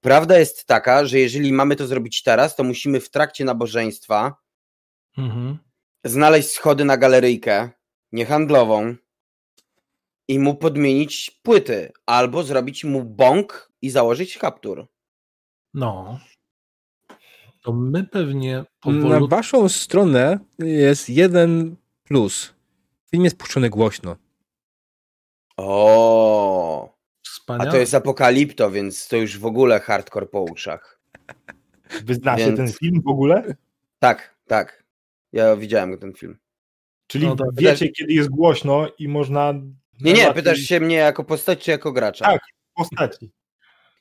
prawda 0.00 0.38
jest 0.38 0.66
taka, 0.66 1.04
że 1.06 1.18
jeżeli 1.18 1.52
mamy 1.52 1.76
to 1.76 1.86
zrobić 1.86 2.22
teraz, 2.22 2.56
to 2.56 2.64
musimy 2.64 3.00
w 3.00 3.10
trakcie 3.10 3.44
nabożeństwa 3.44 4.34
Mhm. 5.18 5.58
znaleźć 6.04 6.48
schody 6.50 6.84
na 6.84 6.96
galeryjkę 6.96 7.70
niehandlową 8.12 8.94
i 10.28 10.38
mu 10.38 10.54
podmienić 10.56 11.40
płyty, 11.42 11.92
albo 12.06 12.42
zrobić 12.42 12.84
mu 12.84 13.04
bąk 13.04 13.72
i 13.82 13.90
założyć 13.90 14.38
kaptur. 14.38 14.86
No. 15.74 16.18
To 17.62 17.72
my 17.72 18.04
pewnie 18.04 18.56
Na 18.56 18.64
powolutku. 18.80 19.28
waszą 19.28 19.68
stronę 19.68 20.38
jest 20.58 21.10
jeden 21.10 21.76
plus. 22.04 22.54
Film 23.10 23.24
jest 23.24 23.38
puszczony 23.38 23.70
głośno. 23.70 24.16
O, 25.56 26.84
a 26.88 26.96
Wspaniale. 27.26 27.70
to 27.70 27.76
jest 27.76 27.94
apokalipto, 27.94 28.70
więc 28.70 29.08
to 29.08 29.16
już 29.16 29.38
w 29.38 29.46
ogóle 29.46 29.80
hardcore 29.80 30.26
po 30.26 30.42
uszach. 30.42 31.00
Wy 32.06 32.14
znacie 32.14 32.44
Więc- 32.44 32.56
ten 32.56 32.72
film 32.72 33.02
w 33.04 33.08
ogóle? 33.08 33.54
Tak, 33.98 34.36
tak. 34.46 34.84
Ja 35.32 35.56
widziałem 35.56 35.98
ten 35.98 36.12
film. 36.14 36.38
Czyli 37.06 37.26
No 37.26 37.36
wiecie, 37.52 37.88
kiedy 37.88 38.12
jest 38.12 38.28
głośno 38.30 38.86
i 38.98 39.08
można. 39.08 39.54
Nie, 40.04 40.12
nie, 40.12 40.34
pytasz 40.34 40.58
się 40.58 40.80
mnie 40.80 40.96
jako 40.96 41.24
postać 41.24 41.64
czy 41.64 41.70
jako 41.70 41.92
gracza? 41.92 42.24
Tak. 42.24 42.40
postaci. 42.74 43.30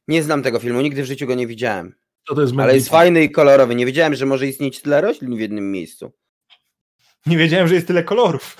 Nie 0.07 0.23
znam 0.23 0.43
tego 0.43 0.59
filmu, 0.59 0.81
nigdy 0.81 1.03
w 1.03 1.05
życiu 1.05 1.27
go 1.27 1.35
nie 1.35 1.47
widziałem. 1.47 1.95
To, 2.27 2.35
to 2.35 2.41
jest 2.41 2.53
Ale 2.59 2.75
jest 2.75 2.89
fajny 2.89 3.23
i 3.23 3.31
kolorowy. 3.31 3.75
Nie 3.75 3.85
wiedziałem, 3.85 4.15
że 4.15 4.25
może 4.25 4.47
istnieć 4.47 4.81
tyle 4.81 5.01
roślin 5.01 5.35
w 5.35 5.39
jednym 5.39 5.71
miejscu. 5.71 6.11
Nie 7.25 7.37
wiedziałem, 7.37 7.67
że 7.67 7.75
jest 7.75 7.87
tyle 7.87 8.03
kolorów. 8.03 8.57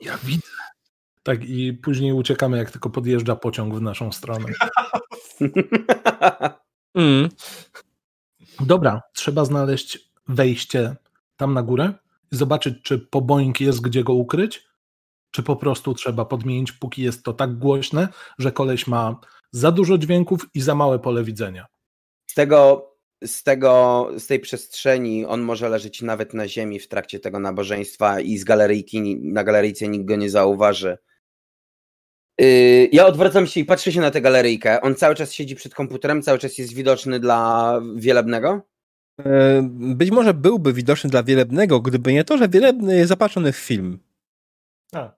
Ja 0.00 0.18
widzę. 0.24 0.48
Tak, 1.22 1.44
i 1.44 1.72
później 1.72 2.12
uciekamy, 2.12 2.56
jak 2.58 2.70
tylko 2.70 2.90
podjeżdża 2.90 3.36
pociąg 3.36 3.74
w 3.74 3.80
naszą 3.80 4.12
stronę. 4.12 4.46
Mm. 6.94 7.28
Dobra, 8.60 9.02
trzeba 9.12 9.44
znaleźć 9.44 10.10
wejście 10.28 10.96
tam 11.36 11.54
na 11.54 11.62
górę 11.62 11.92
zobaczyć, 12.36 12.74
czy 12.82 12.98
po 12.98 13.20
Boeing 13.20 13.60
jest 13.60 13.80
gdzie 13.80 14.04
go 14.04 14.12
ukryć, 14.12 14.64
czy 15.30 15.42
po 15.42 15.56
prostu 15.56 15.94
trzeba 15.94 16.24
podmienić, 16.24 16.72
póki 16.72 17.02
jest 17.02 17.22
to 17.22 17.32
tak 17.32 17.58
głośne, 17.58 18.08
że 18.38 18.52
koleś 18.52 18.86
ma 18.86 19.20
za 19.52 19.72
dużo 19.72 19.98
dźwięków 19.98 20.46
i 20.54 20.60
za 20.60 20.74
małe 20.74 20.98
pole 20.98 21.24
widzenia. 21.24 21.66
z 22.26 22.34
tego, 22.34 22.90
z 23.24 23.42
tego, 23.42 24.08
z 24.18 24.26
tej 24.26 24.40
przestrzeni 24.40 25.26
on 25.26 25.40
może 25.40 25.68
leżeć 25.68 26.02
nawet 26.02 26.34
na 26.34 26.48
ziemi 26.48 26.80
w 26.80 26.88
trakcie 26.88 27.20
tego 27.20 27.38
nabożeństwa 27.38 28.20
i 28.20 28.38
z 28.38 28.44
galeryjki, 28.44 29.16
na 29.22 29.44
galeryjce 29.44 29.88
nikt 29.88 30.04
go 30.04 30.16
nie 30.16 30.30
zauważy. 30.30 30.98
Yy, 32.38 32.88
ja 32.92 33.06
odwracam 33.06 33.46
się 33.46 33.60
i 33.60 33.64
patrzę 33.64 33.92
się 33.92 34.00
na 34.00 34.10
tę 34.10 34.20
galeryjkę. 34.20 34.80
On 34.80 34.94
cały 34.94 35.14
czas 35.14 35.32
siedzi 35.32 35.56
przed 35.56 35.74
komputerem, 35.74 36.22
cały 36.22 36.38
czas 36.38 36.58
jest 36.58 36.74
widoczny 36.74 37.20
dla 37.20 37.80
wielebnego. 37.96 38.73
E, 39.20 39.62
Być 39.70 40.10
może 40.10 40.34
byłby 40.34 40.72
widoczny 40.72 41.10
dla 41.10 41.22
Wielebnego, 41.22 41.80
gdyby 41.80 42.12
nie 42.12 42.24
to, 42.24 42.38
że 42.38 42.48
Wielebny 42.48 42.96
jest 42.96 43.08
zapatrzony 43.08 43.52
w 43.52 43.56
film. 43.56 43.98
A, 44.94 45.12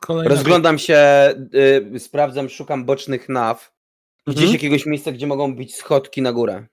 Kolejna 0.00 0.30
Rozglądam 0.34 0.78
się, 0.78 0.98
yy, 1.92 2.00
sprawdzam, 2.00 2.48
szukam 2.48 2.84
bocznych 2.84 3.28
naw. 3.28 3.72
Gdzieś 4.26 4.38
Mhm. 4.42 4.52
jakiegoś 4.52 4.86
miejsca, 4.86 5.12
gdzie 5.12 5.26
mogą 5.26 5.54
być 5.56 5.76
schodki 5.76 6.22
na 6.22 6.32
górę. 6.32 6.66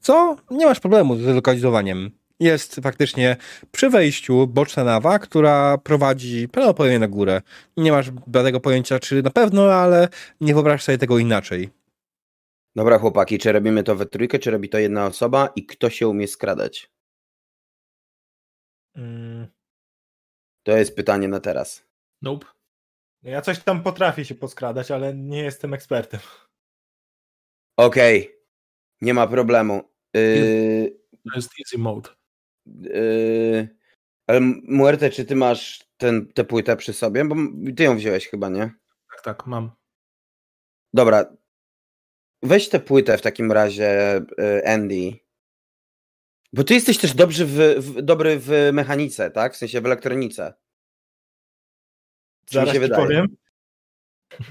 Co? 0.00 0.36
Nie 0.50 0.66
masz 0.66 0.80
problemu 0.80 1.16
z 1.16 1.22
lokalizowaniem. 1.26 2.10
Jest 2.40 2.74
faktycznie 2.82 3.36
przy 3.72 3.90
wejściu 3.90 4.46
boczna 4.46 4.84
nawa, 4.84 5.18
która 5.18 5.78
prowadzi 5.78 6.48
prawdopodobnie 6.48 6.98
na 6.98 7.08
górę. 7.08 7.42
Nie 7.76 7.92
masz 7.92 8.06
żadnego 8.34 8.60
pojęcia, 8.60 8.98
czy 8.98 9.22
na 9.22 9.30
pewno, 9.30 9.72
ale 9.72 10.08
nie 10.40 10.54
wyobraź 10.54 10.82
sobie 10.82 10.98
tego 10.98 11.18
inaczej. 11.18 11.70
Dobra, 12.76 12.98
chłopaki, 12.98 13.38
czy 13.38 13.52
robimy 13.52 13.82
to 13.84 13.96
we 13.96 14.06
trójkę, 14.06 14.38
czy 14.38 14.50
robi 14.50 14.68
to 14.68 14.78
jedna 14.78 15.06
osoba 15.06 15.52
i 15.56 15.66
kto 15.66 15.90
się 15.90 16.08
umie 16.08 16.28
skradać? 16.28 16.92
mm, 18.96 19.46
To 20.62 20.76
jest 20.76 20.96
pytanie 20.96 21.28
na 21.28 21.40
teraz. 21.40 21.88
Nope. 22.22 22.46
no 23.22 23.30
ja 23.30 23.40
coś 23.42 23.62
tam 23.64 23.82
potrafię 23.82 24.24
się 24.24 24.34
poskradać, 24.34 24.90
ale 24.90 25.14
nie 25.14 25.42
jestem 25.42 25.74
ekspertem. 25.74 26.20
Okej, 27.76 28.36
nie 29.00 29.14
ma 29.14 29.26
problemu. 29.26 29.82
Yy, 30.14 30.98
To 31.30 31.36
jest 31.36 31.50
easy 31.60 31.78
mode. 31.78 32.10
yy, 32.66 33.68
ale 34.26 34.40
Muerte, 34.68 35.10
czy 35.10 35.24
ty 35.24 35.36
masz 35.36 35.84
ten, 35.96 36.32
tę 36.32 36.44
płytę 36.44 36.76
przy 36.76 36.92
sobie? 36.92 37.24
Bo 37.24 37.34
ty 37.76 37.82
ją 37.82 37.96
wziąłeś 37.96 38.28
chyba, 38.28 38.48
nie? 38.48 38.70
Tak, 39.10 39.22
tak, 39.24 39.46
mam. 39.46 39.70
Dobra. 40.94 41.36
Weź 42.42 42.68
tę 42.68 42.80
płytę 42.80 43.18
w 43.18 43.22
takim 43.22 43.52
razie, 43.52 44.20
yy, 44.38 44.66
Andy. 44.66 45.18
Bo 46.52 46.64
ty 46.64 46.74
jesteś 46.74 46.98
też 46.98 47.14
dobry 47.14 47.44
w, 47.44 47.50
w, 47.78 48.02
dobry 48.02 48.38
w 48.40 48.70
mechanice, 48.72 49.30
tak? 49.30 49.54
W 49.54 49.56
sensie 49.56 49.80
w 49.80 49.86
elektronice. 49.86 50.54
Mi 52.42 52.54
Zaraz 52.54 52.78
wydaje? 52.78 53.02
powiem. 53.02 53.36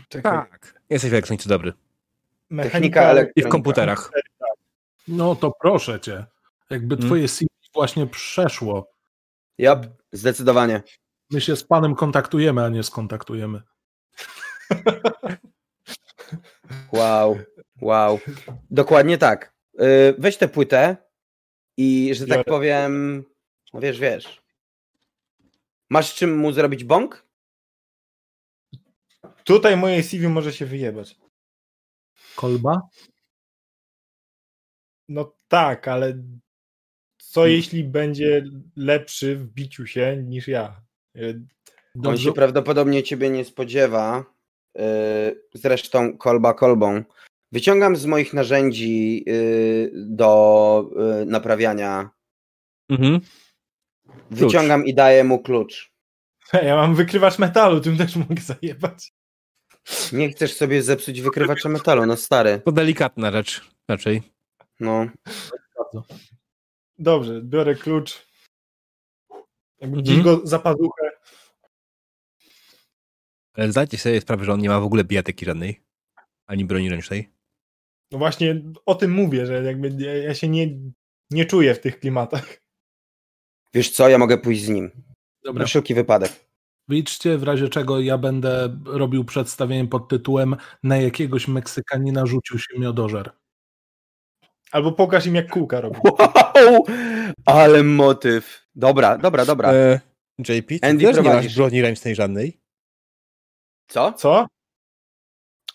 Czekaj. 0.10 0.32
Tak. 0.32 0.82
Jesteś 0.90 1.12
w 1.12 1.14
elektronice 1.14 1.50
dobry. 1.50 1.74
Technika 2.64 3.02
I 3.02 3.06
w 3.06 3.10
elektronika. 3.10 3.50
komputerach. 3.50 4.12
No 5.08 5.36
to 5.36 5.52
proszę 5.62 6.00
cię. 6.00 6.26
Jakby 6.70 6.96
Hmm? 6.96 7.08
twoje 7.10 7.28
CV 7.28 7.48
właśnie 7.74 8.08
przeszło. 8.08 8.92
Yep, 9.58 9.88
zdecydowanie. 10.12 10.82
My 11.30 11.42
się 11.42 11.56
z 11.56 11.64
panem 11.64 11.96
kontaktujemy, 11.96 12.64
a 12.64 12.70
nie 12.70 12.84
skontaktujemy. 12.84 13.62
Wow, 16.92 17.38
wow. 17.82 18.20
Dokładnie 18.72 19.18
tak. 19.18 19.54
Yy, 19.74 20.16
weź 20.18 20.38
tę 20.38 20.48
płytę 20.48 20.98
i, 21.78 22.10
że 22.14 22.28
tak 22.28 22.38
Biorę. 22.38 22.44
powiem, 22.44 23.24
wiesz, 23.74 24.00
wiesz. 24.00 24.42
Masz 25.90 26.16
czym 26.16 26.38
mu 26.38 26.52
zrobić 26.52 26.84
bąk? 26.84 27.28
Tutaj 29.44 29.78
moje 29.78 30.04
CV 30.04 30.28
może 30.28 30.54
się 30.54 30.66
wyjebać. 30.66 31.16
Kolba? 32.36 32.82
No 35.10 35.36
tak, 35.48 35.88
ale 35.88 36.24
co 37.18 37.42
Hmm. 37.42 37.56
jeśli 37.58 37.84
będzie 37.84 38.44
lepszy 38.76 39.36
w 39.36 39.48
biciu 39.48 39.88
się 39.88 40.24
niż 40.24 40.48
ja? 40.48 40.82
E, 41.16 41.22
On 42.06 42.18
się 42.18 42.34
prawdopodobnie 42.34 43.04
ciebie 43.04 43.30
nie 43.30 43.46
spodziewa. 43.46 44.26
Yy, 44.76 45.44
zresztą 45.54 46.18
kolba 46.18 46.54
kolbą. 46.54 47.04
Wyciągam 47.52 47.96
z 47.96 48.06
moich 48.06 48.34
narzędzi 48.34 49.24
yy, 49.28 49.92
do 49.96 50.90
yy, 51.20 51.26
naprawiania. 51.26 52.10
Mhm. 52.90 53.20
Wyciągam 54.32 54.86
i 54.86 54.94
daję 54.94 55.24
mu 55.24 55.40
klucz. 55.44 55.92
Ja 56.54 56.76
mam 56.76 56.96
wykrywacz 56.96 57.40
metalu, 57.40 57.82
tym 57.82 57.98
też 57.98 58.16
mogę 58.16 58.42
zajebać. 58.42 59.14
Nie 60.14 60.30
chcesz 60.30 60.54
sobie 60.54 60.82
zepsuć 60.84 61.22
wykrywacza 61.22 61.70
metalu, 61.70 62.06
no 62.06 62.18
stary. 62.18 62.62
To 62.66 62.72
delikatna 62.72 63.32
rzecz 63.32 63.70
raczej. 63.88 64.22
No. 64.80 65.08
Dobrze, 67.00 67.42
biorę 67.42 67.76
klucz. 67.76 68.28
Jakby 69.80 69.98
Mhm. 69.98 70.22
go 70.24 70.42
za 70.44 70.60
pazuchę. 70.60 71.12
Ale 73.54 73.72
zdajcie 73.72 73.98
sobie 73.98 74.22
sprawę, 74.22 74.46
że 74.46 74.54
on 74.54 74.60
nie 74.60 74.70
ma 74.70 74.80
w 74.80 74.84
ogóle 74.84 75.04
bijatyki 75.04 75.46
żadnej. 75.46 75.82
Ani 76.48 76.66
broni 76.66 76.90
ręcznej. 76.90 77.30
No 78.12 78.18
właśnie 78.18 78.62
o 78.86 78.96
tym 78.96 79.12
mówię, 79.12 79.46
że 79.46 79.64
jakby 79.64 79.92
ja- 80.24 80.34
się 80.34 80.48
nie, 80.48 80.68
nie 81.32 81.46
czuję 81.46 81.76
w 81.76 81.80
tych 81.80 82.00
klimatach. 82.00 82.58
Wiesz 83.74 83.90
co, 83.92 84.10
ja 84.10 84.18
mogę 84.18 84.38
pójść 84.38 84.64
z 84.64 84.70
nim. 84.70 84.92
Dobra. 85.44 85.62
Na 85.62 85.68
wszelki 85.68 85.94
wypadek. 85.94 86.48
Wyjdźcie, 86.88 87.38
w 87.38 87.44
razie 87.44 87.70
czego 87.70 88.00
ja 88.00 88.18
będę 88.18 88.78
robił 88.86 89.26
przedstawienie 89.26 89.88
pod 89.88 90.10
tytułem 90.10 90.56
Na 90.84 90.98
jakiegoś 90.98 91.48
Meksykanina 91.48 92.26
rzucił 92.26 92.60
się 92.60 92.80
miodożer. 92.80 93.32
Albo 94.72 94.92
pokaż 94.92 95.26
im, 95.26 95.36
jak 95.36 95.52
kółka 95.52 95.82
robi. 95.82 96.00
Wow! 96.04 96.86
Ale 97.46 97.84
motyw. 97.84 98.68
Dobra, 98.76 99.18
dobra, 99.18 99.46
dobra. 99.46 99.74
E, 99.74 100.00
JP, 100.40 100.80
ty 100.80 100.88
Andy, 100.88 101.06
też 101.06 101.16
nie 101.16 101.22
masz 101.22 101.56
broni 101.56 101.82
ręcznej 101.82 102.16
żadnej. 102.16 102.60
Co? 103.88 104.14
Co? 104.14 104.48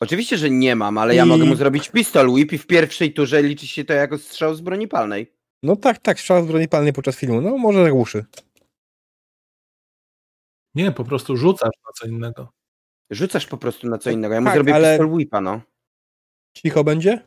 Oczywiście, 0.02 0.38
że 0.38 0.50
nie 0.50 0.76
mam, 0.76 0.98
ale 0.98 1.14
ja 1.14 1.24
I- 1.24 1.28
mogę 1.28 1.44
mu 1.44 1.54
zrobić 1.54 1.88
pistol 1.88 2.28
whip 2.28 2.52
i 2.52 2.58
w 2.58 2.66
pierwszej 2.66 3.12
turze 3.14 3.42
liczy 3.42 3.66
się 3.66 3.84
to 3.84 3.92
jako 3.92 4.18
strzał 4.18 4.54
z 4.54 4.60
broni 4.60 4.88
palnej. 4.88 5.32
No 5.62 5.76
tak, 5.76 5.98
tak, 5.98 6.20
strzał 6.20 6.44
z 6.44 6.46
broni 6.46 6.68
palnej 6.68 6.92
podczas 6.92 7.16
filmu. 7.16 7.40
No 7.40 7.58
może 7.58 7.84
zagłuszy. 7.84 8.24
Nie, 10.74 10.92
po 10.92 11.04
prostu 11.04 11.36
rzucasz 11.36 11.70
na 11.86 11.92
co 11.94 12.06
innego. 12.06 12.52
Rzucasz 13.10 13.46
po 13.46 13.56
prostu 13.58 13.88
na 13.88 13.98
co 13.98 14.10
innego. 14.10 14.34
Ja 14.34 14.40
mu 14.40 14.44
Tak, 14.46 14.54
zrobię 14.54 14.74
ale- 14.74 14.90
pistol 14.98 15.10
whipa, 15.12 15.40
no. 15.40 15.60
Cicho 16.56 16.84
będzie? 16.84 17.26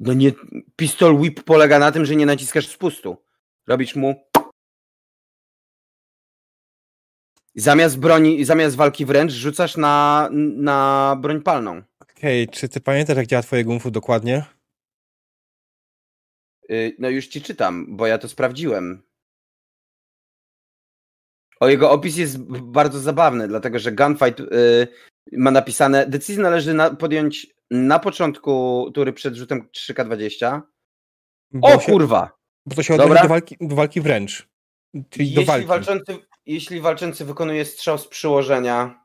No 0.00 0.12
nie, 0.12 0.32
pistol 0.76 1.14
whip 1.16 1.42
polega 1.44 1.78
na 1.78 1.92
tym, 1.92 2.04
że 2.04 2.16
nie 2.16 2.26
naciskasz 2.26 2.68
spustu. 2.68 3.16
Robisz 3.66 3.96
mu... 3.96 4.14
Zamiast 7.56 7.98
broni, 7.98 8.44
zamiast 8.44 8.76
walki 8.76 9.06
wręcz 9.06 9.32
rzucasz 9.32 9.76
na, 9.76 10.28
na 10.56 11.16
broń 11.20 11.42
palną. 11.42 11.82
Okej, 12.00 12.48
czy 12.48 12.68
ty 12.68 12.80
pamiętasz, 12.80 13.16
jak 13.16 13.26
działa 13.26 13.42
twoje 13.42 13.64
gumfu 13.64 13.90
dokładnie? 13.90 14.44
Y, 16.70 16.96
No 16.98 17.08
już 17.08 17.26
ci 17.26 17.42
czytam, 17.42 17.96
bo 17.96 18.06
ja 18.06 18.18
to 18.18 18.28
sprawdziłem. 18.28 19.02
O 21.60 21.68
jego 21.68 21.90
opis 21.90 22.16
jest 22.16 22.38
bardzo 22.62 22.98
zabawny, 23.00 23.48
dlatego 23.48 23.78
że 23.78 23.92
Gunfight 23.92 24.40
y, 24.40 24.88
ma 25.32 25.50
napisane, 25.50 26.06
decyzję 26.06 26.42
należy 26.42 26.74
na, 26.74 26.94
podjąć 26.94 27.46
na 27.70 27.98
początku 27.98 28.84
tury 28.94 29.12
przed 29.12 29.34
rzutem 29.34 29.68
3K20. 29.76 30.60
Bo 31.52 31.68
O 31.68 31.80
się, 31.80 31.92
kurwa! 31.92 32.30
Bo 32.66 32.74
to 32.74 32.82
się 32.82 32.94
odnosi 32.94 33.22
do 33.22 33.28
walki, 33.28 33.56
do 33.60 33.76
walki 33.76 34.00
wręcz. 34.00 34.48
Czyli 35.10 35.32
do 35.34 35.40
Jeśli 35.40 35.44
walki. 35.44 35.66
walczący, 35.66 36.18
jeśli 36.46 36.80
walczący 36.80 37.24
wykonuje 37.24 37.64
strzał 37.64 37.98
z 37.98 38.08
przyłożenia, 38.08 39.04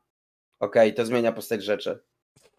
okej, 0.59 0.93
to 0.93 1.05
zmienia 1.05 1.31
postać 1.31 1.63
rzeczy. 1.63 2.03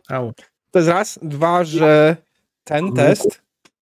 Au. 0.08 0.32
To 0.70 0.78
jest 0.78 0.88
raz. 0.88 1.18
Dwa, 1.22 1.64
że 1.64 2.16
ten 2.64 2.92
test 2.92 3.42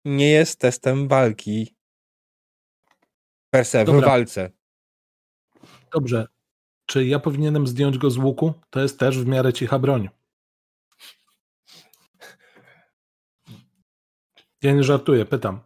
nie 0.04 0.30
jest 0.30 0.58
testem 0.58 1.08
walki. 1.08 1.74
Per 3.50 3.64
se, 3.64 3.84
w 3.84 4.00
walce. 4.00 4.50
Dobrze. 5.92 6.26
Czy 6.86 7.04
ja 7.04 7.18
powinienem 7.18 7.66
zdjąć 7.66 7.98
go 7.98 8.10
z 8.10 8.16
łuku? 8.16 8.52
To 8.70 8.80
jest 8.80 8.98
też 8.98 9.18
w 9.18 9.26
miarę 9.26 9.52
cicha 9.52 9.78
broń. 9.78 10.08
Ja 14.62 14.72
nie 14.72 14.84
żartuję, 14.84 15.24
pytam. 15.24 15.60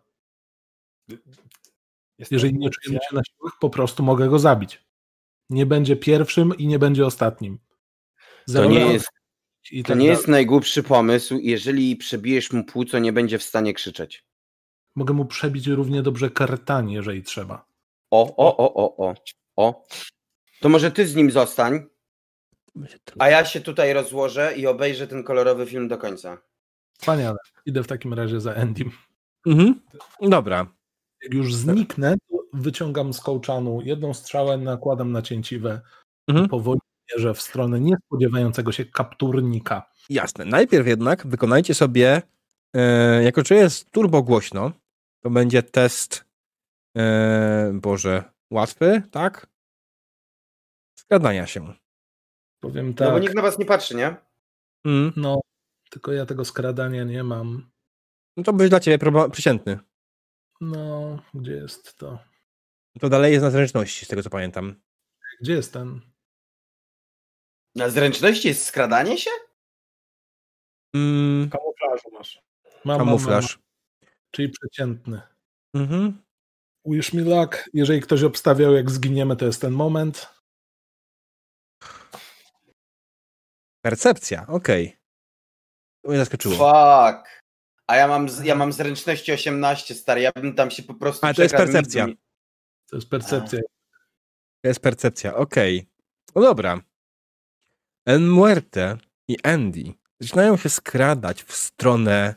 Jest 2.19 2.33
Jeżeli 2.33 2.59
nie 2.59 2.71
czujemy 2.71 3.01
się 3.09 3.17
na 3.17 3.23
siłach, 3.25 3.53
po 3.61 3.71
prostu 3.71 4.03
mogę 4.03 4.29
go 4.29 4.39
zabić. 4.39 4.88
Nie 5.51 5.67
będzie 5.67 5.97
pierwszym 5.97 6.59
i 6.59 6.67
nie 6.67 6.79
będzie 6.79 7.07
ostatnim. 7.07 7.59
To 7.59 8.53
Zero 8.53 8.69
nie 8.69 8.85
lat 8.85 8.93
jest, 8.93 9.09
i 9.71 9.83
to 9.83 9.89
tak 9.89 9.99
nie 9.99 10.05
dalej. 10.05 10.17
jest 10.17 10.29
najgłupszy 10.29 10.83
pomysł. 10.83 11.39
Jeżeli 11.43 11.97
przebijesz 11.97 12.53
mu 12.53 12.65
płuco, 12.65 12.99
nie 12.99 13.13
będzie 13.13 13.39
w 13.39 13.43
stanie 13.43 13.75
krzyczeć. 13.75 14.25
Mogę 14.95 15.15
mu 15.15 15.25
przebić 15.25 15.67
równie 15.67 16.03
dobrze 16.03 16.31
kartanie, 16.31 16.95
jeżeli 16.95 17.23
trzeba. 17.23 17.67
O, 18.11 18.37
o, 18.37 18.57
o, 18.57 18.75
o, 18.75 18.97
o, 19.07 19.15
o. 19.57 19.85
To 20.61 20.69
może 20.69 20.91
ty 20.91 21.07
z 21.07 21.15
nim 21.15 21.31
zostań, 21.31 21.87
a 23.19 23.29
ja 23.29 23.45
się 23.45 23.61
tutaj 23.61 23.93
rozłożę 23.93 24.55
i 24.57 24.67
obejrzę 24.67 25.09
ten 25.09 25.25
kolorowy 25.25 25.67
film 25.67 25.89
do 25.89 25.99
końca. 25.99 26.39
Wspaniale. 26.99 27.39
Idę 27.67 27.83
w 27.83 27.87
takim 27.87 28.15
razie 28.15 28.41
za 28.41 28.53
Endym. 28.53 28.91
Mhm. 29.47 29.81
Dobra. 30.21 30.75
Jak 31.23 31.35
już 31.35 31.55
zniknę, 31.55 32.17
to 32.28 32.28
wyciągam 32.53 33.13
z 33.13 33.21
kołczanu 33.21 33.81
jedną 33.85 34.15
strzałę, 34.15 34.59
nakładam 34.59 35.13
na 35.13 35.23
cięciwę 35.23 35.81
Mhm. 36.29 36.49
powoli 36.49 36.81
mierzę 37.13 37.35
w 37.35 37.43
stronę 37.43 37.81
niespodziewającego 37.81 38.73
się 38.73 38.85
kapturnika. 38.85 39.91
Jasne. 40.11 40.45
Najpierw 40.45 40.87
jednak 40.87 41.27
wykonajcie 41.27 41.75
sobie, 41.75 42.23
e, 42.77 43.23
jako 43.23 43.45
że 43.45 43.55
jest 43.55 43.91
turbo 43.91 44.23
głośno, 44.23 44.73
to 45.23 45.31
będzie 45.31 45.63
test, 45.63 46.25
e, 46.97 47.71
Boże, 47.75 48.25
łatwy, 48.51 49.03
tak? 49.11 49.47
Skradania 50.99 51.47
się. 51.47 51.75
Powiem 52.61 52.89
No 52.89 52.95
tak, 52.95 53.13
bo 53.13 53.19
nikt 53.19 53.35
na 53.35 53.43
was 53.43 53.59
nie 53.59 53.65
patrzy, 53.67 53.97
nie? 53.97 54.17
Mm. 54.85 55.13
no, 55.17 55.41
tylko 55.91 56.13
ja 56.13 56.27
tego 56.27 56.45
skradania 56.45 57.05
nie 57.05 57.25
mam. 57.25 57.71
No 58.37 58.43
to 58.43 58.53
będzie 58.53 58.71
dla 58.71 58.81
ciebie 58.81 58.99
problem 58.99 59.31
przeciętny. 59.31 59.79
No, 60.61 61.19
gdzie 61.35 61.53
jest 61.53 61.97
to? 61.99 62.19
To 63.01 63.09
dalej 63.09 63.33
jest 63.33 63.43
na 63.43 63.51
zręczności, 63.51 64.05
z 64.05 64.09
tego 64.09 64.23
co 64.23 64.31
pamiętam. 64.31 64.81
Gdzie 65.41 65.53
jest 65.53 65.73
ten? 65.73 66.01
Na 67.75 67.91
zręczności 67.91 68.49
jest 68.49 68.65
skradanie 68.65 69.19
się? 69.19 69.31
Mm, 70.95 71.51
Kamuflażu 71.51 72.11
masz. 72.13 72.43
Mam, 72.65 72.73
mam, 72.85 72.97
mam, 72.99 73.07
kamuflaż. 73.07 73.59
czyli 74.31 74.49
przeciętny. 74.49 75.21
Mhm. 75.75 76.23
Wish 76.85 77.13
me 77.13 77.23
luck. 77.23 77.71
Jeżeli 77.75 78.01
ktoś 78.01 78.23
obstawiał, 78.23 78.75
jak 78.75 78.91
zginiemy, 78.91 79.37
to 79.37 79.47
jest 79.47 79.61
ten 79.61 79.73
moment. 79.73 80.29
Percepcja, 83.85 84.47
okej. 84.49 84.97
To 86.03 86.09
mnie 86.11 86.19
zaskoczyło. 86.19 86.55
Fuck. 86.55 87.43
A 87.87 87.97
ja 87.97 88.09
mam, 88.09 88.27
ja 88.45 88.55
mam 88.55 88.73
zręczności 88.73 89.33
18, 89.33 89.95
stary. 89.95 90.21
Ja 90.21 90.33
bym 90.33 90.55
tam 90.55 90.71
się 90.71 90.83
po 90.83 90.95
prostu. 90.95 91.27
Ale 91.27 91.35
to 91.35 91.43
jest 91.43 91.55
percepcja. 91.55 92.07
To 92.91 92.97
jest 92.97 93.09
percepcja. 93.09 93.61
To 94.63 94.69
jest 94.69 94.81
percepcja, 94.81 95.37
okej. 95.37 95.87
No 96.35 96.43
dobra. 96.43 96.81
El 98.07 98.21
Muerte 98.21 98.97
i 99.29 99.37
Andy 99.43 99.93
zaczynają 100.21 100.57
się 100.57 100.69
skradać 100.69 101.43
w 101.43 101.53
stronę 101.57 102.35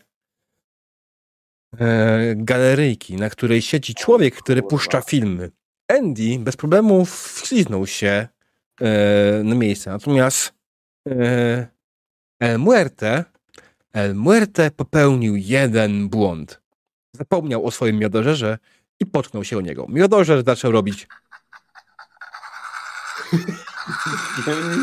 e, 1.79 2.35
galeryjki, 2.35 3.15
na 3.15 3.29
której 3.29 3.61
siedzi 3.61 3.95
człowiek, 3.95 4.35
który 4.35 4.63
puszcza 4.63 5.01
filmy. 5.01 5.51
Andy 5.87 6.39
bez 6.39 6.57
problemu 6.57 7.05
wśliznął 7.05 7.87
się 7.87 8.27
e, 8.81 9.43
na 9.43 9.55
miejsce, 9.55 9.91
natomiast 9.91 10.53
e, 11.09 11.67
El 12.39 12.59
Muerte 12.59 13.25
El 13.93 14.15
Muerte 14.15 14.71
popełnił 14.71 15.35
jeden 15.35 16.09
błąd. 16.09 16.61
Zapomniał 17.13 17.65
o 17.65 17.71
swoim 17.71 17.97
miodożerze 17.97 18.57
i 19.01 19.05
potknął 19.05 19.43
się 19.43 19.57
o 19.57 19.61
niego. 19.61 19.85
Miodożer 19.89 20.43
zaczął 20.45 20.71
robić 20.71 21.07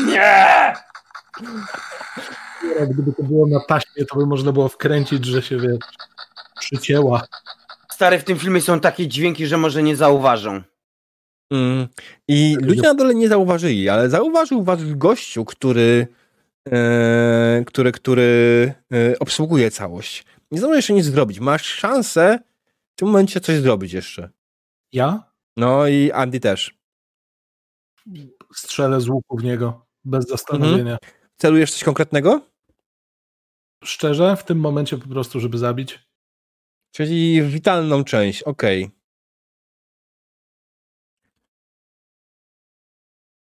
Nie! 0.07 0.73
Gdyby 2.89 3.13
to 3.13 3.23
było 3.23 3.47
na 3.47 3.59
taśmie, 3.59 4.05
to 4.05 4.15
by 4.15 4.25
można 4.25 4.51
było 4.51 4.69
wkręcić, 4.69 5.25
że 5.25 5.41
się 5.41 5.57
wie, 5.57 5.77
przycięła. 6.59 7.27
Stary, 7.91 8.19
w 8.19 8.23
tym 8.23 8.39
filmie 8.39 8.61
są 8.61 8.79
takie 8.79 9.07
dźwięki, 9.07 9.47
że 9.47 9.57
może 9.57 9.83
nie 9.83 9.95
zauważą. 9.95 10.61
Mm. 11.51 11.87
I 12.27 12.57
ludzie 12.61 12.81
na 12.81 12.93
dole 12.93 13.15
nie 13.15 13.27
zauważyli, 13.27 13.89
ale 13.89 14.09
zauważył 14.09 14.63
was 14.63 14.79
gościu, 14.83 15.45
który, 15.45 16.07
e, 16.71 17.63
który, 17.65 17.91
który 17.91 18.73
e, 18.93 19.19
obsługuje 19.19 19.71
całość. 19.71 20.25
Nie 20.51 20.57
zdążysz 20.59 20.75
jeszcze 20.75 20.93
nic 20.93 21.05
zrobić. 21.05 21.39
Masz 21.39 21.65
szansę 21.65 22.39
tym 22.99 23.07
momencie 23.07 23.39
coś 23.39 23.55
zrobić 23.55 23.93
jeszcze. 23.93 24.29
Ja 24.93 25.31
No 25.57 25.87
i 25.87 26.11
Andy 26.11 26.39
też. 26.39 26.77
strzelę 28.53 29.01
z 29.01 29.09
łuku 29.09 29.37
w 29.37 29.43
niego, 29.43 29.85
bez 30.05 30.27
zastanowienia. 30.27 30.97
celujesz 31.37 31.71
coś 31.71 31.83
konkretnego? 31.83 32.41
Szczerze, 33.83 34.35
w 34.37 34.43
tym 34.43 34.59
momencie 34.59 34.97
po 34.97 35.07
prostu, 35.07 35.39
żeby 35.39 35.57
zabić. 35.57 35.99
Czyli 36.91 37.41
witalną 37.41 38.03
część, 38.03 38.43
okej. 38.43 38.91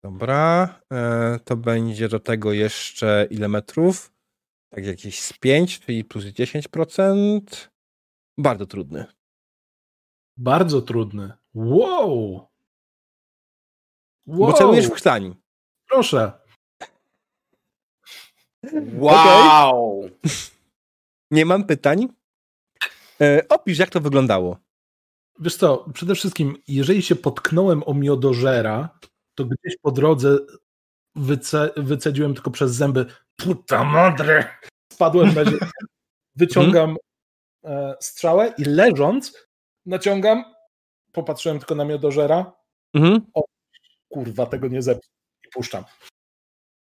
Dobra, 0.04 0.80
e, 0.94 1.40
to 1.46 1.58
będzie 1.58 2.10
do 2.10 2.20
tego 2.20 2.54
jeszcze 2.54 3.28
ile 3.30 3.48
metrów? 3.48 4.14
Tak 4.70 4.86
jakieś 4.86 5.22
z 5.22 5.34
5, 5.34 5.80
czyli 5.80 6.04
plus 6.04 6.26
10%. 6.26 7.70
Bardzo 8.38 8.66
trudny. 8.66 9.06
Bardzo 10.38 10.82
trudny. 10.82 11.34
Wow! 11.54 12.48
Bo 14.26 14.46
Wow! 14.46 14.54
celujesz 14.54 14.88
w 14.88 14.92
krtań. 14.92 15.36
Proszę. 15.90 16.32
Wow! 18.94 20.10
Nie 21.32 21.46
mam 21.46 21.64
pytań. 21.64 22.08
E, 23.22 23.48
opisz, 23.50 23.80
jak 23.80 23.90
to 23.90 24.02
wyglądało. 24.02 24.58
Wiesz 25.40 25.56
co, 25.56 25.86
przede 25.94 26.16
wszystkim, 26.16 26.58
jeżeli 26.68 27.02
się 27.02 27.16
potknąłem 27.16 27.84
o 27.86 27.94
miodożera, 27.94 29.00
to 29.36 29.46
gdzieś 29.46 29.78
po 29.82 29.92
drodze 29.92 30.38
wyce, 31.16 31.70
wycedziłem 31.78 32.34
tylko 32.34 32.52
przez 32.52 32.72
zęby 32.72 33.06
puta 33.36 33.84
madre. 33.84 34.58
Spadłem 34.94 35.36
na 35.36 35.46
ziemię, 35.46 35.58
wyciągam 36.36 36.98
e, 37.64 37.96
strzałę 38.00 38.54
i 38.58 38.64
leżąc 38.64 39.48
naciągam, 39.86 40.44
popatrzyłem 41.12 41.60
tylko 41.60 41.76
na 41.76 41.86
miodożera, 41.86 42.54
Mhm. 42.94 43.22
kurwa, 44.10 44.46
tego 44.46 44.68
nie 44.68 44.82
zepnę 44.82 45.10
i 45.46 45.50
puszczam. 45.50 45.84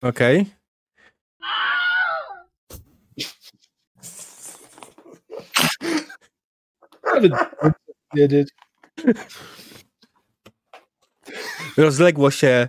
Okej. 0.02 0.46
Chcę 7.06 7.74
wiedzieć. 8.16 8.50
Rozległo 11.78 12.32
się 12.32 12.48
e, 12.48 12.68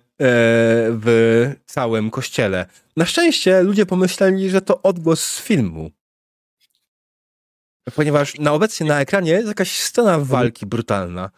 w 0.89 1.55
całym 1.67 2.11
kościele. 2.11 2.67
Na 2.97 3.07
szczęście 3.07 3.63
ludzie 3.63 3.87
pomyśleli, 3.87 4.51
że 4.51 4.63
to 4.63 4.83
odgłos 4.83 5.21
z 5.25 5.41
filmu. 5.43 5.91
Ponieważ 7.95 8.39
na 8.39 8.53
obecnie 8.53 8.87
na 8.87 9.01
ekranie 9.01 9.33
jest 9.33 9.49
jakaś 9.49 9.81
scena 9.81 10.19
walki 10.19 10.67
brutalna. 10.67 11.31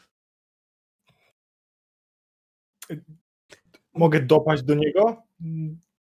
Mogę 3.95 4.21
dopaść 4.21 4.63
do 4.63 4.75
niego? 4.75 5.23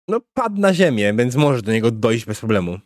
No, 0.08 0.20
padł 0.34 0.60
na 0.60 0.74
ziemię, 0.74 1.14
więc 1.14 1.34
możesz 1.34 1.62
do 1.62 1.72
niego 1.72 1.90
dojść 1.90 2.24
bez 2.24 2.38
problemu. 2.38 2.78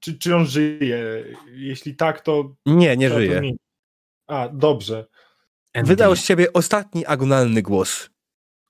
Czy, 0.00 0.18
czy 0.18 0.36
on 0.36 0.46
żyje? 0.46 1.24
Jeśli 1.46 1.96
tak, 1.96 2.20
to. 2.20 2.54
Nie, 2.66 2.96
nie 2.96 3.08
to 3.08 3.14
żyje. 3.14 3.38
zmienić. 3.38 3.58
A, 4.26 4.48
dobrze. 4.48 5.06
Wydał 5.74 6.16
z 6.16 6.24
siebie 6.24 6.52
ostatni 6.52 7.06
agonalny 7.06 7.62
głos. 7.62 8.10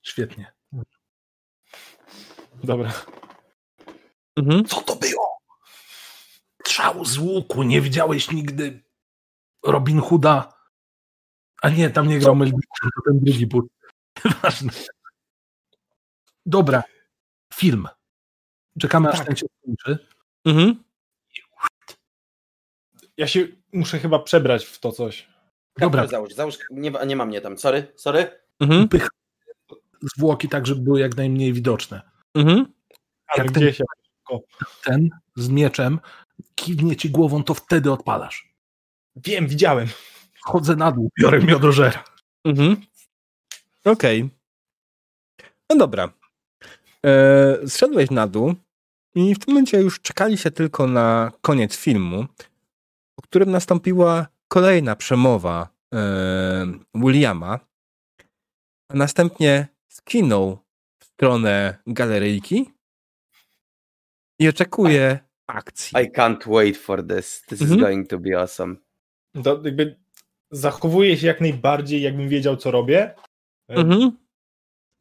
Świetnie. 0.02 0.52
Dobra. 2.64 2.92
Mhm. 4.36 4.64
Co 4.64 4.80
to 4.80 4.96
było? 4.96 5.29
Strzał 6.60 7.04
z 7.04 7.18
łuku. 7.18 7.62
Nie 7.62 7.80
widziałeś 7.80 8.30
nigdy 8.30 8.82
Robin 9.64 10.00
Hooda? 10.00 10.52
A 11.62 11.68
nie, 11.70 11.90
tam 11.90 12.08
nie 12.08 12.18
grał 12.18 12.36
Mel 12.36 12.48
Gibson, 12.48 12.90
to 12.96 13.10
ten 13.10 13.20
drugi 13.20 13.46
but. 13.46 13.64
Ważne. 14.42 14.72
Dobra. 16.46 16.82
Film. 17.54 17.88
Czekamy 18.80 19.08
aż 19.08 19.18
Tak. 19.18 19.26
ten 19.26 19.36
się 19.36 19.46
skończy. 19.62 20.06
Mhm. 20.44 20.84
Ja 23.16 23.26
się 23.26 23.46
muszę 23.72 23.98
chyba 23.98 24.18
przebrać 24.18 24.64
w 24.64 24.78
to 24.78 24.92
coś. 24.92 25.28
Dobra. 25.78 26.06
Załóż, 26.06 26.34
załóż. 26.34 26.58
Nie, 26.70 26.90
nie 27.06 27.16
ma 27.16 27.24
mnie 27.24 27.40
tam. 27.40 27.58
Sorry, 27.58 27.92
sorry. 27.96 28.40
Mhm. 28.60 28.88
Pych 28.88 29.08
zwłoki 30.16 30.48
tak, 30.48 30.66
żeby 30.66 30.80
były 30.80 31.00
jak 31.00 31.16
najmniej 31.16 31.52
widoczne. 31.52 32.00
Mhm. 32.34 32.72
Ale 33.26 33.44
Jak 33.44 33.52
ten- 33.54 33.62
gdzie 33.62 33.72
się. 33.74 33.84
Ten 34.84 35.08
z 35.36 35.48
mieczem 35.48 36.00
kiwnie 36.54 36.96
ci 36.96 37.10
głową, 37.10 37.44
to 37.44 37.54
wtedy 37.54 37.92
odpalasz. 37.92 38.54
Wiem, 39.16 39.46
widziałem. 39.46 39.88
Chodzę 40.42 40.76
na 40.76 40.92
dół, 40.92 41.10
biorę 41.20 41.40
miodożera. 41.40 42.04
Mhm. 42.44 42.76
Okej. 43.84 44.30
No 45.70 45.76
dobra. 45.76 46.12
E, 47.06 47.68
zszedłeś 47.68 48.10
na 48.10 48.26
dół 48.26 48.54
i 49.14 49.34
w 49.34 49.38
tym 49.38 49.54
momencie 49.54 49.80
już 49.80 50.00
czekali 50.00 50.38
się 50.38 50.50
tylko 50.50 50.86
na 50.86 51.32
koniec 51.40 51.76
filmu, 51.76 52.26
po 53.14 53.22
którym 53.22 53.50
nastąpiła 53.50 54.26
kolejna 54.48 54.96
przemowa 54.96 55.68
e, 55.94 55.98
Williama, 56.94 57.58
a 58.88 58.94
następnie 58.94 59.68
skinął 59.88 60.58
w 60.98 61.04
stronę 61.04 61.82
galeryjki 61.86 62.70
i 64.38 64.48
oczekuje 64.48 65.18
akcji. 65.52 66.02
I 66.02 66.10
can't 66.12 66.48
wait 66.54 66.76
for 66.76 67.06
this. 67.06 67.42
This 67.48 67.60
Mhm. 67.62 67.78
is 67.78 67.84
going 67.84 68.08
to 68.08 68.18
be 68.18 68.40
awesome. 68.40 68.76
To 69.44 69.60
jakby 69.64 69.96
zachowuję 70.50 71.16
się 71.18 71.26
jak 71.26 71.40
najbardziej, 71.40 72.02
jakbym 72.02 72.28
wiedział, 72.28 72.56
co 72.56 72.70
robię. 72.70 73.14
Mhm. 73.68 74.12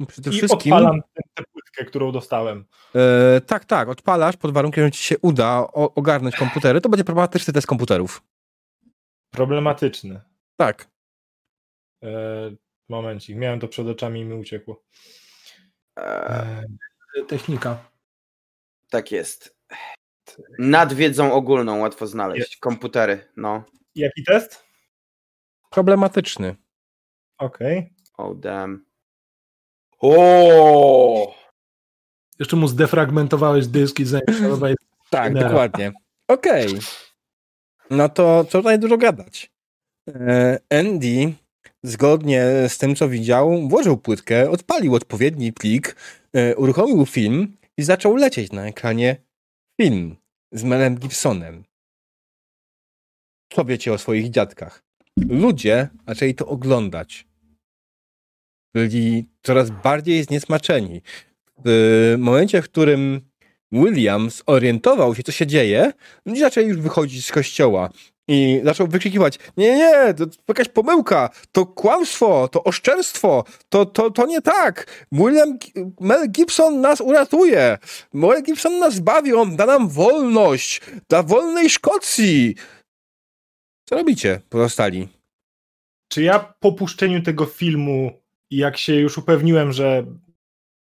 Przede 0.08 0.30
I 0.30 0.34
wszystkim. 0.34 0.74
odpalam 0.74 1.02
tę, 1.14 1.22
tę 1.34 1.44
płytkę, 1.52 1.86
którą 1.86 2.12
dostałem. 2.12 2.66
E, 2.96 3.42
tak, 3.42 3.66
tak, 3.66 3.90
odpalasz 3.90 4.38
pod 4.38 4.52
warunkiem, 4.54 4.86
że 4.86 4.92
ci 4.92 5.04
się 5.04 5.16
uda 5.20 5.68
ogarnąć 5.74 6.36
komputery, 6.36 6.82
to 6.82 6.90
będzie 6.90 7.04
problematyczny 7.04 7.54
test 7.54 7.68
komputerów. 7.68 8.24
Problematyczny. 9.32 10.22
Tak. 10.56 10.88
E, 12.04 12.10
momencik, 12.90 13.38
miałem 13.38 13.60
to 13.60 13.68
przed 13.68 13.88
oczami 13.88 14.22
i 14.22 14.26
mi 14.26 14.34
uciekło. 14.34 14.84
E, 16.00 16.64
Technika. 17.28 17.78
tak 18.90 19.12
jest. 19.12 19.56
Nad 20.60 20.94
wiedzą 20.94 21.34
ogólną 21.34 21.80
łatwo 21.80 22.08
znaleźć. 22.08 22.58
Komputery, 22.58 23.28
no. 23.38 23.64
jaki 23.96 24.24
test? 24.24 24.64
Problematyczny. 25.70 26.56
Okej. 27.38 27.94
Oh 28.18 28.36
damn. 28.36 28.86
O! 30.00 31.36
Jeszcze 32.40 32.56
mu 32.56 32.68
zdefragmentowałeś 32.68 33.68
dyski, 33.68 34.06
zainstalowałeś. 34.06 34.76
Tak, 35.10 35.34
Nera. 35.34 35.50
dokładnie. 35.50 35.92
Okej. 36.28 36.68
No 37.90 38.10
to 38.10 38.46
co 38.46 38.58
tutaj 38.58 38.80
dużo 38.80 38.98
gadać. 38.98 39.52
E, 40.10 40.60
Andy, 40.70 41.34
zgodnie 41.84 42.46
z 42.68 42.78
tym, 42.78 42.96
co 42.96 43.10
widział, 43.10 43.68
włożył 43.68 43.98
płytkę, 43.98 44.50
odpalił 44.50 44.96
odpowiedni 44.96 45.54
plik, 45.54 45.96
e, 46.34 46.56
uruchomił 46.56 47.06
film 47.06 47.58
i 47.78 47.84
zaczął 47.84 48.16
lecieć 48.16 48.52
na 48.52 48.68
ekranie 48.68 49.16
film 49.82 50.16
z 50.52 50.64
Melem 50.64 50.96
Gibsonem. 50.96 51.64
Co 53.54 53.66
wiecie 53.66 53.94
o 53.94 53.98
swoich 53.98 54.30
dziadkach? 54.30 54.84
Ludzie 55.30 55.90
zaczęli 56.08 56.36
to 56.36 56.48
oglądać. 56.48 57.28
Byli 58.74 59.30
coraz 59.44 59.70
bardziej 59.70 60.24
zniesmaczeni. 60.24 61.02
W 61.66 62.16
momencie, 62.20 62.62
w 62.62 62.66
którym 62.66 63.22
William 63.72 64.30
zorientował 64.30 65.16
się, 65.16 65.24
co 65.24 65.32
się 65.32 65.48
dzieje, 65.48 65.94
ludzie 66.26 66.42
zaczęli 66.42 66.68
już 66.68 66.78
wychodzić 66.78 67.26
z 67.26 67.32
kościoła 67.32 67.90
i 68.30 68.62
zaczął 68.64 68.88
wykrzykiwać 68.88 69.40
nie, 69.58 69.78
nie, 69.78 70.14
to 70.14 70.26
jakaś 70.48 70.68
pomyłka, 70.68 71.30
to 71.52 71.66
kłamstwo, 71.66 72.48
to 72.48 72.64
oszczerstwo, 72.64 73.44
to, 73.70 73.86
to, 73.86 74.12
to 74.12 74.26
nie 74.26 74.42
tak. 74.42 75.06
William, 75.12 75.58
Mel 76.00 76.32
Gibson 76.32 76.82
nas 76.82 77.02
uratuje. 77.02 77.78
Mel 78.14 78.44
Gibson 78.44 78.80
nas 78.80 79.00
bawi, 79.00 79.34
on 79.34 79.56
da 79.56 79.66
nam 79.66 79.90
wolność, 79.90 80.82
dla 81.10 81.24
wolnej 81.24 81.70
Szkocji. 81.70 82.56
Co 83.86 83.96
robicie, 83.96 84.42
pozostali? 84.50 85.08
Czy 86.12 86.24
ja 86.24 86.54
po 86.60 86.72
puszczeniu 86.72 87.22
tego 87.22 87.46
filmu, 87.46 88.12
jak 88.52 88.78
się 88.78 88.96
już 88.96 89.18
upewniłem, 89.18 89.72
że 89.72 90.06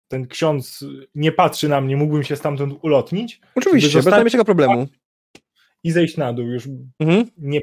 ten 0.08 0.28
ksiądz 0.28 0.86
nie 1.16 1.32
patrzy 1.32 1.70
na 1.70 1.82
mnie, 1.82 1.98
mógłbym 1.98 2.24
się 2.24 2.36
stamtąd 2.36 2.80
ulotnić 2.82 3.42
Oczywiście, 3.56 3.98
bez 3.98 4.06
najmniejszego 4.06 4.46
problemu. 4.46 4.88
I 5.86 5.92
zejść 5.92 6.18
na 6.18 6.34
dół. 6.34 6.48
Już 6.48 6.64
Mhm. 7.00 7.30
nie. 7.38 7.62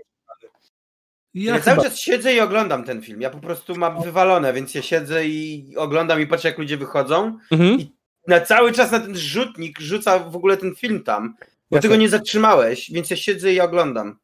Ja 1.34 1.54
Ja 1.54 1.60
chyba, 1.60 1.64
cały 1.74 1.88
czas 1.88 1.98
siedzę 1.98 2.34
i 2.34 2.40
oglądam 2.40 2.84
ten 2.84 3.02
film. 3.02 3.20
Ja 3.20 3.30
po 3.30 3.38
prostu 3.38 3.76
mam 3.76 4.02
wywalone, 4.02 4.52
więc 4.52 4.74
ja 4.74 4.82
siedzę 4.82 5.26
i 5.26 5.74
oglądam 5.76 6.20
i 6.20 6.26
patrzę, 6.26 6.48
jak 6.48 6.58
ludzie 6.58 6.76
wychodzą. 6.76 7.38
Mhm. 7.50 7.78
Na 8.28 8.40
cały 8.40 8.72
czas 8.72 8.92
na 8.92 9.00
ten 9.00 9.16
rzutnik 9.16 9.80
rzuca 9.80 10.18
w 10.18 10.36
ogóle 10.36 10.56
ten 10.56 10.74
film 10.74 11.02
tam. 11.02 11.34
Bo 11.38 11.76
Jasne. 11.76 11.82
ty 11.82 11.88
go 11.88 11.96
nie 11.96 12.08
zatrzymałeś, 12.08 12.90
więc 12.90 13.10
ja 13.10 13.16
siedzę 13.16 13.52
i 13.52 13.60
oglądam. 13.60 14.18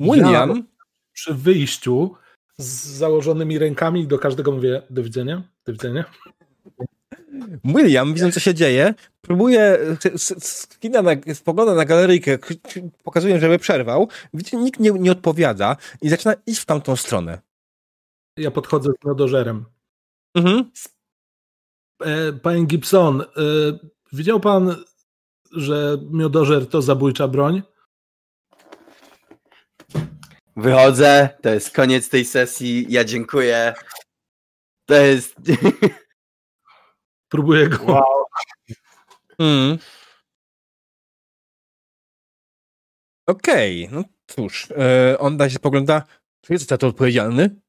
William, 0.00 0.66
przy 1.12 1.34
wyjściu 1.34 2.14
z 2.58 2.86
założonymi 2.86 3.58
rękami 3.58 4.06
do 4.06 4.18
każdego 4.18 4.52
mówię 4.52 4.82
do 4.90 5.02
widzenia, 5.02 5.42
do 5.66 5.72
widzenia. 5.72 6.04
William, 7.64 8.14
widząc 8.14 8.34
co 8.34 8.40
się 8.40 8.54
dzieje, 8.54 8.94
próbuje, 9.20 9.78
skina 10.38 11.02
na, 11.02 11.10
spogląda 11.34 11.74
na 11.74 11.84
galeryjkę, 11.84 12.38
pokazuje, 13.04 13.40
żeby 13.40 13.58
przerwał, 13.58 14.08
widzicie, 14.34 14.56
nikt 14.56 14.80
nie, 14.80 14.90
nie 14.90 15.12
odpowiada 15.12 15.76
i 16.02 16.08
zaczyna 16.08 16.34
iść 16.46 16.60
w 16.60 16.66
tamtą 16.66 16.96
stronę. 16.96 17.40
Ja 18.36 18.50
podchodzę 18.50 18.90
z 19.02 19.06
miodożerem. 19.06 19.64
Mhm. 20.34 20.70
E, 22.00 22.32
panie 22.32 22.66
Gibson, 22.66 23.20
e, 23.20 23.24
widział 24.12 24.40
pan, 24.40 24.76
że 25.52 25.98
miodożer 26.10 26.68
to 26.68 26.82
zabójcza 26.82 27.28
broń? 27.28 27.62
Wychodzę, 30.56 31.28
to 31.42 31.48
jest 31.50 31.70
koniec 31.70 32.08
tej 32.08 32.24
sesji, 32.24 32.86
ja 32.88 33.04
dziękuję. 33.04 33.74
To 34.86 34.94
jest... 34.94 35.34
Próbuję 37.34 37.68
go... 37.68 37.84
Wow. 37.84 38.24
Mm. 39.38 39.78
Okej, 43.26 43.86
okay, 43.86 43.98
no 43.98 44.04
cóż, 44.26 44.68
e, 44.70 45.18
on 45.18 45.36
da 45.36 45.50
się 45.50 45.56
spogląda, 45.56 46.02
czy 46.40 46.52
jest 46.52 46.68
za 46.68 46.78
to 46.78 46.86
odpowiedzialny? 46.86 47.60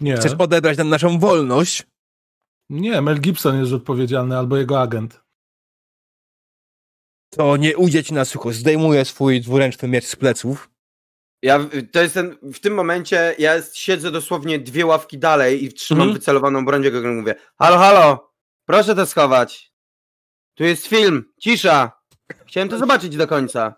Nie. 0.00 0.16
Chcesz 0.16 0.32
odebrać 0.38 0.78
nam 0.78 0.88
naszą 0.88 1.18
wolność? 1.18 1.86
Nie, 2.70 3.00
Mel 3.00 3.20
Gibson 3.20 3.60
jest 3.60 3.72
odpowiedzialny, 3.72 4.38
albo 4.38 4.56
jego 4.56 4.80
agent. 4.80 5.20
To 7.30 7.56
nie 7.56 7.76
ujdzie 7.76 8.04
ci 8.04 8.14
na 8.14 8.24
sucho. 8.24 8.52
Zdejmuje 8.52 9.04
swój 9.04 9.40
dwuręczny 9.40 9.88
miecz 9.88 10.04
z 10.04 10.16
pleców. 10.16 10.70
Ja, 11.42 11.68
to 11.92 12.02
jest 12.02 12.14
ten, 12.14 12.36
w 12.42 12.60
tym 12.60 12.74
momencie 12.74 13.34
ja 13.38 13.62
siedzę 13.72 14.10
dosłownie 14.10 14.58
dwie 14.58 14.86
ławki 14.86 15.18
dalej 15.18 15.64
i 15.64 15.72
trzymam 15.72 16.02
Mhm. 16.02 16.18
wycelowaną 16.18 16.64
broń, 16.64 16.84
jak 16.84 16.94
mówię 16.94 17.34
halo, 17.58 17.78
halo, 17.78 18.29
proszę 18.70 18.94
to 18.94 19.06
schować. 19.06 19.72
Tu 20.54 20.64
jest 20.64 20.86
film, 20.86 21.24
cisza. 21.38 21.92
Chciałem 22.46 22.68
to 22.68 22.78
zobaczyć 22.78 23.16
do 23.16 23.26
końca. 23.26 23.74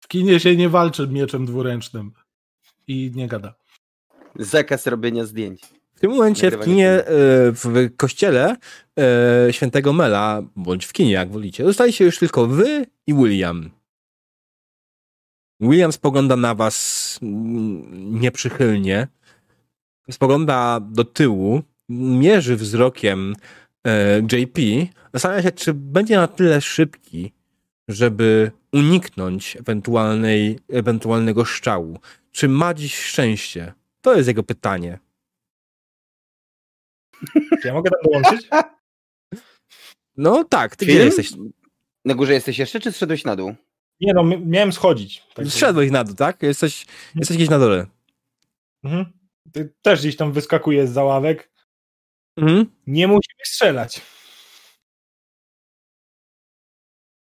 W 0.00 0.08
kinie 0.08 0.40
się 0.40 0.56
nie 0.56 0.68
walczy 0.68 1.08
mieczem 1.08 1.46
dwuręcznym. 1.46 2.12
I 2.86 3.12
nie 3.14 3.28
gada. 3.28 3.54
Zakaz 4.36 4.86
robienia 4.86 5.24
zdjęć. 5.24 5.62
W 5.94 6.00
tym 6.00 6.10
momencie 6.10 6.40
w 6.40 6.52
Nagrywanie 6.52 6.72
kinie, 6.72 6.90
e, 6.90 7.04
w 7.52 7.96
kościele 7.96 8.56
e, 8.98 9.52
świętego 9.52 9.92
Mela, 9.92 10.42
bądź 10.56 10.86
w 10.86 10.92
kinie, 10.92 11.12
jak 11.12 11.32
wolicie, 11.32 11.64
zostaliście 11.64 12.04
już 12.04 12.18
tylko 12.18 12.46
wy 12.46 12.86
i 13.06 13.14
William. 13.14 13.70
William 15.60 15.92
spogląda 15.92 16.36
na 16.36 16.54
was 16.54 17.18
mm, 17.22 18.20
nieprzychylnie. 18.20 19.08
Spogląda 20.10 20.80
do 20.80 21.04
tyłu, 21.04 21.62
mierzy 21.88 22.56
wzrokiem 22.56 23.34
e, 23.86 24.18
JP. 24.18 24.60
Zastanawia 25.12 25.42
się, 25.42 25.52
czy 25.52 25.74
będzie 25.74 26.16
na 26.16 26.26
tyle 26.28 26.60
szybki, 26.60 27.32
żeby 27.88 28.50
uniknąć 28.72 29.56
ewentualnej, 29.56 30.58
ewentualnego 30.68 31.44
szczału. 31.44 31.98
Czy 32.32 32.48
ma 32.48 32.74
dziś 32.74 32.98
szczęście? 32.98 33.72
To 34.00 34.16
jest 34.16 34.28
jego 34.28 34.42
pytanie. 34.42 34.98
Czy 37.62 37.68
ja 37.68 37.74
mogę 37.74 37.90
tam 37.90 38.00
dołączyć? 38.12 38.48
No 40.16 40.44
tak, 40.44 40.76
ty 40.76 40.86
Film? 40.86 40.98
gdzie 40.98 41.04
jesteś? 41.04 41.32
Na 42.04 42.14
górze 42.14 42.32
jesteś 42.32 42.58
jeszcze, 42.58 42.80
czy 42.80 42.92
zszedłeś 42.92 43.24
na 43.24 43.36
dół? 43.36 43.54
Nie 44.00 44.12
no, 44.14 44.24
mi- 44.24 44.46
miałem 44.46 44.72
schodzić. 44.72 45.22
Tak 45.34 45.46
Zszedłeś 45.46 45.90
na 45.90 46.04
dół, 46.04 46.14
tak? 46.14 46.42
Jesteś, 46.42 46.86
jesteś 47.14 47.36
gdzieś 47.36 47.48
na 47.48 47.58
dole. 47.58 47.86
Mhm. 48.84 49.06
Ty 49.52 49.74
też 49.82 50.00
gdzieś 50.00 50.16
tam 50.16 50.32
wyskakujesz 50.32 50.88
z 50.88 50.96
ławek. 50.96 51.50
Mhm. 52.36 52.66
Nie 52.86 53.08
musimy 53.08 53.44
strzelać. 53.44 54.02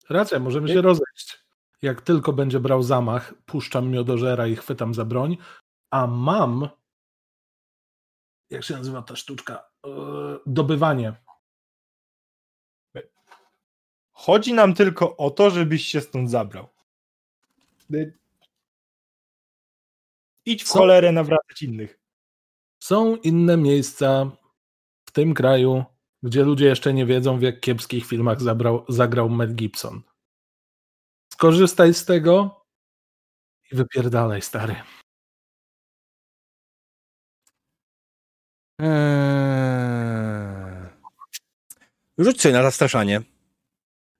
Racja, 0.10 0.40
możemy 0.40 0.68
się 0.68 0.82
rozejść. 0.82 1.44
Jak 1.82 2.02
tylko 2.02 2.34
będzie 2.34 2.60
brał 2.60 2.84
zamach, 2.84 3.34
puszczam 3.46 3.90
miodożera 3.90 4.48
i 4.48 4.56
chwytam 4.56 4.94
za 4.94 5.06
broń, 5.06 5.38
a 5.92 6.08
mam 6.08 6.70
jak 8.50 8.64
się 8.64 8.74
nazywa 8.74 9.02
ta 9.02 9.16
sztuczka? 9.16 9.70
Eee, 9.84 9.92
dobywanie. 10.46 11.14
Chodzi 14.12 14.54
nam 14.54 14.74
tylko 14.74 15.18
o 15.18 15.32
to, 15.32 15.50
żebyś 15.50 15.86
się 15.86 16.02
stąd 16.02 16.32
zabrał. 16.32 16.68
Y, 17.94 18.18
Idź 20.46 20.64
w 20.64 20.68
Co? 20.68 20.80
cholerę 20.80 21.12
nawracać 21.12 21.62
innych. 21.62 22.00
Są 22.80 23.16
inne 23.16 23.58
miejsca 23.58 24.32
tym 25.18 25.34
kraju, 25.34 25.84
gdzie 26.24 26.44
ludzie 26.44 26.66
jeszcze 26.66 26.94
nie 26.94 27.06
wiedzą, 27.06 27.40
w 27.40 27.42
jak 27.42 27.60
kiepskich 27.60 28.06
filmach 28.06 28.42
zabrał, 28.42 28.86
zagrał 28.90 29.30
Mel 29.30 29.56
Gibson. 29.56 30.02
Skorzystaj 31.34 31.94
z 31.94 32.06
tego 32.06 32.62
i 33.72 33.76
wypierdalaj, 33.76 34.42
stary. 34.42 34.76
Eee... 38.80 38.88
Rzuć 42.18 42.42
sobie 42.42 42.54
na 42.54 42.64
zastraszanie. 42.64 43.22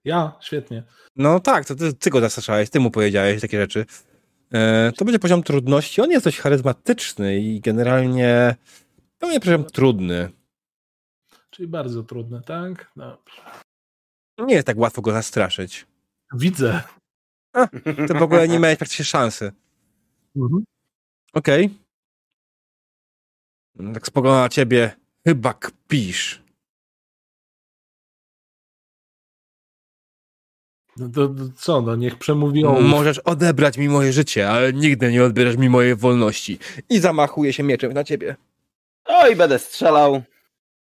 Ja, 0.04 0.32
świetnie. 0.40 0.82
No 1.16 1.40
tak, 1.40 1.66
to 1.66 1.74
ty, 1.74 1.94
ty 1.94 2.10
go 2.10 2.20
zastraszałeś, 2.20 2.70
ty 2.70 2.80
mu 2.80 2.90
powiedziałeś 2.90 3.40
takie 3.40 3.60
rzeczy. 3.60 3.86
Eee, 4.52 4.92
to 4.92 5.04
będzie 5.04 5.18
poziom 5.18 5.42
trudności. 5.42 6.00
On 6.00 6.10
jest 6.10 6.24
dość 6.24 6.38
charyzmatyczny 6.38 7.38
i 7.38 7.60
generalnie 7.60 8.56
to 9.18 9.26
będzie 9.26 9.40
poziom 9.40 9.64
trudny. 9.64 10.37
Czyli 11.58 11.68
bardzo 11.68 12.02
trudne, 12.02 12.42
tak? 12.42 12.92
No. 12.96 13.18
Nie 14.38 14.54
jest 14.54 14.66
tak 14.66 14.78
łatwo 14.78 15.02
go 15.02 15.12
zastraszyć. 15.12 15.86
Widzę. 16.34 16.82
Ty 17.84 18.14
w 18.14 18.22
ogóle 18.22 18.48
nie 18.48 18.58
miałeś 18.58 18.78
praktycznie 18.78 19.04
szansy. 19.04 19.52
Mhm. 20.36 20.64
Okej. 21.32 21.70
Tak 23.94 24.06
spogląda 24.06 24.40
na 24.40 24.48
ciebie. 24.48 24.96
Chyba 25.26 25.54
kpisz. 25.54 26.42
No 30.96 31.08
to, 31.08 31.28
to 31.28 31.48
co, 31.56 31.82
no 31.82 31.96
niech 31.96 32.18
przemówią. 32.18 32.80
Możesz 32.80 33.18
odebrać 33.18 33.78
mi 33.78 33.88
moje 33.88 34.12
życie, 34.12 34.50
ale 34.50 34.72
nigdy 34.72 35.12
nie 35.12 35.24
odbierzesz 35.24 35.56
mi 35.56 35.68
mojej 35.68 35.96
wolności. 35.96 36.58
I 36.90 36.98
zamachuje 36.98 37.52
się 37.52 37.62
mieczem 37.62 37.92
na 37.92 38.04
ciebie. 38.04 38.36
O 39.04 39.28
i 39.28 39.36
będę 39.36 39.58
strzelał. 39.58 40.22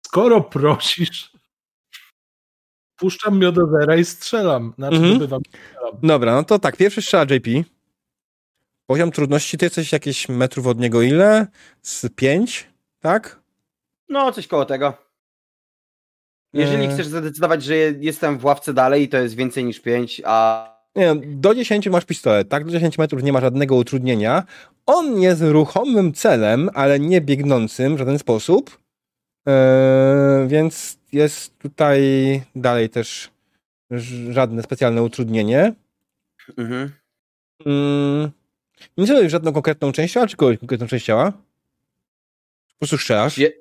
Skoro 0.07 0.41
prosisz, 0.41 1.33
puszczam 2.97 3.39
miodowera 3.39 3.97
i 3.97 4.05
strzelam. 4.05 4.73
Znaczy 4.79 4.97
Mhm. 4.97 5.13
dobywam. 5.19 5.43
Dobra, 6.03 6.35
no 6.35 6.45
to 6.45 6.59
tak, 6.59 6.77
pierwszy 6.77 7.03
strzela 7.03 7.23
JP. 7.31 7.65
Poziom 8.91 9.11
trudności, 9.11 9.59
ty 9.59 9.67
jesteś 9.67 9.93
jakieś 9.93 10.29
metrów 10.29 10.67
od 10.67 10.79
niego 10.79 11.03
ile? 11.03 11.47
Z 11.83 12.07
pięć, 12.17 12.69
tak? 13.01 13.41
No, 14.09 14.33
coś 14.33 14.47
koło 14.47 14.65
tego. 14.65 14.95
Jeżeli 16.53 16.85
Eee. 16.85 16.91
chcesz 16.93 17.07
zadecydować, 17.07 17.63
że 17.63 17.77
je- 17.77 17.95
jestem 18.01 18.39
w 18.39 18.45
ławce 18.45 18.75
dalej 18.75 19.03
i 19.03 19.09
to 19.09 19.17
jest 19.17 19.35
więcej 19.37 19.65
niż 19.65 19.81
5, 19.81 20.23
a 20.25 20.67
Nie, 20.97 21.15
do 21.27 21.55
10 21.55 21.91
masz 21.91 22.05
pistolet, 22.05 22.49
tak? 22.49 22.65
Do 22.65 22.71
10 22.71 22.99
metrów 22.99 23.23
nie 23.23 23.33
ma 23.33 23.41
żadnego 23.41 23.77
utrudnienia. 23.77 24.45
On 24.87 25.21
jest 25.21 25.43
ruchomym 25.43 26.13
celem, 26.13 26.71
ale 26.75 27.01
nie 27.01 27.21
biegnącym 27.21 27.95
w 27.97 27.99
żaden 27.99 28.19
sposób. 28.19 28.79
Eee, 29.47 30.49
więc 30.49 30.99
jest 31.13 31.59
tutaj 31.59 32.01
dalej 32.57 32.89
też 32.91 33.31
żadne 34.31 34.63
specjalne 34.63 35.03
utrudnienie. 35.03 35.73
mhm. 36.57 36.93
Mm, 37.67 38.31
nie 38.97 39.07
w 39.29 39.31
żadną 39.31 39.53
konkretną 39.53 39.93
część 39.93 40.15
ciała, 40.15 40.27
czy 40.27 40.37
kogoś 40.37 40.59
konkretną 40.59 40.87
część 40.87 41.05
ciała? 41.07 41.33
Po 41.33 42.79
prostu 42.79 42.99
strzelasz. 42.99 43.39
Je- 43.39 43.53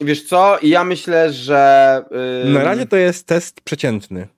wiesz 0.00 0.24
co, 0.28 0.58
ja 0.62 0.84
myślę, 0.84 1.32
że... 1.32 2.04
ym, 2.46 2.52
Na 2.52 2.64
razie 2.64 2.86
to 2.86 2.96
jest 2.96 3.26
test 3.26 3.60
przeciętny. 3.60 4.28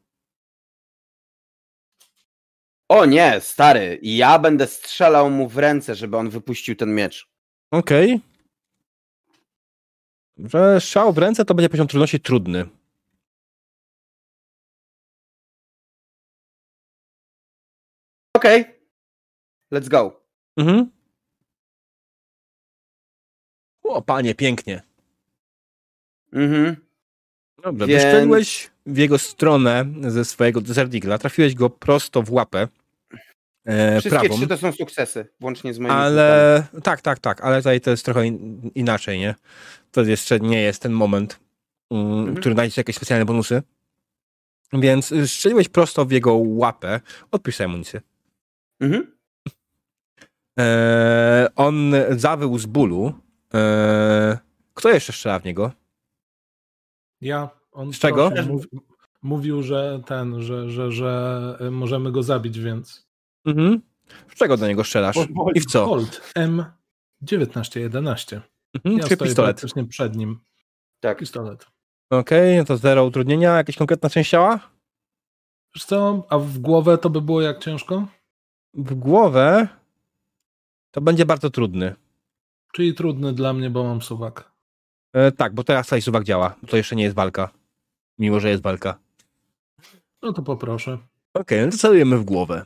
O 2.88 3.04
nie, 3.04 3.40
stary, 3.40 3.98
ja 4.02 4.38
będę 4.38 4.66
strzelał 4.66 5.30
mu 5.30 5.48
w 5.48 5.58
ręce, 5.58 5.94
żeby 5.94 6.16
on 6.16 6.30
wypuścił 6.30 6.76
ten 6.76 6.94
miecz. 6.94 7.28
Okej. 7.70 8.20
Że 10.38 10.80
strzał 10.80 11.12
w 11.12 11.18
ręce 11.18 11.44
to 11.44 11.54
będzie 11.54 11.68
poziom 11.68 11.86
trudności 11.88 12.20
trudny. 12.20 12.68
Okej, 18.36 18.64
let's 19.72 19.88
go. 19.88 20.20
Mhm. 20.56 20.90
O, 23.82 24.02
panie, 24.02 24.34
pięknie. 24.34 24.82
Mhm. 26.32 26.76
Dobrze, 27.62 27.86
Więc- 27.86 28.02
w 28.86 28.96
jego 28.96 29.18
stronę 29.18 29.84
ze 30.08 30.24
swojego 30.24 30.60
Eagle'a, 30.90 31.18
trafiłeś 31.18 31.54
go 31.54 31.70
prosto 31.70 32.22
w 32.22 32.32
łapę. 32.32 32.68
E, 33.66 34.00
Wszystkie 34.00 34.20
prawą. 34.20 34.36
trzy 34.36 34.46
to 34.46 34.56
są 34.56 34.72
sukcesy, 34.72 35.26
włącznie 35.40 35.74
z 35.74 35.78
moimi 35.78 35.94
Ale 35.94 36.66
tak, 36.82 37.00
tak, 37.00 37.18
tak, 37.18 37.40
ale 37.44 37.56
tutaj 37.56 37.80
to 37.80 37.90
jest 37.90 38.04
trochę 38.04 38.26
in, 38.26 38.70
inaczej, 38.74 39.18
nie? 39.18 39.34
To 39.90 40.02
jeszcze 40.02 40.40
nie 40.40 40.62
jest 40.62 40.82
ten 40.82 40.92
moment, 40.92 41.40
mm, 41.90 42.18
Mhm. 42.18 42.36
który 42.36 42.54
znajdzie 42.54 42.80
jakieś 42.80 42.96
specjalne 42.96 43.24
bonusy. 43.24 43.62
Więc 44.72 45.14
strzeliłeś 45.26 45.68
prosto 45.68 46.04
w 46.04 46.10
jego 46.10 46.34
łapę. 46.34 47.00
Sobie 47.52 47.64
amunicję. 47.64 48.00
Mhm. 48.80 49.12
E, 50.58 51.48
on 51.56 51.92
zawył 52.10 52.58
z 52.58 52.66
bólu. 52.66 53.12
E, 53.54 54.38
kto 54.74 54.90
jeszcze 54.90 55.12
strzela 55.12 55.38
w 55.38 55.44
niego? 55.44 55.72
Ja. 57.20 57.48
On 57.72 57.92
Z 57.92 57.98
czego? 57.98 58.30
proszę, 58.30 58.48
Mów, 58.48 58.66
mówił, 59.22 59.62
że 59.62 60.00
ten, 60.06 60.42
że, 60.42 60.70
że, 60.70 60.92
że 60.92 61.58
możemy 61.70 62.12
go 62.12 62.22
zabić, 62.22 62.58
więc. 62.60 63.05
Mhm. 63.46 63.80
Z 64.34 64.38
czego 64.38 64.56
do 64.56 64.68
niego 64.68 64.84
strzelasz? 64.84 65.16
I 65.54 65.60
w 65.60 65.66
co? 65.66 65.84
Colt 65.86 66.32
M1911. 67.22 68.40
Mhm. 68.74 68.98
Ja 68.98 69.08
Czy 69.08 69.16
pistolet? 69.16 69.56
praktycznie 69.56 69.84
przed 69.84 70.16
nim. 70.16 70.38
Tak. 71.00 71.18
Pistolet. 71.18 71.66
Okej, 72.10 72.56
no 72.58 72.64
to 72.64 72.76
zero 72.76 73.04
utrudnienia. 73.04 73.56
Jakaś 73.56 73.76
konkretna 73.76 74.10
część 74.10 74.30
ciała? 74.30 74.60
Wiesz 75.74 75.84
co, 75.84 76.26
a 76.28 76.38
w 76.38 76.58
głowę 76.58 76.98
to 76.98 77.10
by 77.10 77.20
było 77.20 77.42
jak 77.42 77.58
ciężko? 77.58 78.06
W 78.74 78.94
głowę 78.94 79.68
to 80.90 81.00
będzie 81.00 81.26
bardzo 81.26 81.50
trudny. 81.50 81.94
Czyli 82.72 82.94
trudny 82.94 83.32
dla 83.32 83.52
mnie, 83.52 83.70
bo 83.70 83.84
mam 83.84 84.02
suwak. 84.02 84.50
E, 85.12 85.32
tak, 85.32 85.54
bo 85.54 85.64
teraz 85.64 85.86
tutaj 85.86 86.02
suwak 86.02 86.24
działa. 86.24 86.54
To 86.68 86.76
jeszcze 86.76 86.96
nie 86.96 87.02
jest 87.04 87.16
walka. 87.16 87.50
Mimo, 88.18 88.40
że 88.40 88.50
jest 88.50 88.62
walka. 88.62 88.98
No 90.22 90.32
to 90.32 90.42
poproszę. 90.42 90.98
Okej, 91.34 91.64
no 91.64 91.72
to 91.72 91.78
celujemy 91.78 92.18
w 92.18 92.24
głowę. 92.24 92.64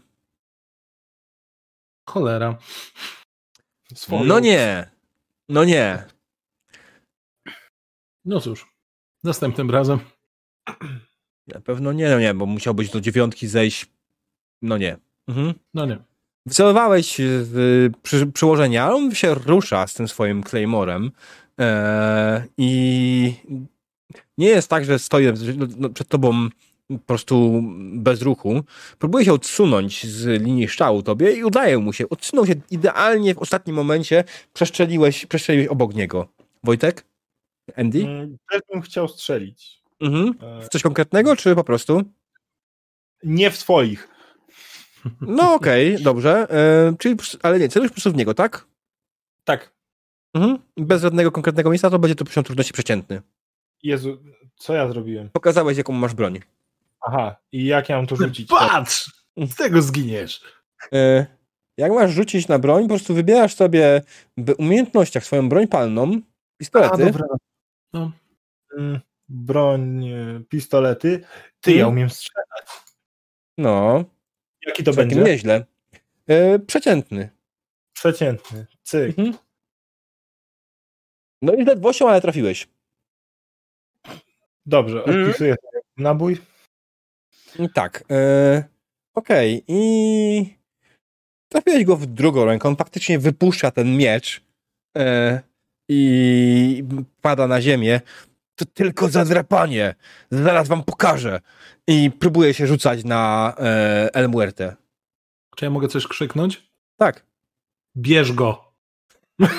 Cholera. 2.10 2.58
Swoją. 3.94 4.24
No 4.24 4.40
nie. 4.40 4.90
No 5.48 5.64
nie. 5.64 6.04
No 8.24 8.40
cóż, 8.40 8.66
następnym 9.24 9.70
razem. 9.70 9.98
Na 11.46 11.60
pewno 11.60 11.92
nie, 11.92 12.10
no 12.10 12.20
nie, 12.20 12.34
bo 12.34 12.46
musiałbyś 12.46 12.90
do 12.90 13.00
dziewiątki 13.00 13.46
zejść. 13.46 13.86
No 14.62 14.78
nie. 14.78 14.96
Mhm. 15.28 15.54
No 15.74 15.86
nie. 15.86 15.98
Wycelowałeś 16.46 17.18
z 17.18 17.96
przy, 18.02 18.26
przyłożenia, 18.26 18.84
ale 18.84 18.94
on 18.94 19.14
się 19.14 19.34
rusza 19.34 19.86
z 19.86 19.94
tym 19.94 20.08
swoim 20.08 20.42
Claymorem 20.42 21.10
e, 21.60 22.44
i 22.58 23.34
nie 24.38 24.48
jest 24.48 24.70
tak, 24.70 24.84
że 24.84 24.98
stoi 24.98 25.26
no, 25.76 25.88
przed 25.90 26.08
tobą 26.08 26.48
po 26.98 26.98
prostu 27.06 27.62
bez 27.92 28.22
ruchu. 28.22 28.62
Próbuje 28.98 29.24
się 29.24 29.32
odsunąć 29.32 30.06
z 30.06 30.42
linii 30.42 30.68
szczału 30.68 31.02
tobie 31.02 31.32
i 31.32 31.44
udaje 31.44 31.78
mu 31.78 31.92
się. 31.92 32.08
Odsunął 32.08 32.46
się 32.46 32.54
idealnie 32.70 33.34
w 33.34 33.38
ostatnim 33.38 33.76
momencie, 33.76 34.24
przeszczeliłeś, 34.52 35.26
przeszczeliłeś 35.26 35.68
obok 35.68 35.94
niego. 35.94 36.28
Wojtek? 36.64 37.04
Andy? 37.76 38.02
Mm, 38.02 38.36
Też 38.50 38.60
bym 38.72 38.82
chciał 38.82 39.08
strzelić. 39.08 39.82
Mhm. 40.00 40.34
E, 40.40 40.62
W 40.62 40.68
coś 40.68 40.82
konkretnego, 40.82 41.36
czy 41.36 41.54
po 41.54 41.64
prostu? 41.64 42.02
Nie 43.24 43.50
w 43.50 43.56
swoich. 43.56 44.08
No 45.20 45.54
okej, 45.54 46.02
dobrze. 46.02 46.50
E, 46.50 46.94
czyli, 46.98 47.16
ale 47.42 47.58
nie, 47.58 47.68
celujesz 47.68 47.90
po 47.90 47.94
prostu 47.94 48.12
w 48.12 48.16
niego, 48.16 48.34
tak? 48.34 48.66
Tak. 49.44 49.72
Mhm. 50.34 50.58
Bez 50.76 51.02
żadnego 51.02 51.32
konkretnego 51.32 51.70
miejsca, 51.70 51.90
to 51.90 51.98
będzie 51.98 52.14
to 52.14 52.24
poziom 52.24 52.44
trudności 52.44 52.72
przeciętny. 52.72 53.22
Jezu, 53.82 54.18
co 54.56 54.74
ja 54.74 54.88
zrobiłem? 54.88 55.30
Pokazałeś, 55.32 55.78
jaką 55.78 55.92
masz 55.92 56.14
broń. 56.14 56.40
Aha, 57.06 57.36
i 57.52 57.64
jak 57.64 57.88
ja 57.88 57.96
mam 57.96 58.06
to 58.06 58.16
rzucić? 58.16 58.48
Patrz! 58.48 59.10
Z 59.36 59.54
tego 59.56 59.82
zginiesz. 59.82 60.40
E, 60.92 61.26
jak 61.76 61.92
masz 61.92 62.10
rzucić 62.10 62.48
na 62.48 62.58
broń, 62.58 62.82
po 62.82 62.88
prostu 62.88 63.14
wybierasz 63.14 63.54
sobie 63.54 64.02
w 64.36 64.54
umiejętnościach 64.58 65.24
swoją 65.24 65.48
broń 65.48 65.68
palną, 65.68 66.12
A, 66.14 66.20
pistolety. 66.58 67.04
dobra. 67.04 67.26
No. 67.92 68.12
Mm, 68.78 69.00
Broń, 69.28 70.08
e, 70.08 70.40
pistolety. 70.48 71.24
Ty, 71.60 71.70
ja 71.72 71.76
Mhm. 71.76 71.92
umiem 71.94 72.10
strzelać. 72.10 72.68
No, 73.58 74.04
Jaki 74.66 74.84
to 74.84 74.92
całkiem 74.92 75.18
będzie? 75.18 75.32
nieźle. 75.32 75.64
E, 76.26 76.58
przeciętny. 76.58 77.30
Przeciętny. 77.92 78.66
Cyk. 78.82 79.18
Mhm. 79.18 79.36
No 81.42 81.52
i 81.54 81.64
z 81.64 81.66
ledwością, 81.66 82.08
ale 82.08 82.20
trafiłeś. 82.20 82.68
Dobrze, 84.66 84.98
Mhm. 84.98 85.24
odpisuję 85.26 85.56
nabój. 85.96 86.38
Tak. 87.74 88.04
E, 88.10 88.64
Okej. 89.14 89.64
I 89.68 90.58
trafiłeś 91.48 91.84
go 91.84 91.96
w 91.96 92.06
drugą 92.06 92.44
rękę. 92.44 92.68
On 92.68 92.76
faktycznie 92.76 93.18
wypuszcza 93.18 93.70
ten 93.70 93.96
miecz 93.96 94.42
e, 94.98 95.40
i 95.88 96.84
pada 97.20 97.46
na 97.46 97.60
ziemię. 97.60 98.00
To 98.54 98.64
tylko 98.64 99.08
zadrapanie. 99.08 99.94
Zaraz 100.30 100.68
wam 100.68 100.84
pokażę. 100.84 101.40
I 101.86 102.10
próbuje 102.10 102.54
się 102.54 102.66
rzucać 102.66 103.04
na 103.04 103.54
e, 103.58 104.14
El 104.14 104.28
Muerte. 104.28 104.76
Czy 105.56 105.64
ja 105.64 105.70
mogę 105.70 105.88
coś 105.88 106.06
krzyknąć? 106.06 106.70
Tak. 106.96 107.26
Bierz 107.96 108.32
go. 108.32 108.72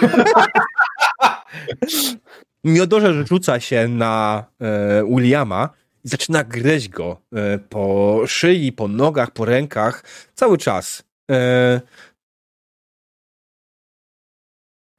Miodorze 2.63 3.25
rzuca 3.25 3.59
się 3.59 3.87
na 3.87 4.45
e, 4.59 5.03
Williama 5.05 5.69
i 6.03 6.09
zaczyna 6.09 6.43
gryźć 6.43 6.89
go 6.89 7.21
e, 7.35 7.59
po 7.59 8.21
szyi, 8.27 8.71
po 8.71 8.87
nogach, 8.87 9.31
po 9.31 9.45
rękach. 9.45 10.03
Cały 10.35 10.57
czas. 10.57 11.03
E, 11.31 11.81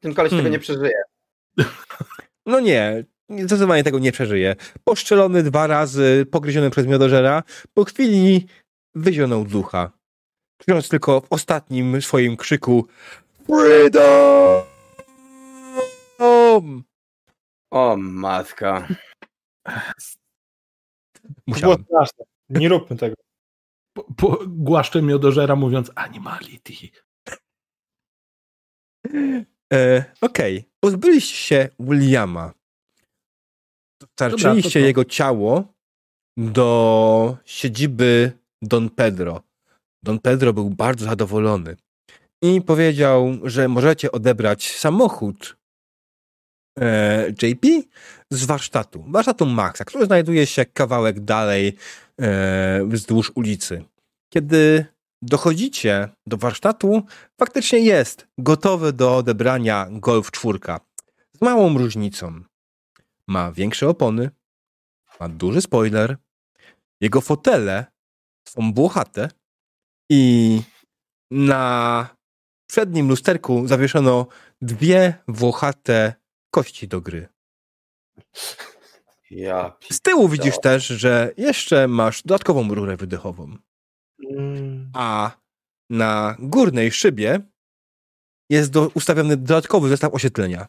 Ten 0.02 0.14
koleś 0.14 0.30
tego 0.30 0.42
Hmm. 0.42 0.52
nie 0.52 0.58
przeżyje. 0.58 1.02
No 2.46 2.60
nie, 2.60 3.04
zdecydowanie 3.30 3.84
tego 3.84 3.98
nie 3.98 4.12
przeżyje. 4.12 4.56
Poszczelony 4.84 5.42
dwa 5.42 5.66
razy, 5.66 6.26
pogryziony 6.30 6.70
przez 6.70 6.86
miodożera, 6.86 7.42
po 7.74 7.84
chwili 7.84 8.46
wyzionął 8.94 9.44
ducha. 9.44 9.90
Krzycząc 10.60 10.88
tylko 10.88 11.20
w 11.20 11.26
ostatnim 11.30 12.02
swoim 12.02 12.36
krzyku 12.36 12.86
Freedom! 13.46 14.62
O 17.70 17.96
matka. 17.96 18.88
To 21.46 21.60
było 21.60 21.70
Musiałem. 21.70 21.84
straszne. 21.84 22.24
Nie 22.48 22.68
róbmy 22.68 22.96
tego. 22.96 23.14
Po, 23.96 24.04
po, 24.16 24.38
głaszczę 24.46 25.02
miodożera 25.02 25.56
mówiąc 25.56 25.90
animality. 25.94 26.72
E, 29.72 30.04
Okej, 30.20 30.64
pozbyliście 30.80 31.36
się 31.36 31.68
Williama. 31.80 32.52
Dostarczyliście 34.00 34.80
to 34.80 34.86
jego 34.86 35.04
ciało 35.04 35.74
do 36.36 37.36
siedziby 37.44 38.32
Don 38.62 38.90
Pedro. 38.90 39.42
Don 40.04 40.18
Pedro 40.18 40.52
był 40.52 40.70
bardzo 40.70 41.04
zadowolony 41.04 41.76
i 42.42 42.60
powiedział, 42.62 43.38
że 43.44 43.68
możecie 43.68 44.12
odebrać 44.12 44.78
samochód 44.78 45.56
e, 46.78 47.28
JP 47.42 47.66
z 48.32 48.44
warsztatu, 48.44 49.04
warsztatu 49.08 49.46
Maxa, 49.46 49.84
który 49.84 50.06
znajduje 50.06 50.46
się 50.46 50.64
kawałek 50.64 51.20
dalej 51.20 51.76
e, 52.20 52.84
wzdłuż 52.86 53.32
ulicy. 53.34 53.84
Kiedy 54.32 54.86
dochodzicie 55.22 56.08
do 56.26 56.36
warsztatu, 56.36 57.02
faktycznie 57.40 57.78
jest 57.78 58.26
gotowy 58.38 58.92
do 58.92 59.16
odebrania 59.16 59.86
Golf 59.90 60.30
4. 60.30 60.58
Z 61.32 61.40
małą 61.40 61.78
różnicą. 61.78 62.42
Ma 63.28 63.52
większe 63.52 63.88
opony, 63.88 64.30
ma 65.20 65.28
duży 65.28 65.60
spoiler, 65.60 66.16
jego 67.00 67.20
fotele 67.20 67.86
są 68.48 68.72
włochate 68.72 69.28
i 70.10 70.62
na 71.30 72.08
przednim 72.66 73.08
lusterku 73.08 73.66
zawieszono 73.66 74.26
dwie 74.62 75.14
włochate 75.28 76.14
kości 76.50 76.88
do 76.88 77.00
gry. 77.00 77.31
Ja 79.30 79.76
Z 79.90 80.00
tyłu 80.00 80.28
widzisz 80.28 80.58
też, 80.62 80.86
że 80.86 81.32
jeszcze 81.36 81.88
masz 81.88 82.22
dodatkową 82.22 82.74
rurę 82.74 82.96
wydechową. 82.96 83.56
Mm, 84.30 84.90
a 84.94 85.30
na 85.90 86.36
górnej 86.38 86.92
szybie 86.92 87.40
jest 88.50 88.70
do, 88.70 88.88
ustawiony 88.94 89.36
dodatkowy 89.36 89.88
zestaw 89.88 90.14
oświetlenia. 90.14 90.66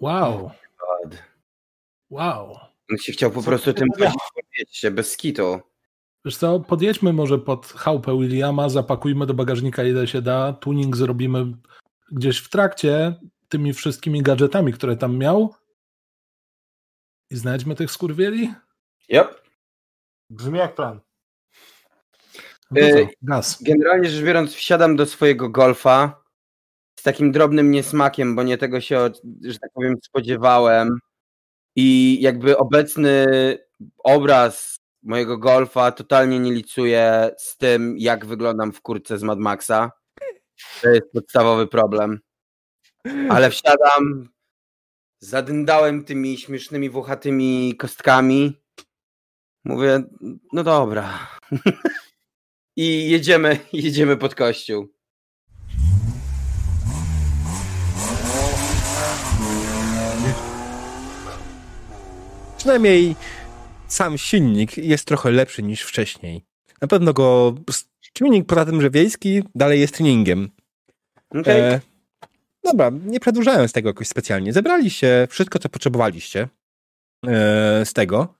Wow. 0.00 0.50
God. 0.78 1.22
Wow. 2.10 2.56
On 2.90 2.98
się 2.98 3.12
chciał 3.12 3.30
po 3.30 3.42
prostu 3.42 3.72
tym 3.72 3.88
powiedzieć 3.88 4.76
się 4.76 4.90
bez 4.90 5.12
skitu. 5.12 5.60
Wiesz 6.24 6.36
co, 6.36 6.60
podjedźmy 6.60 7.12
może 7.12 7.38
pod 7.38 7.66
chałupę 7.66 8.18
Williama, 8.18 8.68
zapakujmy 8.68 9.26
do 9.26 9.34
bagażnika 9.34 9.84
ile 9.84 10.06
się 10.06 10.22
da, 10.22 10.52
tuning 10.52 10.96
zrobimy 10.96 11.52
gdzieś 12.12 12.38
w 12.38 12.48
trakcie 12.48 13.14
tymi 13.50 13.72
wszystkimi 13.72 14.22
gadżetami, 14.22 14.72
które 14.72 14.96
tam 14.96 15.18
miał 15.18 15.54
i 17.30 17.36
znajdźmy 17.36 17.74
tych 17.74 17.90
skurwieli? 17.90 18.54
Yep. 19.08 19.42
Brzmi 20.30 20.58
jak 20.58 20.74
plan. 20.74 21.00
No 22.70 22.80
co? 22.80 23.08
Gaz. 23.22 23.62
Generalnie 23.62 24.10
rzecz 24.10 24.24
biorąc, 24.24 24.54
wsiadam 24.54 24.96
do 24.96 25.06
swojego 25.06 25.48
golfa 25.48 26.24
z 26.98 27.02
takim 27.02 27.32
drobnym 27.32 27.70
niesmakiem, 27.70 28.36
bo 28.36 28.42
nie 28.42 28.58
tego 28.58 28.80
się, 28.80 29.10
że 29.44 29.58
tak 29.58 29.70
powiem, 29.74 29.96
spodziewałem. 30.04 30.98
I 31.76 32.18
jakby 32.20 32.58
obecny 32.58 33.26
obraz 33.98 34.80
mojego 35.02 35.38
golfa 35.38 35.92
totalnie 35.92 36.38
nie 36.38 36.52
licuje 36.52 37.30
z 37.38 37.56
tym, 37.56 37.94
jak 37.98 38.26
wyglądam 38.26 38.72
w 38.72 38.82
kurce 38.82 39.18
z 39.18 39.22
Mad 39.22 39.38
Maxa. 39.38 39.92
To 40.82 40.88
jest 40.88 41.12
podstawowy 41.12 41.66
problem. 41.66 42.20
Ale 43.28 43.50
wsiadam, 43.50 44.28
zadyndałem 45.20 46.04
tymi 46.04 46.38
śmiesznymi, 46.38 46.90
włochatymi 46.90 47.76
kostkami. 47.78 48.60
Mówię, 49.64 50.02
no 50.52 50.64
dobra. 50.64 51.28
I 52.76 53.10
jedziemy, 53.10 53.58
jedziemy 53.72 54.16
pod 54.16 54.34
kościół. 54.34 54.88
Przynajmniej 62.58 63.16
sam 63.88 64.18
silnik 64.18 64.76
jest 64.76 65.04
trochę 65.04 65.30
lepszy 65.30 65.62
niż 65.62 65.82
wcześniej. 65.82 66.44
Na 66.80 66.88
pewno 66.88 67.12
go. 67.12 67.54
Silnik 68.18 68.46
poza 68.46 68.64
tym, 68.64 68.80
że 68.80 68.90
wiejski, 68.90 69.42
dalej 69.54 69.80
jest 69.80 69.96
tuningiem. 69.96 70.50
Okej. 71.30 71.60
E, 71.60 71.80
dobra, 72.64 72.90
nie 72.90 73.20
przedłużając 73.20 73.72
tego 73.72 73.88
jakoś 73.88 74.08
specjalnie. 74.08 74.52
Zebraliście 74.52 75.26
wszystko, 75.30 75.58
co 75.58 75.68
potrzebowaliście 75.68 76.48
e, 77.26 77.86
z 77.86 77.92
tego. 77.92 78.34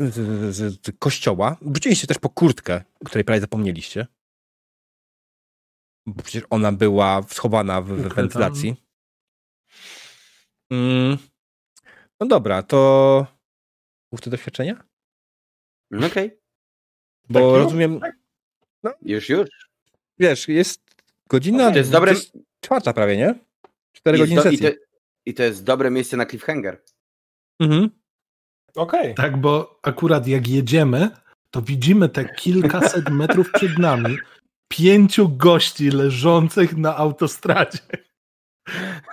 Z, 0.00 0.14
z, 0.56 0.86
z 0.86 0.98
kościoła. 0.98 1.56
Wróciliście 1.62 2.06
też 2.06 2.18
po 2.18 2.28
kurtkę, 2.28 2.84
której 3.04 3.24
prawie 3.24 3.40
zapomnieliście. 3.40 4.06
Bo 6.06 6.22
przecież 6.22 6.42
ona 6.50 6.72
była 6.72 7.22
schowana 7.22 7.82
w, 7.82 7.88
w 7.88 8.14
wentylacji. 8.14 8.74
Mm. 10.70 11.18
No 12.20 12.26
dobra, 12.26 12.62
to 12.62 13.26
punkty 14.10 14.30
doświadczenia? 14.30 14.84
Okej. 16.06 16.38
Bo 17.28 17.40
Tak, 17.40 17.48
już? 17.48 17.58
rozumiem, 17.64 18.00
Już, 19.02 19.28
już. 19.28 19.48
wiesz, 20.18 20.48
jest 20.48 20.80
godzina 21.28 21.70
To 21.70 21.78
jest 21.78 21.90
dobre, 21.90 22.14
czwarta 22.64 22.92
prawie, 22.92 23.16
nie? 23.16 23.34
Cztery 23.92 24.18
godziny 24.18 24.42
do, 24.42 24.50
i, 24.50 24.56
sesji. 24.56 24.66
to, 24.76 24.80
I 25.26 25.34
to 25.34 25.42
jest 25.42 25.64
dobre 25.64 25.90
miejsce 25.90 26.16
na 26.16 26.26
cliffhanger. 26.26 26.82
Mhm. 27.60 27.90
Okej. 28.74 29.14
Tak, 29.14 29.36
bo 29.36 29.78
akurat 29.82 30.26
jak 30.26 30.48
jedziemy, 30.48 31.10
to 31.50 31.62
widzimy 31.62 32.08
te 32.08 32.24
kilkaset 32.24 33.10
metrów 33.20 33.52
przed 33.52 33.78
nami 33.78 34.16
pięciu 34.68 35.28
gości 35.36 35.90
leżących 35.90 36.76
na 36.76 36.96
autostradzie. 36.96 37.78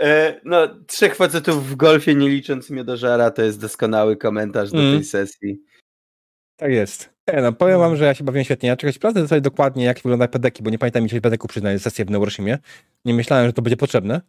E, 0.00 0.40
No, 0.44 0.68
trzech 0.86 1.14
facetów 1.14 1.68
w 1.70 1.76
golfie, 1.76 2.14
nie 2.14 2.28
licząc 2.28 2.70
miodożera, 2.70 3.30
to 3.30 3.42
jest 3.42 3.60
doskonały 3.60 4.16
komentarz 4.16 4.70
do 4.70 4.78
Mm. 4.78 4.94
tej 4.94 5.04
sesji. 5.04 5.62
Tak 6.56 6.70
jest. 6.72 7.15
E, 7.26 7.42
no, 7.42 7.52
powiem 7.52 7.78
wam, 7.78 7.96
że 7.96 8.04
ja 8.04 8.14
się 8.14 8.24
bawiłem 8.24 8.44
świetnie. 8.44 8.68
Ja 8.68 8.76
czegoś 8.76 8.94
sprawdzę 8.94 9.28
sobie 9.28 9.40
dokładnie, 9.40 9.84
jak 9.84 9.96
wygląda 9.96 10.28
pedeki, 10.28 10.62
bo 10.62 10.70
nie 10.70 10.78
pamiętam 10.78 11.02
mi 11.02 11.10
się 11.10 11.20
pedeku 11.20 11.48
przyznaję 11.48 11.78
sesję 11.78 12.04
w 12.04 12.10
Neuroshimie. 12.10 12.58
Nie 13.04 13.14
myślałem, 13.14 13.46
że 13.46 13.52
to 13.52 13.62
będzie 13.62 13.76
potrzebne. 13.76 14.20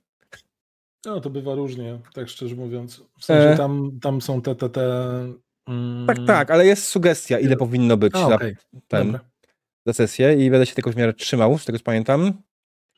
No 1.05 1.21
to 1.21 1.29
bywa 1.29 1.55
różnie, 1.55 1.99
tak 2.13 2.29
szczerze 2.29 2.55
mówiąc. 2.55 3.03
W 3.19 3.25
sensie 3.25 3.49
E. 3.49 3.57
tam, 3.57 3.99
tam 4.01 4.21
są 4.21 4.41
te, 4.41 4.55
te, 4.55 4.69
te 4.69 5.09
mm, 5.67 6.07
Tak, 6.07 6.17
tak, 6.27 6.51
ale 6.51 6.65
jest 6.65 6.87
sugestia, 6.87 7.39
ile 7.39 7.57
powinno 7.57 7.97
być 7.97 8.15
A, 8.15 8.29
na 8.29 8.35
okej, 8.35 8.55
ten, 8.87 9.19
za 9.85 9.93
sesję 9.93 10.45
i 10.45 10.51
będę 10.51 10.65
się 10.65 10.75
tego 10.75 10.91
w 10.91 10.95
miarę 10.95 11.13
trzymał, 11.13 11.57
z 11.57 11.65
tego 11.65 11.77
co 11.77 11.83
pamiętam. 11.83 12.33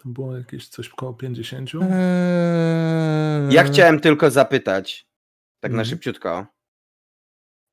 To 0.03 0.09
było 0.09 0.37
jakieś 0.37 0.67
coś 0.67 0.89
koło 0.89 1.13
50. 1.13 1.71
Eee... 1.75 3.53
Ja 3.53 3.63
chciałem 3.63 3.99
tylko 3.99 4.31
zapytać, 4.31 5.07
tak 5.59 5.71
na 5.71 5.75
Mhm. 5.75 5.85
szybciutko, 5.85 6.45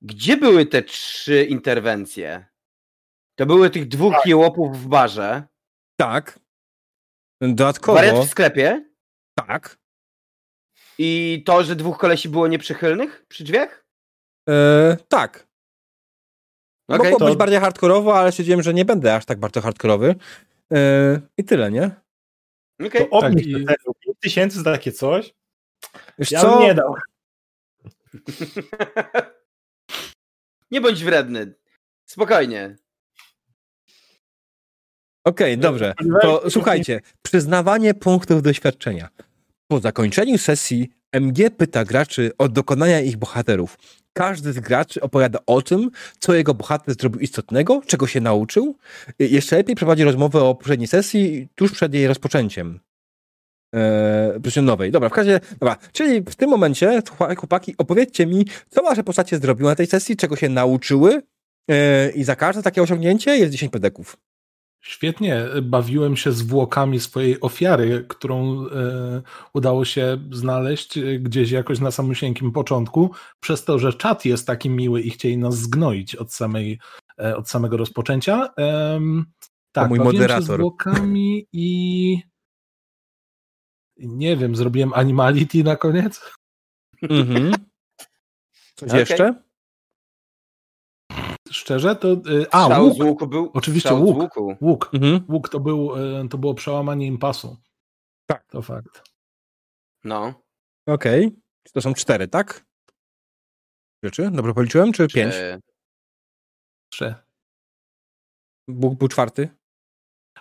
gdzie 0.03 0.37
były 0.37 0.67
te 0.67 0.83
trzy 0.83 1.45
interwencje? 1.45 2.47
To 3.39 3.47
były 3.47 3.71
tych 3.71 3.89
dwóch 3.89 4.15
jełopów 4.27 4.79
w 4.83 4.87
barze, 4.89 5.43
Tak. 6.01 6.41
Dodatkowo, 7.41 7.99
wariat 7.99 8.27
w 8.27 8.31
sklepie 8.31 8.85
tak. 9.39 9.79
i 10.99 11.43
to, 11.47 11.65
że 11.65 11.77
dwóch 11.77 11.99
kolesi 11.99 12.29
było 12.29 12.49
nieprzychylnych 12.49 13.27
przy 13.29 13.45
drzwiach? 13.45 13.85
Eee, 14.49 14.97
tak. 15.09 15.47
Okej, 16.89 17.05
Mogło 17.05 17.19
to- 17.19 17.27
być 17.27 17.37
bardziej 17.37 17.61
hardkorowo, 17.61 18.19
ale 18.19 18.33
stwierdziłem, 18.33 18.63
że 18.63 18.75
nie 18.75 18.85
będę 18.85 19.15
aż 19.15 19.25
tak 19.25 19.39
bardzo 19.41 19.61
hardkorowy. 19.61 20.15
Eee, 20.71 21.19
I 21.39 21.45
tyle, 21.45 21.71
nie? 21.71 21.91
okej. 22.87 23.01
To 23.01 23.11
obniż 23.11 23.43
Tak, 23.45 23.47
i- 23.47 23.53
te 23.67 23.75
ceny. 23.75 23.95
5 24.01 24.17
tysięcy 24.21 24.57
za 24.63 24.73
takie 24.73 24.93
coś? 24.93 25.35
Wiesz 26.19 26.31
Ja 26.31 26.41
co? 26.41 26.51
bym 26.51 26.61
nie 26.61 26.75
dał. 26.75 26.95
Nie 30.71 30.81
bądź 30.81 31.05
wredny. 31.05 31.55
Spokojnie. 32.07 32.77
Okej, 35.25 35.59
dobrze. 35.59 35.95
To 36.23 36.51
słuchajcie, 36.51 37.01
przyznawanie 37.23 37.95
punktów 37.95 38.43
doświadczenia. 38.43 39.09
Po 39.69 39.81
zakończeniu 39.81 40.39
sesji 40.39 40.91
MG 41.13 41.51
pyta 41.51 41.85
graczy 41.85 42.31
o 42.39 42.49
dokonania 42.49 43.01
ich 43.01 43.17
bohaterów. 43.17 43.79
Każdy 44.13 44.53
z 44.53 44.61
graczy 44.61 45.01
opowiada 45.01 45.39
o 45.47 45.63
tym, 45.63 45.91
co 46.19 46.35
jego 46.35 46.55
bohater 46.55 46.95
zrobił 46.95 47.21
istotnego, 47.21 47.83
czego 47.87 48.07
się 48.07 48.21
nauczył. 48.21 48.77
I 49.19 49.35
Jeszcze 49.35 49.57
lepiej 49.57 49.77
prowadzi 49.77 50.05
rozmowę 50.05 50.43
o 50.43 50.55
poprzedniej 50.55 50.87
sesji 50.87 51.49
tuż 51.55 51.73
przed 51.73 51.95
jej 51.95 52.07
rozpoczęciem. 52.07 52.81
Nowej. 54.63 54.91
Dobra, 54.91 55.09
w 55.09 55.13
każdym 55.13 55.35
razie, 55.35 55.47
dobra, 55.61 55.77
czyli 55.93 56.21
w 56.21 56.35
tym 56.35 56.51
momencie, 56.51 57.03
chłopaki, 57.37 57.75
opowiedzcie 57.79 58.27
mi, 58.27 58.45
co 58.69 58.83
wasze 58.83 59.05
postacie 59.05 59.39
zrobiły 59.39 59.71
na 59.71 59.77
tej 59.77 59.87
sesji, 59.87 60.17
czego 60.17 60.37
się 60.37 60.49
nauczyły 60.49 61.23
eee, 61.69 62.21
i 62.21 62.25
za 62.25 62.37
każde 62.37 62.63
takie 62.63 62.83
osiągnięcie 62.83 63.37
jest 63.37 63.53
10 63.53 63.73
pedeków. 63.73 64.17
Świetnie 64.81 65.45
bawiłem 65.63 66.17
się 66.17 66.33
zwłokami 66.33 67.01
swojej 67.01 67.41
ofiary, 67.41 68.05
którą 68.09 68.67
e, 68.67 69.23
udało 69.55 69.85
się 69.85 70.19
znaleźć 70.33 70.99
gdzieś 71.21 71.51
jakoś 71.51 71.81
na 71.81 71.91
samym 71.91 72.15
początku, 72.55 73.11
przez 73.41 73.65
to, 73.65 73.79
że 73.79 73.93
czat 73.93 74.25
jest 74.25 74.47
taki 74.47 74.71
miły 74.71 75.01
i 75.01 75.11
chcieli 75.11 75.39
nas 75.39 75.59
zgnoić 75.59 76.17
od, 76.17 76.33
samej, 76.33 76.79
od 77.37 77.49
samego 77.49 77.77
rozpoczęcia. 77.77 78.49
Tak, 79.73 79.89
mój 79.89 79.99
bawiłem 79.99 80.17
się 80.17 80.23
moderator. 80.23 80.59
zwłokami 80.59 81.47
i 81.53 82.19
nie 83.97 84.37
wiem, 84.37 84.57
zrobiłem 84.57 84.95
animality 84.95 85.65
na 85.65 85.77
koniec. 85.77 86.21
Mhm. 87.03 87.53
Coś 88.75 88.89
Okej. 88.89 89.01
jeszcze? 89.01 89.43
Szczerze, 91.51 91.97
to... 91.97 92.13
e, 92.13 92.55
A, 92.55 92.65
Strzał 92.65 92.85
łuk! 92.85 92.95
z 92.97 93.01
łuku 93.01 93.27
był. 93.27 93.51
Oczywiście 93.55 93.89
strzał 93.89 94.05
łuk. 94.05 94.17
Z 94.17 94.21
łuku. 94.23 94.57
Łuk. 94.61 94.91
Mhm. 94.95 95.25
Łuk 95.29 95.49
to, 95.49 95.61
był, 95.61 95.97
e, 95.97 96.29
to 96.29 96.39
było 96.39 96.55
przełamanie 96.55 97.07
impasu. 97.07 97.57
Tak. 98.27 98.47
To 98.47 98.63
fakt. 98.63 99.03
No. 100.05 100.43
Okej. 100.87 101.37
Czy 101.63 101.73
To 101.73 101.81
są 101.81 101.95
cztery, 101.95 102.29
tak? 102.29 102.67
Rzeczy? 104.05 104.31
Dobrze 104.31 104.55
policzyłem, 104.55 104.93
czy 104.93 105.09
pięć? 105.09 105.35
Czy... 105.35 105.61
Trzy. 106.93 107.15
Był, 108.69 108.95
był 108.95 109.09
czwarty? 109.09 109.49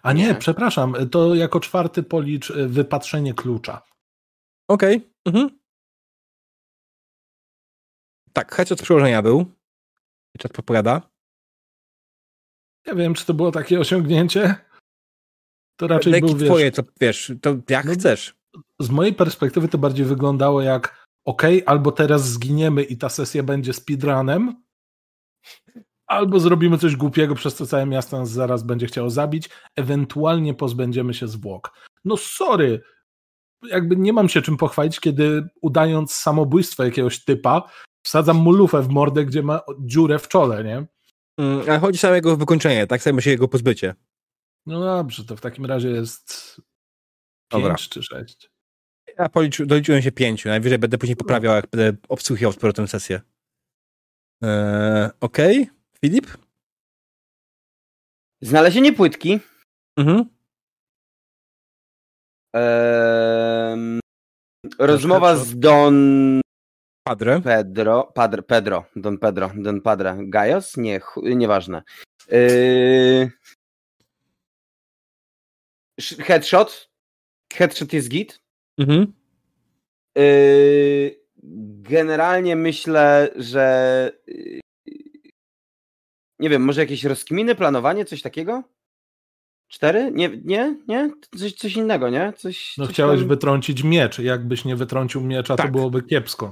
A 0.05 0.13
nie, 0.13 0.27
Nie. 0.27 0.35
przepraszam, 0.35 1.09
to 1.11 1.35
jako 1.35 1.59
czwarty 1.59 2.03
policz 2.03 2.49
y, 2.49 2.67
wypatrzenie 2.67 3.33
klucza. 3.33 3.81
Okej. 4.69 5.11
Mhm. 5.27 5.59
Tak, 8.33 8.55
hec 8.55 8.71
od 8.71 8.81
przełożenia 8.81 9.21
był. 9.21 9.45
Czat 10.39 10.53
podpowiada. 10.53 11.01
Nie 12.87 12.95
wiem, 12.95 13.13
czy 13.13 13.25
to 13.25 13.33
było 13.33 13.51
takie 13.51 13.79
osiągnięcie. 13.79 14.55
To 15.79 15.87
raczej 15.87 16.11
Leki 16.11 16.25
był, 16.27 16.37
wiesz, 16.37 16.47
twoje, 16.49 16.71
to 16.71 16.83
wiesz, 17.01 17.31
to 17.41 17.55
jak 17.69 17.85
No- 17.85 17.93
chcesz. 17.93 18.35
z 18.79 18.89
mojej 18.89 19.13
perspektywy 19.13 19.67
to 19.67 19.77
bardziej 19.77 20.05
wyglądało 20.05 20.61
jak 20.61 21.05
ok, 21.25 21.41
albo 21.65 21.91
teraz 21.91 22.29
zginiemy 22.29 22.83
i 22.83 22.97
ta 22.97 23.09
sesja 23.09 23.43
będzie 23.43 23.73
speedrunem, 23.73 24.63
albo 26.07 26.39
zrobimy 26.39 26.77
coś 26.77 26.95
głupiego, 26.95 27.35
przez 27.35 27.55
co 27.55 27.65
całe 27.67 27.85
miasto 27.85 28.19
nas 28.19 28.29
zaraz 28.29 28.63
będzie 28.63 28.87
chciało 28.87 29.09
zabić, 29.09 29.49
ewentualnie 29.75 30.53
pozbędziemy 30.53 31.13
się 31.13 31.27
zwłok. 31.27 31.71
No 32.05 32.17
sorry, 32.17 32.81
jakby 33.63 33.95
nie 33.95 34.13
mam 34.13 34.29
się 34.29 34.41
czym 34.41 34.57
pochwalić, 34.57 34.99
kiedy 34.99 35.47
udając 35.61 36.13
samobójstwo 36.13 36.83
jakiegoś 36.83 37.23
typa, 37.23 37.69
wsadzam 38.05 38.37
mu 38.37 38.51
lufę 38.51 38.81
w 38.81 38.89
mordę, 38.89 39.25
gdzie 39.25 39.43
ma 39.43 39.61
dziurę 39.79 40.19
w 40.19 40.27
czole, 40.27 40.63
nie? 40.63 40.85
Mm, 41.39 41.61
Ale 41.69 41.79
chodzi 41.79 41.99
samo 41.99 42.11
o 42.11 42.15
jego 42.15 42.37
wykończenie, 42.37 42.87
tak 42.87 43.01
samo 43.01 43.21
się 43.21 43.29
jego 43.29 43.47
pozbycie. 43.47 43.95
No 44.65 44.79
dobrze, 44.79 45.25
to 45.25 45.35
w 45.35 45.41
takim 45.41 45.65
razie 45.65 45.89
jest 45.89 46.61
Dobra. 47.51 47.69
pięć 47.69 47.89
czy 47.89 48.03
sześć. 48.03 48.49
Ja 49.17 49.29
policzy, 49.29 49.65
doliczyłem 49.65 50.01
się 50.01 50.11
pięciu, 50.11 50.49
najwyżej 50.49 50.79
będę 50.79 50.97
później 50.97 51.15
poprawiał, 51.15 51.55
jak 51.55 51.67
będę 51.69 51.97
obsłuchiwał 52.09 52.51
z 52.51 52.55
powrotem 52.55 52.87
sesję. 52.87 53.21
Eee, 54.41 55.09
Okej, 55.21 55.69
Filip? 56.05 56.27
Znalezienie 58.41 58.93
płytki. 58.93 59.39
Mhm. 59.97 60.25
Rozmowa 64.79 65.35
z 65.35 65.59
Don 65.59 65.95
Padre. 67.07 67.41
Pedro. 67.41 68.11
Padre, 68.15 68.43
Pedro. 68.43 68.85
Don 68.95 69.17
Pedro. 69.17 69.51
Don 69.55 69.81
Padre. 69.81 70.17
Gajos? 70.19 70.77
Nie, 70.77 71.01
nieważne. 71.23 71.83
Sz- 75.99 76.19
Headshot. 76.19 76.89
Headshot 77.53 77.93
jest 77.93 78.09
git. 78.09 78.39
Mhm. 78.77 79.13
Yy, 80.17 81.19
generalnie 81.81 82.55
myślę, 82.55 83.29
że 83.35 84.11
nie 86.39 86.49
wiem, 86.49 86.61
może 86.61 86.81
jakieś 86.81 87.03
rozkminy, 87.03 87.55
planowanie, 87.55 88.05
coś 88.05 88.21
takiego? 88.21 88.63
Cztery? 89.67 90.11
Nie, 90.13 90.29
nie, 90.43 90.75
nie? 90.87 91.11
Coś, 91.37 91.53
coś 91.53 91.75
innego, 91.75 92.09
nie? 92.09 92.33
Coś, 92.37 92.77
No 92.77 92.85
coś 92.85 92.93
chciałeś 92.93 93.19
tam- 93.19 93.29
wytrącić 93.29 93.83
miecz. 93.83 94.19
Jakbyś 94.19 94.65
nie 94.65 94.75
wytrącił 94.75 95.21
miecza, 95.21 95.55
Tak. 95.55 95.65
to 95.65 95.71
byłoby 95.71 96.03
kiepsko. 96.03 96.45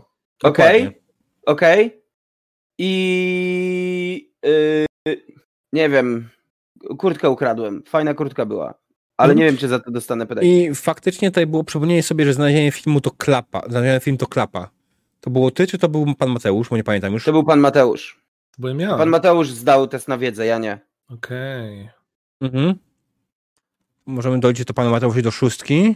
Okej, 0.44 0.84
Dokładnie. 0.84 1.02
okej. 1.46 2.04
I 2.80 4.32
yy, 4.44 4.86
nie 5.74 5.90
wiem, 5.90 6.30
kurtkę 6.98 7.30
ukradłem. 7.30 7.84
Fajna 7.88 8.14
kurtka 8.14 8.46
była. 8.46 8.74
Ale 9.18 9.32
Mhm. 9.34 9.38
nie 9.40 9.46
wiem, 9.52 9.58
czy 9.58 9.68
za 9.68 9.80
to 9.80 9.92
dostanę 9.92 10.28
pytanie. 10.28 10.66
I 10.68 10.76
faktycznie 10.76 11.32
tutaj 11.32 11.48
było 11.48 11.64
przypomnienie 11.64 12.04
sobie, 12.04 12.26
że 12.26 12.34
znalezienie 12.34 12.72
filmu 12.72 13.02
to 13.02 13.12
klapa. 13.12 13.62
Znalezienie 13.70 14.00
film 14.00 14.18
to 14.18 14.28
klapa. 14.28 14.70
To 15.20 15.30
było 15.30 15.52
ty, 15.52 15.68
czy 15.68 15.78
to 15.78 15.90
był 15.90 16.16
pan 16.16 16.30
Mateusz? 16.30 16.70
Bo 16.70 16.78
nie 16.78 16.84
pamiętam 16.84 17.14
już. 17.14 17.24
To 17.26 17.32
był 17.32 17.44
pan 17.44 17.60
Mateusz. 17.60 18.23
Bo 18.58 18.70
ja. 18.70 18.98
Pan 18.98 19.10
Mateusz 19.10 19.50
zdał 19.52 19.88
test 19.88 20.08
na 20.08 20.18
wiedzę, 20.18 20.46
ja 20.46 20.58
nie. 20.58 20.80
Okej. 21.10 21.90
Mhm. 22.42 22.76
Możemy 24.06 24.40
dojść 24.40 24.66
do 24.66 24.74
pana 24.74 24.90
Mateusza 24.90 25.22
do 25.22 25.32
szóstki. 25.32 25.96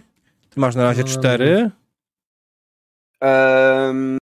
Ty 0.49 0.59
masz 0.59 0.75
na 0.75 0.83
razie 0.83 1.01
No, 1.01 1.07
cztery. 1.07 1.71
Em, 3.19 4.17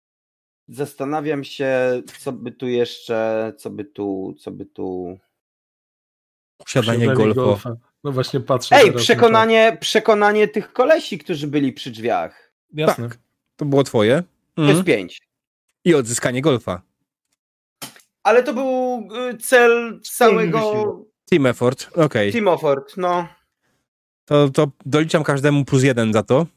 zastanawiam 0.70 1.44
się, 1.44 2.02
co 2.20 2.32
by 2.32 2.52
tu 2.52 2.68
jeszcze, 2.68 3.54
co 3.58 3.70
by 3.70 3.86
tu, 3.86 4.36
co 4.40 4.52
by 4.52 4.66
tu... 4.66 5.18
Posiadanie 6.58 7.08
Posiadanie 7.08 7.34
golfa. 7.34 7.76
No 8.04 8.12
właśnie 8.12 8.40
patrzę. 8.40 8.76
Ej, 8.76 8.94
przekonanie, 8.94 9.78
przekonanie 9.82 10.48
tych 10.48 10.74
kolesi, 10.74 11.18
którzy 11.18 11.48
byli 11.48 11.74
przy 11.74 11.92
drzwiach. 11.92 12.52
Jasne. 12.74 13.10
Tak. 13.10 13.18
To 13.56 13.66
było 13.66 13.84
twoje. 13.84 14.24
To 14.56 14.62
Mhm. 14.62 14.78
jest 14.78 14.88
pięć. 14.88 15.22
I 15.86 15.96
odzyskanie 15.96 16.42
golfa. 16.42 16.82
Ale 18.24 18.44
to 18.44 18.54
był 18.54 19.08
y, 19.30 19.38
cel 19.38 20.00
całego 20.04 21.06
Team 21.30 21.46
effort. 21.46 21.90
Okej. 21.98 22.32
team 22.32 22.48
effort, 22.48 22.98
no. 22.98 23.28
To, 24.26 24.50
to 24.50 24.72
doliczam 24.86 25.24
każdemu 25.24 25.66
plus 25.66 25.84
jeden 25.84 26.14
za 26.14 26.24
to. 26.24 26.48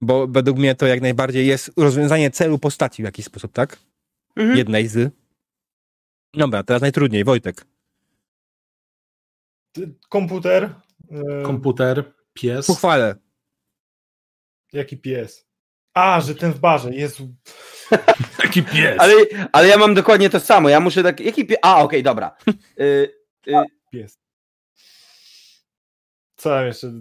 Bo 0.00 0.26
według 0.26 0.58
mnie 0.58 0.74
to 0.74 0.86
jak 0.86 1.00
najbardziej 1.00 1.46
jest 1.46 1.70
rozwiązanie 1.76 2.30
celu 2.30 2.58
postaci 2.58 3.02
w 3.02 3.04
jakiś 3.04 3.24
sposób, 3.26 3.52
tak? 3.52 3.78
Mhm. 4.36 4.58
Jednej 4.58 4.88
z. 4.88 5.12
Dobra, 6.34 6.62
teraz 6.62 6.82
najtrudniej. 6.82 7.24
Wojtek. 7.24 7.66
Komputer. 10.08 10.74
e, 11.10 11.42
Komputer, 11.42 12.12
pies. 12.32 12.66
Pochwalę. 12.66 13.16
Jaki 14.72 14.96
pies? 14.96 15.46
A, 15.96 16.20
że 16.20 16.34
ten 16.34 16.52
w 16.52 16.58
barze, 16.58 16.94
Jezu. 16.94 17.28
Taki 18.42 18.62
pies. 18.62 18.96
Ale, 18.98 19.14
ale 19.52 19.68
ja 19.68 19.76
mam 19.76 19.94
dokładnie 19.94 20.30
to 20.30 20.40
samo. 20.40 20.68
Ja 20.68 20.80
muszę 20.80 21.02
tak. 21.02 21.20
Jaki 21.20 21.44
pie... 21.46 21.64
A, 21.64 21.82
okej, 21.82 22.02
dobra. 22.02 22.36
Y, 22.80 23.14
y, 23.48 23.52
Pies. 23.90 24.18
Co 26.36 26.50
tam 26.50 26.66
jeszcze? 26.66 26.92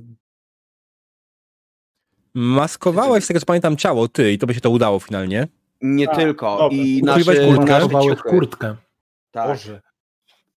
Maskowałeś, 2.33 3.23
z 3.23 3.27
tego 3.27 3.39
co 3.39 3.45
pamiętam, 3.45 3.77
ciało, 3.77 4.07
ty, 4.07 4.31
i 4.31 4.37
to 4.37 4.47
by 4.47 4.53
się 4.53 4.61
to 4.61 4.69
udało 4.69 4.99
finalnie. 4.99 5.47
nie 5.81 6.09
A, 6.09 6.15
tylko. 6.15 6.57
dobra. 6.57 6.77
I 6.77 7.01
Ukryłeś 7.01 7.27
nasze, 7.27 7.45
kurtkę? 7.55 7.87
nasze 7.87 8.15
kurtkę. 8.15 8.75
Tak. 9.31 9.47
Boże. 9.47 9.81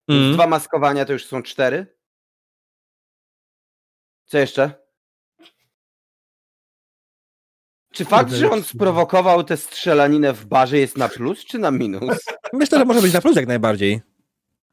Mm. 0.07 0.33
Dwa 0.33 0.47
maskowania 0.47 1.05
to 1.05 1.13
już 1.13 1.25
są 1.25 1.43
cztery. 1.43 1.97
Co 4.25 4.37
jeszcze? 4.37 4.88
Czy 7.93 8.05
fakt, 8.05 8.31
że 8.33 8.51
on 8.51 8.63
sprowokował 8.63 9.43
tę 9.43 9.57
strzelaninę 9.57 10.33
w 10.33 10.45
barze 10.45 10.77
jest 10.77 10.97
na 10.97 11.09
plus 11.09 11.45
czy 11.45 11.59
na 11.59 11.71
minus? 11.71 12.19
Myślę, 12.53 12.79
że 12.79 12.85
może 12.85 13.01
być 13.01 13.13
na 13.13 13.21
plus 13.21 13.35
jak 13.35 13.47
najbardziej. 13.47 14.01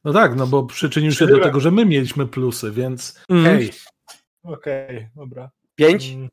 No 0.04 0.12
tak, 0.12 0.36
no 0.36 0.46
bo 0.46 0.64
przyczynił 0.64 1.12
się 1.12 1.26
do 1.26 1.40
tego, 1.40 1.60
że 1.60 1.70
my 1.70 1.86
mieliśmy 1.86 2.26
plusy, 2.26 2.70
więc 2.70 3.20
Mm. 3.30 3.44
hej, 3.44 3.70
Okej, 4.42 5.08
dobra. 5.16 5.50
Pięć? 5.74 6.08
Mm, 6.08 6.28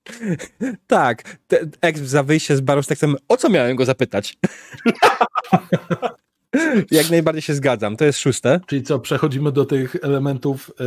Tak. 0.88 1.38
Ex 1.82 2.02
za 2.02 2.24
wyjście 2.24 2.58
z 2.58 2.62
baru 2.62 2.84
z 2.84 2.88
tekstem, 2.88 3.16
o 3.28 3.38
co 3.38 3.50
miałem 3.50 3.76
go 3.76 3.86
zapytać? 3.86 4.38
jak 6.92 7.10
najbardziej 7.10 7.42
się 7.42 7.54
zgadzam. 7.54 7.98
To 7.98 8.06
jest 8.06 8.20
szóste. 8.20 8.60
czyli 8.68 8.84
co, 8.84 9.00
przechodzimy 9.00 9.52
do 9.52 9.66
tych 9.66 9.96
elementów, 10.02 10.72
y, 10.82 10.84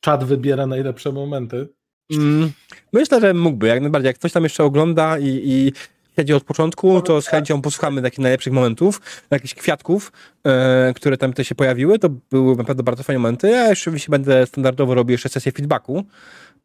czat 0.00 0.24
wybiera 0.24 0.66
najlepsze 0.66 1.12
momenty. 1.12 1.68
Mm, 2.12 2.52
myślę, 2.92 3.20
że 3.20 3.34
mógłby, 3.34 3.66
jak 3.66 3.80
najbardziej. 3.80 4.06
Jak 4.06 4.16
ktoś 4.16 4.32
tam 4.32 4.42
jeszcze 4.42 4.64
ogląda 4.64 5.18
i, 5.18 5.40
i 5.44 5.72
siedzi 6.16 6.34
od 6.34 6.44
początku, 6.44 7.00
to 7.00 7.22
z 7.22 7.26
chęcią 7.26 7.62
posłuchamy 7.62 8.02
takich 8.02 8.18
najlepszych 8.18 8.52
momentów, 8.52 9.00
jakichś 9.30 9.54
kwiatków, 9.54 10.12
e, 10.46 10.92
które 10.96 11.16
tam 11.16 11.32
te 11.32 11.44
się 11.44 11.54
pojawiły. 11.54 11.98
To 11.98 12.08
były 12.30 12.56
naprawdę 12.56 12.82
bardzo 12.82 13.02
fajne 13.02 13.18
momenty. 13.18 13.48
Ja 13.48 13.68
jeszcze 13.68 13.90
oczywiście 13.90 14.10
będę 14.10 14.46
standardowo 14.46 14.94
robił 14.94 15.12
jeszcze 15.12 15.28
sesję 15.28 15.52
feedbacku. 15.52 16.04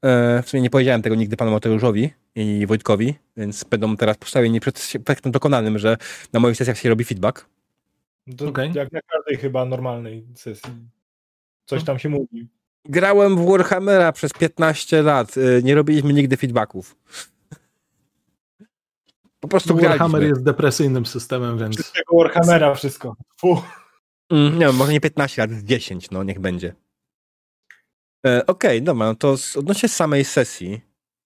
E, 0.02 0.44
w 0.44 0.50
sumie 0.50 0.64
nie 0.64 0.70
powiedziałem 0.70 1.02
tego 1.02 1.16
nigdy 1.16 1.38
panu 1.38 1.52
Mateuszowi 1.52 2.10
i 2.36 2.66
Wojtkowi, 2.66 3.16
więc 3.38 3.64
będą 3.64 3.98
teraz 3.98 4.18
postawieni 4.18 4.60
przed 4.60 4.80
faktem 5.08 5.32
dokonanym, 5.32 5.80
że 5.80 5.98
na 6.34 6.40
moich 6.40 6.58
sesjach 6.58 6.78
się 6.78 6.90
robi 6.90 7.04
feedback. 7.04 7.46
to 8.38 8.48
Okej. 8.48 8.72
Jak 8.74 8.92
na 8.92 9.00
każdej 9.02 9.38
chyba 9.38 9.66
normalnej 9.66 10.26
sesji. 10.36 10.72
Coś 11.66 11.84
tam 11.84 12.00
się 12.00 12.10
mówi. 12.10 12.48
Grałem 12.86 13.36
w 13.36 13.46
Warhammera 13.50 14.12
przez 14.12 14.34
15 14.34 15.02
lat. 15.02 15.36
e, 15.38 15.62
Nie 15.64 15.76
robiliśmy 15.76 16.14
nigdy 16.14 16.38
feedbacków. 16.38 16.96
Po 19.40 19.48
prostu 19.48 19.76
Warhammer 19.76 19.98
graliśmy. 20.12 20.28
jest 20.30 20.44
depresyjnym 20.44 21.06
systemem, 21.06 21.58
więc 21.58 21.92
tego 21.92 22.18
Warhammera 22.18 22.76
wszystko. 22.76 23.16
Fu. 23.40 23.62
Mm, 24.32 24.60
nie 24.60 24.66
wiem, 24.66 24.76
może 24.76 24.92
nie 24.94 25.02
15 25.02 25.42
lat, 25.42 25.52
10, 25.64 26.12
no 26.12 26.24
niech 26.24 26.40
będzie. 26.40 26.74
E, 28.26 28.46
Okej, 28.46 28.82
dobra, 28.82 29.06
no 29.06 29.16
to 29.16 29.38
z, 29.38 29.58
odnośnie 29.58 29.90
samej 29.90 30.26
sesji, 30.26 30.82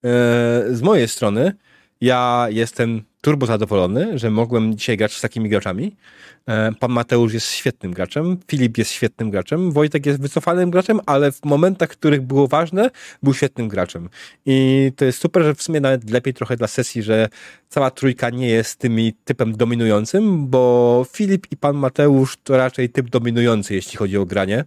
e, 0.05 0.63
z 0.71 0.81
mojej 0.81 1.07
strony, 1.07 1.55
ja 2.01 2.47
jestem 2.49 3.03
turbo 3.22 3.45
zadowolony, 3.45 4.19
że 4.19 4.32
mogłem 4.32 4.77
dzisiaj 4.77 4.98
grać 4.98 5.14
z 5.14 5.22
takimi 5.22 5.50
graczami. 5.50 5.95
E, 6.48 6.72
pan 6.80 6.91
Mateusz 6.91 7.33
jest 7.33 7.48
świetnym 7.48 7.93
graczem, 7.93 8.38
Filip 8.48 8.77
jest 8.77 8.91
świetnym 8.91 9.30
graczem, 9.30 9.72
Wojtek 9.72 10.06
jest 10.06 10.22
wycofanym 10.22 10.72
graczem, 10.72 11.00
ale 11.06 11.32
w 11.32 11.45
momentach, 11.45 11.90
w 11.90 11.98
których 11.98 12.22
było 12.22 12.48
ważne, 12.48 12.90
był 13.24 13.33
świetnym 13.33 13.67
graczem. 13.67 14.09
I 14.45 14.91
to 14.95 15.06
jest 15.06 15.19
super, 15.19 15.43
że 15.43 15.56
w 15.56 15.61
sumie 15.61 15.82
nawet 15.82 16.09
lepiej 16.09 16.33
trochę 16.33 16.58
dla 16.58 16.67
sesji, 16.67 17.03
że 17.03 17.30
cała 17.69 17.91
trójka 17.91 18.30
nie 18.30 18.48
jest 18.48 18.80
tymi 18.80 19.14
typem 19.25 19.58
dominującym, 19.58 20.48
bo 20.48 21.06
Filip 21.14 21.48
i 21.51 21.58
pan 21.58 21.75
Mateusz 21.75 22.38
to 22.43 22.58
raczej 22.58 22.90
typ 22.90 23.09
dominujący, 23.09 23.75
jeśli 23.75 23.98
chodzi 23.98 24.17
o 24.17 24.25
granie. 24.25 24.66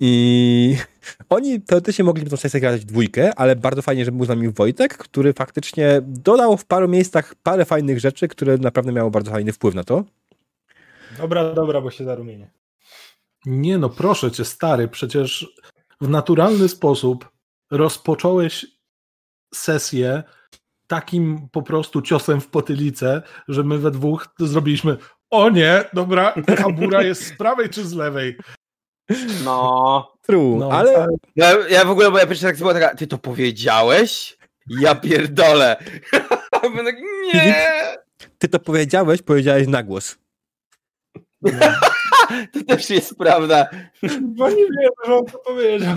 I 0.00 0.76
oni 1.28 1.60
teoretycznie 1.60 2.04
mogliby 2.04 2.30
tą 2.30 2.36
sesję 2.36 2.60
grać 2.60 2.80
w 2.80 2.84
dwójkę, 2.84 3.34
ale 3.36 3.56
bardzo 3.56 3.82
fajnie, 3.82 4.04
że 4.04 4.12
był 4.12 4.24
z 4.24 4.28
nami 4.28 4.48
Wojtek, 4.48 4.98
który 4.98 5.32
faktycznie 5.32 6.00
dodał 6.02 6.56
w 6.56 6.64
paru 6.64 6.88
miejscach 6.88 7.34
parę 7.34 7.64
fajnych 7.64 8.00
rzeczy, 8.00 8.28
które 8.28 8.58
naprawdę 8.58 8.92
miało 8.92 9.10
bardzo 9.10 9.30
fajny 9.30 9.52
wpływ 9.52 9.74
na 9.74 9.84
to. 9.84 10.04
Dobra, 11.18 11.54
dobra, 11.54 11.80
bo 11.80 11.90
się 11.90 12.04
zarumienię. 12.04 12.50
nie 13.46 13.78
no, 13.78 13.88
proszę 13.88 14.30
cię, 14.30 14.44
stary, 14.44 14.88
przecież 14.88 15.56
w 16.00 16.08
naturalny 16.08 16.68
sposób 16.68 17.28
rozpocząłeś 17.70 18.66
sesję 19.54 20.22
takim 20.86 21.48
po 21.52 21.62
prostu 21.62 22.02
ciosem 22.02 22.40
w 22.40 22.48
potylicę, 22.48 23.22
że 23.48 23.62
my 23.62 23.78
we 23.78 23.90
dwóch 23.90 24.28
zrobiliśmy 24.38 24.96
o 25.30 25.50
nie, 25.50 25.84
dobra, 25.92 26.34
kabura 26.56 27.02
jest 27.02 27.26
z 27.26 27.36
prawej 27.36 27.68
czy 27.68 27.84
z 27.84 27.92
lewej? 27.92 28.36
No. 29.44 30.12
True, 30.22 30.58
No, 30.58 30.72
ale 30.72 31.06
Ja, 31.36 31.54
ja 31.68 31.84
w 31.84 31.90
ogóle, 31.90 32.10
moja 32.10 32.26
pierwsza 32.26 32.46
reakcja 32.46 32.64
była 32.64 32.80
taka, 32.80 32.94
ty 32.96 33.06
to 33.06 33.18
powiedziałeś? 33.18 34.38
Ja 34.80 34.94
pierdolę. 34.94 35.76
Byłem 36.62 36.86
tak, 36.86 36.96
nie. 37.34 37.54
ty 38.38 38.48
to 38.48 38.58
powiedziałeś, 38.58 39.22
powiedziałeś 39.22 39.68
na 39.68 39.82
głos. 39.82 40.18
To 42.52 42.64
też 42.64 42.90
jest 42.90 43.14
prawda. 43.18 43.66
Bo 44.22 44.50
nie 44.50 44.56
wiem, 44.56 44.90
że 45.06 45.14
on 45.14 45.26
to 45.26 45.38
powiedział. 45.38 45.96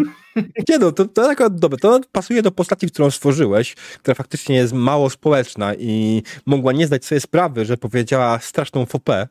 Nie 0.70 0.78
no, 0.80 0.92
to, 0.92 1.06
to 1.06 1.30
akurat 1.30 1.60
dobre. 1.60 1.78
To 1.78 2.00
pasuje 2.12 2.42
do 2.42 2.52
postaci, 2.52 2.88
którą 2.88 3.12
stworzyłeś, 3.12 3.76
która 3.76 4.16
faktycznie 4.16 4.56
jest 4.56 4.74
mało 4.74 5.10
społeczna 5.10 5.76
i 5.76 6.24
mogła 6.46 6.74
nie 6.74 6.88
zdać 6.88 7.06
sobie 7.06 7.22
sprawy, 7.22 7.66
że 7.66 7.78
powiedziała 7.78 8.40
straszną 8.40 8.86
fopę. 8.86 9.28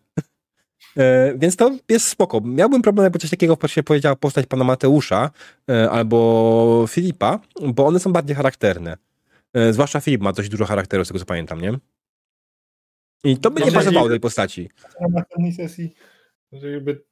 E, 0.97 1.35
więc 1.39 1.57
to 1.57 1.71
jest 1.89 2.09
spoko. 2.09 2.41
Miałbym 2.45 2.83
problem, 2.83 3.05
jakby 3.05 3.19
coś 3.19 3.31
takiego 3.31 3.59
się 3.67 3.83
powiedziała 3.83 4.17
postać 4.17 4.47
pana 4.47 4.65
Mateusza 4.65 5.31
e, 5.71 5.91
albo 5.91 6.85
Filipa, 6.89 7.41
bo 7.75 7.87
one 7.87 8.01
są 8.01 8.13
bardziej 8.13 8.37
charakterne. 8.37 8.97
E, 9.55 9.73
zwłaszcza 9.73 10.01
Filip 10.01 10.23
ma 10.23 10.33
dość 10.33 10.49
dużo 10.49 10.65
charakteru, 10.65 11.05
z 11.05 11.09
tego 11.09 11.21
co 11.21 11.27
pamiętam, 11.27 11.61
nie? 11.61 11.79
I 13.25 13.39
to 13.39 13.51
by 13.51 13.61
nie 13.65 13.73
pasowało 13.73 14.09
tej 14.09 14.21
postaci. 14.21 14.71
Na 15.01 15.09
następnej 15.09 15.53
sesji, 15.53 15.95
żeby 16.53 17.05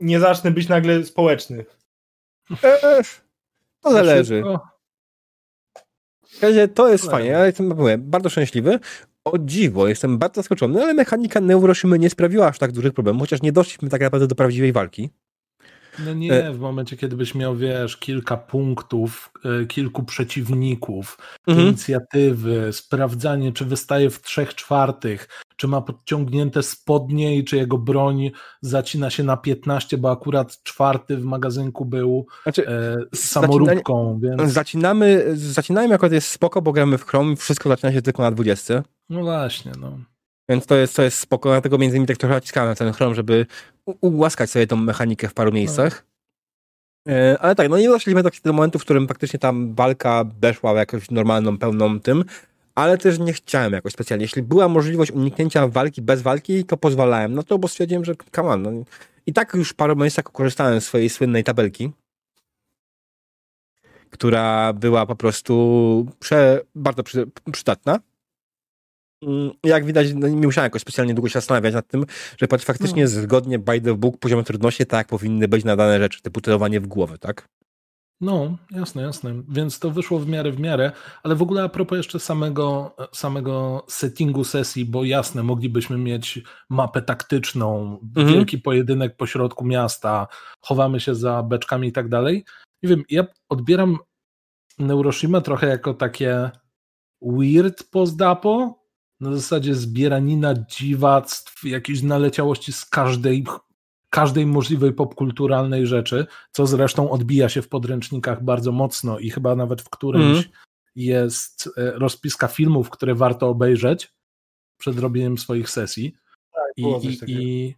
nie 0.00 0.20
zacznę 0.20 0.50
być 0.50 0.68
nagle 0.68 1.04
społeczny. 1.04 1.64
E, 2.64 3.02
to 3.80 3.92
zależy. 3.92 4.42
Wszystko- 4.42 4.68
W 6.38 6.42
razie 6.42 6.68
to 6.68 6.88
jest 6.88 7.10
fajnie, 7.10 7.30
ja 7.30 7.46
jestem 7.46 7.74
bardzo 7.98 8.28
szczęśliwy. 8.28 8.78
O 9.24 9.38
dziwo, 9.38 9.88
jestem 9.88 10.18
bardzo 10.18 10.38
zaskoczony, 10.38 10.82
ale 10.82 10.94
mechanika 10.94 11.40
Neuroszymy 11.40 11.98
nie 11.98 12.10
sprawiła 12.10 12.46
aż 12.46 12.58
tak 12.58 12.72
dużych 12.72 12.92
problemów, 12.92 13.22
chociaż 13.22 13.42
nie 13.42 13.52
doszliśmy 13.52 13.88
tak 13.88 14.00
naprawdę 14.00 14.26
do 14.26 14.34
prawdziwej 14.34 14.72
walki. 14.72 15.10
No 15.98 16.14
nie, 16.14 16.52
w 16.52 16.58
momencie, 16.58 16.96
kiedy 16.96 17.16
byś 17.16 17.34
miał, 17.34 17.56
wiesz, 17.56 17.96
kilka 17.96 18.36
punktów, 18.36 19.30
e, 19.62 19.66
kilku 19.66 20.02
przeciwników, 20.02 21.18
Mhm. 21.46 21.66
inicjatywy, 21.68 22.72
sprawdzanie, 22.72 23.52
czy 23.52 23.64
wystaje 23.64 24.10
w 24.10 24.22
trzech 24.22 24.54
czwartych, 24.54 25.28
czy 25.56 25.68
ma 25.68 25.80
podciągnięte 25.80 26.62
spodnie 26.62 27.36
i 27.36 27.44
czy 27.44 27.56
jego 27.56 27.78
broń 27.78 28.30
zacina 28.60 29.10
się 29.10 29.22
na 29.24 29.36
15, 29.36 29.98
bo 29.98 30.10
akurat 30.10 30.62
czwarty 30.62 31.16
w 31.16 31.24
magazynku 31.24 31.84
był 31.84 32.26
Znaczy, 32.42 32.68
e, 32.68 32.96
samoróbką, 33.14 34.20
więc 34.22 34.52
zaczynamy, 34.52 35.24
zaczynamy 35.34 35.94
akurat 35.94 36.12
jest 36.12 36.28
spoko, 36.28 36.62
bo 36.62 36.72
gramy 36.72 36.98
w 36.98 37.04
Chrome, 37.06 37.36
wszystko 37.36 37.68
zaczyna 37.68 37.92
się 37.92 38.02
tylko 38.02 38.22
na 38.22 38.30
20. 38.30 38.82
no 39.10 39.20
właśnie, 39.22 39.72
no. 39.80 39.98
Więc 40.48 40.66
to 40.66 40.74
jest, 40.76 40.96
to 40.96 41.02
jest 41.02 41.18
spoko, 41.18 41.48
dlatego 41.48 41.78
między 41.78 41.96
innymi 41.96 42.06
tak 42.08 42.16
trochę 42.16 42.34
naciskałem 42.34 42.70
na 42.70 42.74
ten 42.74 42.92
Chrome, 42.92 43.14
żeby 43.14 43.46
u- 43.86 43.96
ułaskać 44.00 44.50
sobie 44.50 44.66
tą 44.66 44.76
mechanikę 44.76 45.28
w 45.28 45.34
paru 45.34 45.52
miejscach. 45.52 46.06
E, 47.08 47.38
Ale 47.40 47.54
tak, 47.54 47.68
no 47.68 47.78
nie 47.78 47.88
doszliśmy 47.88 48.22
do, 48.22 48.30
do 48.44 48.52
momentu, 48.52 48.78
w 48.78 48.82
którym 48.82 49.08
faktycznie 49.08 49.38
tam 49.38 49.74
walka 49.74 50.24
weszła 50.40 50.74
w 50.74 50.76
jakąś 50.76 51.10
normalną, 51.10 51.58
pełną 51.58 52.00
tym, 52.00 52.24
ale 52.74 52.98
też 52.98 53.18
nie 53.18 53.32
chciałem 53.32 53.72
jakoś 53.72 53.92
specjalnie. 53.92 54.24
Jeśli 54.24 54.42
była 54.42 54.68
możliwość 54.68 55.10
uniknięcia 55.10 55.68
walki 55.68 56.02
bez 56.02 56.22
walki, 56.22 56.64
to 56.64 56.76
pozwalałem 56.76 57.34
na 57.34 57.42
to, 57.42 57.58
bo 57.58 57.68
stwierdziłem, 57.68 58.04
że 58.04 58.14
come 58.36 58.48
on, 58.48 58.62
no. 58.62 58.70
I 59.26 59.32
tak 59.32 59.54
już 59.54 59.70
w 59.70 59.74
paru 59.74 59.96
miejscach 59.96 60.24
korzystałem 60.24 60.80
z 60.80 60.84
swojej 60.84 61.08
słynnej 61.10 61.44
tabelki, 61.44 61.90
która 64.10 64.72
była 64.72 65.06
po 65.06 65.16
prostu 65.16 66.06
prze, 66.18 66.60
bardzo 66.74 67.02
przy, 67.02 67.26
przydatna. 67.52 68.00
Mm, 69.22 69.50
Jak 69.64 69.84
widać, 69.84 70.06
no 70.14 70.28
nie 70.28 70.46
musiałem 70.46 70.66
jakoś 70.66 70.82
specjalnie 70.82 71.14
długo 71.14 71.28
się 71.28 71.32
zastanawiać 71.32 71.74
nad 71.74 71.88
tym, 71.88 72.04
że 72.38 72.48
patrz, 72.48 72.64
faktycznie 72.64 73.08
zgodnie 73.08 73.58
by 73.58 73.80
the 73.80 73.94
book 73.94 74.18
poziomy 74.18 74.44
trudności 74.44 74.86
tak 74.86 75.06
powinny 75.08 75.48
być 75.48 75.64
na 75.64 75.76
dane 75.76 75.98
rzeczy, 75.98 76.22
typu 76.22 76.40
celowanie 76.40 76.80
w 76.80 76.86
głowę, 76.86 77.18
tak? 77.18 77.48
No, 78.20 78.56
jasne, 78.70 79.02
jasne. 79.02 79.42
Więc 79.48 79.78
to 79.78 79.90
wyszło 79.90 80.18
w 80.18 80.28
miarę 80.28 80.52
w 80.52 80.60
miarę, 80.60 80.92
ale 81.22 81.34
w 81.36 81.42
ogóle 81.42 81.62
a 81.62 81.68
propos 81.68 81.96
jeszcze 81.96 82.20
samego, 82.20 82.96
samego 83.12 83.84
settingu 83.88 84.44
sesji, 84.44 84.84
bo 84.84 85.04
jasne, 85.04 85.42
moglibyśmy 85.42 85.98
mieć 85.98 86.40
mapę 86.70 87.02
taktyczną, 87.02 87.98
Mhm. 88.16 88.26
wielki 88.34 88.58
pojedynek 88.58 89.16
pośrodku 89.16 89.64
miasta, 89.64 90.26
chowamy 90.60 91.00
się 91.00 91.14
za 91.14 91.42
beczkami 91.42 91.88
i 91.88 91.92
tak 91.92 92.08
dalej. 92.08 92.44
Nie 92.82 92.88
wiem, 92.88 93.02
ja 93.10 93.24
odbieram 93.48 93.98
Neuroshima 94.78 95.40
trochę 95.40 95.66
jako 95.66 95.94
takie 95.94 96.50
weird 97.22 97.84
post-apo, 97.90 98.81
na 99.22 99.32
zasadzie 99.32 99.74
zbieranina 99.74 100.54
dziwactw, 100.54 101.64
jakiejś 101.64 102.02
naleciałości 102.02 102.72
z 102.72 102.84
każdej, 102.84 103.44
każdej 104.10 104.46
możliwej 104.46 104.92
popkulturalnej 104.92 105.86
rzeczy, 105.86 106.26
co 106.52 106.66
zresztą 106.66 107.10
odbija 107.10 107.48
się 107.48 107.62
w 107.62 107.68
podręcznikach 107.68 108.44
bardzo 108.44 108.72
mocno 108.72 109.18
i 109.18 109.30
chyba 109.30 109.56
nawet 109.56 109.82
w 109.82 109.90
którymś 109.90 110.36
Mhm. 110.36 110.54
jest 110.94 111.70
e, 111.76 111.90
rozpiska 111.90 112.48
filmów, 112.48 112.90
które 112.90 113.14
warto 113.14 113.48
obejrzeć 113.48 114.14
przed 114.78 114.98
robieniem 114.98 115.38
swoich 115.38 115.70
sesji. 115.70 116.14
Coś 116.82 117.04
i, 117.04 117.18
i 117.26 117.74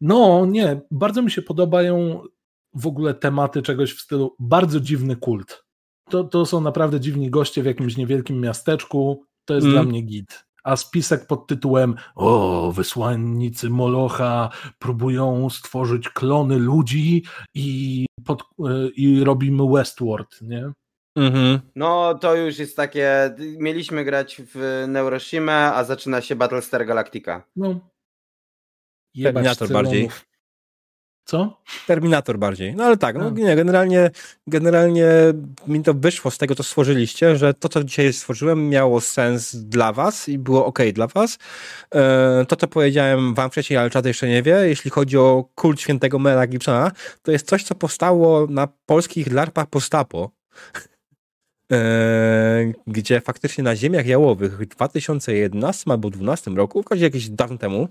no 0.00 0.46
nie, 0.46 0.80
bardzo 0.90 1.22
mi 1.22 1.30
się 1.30 1.42
podobają 1.42 2.22
w 2.74 2.86
ogóle 2.86 3.14
tematy 3.14 3.62
czegoś 3.62 3.94
w 3.94 4.00
stylu 4.00 4.36
bardzo 4.38 4.80
dziwny 4.80 5.16
kult. 5.16 5.64
To, 6.10 6.24
to 6.24 6.46
są 6.46 6.60
naprawdę 6.60 7.00
dziwni 7.00 7.30
goście 7.30 7.62
w 7.62 7.66
jakimś 7.66 7.96
niewielkim 7.96 8.40
miasteczku, 8.40 9.24
to 9.46 9.54
jest 9.54 9.66
Mm. 9.66 9.74
dla 9.74 9.82
mnie 9.90 10.02
git. 10.02 10.46
A 10.64 10.76
spisek 10.76 11.26
pod 11.26 11.46
tytułem 11.46 11.94
O, 12.14 12.72
wysłannicy 12.72 13.70
Molocha 13.70 14.50
próbują 14.78 15.50
stworzyć 15.50 16.08
klony 16.08 16.58
ludzi 16.58 17.24
i, 17.54 18.06
pod, 18.24 18.42
e, 18.42 18.88
i 18.96 19.24
robimy 19.24 19.62
Westworld, 19.72 20.42
nie? 20.42 20.72
Mhm. 21.16 21.60
No 21.76 22.14
to 22.14 22.34
już 22.36 22.58
jest 22.58 22.76
takie. 22.76 23.34
Mieliśmy 23.58 24.04
grać 24.04 24.42
w 24.54 24.84
Neuroshima, 24.88 25.74
a 25.74 25.84
zaczyna 25.84 26.20
się 26.20 26.36
Battlestar 26.36 26.86
Galactica. 26.86 27.42
No. 27.56 27.80
Jebać 29.14 29.34
Terminator 29.34 29.68
bardziej. 29.68 30.08
Co? 31.26 31.60
Terminator 31.86 32.38
bardziej. 32.38 32.74
No 32.76 32.84
ale 32.84 32.96
tak, 32.96 33.16
no 33.16 33.30
nie, 33.30 33.56
generalnie, 33.56 34.10
generalnie 34.46 35.08
mi 35.66 35.82
to 35.82 35.94
wyszło 35.94 36.30
z 36.30 36.38
tego, 36.38 36.54
co 36.54 36.62
stworzyliście, 36.62 37.36
że 37.36 37.54
to, 37.54 37.68
co 37.68 37.84
dzisiaj 37.84 38.12
stworzyłem, 38.12 38.68
miało 38.68 39.00
sens 39.00 39.56
dla 39.56 39.92
was 39.92 40.28
i 40.28 40.38
było 40.38 40.66
ok 40.66 40.78
dla 40.92 41.06
was. 41.06 41.38
E, 41.94 42.44
To, 42.48 42.56
co 42.56 42.68
powiedziałem 42.68 43.34
wam 43.34 43.50
wcześniej, 43.50 43.78
ale 43.78 43.90
czat 43.90 44.06
jeszcze 44.06 44.28
nie 44.28 44.42
wie, 44.42 44.54
jeśli 44.54 44.90
chodzi 44.90 45.18
o 45.18 45.48
kult 45.54 45.80
świętego 45.80 46.18
Mela 46.18 46.46
Gibsona, 46.46 46.92
to 47.22 47.32
jest 47.32 47.48
coś, 47.48 47.64
co 47.64 47.74
powstało 47.74 48.46
na 48.46 48.68
polskich 48.86 49.32
larpach 49.32 49.66
postapo. 49.66 50.30
E, 51.72 52.72
gdzie 52.86 53.20
faktycznie 53.20 53.64
na 53.64 53.76
ziemiach 53.76 54.06
jałowych 54.06 54.58
w 54.58 54.66
2011 54.66 55.90
albo 55.90 56.10
2012 56.10 56.50
roku, 56.50 56.84
w 56.90 56.98
jakiś 57.00 57.28
dawno 57.28 57.58
temu, 57.58 57.88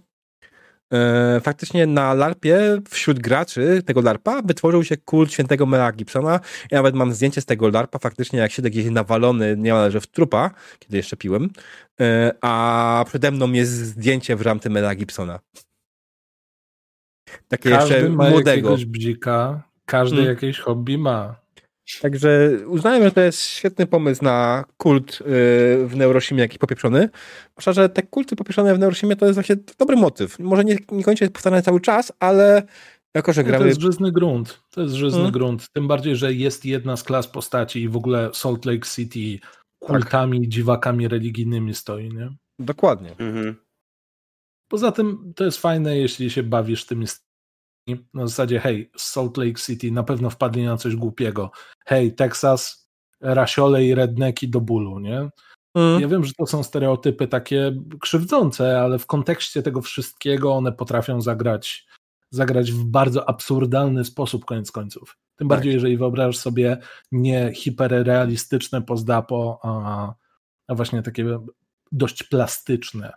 E, 0.93 1.39
faktycznie 1.43 1.87
na 1.87 2.13
LARPie 2.13 2.77
wśród 2.89 3.19
graczy 3.19 3.83
tego 3.85 4.01
LARPa 4.01 4.41
wytworzył 4.41 4.83
się 4.83 4.97
kult 4.97 5.31
świętego 5.33 5.65
Mela 5.65 5.91
Gibsona. 5.91 6.39
Ja 6.71 6.77
nawet 6.79 6.95
mam 6.95 7.13
zdjęcie 7.13 7.41
z 7.41 7.45
tego 7.45 7.69
LARPa, 7.69 7.99
faktycznie 7.99 8.39
jak 8.39 8.51
siedzę 8.51 8.69
gdzieś 8.69 8.85
nawalony 8.85 9.55
niemalże 9.57 10.01
w 10.01 10.07
trupa, 10.07 10.51
kiedy 10.79 10.97
jeszcze 10.97 11.17
piłem, 11.17 11.49
e, 12.01 12.31
a 12.41 13.05
przede 13.07 13.31
mną 13.31 13.51
jest 13.51 13.71
zdjęcie 13.71 14.35
w 14.35 14.41
ramty 14.41 14.69
Mela 14.69 14.95
Gibsona. 14.95 15.39
Takie 17.47 17.69
Każdy 17.69 17.93
jeszcze 17.95 18.09
ma 18.09 18.29
młodego. 18.29 18.49
jakiegoś 18.69 18.85
bzika, 18.85 19.63
każdy 19.85 20.17
Mm. 20.17 20.27
jakieś 20.29 20.59
hobby 20.59 20.97
ma. 20.97 21.44
Także 22.01 22.49
uznałem, 22.67 23.03
że 23.03 23.11
to 23.11 23.21
jest 23.21 23.41
świetny 23.41 23.87
pomysł 23.87 24.23
na 24.23 24.65
kult 24.77 25.21
y, 25.21 25.23
w 25.87 25.91
Neurosimie, 25.95 26.41
jakiś 26.41 26.57
popieprzony. 26.57 27.09
Zwłaszcza, 27.51 27.73
że 27.73 27.89
te 27.89 28.03
kulty 28.03 28.35
popieprzone 28.35 28.75
w 28.75 28.79
Neurosimie 28.79 29.15
to 29.15 29.25
jest 29.25 29.35
właśnie 29.35 29.55
dobry 29.79 29.95
motyw. 29.95 30.39
Może 30.39 30.63
nie, 30.63 30.77
niekoniecznie 30.91 31.29
powtarzany 31.29 31.61
cały 31.61 31.81
czas, 31.81 32.11
ale 32.19 32.63
jako, 33.15 33.33
że 33.33 33.41
No, 33.41 33.47
gramy... 33.47 33.63
To 33.63 33.67
jest 33.67 33.81
żyzny 33.81 34.11
grunt. 34.11 34.59
To 34.71 34.81
jest 34.81 34.93
żyzny 34.93 35.19
Mm. 35.19 35.31
grunt. 35.31 35.69
Tym 35.73 35.87
bardziej, 35.87 36.15
że 36.15 36.33
jest 36.33 36.65
jedna 36.65 36.97
z 36.97 37.03
klas 37.03 37.27
postaci 37.27 37.81
i 37.81 37.89
w 37.89 37.95
ogóle 37.95 38.29
Salt 38.33 38.65
Lake 38.65 38.87
City 38.95 39.47
kultami, 39.79 40.49
dziwakami 40.49 41.07
religijnymi 41.07 41.73
stoi, 41.73 42.09
nie? 42.09 42.29
Dokładnie. 42.59 43.11
Mhm. 43.11 43.55
Poza 44.69 44.91
tym 44.91 45.33
to 45.35 45.43
jest 45.45 45.57
fajne, 45.57 45.97
jeśli 45.97 46.29
się 46.29 46.43
bawisz 46.43 46.85
tymi 46.85 47.05
na 48.13 48.27
zasadzie 48.27 48.59
hej, 48.59 48.91
Salt 48.97 49.37
Lake 49.37 49.59
City 49.59 49.91
na 49.91 50.03
pewno 50.03 50.29
wpadli 50.29 50.63
na 50.63 50.77
coś 50.77 50.95
głupiego. 50.95 51.51
Hej, 51.85 52.15
Texas, 52.15 52.89
rasiole 53.21 53.85
i 53.85 53.95
redneki 53.95 54.49
do 54.49 54.61
bólu, 54.61 54.99
nie? 54.99 55.29
Mm. 55.75 56.01
Ja 56.01 56.07
wiem, 56.07 56.23
że 56.23 56.33
to 56.33 56.47
są 56.47 56.63
stereotypy 56.63 57.27
takie 57.27 57.77
krzywdzące, 58.01 58.81
ale 58.81 58.99
w 58.99 59.05
kontekście 59.05 59.63
tego 59.63 59.81
wszystkiego 59.81 60.53
one 60.53 60.71
potrafią 60.71 61.21
zagrać, 61.21 61.87
zagrać 62.31 62.71
w 62.71 62.83
bardzo 62.83 63.29
absurdalny 63.29 64.05
sposób 64.05 64.45
koniec 64.45 64.71
końców. 64.71 65.17
Tym 65.35 65.47
bardziej, 65.47 65.73
jeżeli 65.73 65.97
wyobrażasz 65.97 66.37
sobie 66.37 66.77
nie 67.11 67.51
hiperrealistyczne 67.55 68.81
pozdapo, 68.81 69.59
a, 69.63 70.13
a 70.67 70.75
właśnie 70.75 71.01
takie 71.01 71.39
dość 71.91 72.23
plastyczne. 72.23 73.13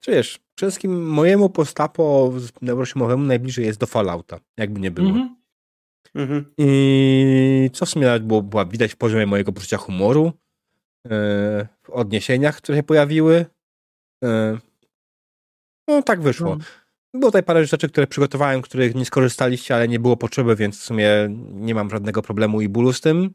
Czy 0.00 0.10
wiesz, 0.10 0.38
przede 0.54 0.70
wszystkim 0.70 1.08
mojemu 1.08 1.50
postapo 1.50 2.32
neurosimowemu 2.62 3.24
najbliżej 3.24 3.66
jest 3.66 3.80
do 3.80 3.86
Fallouta, 3.86 4.40
jakby 4.56 4.80
nie 4.80 4.90
było. 4.90 5.08
Mhm. 5.08 5.36
Mhm. 6.14 6.44
I 6.58 7.70
co 7.72 7.86
w 7.86 7.88
sumie 7.88 8.06
nawet 8.06 8.24
było, 8.24 8.42
była 8.42 8.64
widać 8.64 8.92
w 8.92 8.96
poziomie 8.96 9.26
mojego 9.26 9.52
poczucia 9.52 9.76
humoru, 9.76 10.32
e, 11.06 11.10
w 11.82 11.90
odniesieniach, 11.90 12.56
które 12.56 12.78
się 12.78 12.82
pojawiły. 12.82 13.46
E, 14.24 14.58
no 15.88 16.02
tak 16.02 16.22
wyszło. 16.22 16.56
No. 16.56 16.64
Było 17.14 17.30
tutaj 17.30 17.42
parę 17.42 17.66
rzeczy, 17.66 17.88
które 17.88 18.06
przygotowałem, 18.06 18.62
których 18.62 18.94
nie 18.94 19.04
skorzystaliście, 19.04 19.74
ale 19.74 19.88
nie 19.88 20.00
było 20.00 20.16
potrzeby, 20.16 20.56
więc 20.56 20.78
w 20.78 20.84
sumie 20.84 21.10
nie 21.52 21.74
mam 21.74 21.90
żadnego 21.90 22.22
problemu 22.22 22.60
i 22.60 22.68
bólu 22.68 22.92
z 22.92 23.00
tym. 23.00 23.30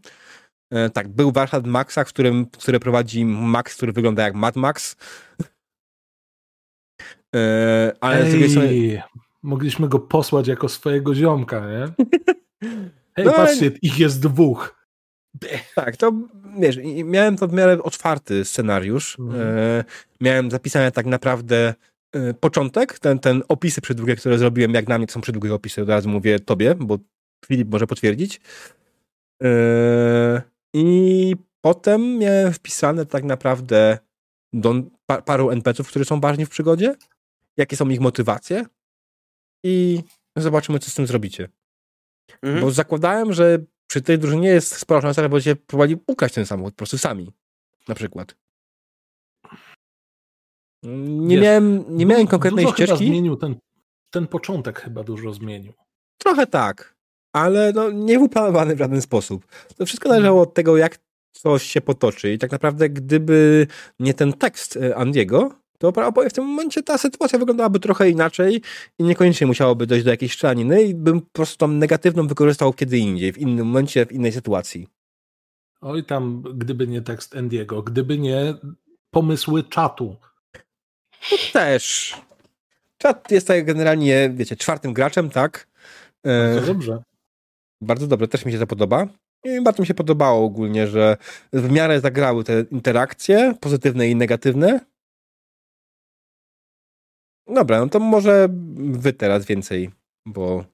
E, 0.72 0.90
tak, 0.90 1.08
był 1.08 1.32
warsztat 1.32 1.66
Maxa, 1.66 2.04
w 2.04 2.08
którym, 2.08 2.46
który 2.46 2.80
prowadzi 2.80 3.26
Max, 3.26 3.76
który 3.76 3.92
wygląda 3.92 4.24
jak 4.24 4.34
Mad 4.34 4.56
Max. 4.56 4.96
E, 7.36 7.92
ale 8.02 8.26
z 8.26 8.30
drugiej 8.30 8.50
strony... 8.50 8.68
Ej, 8.68 9.02
mogliśmy 9.44 9.88
go 9.88 10.00
posłać 10.00 10.48
jako 10.48 10.70
swojego 10.70 11.16
ziomka, 11.16 11.60
nie? 11.68 11.88
Hej, 13.16 13.26
No, 13.26 13.34
ale- 13.36 13.48
patrzcie, 13.48 13.72
ich 13.82 14.00
jest 14.00 14.22
dwóch. 14.22 14.84
Tak, 15.76 15.98
to 15.98 16.12
wiesz, 16.60 16.80
miałem 17.04 17.38
to 17.38 17.48
w 17.48 17.54
miarę 17.54 17.84
otwarty 17.84 18.46
scenariusz. 18.46 19.20
Mhm. 19.20 19.42
E, 19.58 19.84
miałem 20.22 20.52
zapisane 20.52 20.92
tak 20.92 21.06
naprawdę 21.06 21.74
e, 22.12 22.34
początek, 22.34 23.00
ten, 23.00 23.20
ten 23.20 23.44
opisy 23.48 23.82
przydługie, 23.82 24.16
które 24.16 24.38
zrobiłem, 24.38 24.74
jak 24.74 24.88
na 24.88 24.98
mnie 24.98 25.08
to 25.08 25.14
są 25.14 25.22
przydługie 25.22 25.54
opisy, 25.54 25.82
od 25.82 25.90
razu 25.90 26.10
mówię 26.10 26.40
tobie, 26.40 26.76
bo 26.76 26.98
Filip 27.46 27.72
może 27.72 27.88
potwierdzić. 27.88 28.42
E, 29.44 30.42
I 30.74 31.36
potem 31.62 32.18
miałem 32.18 32.54
wpisane 32.54 33.06
tak 33.06 33.24
naprawdę 33.24 33.98
do 34.54 34.74
pa, 35.06 35.22
paru 35.22 35.50
NPC-ów, 35.50 35.88
którzy 35.88 36.06
są 36.06 36.20
ważni 36.20 36.46
w 36.46 36.50
przygodzie, 36.50 36.96
jakie 37.58 37.76
są 37.76 37.90
ich 37.90 38.00
motywacje 38.00 38.66
i 39.64 40.04
zobaczymy, 40.36 40.80
co 40.80 40.92
z 40.92 40.96
tym 40.96 41.08
zrobicie. 41.08 41.50
Mhm. 42.42 42.62
Bo 42.62 42.72
zakładałem, 42.72 43.34
że 43.34 43.60
przy 43.88 44.02
tej 44.02 44.20
drużynie 44.20 44.50
jest 44.50 44.76
spora 44.78 45.02
szansa, 45.02 45.22
że 45.22 45.30
będziecie 45.30 45.56
próbowali 45.56 45.98
ukraść 46.08 46.36
ten 46.36 46.46
samochód 46.46 46.74
po 46.74 46.78
prostu 46.78 46.98
sami. 46.98 47.32
Na 47.88 47.96
przykład. 47.96 48.36
Nie 50.84 51.38
miałem, 51.38 51.98
nie 51.98 52.06
miałem 52.06 52.28
konkretnej 52.28 52.66
dużo 52.66 52.76
chyba 52.76 52.88
ścieżki. 52.88 53.08
zmienił 53.08 53.36
ten, 53.36 53.56
ten 54.10 54.28
początek 54.28 54.80
chyba 54.80 55.04
dużo 55.04 55.34
zmienił. 55.34 55.74
Trochę 56.18 56.48
tak, 56.48 56.96
ale 57.34 57.72
no, 57.76 57.92
nie 57.92 58.18
był 58.18 58.30
planowany 58.30 58.76
w 58.76 58.80
żaden 58.80 59.02
sposób. 59.02 59.48
To 59.78 59.86
wszystko 59.86 60.10
zależało 60.10 60.42
od 60.42 60.54
tego, 60.54 60.78
jak 60.78 61.00
coś 61.32 61.64
się 61.64 61.82
potoczy. 61.82 62.34
I 62.34 62.38
tak 62.38 62.52
naprawdę, 62.52 62.90
gdyby 62.90 63.68
nie 64.00 64.14
ten 64.14 64.34
tekst 64.34 64.78
e, 64.78 64.96
Andiego, 64.96 65.63
to 65.84 65.92
prawdopodobnie 65.92 66.30
w 66.30 66.34
tym 66.34 66.46
momencie 66.46 66.84
ta 66.84 66.98
sytuacja 66.98 67.40
wyglądałaby 67.40 67.80
trochę 67.80 68.10
inaczej 68.10 68.62
i 69.00 69.04
niekoniecznie 69.04 69.48
musiałoby 69.48 69.88
dojść 69.88 70.06
do 70.06 70.12
jakiejś 70.12 70.34
strzelaniny 70.34 70.84
i 70.84 70.96
bym 70.96 71.22
po 71.22 71.30
prostu 71.34 71.58
tą 71.58 71.68
negatywną 71.68 72.28
wykorzystał 72.28 72.74
kiedy 72.74 72.98
indziej, 72.98 73.34
w 73.34 73.38
innym 73.38 73.68
momencie, 73.68 74.06
w 74.06 74.12
innej 74.12 74.32
sytuacji. 74.32 74.88
Oj 75.82 76.04
tam, 76.04 76.44
gdyby 76.56 76.88
nie 76.88 77.02
tekst 77.02 77.36
Endiego, 77.36 77.82
gdyby 77.84 78.18
nie 78.18 78.56
pomysły 79.12 79.64
czatu. 79.64 80.16
Też. 81.54 82.16
Czat 82.98 83.32
jest 83.32 83.48
tak 83.48 83.66
generalnie, 83.66 84.32
wiecie, 84.34 84.56
czwartym 84.56 84.94
graczem, 84.94 85.30
tak? 85.30 85.68
E, 86.26 86.54
Bardzo 86.54 86.74
dobrze. 86.74 87.04
bardzo 87.82 88.08
dobre, 88.08 88.28
też 88.28 88.46
mi 88.46 88.52
się 88.52 88.60
to 88.60 88.68
podoba. 88.68 89.08
I 89.44 89.62
bardzo 89.64 89.84
mi 89.84 89.88
się 89.88 89.94
podobało 89.94 90.46
ogólnie, 90.46 90.88
że 90.88 91.18
w 91.54 91.72
miarę 91.72 92.02
zagrały 92.02 92.44
te 92.44 92.66
interakcje, 92.72 93.54
pozytywne 93.62 94.10
i 94.10 94.16
negatywne. 94.16 94.93
Dobra, 97.48 97.80
no 97.80 97.90
to 97.90 98.00
może 98.00 98.48
wy 98.76 99.14
teraz 99.14 99.46
więcej, 99.46 99.92
bo 100.26 100.66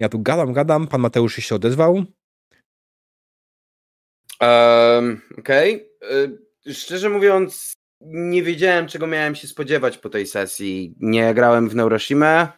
ja 0.00 0.08
tu 0.08 0.22
gadam, 0.22 0.52
gadam, 0.52 0.88
pan 0.88 1.00
Mateusz 1.00 1.36
się 1.36 1.54
odezwał. 1.54 2.04
Um, 4.40 5.20
Okej. 5.38 5.90
Y, 6.66 6.72
Szczerze 6.74 7.08
mówiąc, 7.10 7.72
nie 8.00 8.42
wiedziałem, 8.42 8.88
czego 8.88 9.06
miałem 9.06 9.34
się 9.34 9.48
spodziewać 9.48 9.98
po 9.98 10.08
tej 10.08 10.26
sesji. 10.26 10.94
Nie 11.00 11.34
grałem 11.34 11.68
w 11.68 11.74
Neuroshimę. 11.74 12.48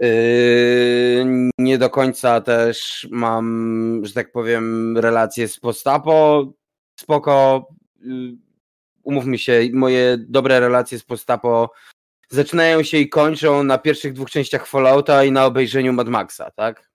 Yy, 0.00 1.50
nie 1.58 1.78
do 1.78 1.90
końca 1.90 2.40
też 2.40 3.08
mam, 3.10 4.00
że 4.04 4.12
tak 4.12 4.32
powiem, 4.32 4.98
relacje 4.98 5.48
z 5.48 5.60
postapo. 5.60 6.46
Spoko. 7.00 7.66
Yy, 8.00 8.36
umówmy 9.02 9.38
się, 9.38 9.60
moje 9.72 10.16
dobre 10.18 10.60
relacje 10.60 10.98
z 10.98 11.04
postapo 11.04 11.70
zaczynają 12.30 12.82
się 12.82 12.96
i 12.96 13.08
kończą 13.08 13.64
na 13.64 13.78
pierwszych 13.78 14.12
dwóch 14.12 14.30
częściach 14.30 14.66
Fallouta 14.66 15.24
i 15.24 15.32
na 15.32 15.44
obejrzeniu 15.44 15.92
Mad 15.92 16.08
Maxa, 16.08 16.50
tak? 16.50 16.90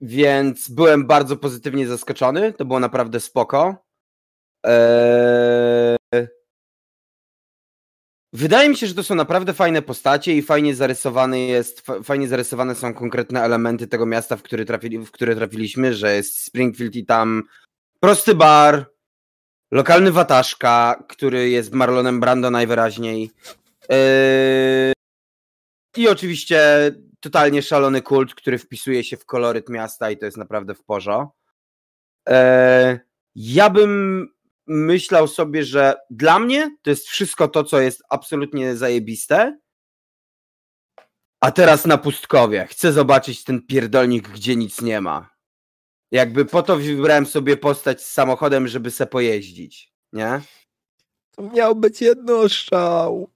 Więc 0.00 0.70
byłem 0.70 1.06
bardzo 1.06 1.36
pozytywnie 1.36 1.86
zaskoczony. 1.86 2.52
To 2.52 2.64
było 2.64 2.80
naprawdę 2.80 3.20
spoko. 3.20 3.84
Eee... 4.64 5.96
Wydaje 8.32 8.68
mi 8.68 8.76
się, 8.76 8.86
że 8.86 8.94
to 8.94 9.02
są 9.02 9.14
naprawdę 9.14 9.54
fajne 9.54 9.82
postacie 9.82 10.34
i 10.36 10.42
fajnie 10.42 10.74
zarysowany 10.74 11.40
jest, 11.40 11.80
fa- 11.80 12.02
fajnie 12.02 12.28
zarysowane 12.28 12.74
są 12.74 12.94
konkretne 12.94 13.42
elementy 13.42 13.86
tego 13.86 14.06
miasta, 14.06 14.36
w 14.36 14.42
które, 14.42 14.64
trafili, 14.64 14.98
w 14.98 15.10
które 15.10 15.36
trafiliśmy, 15.36 15.94
że 15.94 16.14
jest 16.14 16.44
Springfield 16.44 16.96
i 16.96 17.04
tam 17.04 17.42
prosty 18.00 18.34
bar, 18.34 18.90
lokalny 19.70 20.12
wataszka, 20.12 21.04
który 21.08 21.50
jest 21.50 21.72
Marlonem 21.72 22.20
Brando 22.20 22.50
najwyraźniej. 22.50 23.30
Eee... 23.88 24.92
I 25.96 26.08
oczywiście 26.08 26.90
totalnie 27.20 27.62
szalony 27.62 28.02
kult, 28.02 28.34
który 28.34 28.58
wpisuje 28.58 29.04
się 29.04 29.16
w 29.16 29.26
koloryt 29.26 29.68
miasta 29.68 30.10
i 30.10 30.18
to 30.18 30.24
jest 30.24 30.36
naprawdę 30.36 30.74
w 30.74 30.84
porzo. 30.84 31.32
Eee, 32.26 32.98
ja 33.34 33.70
bym 33.70 34.26
myślał 34.66 35.28
sobie, 35.28 35.64
że 35.64 35.96
dla 36.10 36.38
mnie 36.38 36.76
to 36.82 36.90
jest 36.90 37.08
wszystko 37.08 37.48
to, 37.48 37.64
co 37.64 37.80
jest 37.80 38.02
absolutnie 38.10 38.76
zajebiste. 38.76 39.58
A 41.40 41.50
teraz 41.50 41.86
na 41.86 41.98
pustkowie. 41.98 42.66
Chcę 42.70 42.92
zobaczyć 42.92 43.44
ten 43.44 43.66
pierdolnik, 43.66 44.28
gdzie 44.28 44.56
nic 44.56 44.80
nie 44.80 45.00
ma. 45.00 45.30
Jakby 46.10 46.44
po 46.44 46.62
to 46.62 46.76
wybrałem 46.76 47.26
sobie 47.26 47.56
postać 47.56 48.02
z 48.02 48.12
samochodem, 48.12 48.68
żeby 48.68 48.90
se 48.90 49.06
pojeździć. 49.06 49.92
Nie? 50.12 50.40
To 51.36 51.42
miał 51.42 51.76
być 51.76 52.00
jednostrzał. 52.00 53.30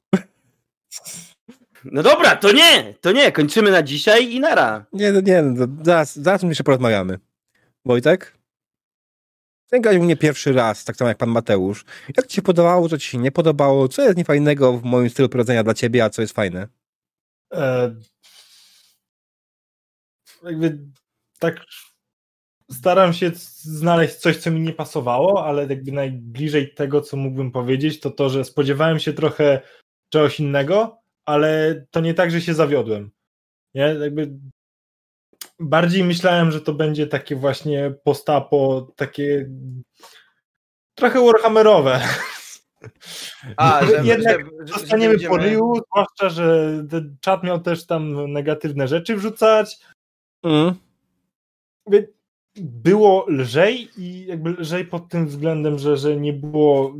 No 1.84 2.02
dobra, 2.02 2.36
to 2.36 2.52
nie! 2.52 2.94
To 3.00 3.12
nie, 3.12 3.32
kończymy 3.32 3.70
na 3.70 3.82
dzisiaj 3.82 4.32
i 4.32 4.40
nara. 4.40 4.86
Nie, 4.92 5.12
no 5.12 5.20
nie, 5.20 5.42
no, 5.42 5.66
zaraz, 5.82 6.16
zaraz 6.16 6.42
jeszcze 6.42 6.64
porozmawiamy. 6.64 7.18
Wojtek? 7.84 8.38
Ten 9.70 9.82
grać 9.82 9.96
u 9.96 10.02
mnie 10.02 10.16
pierwszy 10.16 10.52
raz, 10.52 10.84
tak 10.84 10.96
samo 10.96 11.08
jak 11.08 11.18
pan 11.18 11.28
Mateusz. 11.28 11.84
Jak 12.16 12.26
ci 12.26 12.36
się 12.36 12.42
podobało, 12.42 12.88
co 12.88 12.98
ci 12.98 13.08
się 13.08 13.18
nie 13.18 13.32
podobało? 13.32 13.88
Co 13.88 14.02
jest 14.02 14.16
niefajnego 14.16 14.72
w 14.72 14.84
moim 14.84 15.10
stylu 15.10 15.28
prowadzenia 15.28 15.64
dla 15.64 15.74
ciebie, 15.74 16.04
a 16.04 16.10
co 16.10 16.22
jest 16.22 16.34
fajne? 16.34 16.68
E, 17.52 17.94
jakby 20.42 20.78
tak 21.38 21.60
staram 22.78 23.12
się 23.12 23.30
znaleźć 23.54 24.14
coś, 24.14 24.36
co 24.36 24.50
mi 24.50 24.60
nie 24.60 24.72
pasowało, 24.72 25.46
ale 25.46 25.66
jakby 25.66 25.92
najbliżej 25.92 26.74
tego, 26.74 27.00
co 27.00 27.16
mógłbym 27.16 27.52
powiedzieć, 27.52 28.00
to 28.00 28.10
to, 28.10 28.28
że 28.28 28.44
spodziewałem 28.44 28.98
się 28.98 29.12
trochę 29.12 29.60
czegoś 30.12 30.40
innego, 30.40 30.98
ale 31.24 31.84
to 31.90 32.00
nie 32.00 32.14
tak, 32.14 32.30
że 32.30 32.40
się 32.40 32.54
zawiodłem. 32.54 33.10
Nie? 33.74 33.82
Jakby 33.82 34.30
bardziej 35.60 36.04
myślałem, 36.04 36.50
że 36.50 36.60
to 36.60 36.72
będzie 36.72 37.06
takie 37.06 37.36
właśnie 37.36 37.94
postapo, 38.04 38.92
takie 38.96 39.50
trochę 40.94 41.24
Warhammerowe. 41.26 42.00
A, 43.56 43.86
że, 43.86 44.04
Jednak 44.04 44.40
że, 44.40 44.46
że, 44.60 44.66
że 44.66 44.72
Zostaniemy 44.80 45.14
będziemy- 45.14 45.36
po 45.36 45.42
ryju, 45.42 45.72
zwłaszcza, 45.90 46.28
że 46.28 46.70
ten 46.90 47.16
czat 47.20 47.44
miał 47.44 47.60
też 47.60 47.86
tam 47.86 48.32
negatywne 48.32 48.88
rzeczy 48.88 49.16
wrzucać. 49.16 49.78
Mm. 50.42 50.74
Było 52.56 53.26
lżej 53.28 53.88
i 53.96 54.26
jakby 54.26 54.50
lżej 54.50 54.84
pod 54.84 55.08
tym 55.08 55.26
względem, 55.26 55.78
że, 55.78 55.96
że 55.96 56.16
nie 56.16 56.32
było, 56.32 56.94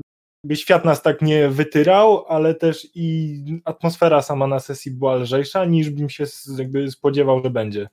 jakby 0.44 0.56
świat 0.56 0.84
nas 0.84 1.02
tak 1.02 1.22
nie 1.22 1.48
wytyrał, 1.48 2.26
ale 2.26 2.54
też 2.54 2.88
i 2.94 3.60
atmosfera 3.64 4.22
sama 4.22 4.46
na 4.46 4.60
sesji 4.60 4.90
była 4.90 5.14
lżejsza 5.14 5.64
niż 5.64 5.90
bym 5.90 6.10
się 6.10 6.24
jakby 6.58 6.90
spodziewał, 6.90 7.42
że 7.42 7.50
będzie. 7.50 7.88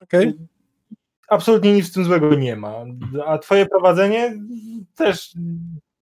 Okej. 0.00 0.34
Absolutnie 1.28 1.72
nic 1.72 1.90
w 1.90 1.94
tym 1.94 2.04
złego 2.04 2.34
nie 2.34 2.56
ma. 2.56 2.74
A 3.26 3.38
twoje 3.38 3.66
prowadzenie 3.66 4.38
też 4.94 5.34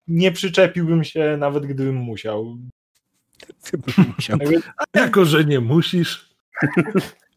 nie 0.07 0.31
przyczepiłbym 0.31 1.03
się, 1.03 1.37
nawet 1.39 1.65
gdybym 1.65 1.95
musiał. 1.95 2.57
Musiał. 4.17 4.37
Jakby 4.39 4.61
Jako, 4.93 5.25
że 5.25 5.45
nie 5.45 5.59
musisz. 5.59 6.29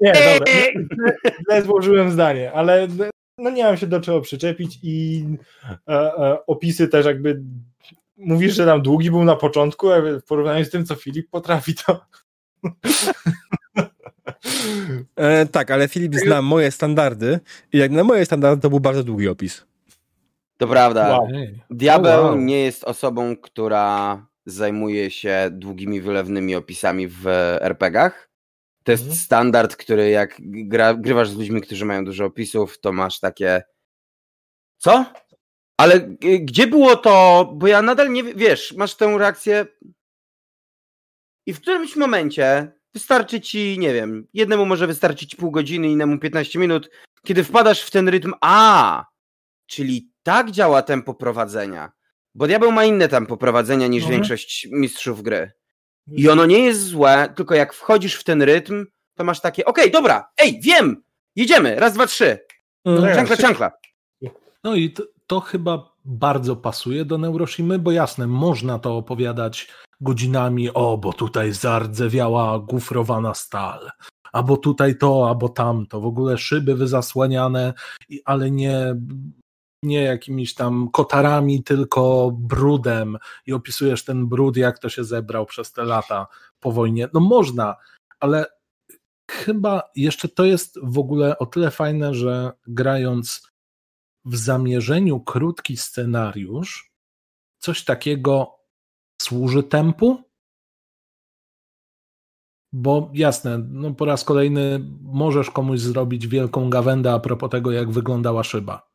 Nie, 0.00 0.12
dobra. 0.12 0.52
Źle 1.42 1.62
złożyłem 1.62 2.10
zdanie, 2.10 2.52
ale 2.52 2.88
no 3.38 3.50
nie 3.50 3.64
mam 3.64 3.76
się 3.76 3.86
do 3.86 4.00
czego 4.00 4.20
przyczepić 4.20 4.78
i 4.82 5.24
e, 5.88 5.92
e, 5.92 6.46
opisy 6.46 6.88
też 6.88 7.06
jakby 7.06 7.42
mówisz, 8.16 8.54
że 8.54 8.66
tam 8.66 8.82
długi 8.82 9.10
był 9.10 9.24
na 9.24 9.36
początku, 9.36 9.90
a 9.90 10.00
w 10.00 10.22
porównaniu 10.22 10.64
z 10.64 10.70
tym, 10.70 10.86
co 10.86 10.94
Filip 10.94 11.30
potrafi, 11.30 11.74
to 11.74 12.00
E, 15.16 15.46
tak, 15.46 15.70
ale 15.70 15.88
Filip 15.88 16.14
zna 16.14 16.42
moje 16.42 16.70
standardy 16.70 17.40
i 17.72 17.78
jak 17.78 17.90
na 17.90 18.04
moje 18.04 18.24
standardy 18.24 18.62
to 18.62 18.70
był 18.70 18.80
bardzo 18.80 19.04
długi 19.04 19.28
opis. 19.28 19.66
To 20.56 20.66
prawda. 20.68 21.08
Wow. 21.08 21.28
Diabeł 21.70 22.24
wow. 22.24 22.36
nie 22.36 22.60
jest 22.60 22.84
osobą, 22.84 23.36
która 23.36 24.26
zajmuje 24.46 25.10
się 25.10 25.48
długimi, 25.52 26.00
wylewnymi 26.00 26.54
opisami 26.54 27.08
w 27.08 27.26
RPG-ach. 27.60 28.29
To 28.90 28.92
jest 28.92 29.04
Mhm. 29.04 29.20
standard, 29.20 29.76
który 29.76 30.10
jak 30.10 30.36
gra, 30.40 30.94
grywasz 30.94 31.28
z 31.30 31.36
ludźmi, 31.36 31.60
którzy 31.60 31.84
mają 31.84 32.04
dużo 32.04 32.24
opisów, 32.24 32.80
to 32.80 32.92
masz 32.92 33.20
takie. 33.20 33.62
Co? 34.78 35.12
Ale 35.76 36.00
gdzie 36.40 36.66
było 36.66 36.96
to? 36.96 37.44
Bo 37.54 37.66
ja 37.66 37.82
nadal 37.82 38.12
nie 38.12 38.24
wie- 38.24 38.34
wiesz, 38.34 38.72
masz 38.76 38.94
tę 38.94 39.16
reakcję. 39.18 39.66
i 41.46 41.52
w 41.54 41.60
którymś 41.60 41.96
momencie 41.96 42.72
wystarczy 42.94 43.40
ci, 43.40 43.76
nie 43.78 43.94
wiem, 43.94 44.26
jednemu 44.34 44.66
może 44.66 44.86
wystarczyć 44.86 45.34
pół 45.34 45.50
godziny, 45.50 45.88
innemu 45.88 46.18
15 46.18 46.58
minut, 46.58 46.90
kiedy 47.26 47.44
wpadasz 47.44 47.82
w 47.82 47.90
ten 47.90 48.08
rytm, 48.08 48.32
a, 48.40 49.04
czyli 49.66 50.10
tak 50.22 50.50
działa 50.50 50.82
tempo 50.82 51.14
prowadzenia. 51.14 51.92
Bo 52.34 52.46
diabeł 52.46 52.72
ma 52.72 52.84
inne 52.84 53.08
tempo 53.08 53.36
prowadzenia 53.36 53.86
niż 53.86 54.02
Mhm. 54.02 54.12
większość 54.20 54.68
mistrzów 54.72 55.22
gry. 55.22 55.52
I 56.10 56.28
ono 56.28 56.46
nie 56.46 56.58
jest 56.58 56.86
złe, 56.86 57.32
tylko 57.36 57.54
jak 57.54 57.74
wchodzisz 57.74 58.14
w 58.14 58.24
ten 58.24 58.42
rytm, 58.42 58.86
to 59.14 59.24
masz 59.24 59.40
takie, 59.40 59.64
okej, 59.64 59.90
dobra, 59.90 60.28
ej, 60.38 60.60
wiem, 60.62 61.02
jedziemy, 61.36 61.74
raz, 61.76 61.94
dwa, 61.94 62.06
trzy, 62.06 62.38
Mm. 62.84 63.14
czankla, 63.14 63.36
czankla. 63.36 63.70
No 64.64 64.74
i 64.74 64.90
to, 64.90 65.02
to 65.26 65.40
chyba 65.40 65.92
bardzo 66.04 66.56
pasuje 66.56 67.04
do 67.04 67.18
Neuroshimy, 67.18 67.78
bo 67.78 67.92
jasne, 67.92 68.26
można 68.26 68.78
to 68.78 68.96
opowiadać 68.96 69.68
godzinami, 70.00 70.70
o, 70.74 70.98
bo 70.98 71.12
tutaj 71.12 71.52
zardzewiała 71.52 72.58
gufrowana 72.58 73.34
stal, 73.34 73.90
albo 74.32 74.56
tutaj 74.56 74.98
to, 74.98 75.28
albo 75.28 75.48
tamto, 75.48 76.00
w 76.00 76.06
ogóle 76.06 76.38
szyby 76.38 76.74
wyzasłaniane, 76.74 77.74
ale 78.24 78.50
nie, 78.50 78.96
nie 79.82 80.02
jakimiś 80.02 80.54
tam 80.54 80.90
kotarami, 80.90 81.64
tylko 81.64 82.30
brudem 82.38 83.18
i 83.46 83.52
opisujesz 83.52 84.04
ten 84.04 84.26
brud, 84.26 84.56
jak 84.56 84.78
to 84.78 84.88
się 84.88 85.04
zebrał 85.04 85.46
przez 85.46 85.72
te 85.72 85.84
lata 85.84 86.26
po 86.60 86.72
wojnie. 86.72 87.08
No 87.14 87.20
można, 87.20 87.76
ale 88.20 88.46
chyba 89.30 89.82
jeszcze 89.96 90.28
to 90.28 90.44
jest 90.44 90.78
w 90.82 90.98
ogóle 90.98 91.38
o 91.38 91.46
tyle 91.46 91.70
fajne, 91.70 92.14
że 92.14 92.52
grając 92.66 93.50
w 94.24 94.36
zamierzeniu 94.36 95.20
krótki 95.20 95.76
scenariusz, 95.76 96.92
coś 97.58 97.84
takiego 97.84 98.58
służy 99.22 99.62
tempu? 99.62 100.22
Bo 102.72 103.10
jasne, 103.14 103.58
no 103.58 103.94
po 103.94 104.04
raz 104.04 104.24
kolejny 104.24 104.80
możesz 105.02 105.50
komuś 105.50 105.80
zrobić 105.80 106.26
wielką 106.26 106.70
gawędę 106.70 107.12
a 107.12 107.20
propos 107.20 107.50
tego, 107.50 107.70
jak 107.70 107.90
wyglądała 107.90 108.44
szyba. 108.44 108.89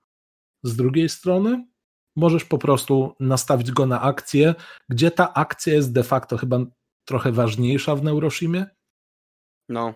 Z 0.66 0.76
drugiej 0.76 1.10
strony 1.10 1.66
możesz 2.16 2.45
po 2.45 2.58
prostu 2.58 3.16
nastawić 3.19 3.72
go 3.72 3.85
na 3.85 4.02
akcję, 4.02 4.56
gdzie 4.90 5.11
ta 5.11 5.34
akcja 5.34 5.74
jest 5.74 5.94
de 5.94 6.03
facto 6.03 6.38
chyba 6.38 6.60
trochę 7.08 7.32
ważniejsza 7.32 7.95
w 7.95 8.03
Neuroshimie. 8.03 8.66
No, 9.69 9.94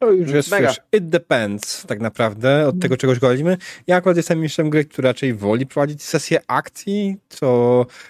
To 0.00 0.10
już 0.10 0.30
jest, 0.30 0.50
Mega. 0.50 0.68
wiesz, 0.68 0.80
it 0.92 1.08
depends 1.08 1.86
tak 1.86 2.00
naprawdę 2.00 2.68
od 2.68 2.80
tego, 2.80 2.96
czego 2.96 3.14
szkolimy. 3.14 3.56
Ja 3.86 3.96
akurat 3.96 4.16
jestem 4.16 4.40
mistrzem 4.40 4.70
gry, 4.70 4.84
który 4.84 5.08
raczej 5.08 5.34
woli 5.34 5.66
prowadzić 5.66 6.02
sesję 6.02 6.40
akcji, 6.46 7.16
co 7.28 7.46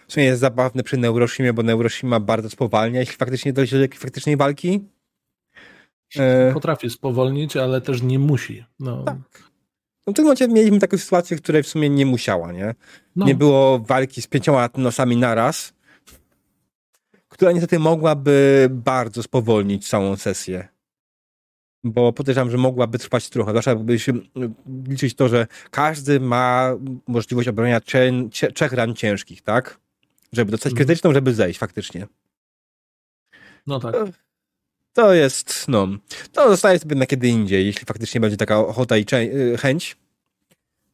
w 0.08 0.12
sumie 0.12 0.26
jest 0.26 0.40
zabawne 0.40 0.82
przy 0.82 0.96
Neuroshimie, 0.96 1.52
bo 1.52 1.62
Neuroshima 1.62 2.20
bardzo 2.20 2.50
spowalnia, 2.50 3.00
jeśli 3.00 3.16
faktycznie 3.16 3.52
dojdzie 3.52 3.76
do 3.76 3.82
jakiejś 3.82 4.00
faktycznej 4.00 4.36
walki. 4.36 4.84
E, 6.16 6.52
Potrafi 6.52 6.90
spowolnić, 6.90 7.56
ale 7.56 7.80
też 7.80 8.02
nie 8.02 8.18
musi. 8.18 8.64
No, 8.80 9.04
Tak. 9.04 9.51
No 10.06 10.12
w 10.12 10.16
tym 10.16 10.24
momencie 10.24 10.48
mieliśmy 10.48 10.78
taką 10.78 10.98
sytuację, 10.98 11.36
w 11.36 11.42
której 11.42 11.62
w 11.62 11.68
sumie 11.68 11.90
nie 11.90 12.06
musiała, 12.06 12.52
nie? 12.52 12.74
no. 13.16 13.26
Nie 13.26 13.34
było 13.34 13.78
walki 13.78 14.22
z 14.22 14.26
pięcioma 14.26 14.68
nosami 14.76 15.16
naraz, 15.16 15.72
która 17.28 17.52
niestety 17.52 17.78
mogłaby 17.78 18.68
bardzo 18.70 19.22
spowolnić 19.22 19.88
całą 19.88 20.16
sesję. 20.16 20.68
Bo 21.84 22.12
podejrzewam, 22.12 22.50
że 22.50 22.58
mogłaby 22.58 22.98
trwać 22.98 23.28
trochę. 23.30 23.50
Zwłaszcza 23.50 23.74
by 23.76 23.98
się 23.98 24.12
mm, 24.12 24.54
liczyć 24.88 25.14
to, 25.14 25.28
że 25.28 25.46
każdy 25.70 26.20
ma 26.20 26.70
możliwość 27.06 27.48
obronienia 27.48 27.80
trzech, 27.80 28.12
trzech 28.54 28.72
ran 28.72 28.94
ciężkich, 28.94 29.42
tak? 29.42 29.80
Żeby 30.32 30.50
dostać 30.50 30.72
Mhm. 30.72 30.86
krytyczną, 30.86 31.12
żeby 31.12 31.34
zejść 31.34 31.58
faktycznie. 31.58 32.06
no 33.66 33.80
tak. 33.80 33.94
To 34.92 35.12
jest, 35.14 35.68
no, 35.68 35.88
to 36.32 36.48
zostaje 36.48 36.78
sobie 36.78 36.96
na 36.96 37.06
kiedy 37.06 37.28
indziej, 37.28 37.66
jeśli 37.66 37.86
faktycznie 37.86 38.20
będzie 38.20 38.36
taka 38.36 38.58
ochota 38.58 38.96
i 38.96 39.06
y, 39.12 39.56
chęć. 39.58 39.96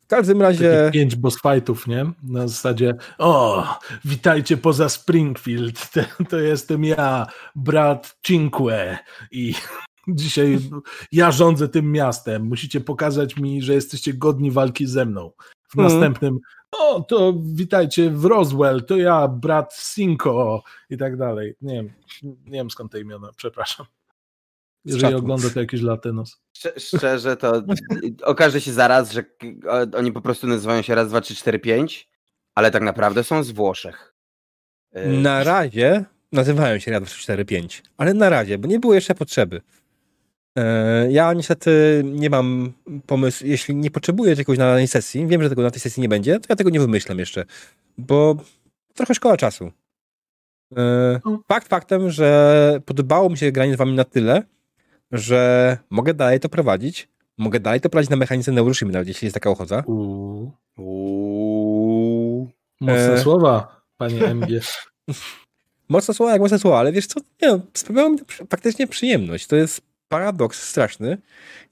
W 0.05 0.10
każdym 0.10 0.43
razie... 0.43 0.73
Takie 0.73 0.91
pięć 0.91 1.17
boss 1.17 1.39
fightów, 1.43 1.86
nie? 1.86 2.12
Na 2.23 2.49
zasadzie, 2.49 2.94
o, 3.18 3.65
witajcie 4.05 4.57
poza 4.57 4.89
Springfield, 4.89 5.91
to, 5.93 6.01
to 6.25 6.39
jestem 6.39 6.85
ja, 6.85 7.27
brat 7.57 8.17
Cinque 8.27 8.99
i 9.31 9.55
dzisiaj 10.09 10.59
ja 11.12 11.31
rządzę 11.31 11.68
tym 11.68 11.93
miastem, 11.93 12.43
musicie 12.43 12.81
pokazać 12.81 13.36
mi, 13.36 13.62
że 13.62 13.75
jesteście 13.75 14.15
godni 14.15 14.51
walki 14.51 14.86
ze 14.86 15.07
mną. 15.07 15.31
W 15.68 15.78
Mhm. 15.78 15.94
następnym, 15.94 16.39
o, 16.72 17.00
to 17.00 17.34
witajcie 17.55 18.10
w 18.10 18.24
Roswell, 18.24 18.84
to 18.84 18.97
ja, 18.97 19.28
brat 19.28 19.74
Cinco 19.94 20.62
i 20.90 20.97
tak 20.97 21.16
dalej. 21.16 21.55
Nie 21.62 21.74
wiem, 21.74 21.92
nie 22.22 22.52
wiem 22.58 22.70
skąd 22.70 22.92
te 22.92 23.00
imiona, 23.00 23.30
przepraszam. 23.36 23.86
Jeżeli 24.84 25.14
ogląda 25.14 25.50
to 25.50 25.60
jakiś 25.60 25.80
latynos. 25.82 26.40
Szcz- 26.58 26.97
Szczerze, 26.98 27.36
to 27.36 27.62
okaże 28.22 28.60
się 28.60 28.72
zaraz, 28.72 29.12
że 29.12 29.24
oni 29.97 30.12
po 30.12 30.20
prostu 30.20 30.47
nazywają 30.47 30.82
się 30.82 30.94
raz, 30.94 31.08
dwa, 31.08 31.20
trzy, 31.20 31.34
cztery, 31.36 31.58
pięć, 31.58 32.08
ale 32.55 32.70
tak 32.70 32.82
naprawdę 32.82 33.24
są 33.24 33.42
z 33.42 33.50
Włoszech. 33.50 34.14
Y, 34.97 35.06
Na 35.08 35.44
razie 35.44 36.05
nazywają 36.32 36.78
się 36.78 36.90
Rad 36.90 37.05
4-5, 37.05 37.82
ale 37.97 38.14
na 38.14 38.28
razie, 38.28 38.58
bo 38.58 38.68
nie 38.68 38.78
było 38.80 38.94
jeszcze 38.94 39.14
potrzeby. 39.14 39.60
E, 40.59 41.12
Ja 41.12 41.33
niestety 41.33 42.03
nie 42.05 42.31
mam 42.31 42.73
pomysłu, 43.07 43.47
jeśli 43.47 43.75
nie 43.75 43.91
potrzebuję 43.91 44.37
czegoś 44.37 44.59
na 44.59 44.65
danej 44.65 44.89
sesji, 44.89 45.27
wiem, 45.27 45.43
że 45.43 45.49
tego 45.49 45.62
na 45.62 45.70
tej 45.70 45.81
sesji 45.81 46.01
nie 46.01 46.09
będzie, 46.09 46.41
to 46.41 46.47
ja 46.49 46.57
tego 46.57 46.70
nie 46.70 46.81
wymyślam 46.81 47.19
jeszcze, 47.19 47.45
bo 47.99 48.37
trochę 48.95 49.15
szkoła 49.15 49.37
czasu. 49.37 49.70
E. 50.77 51.20
Fakt 51.49 51.69
faktem, 51.69 52.11
że 52.11 52.81
podobało 52.87 53.31
mi 53.31 53.39
się 53.39 53.53
granie 53.53 53.75
z 53.75 53.77
wami 53.77 53.93
na 53.93 54.05
tyle, 54.05 54.43
że 55.12 55.78
mogę 55.91 56.15
dalej 56.15 56.41
to 56.41 56.49
prowadzić, 56.49 57.09
mogę 57.39 57.61
dalej 57.61 57.81
to 57.81 57.89
prowadzić 57.91 58.11
na 58.11 58.17
mechanice 58.17 58.53
Neuroshimy, 58.53 58.93
nawet 58.93 59.09
jeśli 59.09 59.27
jest 59.27 59.35
taka 59.35 59.51
ochota. 59.51 59.83
Uuu, 59.87 60.53
Uuu. 60.78 62.49
mocne 62.81 63.12
E. 63.15 63.19
słowa, 63.23 63.81
panie 63.97 64.27
MG. 64.27 64.49
Mocne 65.89 66.15
słowa 66.15 66.33
jak 66.33 66.41
mocne 66.41 66.59
słowa, 66.59 66.78
ale 66.78 66.93
wiesz 66.93 67.07
co, 67.07 67.20
nie, 67.43 67.49
no, 67.49 67.61
sprawiało 67.75 68.11
mi 68.11 68.19
to 68.19 68.25
faktycznie 68.51 68.87
przyjemność. 68.87 69.47
To 69.47 69.57
jest 69.57 69.81
paradoks 70.09 70.62
straszny. 70.62 71.19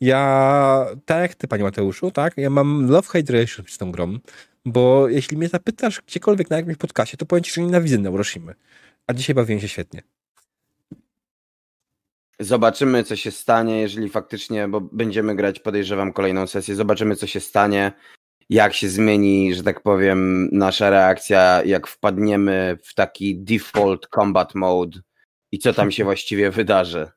Ja, 0.00 0.86
tak 1.04 1.20
jak 1.20 1.34
ty, 1.34 1.48
panie 1.48 1.64
Mateuszu, 1.64 2.10
tak, 2.10 2.36
ja 2.36 2.50
mam 2.50 2.88
love-hate 2.88 3.32
relation 3.32 3.66
z 3.68 3.78
tą 3.78 3.92
grą, 3.92 4.18
bo 4.64 5.08
jeśli 5.08 5.36
mnie 5.36 5.48
zapytasz 5.48 6.02
gdziekolwiek 6.06 6.50
na 6.50 6.56
jakimś 6.56 6.76
podcastie, 6.76 7.16
to 7.16 7.26
powiem 7.26 7.44
ci, 7.44 7.52
że 7.52 7.62
nienawidzę 7.62 7.98
Neuroshimy. 7.98 8.54
A 9.06 9.14
dzisiaj 9.14 9.34
bawiłem 9.34 9.60
się 9.60 9.68
świetnie. 9.68 10.02
Zobaczymy, 12.40 13.04
co 13.04 13.16
się 13.16 13.30
stanie, 13.30 13.80
jeżeli 13.80 14.08
faktycznie, 14.08 14.68
bo 14.68 14.80
będziemy 14.80 15.36
grać, 15.36 15.60
podejrzewam, 15.60 16.12
kolejną 16.12 16.46
sesję. 16.46 16.74
Zobaczymy, 16.74 17.16
co 17.16 17.26
się 17.26 17.40
stanie, 17.40 17.92
jak 18.50 18.74
się 18.74 18.88
zmieni, 18.88 19.54
że 19.54 19.62
tak 19.62 19.82
powiem, 19.82 20.48
nasza 20.52 20.90
reakcja, 20.90 21.62
jak 21.64 21.86
wpadniemy 21.86 22.78
w 22.82 22.94
taki 22.94 23.38
default 23.38 24.06
combat 24.14 24.54
mode 24.54 25.00
i 25.52 25.58
co 25.58 25.72
tam 25.72 25.90
się 25.90 26.04
właściwie 26.10 26.50
wydarzy, 26.50 27.08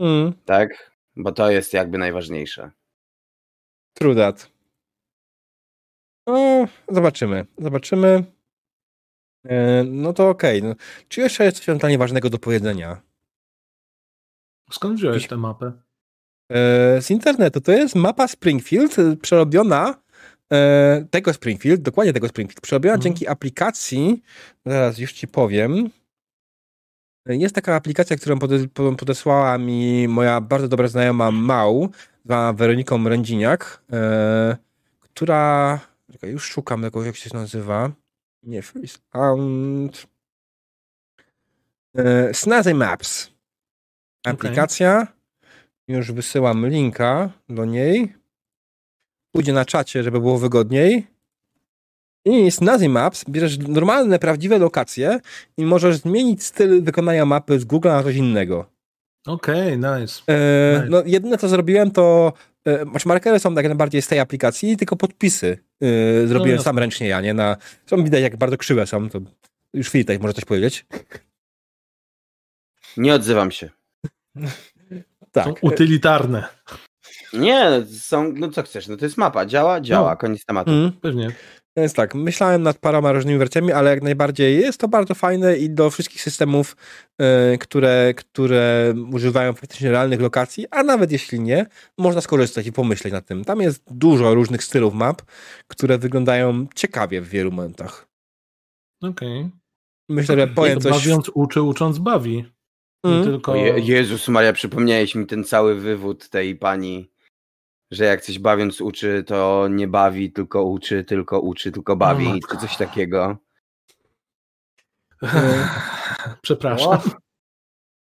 Mm, 0.00 0.32
tak? 0.44 0.90
Bo 1.16 1.32
to 1.32 1.50
jest 1.50 1.72
jakby 1.72 1.98
najważniejsze. 1.98 2.70
true 3.94 4.14
that. 4.14 4.50
No, 6.26 6.66
zobaczymy. 6.88 7.46
Zobaczymy. 7.58 8.24
E, 9.44 9.84
no 9.84 10.12
to 10.12 10.28
okej. 10.28 10.62
No. 10.62 10.74
Czy 11.08 11.20
jeszcze 11.20 11.44
jest 11.44 11.56
coś 11.56 11.68
ewentualnie 11.68 11.98
ważnego 11.98 12.30
do 12.30 12.38
powiedzenia? 12.38 13.00
Skąd 14.70 14.98
wziąłeś 14.98 15.28
tę 15.28 15.36
mapę? 15.36 15.72
E, 16.52 17.02
z 17.02 17.10
internetu. 17.10 17.60
To 17.60 17.72
jest 17.72 17.94
mapa 17.94 18.28
Springfield 18.28 18.98
e, 18.98 19.16
przerobiona 19.16 19.94
tego 21.10 21.32
Springfield, 21.32 21.82
dokładnie 21.82 22.12
tego 22.12 22.28
Springfield, 22.28 22.60
przerobiona 22.60 22.94
Mhm. 22.94 23.02
dzięki 23.02 23.28
aplikacji, 23.28 24.22
zaraz 24.66 24.98
już 24.98 25.12
ci 25.12 25.28
powiem. 25.28 25.90
Jest 27.26 27.54
taka 27.54 27.74
aplikacja, 27.74 28.16
którą 28.16 28.38
pode, 28.38 28.68
po- 28.68 28.92
podesłała 28.96 29.58
mi 29.58 30.08
moja 30.08 30.40
bardzo 30.40 30.68
dobra 30.68 30.88
znajoma 30.88 31.30
Mał, 31.30 31.88
zwana 32.24 32.52
Weroniką 32.52 33.08
Rędziniak, 33.08 33.82
e, 33.92 34.56
która, 35.00 35.80
czekaj, 36.12 36.30
już 36.30 36.44
szukam 36.44 36.82
tego, 36.82 37.04
jak 37.04 37.16
się 37.16 37.30
nazywa. 37.34 37.90
Nie, 38.42 38.62
Freeze 38.62 38.98
and... 39.10 40.06
E, 41.96 42.34
Snazzy 42.34 42.74
Maps. 42.74 43.30
Aplikacja. 44.26 45.06
Już 45.88 46.12
wysyłam 46.12 46.66
linka 46.66 47.30
do 47.48 47.64
niej. 47.64 48.14
Pójdzie 49.32 49.52
na 49.52 49.64
czacie, 49.64 50.02
żeby 50.02 50.20
było 50.20 50.38
wygodniej. 50.38 51.06
I 52.24 52.50
z 52.50 52.60
Nazy 52.60 52.88
Maps 52.88 53.24
bierzesz 53.28 53.58
normalne, 53.58 54.18
prawdziwe 54.18 54.58
lokacje 54.58 55.20
i 55.56 55.64
możesz 55.64 55.96
zmienić 55.96 56.42
styl 56.44 56.82
wykonania 56.82 57.24
mapy 57.26 57.58
z 57.60 57.64
Google 57.64 57.88
na 57.88 58.02
coś 58.02 58.16
innego. 58.16 58.66
Okej, 59.26 59.76
nice. 59.78 60.22
E, 60.26 60.74
Nice. 60.76 60.86
no, 60.90 61.02
jedyne 61.06 61.38
co 61.38 61.48
zrobiłem 61.48 61.90
to, 61.90 62.32
e, 62.66 62.84
markery 63.06 63.38
są 63.38 63.54
tak 63.54 63.66
najbardziej 63.66 64.02
z 64.02 64.08
tej 64.08 64.18
aplikacji, 64.18 64.76
tylko 64.76 64.96
podpisy 64.96 65.58
e, 65.82 66.26
zrobiłem 66.26 66.56
jasne. 66.56 66.64
sam 66.64 66.78
ręcznie 66.78 67.08
ja, 67.08 67.20
nie? 67.20 67.34
Na, 67.34 67.56
są 67.86 68.04
widać 68.04 68.22
jak 68.22 68.36
bardzo 68.36 68.56
krzywe 68.56 68.86
są, 68.86 69.08
to 69.10 69.18
już 69.74 69.88
Filip 69.88 70.20
może 70.20 70.34
coś 70.34 70.44
powiedzieć. 70.44 70.86
Nie 72.96 73.14
odzywam 73.14 73.50
się. 73.50 73.70
Tak. 75.32 75.44
Są 75.44 75.54
utylitarne. 75.60 76.44
Nie, 77.32 77.70
są, 78.00 78.32
no 78.32 78.48
co 78.50 78.62
chcesz, 78.62 78.88
no 78.88 78.96
to 78.96 79.04
jest 79.04 79.16
mapa, 79.16 79.46
działa, 79.46 79.80
działa, 79.80 80.10
No. 80.10 80.16
koniec 80.16 80.44
tematu. 80.44 80.70
Mm. 80.70 80.92
Pewnie. 80.92 81.30
Więc 81.80 81.94
tak, 81.94 82.14
myślałem 82.14 82.62
nad 82.62 82.78
paroma 82.78 83.12
różnymi 83.12 83.38
wersjami, 83.38 83.72
ale 83.72 83.90
jak 83.90 84.02
najbardziej 84.02 84.60
jest 84.60 84.80
to 84.80 84.88
bardzo 84.88 85.14
fajne 85.14 85.56
i 85.56 85.70
do 85.70 85.90
wszystkich 85.90 86.22
systemów, 86.22 86.76
e, 87.18 87.58
które, 87.58 88.14
które 88.16 88.94
używają 89.12 89.52
faktycznie 89.52 89.90
realnych 89.90 90.20
lokacji, 90.20 90.66
a 90.70 90.82
nawet 90.82 91.12
jeśli 91.12 91.40
nie, 91.40 91.66
można 91.98 92.20
skorzystać 92.20 92.66
i 92.66 92.72
pomyśleć 92.72 93.12
nad 93.12 93.26
tym. 93.26 93.44
Tam 93.44 93.60
jest 93.60 93.82
dużo 93.90 94.34
różnych 94.34 94.64
stylów 94.64 94.94
map, 94.94 95.22
które 95.68 95.98
wyglądają 95.98 96.66
ciekawie 96.74 97.20
w 97.20 97.28
wielu 97.28 97.50
momentach. 97.50 98.08
Okej. 99.02 99.50
Myślę, 100.08 100.36
że 100.36 100.46
powiem 100.46 100.80
coś... 100.80 100.92
Bawiąc 100.92 101.30
uczy, 101.34 101.62
ucząc 101.62 101.98
bawi. 101.98 102.44
Nie 103.04 103.10
Mm. 103.10 103.24
tylko... 103.24 103.54
Je 103.54 103.78
Jezus 103.78 104.28
Maria, 104.28 104.52
przypomniałeś 104.52 105.14
mi 105.14 105.26
ten 105.26 105.44
cały 105.44 105.74
wywód 105.74 106.28
tej 106.28 106.56
pani, 106.56 107.10
że 107.90 108.04
jak 108.04 108.22
coś 108.22 108.38
bawiąc 108.38 108.80
uczy, 108.80 109.24
to 109.26 109.68
nie 109.70 109.88
bawi, 109.88 110.32
tylko 110.32 110.64
uczy, 110.64 111.04
tylko 111.04 111.40
uczy, 111.40 111.72
tylko 111.72 111.96
bawi, 111.96 112.28
matko. 112.28 112.54
czy 112.56 112.60
coś 112.60 112.76
takiego. 112.76 113.36
Przepraszam. 116.42 116.98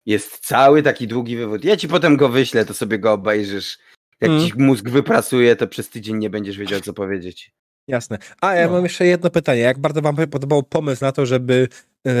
Jest 0.05 0.45
cały 0.45 0.83
taki 0.83 1.07
długi 1.07 1.37
wywód. 1.37 1.63
Ja 1.65 1.77
ci 1.77 1.87
potem 1.87 2.17
go 2.17 2.29
wyślę, 2.29 2.65
to 2.65 2.73
sobie 2.73 2.99
go 2.99 3.13
obejrzysz. 3.13 3.77
Jak 4.21 4.31
Mm. 4.31 4.45
ci 4.47 4.53
mózg 4.57 4.89
wypracuje, 4.89 5.55
to 5.55 5.67
przez 5.67 5.89
tydzień 5.89 6.17
nie 6.17 6.29
będziesz 6.29 6.57
wiedział, 6.57 6.79
co 6.81 6.93
powiedzieć. 6.93 7.51
Jasne. 7.87 8.17
A 8.41 8.53
ja 8.55 8.67
No. 8.67 8.73
mam 8.73 8.83
jeszcze 8.83 9.05
jedno 9.05 9.29
pytanie. 9.29 9.61
Jak 9.61 9.79
bardzo 9.79 10.01
wam 10.01 10.15
podobał 10.15 10.63
pomysł 10.63 11.03
na 11.05 11.11
to, 11.11 11.25
żeby, 11.25 11.67
yy, 12.05 12.11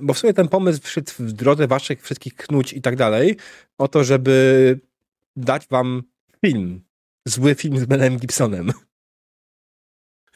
bo 0.00 0.14
w 0.14 0.18
sumie 0.18 0.34
ten 0.34 0.48
pomysł 0.48 0.80
wszedł 0.82 1.12
w 1.18 1.32
drodze 1.32 1.66
waszych 1.66 2.02
wszystkich 2.02 2.34
knuć 2.34 2.72
i 2.72 2.80
tak 2.82 2.96
dalej, 2.96 3.36
o 3.78 3.88
to, 3.88 4.04
żeby 4.04 4.80
dać 5.36 5.66
wam 5.68 6.02
film. 6.46 6.85
Zły 7.26 7.54
film 7.54 7.78
z 7.78 7.88
Melem 7.88 8.16
Gibsonem. 8.16 8.72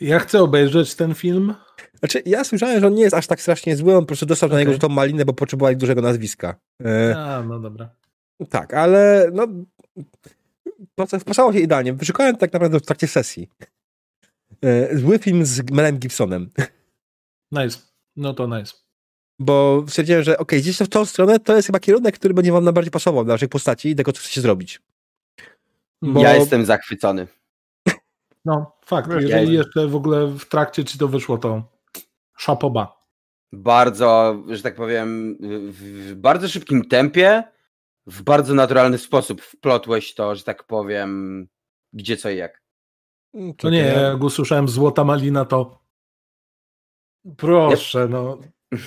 Ja 0.00 0.18
chcę 0.18 0.42
obejrzeć 0.42 0.94
ten 0.94 1.14
film. 1.14 1.54
Znaczy, 1.98 2.22
ja 2.26 2.44
słyszałem, 2.44 2.80
że 2.80 2.86
on 2.86 2.94
nie 2.94 3.02
jest 3.02 3.16
aż 3.16 3.26
tak 3.26 3.42
strasznie 3.42 3.76
zły, 3.76 3.96
on 3.96 4.02
po 4.02 4.06
prostu 4.06 4.26
dostał 4.26 4.48
na 4.48 4.54
Okej. 4.54 4.66
niego 4.66 4.78
tą 4.78 4.88
malinę, 4.88 5.24
bo 5.24 5.32
potrzebowali 5.32 5.76
dużego 5.76 6.02
nazwiska. 6.02 6.60
E, 6.84 7.16
A, 7.16 7.42
no 7.42 7.60
dobra. 7.60 7.90
tak, 8.50 8.74
ale 8.74 9.30
no, 9.32 9.46
wpasało 11.20 11.52
się 11.52 11.60
idealnie. 11.60 11.92
Wyszukałem 11.92 12.36
tak 12.36 12.52
naprawdę 12.52 12.80
w 12.80 12.86
trakcie 12.86 13.06
sesji. 13.06 13.48
E, 14.62 14.98
zły 14.98 15.18
film 15.18 15.46
z 15.46 15.70
Melem 15.70 15.98
Gibsonem. 15.98 16.50
Nice. 17.52 17.78
No 18.16 18.34
to 18.34 18.58
nice. 18.58 18.72
Bo 19.38 19.84
stwierdziłem, 19.88 20.22
że 20.22 20.38
okej, 20.38 20.60
gdzieś 20.60 20.78
w 20.78 20.88
tą 20.88 21.04
stronę 21.04 21.40
to 21.40 21.56
jest 21.56 21.66
chyba 21.66 21.80
kierunek, 21.80 22.18
który 22.18 22.34
będzie 22.34 22.52
wam 22.52 22.64
najbardziej 22.64 22.90
pasował 22.90 23.24
dla 23.24 23.34
waszych 23.34 23.48
postaci 23.48 23.88
i 23.88 23.96
tego, 23.96 24.12
co 24.12 24.20
chcecie 24.20 24.40
zrobić. 24.40 24.80
Bo- 26.02 26.22
Ja 26.22 26.34
jestem 26.34 26.64
zachwycony. 26.64 27.26
No, 28.44 28.72
fakt. 28.84 29.10
Jeżeli 29.10 29.30
ja- 29.54 29.58
jeszcze 29.58 29.86
w 29.88 29.96
ogóle 29.96 30.26
w 30.26 30.44
trakcie 30.48 30.84
ci 30.84 30.98
to 30.98 31.08
wyszło, 31.08 31.38
to 31.38 31.62
szapoba. 32.36 33.06
Bardzo, 33.52 34.42
że 34.48 34.62
tak 34.62 34.74
powiem, 34.74 35.36
w 35.70 36.10
w 36.10 36.14
bardzo 36.14 36.48
szybkim 36.48 36.84
tempie, 36.84 37.42
w 38.06 38.22
bardzo 38.22 38.54
naturalny 38.54 38.98
sposób 38.98 39.42
wplotłeś 39.42 40.14
to, 40.14 40.34
że 40.34 40.42
tak 40.44 40.64
powiem, 40.64 41.46
gdzie 41.92 42.16
co 42.16 42.30
i 42.30 42.36
jak. 42.36 42.62
To 43.58 43.70
nie, 43.70 43.78
jak 43.78 44.22
usłyszałem 44.22 44.68
złota 44.68 45.04
malina, 45.04 45.44
to 45.44 45.82
proszę, 47.36 48.08
no 48.08 48.38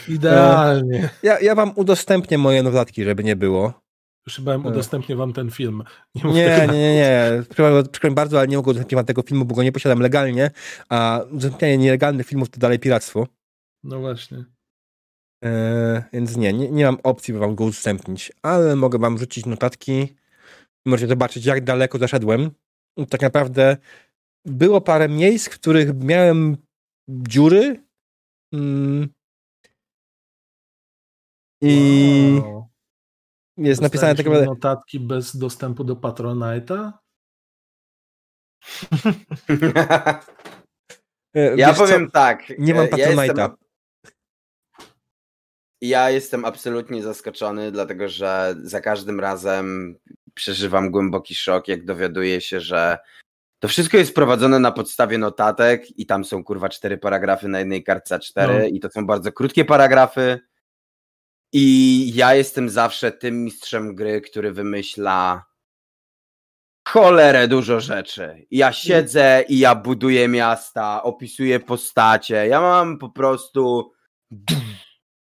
idealnie. 0.10 1.10
Ja, 1.24 1.40
ja 1.40 1.56
wam 1.56 1.72
udostępnię 1.76 2.38
moje 2.38 2.64
notatki, 2.64 3.04
żeby 3.04 3.24
nie 3.24 3.36
było. 3.36 3.74
Już 4.28 4.36
chyba 4.36 4.54
E. 4.54 4.58
udostępnię 4.58 5.16
wam 5.16 5.34
ten 5.34 5.52
film. 5.52 5.84
Nie, 6.16 6.24
Nie, 6.34 6.68
nie, 6.68 6.96
nie. 6.96 7.44
Przykro 7.92 8.10
mi 8.10 8.16
bardzo, 8.16 8.40
ale 8.40 8.48
nie 8.48 8.58
mogę 8.58 8.72
udostępnić 8.72 8.96
wam 8.96 9.06
tego 9.06 9.22
filmu, 9.22 9.46
bo 9.46 9.56
go 9.56 9.64
nie 9.64 9.72
posiadam 9.72 10.00
legalnie, 10.00 10.52
a 10.90 11.22
udostępnianie 11.32 11.78
nielegalnych 11.78 12.28
filmów 12.28 12.50
to 12.50 12.60
dalej 12.60 12.80
piractwo. 12.80 13.28
No 13.84 14.00
właśnie. 14.00 14.46
Eee, 15.44 16.02
więc 16.14 16.38
nie, 16.38 16.54
nie, 16.54 16.72
nie 16.72 16.86
mam 16.86 16.98
opcji, 17.04 17.34
by 17.34 17.40
wam 17.40 17.56
go 17.56 17.64
udostępnić, 17.64 18.32
ale 18.42 18.76
mogę 18.76 19.00
wam 19.00 19.18
rzucić 19.18 19.46
notatki. 19.46 20.08
Możecie 20.86 21.08
zobaczyć, 21.08 21.46
jak 21.46 21.64
daleko 21.64 21.98
zaszedłem. 21.98 22.52
Tak 23.10 23.22
naprawdę 23.22 23.78
było 24.46 24.82
parę 24.82 25.10
miejsc, 25.10 25.48
w 25.48 25.60
których 25.60 26.04
miałem 26.04 26.58
dziury. 27.10 27.84
Mm. 28.54 29.10
I 31.62 32.40
Wow. 32.44 32.63
Jest 33.58 33.82
napisane 33.82 34.16
tak 34.16 34.26
naprawdę. 34.26 34.46
notatki 34.48 35.00
bez 35.00 35.38
dostępu 35.38 35.84
do 35.84 35.96
Patronite'a? 35.96 36.92
e, 41.36 41.56
Ja 41.58 41.68
wiesz 41.68 41.78
co? 41.78 41.84
powiem 41.84 42.12
tak. 42.12 42.44
nie 42.60 42.74
mam 42.74 42.86
e, 42.86 42.90
ja 42.98 42.98
Patronite'a. 42.98 43.28
jestem, 43.28 43.56
ja 45.82 46.10
jestem 46.10 46.46
absolutnie 46.46 47.04
zaskoczony, 47.04 47.72
dlatego 47.72 48.10
że 48.10 48.56
za 48.64 48.82
każdym 48.82 49.20
razem 49.20 49.96
przeżywam 50.34 50.92
głęboki 50.92 51.36
szok, 51.36 51.68
jak 51.68 51.86
dowiaduję 51.86 52.42
się, 52.42 52.60
że 52.60 52.98
to 53.60 53.68
wszystko 53.68 53.98
jest 53.98 54.16
prowadzone 54.16 54.60
na 54.60 54.72
podstawie 54.72 55.18
notatek 55.18 56.00
i 56.00 56.06
tam 56.06 56.26
są 56.26 56.44
kurwa 56.44 56.70
cztery 56.70 56.98
paragrafy 56.98 57.48
na 57.48 57.60
jednej 57.60 57.84
kartce 57.84 58.18
A4 58.18 58.48
No. 58.60 58.66
i 58.66 58.80
to 58.80 58.90
są 58.90 59.06
bardzo 59.06 59.32
krótkie 59.32 59.66
paragrafy. 59.66 60.40
I 61.54 62.16
ja 62.16 62.36
jestem 62.36 62.70
zawsze 62.70 63.12
tym 63.12 63.44
mistrzem 63.44 63.96
gry, 63.96 64.22
który 64.22 64.52
wymyśla 64.52 65.46
cholerę 66.88 67.48
dużo 67.48 67.80
rzeczy. 67.80 68.46
Ja 68.52 68.72
siedzę 68.72 69.44
i 69.50 69.60
ja 69.60 69.76
buduję 69.76 70.28
miasta, 70.28 71.04
opisuję 71.04 71.60
postacie. 71.60 72.48
Ja 72.48 72.62
mam 72.62 72.98
po 72.98 73.10
prostu 73.10 73.92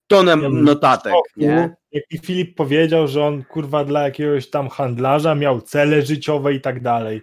tonę 0.08 0.35
notatek, 0.35 1.14
nie? 1.38 1.75
Jak 1.91 2.03
mi 2.11 2.19
Filip 2.19 2.56
powiedział, 2.56 3.08
że 3.08 3.24
on 3.24 3.43
kurwa 3.43 3.85
dla 3.85 4.03
jakiegoś 4.03 4.50
tam 4.50 4.69
handlarza 4.69 5.35
miał 5.35 5.61
cele 5.61 6.01
życiowe 6.01 6.53
i 6.53 6.61
tak 6.61 6.82
dalej. 6.82 7.22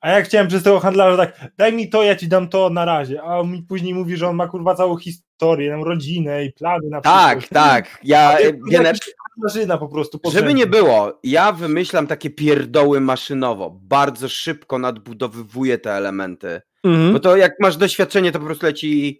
A 0.00 0.10
ja 0.10 0.22
chciałem 0.22 0.48
przez 0.48 0.62
tego 0.62 0.80
handlarza 0.80 1.16
tak, 1.16 1.50
daj 1.56 1.72
mi 1.72 1.88
to, 1.88 2.02
ja 2.02 2.16
ci 2.16 2.28
dam 2.28 2.48
to 2.48 2.70
na 2.70 2.84
razie. 2.84 3.22
A 3.22 3.38
on 3.38 3.52
mi 3.52 3.62
później 3.62 3.94
mówi, 3.94 4.16
że 4.16 4.28
on 4.28 4.36
ma 4.36 4.48
kurwa 4.48 4.74
całą 4.74 4.96
historię, 4.96 5.27
tam 5.38 5.82
rodzinę 5.82 6.44
i 6.44 6.52
plany 6.52 6.88
na 6.88 7.00
Tak, 7.00 7.38
przyszłość. 7.38 7.48
tak. 7.68 8.00
Ja, 8.04 8.28
A 8.28 8.40
ja, 8.40 8.50
gener- 8.52 8.98
handlarzyna 9.34 9.78
po 9.78 9.88
prostu. 9.88 10.20
żeby 10.32 10.54
nie 10.54 10.66
było, 10.66 11.18
ja 11.24 11.52
wymyślam 11.52 12.06
takie 12.06 12.30
pierdoły 12.30 13.00
maszynowo. 13.00 13.70
Bardzo 13.82 14.28
szybko 14.28 14.78
nadbudowywuję 14.78 15.78
te 15.78 15.92
elementy. 15.92 16.60
Mhm. 16.84 17.12
Bo 17.12 17.20
to 17.20 17.36
jak 17.36 17.52
masz 17.60 17.76
doświadczenie, 17.76 18.32
to 18.32 18.38
po 18.38 18.44
prostu 18.46 18.66
leci. 18.66 19.18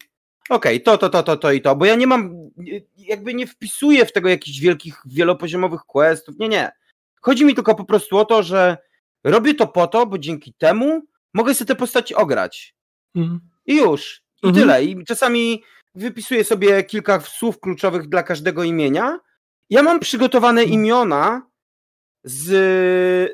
Okej, 0.51 0.83
to, 0.83 0.99
to, 0.99 1.09
to, 1.11 1.23
to, 1.23 1.37
to 1.37 1.53
i 1.53 1.61
to. 1.61 1.77
Bo 1.77 1.85
ja 1.85 1.95
nie 1.95 2.07
mam. 2.07 2.35
Jakby 2.97 3.35
nie 3.35 3.47
wpisuję 3.47 4.07
w 4.07 4.13
tego 4.13 4.29
jakichś 4.29 4.59
wielkich, 4.59 5.03
wielopoziomowych 5.07 5.81
questów. 5.81 6.39
Nie, 6.39 6.49
nie. 6.49 6.71
Chodzi 7.21 7.45
mi 7.45 7.55
tylko 7.55 7.75
po 7.75 7.85
prostu 7.85 8.17
o 8.19 8.25
to, 8.25 8.43
że 8.43 8.79
robię 9.25 9.55
to 9.55 9.67
po 9.67 9.87
to, 9.87 10.07
bo 10.07 10.19
dzięki 10.19 10.55
temu 10.59 11.03
mogę 11.35 11.55
sobie 11.55 11.67
te 11.69 11.75
postaci 11.75 12.15
ograć. 12.15 12.75
Mm. 13.17 13.41
I 13.67 13.77
już. 13.77 14.23
I 14.43 14.47
Mhm. 14.47 14.63
tyle. 14.67 14.85
I 14.85 15.05
czasami 15.05 15.63
wypisuję 15.99 16.45
sobie 16.45 16.85
kilka 16.85 17.21
słów 17.21 17.61
kluczowych 17.61 18.09
dla 18.09 18.23
każdego 18.23 18.65
imienia. 18.65 19.19
Ja 19.71 19.83
mam 19.83 20.01
przygotowane 20.01 20.65
imiona 20.65 21.51
z, 22.25 22.45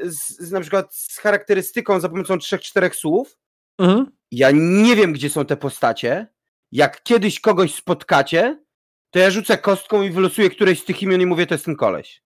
z, 0.03 0.39
z 0.39 0.51
na 0.51 0.61
przykład 0.61 0.95
z 0.95 1.19
charakterystyką 1.19 2.01
za 2.01 2.09
pomocą 2.09 2.39
trzech, 2.39 2.61
czterech 2.61 2.97
słów. 2.97 3.39
Mhm. 3.79 4.07
Ja 4.31 4.51
nie 4.55 4.97
wiem, 4.97 5.13
gdzie 5.13 5.31
są 5.31 5.45
te 5.45 5.57
postacie. 5.57 6.27
Jak 6.73 7.03
kiedyś 7.03 7.41
kogoś 7.41 7.75
spotkacie, 7.75 8.65
to 9.11 9.19
ja 9.19 9.31
rzucę 9.31 9.59
kostką 9.59 10.03
i 10.03 10.11
wylosuję 10.11 10.51
któreś 10.51 10.83
z 10.83 10.85
tych 10.85 11.03
imion 11.03 11.21
i 11.21 11.27
mówię, 11.27 11.47
to 11.47 11.55
jest 11.55 11.65
ten 11.65 11.77
koleś. 11.77 12.23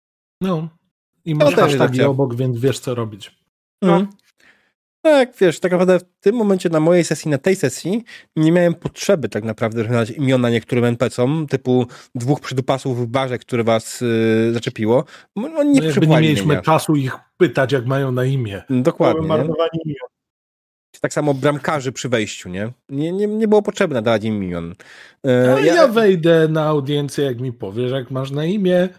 No. 0.42 0.70
I 1.26 1.36
masz 1.36 1.50
też 1.50 1.60
hashtagi 1.60 1.84
opcja. 1.84 2.08
obok, 2.08 2.36
więc 2.36 2.60
wiesz, 2.60 2.80
co 2.80 2.95
robić. 2.95 3.38
Mhm. 3.82 4.08
Tak, 5.03 5.33
wiesz, 5.41 5.59
tak 5.59 5.72
naprawdę 5.72 5.99
w 5.99 6.03
tym 6.19 6.35
momencie 6.35 6.69
na 6.69 6.80
mojej 6.80 7.03
sesji, 7.03 7.32
na 7.32 7.38
tej 7.38 7.56
sesji, 7.56 8.03
nie 8.35 8.51
miałem 8.51 8.73
potrzeby 8.73 9.30
tak 9.30 9.43
naprawdę 9.43 9.83
znać 9.83 10.09
imiona 10.09 10.49
niektórym 10.49 10.85
NPC-om, 10.85 11.48
typu 11.49 11.88
dwóch 12.15 12.40
przydupasów 12.41 13.01
w 13.01 13.07
barze, 13.07 13.38
które 13.38 13.64
was 13.64 14.01
y, 14.01 14.51
zaczepiło. 14.53 15.03
Oni 15.35 15.72
nie 15.72 15.82
No 15.82 15.88
jakby 15.88 16.07
nie 16.07 16.19
mieliśmy 16.22 16.45
imienia. 16.45 16.61
czasu 16.61 16.95
ich 16.95 17.15
pytać, 17.38 17.72
jak 17.72 17.85
mają 17.85 18.11
na 18.11 18.25
imię. 18.25 18.64
Dokładnie. 18.69 19.22
Nie? 19.22 19.27
Marnowanie 19.27 19.80
imion. 19.85 20.07
Tak 21.01 21.14
samo 21.14 21.33
bramkarzy 21.33 21.91
przy 21.91 22.09
wejściu, 22.09 22.49
nie? 22.49 22.72
Nie, 22.90 23.11
nie, 23.11 23.27
nie 23.27 23.48
było 23.48 23.61
potrzeby 23.61 23.93
nadawać 23.93 24.23
im 24.23 24.43
imion. 24.43 24.75
E, 25.27 25.51
Ale 25.53 25.65
ja... 25.65 25.88
wejdę 25.88 26.48
na 26.48 26.64
audiencję, 26.64 27.25
jak 27.25 27.40
mi 27.40 27.53
powiesz, 27.53 27.91
jak 27.91 28.11
masz 28.11 28.32
na 28.32 28.45
imię. 28.45 28.90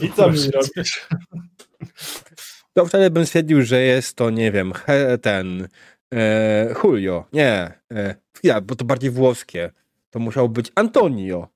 I 0.00 0.12
co 0.12 0.30
mi 0.32 0.38
robisz? 0.50 1.06
To 2.76 2.86
wtedy 2.86 3.10
bym 3.10 3.26
stwierdził, 3.26 3.62
że 3.62 3.80
jest 3.80 4.16
to, 4.16 4.30
nie 4.30 4.52
wiem, 4.52 4.72
he, 4.72 5.18
ten 5.18 5.68
e, 6.14 6.74
Julio. 6.84 7.24
Nie. 7.32 7.80
E, 7.92 8.14
ja, 8.42 8.60
bo 8.60 8.76
to 8.76 8.84
bardziej 8.84 9.10
włoskie. 9.10 9.72
To 10.10 10.18
musiał 10.18 10.48
być 10.48 10.72
Antonio. 10.74 11.48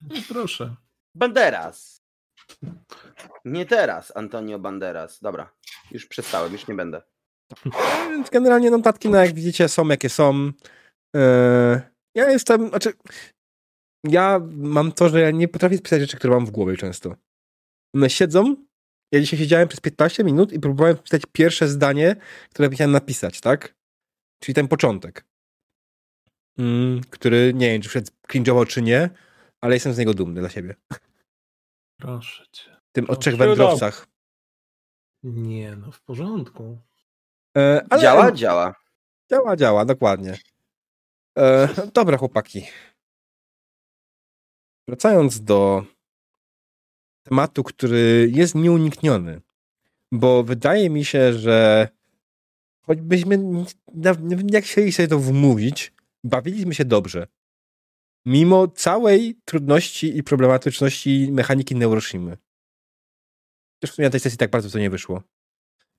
No, 0.00 0.16
proszę. 0.28 0.76
Banderas. 1.14 2.02
Nie 3.44 3.66
teraz, 3.66 4.16
Antonio 4.16 4.58
Banderas. 4.58 5.20
Dobra, 5.20 5.52
już 5.90 6.06
przestałem, 6.06 6.52
już 6.52 6.68
nie 6.68 6.74
będę. 6.74 7.02
Więc 8.10 8.30
generalnie 8.30 8.70
notatki, 8.70 9.08
no 9.08 9.18
jak 9.18 9.34
widzicie, 9.34 9.68
są 9.68 9.88
jakie 9.88 10.08
są. 10.08 10.52
Eee, 11.14 11.80
ja 12.14 12.30
jestem, 12.30 12.68
znaczy, 12.68 12.92
ja 14.04 14.40
mam 14.50 14.92
to, 14.92 15.08
że 15.08 15.20
ja 15.20 15.30
nie 15.30 15.48
potrafię 15.48 15.78
spisać 15.78 16.00
rzeczy, 16.00 16.16
które 16.16 16.34
mam 16.34 16.46
w 16.46 16.50
głowie 16.50 16.76
często. 16.76 17.14
One 17.94 18.10
siedzą. 18.10 18.65
Ja 19.12 19.20
dzisiaj 19.20 19.38
siedziałem 19.38 19.68
przez 19.68 19.80
15 19.80 20.24
minut 20.24 20.52
i 20.52 20.60
próbowałem 20.60 20.96
wpisać 20.96 21.22
pierwsze 21.32 21.68
zdanie, 21.68 22.16
które 22.50 22.70
chciałem 22.70 22.90
napisać, 22.90 23.40
tak? 23.40 23.74
Czyli 24.40 24.54
ten 24.54 24.68
początek. 24.68 25.24
Mm, 26.58 27.00
który 27.10 27.52
nie 27.54 27.70
wiem, 27.70 27.82
czy 27.82 27.88
wszedł 27.88 28.10
cringe'owo, 28.28 28.66
czy 28.66 28.82
nie, 28.82 29.10
ale 29.60 29.74
jestem 29.74 29.92
z 29.92 29.98
niego 29.98 30.14
dumny 30.14 30.40
dla 30.40 30.50
siebie. 30.50 30.74
Proszę 32.00 32.44
cię. 32.52 32.76
Tym 32.92 33.04
o 33.04 33.08
No, 33.12 33.16
trzech 33.16 33.36
wędrowcach. 33.36 34.06
Nie, 35.22 35.76
no 35.76 35.92
w 35.92 36.00
porządku. 36.00 36.78
E, 37.56 37.86
ale 37.90 38.02
Działa? 38.02 38.32
Działa. 38.32 38.74
Działa, 39.30 39.56
działa, 39.56 39.84
dokładnie. 39.84 40.38
E, 41.38 41.68
dobra, 41.94 42.16
chłopaki. 42.16 42.66
Wracając 44.88 45.44
do 45.44 45.84
tematu, 47.28 47.64
który 47.64 48.30
jest 48.34 48.54
nieunikniony, 48.54 49.40
bo 50.12 50.44
wydaje 50.44 50.90
mi 50.90 51.04
się, 51.04 51.32
że 51.32 51.88
choćbyśmy 52.80 53.38
jak 54.50 54.64
chcieli 54.64 54.92
sobie 54.92 55.08
to 55.08 55.18
wmówić, 55.18 55.92
bawiliśmy 56.24 56.74
się 56.74 56.84
dobrze. 56.84 57.26
Mimo 58.26 58.68
całej 58.68 59.40
trudności 59.44 60.18
i 60.18 60.22
problematyczności 60.22 61.28
mechaniki 61.32 61.76
Neuroshimy. 61.76 62.36
Też 63.78 63.90
w 63.90 63.94
sumie 63.94 64.06
na 64.06 64.10
tej 64.10 64.20
sesji 64.20 64.38
tak 64.38 64.50
bardzo 64.50 64.70
to 64.70 64.78
nie 64.78 64.90
wyszło. 64.90 65.22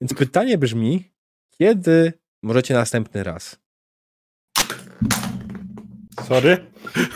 Więc 0.01 0.13
pytanie 0.13 0.57
brzmi, 0.57 1.11
kiedy 1.49 2.13
możecie 2.43 2.73
następny 2.73 3.23
raz? 3.23 3.59
Sorry. 6.27 6.71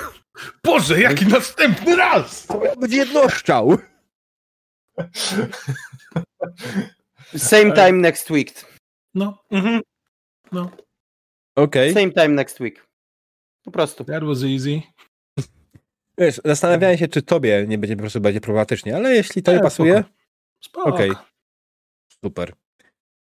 Boże, 0.65 1.01
jaki 1.01 1.27
następny 1.27 1.95
raz! 1.95 2.47
To 2.47 2.59
miał 2.59 2.75
być 2.75 2.93
jednoszczał. 2.93 3.77
Same 7.37 7.71
time 7.73 7.91
next 8.01 8.29
week. 8.31 8.65
No, 9.15 9.43
Mhm. 9.51 9.81
no. 10.51 10.71
Okej. 11.55 11.93
Same 11.93 12.11
time 12.11 12.27
next 12.27 12.59
week. 12.59 12.87
Po 13.63 13.71
prostu. 13.71 14.03
That 14.05 14.23
was 14.23 14.43
easy. 14.43 14.81
Wiesz, 16.17 16.41
zastanawiałem 16.45 16.97
się, 16.97 17.07
czy 17.07 17.21
tobie 17.21 17.65
nie 17.67 17.77
będzie 17.77 17.95
po 17.95 18.01
prostu 18.01 18.21
bardziej 18.21 18.41
problematycznie, 18.41 18.95
ale 18.95 19.15
jeśli 19.15 19.43
to 19.43 19.53
nie 19.53 19.59
pasuje, 19.59 20.03
okej. 20.75 21.11
Super. 22.25 22.53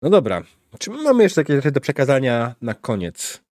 No 0.02 0.10
dobra. 0.10 0.44
Czy 0.80 0.90
my 0.92 1.04
mamy 1.04 1.24
jeszcze 1.24 1.42
jakieś 1.42 1.56
rzeczy 1.56 1.72
do 1.72 1.82
przekazania 1.82 2.56
na 2.62 2.74
koniec? 2.74 3.42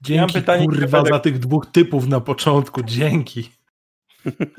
Dzięki, 0.00 0.20
mam 0.20 0.30
pytanie, 0.30 0.66
kurwa, 0.66 1.04
za 1.04 1.20
tych 1.20 1.38
dwóch 1.38 1.66
typów 1.66 2.06
na 2.06 2.20
początku. 2.20 2.82
Dzięki. 2.82 3.52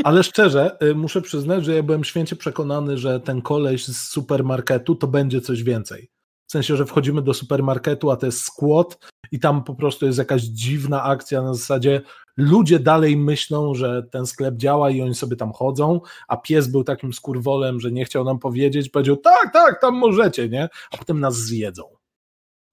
Ale 0.03 0.23
szczerze, 0.23 0.77
y, 0.83 0.95
muszę 0.95 1.21
przyznać, 1.21 1.65
że 1.65 1.75
ja 1.75 1.83
byłem 1.83 2.03
święcie 2.03 2.35
przekonany, 2.35 2.97
że 2.97 3.19
ten 3.19 3.41
koleś 3.41 3.85
z 3.85 4.09
supermarketu 4.09 4.95
to 4.95 5.07
będzie 5.07 5.41
coś 5.41 5.63
więcej. 5.63 6.09
W 6.47 6.51
sensie, 6.51 6.75
że 6.75 6.85
wchodzimy 6.85 7.21
do 7.21 7.33
supermarketu, 7.33 8.11
a 8.11 8.17
to 8.17 8.25
jest 8.25 8.41
skład 8.41 8.97
i 9.31 9.39
tam 9.39 9.63
po 9.63 9.75
prostu 9.75 10.05
jest 10.05 10.17
jakaś 10.17 10.41
dziwna 10.41 11.03
akcja 11.03 11.41
na 11.41 11.53
zasadzie 11.53 12.01
ludzie 12.37 12.79
dalej 12.79 13.17
myślą, 13.17 13.73
że 13.73 14.03
ten 14.11 14.25
sklep 14.25 14.55
działa 14.55 14.89
i 14.89 15.01
oni 15.01 15.15
sobie 15.15 15.35
tam 15.35 15.53
chodzą, 15.53 16.01
a 16.27 16.37
pies 16.37 16.67
był 16.67 16.83
takim 16.83 17.13
skurwolem, 17.13 17.79
że 17.79 17.91
nie 17.91 18.05
chciał 18.05 18.23
nam 18.23 18.39
powiedzieć, 18.39 18.89
powiedział 18.89 19.17
tak, 19.17 19.53
tak, 19.53 19.81
tam 19.81 19.95
możecie, 19.95 20.49
nie? 20.49 20.69
A 20.91 20.97
potem 20.97 21.19
nas 21.19 21.35
zjedzą. 21.35 21.83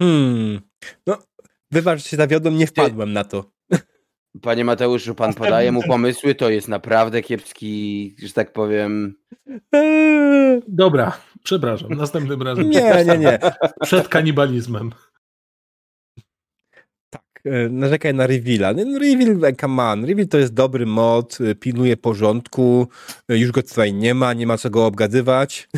Hmm. 0.03 0.61
No, 1.07 1.19
wybacz, 1.71 2.03
się 2.03 2.17
zawiodłem, 2.17 2.57
nie 2.57 2.67
wpadłem 2.67 3.13
na 3.13 3.25
to. 3.25 3.54
Panie 4.43 4.65
Mateuszu, 4.65 5.15
pan 5.15 5.35
podaje 5.35 5.73
mu 5.73 5.83
pomysły, 5.83 6.35
to 6.35 6.51
jest 6.51 6.69
naprawdę 6.69 7.23
kiepski, 7.23 8.17
że 8.23 8.33
tak 8.33 8.53
powiem. 8.53 9.15
Eee, 9.73 10.63
Dobra, 10.69 11.19
przepraszam, 11.45 11.95
następnym 12.05 12.43
razem. 12.43 12.71
Nie, 12.71 13.05
nie, 13.05 13.19
nie. 13.19 13.39
Przed 13.83 14.09
kanibalizmem. 14.09 14.93
Tak, 17.11 17.23
e, 17.45 17.69
narzekaj 17.69 18.15
na 18.15 18.27
Reveala. 18.27 18.73
No, 18.73 18.99
Reveal, 18.99 19.45
e, 19.45 19.53
come 19.57 19.83
on, 19.83 20.05
Reveal 20.05 20.29
to 20.29 20.39
jest 20.39 20.55
dobry 20.55 20.87
mod, 20.87 21.39
e, 21.41 21.55
pilnuje 21.55 21.97
porządku, 21.97 22.89
już 23.29 23.51
go 23.53 23.63
tutaj 23.63 23.93
nie 23.95 24.15
ma, 24.15 24.33
nie 24.33 24.47
ma 24.47 24.59
co 24.59 24.71
go 24.71 24.87
obgadywać. 24.87 25.69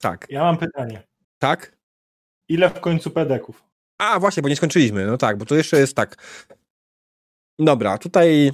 Tak, 0.00 0.26
Ja 0.30 0.42
mam 0.44 0.58
pytanie. 0.58 1.02
tak. 1.38 1.76
Ile 2.48 2.70
w 2.70 2.80
końcu 2.80 3.10
pedeków? 3.10 3.64
A, 3.98 4.20
właśnie, 4.20 4.42
bo 4.42 4.48
nie 4.48 4.56
skończyliśmy. 4.56 5.06
No 5.06 5.18
tak, 5.18 5.38
bo 5.38 5.44
to 5.44 5.54
jeszcze 5.54 5.78
jest 5.78 5.96
tak. 5.96 6.16
Dobra, 7.58 7.98
tutaj 7.98 8.52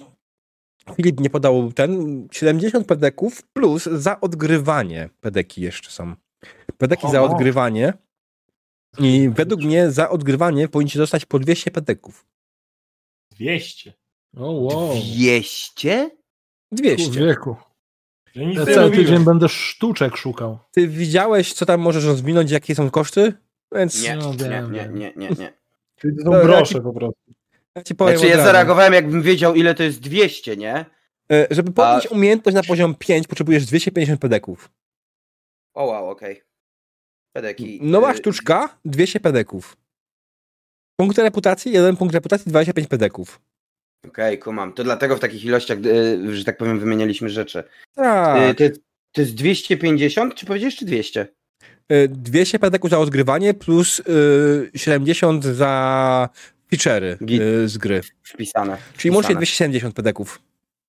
Filip 0.96 1.20
nie 1.20 1.30
podał 1.30 1.72
ten 1.72 2.28
70 2.32 2.86
pedeków 2.86 3.42
plus 3.42 3.84
za 3.84 4.20
odgrywanie 4.20 5.10
pedeki 5.20 5.62
jeszcze 5.62 5.90
są. 5.90 6.14
Pedeki 6.78 7.06
O, 7.06 7.10
za 7.10 7.22
odgrywanie 7.22 7.92
i 8.98 9.30
według 9.34 9.62
mnie 9.62 9.90
za 9.90 10.10
odgrywanie 10.10 10.68
powinniście 10.68 10.98
dostać 10.98 11.26
po 11.26 11.38
200 11.38 11.70
pedeków. 11.70 12.26
200. 13.30 13.92
O 14.36 14.52
wow. 14.52 14.94
200? 14.94 16.10
200. 16.72 17.12
Człowieku. 17.12 17.56
Że 18.34 18.46
nic 18.46 18.58
Ja 18.58 18.64
nie 18.64 18.74
cały 18.74 18.90
tydzień 18.90 19.24
będę 19.24 19.48
sztuczek 19.48 20.16
szukał. 20.16 20.58
Ty 20.70 20.88
widziałeś, 20.88 21.52
co 21.52 21.66
tam 21.66 21.80
możesz 21.80 22.04
rozwinąć, 22.04 22.50
jakie 22.50 22.74
są 22.74 22.90
koszty? 22.90 23.32
Więc 23.72 24.02
Nie, 24.02 24.16
No 24.16 24.32
nie, 24.34 24.48
nie, 24.70 24.88
nie, 24.88 25.12
nie, 25.16 25.28
nie. 25.28 25.52
Czyli 25.96 26.16
to 26.16 26.22
są 26.24 26.30
grosze 26.30 26.74
jaki- 26.74 26.84
po 26.84 26.92
prostu. 26.92 27.20
ja 27.76 27.82
ci 27.82 27.94
powiem 27.94 28.18
Znaczy 28.18 28.36
ja 28.36 28.44
zareagowałem 28.44 28.92
jakbym 28.92 29.22
wiedział 29.22 29.54
ile 29.54 29.74
to 29.74 29.82
jest 29.82 30.00
200, 30.00 30.56
nie? 30.56 30.84
E, 31.32 31.46
Żeby 31.50 31.72
podnieść 31.72 32.06
umiejętność 32.10 32.54
na 32.54 32.62
poziom 32.62 32.94
5 32.94 33.26
potrzebujesz 33.28 33.66
250 33.66 34.20
pedeków. 34.20 34.70
O 35.74 35.84
wow, 35.84 36.08
okej. 36.10 36.42
Pedeki. 37.32 37.78
Nowa 37.82 38.12
y, 38.12 38.16
sztuczka 38.16 38.78
200 38.84 39.20
pedeków. 39.20 39.76
Punkt 41.00 41.18
reputacji, 41.18 41.72
jeden 41.72 41.96
punkt 41.96 42.14
reputacji, 42.14 42.50
25 42.50 42.88
pedeków. 42.88 43.40
Okej, 44.08 44.38
kumam. 44.38 44.72
To 44.72 44.84
dlatego 44.84 45.16
w 45.16 45.20
takich 45.20 45.44
ilościach, 45.44 45.78
y, 45.86 46.36
że 46.36 46.44
tak 46.44 46.56
powiem, 46.56 46.78
wymienialiśmy 46.80 47.28
rzeczy. 47.28 47.58
Y, 47.58 47.64
Tak. 47.94 48.56
To, 48.56 48.62
jest- 48.64 48.80
to 49.12 49.20
jest 49.20 49.34
250, 49.34 50.34
czy 50.34 50.46
powiedziałeś, 50.46 50.76
czy 50.76 50.84
200? 50.84 51.26
Y, 51.92 52.08
200 52.08 52.58
pedeków 52.58 52.90
za 52.90 52.98
odgrywanie 52.98 53.54
plus 53.54 54.00
y, 54.00 54.70
70 54.74 55.44
za 55.44 56.28
feature'y 56.72 57.16
y, 57.40 57.68
z 57.68 57.78
gry. 57.78 58.00
Wpisane. 58.22 58.76
Czyli 58.96 59.10
łącznie 59.14 59.26
wpisane. 59.34 59.38
270 59.40 59.94
pedeków. 59.94 60.40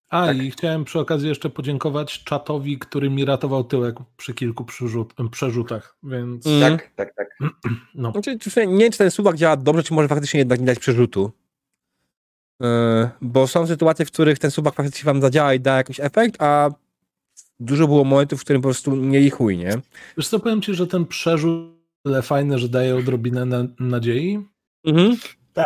A 0.09 0.25
Tak. 0.27 0.38
i 0.38 0.51
chciałem 0.51 0.85
przy 0.85 1.00
okazji 1.00 1.30
jeszcze 1.30 1.50
podziękować 1.50 2.24
czatowi, 2.24 2.80
który 2.80 3.09
mi 3.09 3.25
ratował 3.25 3.64
tyłek 3.64 3.95
przy 4.17 4.33
kilku 4.33 4.66
przyrzut, 4.66 5.14
przerzutach, 5.32 5.95
więc 6.03 6.45
Mm. 6.48 6.61
Tak, 6.77 6.90
tak, 6.95 7.16
tak. 7.16 7.27
no. 7.95 8.11
Znaczy, 8.11 8.40
czy- 8.40 8.67
nie 8.67 8.77
wiem, 8.83 8.91
czy 8.91 8.98
ten 8.98 9.11
suwak 9.11 9.35
działa 9.35 9.58
dobrze, 9.58 9.83
czy 9.83 9.93
może 9.93 10.08
faktycznie 10.08 10.38
jednak 10.40 10.59
nie 10.59 10.66
dać 10.66 10.80
przerzutu. 10.80 11.32
Y, 12.64 12.66
bo 13.22 13.48
są 13.48 13.67
sytuacje, 13.67 14.06
w 14.06 14.11
których 14.11 14.40
ten 14.40 14.51
suwak 14.51 14.74
faktycznie 14.75 15.06
wam 15.06 15.22
zadziała 15.22 15.53
i 15.53 15.59
da 15.59 15.77
jakiś 15.77 16.00
efekt, 16.00 16.41
a 16.41 16.69
dużo 17.61 17.88
było 17.88 18.03
momentów, 18.03 18.41
w 18.41 18.43
którym 18.43 18.61
po 18.61 18.67
prostu 18.67 18.95
nie 18.95 19.22
i 19.22 19.30
chuj, 19.30 19.57
nie? 19.57 19.81
Wiesz 20.17 20.27
co, 20.27 20.40
powiem 20.40 20.61
ci, 20.61 20.73
że 20.73 20.88
ten 20.88 21.06
przerzut 21.06 21.81
tyle 22.06 22.22
fajny, 22.22 22.59
że 22.59 22.69
daje 22.69 22.95
odrobinę 22.95 23.45
na, 23.45 23.67
nadziei. 23.80 24.40
Mhm. 24.85 25.17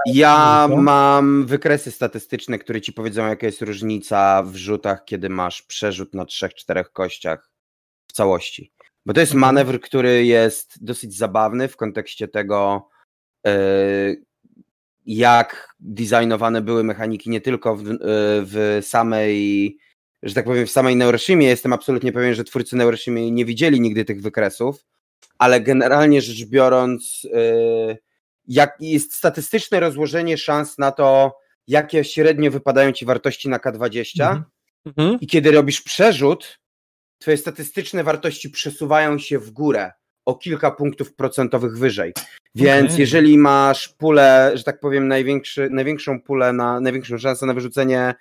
Ja 0.06 0.66
Tylko? 0.68 0.82
mam 0.82 1.46
wykresy 1.46 1.92
statystyczne, 1.92 2.60
które 2.60 2.82
ci 2.82 2.94
powiedzą, 2.94 3.28
jaka 3.28 3.46
jest 3.46 3.62
różnica 3.62 4.44
w 4.44 4.56
rzutach, 4.56 5.06
kiedy 5.06 5.30
masz 5.30 5.62
przerzut 5.62 6.14
na 6.14 6.26
trzech, 6.26 6.54
czterech 6.54 6.92
kościach 6.92 7.52
w 8.08 8.14
całości. 8.14 8.72
Bo 9.06 9.14
to 9.14 9.20
jest 9.20 9.34
Mhm. 9.34 9.56
manewr, 9.56 9.80
który 9.80 10.26
jest 10.26 10.84
dosyć 10.86 11.18
zabawny 11.18 11.68
w 11.68 11.78
kontekście 11.78 12.28
tego, 12.28 12.90
e, 13.48 14.16
jak 15.06 15.76
designowane 15.80 16.62
były 16.62 16.84
mechaniki 16.84 17.30
nie 17.30 17.42
tylko 17.42 17.76
w, 17.76 17.88
e, 17.90 17.96
w 18.02 18.80
samej, 18.82 19.78
że 20.24 20.34
tak 20.34 20.46
powiem, 20.46 20.66
w 20.68 20.72
samej 20.72 20.96
Neuroshimie. 20.96 21.48
Jestem 21.48 21.74
absolutnie 21.74 22.12
pewien, 22.12 22.34
że 22.34 22.44
twórcy 22.44 22.76
Neuroshimie 22.76 23.32
nie 23.32 23.46
widzieli 23.46 23.82
nigdy 23.82 24.06
tych 24.06 24.22
wykresów, 24.22 24.86
ale 25.38 25.62
generalnie 25.62 26.22
rzecz 26.22 26.46
biorąc, 26.46 27.28
e, 27.34 27.98
jak 28.48 28.76
jest 28.80 29.14
statystyczne 29.14 29.80
rozłożenie 29.80 30.38
szans 30.38 30.78
na 30.78 30.92
to, 30.92 31.38
jakie 31.68 32.04
średnio 32.04 32.52
wypadają 32.52 32.92
ci 32.92 33.06
wartości 33.06 33.50
na 33.50 33.58
K20 33.58 34.24
Mhm. 34.24 34.44
Mhm. 34.86 35.20
i 35.22 35.28
kiedy 35.28 35.52
robisz 35.52 35.82
przerzut, 35.82 36.60
twoje 37.20 37.38
statystyczne 37.38 38.04
wartości 38.04 38.50
przesuwają 38.50 39.20
się 39.20 39.40
w 39.40 39.52
górę 39.52 39.92
o 40.26 40.36
kilka 40.36 40.72
punktów 40.72 41.16
procentowych 41.16 41.78
wyżej. 41.78 42.14
Więc 42.56 42.86
Okej. 42.86 43.00
jeżeli 43.00 43.38
masz 43.38 43.90
pulę, 43.90 44.52
że 44.54 44.64
tak 44.64 44.80
powiem, 44.80 45.08
największy, 45.08 45.70
największą 45.72 46.22
pulę 46.22 46.54
na 46.54 46.80
największą 46.80 47.18
szansę 47.18 47.46
na 47.46 47.54
wyrzucenie 47.54 48.16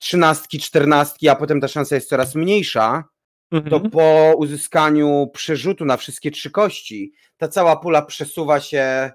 trzynastki, 0.00 0.58
czternastki, 0.58 1.28
a 1.28 1.34
potem 1.36 1.60
ta 1.60 1.68
szansa 1.68 1.94
jest 1.94 2.08
coraz 2.08 2.34
mniejsza, 2.34 3.04
to 3.50 3.56
Mhm. 3.56 3.90
po 3.90 4.34
uzyskaniu 4.36 5.30
przerzutu 5.34 5.84
na 5.84 5.96
wszystkie 5.96 6.30
trzy 6.30 6.50
kości, 6.50 7.12
ta 7.36 7.48
cała 7.48 7.76
pula 7.76 8.02
przesuwa 8.02 8.60
się 8.60 9.10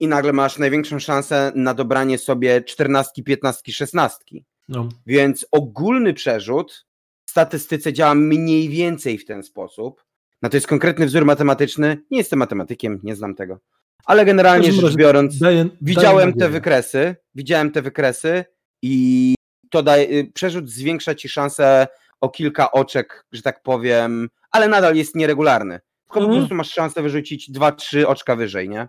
i 0.00 0.08
nagle 0.08 0.32
masz 0.32 0.58
największą 0.58 0.98
szansę 0.98 1.52
na 1.54 1.74
dobranie 1.74 2.18
sobie 2.18 2.62
czternastki, 2.62 3.24
piętnastki, 3.24 3.72
szesnastki. 3.72 4.44
No. 4.68 4.88
Więc 5.06 5.46
ogólny 5.50 6.14
przerzut 6.14 6.86
w 7.26 7.30
statystyce 7.30 7.92
działa 7.92 8.14
mniej 8.14 8.68
więcej 8.68 9.18
w 9.18 9.24
ten 9.24 9.42
sposób. 9.42 10.04
No 10.42 10.48
to 10.48 10.56
jest 10.56 10.66
konkretny 10.66 11.06
wzór 11.06 11.24
matematyczny. 11.24 11.98
Nie 12.10 12.18
jestem 12.18 12.38
matematykiem, 12.38 13.00
nie 13.02 13.16
znam 13.16 13.34
tego. 13.34 13.58
Ale 14.04 14.24
generalnie 14.24 14.72
rzecz 14.72 14.96
biorąc, 14.96 15.38
daję- 15.38 15.64
daję 15.64 15.70
widziałem 15.82 16.32
te 16.32 16.48
wykresy, 16.48 17.16
widziałem 17.34 17.70
te 17.72 17.82
wykresy 17.82 18.44
i 18.82 19.34
to 19.70 19.82
daje, 19.82 20.08
y, 20.10 20.32
przerzut 20.34 20.70
zwiększa 20.70 21.14
ci 21.14 21.28
szansę 21.28 21.86
o 22.20 22.28
kilka 22.28 22.72
oczek, 22.72 23.24
że 23.32 23.42
tak 23.42 23.62
powiem, 23.62 24.28
ale 24.50 24.68
nadal 24.68 24.96
jest 24.96 25.14
nieregularny. 25.16 25.80
Tylko 26.04 26.18
po 26.20 26.24
Mhm. 26.24 26.38
prostu 26.40 26.54
masz 26.54 26.70
szansę 26.70 27.02
wyrzucić 27.02 27.50
dwa, 27.50 27.72
trzy 27.72 28.08
oczka 28.08 28.36
wyżej, 28.36 28.68
nie? 28.68 28.88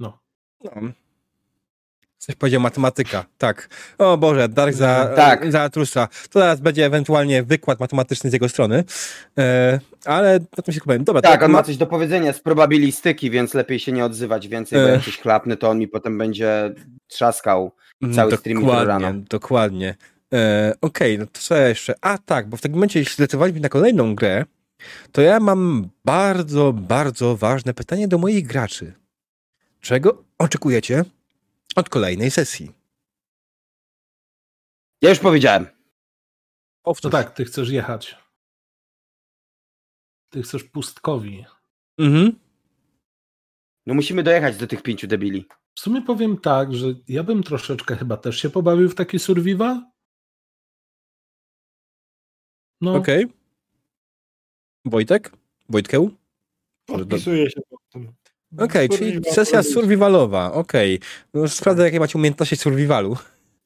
No. 0.00 0.18
Coś 2.20 2.34
powiedział 2.34 2.60
matematyka, 2.60 3.24
tak. 3.38 3.68
O 3.98 4.16
Boże, 4.18 4.48
Dark 4.48 4.74
za, 4.74 5.10
Tak. 5.16 5.52
za 5.52 5.70
Trusa. 5.70 6.08
To 6.30 6.40
teraz 6.40 6.60
będzie 6.60 6.86
ewentualnie 6.86 7.42
wykład 7.42 7.80
matematyczny 7.80 8.30
z 8.30 8.32
jego 8.32 8.48
strony. 8.48 8.84
E, 9.38 9.80
ale 10.04 10.38
na 10.56 10.62
tym 10.62 10.74
się 10.74 10.80
kupałem. 10.80 11.04
Dobra, 11.04 11.22
Tak, 11.22 11.42
on 11.42 11.50
ma 11.50 11.62
coś 11.62 11.76
do 11.76 11.86
powiedzenia 11.86 12.32
z 12.32 12.40
probabilistyki, 12.40 13.30
więc 13.30 13.54
lepiej 13.54 13.78
się 13.78 13.92
nie 13.92 14.04
odzywać 14.04 14.48
więcej, 14.48 14.78
bo 14.82 14.88
E. 14.88 14.92
jak 14.92 15.04
coś 15.04 15.18
klapny, 15.18 15.56
to 15.56 15.70
on 15.70 15.78
mi 15.78 15.88
potem 15.88 16.18
będzie 16.18 16.74
trzaskał. 17.08 17.72
Mm, 18.02 18.14
cały 18.14 18.36
stream 18.36 18.60
jutro 18.60 18.76
Dokładnie, 18.76 19.06
rano. 19.06 19.20
dokładnie. 19.30 19.94
E, 20.32 20.74
Okej, 20.80 21.18
no 21.18 21.26
to 21.26 21.40
co 21.40 21.56
jeszcze? 21.56 21.94
A 22.00 22.18
tak, 22.18 22.48
bo 22.48 22.56
w 22.56 22.60
takim 22.60 22.74
momencie, 22.76 22.98
jeśli 22.98 23.14
zdecydowaliśmy 23.14 23.60
na 23.60 23.68
kolejną 23.68 24.14
grę, 24.14 24.44
to 25.12 25.22
ja 25.22 25.40
mam 25.40 25.88
bardzo, 26.04 26.72
bardzo 26.72 27.36
ważne 27.36 27.74
pytanie 27.74 28.08
do 28.08 28.18
moich 28.18 28.46
graczy. 28.46 28.92
Czego 29.80 30.22
oczekujecie 30.38 31.04
od 31.76 31.88
kolejnej 31.88 32.30
sesji? 32.30 32.72
Ja 35.02 35.10
już 35.10 35.18
powiedziałem. 35.18 35.66
To 35.66 35.72
Powtórz. 36.82 37.12
tak, 37.12 37.30
ty 37.34 37.44
chcesz 37.44 37.68
jechać. 37.70 38.16
Ty 40.30 40.42
chcesz 40.42 40.64
pustkowi. 40.64 41.44
Mhm. 41.98 42.40
No 43.86 43.94
musimy 43.94 44.22
dojechać 44.22 44.56
do 44.56 44.66
tych 44.66 44.82
pięciu 44.82 45.06
debili. 45.06 45.44
W 45.74 45.80
sumie 45.80 46.02
powiem 46.02 46.38
tak, 46.38 46.74
że 46.74 46.86
ja 47.08 47.22
bym 47.22 47.42
troszeczkę 47.42 47.96
chyba 47.96 48.16
też 48.16 48.40
się 48.42 48.50
pobawił 48.50 48.88
w 48.88 48.94
taki 48.94 49.18
survival. 49.18 49.90
No, 52.80 52.94
Okej. 52.94 53.26
Wojtek? 54.84 55.32
Wojtkeł? 55.68 56.16
Podpisuję 56.86 57.50
się 57.50 57.60
pod 57.70 57.80
tym. 57.92 58.12
Okej, 58.58 58.88
czyli 58.88 59.12
Survival 59.12 59.34
sesja 59.34 59.62
survivalowa, 59.62 60.52
okej. 60.52 61.00
No, 61.34 61.48
sprawdzę, 61.48 61.82
jakie 61.84 62.00
macie 62.00 62.18
umiejętności 62.18 62.56
survivalu. 62.56 63.16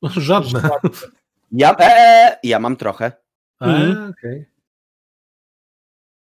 żadne. 0.03 0.61
Ja, 1.53 1.77
ee, 1.79 2.37
ja 2.43 2.59
mam 2.59 2.77
trochę. 2.77 3.13
Mhm. 3.61 3.93
E, 4.07 4.09
okej. 4.11 4.45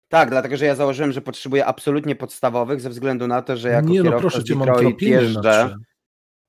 Tak, 0.08 0.30
dlatego 0.30 0.58
że 0.58 0.66
ja 0.66 0.75
założyłem, 0.75 1.11
że 1.11 1.22
potrzebuję 1.22 1.66
absolutnie 1.66 2.16
podstawowych, 2.16 2.82
ze 2.82 2.90
względu 2.90 3.27
na 3.27 3.42
to, 3.42 3.58
że 3.58 3.69
jako 3.69 3.88
Nie 3.90 3.98
no, 4.00 4.03
kierowca 4.03 4.22
proszę 4.22 4.42
z 4.42 4.43
cię, 4.43 4.56
mam 4.56 4.67
jeżdżę. 5.01 5.75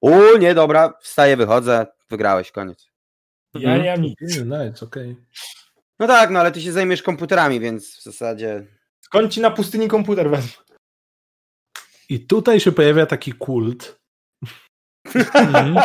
U, 0.01 0.39
nie, 0.39 0.55
dobra, 0.55 0.93
wstaję, 1.01 1.37
wychodzę, 1.37 1.87
wygrałeś, 2.11 2.51
koniec. 2.53 2.91
Ja 3.55 3.61
Mhm. 3.75 3.83
nie 3.83 3.91
mam 3.91 4.03
nic. 4.03 4.19
Nie, 4.21 4.67
Nice, 4.69 4.85
okej. 4.87 5.17
No 5.99 6.07
tak, 6.07 6.31
no 6.31 6.41
ale 6.41 6.53
ty 6.53 6.61
się 6.61 6.73
zajmiesz 6.73 7.03
komputerami, 7.03 7.61
więc 7.61 7.97
w 7.97 8.03
zasadzie... 8.03 8.67
Skąd 9.01 9.33
ci 9.33 9.41
na 9.41 9.51
pustyni 9.51 9.89
komputer 9.89 10.31
wezmę? 10.31 10.64
I 12.15 12.21
tutaj 12.21 12.61
się 12.61 12.73
pojawia 12.73 13.07
taki 13.07 13.33
kult. 13.33 13.97
Mhm. 15.15 15.75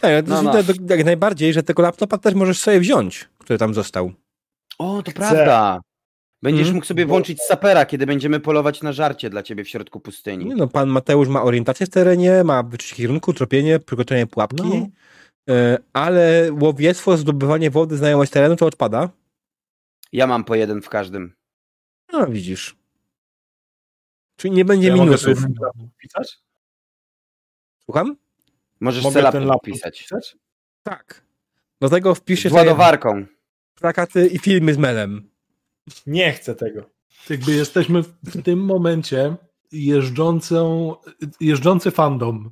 Tak, 0.00 0.10
ale 0.10 0.22
to 0.22 0.30
No, 0.30 0.42
no. 0.42 0.62
widać 0.62 0.76
jak 0.90 1.04
najbardziej, 1.04 1.52
że 1.52 1.62
tego 1.62 1.82
laptopa 1.82 2.18
też 2.18 2.34
możesz 2.34 2.58
sobie 2.58 2.80
wziąć, 2.80 3.28
który 3.38 3.58
tam 3.58 3.74
został. 3.74 4.12
O, 4.78 5.02
to 5.02 5.10
Chcę. 5.10 5.20
prawda. 5.20 5.80
Będziesz 6.42 6.60
Mhm. 6.60 6.74
mógł 6.74 6.86
sobie 6.86 7.06
włączyć 7.06 7.40
sapera, 7.42 7.86
kiedy 7.86 8.06
będziemy 8.06 8.40
polować 8.40 8.82
na 8.82 8.92
żarcie 8.92 9.30
dla 9.30 9.42
ciebie 9.42 9.64
w 9.64 9.68
środku 9.68 10.00
pustyni. 10.00 10.44
Nie 10.44 10.54
no, 10.56 10.68
pan 10.68 10.88
Mateusz 10.88 11.28
ma 11.28 11.42
orientację 11.42 11.86
w 11.86 11.90
terenie, 11.90 12.44
ma 12.44 12.62
wyczucie 12.62 12.96
kierunku, 12.96 13.32
tropienie, 13.32 13.78
przygotowanie 13.78 14.26
pułapki, 14.26 14.62
No. 14.64 14.86
e, 15.54 15.78
ale 15.92 16.48
łowiectwo, 16.60 17.16
zdobywanie 17.16 17.70
wody, 17.70 17.96
znajomość 17.96 18.32
terenu 18.32 18.56
to 18.56 18.66
odpada. 18.66 19.08
Ja 20.12 20.26
mam 20.26 20.44
po 20.44 20.54
jeden 20.54 20.82
w 20.82 20.88
każdym. 20.88 21.32
No 22.12 22.26
widzisz. 22.26 22.76
Czyli 24.40 24.54
nie 24.54 24.64
będzie 24.64 24.88
Ja 24.88 24.96
mogę 24.96 25.04
minusów. 25.04 25.38
wpisać? 25.98 26.38
Słucham? 27.84 28.16
Możesz 28.80 29.04
Mogę 29.04 29.32
ten 29.32 29.44
laptop 29.44 29.64
pisać. 29.64 29.98
wpisać? 29.98 30.36
Tak. 30.82 31.22
Do 31.80 31.88
tego 31.88 32.14
wpiszcie 32.14 32.50
Z 32.50 32.52
ładowarką. 32.52 33.26
plakaty 33.74 34.26
i 34.26 34.38
filmy 34.38 34.74
z 34.74 34.78
melem. 34.78 35.30
Nie 36.06 36.32
chcę 36.32 36.54
tego. 36.54 36.90
Jakby 37.30 37.52
jesteśmy 37.52 38.02
w 38.02 38.42
tym 38.42 38.58
momencie 38.64 39.36
jeżdżącą, 39.72 40.94
jeżdżący 41.40 41.90
fandom. 41.90 42.50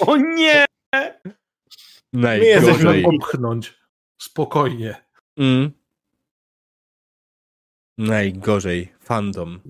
O 0.00 0.16
nie! 0.16 0.64
My 0.92 1.10
Najgorzej. 2.12 3.02
popchnąć. 3.02 3.74
Spokojnie. 4.18 5.04
Mm. 5.36 5.70
Najgorzej. 7.98 8.92
Fandom. 9.00 9.60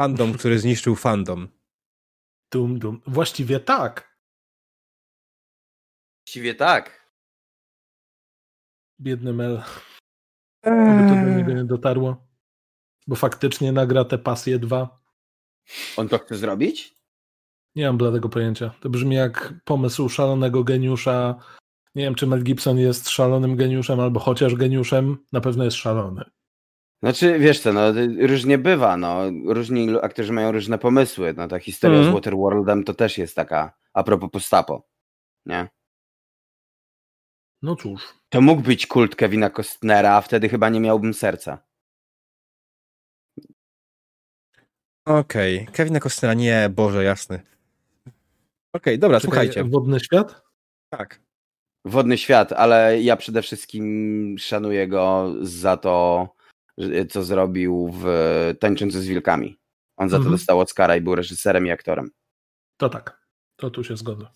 Fandom, 0.00 0.32
który 0.32 0.58
zniszczył 0.58 0.96
fandom. 0.96 1.48
Dum, 2.52 2.78
dum. 2.78 3.00
Właściwie 3.06 3.60
tak. 3.60 4.16
Właściwie 6.20 6.54
tak. 6.54 7.10
Biedny 9.00 9.32
Mel. 9.32 9.62
Aby 10.62 11.08
to 11.08 11.14
do 11.14 11.30
Eee. 11.30 11.36
niego 11.36 11.52
nie 11.52 11.64
dotarło. 11.64 12.26
Bo 13.06 13.16
faktycznie 13.16 13.72
nagra 13.72 14.04
te 14.04 14.18
pasje 14.18 14.58
dwa. 14.58 15.00
On 15.96 16.08
to 16.08 16.18
chce 16.18 16.36
zrobić? 16.36 16.94
Nie 17.74 17.86
mam 17.86 17.98
bladego 17.98 18.28
pojęcia. 18.28 18.74
To 18.80 18.90
brzmi 18.90 19.16
jak 19.16 19.54
pomysł 19.64 20.08
szalonego 20.08 20.64
geniusza. 20.64 21.34
Nie 21.94 22.04
wiem, 22.04 22.14
czy 22.14 22.26
Mel 22.26 22.42
Gibson 22.42 22.78
jest 22.78 23.08
szalonym 23.08 23.56
geniuszem, 23.56 24.00
albo 24.00 24.20
chociaż 24.20 24.54
geniuszem. 24.54 25.26
Na 25.32 25.40
pewno 25.40 25.64
jest 25.64 25.76
szalony. 25.76 26.24
Znaczy, 27.02 27.38
wiesz 27.38 27.60
co, 27.60 27.72
no, 27.72 27.82
różnie 28.26 28.58
bywa, 28.58 28.96
no. 28.96 29.22
Różni 29.46 29.88
aktorzy 30.02 30.32
mają 30.32 30.52
różne 30.52 30.78
pomysły. 30.78 31.34
No, 31.36 31.48
ta 31.48 31.58
historia 31.58 31.96
Mhm. 31.98 32.12
z 32.12 32.14
Waterworldem 32.14 32.84
to 32.84 32.94
też 32.94 33.18
jest 33.18 33.36
taka, 33.36 33.72
a 33.92 34.02
propos 34.02 34.30
postapo. 34.30 34.88
Nie? 35.46 35.68
No 37.62 37.76
cóż. 37.76 38.14
To 38.28 38.40
mógł 38.40 38.62
być 38.62 38.86
kult 38.86 39.16
Kevina 39.16 39.50
Costnera, 39.50 40.14
a 40.16 40.20
wtedy 40.20 40.48
chyba 40.48 40.68
nie 40.68 40.80
miałbym 40.80 41.14
serca. 41.14 41.58
Okej. 45.06 45.66
Kevina 45.72 46.00
Costnera, 46.00 46.34
nie, 46.34 46.68
Boże, 46.74 47.04
jasny. 47.04 47.40
Okej, 48.72 48.98
dobra, 48.98 49.20
Czekaj, 49.20 49.30
słuchajcie. 49.30 49.64
Wodny 49.64 50.00
świat? 50.00 50.42
Tak. 50.90 51.20
Wodny 51.84 52.18
świat, 52.18 52.52
ale 52.52 53.00
ja 53.02 53.16
przede 53.16 53.42
wszystkim 53.42 54.36
szanuję 54.38 54.88
go 54.88 55.32
za 55.42 55.76
to, 55.76 56.28
co 57.10 57.22
zrobił 57.24 57.90
w 57.94 58.04
Tańczący 58.60 59.00
z 59.02 59.06
Wilkami. 59.06 59.58
On 59.96 60.08
za 60.08 60.16
to 60.16 60.20
Mhm. 60.20 60.36
dostał 60.36 60.60
Oscara 60.60 60.96
i 60.96 61.00
był 61.00 61.14
reżyserem 61.14 61.66
i 61.66 61.70
aktorem. 61.70 62.10
To 62.76 62.88
tak. 62.88 63.20
To 63.56 63.70
tu 63.70 63.84
się 63.84 63.96
zgodzę. 63.96 64.26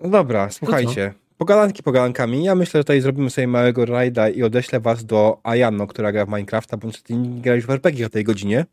No 0.00 0.08
dobra, 0.10 0.50
słuchajcie. 0.50 1.14
Pogadanki 1.36 1.82
pogadankami. 1.82 2.44
Ja 2.44 2.54
myślę, 2.54 2.80
że 2.80 2.84
tutaj 2.84 3.00
zrobimy 3.00 3.30
sobie 3.30 3.46
małego 3.46 3.84
rajda 3.84 4.28
i 4.28 4.42
odeślę 4.42 4.80
was 4.80 5.04
do 5.04 5.40
Ayano, 5.42 5.86
która 5.86 6.12
gra 6.12 6.24
w 6.26 6.28
Minecrafta, 6.28 6.76
bo 6.76 6.86
niestety 6.86 7.14
nie 7.14 7.40
graliśmy 7.40 7.66
w 7.66 7.70
RPG 7.70 8.06
o 8.06 8.08
tej 8.08 8.24
godzinie. 8.24 8.66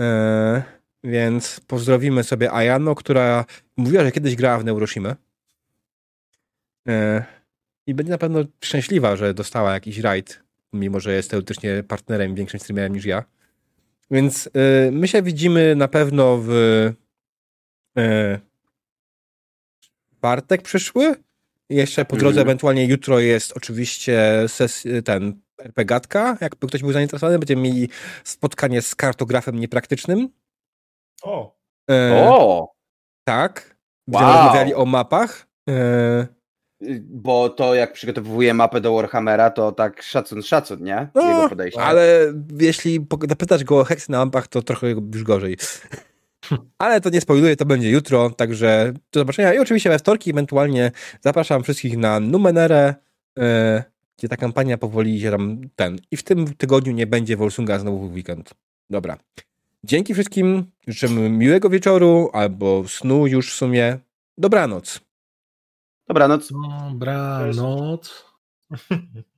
Eee, 0.00 0.62
więc 1.04 1.60
pozdrowimy 1.60 2.24
sobie 2.24 2.52
Ayano, 2.52 2.94
która 2.94 3.44
mówiła, 3.76 4.04
że 4.04 4.12
kiedyś 4.12 4.36
grała 4.36 4.58
w 4.58 4.64
Neuroshima. 4.64 5.16
Eee, 6.86 7.22
I 7.86 7.94
będzie 7.94 8.10
na 8.12 8.18
pewno 8.18 8.40
szczęśliwa, 8.64 9.16
że 9.16 9.34
dostała 9.34 9.72
jakiś 9.74 9.98
rajd, 9.98 10.42
mimo 10.72 11.00
że 11.00 11.12
jest 11.12 11.30
teoretycznie 11.30 11.82
partnerem, 11.88 12.34
większym 12.34 12.60
streamerem 12.60 12.92
niż 12.92 13.04
ja. 13.04 13.24
Więc 14.10 14.48
e, 14.54 14.90
my 14.90 15.08
się 15.08 15.22
widzimy 15.22 15.74
na 15.76 15.88
pewno 15.88 16.38
w 16.42 16.48
czwartek 20.16 20.62
przyszły. 20.62 21.14
Jeszcze 21.70 22.04
po 22.04 22.16
drodze, 22.16 22.40
Mhm. 22.40 22.46
ewentualnie 22.48 22.84
jutro 22.86 23.18
jest 23.20 23.52
oczywiście 23.56 24.44
ses- 24.46 24.84
ten 25.04 25.40
RPGatka. 25.58 26.38
Jakby 26.40 26.66
ktoś 26.66 26.80
był 26.82 26.92
zainteresowany, 26.92 27.38
będziemy 27.38 27.62
mieli 27.62 27.88
spotkanie 28.24 28.82
z 28.82 28.94
kartografem 28.94 29.58
niepraktycznym. 29.58 30.28
O, 31.22 31.56
E, 31.90 32.24
O! 32.28 32.68
Tak. 33.24 33.76
gdzie 34.08 34.18
Wow. 34.18 34.32
rozmawiali 34.36 34.74
o 34.74 34.84
mapach. 34.86 35.46
E, 35.68 36.26
Bo 37.00 37.48
to 37.48 37.74
jak 37.74 37.92
przygotowuję 37.92 38.54
mapę 38.54 38.80
do 38.80 38.94
Warhammera, 38.94 39.50
to 39.50 39.72
tak 39.72 40.02
szacun, 40.02 40.42
szacun, 40.42 40.82
nie? 40.84 41.08
No, 41.14 41.28
Jego 41.28 41.48
podejście. 41.48 41.82
ale 41.82 42.32
jeśli 42.60 43.06
zapytać 43.28 43.64
go 43.64 43.80
o 43.80 43.84
heksy 43.84 44.12
na 44.12 44.24
mapach, 44.24 44.48
to 44.48 44.62
trochę 44.62 44.90
już 44.90 45.22
gorzej. 45.22 45.56
Ale 46.78 47.00
to 47.00 47.10
nie 47.10 47.20
spoiluję, 47.20 47.56
to 47.56 47.64
będzie 47.64 47.90
jutro, 47.90 48.30
także 48.30 48.92
do 49.12 49.20
zobaczenia. 49.20 49.54
I 49.54 49.58
oczywiście 49.58 49.90
we 49.90 49.98
wtorki 49.98 50.30
ewentualnie 50.30 50.92
zapraszam 51.20 51.62
wszystkich 51.62 51.96
na 51.96 52.20
Numenerę, 52.20 52.94
e, 53.38 53.84
gdzie 54.18 54.28
ta 54.28 54.36
kampania 54.36 54.78
powoli 54.78 55.20
się 55.20 55.30
tam 55.30 55.60
ten. 55.76 55.98
I 56.10 56.16
w 56.16 56.22
tym 56.22 56.54
tygodniu 56.54 56.92
nie 56.92 57.06
będzie 57.06 57.36
Wolsunga 57.36 57.78
znowu 57.78 58.08
w 58.08 58.12
weekend. 58.12 58.54
Dobra. 58.90 59.16
Dzięki 59.84 60.14
wszystkim. 60.14 60.64
Życzę 60.86 61.08
miłego 61.08 61.70
wieczoru 61.70 62.30
albo 62.32 62.88
snu 62.88 63.26
już 63.26 63.52
w 63.52 63.56
sumie. 63.56 63.98
Dobranoc. 64.38 65.00
Dobranoc. 66.08 66.50
Dobranoc. 66.92 68.24